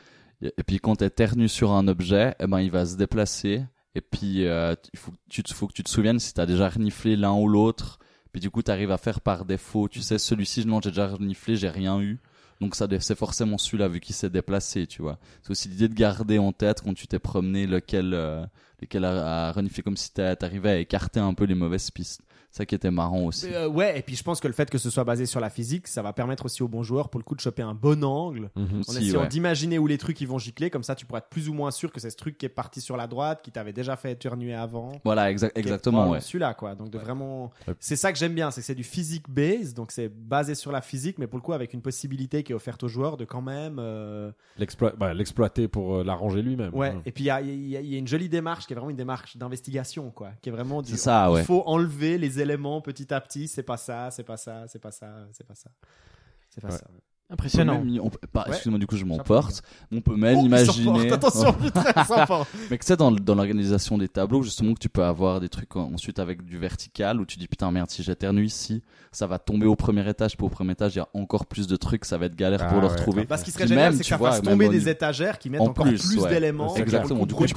et 0.43 0.63
puis 0.67 0.79
quand 0.79 0.97
t'éternues 0.97 1.49
sur 1.49 1.73
un 1.73 1.87
objet, 1.89 2.35
eh 2.41 2.47
ben, 2.47 2.61
il 2.61 2.71
va 2.71 2.85
se 2.85 2.97
déplacer, 2.97 3.63
et 3.95 4.01
puis 4.01 4.47
euh, 4.47 4.75
il 4.93 4.99
faut, 4.99 5.13
tu 5.31 5.43
te, 5.43 5.55
faut 5.55 5.67
que 5.69 5.73
tu 5.73 5.85
te 5.85 5.91
souviennes 5.91 6.19
si 6.19 6.35
t'as 6.35 6.47
déjà 6.47 6.69
reniflé 6.69 7.17
l'un 7.17 7.33
ou 7.33 7.49
l'autre, 7.49 7.99
puis 8.33 8.41
du 8.41 8.51
coup 8.51 8.63
t'arrives 8.63 8.91
à 8.91 8.99
faire 8.99 9.21
par 9.21 9.45
défaut, 9.45 9.89
tu 9.89 10.03
sais, 10.03 10.19
celui-ci, 10.19 10.67
non, 10.67 10.81
j'ai 10.83 10.91
déjà 10.91 11.07
reniflé, 11.07 11.57
j'ai 11.57 11.69
rien 11.69 12.01
eu. 12.01 12.19
Donc 12.61 12.77
ça, 12.77 12.87
c'est 13.01 13.17
forcément 13.19 13.59
celui-là 13.59 13.89
vu 13.89 14.01
qu'il 14.01 14.15
s'est 14.15 14.31
déplacé, 14.31 14.87
tu 14.87 15.03
vois. 15.03 15.19
C'est 15.43 15.51
aussi 15.51 15.69
l'idée 15.69 15.89
de 15.89 15.95
garder 15.95 16.39
en 16.39 16.53
tête 16.53 16.81
quand 16.83 16.95
tu 16.95 17.07
t'es 17.07 17.19
promené 17.19 17.67
lequel, 17.67 18.15
euh, 18.15 18.45
lequel 18.81 19.05
a, 19.05 19.49
a 19.49 19.53
reniflé 19.53 19.83
comme 19.83 19.97
si 19.97 20.13
t'a- 20.13 20.37
t'arrivais 20.37 20.71
à 20.71 20.79
écarter 20.79 21.21
un 21.21 21.35
peu 21.35 21.45
les 21.45 21.55
mauvaises 21.57 21.91
pistes. 21.91 22.23
Ça 22.57 22.65
qui 22.65 22.77
était 22.77 22.93
marrant 22.93 23.23
aussi. 23.25 23.53
Euh, 23.53 23.67
ouais, 23.69 23.99
et 23.99 24.03
puis 24.03 24.15
je 24.15 24.23
pense 24.23 24.39
que 24.39 24.47
le 24.47 24.55
fait 24.55 24.71
que 24.71 24.79
ce 24.79 24.89
soit 24.89 25.03
basé 25.03 25.27
sur 25.27 25.41
la 25.41 25.51
physique, 25.51 25.89
ça 25.89 26.03
va 26.03 26.13
permettre 26.13 26.45
aussi 26.45 26.63
aux 26.63 26.69
bons 26.69 26.85
joueurs, 26.85 27.09
pour 27.09 27.19
le 27.19 27.25
coup, 27.25 27.35
de 27.35 27.41
choper 27.41 27.63
un 27.63 27.75
bon 27.75 28.05
angle. 28.05 28.49
Mhm. 28.55 28.83
En 28.87 28.93
Si, 28.93 28.99
essayant 28.99 29.23
ouais. 29.23 29.29
d'imaginer 29.29 29.77
où 29.81 29.89
les 29.89 29.99
trucs 29.99 30.21
ils 30.21 30.29
vont 30.29 30.39
gicler, 30.39 30.71
comme 30.71 30.85
ça 30.85 30.95
tu 30.95 31.05
pourras 31.05 31.19
être 31.19 31.29
plus 31.31 31.49
ou 31.49 31.53
moins 31.53 31.73
sûr 31.73 31.91
que 31.91 31.99
c'est 31.99 32.11
ce 32.11 32.17
truc 32.17 32.39
qui 32.39 32.47
est 32.47 32.51
parti 32.51 32.81
sur 32.81 32.97
la 32.97 33.09
droite, 33.09 33.41
qui 33.43 33.51
t'avait 33.51 33.73
déjà 33.73 33.97
fait 33.97 34.13
éternuer 34.13 34.55
avant. 34.55 34.93
Voilà, 35.05 35.33
exa- 35.33 35.51
exactement, 35.57 36.11
ouais. 36.11 36.21
Celui-là, 36.21 36.55
quoi. 36.55 36.77
Donc 36.77 36.91
de 36.91 36.99
vraiment, 36.99 37.51
Ouais. 37.67 37.75
c'est 37.81 37.97
ça 37.97 38.13
que 38.13 38.19
j'aime 38.21 38.35
bien, 38.35 38.53
c'est 38.53 38.61
que 38.61 38.67
c'est 38.69 38.77
du 38.77 38.85
physique 38.85 39.29
base, 39.29 39.75
donc 39.75 39.91
c'est 39.91 40.09
basé 40.09 40.55
sur 40.55 40.71
la 40.71 40.81
physique, 40.81 41.19
mais 41.19 41.27
pour 41.27 41.39
le 41.39 41.43
coup 41.43 41.55
avec 41.55 41.75
une 41.75 41.83
possibilité 41.83 42.45
qui 42.45 42.53
est 42.53 42.55
offerte 42.55 42.85
aux 42.85 42.89
joueurs 42.89 43.17
de 43.17 43.25
quand 43.25 43.43
même. 43.43 43.79
euh, 43.81 44.31
bah, 44.97 45.13
l'exploiter 45.13 45.67
pour 45.67 45.97
euh, 45.97 46.05
l'arranger 46.05 46.41
lui-même. 46.41 46.73
Ouais. 46.73 46.91
hein. 46.91 47.03
Et 47.05 47.11
puis 47.11 47.25
il 47.25 47.27
y 47.27 47.31
a, 47.31 47.41
il 47.41 47.69
y 47.69 47.77
a- 47.77 47.81
y 47.81 47.97
a 47.97 47.99
une 47.99 48.07
jolie 48.07 48.29
démarche 48.29 48.69
qui 48.69 48.75
est 48.75 48.77
vraiment 48.77 48.91
une 48.91 48.97
démarche 48.97 49.37
d'investigation, 49.37 50.13
quoi, 50.13 50.31
qui 50.41 50.51
est 50.51 50.53
vraiment. 50.53 50.83
du- 50.83 50.93
C'est 50.93 50.97
ça, 50.99 51.33
ouais. 51.33 51.41
Il 51.41 51.45
faut 51.45 51.65
enlever 51.67 52.17
les 52.17 52.39
éléments 52.45 52.81
petit 52.81 53.13
à 53.13 53.21
petit. 53.21 53.49
C'est 53.49 53.63
pas 53.65 53.77
ça, 53.77 54.11
c'est 54.11 54.25
pas 54.25 54.37
ça, 54.37 54.67
c'est 54.69 54.79
pas 54.79 54.91
ça, 54.93 55.27
c'est 55.33 55.47
pas 55.47 55.55
ça. 55.55 55.71
C'est 56.51 56.61
pas 56.61 56.69
Ouais. 56.69 56.79
ça. 56.79 56.87
Impressionnant. 57.31 57.83
Même- 57.83 58.01
on. 58.01 58.11
Excuse-moi, 58.49 58.79
du 58.79 58.87
coup, 58.87 58.97
je 58.97 59.05
m'emporte. 59.05 59.63
On 59.91 60.01
peut 60.03 60.15
même 60.15 60.39
Oh, 60.41 60.45
imaginer. 60.47 61.11
Attention, 61.11 61.53
putain. 61.55 61.83
Mais 62.71 62.77
que 62.79 62.85
c'est 62.85 62.97
dans, 62.99 63.11
dans 63.11 63.35
l'organisation 63.35 63.97
des 63.97 64.09
tableaux, 64.09 64.43
justement, 64.43 64.75
que 64.75 64.79
tu 64.79 64.89
peux 64.91 65.03
avoir 65.03 65.41
des 65.41 65.49
trucs 65.49 65.75
en- 65.75 65.93
ensuite 65.95 66.19
avec 66.19 66.45
du 66.45 66.59
vertical 66.59 67.21
où 67.21 67.25
tu 67.25 67.39
dis 67.39 67.49
putain, 67.49 67.71
merde, 67.71 67.91
si 67.91 68.03
j'éternue 68.03 68.45
ici, 68.45 68.83
ça 69.11 69.27
va 69.27 69.39
tomber 69.39 69.67
au 69.67 69.75
premier 69.75 70.09
étage, 70.09 70.37
puis 70.37 70.45
au 70.47 70.51
premier 70.51 70.73
étage, 70.73 70.95
il 70.97 70.99
y 70.99 71.01
a 71.01 71.09
encore 71.15 71.47
plus 71.47 71.67
de 71.67 71.77
trucs, 71.77 72.05
ça 72.05 72.19
va 72.19 72.27
être 72.27 72.37
galère 72.37 72.61
Ah 72.63 72.67
pour 72.67 72.81
le 72.81 72.89
ouais. 72.89 72.93
retrouver. 72.93 73.25
Bah, 73.25 73.39
ce 73.39 73.45
qui 73.45 73.51
serait 73.53 73.67
génial, 73.67 73.85
même, 73.85 73.93
c'est 73.95 73.99
que 74.01 74.05
tu 74.05 74.11
ça 74.11 74.19
fasse 74.19 74.43
tomber 74.43 74.69
des 74.69 74.89
étagères 74.89 75.39
qui 75.39 75.49
mettent 75.51 75.61
En 75.63 75.67
encore 75.69 75.87
plus, 75.87 76.07
plus, 76.07 76.21
ouais. 76.21 76.29
d'éléments. 76.31 76.75
Exactement. 76.77 77.25
Du 77.27 77.35
coup, 77.35 77.47
tu 77.47 77.55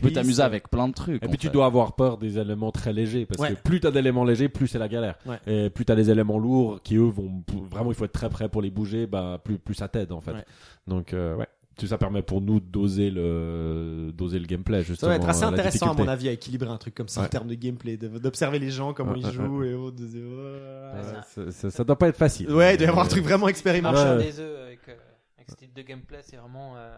peux, 0.00 0.10
t'amuser 0.12 0.42
avec 0.42 0.70
plein 0.70 0.86
de 0.88 0.94
trucs. 0.94 1.22
Et 1.24 1.28
puis 1.28 1.38
tu 1.38 1.48
dois 1.50 1.66
avoir 1.66 1.94
peur 1.96 2.16
des 2.16 2.38
éléments 2.38 2.70
très 2.70 2.92
légers 2.92 3.26
parce 3.26 3.48
que 3.50 3.54
plus 3.54 3.80
t'as 3.80 3.90
d'éléments 3.90 4.24
légers, 4.24 4.48
plus 4.48 4.68
c'est 4.68 4.78
la 4.78 4.88
galère. 4.88 5.16
Et 5.46 5.68
plus 5.68 5.84
t'as 5.84 5.96
des 5.96 6.10
éléments 6.10 6.38
lourds 6.38 6.80
qui 6.82 6.94
eux 6.96 7.00
vont 7.10 7.42
vraiment 7.70 7.90
il 7.90 7.94
faut 7.94 8.04
être 8.04 8.12
très 8.12 8.28
près 8.28 8.48
pour 8.48 8.62
les 8.62 8.70
bouger, 8.70 8.99
bah 9.06 9.40
plus 9.42 9.58
plus 9.58 9.74
ça 9.74 9.88
t'aide 9.88 10.12
en 10.12 10.20
fait. 10.20 10.32
Ouais. 10.32 10.44
Donc 10.86 11.12
euh, 11.12 11.36
ouais, 11.36 11.46
Tout 11.78 11.86
ça 11.86 11.96
permet 11.98 12.20
pour 12.22 12.40
nous 12.40 12.60
de 12.60 12.66
doser 12.66 13.10
le 13.10 14.10
doser 14.14 14.38
le 14.38 14.46
gameplay 14.46 14.78
Ça 14.78 14.82
justement. 14.88 15.08
va 15.10 15.16
être 15.16 15.28
assez 15.28 15.40
la 15.42 15.48
intéressant, 15.48 15.90
à 15.92 15.94
mon 15.94 16.08
avis, 16.08 16.28
à 16.28 16.32
équilibrer 16.32 16.68
un 16.68 16.76
truc 16.76 16.94
comme 16.94 17.08
ça 17.08 17.22
en 17.22 17.26
termes 17.28 17.48
de 17.48 17.54
gameplay, 17.54 17.96
d'observer 17.96 18.58
les 18.58 18.70
gens, 18.70 18.92
comment 18.92 19.12
Ouais, 19.12 19.20
ils 19.20 19.30
jouent 19.32 19.60
ouais. 19.60 19.68
et 19.68 19.74
autres. 19.74 19.96
de- 19.96 20.04
Ouais, 20.04 21.00
Ouais, 21.00 21.20
ça, 21.24 21.50
ça- 21.52 21.70
ça 21.70 21.84
doit 21.84 21.96
pas 21.96 22.08
être 22.08 22.16
facile. 22.16 22.52
Ouais, 22.52 22.74
il 22.74 22.76
doit 22.78 22.86
y 22.86 22.90
avoir 22.90 23.06
un 23.06 23.08
truc 23.08 23.24
vraiment 23.24 23.48
expérimental. 23.48 24.18
Ouais. 24.18 24.24
des 24.24 24.40
œufs 24.40 24.60
avec, 24.66 24.80
euh, 24.88 24.94
avec 25.38 25.50
ce 25.50 25.54
type 25.56 25.72
de 25.74 25.82
gameplay, 25.82 26.18
c'est 26.22 26.36
vraiment. 26.36 26.74
euh, 26.76 26.90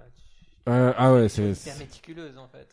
euh, 0.69 0.93
ah 0.97 1.13
ouais, 1.15 1.29
c'est 1.29 1.55
méticuleuse 1.79 2.37
en 2.39 2.49
fait. 2.49 2.69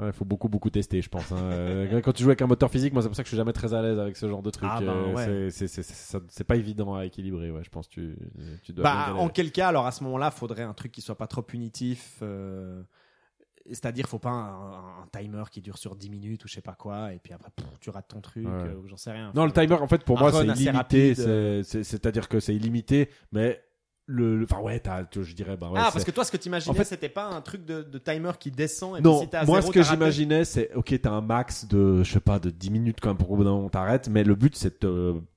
Ouais, 0.00 0.12
faut 0.12 0.24
beaucoup 0.24 0.48
beaucoup 0.48 0.70
tester, 0.70 1.00
je 1.02 1.08
pense. 1.08 1.30
hein. 1.30 1.36
Euh, 1.38 2.00
Quand 2.00 2.12
tu 2.12 2.24
joues 2.24 2.30
avec 2.30 2.42
un 2.42 2.48
moteur 2.48 2.68
physique, 2.68 2.92
moi 2.92 3.00
c'est 3.02 3.08
pour 3.08 3.14
ça 3.14 3.22
que 3.22 3.26
je 3.28 3.30
suis 3.30 3.36
jamais 3.36 3.52
très 3.52 3.74
à 3.74 3.80
l'aise 3.82 3.98
avec 4.00 4.16
ce 4.16 4.28
genre 4.28 4.42
de 4.42 4.50
truc. 4.50 4.68
Ah, 4.72 4.80
ben, 4.80 4.88
Euh, 4.88 5.14
ouais. 5.14 5.50
c'est- 5.50 6.44
pas 6.44 6.56
évident 6.56 6.96
à 6.96 7.04
équilibrer. 7.06 7.50
Ouais, 7.52 7.62
je 7.62 7.70
pense 7.70 7.88
tu 7.88 8.16
tu 8.64 8.72
dois. 8.72 8.82
Bah, 8.82 9.14
en 9.16 9.28
quel 9.28 9.52
cas, 9.52 9.68
alors 9.68 9.86
à 9.86 9.92
ce 9.92 10.02
moment-là, 10.04 10.32
faudrait 10.32 10.64
un 10.64 10.74
truc 10.74 10.90
qui 10.90 11.00
soit 11.00 11.16
pas 11.16 11.28
trop 11.28 11.42
punitif. 11.42 12.18
euh, 12.22 12.82
C'est-à-dire, 13.70 14.06
faut 14.06 14.18
pas 14.18 14.28
un, 14.30 15.02
un 15.04 15.06
timer 15.10 15.44
qui 15.50 15.62
dure 15.62 15.78
sur 15.78 15.96
10 15.96 16.10
minutes 16.10 16.44
ou 16.44 16.48
je 16.48 16.52
sais 16.54 16.60
pas 16.60 16.74
quoi, 16.74 17.14
et 17.14 17.18
puis 17.18 17.32
après, 17.32 17.48
pff, 17.56 17.66
tu 17.80 17.88
rates 17.88 18.08
ton 18.08 18.20
truc, 18.20 18.44
Ouais. 18.44 18.50
euh, 18.52 18.76
ou 18.76 18.88
j'en 18.88 18.98
sais 18.98 19.10
rien. 19.12 19.32
Non, 19.34 19.46
le 19.46 19.52
timer, 19.52 19.76
en 19.76 19.86
fait, 19.86 20.04
pour 20.04 20.18
Un 20.18 20.20
moi, 20.28 20.32
c'est 20.32 20.44
illimité. 20.46 21.14
C'est-à-dire 21.62 22.28
que 22.28 22.40
c'est 22.40 22.54
illimité, 22.54 23.08
mais 23.32 23.62
le, 24.06 24.36
le- 24.36 24.44
enfin 24.44 24.60
ouais, 24.60 24.82
je 25.22 25.34
dirais, 25.34 25.56
bah 25.56 25.68
ouais, 25.70 25.78
ah, 25.82 25.90
parce 25.92 26.04
que 26.04 26.10
toi, 26.10 26.24
ce 26.24 26.30
que 26.32 26.36
t'imaginais, 26.36 26.70
En 26.70 26.74
fait- 26.74 26.84
c'était 26.84 27.08
pas 27.08 27.26
un 27.28 27.40
truc 27.40 27.64
de, 27.64 27.82
de 27.82 27.98
timer 27.98 28.32
qui 28.38 28.50
descend 28.50 28.98
et 28.98 29.00
non, 29.00 29.20
puis 29.20 29.28
si 29.30 29.36
à 29.36 29.44
moi 29.44 29.60
zéro, 29.60 29.72
ce 29.72 29.78
que 29.78 29.82
j'imaginais 29.82 30.44
c'est 30.44 30.70
ok 30.74 30.94
t'as 31.00 31.10
un 31.10 31.20
max 31.22 31.66
de 31.66 32.02
je 32.02 32.12
sais 32.12 32.20
pas 32.20 32.38
de 32.38 32.50
10 32.50 32.70
minutes 32.70 32.98
quand 33.00 33.08
même 33.08 33.16
pour 33.16 33.28
qu'au 33.28 33.36
bout 33.36 33.44
d'un 33.44 33.52
moment 33.52 33.68
t'arrêtes 33.70 34.08
mais 34.08 34.22
le 34.24 34.34
but 34.34 34.54
c'est 34.56 34.84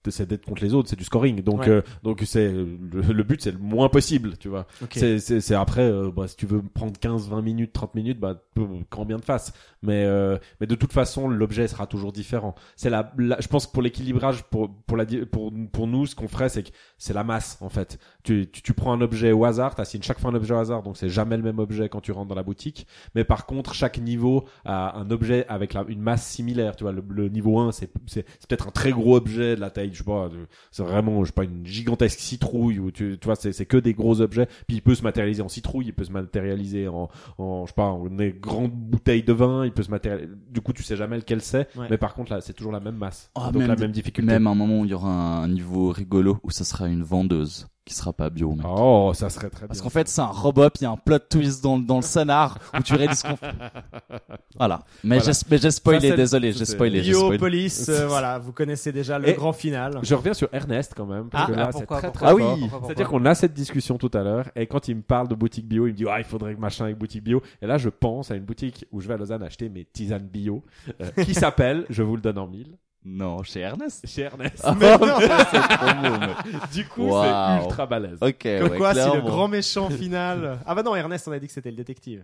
c'est 0.09 0.25
d'être 0.27 0.45
contre 0.45 0.63
les 0.63 0.73
autres 0.73 0.89
c'est 0.89 0.95
du 0.97 1.03
scoring. 1.03 1.41
Donc 1.43 1.61
Ouais. 1.61 1.69
euh, 1.69 1.81
donc 2.03 2.21
c'est 2.25 2.49
le, 2.51 2.77
le 3.13 3.23
but 3.23 3.41
c'est 3.41 3.51
le 3.51 3.57
moins 3.57 3.89
possible 3.89 4.37
tu 4.37 4.47
vois. 4.49 4.65
Ok. 4.83 4.97
c'est 5.19 5.55
après 5.55 5.81
euh, 5.89 6.11
bah, 6.11 6.27
si 6.27 6.35
tu 6.35 6.45
veux 6.45 6.61
prendre 6.61 6.97
15 6.99 7.29
20 7.29 7.41
minutes 7.41 7.73
30 7.73 7.95
minutes 7.95 8.19
bah 8.19 8.41
quand 8.89 9.05
bien 9.05 9.17
de 9.17 9.25
face. 9.25 9.53
Mais 9.83 10.03
euh, 10.05 10.37
mais 10.59 10.67
de 10.67 10.75
toute 10.75 10.91
façon 10.91 11.27
l'objet 11.29 11.67
sera 11.67 11.85
toujours 11.87 12.11
différent. 12.11 12.55
C'est 12.75 12.89
la, 12.89 13.13
la- 13.17 13.39
je 13.39 13.47
pense 13.47 13.67
que 13.67 13.71
pour 13.71 13.81
l'équilibrage 13.83 14.43
pour 14.45 14.73
pour 14.85 14.97
la 14.97 15.05
pour 15.31 15.51
pour 15.71 15.87
nous 15.87 16.05
ce 16.05 16.15
qu'on 16.15 16.27
ferait 16.27 16.49
c'est 16.49 16.63
que 16.63 16.69
c'est 16.97 17.13
la 17.13 17.23
masse 17.23 17.57
en 17.61 17.69
fait. 17.69 17.99
Tu, 18.23 18.49
tu 18.51 18.56
tu 18.61 18.73
prends 18.73 18.93
un 18.93 19.01
objet 19.01 19.31
au 19.31 19.45
hasard 19.45 19.75
t'assignes 19.75 20.01
chaque 20.01 20.19
fois 20.19 20.31
un 20.31 20.35
objet 20.35 20.53
au 20.53 20.57
hasard 20.57 20.83
donc 20.83 20.97
c'est 20.97 21.09
jamais 21.09 21.37
le 21.37 21.43
même 21.43 21.59
objet 21.59 21.89
quand 21.89 22.01
tu 22.01 22.11
rentres 22.11 22.27
dans 22.29 22.35
la 22.35 22.43
boutique. 22.43 22.87
Mais 23.15 23.23
par 23.23 23.45
contre 23.45 23.73
chaque 23.73 23.97
niveau 23.99 24.45
a 24.65 24.97
un 24.97 25.09
objet 25.11 25.45
avec 25.47 25.73
la, 25.73 25.83
une 25.87 26.01
masse 26.01 26.25
similaire 26.27 26.75
tu 26.75 26.83
vois. 26.83 26.91
Le, 26.93 27.03
le 27.09 27.29
niveau 27.29 27.59
1 27.59 27.71
c'est 27.71 27.91
c'est 28.05 28.25
c'est 28.39 28.47
peut-être 28.47 28.67
un 28.67 28.71
très 28.71 28.91
gros 28.91 29.15
objet 29.15 29.55
de 29.55 29.61
la 29.61 29.69
taille 29.69 29.89
je 29.93 29.99
sais 29.99 30.03
pas 30.03 30.29
c'est 30.71 30.83
vraiment 30.83 31.23
je 31.23 31.27
sais 31.27 31.33
pas 31.33 31.43
une 31.43 31.65
gigantesque 31.65 32.19
citrouille 32.19 32.79
ou 32.79 32.91
tu, 32.91 33.17
tu 33.19 33.25
vois 33.25 33.35
c'est 33.35 33.51
c'est 33.53 33.65
que 33.65 33.77
des 33.77 33.93
gros 33.93 34.21
objets. 34.21 34.47
Puis 34.67 34.77
il 34.77 34.81
peut 34.81 34.95
se 34.95 35.03
matérialiser 35.03 35.41
en 35.41 35.49
citrouille 35.49 35.85
il 35.87 35.93
peut 35.93 36.03
se 36.05 36.11
matérialiser 36.11 36.87
en 36.87 37.09
en 37.37 37.65
je 37.65 37.71
sais 37.71 37.75
pas 37.75 37.85
en 37.85 38.05
des 38.07 38.31
grandes 38.33 38.71
bouteilles 38.71 39.23
de 39.23 39.33
vin 39.33 39.65
il 39.65 39.71
peut 39.71 39.83
se 39.83 39.91
matérialiser 39.91 40.31
du 40.49 40.61
coup 40.61 40.73
tu 40.73 40.83
sais 40.83 40.95
jamais 40.95 41.17
lequel 41.17 41.41
c'est 41.41 41.67
Ouais. 41.75 41.87
mais 41.89 41.97
par 41.97 42.13
contre 42.13 42.31
là 42.31 42.41
c'est 42.41 42.53
toujours 42.53 42.71
la 42.71 42.79
même 42.79 42.95
masse. 42.95 43.29
Ah, 43.35 43.51
donc 43.51 43.59
même 43.61 43.67
la 43.67 43.75
même 43.75 43.91
difficulté. 43.91 44.31
Même 44.31 44.47
à 44.47 44.51
un 44.51 44.55
moment 44.55 44.79
où 44.81 44.85
il 44.85 44.91
y 44.91 44.93
aura 44.93 45.09
un 45.43 45.47
niveau 45.47 45.89
rigolo 45.89 46.39
où 46.43 46.49
ça 46.51 46.63
sera 46.63 46.87
une 46.87 47.03
vendeuse 47.03 47.67
qui 47.87 47.93
sera 47.95 48.13
pas 48.13 48.29
bio. 48.29 48.51
mec. 48.53 48.65
oh 48.69 49.11
ça 49.15 49.29
serait 49.29 49.49
très 49.49 49.65
Parce 49.67 49.79
bien 49.79 49.83
qu'en 49.83 49.89
fait, 49.89 50.07
c'est 50.07 50.21
un 50.21 50.25
robot, 50.27 50.69
puis 50.69 50.81
il 50.81 50.83
y 50.83 50.87
a 50.87 50.91
un 50.91 50.97
plot 50.97 51.19
twist 51.19 51.63
dans, 51.63 51.79
dans 51.79 51.95
le 51.97 52.01
scénar 52.03 52.59
où 52.77 52.81
tu 52.83 52.93
réalises 52.95 53.23
qu'on 53.23 53.37
Voilà. 54.57 54.81
Mais 55.03 55.17
Voilà. 55.17 55.31
j'ai 55.31 55.39
mais 55.49 55.57
j'ai 55.57 55.71
spoilé, 55.71 56.11
désolé, 56.15 56.51
j'ai 56.51 56.65
spoilé. 56.65 57.01
Biopolis, 57.01 57.85
euh, 57.89 58.05
voilà, 58.09 58.39
vous 58.39 58.51
connaissez 58.51 58.91
déjà 58.91 59.19
le 59.19 59.29
Et- 59.29 59.33
grand 59.33 59.53
final. 59.53 59.99
je 60.03 60.15
reviens 60.15 60.33
sur 60.33 60.49
Ernest 60.51 60.93
quand 60.95 61.05
même 61.05 61.29
parce 61.29 61.45
Ah, 61.47 61.51
que 61.51 61.57
là 61.57 61.65
ah, 61.67 61.71
c'est 61.71 61.77
pourquoi, 61.79 61.97
très 61.99 62.11
pourquoi, 62.11 62.27
très 62.33 62.43
Ah 62.43 62.53
oui. 62.55 62.69
C'est-à-dire 62.85 63.07
qu'on 63.07 63.25
a 63.25 63.35
cette 63.35 63.53
discussion 63.53 63.97
tout 63.97 64.11
à 64.13 64.23
l'heure, 64.23 64.49
et 64.55 64.67
quand 64.67 64.87
il 64.87 64.95
me 64.97 65.01
parle 65.01 65.27
de 65.27 65.35
boutique 65.35 65.67
bio, 65.67 65.87
il 65.87 65.91
me 65.91 65.95
dit 65.97 66.05
ah 66.09 66.19
il 66.19 66.25
faudrait 66.25 66.55
que 66.55 66.59
machin 66.59 66.85
avec 66.85 66.97
boutique 66.97 67.23
bio. 67.23 67.41
Et 67.61 67.67
là 67.67 67.77
je 67.77 67.89
pense 67.89 68.31
à 68.31 68.35
une 68.35 68.43
boutique 68.45 68.85
où 68.91 68.99
je 69.01 69.07
vais 69.07 69.13
à 69.13 69.17
Lausanne 69.17 69.43
acheter 69.43 69.69
mes 69.69 69.85
tisanes 69.85 70.27
bio, 70.27 70.63
euh, 71.01 71.23
qui 71.23 71.33
s'appelle, 71.35 71.85
je 71.89 72.03
vous 72.03 72.15
le 72.15 72.21
donne 72.21 72.37
en 72.37 72.47
mille, 72.47 72.75
Non, 73.05 73.41
chez 73.43 73.61
Ernest. 73.61 74.05
chez 74.07 74.23
Ernest. 74.23 74.61
Ah, 74.63 74.75
c'est 75.51 75.59
trop 75.59 75.93
beau. 76.01 76.59
Du 76.73 76.85
coup 76.87 77.03
Wow. 77.03 77.23
c'est 77.23 77.63
ultra 77.65 77.85
balèze. 77.85 78.17
Ok, 78.21 78.37
Comme 78.43 78.71
ouais, 78.71 78.77
quoi, 78.77 78.93
si 78.93 78.99
le 78.99 79.05
clairement. 79.11 79.29
grand 79.29 79.47
méchant 79.47 79.89
final. 79.89 80.59
Ah 80.65 80.75
bah 80.75 80.83
non, 80.83 80.95
Ernest, 80.95 81.27
on 81.27 81.31
a 81.31 81.39
dit 81.39 81.47
que 81.47 81.53
c'était 81.53 81.69
le 81.71 81.77
détective. 81.77 82.23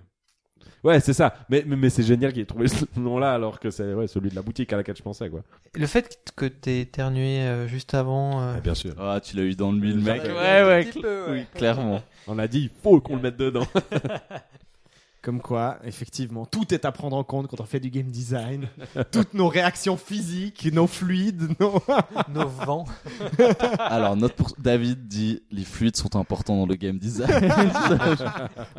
Ouais 0.84 1.00
c'est 1.00 1.14
ça. 1.14 1.34
Mais 1.50 1.64
mais, 1.66 1.78
mais 1.78 1.90
c'est 1.90 2.04
génial 2.04 2.34
qu'il 2.34 2.42
ait 2.42 2.46
trouvé 2.46 2.68
ce 2.68 2.84
nom-là 2.98 3.34
alors 3.34 3.60
que 3.62 3.70
c'est 3.70 3.94
ouais 3.94 4.08
celui 4.08 4.30
de 4.30 4.36
la 4.36 4.42
boutique 4.42 4.72
à 4.74 4.78
laquelle 4.78 4.98
je 4.98 5.02
pensais 5.02 5.30
quoi. 5.30 5.42
Le 5.76 5.86
fait 5.88 6.20
que 6.36 6.46
t'aies 6.46 6.82
éternué 6.82 7.40
euh, 7.42 7.68
juste 7.68 7.94
avant. 7.94 8.42
euh, 8.42 8.60
bien 8.60 8.76
sûr. 8.76 8.94
Ah, 9.00 9.20
tu 9.24 9.38
l'as 9.38 9.44
eu 9.44 9.56
dans 9.56 9.72
le 9.72 9.78
mille, 9.80 10.00
mec. 10.00 10.22
ouais, 10.24 10.84
peu, 10.92 11.00
ouais. 11.02 11.32
oui, 11.32 11.46
clairement. 11.56 12.02
On 12.28 12.38
a 12.40 12.48
dit 12.48 12.64
il 12.64 12.70
faut 12.82 13.00
qu'on 13.00 13.16
le 13.16 13.22
mette 13.22 13.38
dedans. 13.38 13.66
Comme 15.24 15.40
quoi, 15.40 15.78
effectivement, 15.86 16.46
tout 16.46 16.74
est 16.74 16.84
à 16.84 16.92
prendre 16.92 17.16
en 17.16 17.24
compte 17.24 17.48
quand 17.48 17.62
on 17.62 17.66
fait 17.66 17.80
du 17.80 17.90
game 17.90 18.12
design. 18.12 18.68
Toutes 19.14 19.34
nos 19.34 19.48
réactions 19.48 19.96
physiques, 19.96 20.68
nos 20.74 20.86
fluides, 20.86 21.56
nos... 21.62 21.82
Nos 22.34 22.50
vents. 22.50 22.84
Alors, 23.80 24.18
notre 24.18 24.36
pour... 24.36 24.52
David 24.58 25.08
dit 25.08 25.42
les 25.50 25.64
fluides 25.64 25.96
sont 25.96 26.18
importants 26.18 26.58
dans 26.58 26.66
le 26.66 26.76
game 26.76 26.98
design. 26.98 27.50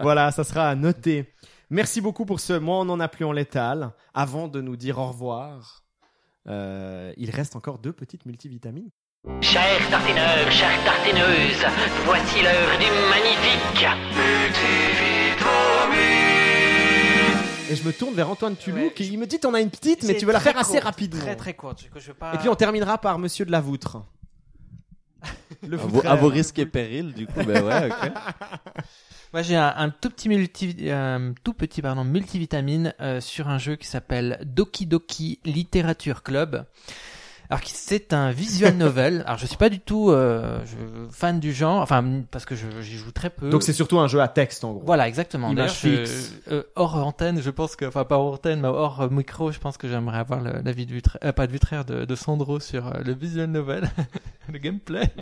voilà, 0.03 0.33
ça 0.33 0.45
sera 0.45 0.69
à 0.69 0.75
noter. 0.75 1.33
Merci 1.71 2.03
beaucoup 2.03 2.27
pour 2.27 2.41
ce 2.41 2.53
Moi 2.53 2.77
on 2.77 2.89
en 2.91 3.01
a 3.01 3.09
plus 3.09 3.25
en 3.25 3.33
létal. 3.33 3.93
Avant 4.13 4.47
de 4.47 4.61
nous 4.61 4.77
dire 4.77 4.99
au 4.99 5.07
revoir, 5.09 5.83
euh, 6.47 7.13
il 7.17 7.31
reste 7.31 7.57
encore 7.57 7.79
deux 7.79 7.93
petites 7.93 8.27
multivitamines. 8.27 8.91
Chers 9.41 9.89
tartineurs, 9.89 10.51
chères 10.51 10.85
tartineuses, 10.85 11.65
voici 12.05 12.43
l'heure 12.43 12.79
du 12.79 12.91
magnifique 13.09 13.87
Et 17.71 17.77
je 17.77 17.83
me 17.87 17.93
tourne 17.93 18.15
vers 18.15 18.29
Antoine 18.29 18.57
Tulou 18.57 18.77
Ouais, 18.77 18.93
qui 18.95 19.17
me 19.17 19.27
dit 19.27 19.39
t'en 19.39 19.55
as 19.55 19.61
une 19.61 19.71
petite, 19.71 20.03
mais 20.05 20.17
tu 20.17 20.27
veux 20.27 20.33
la 20.33 20.41
faire 20.41 20.59
assez 20.59 20.79
rapidement. 20.79 21.21
Très 21.23 21.37
très 21.37 21.55
courte. 21.55 21.89
coup, 21.91 21.99
je 21.99 22.09
veux 22.09 22.15
pas- 22.15 22.35
Et 22.35 22.39
puis 22.39 22.49
on 22.49 22.55
terminera 22.55 22.99
par 22.99 23.19
Monsieur 23.19 23.45
de 23.47 23.51
la 23.53 23.61
Voutre. 23.61 24.03
Le 25.67 25.79
à, 25.79 25.81
vos, 25.81 25.89
voutraire. 25.89 26.13
à 26.13 26.17
vos 26.17 26.29
risques 26.29 26.59
et 26.59 26.67
périls, 26.67 27.15
du 27.15 27.27
coup, 27.27 27.43
ben 27.45 27.65
ouais, 27.65 27.87
ok. 27.91 28.13
Moi, 29.33 29.43
j'ai 29.43 29.57
un, 29.57 29.73
un 29.77 29.89
tout 29.91 30.11
petit 30.11 30.29
multi, 30.29 30.91
un 30.91 31.33
tout 31.43 31.55
petit 31.55 31.81
pardon 31.83 32.05
multivitamine 32.05 32.95
euh, 33.01 33.21
sur 33.21 33.49
un 33.49 33.59
jeu 33.59 33.75
qui 33.77 33.87
s'appelle 33.89 34.39
Doki 34.45 34.87
Doki 34.87 35.41
Literature 35.45 36.23
Club. 36.23 36.67
Alors 37.51 37.61
c'est 37.65 38.13
un 38.13 38.31
visual 38.31 38.75
novel. 38.77 39.23
Alors 39.27 39.39
je 39.39 39.47
suis 39.47 39.57
pas 39.57 39.69
du 39.69 39.79
tout 39.81 40.11
euh, 40.11 40.59
je- 40.65 41.11
fan 41.11 41.41
du 41.41 41.53
genre, 41.53 41.81
enfin 41.83 42.03
parce 42.31 42.45
que 42.47 42.55
j'y 42.55 42.97
joue 42.97 43.13
très 43.13 43.31
peu. 43.31 43.51
Donc 43.51 43.63
c'est 43.63 43.73
surtout 43.75 43.99
un 43.99 44.09
jeu 44.09 44.21
à 44.21 44.29
texte 44.29 44.65
en 44.65 44.73
gros. 44.73 44.83
Voilà, 44.87 45.07
exactement. 45.09 45.51
Image 45.51 45.83
D'ailleurs, 45.83 45.99
je- 45.99 46.05
fixe. 46.13 46.33
euh, 46.51 46.63
hors 46.75 46.97
antenne, 46.97 47.41
je 47.43 47.51
pense 47.51 47.77
que, 47.77 47.85
enfin 47.85 48.05
pas 48.05 48.17
hors 48.19 48.35
antenne, 48.35 48.61
mais 48.61 48.69
hors 48.69 49.03
euh, 49.03 49.09
micro, 49.11 49.53
je 49.53 49.59
pense 49.59 49.77
que 49.77 49.89
j'aimerais 49.89 50.19
avoir 50.19 50.41
l'avis 50.41 50.87
de 50.87 50.93
Vutraire, 50.93 51.21
euh, 51.25 51.33
pas 51.33 51.47
de 51.47 51.53
Vutraire, 51.53 51.85
de, 51.85 52.05
de 52.05 52.15
Sandro 52.15 52.61
sur 52.61 52.87
euh, 52.87 53.01
le 53.05 53.13
visual 53.15 53.51
novel, 53.51 53.89
le 54.53 54.59
gameplay. 54.59 55.13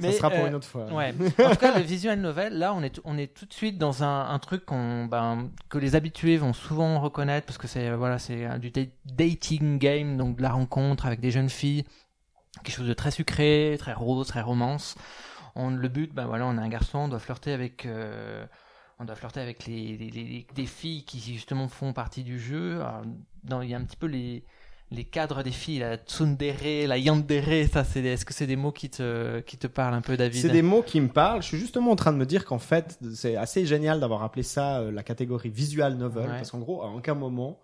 ça 0.00 0.12
sera 0.12 0.30
pour 0.30 0.44
euh, 0.44 0.48
une 0.48 0.54
autre 0.54 0.66
fois. 0.68 0.86
Ouais. 0.92 1.12
En 1.44 1.50
tout 1.50 1.56
cas, 1.56 1.76
le 1.76 1.82
visual 1.84 2.20
novel, 2.20 2.56
là, 2.58 2.72
on 2.74 2.82
est, 2.82 3.00
on 3.04 3.18
est 3.18 3.34
tout 3.34 3.46
de 3.46 3.52
suite 3.52 3.78
dans 3.78 4.02
un, 4.04 4.28
un 4.30 4.38
truc 4.38 4.64
qu'on, 4.64 5.06
ben, 5.06 5.48
que 5.68 5.78
les 5.78 5.96
habitués 5.96 6.36
vont 6.36 6.52
souvent 6.52 7.00
reconnaître 7.00 7.46
parce 7.46 7.58
que 7.58 7.66
c'est, 7.66 7.88
euh, 7.88 7.96
voilà, 7.96 8.18
c'est 8.18 8.46
euh, 8.46 8.58
du 8.58 8.70
da- 8.70 8.82
dating 9.16 9.78
game, 9.78 10.16
donc 10.16 10.36
de 10.36 10.42
la 10.42 10.50
rencontre 10.50 11.06
avec 11.06 11.20
des 11.20 11.30
jeunes 11.30 11.47
filles, 11.48 11.84
quelque 12.64 12.74
chose 12.76 12.88
de 12.88 12.94
très 12.94 13.10
sucré, 13.10 13.76
très 13.78 13.92
rose, 13.92 14.26
très 14.26 14.40
romance. 14.42 14.94
On, 15.54 15.70
le 15.70 15.88
but, 15.88 16.14
ben 16.14 16.26
voilà, 16.26 16.46
on 16.46 16.56
a 16.58 16.62
un 16.62 16.68
garçon, 16.68 16.98
on 16.98 17.08
doit 17.08 17.18
flirter 17.18 17.52
avec, 17.52 17.84
euh, 17.86 18.44
on 18.98 19.04
doit 19.04 19.16
flirter 19.16 19.40
avec 19.40 19.66
les, 19.66 19.96
les- 19.96 20.10
les- 20.10 20.46
des 20.54 20.66
filles 20.66 21.04
qui 21.04 21.18
justement 21.20 21.68
font 21.68 21.92
partie 21.92 22.22
du 22.22 22.38
jeu. 22.38 22.74
Alors, 22.80 23.02
dans, 23.44 23.62
il 23.62 23.70
y 23.70 23.74
a 23.74 23.78
un 23.78 23.84
petit 23.84 23.96
peu 23.96 24.06
les, 24.06 24.44
les 24.90 25.04
cadres 25.04 25.42
des 25.42 25.50
filles, 25.50 25.80
la 25.80 25.96
tsundere, 25.96 26.86
la 26.86 26.96
yandere, 26.96 27.66
ça 27.72 27.82
c'est, 27.84 28.02
est-ce 28.04 28.24
que 28.24 28.32
c'est 28.34 28.46
des 28.46 28.56
mots 28.56 28.72
qui 28.72 28.88
te, 28.88 29.40
qui 29.40 29.56
te 29.58 29.66
parlent 29.66 29.94
un 29.94 30.00
peu, 30.00 30.16
David? 30.16 30.40
C'est 30.40 30.48
des 30.48 30.62
mots 30.62 30.82
qui 30.82 31.00
me 31.00 31.08
parlent. 31.08 31.42
Je 31.42 31.48
suis 31.48 31.58
justement 31.58 31.90
en 31.90 31.96
train 31.96 32.12
de 32.12 32.18
me 32.18 32.26
dire 32.26 32.44
qu'en 32.44 32.58
fait, 32.58 32.98
c'est 33.14 33.36
assez 33.36 33.66
génial 33.66 33.98
d'avoir 34.00 34.22
appelé 34.22 34.42
ça 34.44 34.78
euh, 34.80 34.92
la 34.92 35.02
catégorie 35.02 35.50
visual 35.50 35.94
novel, 35.96 36.24
Ouais. 36.30 36.36
parce 36.36 36.50
qu'en 36.52 36.60
gros, 36.60 36.82
à 36.82 36.88
aucun 36.88 37.14
moment, 37.14 37.58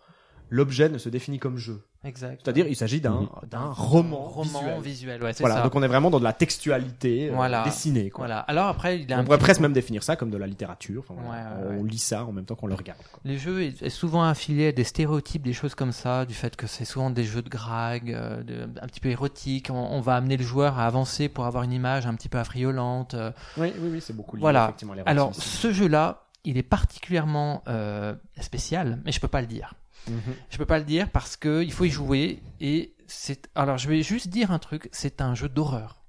l'objet 0.50 0.88
ne 0.88 0.98
se 0.98 1.08
définit 1.08 1.38
comme 1.38 1.58
jeu. 1.58 1.82
Exact. 2.04 2.40
C'est-à-dire, 2.44 2.66
il 2.68 2.76
s'agit 2.76 3.00
d'un 3.00 3.28
d'un 3.50 3.70
roman, 3.72 4.24
roman 4.28 4.42
visuel. 4.60 4.80
visuel, 4.82 5.22
ouais, 5.22 5.32
Voilà, 5.40 5.56
ça. 5.56 5.62
donc 5.62 5.74
on 5.74 5.82
est 5.82 5.88
vraiment 5.88 6.10
dans 6.10 6.18
de 6.18 6.24
la 6.24 6.32
textualité 6.32 7.30
euh, 7.30 7.34
Voilà. 7.34 7.64
dessinée. 7.64 8.10
Quoi. 8.10 8.26
Voilà. 8.26 8.40
Alors 8.40 8.66
après, 8.68 9.00
il 9.00 9.12
a 9.12 9.16
un 9.18 9.20
On 9.20 9.24
pourrait 9.24 9.38
presque 9.38 9.60
même 9.60 9.72
définir 9.72 10.02
ça 10.02 10.16
comme 10.16 10.30
de 10.30 10.36
la 10.36 10.46
littérature. 10.46 11.02
Enfin, 11.08 11.20
voilà. 11.24 11.42
Ouais, 11.42 11.68
ouais, 11.70 11.76
on 11.78 11.82
ouais. 11.82 11.88
lit 11.90 11.98
ça 11.98 12.24
en 12.24 12.32
même 12.32 12.44
temps 12.44 12.54
qu'on 12.54 12.66
le 12.66 12.74
regarde. 12.74 12.98
quoi. 13.10 13.20
Les 13.24 13.38
jeux 13.38 13.62
est 13.62 13.88
souvent 13.88 14.22
affilié 14.24 14.68
à 14.68 14.72
des 14.72 14.84
stéréotypes, 14.84 15.42
des 15.42 15.52
choses 15.52 15.74
comme 15.74 15.92
ça, 15.92 16.24
du 16.26 16.34
fait 16.34 16.56
que 16.56 16.66
c'est 16.66 16.84
souvent 16.84 17.10
des 17.10 17.24
jeux 17.24 17.42
de 17.42 17.48
drague, 17.48 18.12
euh, 18.12 18.42
de- 18.42 18.68
un 18.80 18.86
petit 18.86 19.00
peu 19.00 19.08
érotiques. 19.08 19.68
On, 19.70 19.74
on 19.74 20.00
va 20.00 20.16
amener 20.16 20.36
le 20.36 20.44
joueur 20.44 20.78
à 20.78 20.86
avancer 20.86 21.28
pour 21.28 21.46
avoir 21.46 21.62
une 21.64 21.72
image 21.72 22.06
un 22.06 22.14
petit 22.14 22.28
peu 22.28 22.38
affriolante. 22.38 23.14
euh. 23.14 23.30
Oui, 23.56 23.72
oui, 23.80 23.88
oui, 23.94 24.00
c'est 24.00 24.14
beaucoup 24.14 24.36
lié 24.36 24.40
Voilà. 24.40 24.74
Alors, 25.06 25.34
ce 25.34 25.72
jeu-là, 25.72 26.20
il 26.44 26.58
est 26.58 26.62
particulièrement 26.62 27.62
euh, 27.68 28.14
spécial, 28.40 29.00
mais 29.04 29.12
je 29.12 29.20
peux 29.20 29.28
pas 29.28 29.40
le 29.40 29.46
dire. 29.46 29.74
Mhm. 30.08 30.34
Je 30.50 30.58
peux 30.58 30.66
pas 30.66 30.78
le 30.78 30.84
dire 30.84 31.10
parce 31.10 31.36
que 31.36 31.62
il 31.62 31.72
faut 31.72 31.84
y 31.84 31.90
jouer 31.90 32.42
et 32.60 32.94
c'est. 33.06 33.48
Alors, 33.54 33.78
je 33.78 33.88
vais 33.88 34.02
juste 34.02 34.28
dire 34.28 34.50
un 34.50 34.58
truc. 34.58 34.88
C'est 34.92 35.20
un 35.20 35.34
jeu 35.34 35.48
d'horreur. 35.48 36.00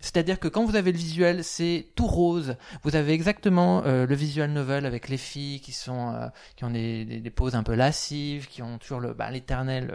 C'est-à-dire 0.00 0.40
que 0.40 0.48
quand 0.48 0.64
vous 0.64 0.74
avez 0.74 0.90
le 0.90 0.96
visuel, 0.96 1.44
c'est 1.44 1.88
tout 1.96 2.06
rose. 2.06 2.56
Vous 2.82 2.96
avez 2.96 3.12
exactement 3.12 3.84
euh, 3.84 4.06
le 4.06 4.14
visual 4.14 4.50
novel 4.50 4.86
avec 4.86 5.10
les 5.10 5.18
filles 5.18 5.60
qui 5.60 5.72
sont 5.72 6.14
euh, 6.14 6.28
qui 6.56 6.64
ont 6.64 6.70
des, 6.70 7.04
des, 7.04 7.20
des 7.20 7.30
poses 7.30 7.54
un 7.54 7.62
peu 7.62 7.74
lascives, 7.74 8.46
qui 8.48 8.62
ont 8.62 8.78
toujours 8.78 9.00
le 9.00 9.12
bah, 9.12 9.30
l'éternel 9.30 9.90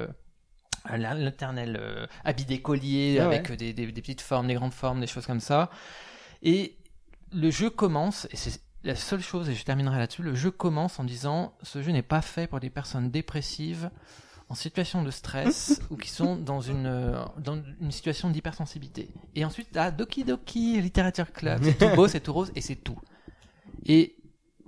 euh, 0.91 1.15
l'éternel 1.15 2.07
habit 2.23 2.45
d'écolier 2.45 3.17
Ah 3.19 3.25
avec 3.25 3.49
ouais. 3.49 3.57
des, 3.57 3.73
des 3.73 3.87
petites 3.91 4.21
formes, 4.21 4.47
des 4.47 4.53
grandes 4.53 4.73
formes, 4.73 4.99
des 4.99 5.07
choses 5.07 5.25
comme 5.25 5.39
ça. 5.39 5.71
Et 6.43 6.77
le 7.31 7.49
jeu 7.49 7.71
commence 7.71 8.27
et 8.31 8.35
c'est 8.35 8.61
la 8.83 8.95
seule 8.95 9.21
chose 9.21 9.49
et 9.49 9.55
je 9.55 9.63
terminerai 9.63 9.97
là-dessus. 9.97 10.23
Le 10.23 10.35
jeu 10.35 10.51
commence 10.51 10.99
en 10.99 11.03
disant 11.03 11.53
ce 11.61 11.81
jeu 11.81 11.91
n'est 11.91 12.01
pas 12.01 12.21
fait 12.21 12.47
pour 12.47 12.59
des 12.59 12.69
personnes 12.69 13.11
dépressives 13.11 13.89
en 14.49 14.55
situation 14.55 15.03
de 15.03 15.11
stress 15.11 15.81
ou 15.89 15.97
qui 15.97 16.09
sont 16.09 16.35
dans 16.35 16.61
une, 16.61 16.87
euh, 16.87 17.23
dans 17.37 17.61
une 17.79 17.91
situation 17.91 18.29
d'hypersensibilité. 18.29 19.09
Et 19.35 19.45
ensuite, 19.45 19.69
ah, 19.75 19.91
Doki 19.91 20.23
Doki, 20.23 20.81
Literature 20.81 21.31
Club, 21.31 21.61
c'est 21.63 21.77
tout 21.77 21.89
beau, 21.95 22.07
c'est 22.07 22.19
tout 22.19 22.33
rose 22.33 22.51
et 22.55 22.61
c'est 22.61 22.75
tout. 22.75 22.99
Et 23.85 24.15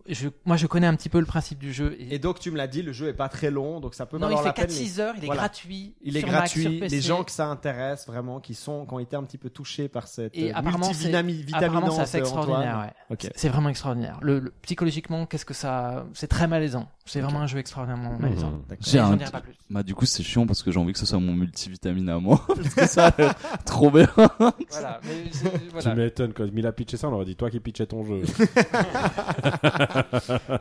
je, 0.09 0.27
moi, 0.45 0.57
je 0.57 0.67
connais 0.67 0.87
un 0.87 0.95
petit 0.95 1.09
peu 1.09 1.19
le 1.19 1.25
principe 1.25 1.59
du 1.59 1.71
jeu. 1.71 1.95
Et, 1.99 2.15
Et 2.15 2.19
donc, 2.19 2.39
tu 2.39 2.51
me 2.51 2.57
l'as 2.57 2.67
dit, 2.67 2.81
le 2.81 2.91
jeu 2.91 3.07
est 3.07 3.13
pas 3.13 3.29
très 3.29 3.49
long, 3.51 3.79
donc 3.79 3.95
ça 3.95 4.05
peut 4.05 4.17
non, 4.17 4.27
il 4.27 4.35
valoir 4.35 4.41
fait 4.43 4.47
la 4.61 4.67
peine. 4.67 4.75
mais 4.77 4.85
4-6 4.85 4.99
heures, 4.99 5.13
il 5.17 5.23
est 5.23 5.25
voilà. 5.27 5.41
gratuit. 5.41 5.93
Il 6.01 6.17
est 6.17 6.19
sur 6.19 6.27
Mac, 6.29 6.37
gratuit. 6.39 6.61
sur 6.63 6.71
PC. 6.79 6.95
Les 6.95 7.01
gens 7.01 7.23
que 7.23 7.31
ça 7.31 7.47
intéresse 7.47 8.05
vraiment, 8.07 8.39
qui 8.39 8.53
sont, 8.53 8.85
qui 8.85 8.93
ont 8.93 8.99
été 8.99 9.15
un 9.15 9.23
petit 9.23 9.37
peu 9.37 9.49
touchés 9.49 9.87
par 9.87 10.07
cette 10.07 10.35
Et 10.37 10.49
euh, 10.53 10.55
apparemment, 10.57 10.87
apparemment, 10.87 11.91
c'est 11.91 12.01
assez 12.01 12.17
Antoine. 12.17 12.19
extraordinaire. 12.21 12.79
Ouais. 12.79 12.93
Ok. 13.15 13.29
C'est 13.35 13.49
vraiment 13.49 13.69
extraordinaire. 13.69 14.17
Le, 14.21 14.39
le- 14.39 14.53
psychologiquement, 14.63 15.25
qu'est-ce 15.25 15.45
que 15.45 15.53
ça, 15.53 16.05
c'est 16.13 16.27
très 16.27 16.47
malaisant. 16.47 16.89
C'est 17.05 17.19
vraiment 17.19 17.41
un 17.41 17.47
jeu 17.47 17.59
extraordinairement 17.59 18.17
malaisant. 18.17 18.51
Mhm. 18.51 18.61
D'accord. 18.69 18.85
J'ai 18.87 18.99
un- 18.99 19.07
j'en 19.09 19.15
dirai 19.17 19.31
pas 19.31 19.41
plus. 19.41 19.53
Bah 19.69 19.83
du 19.83 19.93
coup 19.93 20.05
c'est 20.05 20.23
chiant 20.23 20.45
parce 20.47 20.63
que 20.63 20.71
j'ai 20.71 20.79
envie 20.79 20.93
que 20.93 20.99
ce 20.99 21.05
soit 21.05 21.19
mon 21.19 21.33
multivitamine 21.33 22.07
à 22.07 22.17
moi 22.19 22.41
parce 22.47 22.69
que 22.73 22.85
ça 22.87 23.07
a 23.07 23.13
l'air 23.17 23.33
trop 23.65 23.91
bien. 23.91 24.07
Voilà. 24.15 25.01
Mais 25.03 25.25
c'est- 25.31 25.51
voilà. 25.71 25.91
Tu 25.91 25.97
m'étonnes, 25.97 26.31
quand 26.33 26.49
Mila 26.53 26.71
pitché 26.71 26.95
ça, 26.95 27.09
on 27.09 27.13
aurait 27.13 27.25
dit 27.25 27.35
toi 27.35 27.49
qui 27.49 27.59
pitchais 27.59 27.87
ton 27.87 28.05
jeu. 28.05 28.21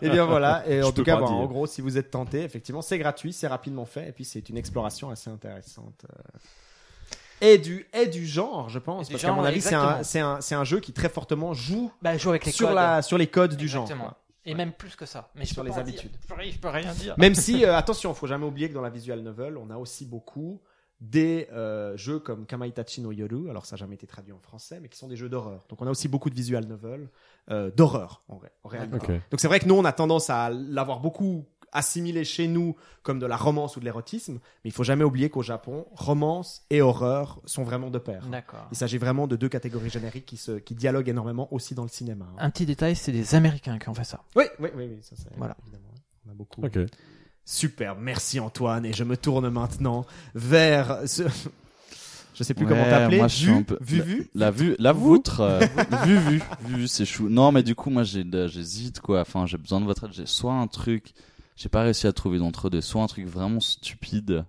Et 0.03 0.09
bien 0.11 0.25
voilà. 0.27 0.65
Et 0.69 0.83
en 0.83 0.93
tout 0.93 1.03
cas, 1.05 1.17
bon, 1.17 1.27
dire. 1.27 1.35
en 1.37 1.47
gros, 1.47 1.67
si 1.67 1.81
vous 1.81 1.99
êtes 1.99 2.11
tenté, 2.11 2.43
effectivement, 2.43 2.83
c'est 2.83 2.99
gratuit, 2.99 3.33
c'est 3.33 3.47
rapidement 3.49 3.85
fait, 3.85 4.09
et 4.09 4.13
puis 4.13 4.25
c'est 4.25 4.49
une 4.49 4.57
exploration 4.57 5.11
assez 5.11 5.31
intéressante. 5.31 6.05
euh, 6.11 6.39
Et 7.41 7.59
du, 7.59 7.87
et 7.93 8.07
du 8.07 8.27
genre, 8.27 8.69
je 8.69 8.79
pense, 8.79 9.09
parce 9.11 9.23
qu'à 9.23 9.33
mon 9.33 9.45
avis, 9.45 9.61
c'est 9.61 9.75
un, 9.75 10.03
c'est 10.03 10.21
un, 10.21 10.41
c'est 10.41 10.55
un 10.55 10.65
jeu 10.65 10.81
qui 10.81 10.93
très 10.93 11.09
fortement 11.09 11.55
joue 11.55 11.91
Bah, 12.03 12.17
joue 12.17 12.31
avec 12.31 12.45
les 12.47 12.53
sur 12.53 12.69
codes. 12.69 12.77
la, 12.77 13.03
sur 13.03 13.19
les 13.19 13.27
codes 13.27 13.57
du 13.57 13.69
genre. 13.69 13.83
Exactement. 13.85 14.09
quoi. 14.11 14.19
Et 14.45 14.55
même 14.55 14.73
plus 14.73 14.97
que 14.97 15.07
ça. 15.07 15.29
Mais 15.37 15.45
Sur 15.45 15.63
les 15.63 15.79
habitudes. 15.79 16.11
dire. 16.11 16.21
Je 16.29 16.35
peux- 16.35 16.43
Je 16.51 16.59
peux 16.59 16.69
rien 16.69 16.93
dire. 16.95 17.15
Même 17.17 17.35
si, 17.35 17.65
euh, 17.65 17.77
attention, 17.77 18.13
faut 18.13 18.27
jamais 18.27 18.45
oublier 18.45 18.69
que 18.69 18.75
dans 18.75 18.81
la 18.83 18.91
visual 18.91 19.21
novel, 19.21 19.57
on 19.57 19.71
a 19.71 19.77
aussi 19.77 20.05
beaucoup 20.05 20.61
des 21.03 21.49
euh, 21.53 21.97
jeux 21.97 22.21
comme 22.21 22.47
Kamaitachi 22.47 23.01
no 23.01 23.11
Yoru, 23.11 23.51
alors 23.51 23.67
ça 23.67 23.75
n'a 23.75 23.81
jamais 23.81 23.97
été 23.97 24.07
traduit 24.07 24.33
en 24.33 24.39
français, 24.39 24.79
mais 24.81 24.89
qui 24.89 24.97
sont 24.97 25.09
des 25.09 25.17
jeux 25.17 25.29
d'horreur. 25.29 25.67
Donc 25.69 25.83
on 25.83 25.87
a 25.87 25.91
aussi 25.91 26.07
beaucoup 26.07 26.31
de 26.31 26.35
visual 26.35 26.65
novels 26.65 27.09
euh, 27.51 27.73
d'horreur 27.73 28.23
en, 28.29 28.39
réalité. 28.69 29.21
Donc 29.31 29.41
c'est 29.41 29.49
vrai 29.49 29.59
que 29.59 29.67
nous, 29.67 29.75
on 29.75 29.85
a 29.85 29.93
tendance 29.93 30.31
à 30.31 30.49
l'avoir 30.51 31.01
beaucoup 31.01 31.45
assimilé 31.73 32.23
chez 32.23 32.47
nous 32.47 32.77
comme 33.03 33.19
de 33.19 33.27
la 33.27 33.37
romance 33.37 33.77
ou 33.77 33.81
de 33.81 33.85
l'érotisme, 33.85 34.35
mais 34.35 34.71
il 34.71 34.73
faut 34.73 34.85
jamais 34.85 35.03
oublier 35.03 35.29
qu'au 35.29 35.43
Japon, 35.43 35.87
romance 35.93 36.65
et 36.71 36.83
horreur 36.83 37.41
sont 37.47 37.65
vraiment 37.65 37.91
de 37.91 37.99
pair. 37.99 38.29
D'accord. 38.29 38.69
Il 38.71 38.77
s'agit 38.77 38.99
vraiment 38.99 39.27
de 39.27 39.35
deux 39.35 39.49
catégories 39.49 39.91
génériques 39.91 40.27
qui, 40.27 40.37
se, 40.37 40.53
qui 40.53 40.77
dialoguent 40.77 41.09
énormément 41.09 41.53
aussi 41.53 41.75
dans 41.75 41.83
le 41.83 41.89
cinéma. 41.89 42.27
hein. 42.31 42.37
Un 42.39 42.51
petit 42.51 42.67
détail, 42.67 42.95
c'est 42.95 43.11
des 43.11 43.35
Américains 43.35 43.79
qui 43.81 43.89
ont 43.89 43.95
fait 43.95 44.05
ça. 44.05 44.23
Oui, 44.37 44.45
oui, 44.61 44.69
oui, 44.77 44.89
oui, 44.89 44.99
ça 45.03 45.17
c'est 45.17 45.37
Voilà. 45.37 45.57
évidemment. 45.63 45.89
On 46.29 46.31
a 46.31 46.35
beaucoup. 46.35 46.63
Super, 47.45 47.97
merci 47.97 48.41
Antoine. 48.41 48.85
Et 48.87 48.93
je 48.93 49.05
me 49.05 49.17
tourne 49.17 49.49
maintenant 49.51 50.07
vers 50.35 51.01
ce... 51.07 51.23
Je 52.35 52.45
sais 52.45 52.55
plus 52.55 52.65
Ouais, 52.65 52.71
comment 52.71 52.85
t'appeler. 52.85 53.19
moi, 53.19 53.29
je 53.29 53.37
suis 53.37 53.47
Vu, 53.47 53.53
un 53.53 53.63
peu- 53.63 53.79
vu, 53.83 54.01
vu. 54.01 54.31
La 54.35 54.51
vue, 54.51 54.75
la 54.79 54.93
vôtre, 54.93 55.41
euh, 55.41 55.61
vu, 56.07 56.17
vu, 56.17 56.43
vu, 56.65 56.89
c'est 56.89 57.05
chou. 57.05 57.29
Non, 57.29 57.53
mais 57.53 57.63
du 57.63 57.75
coup, 57.75 57.91
moi, 57.91 58.05
j'hésite, 58.05 59.01
quoi. 59.01 59.21
Enfin, 59.21 59.45
j'ai 59.45 59.59
besoin 59.59 59.81
de 59.83 59.85
votre 59.85 60.05
aide. 60.05 60.13
J'ai 60.15 60.25
soit 60.25 60.55
un 60.55 60.67
truc, 60.67 61.13
j'ai 61.57 61.69
pas 61.69 61.83
réussi 61.83 62.07
à 62.07 62.13
trouver 62.15 62.39
d'entre 62.39 62.71
deux, 62.71 62.81
soit 62.81 63.03
un 63.03 63.07
truc 63.07 63.27
vraiment 63.27 63.61
stupide, 63.61 64.47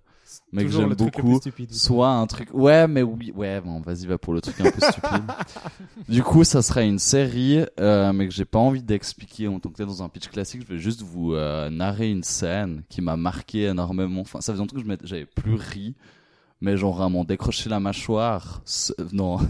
mais 0.54 0.64
que 0.64 0.70
j'aime 0.70 0.94
truc 0.96 1.14
beaucoup, 1.14 1.40
soit 1.70 2.08
un 2.08 2.26
truc, 2.26 2.48
ouais, 2.52 2.86
mais 2.88 3.02
oui, 3.02 3.32
ouais, 3.34 3.60
bon, 3.60 3.80
vas-y, 3.80 4.06
va 4.06 4.16
pour 4.18 4.32
le 4.34 4.40
truc 4.40 4.60
un 4.60 4.70
peu 4.70 4.80
stupide. 4.80 5.24
du 6.08 6.22
coup, 6.22 6.44
ça 6.44 6.62
serait 6.62 6.86
une 6.88 6.98
série, 6.98 7.64
euh, 7.80 8.12
mais 8.12 8.28
que 8.28 8.32
j'ai 8.34 8.44
pas 8.44 8.58
envie 8.58 8.82
d'expliquer 8.82 9.48
en 9.48 9.58
tant 9.58 9.68
que 9.70 9.76
tel 9.76 9.86
dans 9.86 10.02
un 10.02 10.08
pitch 10.08 10.28
classique. 10.28 10.62
Je 10.68 10.74
vais 10.74 10.80
juste 10.80 11.02
vous 11.02 11.34
euh, 11.34 11.68
narrer 11.70 12.10
une 12.10 12.22
scène 12.22 12.82
qui 12.88 13.00
m'a 13.02 13.16
marqué 13.16 13.64
énormément. 13.64 14.20
Enfin, 14.22 14.40
ça 14.40 14.52
faisait 14.52 14.60
longtemps 14.62 14.76
que 14.76 14.82
je 14.82 14.86
m'étais- 14.88 15.06
j'avais 15.06 15.26
plus 15.26 15.54
ri, 15.56 15.94
mais 16.60 16.76
genre 16.76 16.94
vraiment 16.96 17.24
décroché 17.24 17.68
la 17.68 17.80
mâchoire. 17.80 18.62
Non, 19.12 19.38
à 19.38 19.42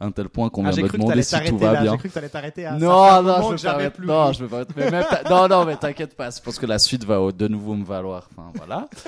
un 0.06 0.10
tel 0.10 0.28
point 0.28 0.48
qu'on 0.50 0.64
Ah, 0.66 0.70
vient 0.72 0.82
me 0.82 0.88
que 0.88 0.96
demander 0.96 1.22
si 1.22 1.36
tout 1.46 1.56
va 1.58 1.72
là. 1.74 1.82
bien. 1.82 1.92
J'ai 1.92 1.98
cru 1.98 2.08
que 2.08 2.14
t'allais 2.14 2.28
t'arrêter 2.28 2.66
à. 2.66 2.74
un 2.74 2.78
Non, 2.78 3.22
non, 3.22 3.50
que 3.50 3.56
je 3.56 3.62
vais 3.68 3.72
pas, 3.84 3.90
plus 3.90 4.06
non, 4.06 4.26
ri. 4.26 4.34
je 4.34 4.44
vais 4.44 4.64
pas, 4.64 4.72
mais 4.76 4.90
même 4.90 5.04
non, 5.30 5.46
non, 5.48 5.64
mais 5.64 5.76
t'inquiète 5.76 6.16
pas, 6.16 6.30
c'est 6.32 6.42
parce 6.42 6.58
que 6.58 6.66
la 6.66 6.78
suite 6.80 7.04
va 7.04 7.30
de 7.30 7.48
nouveau 7.48 7.74
me 7.74 7.84
valoir. 7.84 8.28
Enfin, 8.36 8.50
voilà. 8.56 8.88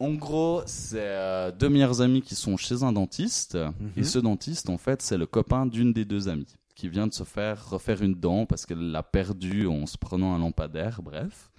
En 0.00 0.14
gros, 0.14 0.62
c'est 0.64 0.98
euh, 0.98 1.52
deux 1.52 1.68
meilleurs 1.68 2.00
amis 2.00 2.22
qui 2.22 2.34
sont 2.34 2.56
chez 2.56 2.82
un 2.82 2.92
dentiste. 2.92 3.58
Et 3.96 4.02
ce 4.02 4.18
dentiste, 4.18 4.70
en 4.70 4.78
fait, 4.78 5.02
c'est 5.02 5.18
le 5.18 5.26
copain 5.26 5.66
d'une 5.66 5.92
des 5.92 6.04
deux 6.04 6.28
amies 6.28 6.56
qui 6.74 6.88
vient 6.88 7.06
de 7.06 7.12
se 7.12 7.24
faire 7.24 7.68
refaire 7.68 8.00
une 8.02 8.14
dent 8.14 8.46
parce 8.46 8.64
qu'elle 8.64 8.90
l'a 8.90 9.02
perdue 9.02 9.66
en 9.66 9.84
se 9.84 9.98
prenant 9.98 10.34
un 10.34 10.38
lampadaire, 10.38 11.02
bref. 11.02 11.50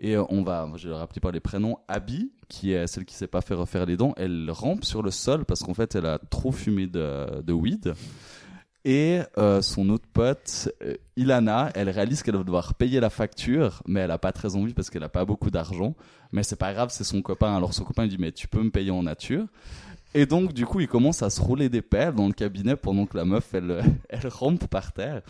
Et 0.00 0.16
euh, 0.16 0.24
on 0.28 0.42
va, 0.42 0.68
je 0.74 0.88
vais 0.88 0.94
le 0.94 0.96
rappeler 0.96 1.20
par 1.20 1.30
les 1.30 1.38
prénoms, 1.38 1.78
Abby, 1.86 2.32
qui 2.48 2.72
est 2.72 2.88
celle 2.88 3.04
qui 3.04 3.14
s'est 3.14 3.28
pas 3.28 3.40
fait 3.40 3.54
refaire 3.54 3.86
les 3.86 3.96
dents, 3.96 4.14
elle 4.16 4.50
rampe 4.50 4.84
sur 4.84 5.02
le 5.02 5.12
sol 5.12 5.44
parce 5.44 5.62
qu'en 5.62 5.74
fait, 5.74 5.94
elle 5.94 6.06
a 6.06 6.18
trop 6.18 6.50
fumé 6.50 6.88
de, 6.88 7.40
de 7.42 7.52
weed. 7.52 7.94
Et 8.88 9.20
euh, 9.36 9.60
son 9.60 9.90
autre 9.90 10.06
pote, 10.14 10.70
euh, 10.82 10.94
Ilana, 11.14 11.70
elle 11.74 11.90
réalise 11.90 12.22
qu'elle 12.22 12.38
va 12.38 12.42
devoir 12.42 12.72
payer 12.72 13.00
la 13.00 13.10
facture, 13.10 13.82
mais 13.86 14.00
elle 14.00 14.10
a 14.10 14.16
pas 14.16 14.32
très 14.32 14.56
envie 14.56 14.72
parce 14.72 14.88
qu'elle 14.88 15.04
a 15.04 15.10
pas 15.10 15.26
beaucoup 15.26 15.50
d'argent. 15.50 15.94
Mais 16.32 16.42
c'est 16.42 16.56
pas 16.56 16.72
grave, 16.72 16.88
c'est 16.90 17.04
son 17.04 17.20
copain. 17.20 17.54
Alors 17.54 17.74
son 17.74 17.84
copain 17.84 18.04
lui 18.04 18.08
dit 18.08 18.16
mais 18.18 18.32
tu 18.32 18.48
peux 18.48 18.62
me 18.62 18.70
payer 18.70 18.90
en 18.90 19.02
nature. 19.02 19.44
Et 20.14 20.24
donc 20.24 20.54
du 20.54 20.64
coup 20.64 20.80
il 20.80 20.88
commence 20.88 21.22
à 21.22 21.28
se 21.28 21.42
rouler 21.42 21.68
des 21.68 21.82
pelles 21.82 22.14
dans 22.14 22.28
le 22.28 22.32
cabinet 22.32 22.76
pendant 22.76 23.04
que 23.04 23.14
la 23.18 23.26
meuf 23.26 23.52
elle 23.52 23.84
elle 24.08 24.28
rampe 24.28 24.66
par 24.68 24.92
terre. 24.92 25.20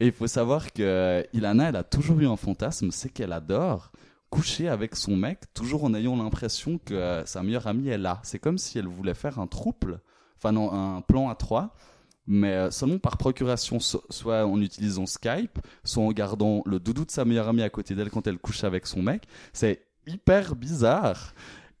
Et 0.00 0.06
il 0.06 0.12
faut 0.12 0.26
savoir 0.26 0.72
que 0.72 0.82
euh, 0.82 1.22
Ilana 1.34 1.68
elle 1.68 1.76
a 1.76 1.84
toujours 1.84 2.18
eu 2.18 2.26
un 2.26 2.36
fantasme, 2.36 2.92
c'est 2.92 3.10
qu'elle 3.10 3.34
adore 3.34 3.92
coucher 4.30 4.68
avec 4.68 4.96
son 4.96 5.18
mec, 5.18 5.52
toujours 5.52 5.84
en 5.84 5.92
ayant 5.92 6.16
l'impression 6.16 6.80
que 6.82 7.22
sa 7.26 7.42
meilleure 7.42 7.66
amie 7.66 7.88
est 7.88 7.98
là. 7.98 8.20
C'est 8.22 8.38
comme 8.38 8.56
si 8.56 8.78
elle 8.78 8.86
voulait 8.86 9.12
faire 9.12 9.38
un 9.38 9.46
trouble, 9.46 10.00
enfin 10.38 10.52
non 10.52 10.72
un 10.72 11.02
plan 11.02 11.28
à 11.28 11.34
trois 11.34 11.74
mais 12.26 12.52
euh, 12.52 12.70
seulement 12.70 12.98
par 12.98 13.16
procuration, 13.16 13.80
so- 13.80 14.04
soit 14.10 14.46
en 14.46 14.60
utilisant 14.60 15.06
Skype, 15.06 15.58
soit 15.84 16.04
en 16.04 16.12
gardant 16.12 16.62
le 16.66 16.78
doudou 16.78 17.04
de 17.04 17.10
sa 17.10 17.24
meilleure 17.24 17.48
amie 17.48 17.62
à 17.62 17.70
côté 17.70 17.94
d'elle 17.94 18.10
quand 18.10 18.26
elle 18.26 18.38
couche 18.38 18.64
avec 18.64 18.86
son 18.86 19.02
mec. 19.02 19.24
C'est 19.52 19.82
hyper 20.06 20.54
bizarre. 20.56 21.34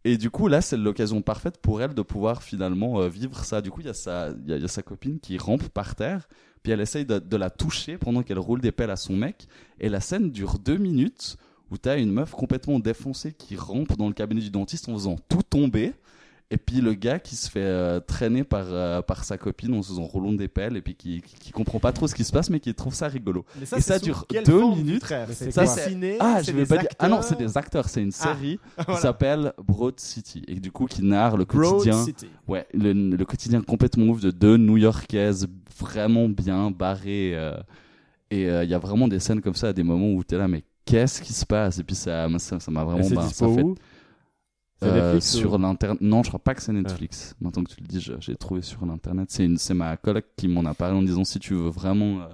Et 0.04 0.16
du 0.16 0.30
coup, 0.30 0.48
là, 0.48 0.60
c'est 0.60 0.76
l'occasion 0.76 1.22
parfaite 1.22 1.58
pour 1.58 1.80
elle 1.80 1.94
de 1.94 2.02
pouvoir 2.02 2.42
finalement 2.42 3.00
euh, 3.00 3.08
vivre 3.08 3.44
ça. 3.44 3.60
Du 3.60 3.70
coup, 3.70 3.80
il 3.82 3.86
y, 3.86 3.90
a 3.90 3.94
sa- 3.94 4.30
y 4.46 4.52
a 4.52 4.68
sa 4.68 4.82
copine 4.82 5.20
qui 5.20 5.38
rampe 5.38 5.68
par 5.68 5.94
terre, 5.94 6.28
puis 6.64 6.72
elle 6.72 6.80
essaye 6.80 7.06
de, 7.06 7.20
de 7.20 7.36
la 7.36 7.50
toucher 7.50 7.98
pendant 7.98 8.22
qu'elle 8.24 8.38
roule 8.40 8.60
des 8.60 8.72
pelles 8.72 8.90
à 8.90 8.96
son 8.96 9.14
mec. 9.14 9.46
Et 9.78 9.88
la 9.88 10.00
scène 10.00 10.32
dure 10.32 10.58
deux 10.58 10.76
minutes 10.76 11.36
où 11.70 11.78
t'as 11.78 11.98
une 11.98 12.10
meuf 12.12 12.32
complètement 12.32 12.80
défoncée 12.80 13.32
qui 13.32 13.56
rampe 13.56 13.96
dans 13.96 14.08
le 14.08 14.12
cabinet 14.12 14.40
du 14.40 14.50
dentiste 14.50 14.88
en 14.88 14.94
faisant 14.94 15.16
tout 15.28 15.42
tomber. 15.42 15.94
Et 16.52 16.58
puis 16.58 16.82
le 16.82 16.92
gars 16.92 17.18
qui 17.18 17.34
se 17.34 17.50
fait 17.50 17.60
euh, 17.64 17.98
traîner 17.98 18.44
par, 18.44 18.66
euh, 18.68 19.00
par 19.00 19.24
sa 19.24 19.38
copine 19.38 19.72
en 19.74 19.80
se 19.82 19.88
faisant 19.88 20.02
roulant 20.04 20.32
des 20.34 20.48
pelles 20.48 20.76
et 20.76 20.82
puis 20.82 20.94
qui, 20.94 21.22
qui, 21.22 21.34
qui 21.36 21.50
comprend 21.50 21.78
pas 21.78 21.92
trop 21.92 22.06
ce 22.06 22.14
qui 22.14 22.24
se 22.24 22.30
passe 22.32 22.50
mais 22.50 22.60
qui 22.60 22.74
trouve 22.74 22.92
ça 22.94 23.08
rigolo. 23.08 23.46
Mais 23.58 23.78
Et 23.78 23.80
ça 23.80 23.98
dure 23.98 24.26
deux 24.44 24.60
minutes. 24.74 25.02
C'est 25.30 25.54
dessiné. 25.56 26.18
Ah, 26.20 26.42
je 26.42 26.52
vais 26.52 26.66
pas 26.66 26.76
dire. 26.76 26.90
Ah 26.98 27.08
non, 27.08 27.22
c'est 27.22 27.38
des 27.38 27.56
acteurs. 27.56 27.88
C'est 27.88 28.02
une 28.02 28.12
Ah, 28.20 28.34
série 28.34 28.60
Voilà. 28.76 28.94
qui 28.94 29.00
s'appelle 29.00 29.52
Broad 29.66 29.98
City 29.98 30.42
et 30.46 30.56
du 30.60 30.70
coup 30.70 30.84
qui 30.84 31.02
narre 31.02 31.38
le 31.38 31.46
Broad 31.46 31.72
quotidien. 31.78 32.04
City. 32.04 32.26
Ouais, 32.46 32.66
le, 32.74 32.92
le 32.92 33.24
quotidien 33.24 33.62
complètement 33.62 34.06
ouf 34.12 34.20
de 34.20 34.30
deux 34.30 34.58
New-Yorkaises 34.58 35.48
vraiment 35.78 36.28
bien 36.28 36.70
barrées. 36.70 37.32
euh, 37.34 37.56
et 38.30 38.48
euh, 38.50 38.64
il 38.64 38.70
y 38.70 38.74
a 38.74 38.78
vraiment 38.78 39.08
des 39.08 39.20
scènes 39.20 39.40
comme 39.40 39.54
ça 39.54 39.68
à 39.68 39.72
des 39.72 39.82
moments 39.82 40.10
où 40.12 40.22
t'es 40.22 40.36
là, 40.38 40.48
mais 40.48 40.64
qu'est-ce 40.84 41.22
qui 41.22 41.32
se 41.32 41.44
passe? 41.46 41.78
Et 41.78 41.84
puis 41.84 41.94
ça 41.94 42.28
m'a 42.28 42.38
ça, 42.38 42.60
ça 42.60 42.70
m'a 42.70 42.82
Et 42.82 42.84
vraiment. 42.84 43.02
c'est 43.04 43.14
bah, 43.14 43.22
dispo 43.26 43.48
ça 43.48 43.54
fait 43.54 43.62
où? 43.62 43.74
Euh, 44.88 45.20
sur 45.20 45.54
ou- 45.54 45.58
l'internet. 45.58 46.00
Non, 46.00 46.22
je 46.22 46.28
crois 46.28 46.40
pas 46.42 46.54
que 46.54 46.62
c'est 46.62 46.72
Netflix. 46.72 47.34
Maintenant 47.40 47.64
que 47.64 47.70
tu 47.74 47.80
le 47.80 47.86
dis, 47.86 48.00
j'ai 48.20 48.36
trouvé 48.36 48.62
sur 48.62 48.84
l'internet. 48.86 49.28
C'est 49.30 49.44
une, 49.44 49.58
c'est 49.58 49.74
ma 49.74 49.96
coloc 49.96 50.24
qui 50.36 50.48
m'en 50.48 50.64
a 50.64 50.74
parlé 50.74 50.96
en 50.96 51.02
disant 51.02 51.24
si 51.24 51.38
tu 51.38 51.54
veux 51.54 51.68
vraiment 51.70 52.20
euh, 52.20 52.26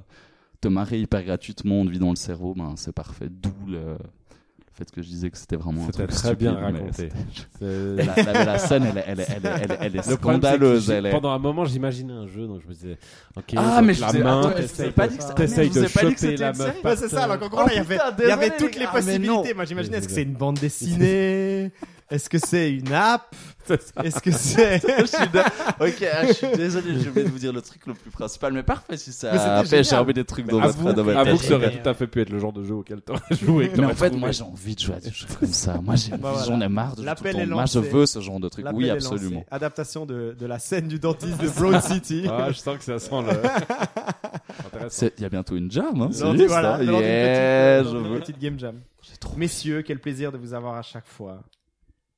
te 0.60 0.68
marrer 0.68 1.00
hyper 1.00 1.22
gratuitement, 1.24 1.80
on 1.80 1.86
te 1.86 1.90
vit 1.90 1.98
dans 1.98 2.10
le 2.10 2.16
cerveau, 2.16 2.54
ben 2.54 2.74
c'est 2.76 2.92
parfait. 2.92 3.28
D'où 3.30 3.50
le, 3.66 3.74
le 3.78 4.84
fait 4.84 4.90
que 4.90 5.02
je 5.02 5.08
disais 5.08 5.28
que 5.30 5.36
c'était 5.38 5.56
vraiment 5.56 5.84
un 5.86 5.90
truc 5.90 6.08
très 6.08 6.34
bien 6.36 6.52
stupide, 6.52 6.74
raconté. 6.74 7.08
La, 7.60 8.32
la- 8.32 8.44
la 8.44 8.58
scène, 8.58 8.84
elle, 8.84 8.98
est- 8.98 9.04
elle, 9.06 9.20
elle, 9.20 9.78
elle, 9.80 9.96
est- 9.96 10.16
problème, 10.16 10.40
scandaleuse. 10.40 10.90
est... 10.90 11.10
Pendant 11.10 11.30
un 11.32 11.38
moment, 11.40 11.64
j'imaginais 11.64 12.12
un 12.12 12.26
jeu, 12.28 12.46
donc 12.46 12.60
je 12.62 12.68
me 12.68 12.72
disais, 12.72 12.98
ok, 13.36 13.54
Ah, 13.56 13.82
mais 13.82 13.94
la 13.94 14.12
main, 14.12 14.52
t'essayes 14.56 14.90
pas 14.92 15.08
de- 15.08 15.14
Ah, 15.20 15.34
de 15.34 15.86
choper 15.88 16.36
la 16.36 16.52
meuf. 16.52 16.84
Ouais, 16.84 16.96
c'est 16.96 17.08
ça. 17.08 17.24
Alors 17.24 17.42
en 17.42 17.48
gros, 17.48 17.62
il 17.70 17.76
y 17.76 17.78
avait, 17.78 17.96
y 17.96 18.30
avait 18.30 18.56
toutes 18.56 18.76
les. 18.76 18.84
Ah, 18.86 18.92
possibilités. 18.92 19.54
Moi, 19.54 19.64
j'imagine, 19.64 19.94
est-ce 19.94 20.06
que 20.08 20.14
c'est 20.14 20.22
une 20.22 20.34
bande 20.34 20.58
dessinée 20.60 21.72
Est-ce 22.10 22.30
que 22.30 22.38
c'est 22.38 22.72
une 22.72 22.90
app? 22.92 23.34
Est-ce 24.02 24.20
que 24.22 24.30
c'est 24.30 24.80
je 25.00 25.04
suis 25.04 25.28
da- 25.28 25.44
Ok, 25.78 26.02
ah, 26.10 26.26
je 26.26 26.32
suis 26.32 26.46
désolé, 26.56 26.98
je 26.98 27.10
vais 27.10 27.24
vous 27.24 27.38
dire 27.38 27.52
le 27.52 27.60
truc 27.60 27.84
le 27.86 27.92
plus 27.92 28.10
principal, 28.10 28.54
mais 28.54 28.62
parfait 28.62 28.96
si 28.96 29.12
ça 29.12 29.30
Mais 29.32 29.66
génial. 29.66 29.84
germer 29.84 30.12
des 30.14 30.24
trucs 30.24 30.46
dans 30.46 30.58
votre 30.58 30.78
avoue- 30.78 30.88
que 30.94 31.24
tête. 31.42 31.48
ça 31.48 31.54
aurait 31.56 31.78
tout 31.78 31.86
à 31.88 31.92
fait 31.92 32.06
pu 32.06 32.22
être 32.22 32.30
le 32.30 32.38
genre 32.38 32.54
de 32.54 32.64
jeu 32.64 32.74
auquel 32.74 33.02
t'aurais 33.02 33.20
joué. 33.42 33.70
Mais 33.76 33.84
en 33.84 33.94
fait, 33.94 34.10
moi 34.10 34.30
j'ai 34.32 34.42
envie 34.42 34.74
de 34.74 34.80
jouer 34.80 34.94
à 34.94 35.00
des 35.00 35.10
jeux 35.10 35.26
comme 35.38 35.52
ça. 35.52 35.78
Moi 35.82 35.96
j'ai 35.96 36.12
Bah, 36.12 36.30
voilà. 36.32 36.44
j'en 36.46 36.60
ai 36.62 36.68
marre 36.68 36.96
de 36.96 37.02
jouer 37.02 37.14
tout. 37.32 37.46
Moi 37.50 37.64
je 37.66 37.78
veux 37.78 38.06
ce 38.06 38.20
genre 38.20 38.40
de 38.40 38.48
truc. 38.48 38.64
Oui, 38.72 38.88
absolument. 38.88 39.40
lancé. 39.40 39.46
Adaptation 39.50 40.06
de, 40.06 40.34
de 40.38 40.46
la 40.46 40.58
scène 40.58 40.88
du 40.88 40.98
dentiste 40.98 41.38
de 41.42 41.48
Broad 41.50 41.82
City. 41.82 42.24
Ah, 42.30 42.46
je 42.50 42.56
sens 42.58 42.78
que 42.78 42.84
ça 42.84 42.98
sent 42.98 43.22
le. 43.22 45.02
Il 45.18 45.22
y 45.22 45.26
a 45.26 45.28
bientôt 45.28 45.56
une 45.56 45.70
jam, 45.70 46.00
hein. 46.00 46.08
c'est 46.12 46.30
juste, 46.32 46.46
voilà, 46.46 46.76
hein. 46.76 46.82
Yeah, 46.82 47.82
d'une 47.82 48.12
veux. 48.14 48.20
petite 48.20 48.38
game 48.38 48.58
jam. 48.58 48.76
J'ai 49.02 49.12
Messieurs, 49.36 49.82
quel 49.82 49.98
plaisir 49.98 50.32
de 50.32 50.38
vous 50.38 50.54
avoir 50.54 50.76
à 50.76 50.82
chaque 50.82 51.06
fois. 51.06 51.42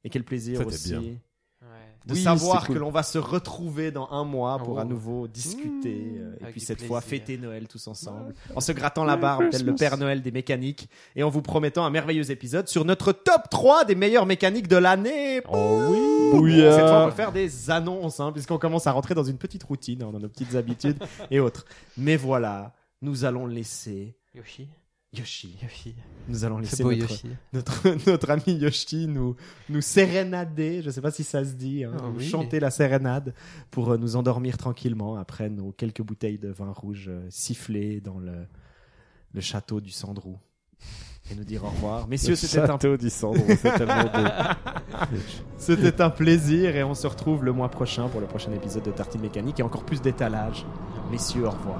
Et 0.05 0.10
quel 0.10 0.24
plaisir 0.24 0.66
aussi 0.66 0.90
bien. 0.90 1.02
De 2.06 2.14
Oui, 2.14 2.22
savoir 2.22 2.64
cool. 2.64 2.77
que 2.77 2.81
l'on 2.81 2.90
va 2.90 3.02
se 3.02 3.18
retrouver 3.18 3.90
dans 3.90 4.09
un 4.10 4.24
mois 4.24 4.56
pour 4.59 4.77
Oh. 4.77 4.78
à 4.78 4.86
nouveau 4.86 5.28
discuter 5.28 6.14
euh, 6.16 6.35
et 6.40 6.51
puis 6.51 6.59
cette 6.62 6.81
fois 6.82 7.02
fêter 7.02 7.36
Noël 7.36 7.68
tous 7.68 7.86
ensemble 7.89 8.35
en 8.56 8.60
se 8.60 8.72
grattant 8.72 9.05
la 9.05 9.18
barbe 9.18 9.51
tel 9.51 9.66
le 9.66 9.74
Père 9.74 9.98
Noël 9.98 10.22
des 10.22 10.31
mécaniques 10.31 10.89
et 11.14 11.22
en 11.22 11.28
vous 11.28 11.43
promettant 11.43 11.85
un 11.85 11.90
merveilleux 11.90 12.31
épisode 12.31 12.68
sur 12.68 12.86
notre 12.86 13.12
top 13.12 13.43
3 13.51 13.85
des 13.85 13.94
meilleures 13.94 14.24
mécaniques 14.24 14.66
de 14.66 14.77
l'année. 14.77 15.43
Oh 15.52 15.89
oui. 15.90 15.98
Bouillard. 16.32 16.72
Cette 16.74 16.89
fois, 16.89 17.05
on 17.05 17.09
peut 17.10 17.14
faire 17.16 17.32
des 17.32 17.70
annonces, 17.70 18.18
hein, 18.20 18.32
puisqu'on 18.32 18.56
commence 18.59 18.86
à 18.86 18.93
rentrer 18.93 19.14
dans 19.14 19.24
une 19.24 19.36
petite 19.36 19.64
routine, 19.64 20.02
hein, 20.02 20.10
dans 20.12 20.20
nos 20.20 20.28
petites 20.28 20.55
habitudes 20.55 20.97
et 21.31 21.39
autres. 21.40 21.66
Mais 21.98 22.16
voilà, 22.16 22.72
nous 23.02 23.24
allons 23.27 23.47
laisser 23.47 24.16
Yoshi. 24.35 24.68
Yoshi. 25.12 25.57
Yoshi. 25.61 25.95
Nous 26.28 26.45
allons 26.45 26.59
laisser 26.59 26.85
beau 26.85 26.93
notre, 26.93 27.11
Yoshi. 27.11 27.28
notre, 27.53 27.89
notre 28.11 28.31
ami 28.31 28.55
Yoshi 28.55 29.09
nous, 29.09 29.35
nous 29.69 29.81
sérénader, 29.81 30.82
je 30.82 30.91
sais 30.91 31.01
pas 31.01 31.11
si 31.11 31.24
ça 31.24 31.45
se 31.45 31.55
dit, 31.55 31.82
hein, 31.82 31.93
Ah 31.99 32.09
oui. 32.15 32.28
chanter 32.28 32.61
la 32.61 32.70
sérénade 32.70 33.35
pour 33.73 33.91
euh, 33.91 33.97
nous 33.99 34.15
endormir 34.15 34.57
tranquillement 34.57 35.16
après 35.16 35.51
nos 35.51 35.73
quelques 35.73 36.03
bouteilles 36.03 36.39
de 36.39 36.49
vin 36.49 36.70
rouge 36.70 37.07
euh, 37.09 37.27
sifflées 37.28 38.01
dans 38.01 38.19
le, 38.19 38.47
le 39.32 39.41
château 39.41 39.81
du 39.81 39.91
Sandrou. 39.91 40.39
Et 41.31 41.35
nous 41.35 41.45
dire 41.45 41.65
au 41.65 41.69
revoir. 41.69 42.09
Messieurs, 42.09 42.35
c'était 42.35 42.59
un, 42.61 42.66
Château 42.66 42.97
du 42.97 43.11
Cendron, 43.11 43.45
c'est 43.49 43.73
tellement 43.77 44.05
beau. 44.05 45.09
c'était 45.59 46.01
un 46.01 46.11
plaisir 46.11 46.74
et 46.77 46.82
on 46.82 46.95
se 46.95 47.07
retrouve 47.07 47.45
le 47.45 47.53
mois 47.53 47.69
prochain 47.69 48.09
pour 48.09 48.20
le 48.20 48.27
prochain 48.27 48.53
épisode 48.53 48.85
de 48.85 48.91
Tartine 48.91 49.20
Mécanique 49.20 49.61
et 49.61 49.62
encore 49.62 49.85
plus 49.85 50.01
d'étalage. 50.01 50.65
Messieurs, 51.11 51.47
au 51.47 51.51
revoir. 51.51 51.78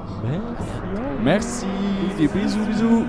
Merci, 1.23 1.67
des 2.19 2.27
bisous, 2.27 2.65
bisous. 2.67 3.05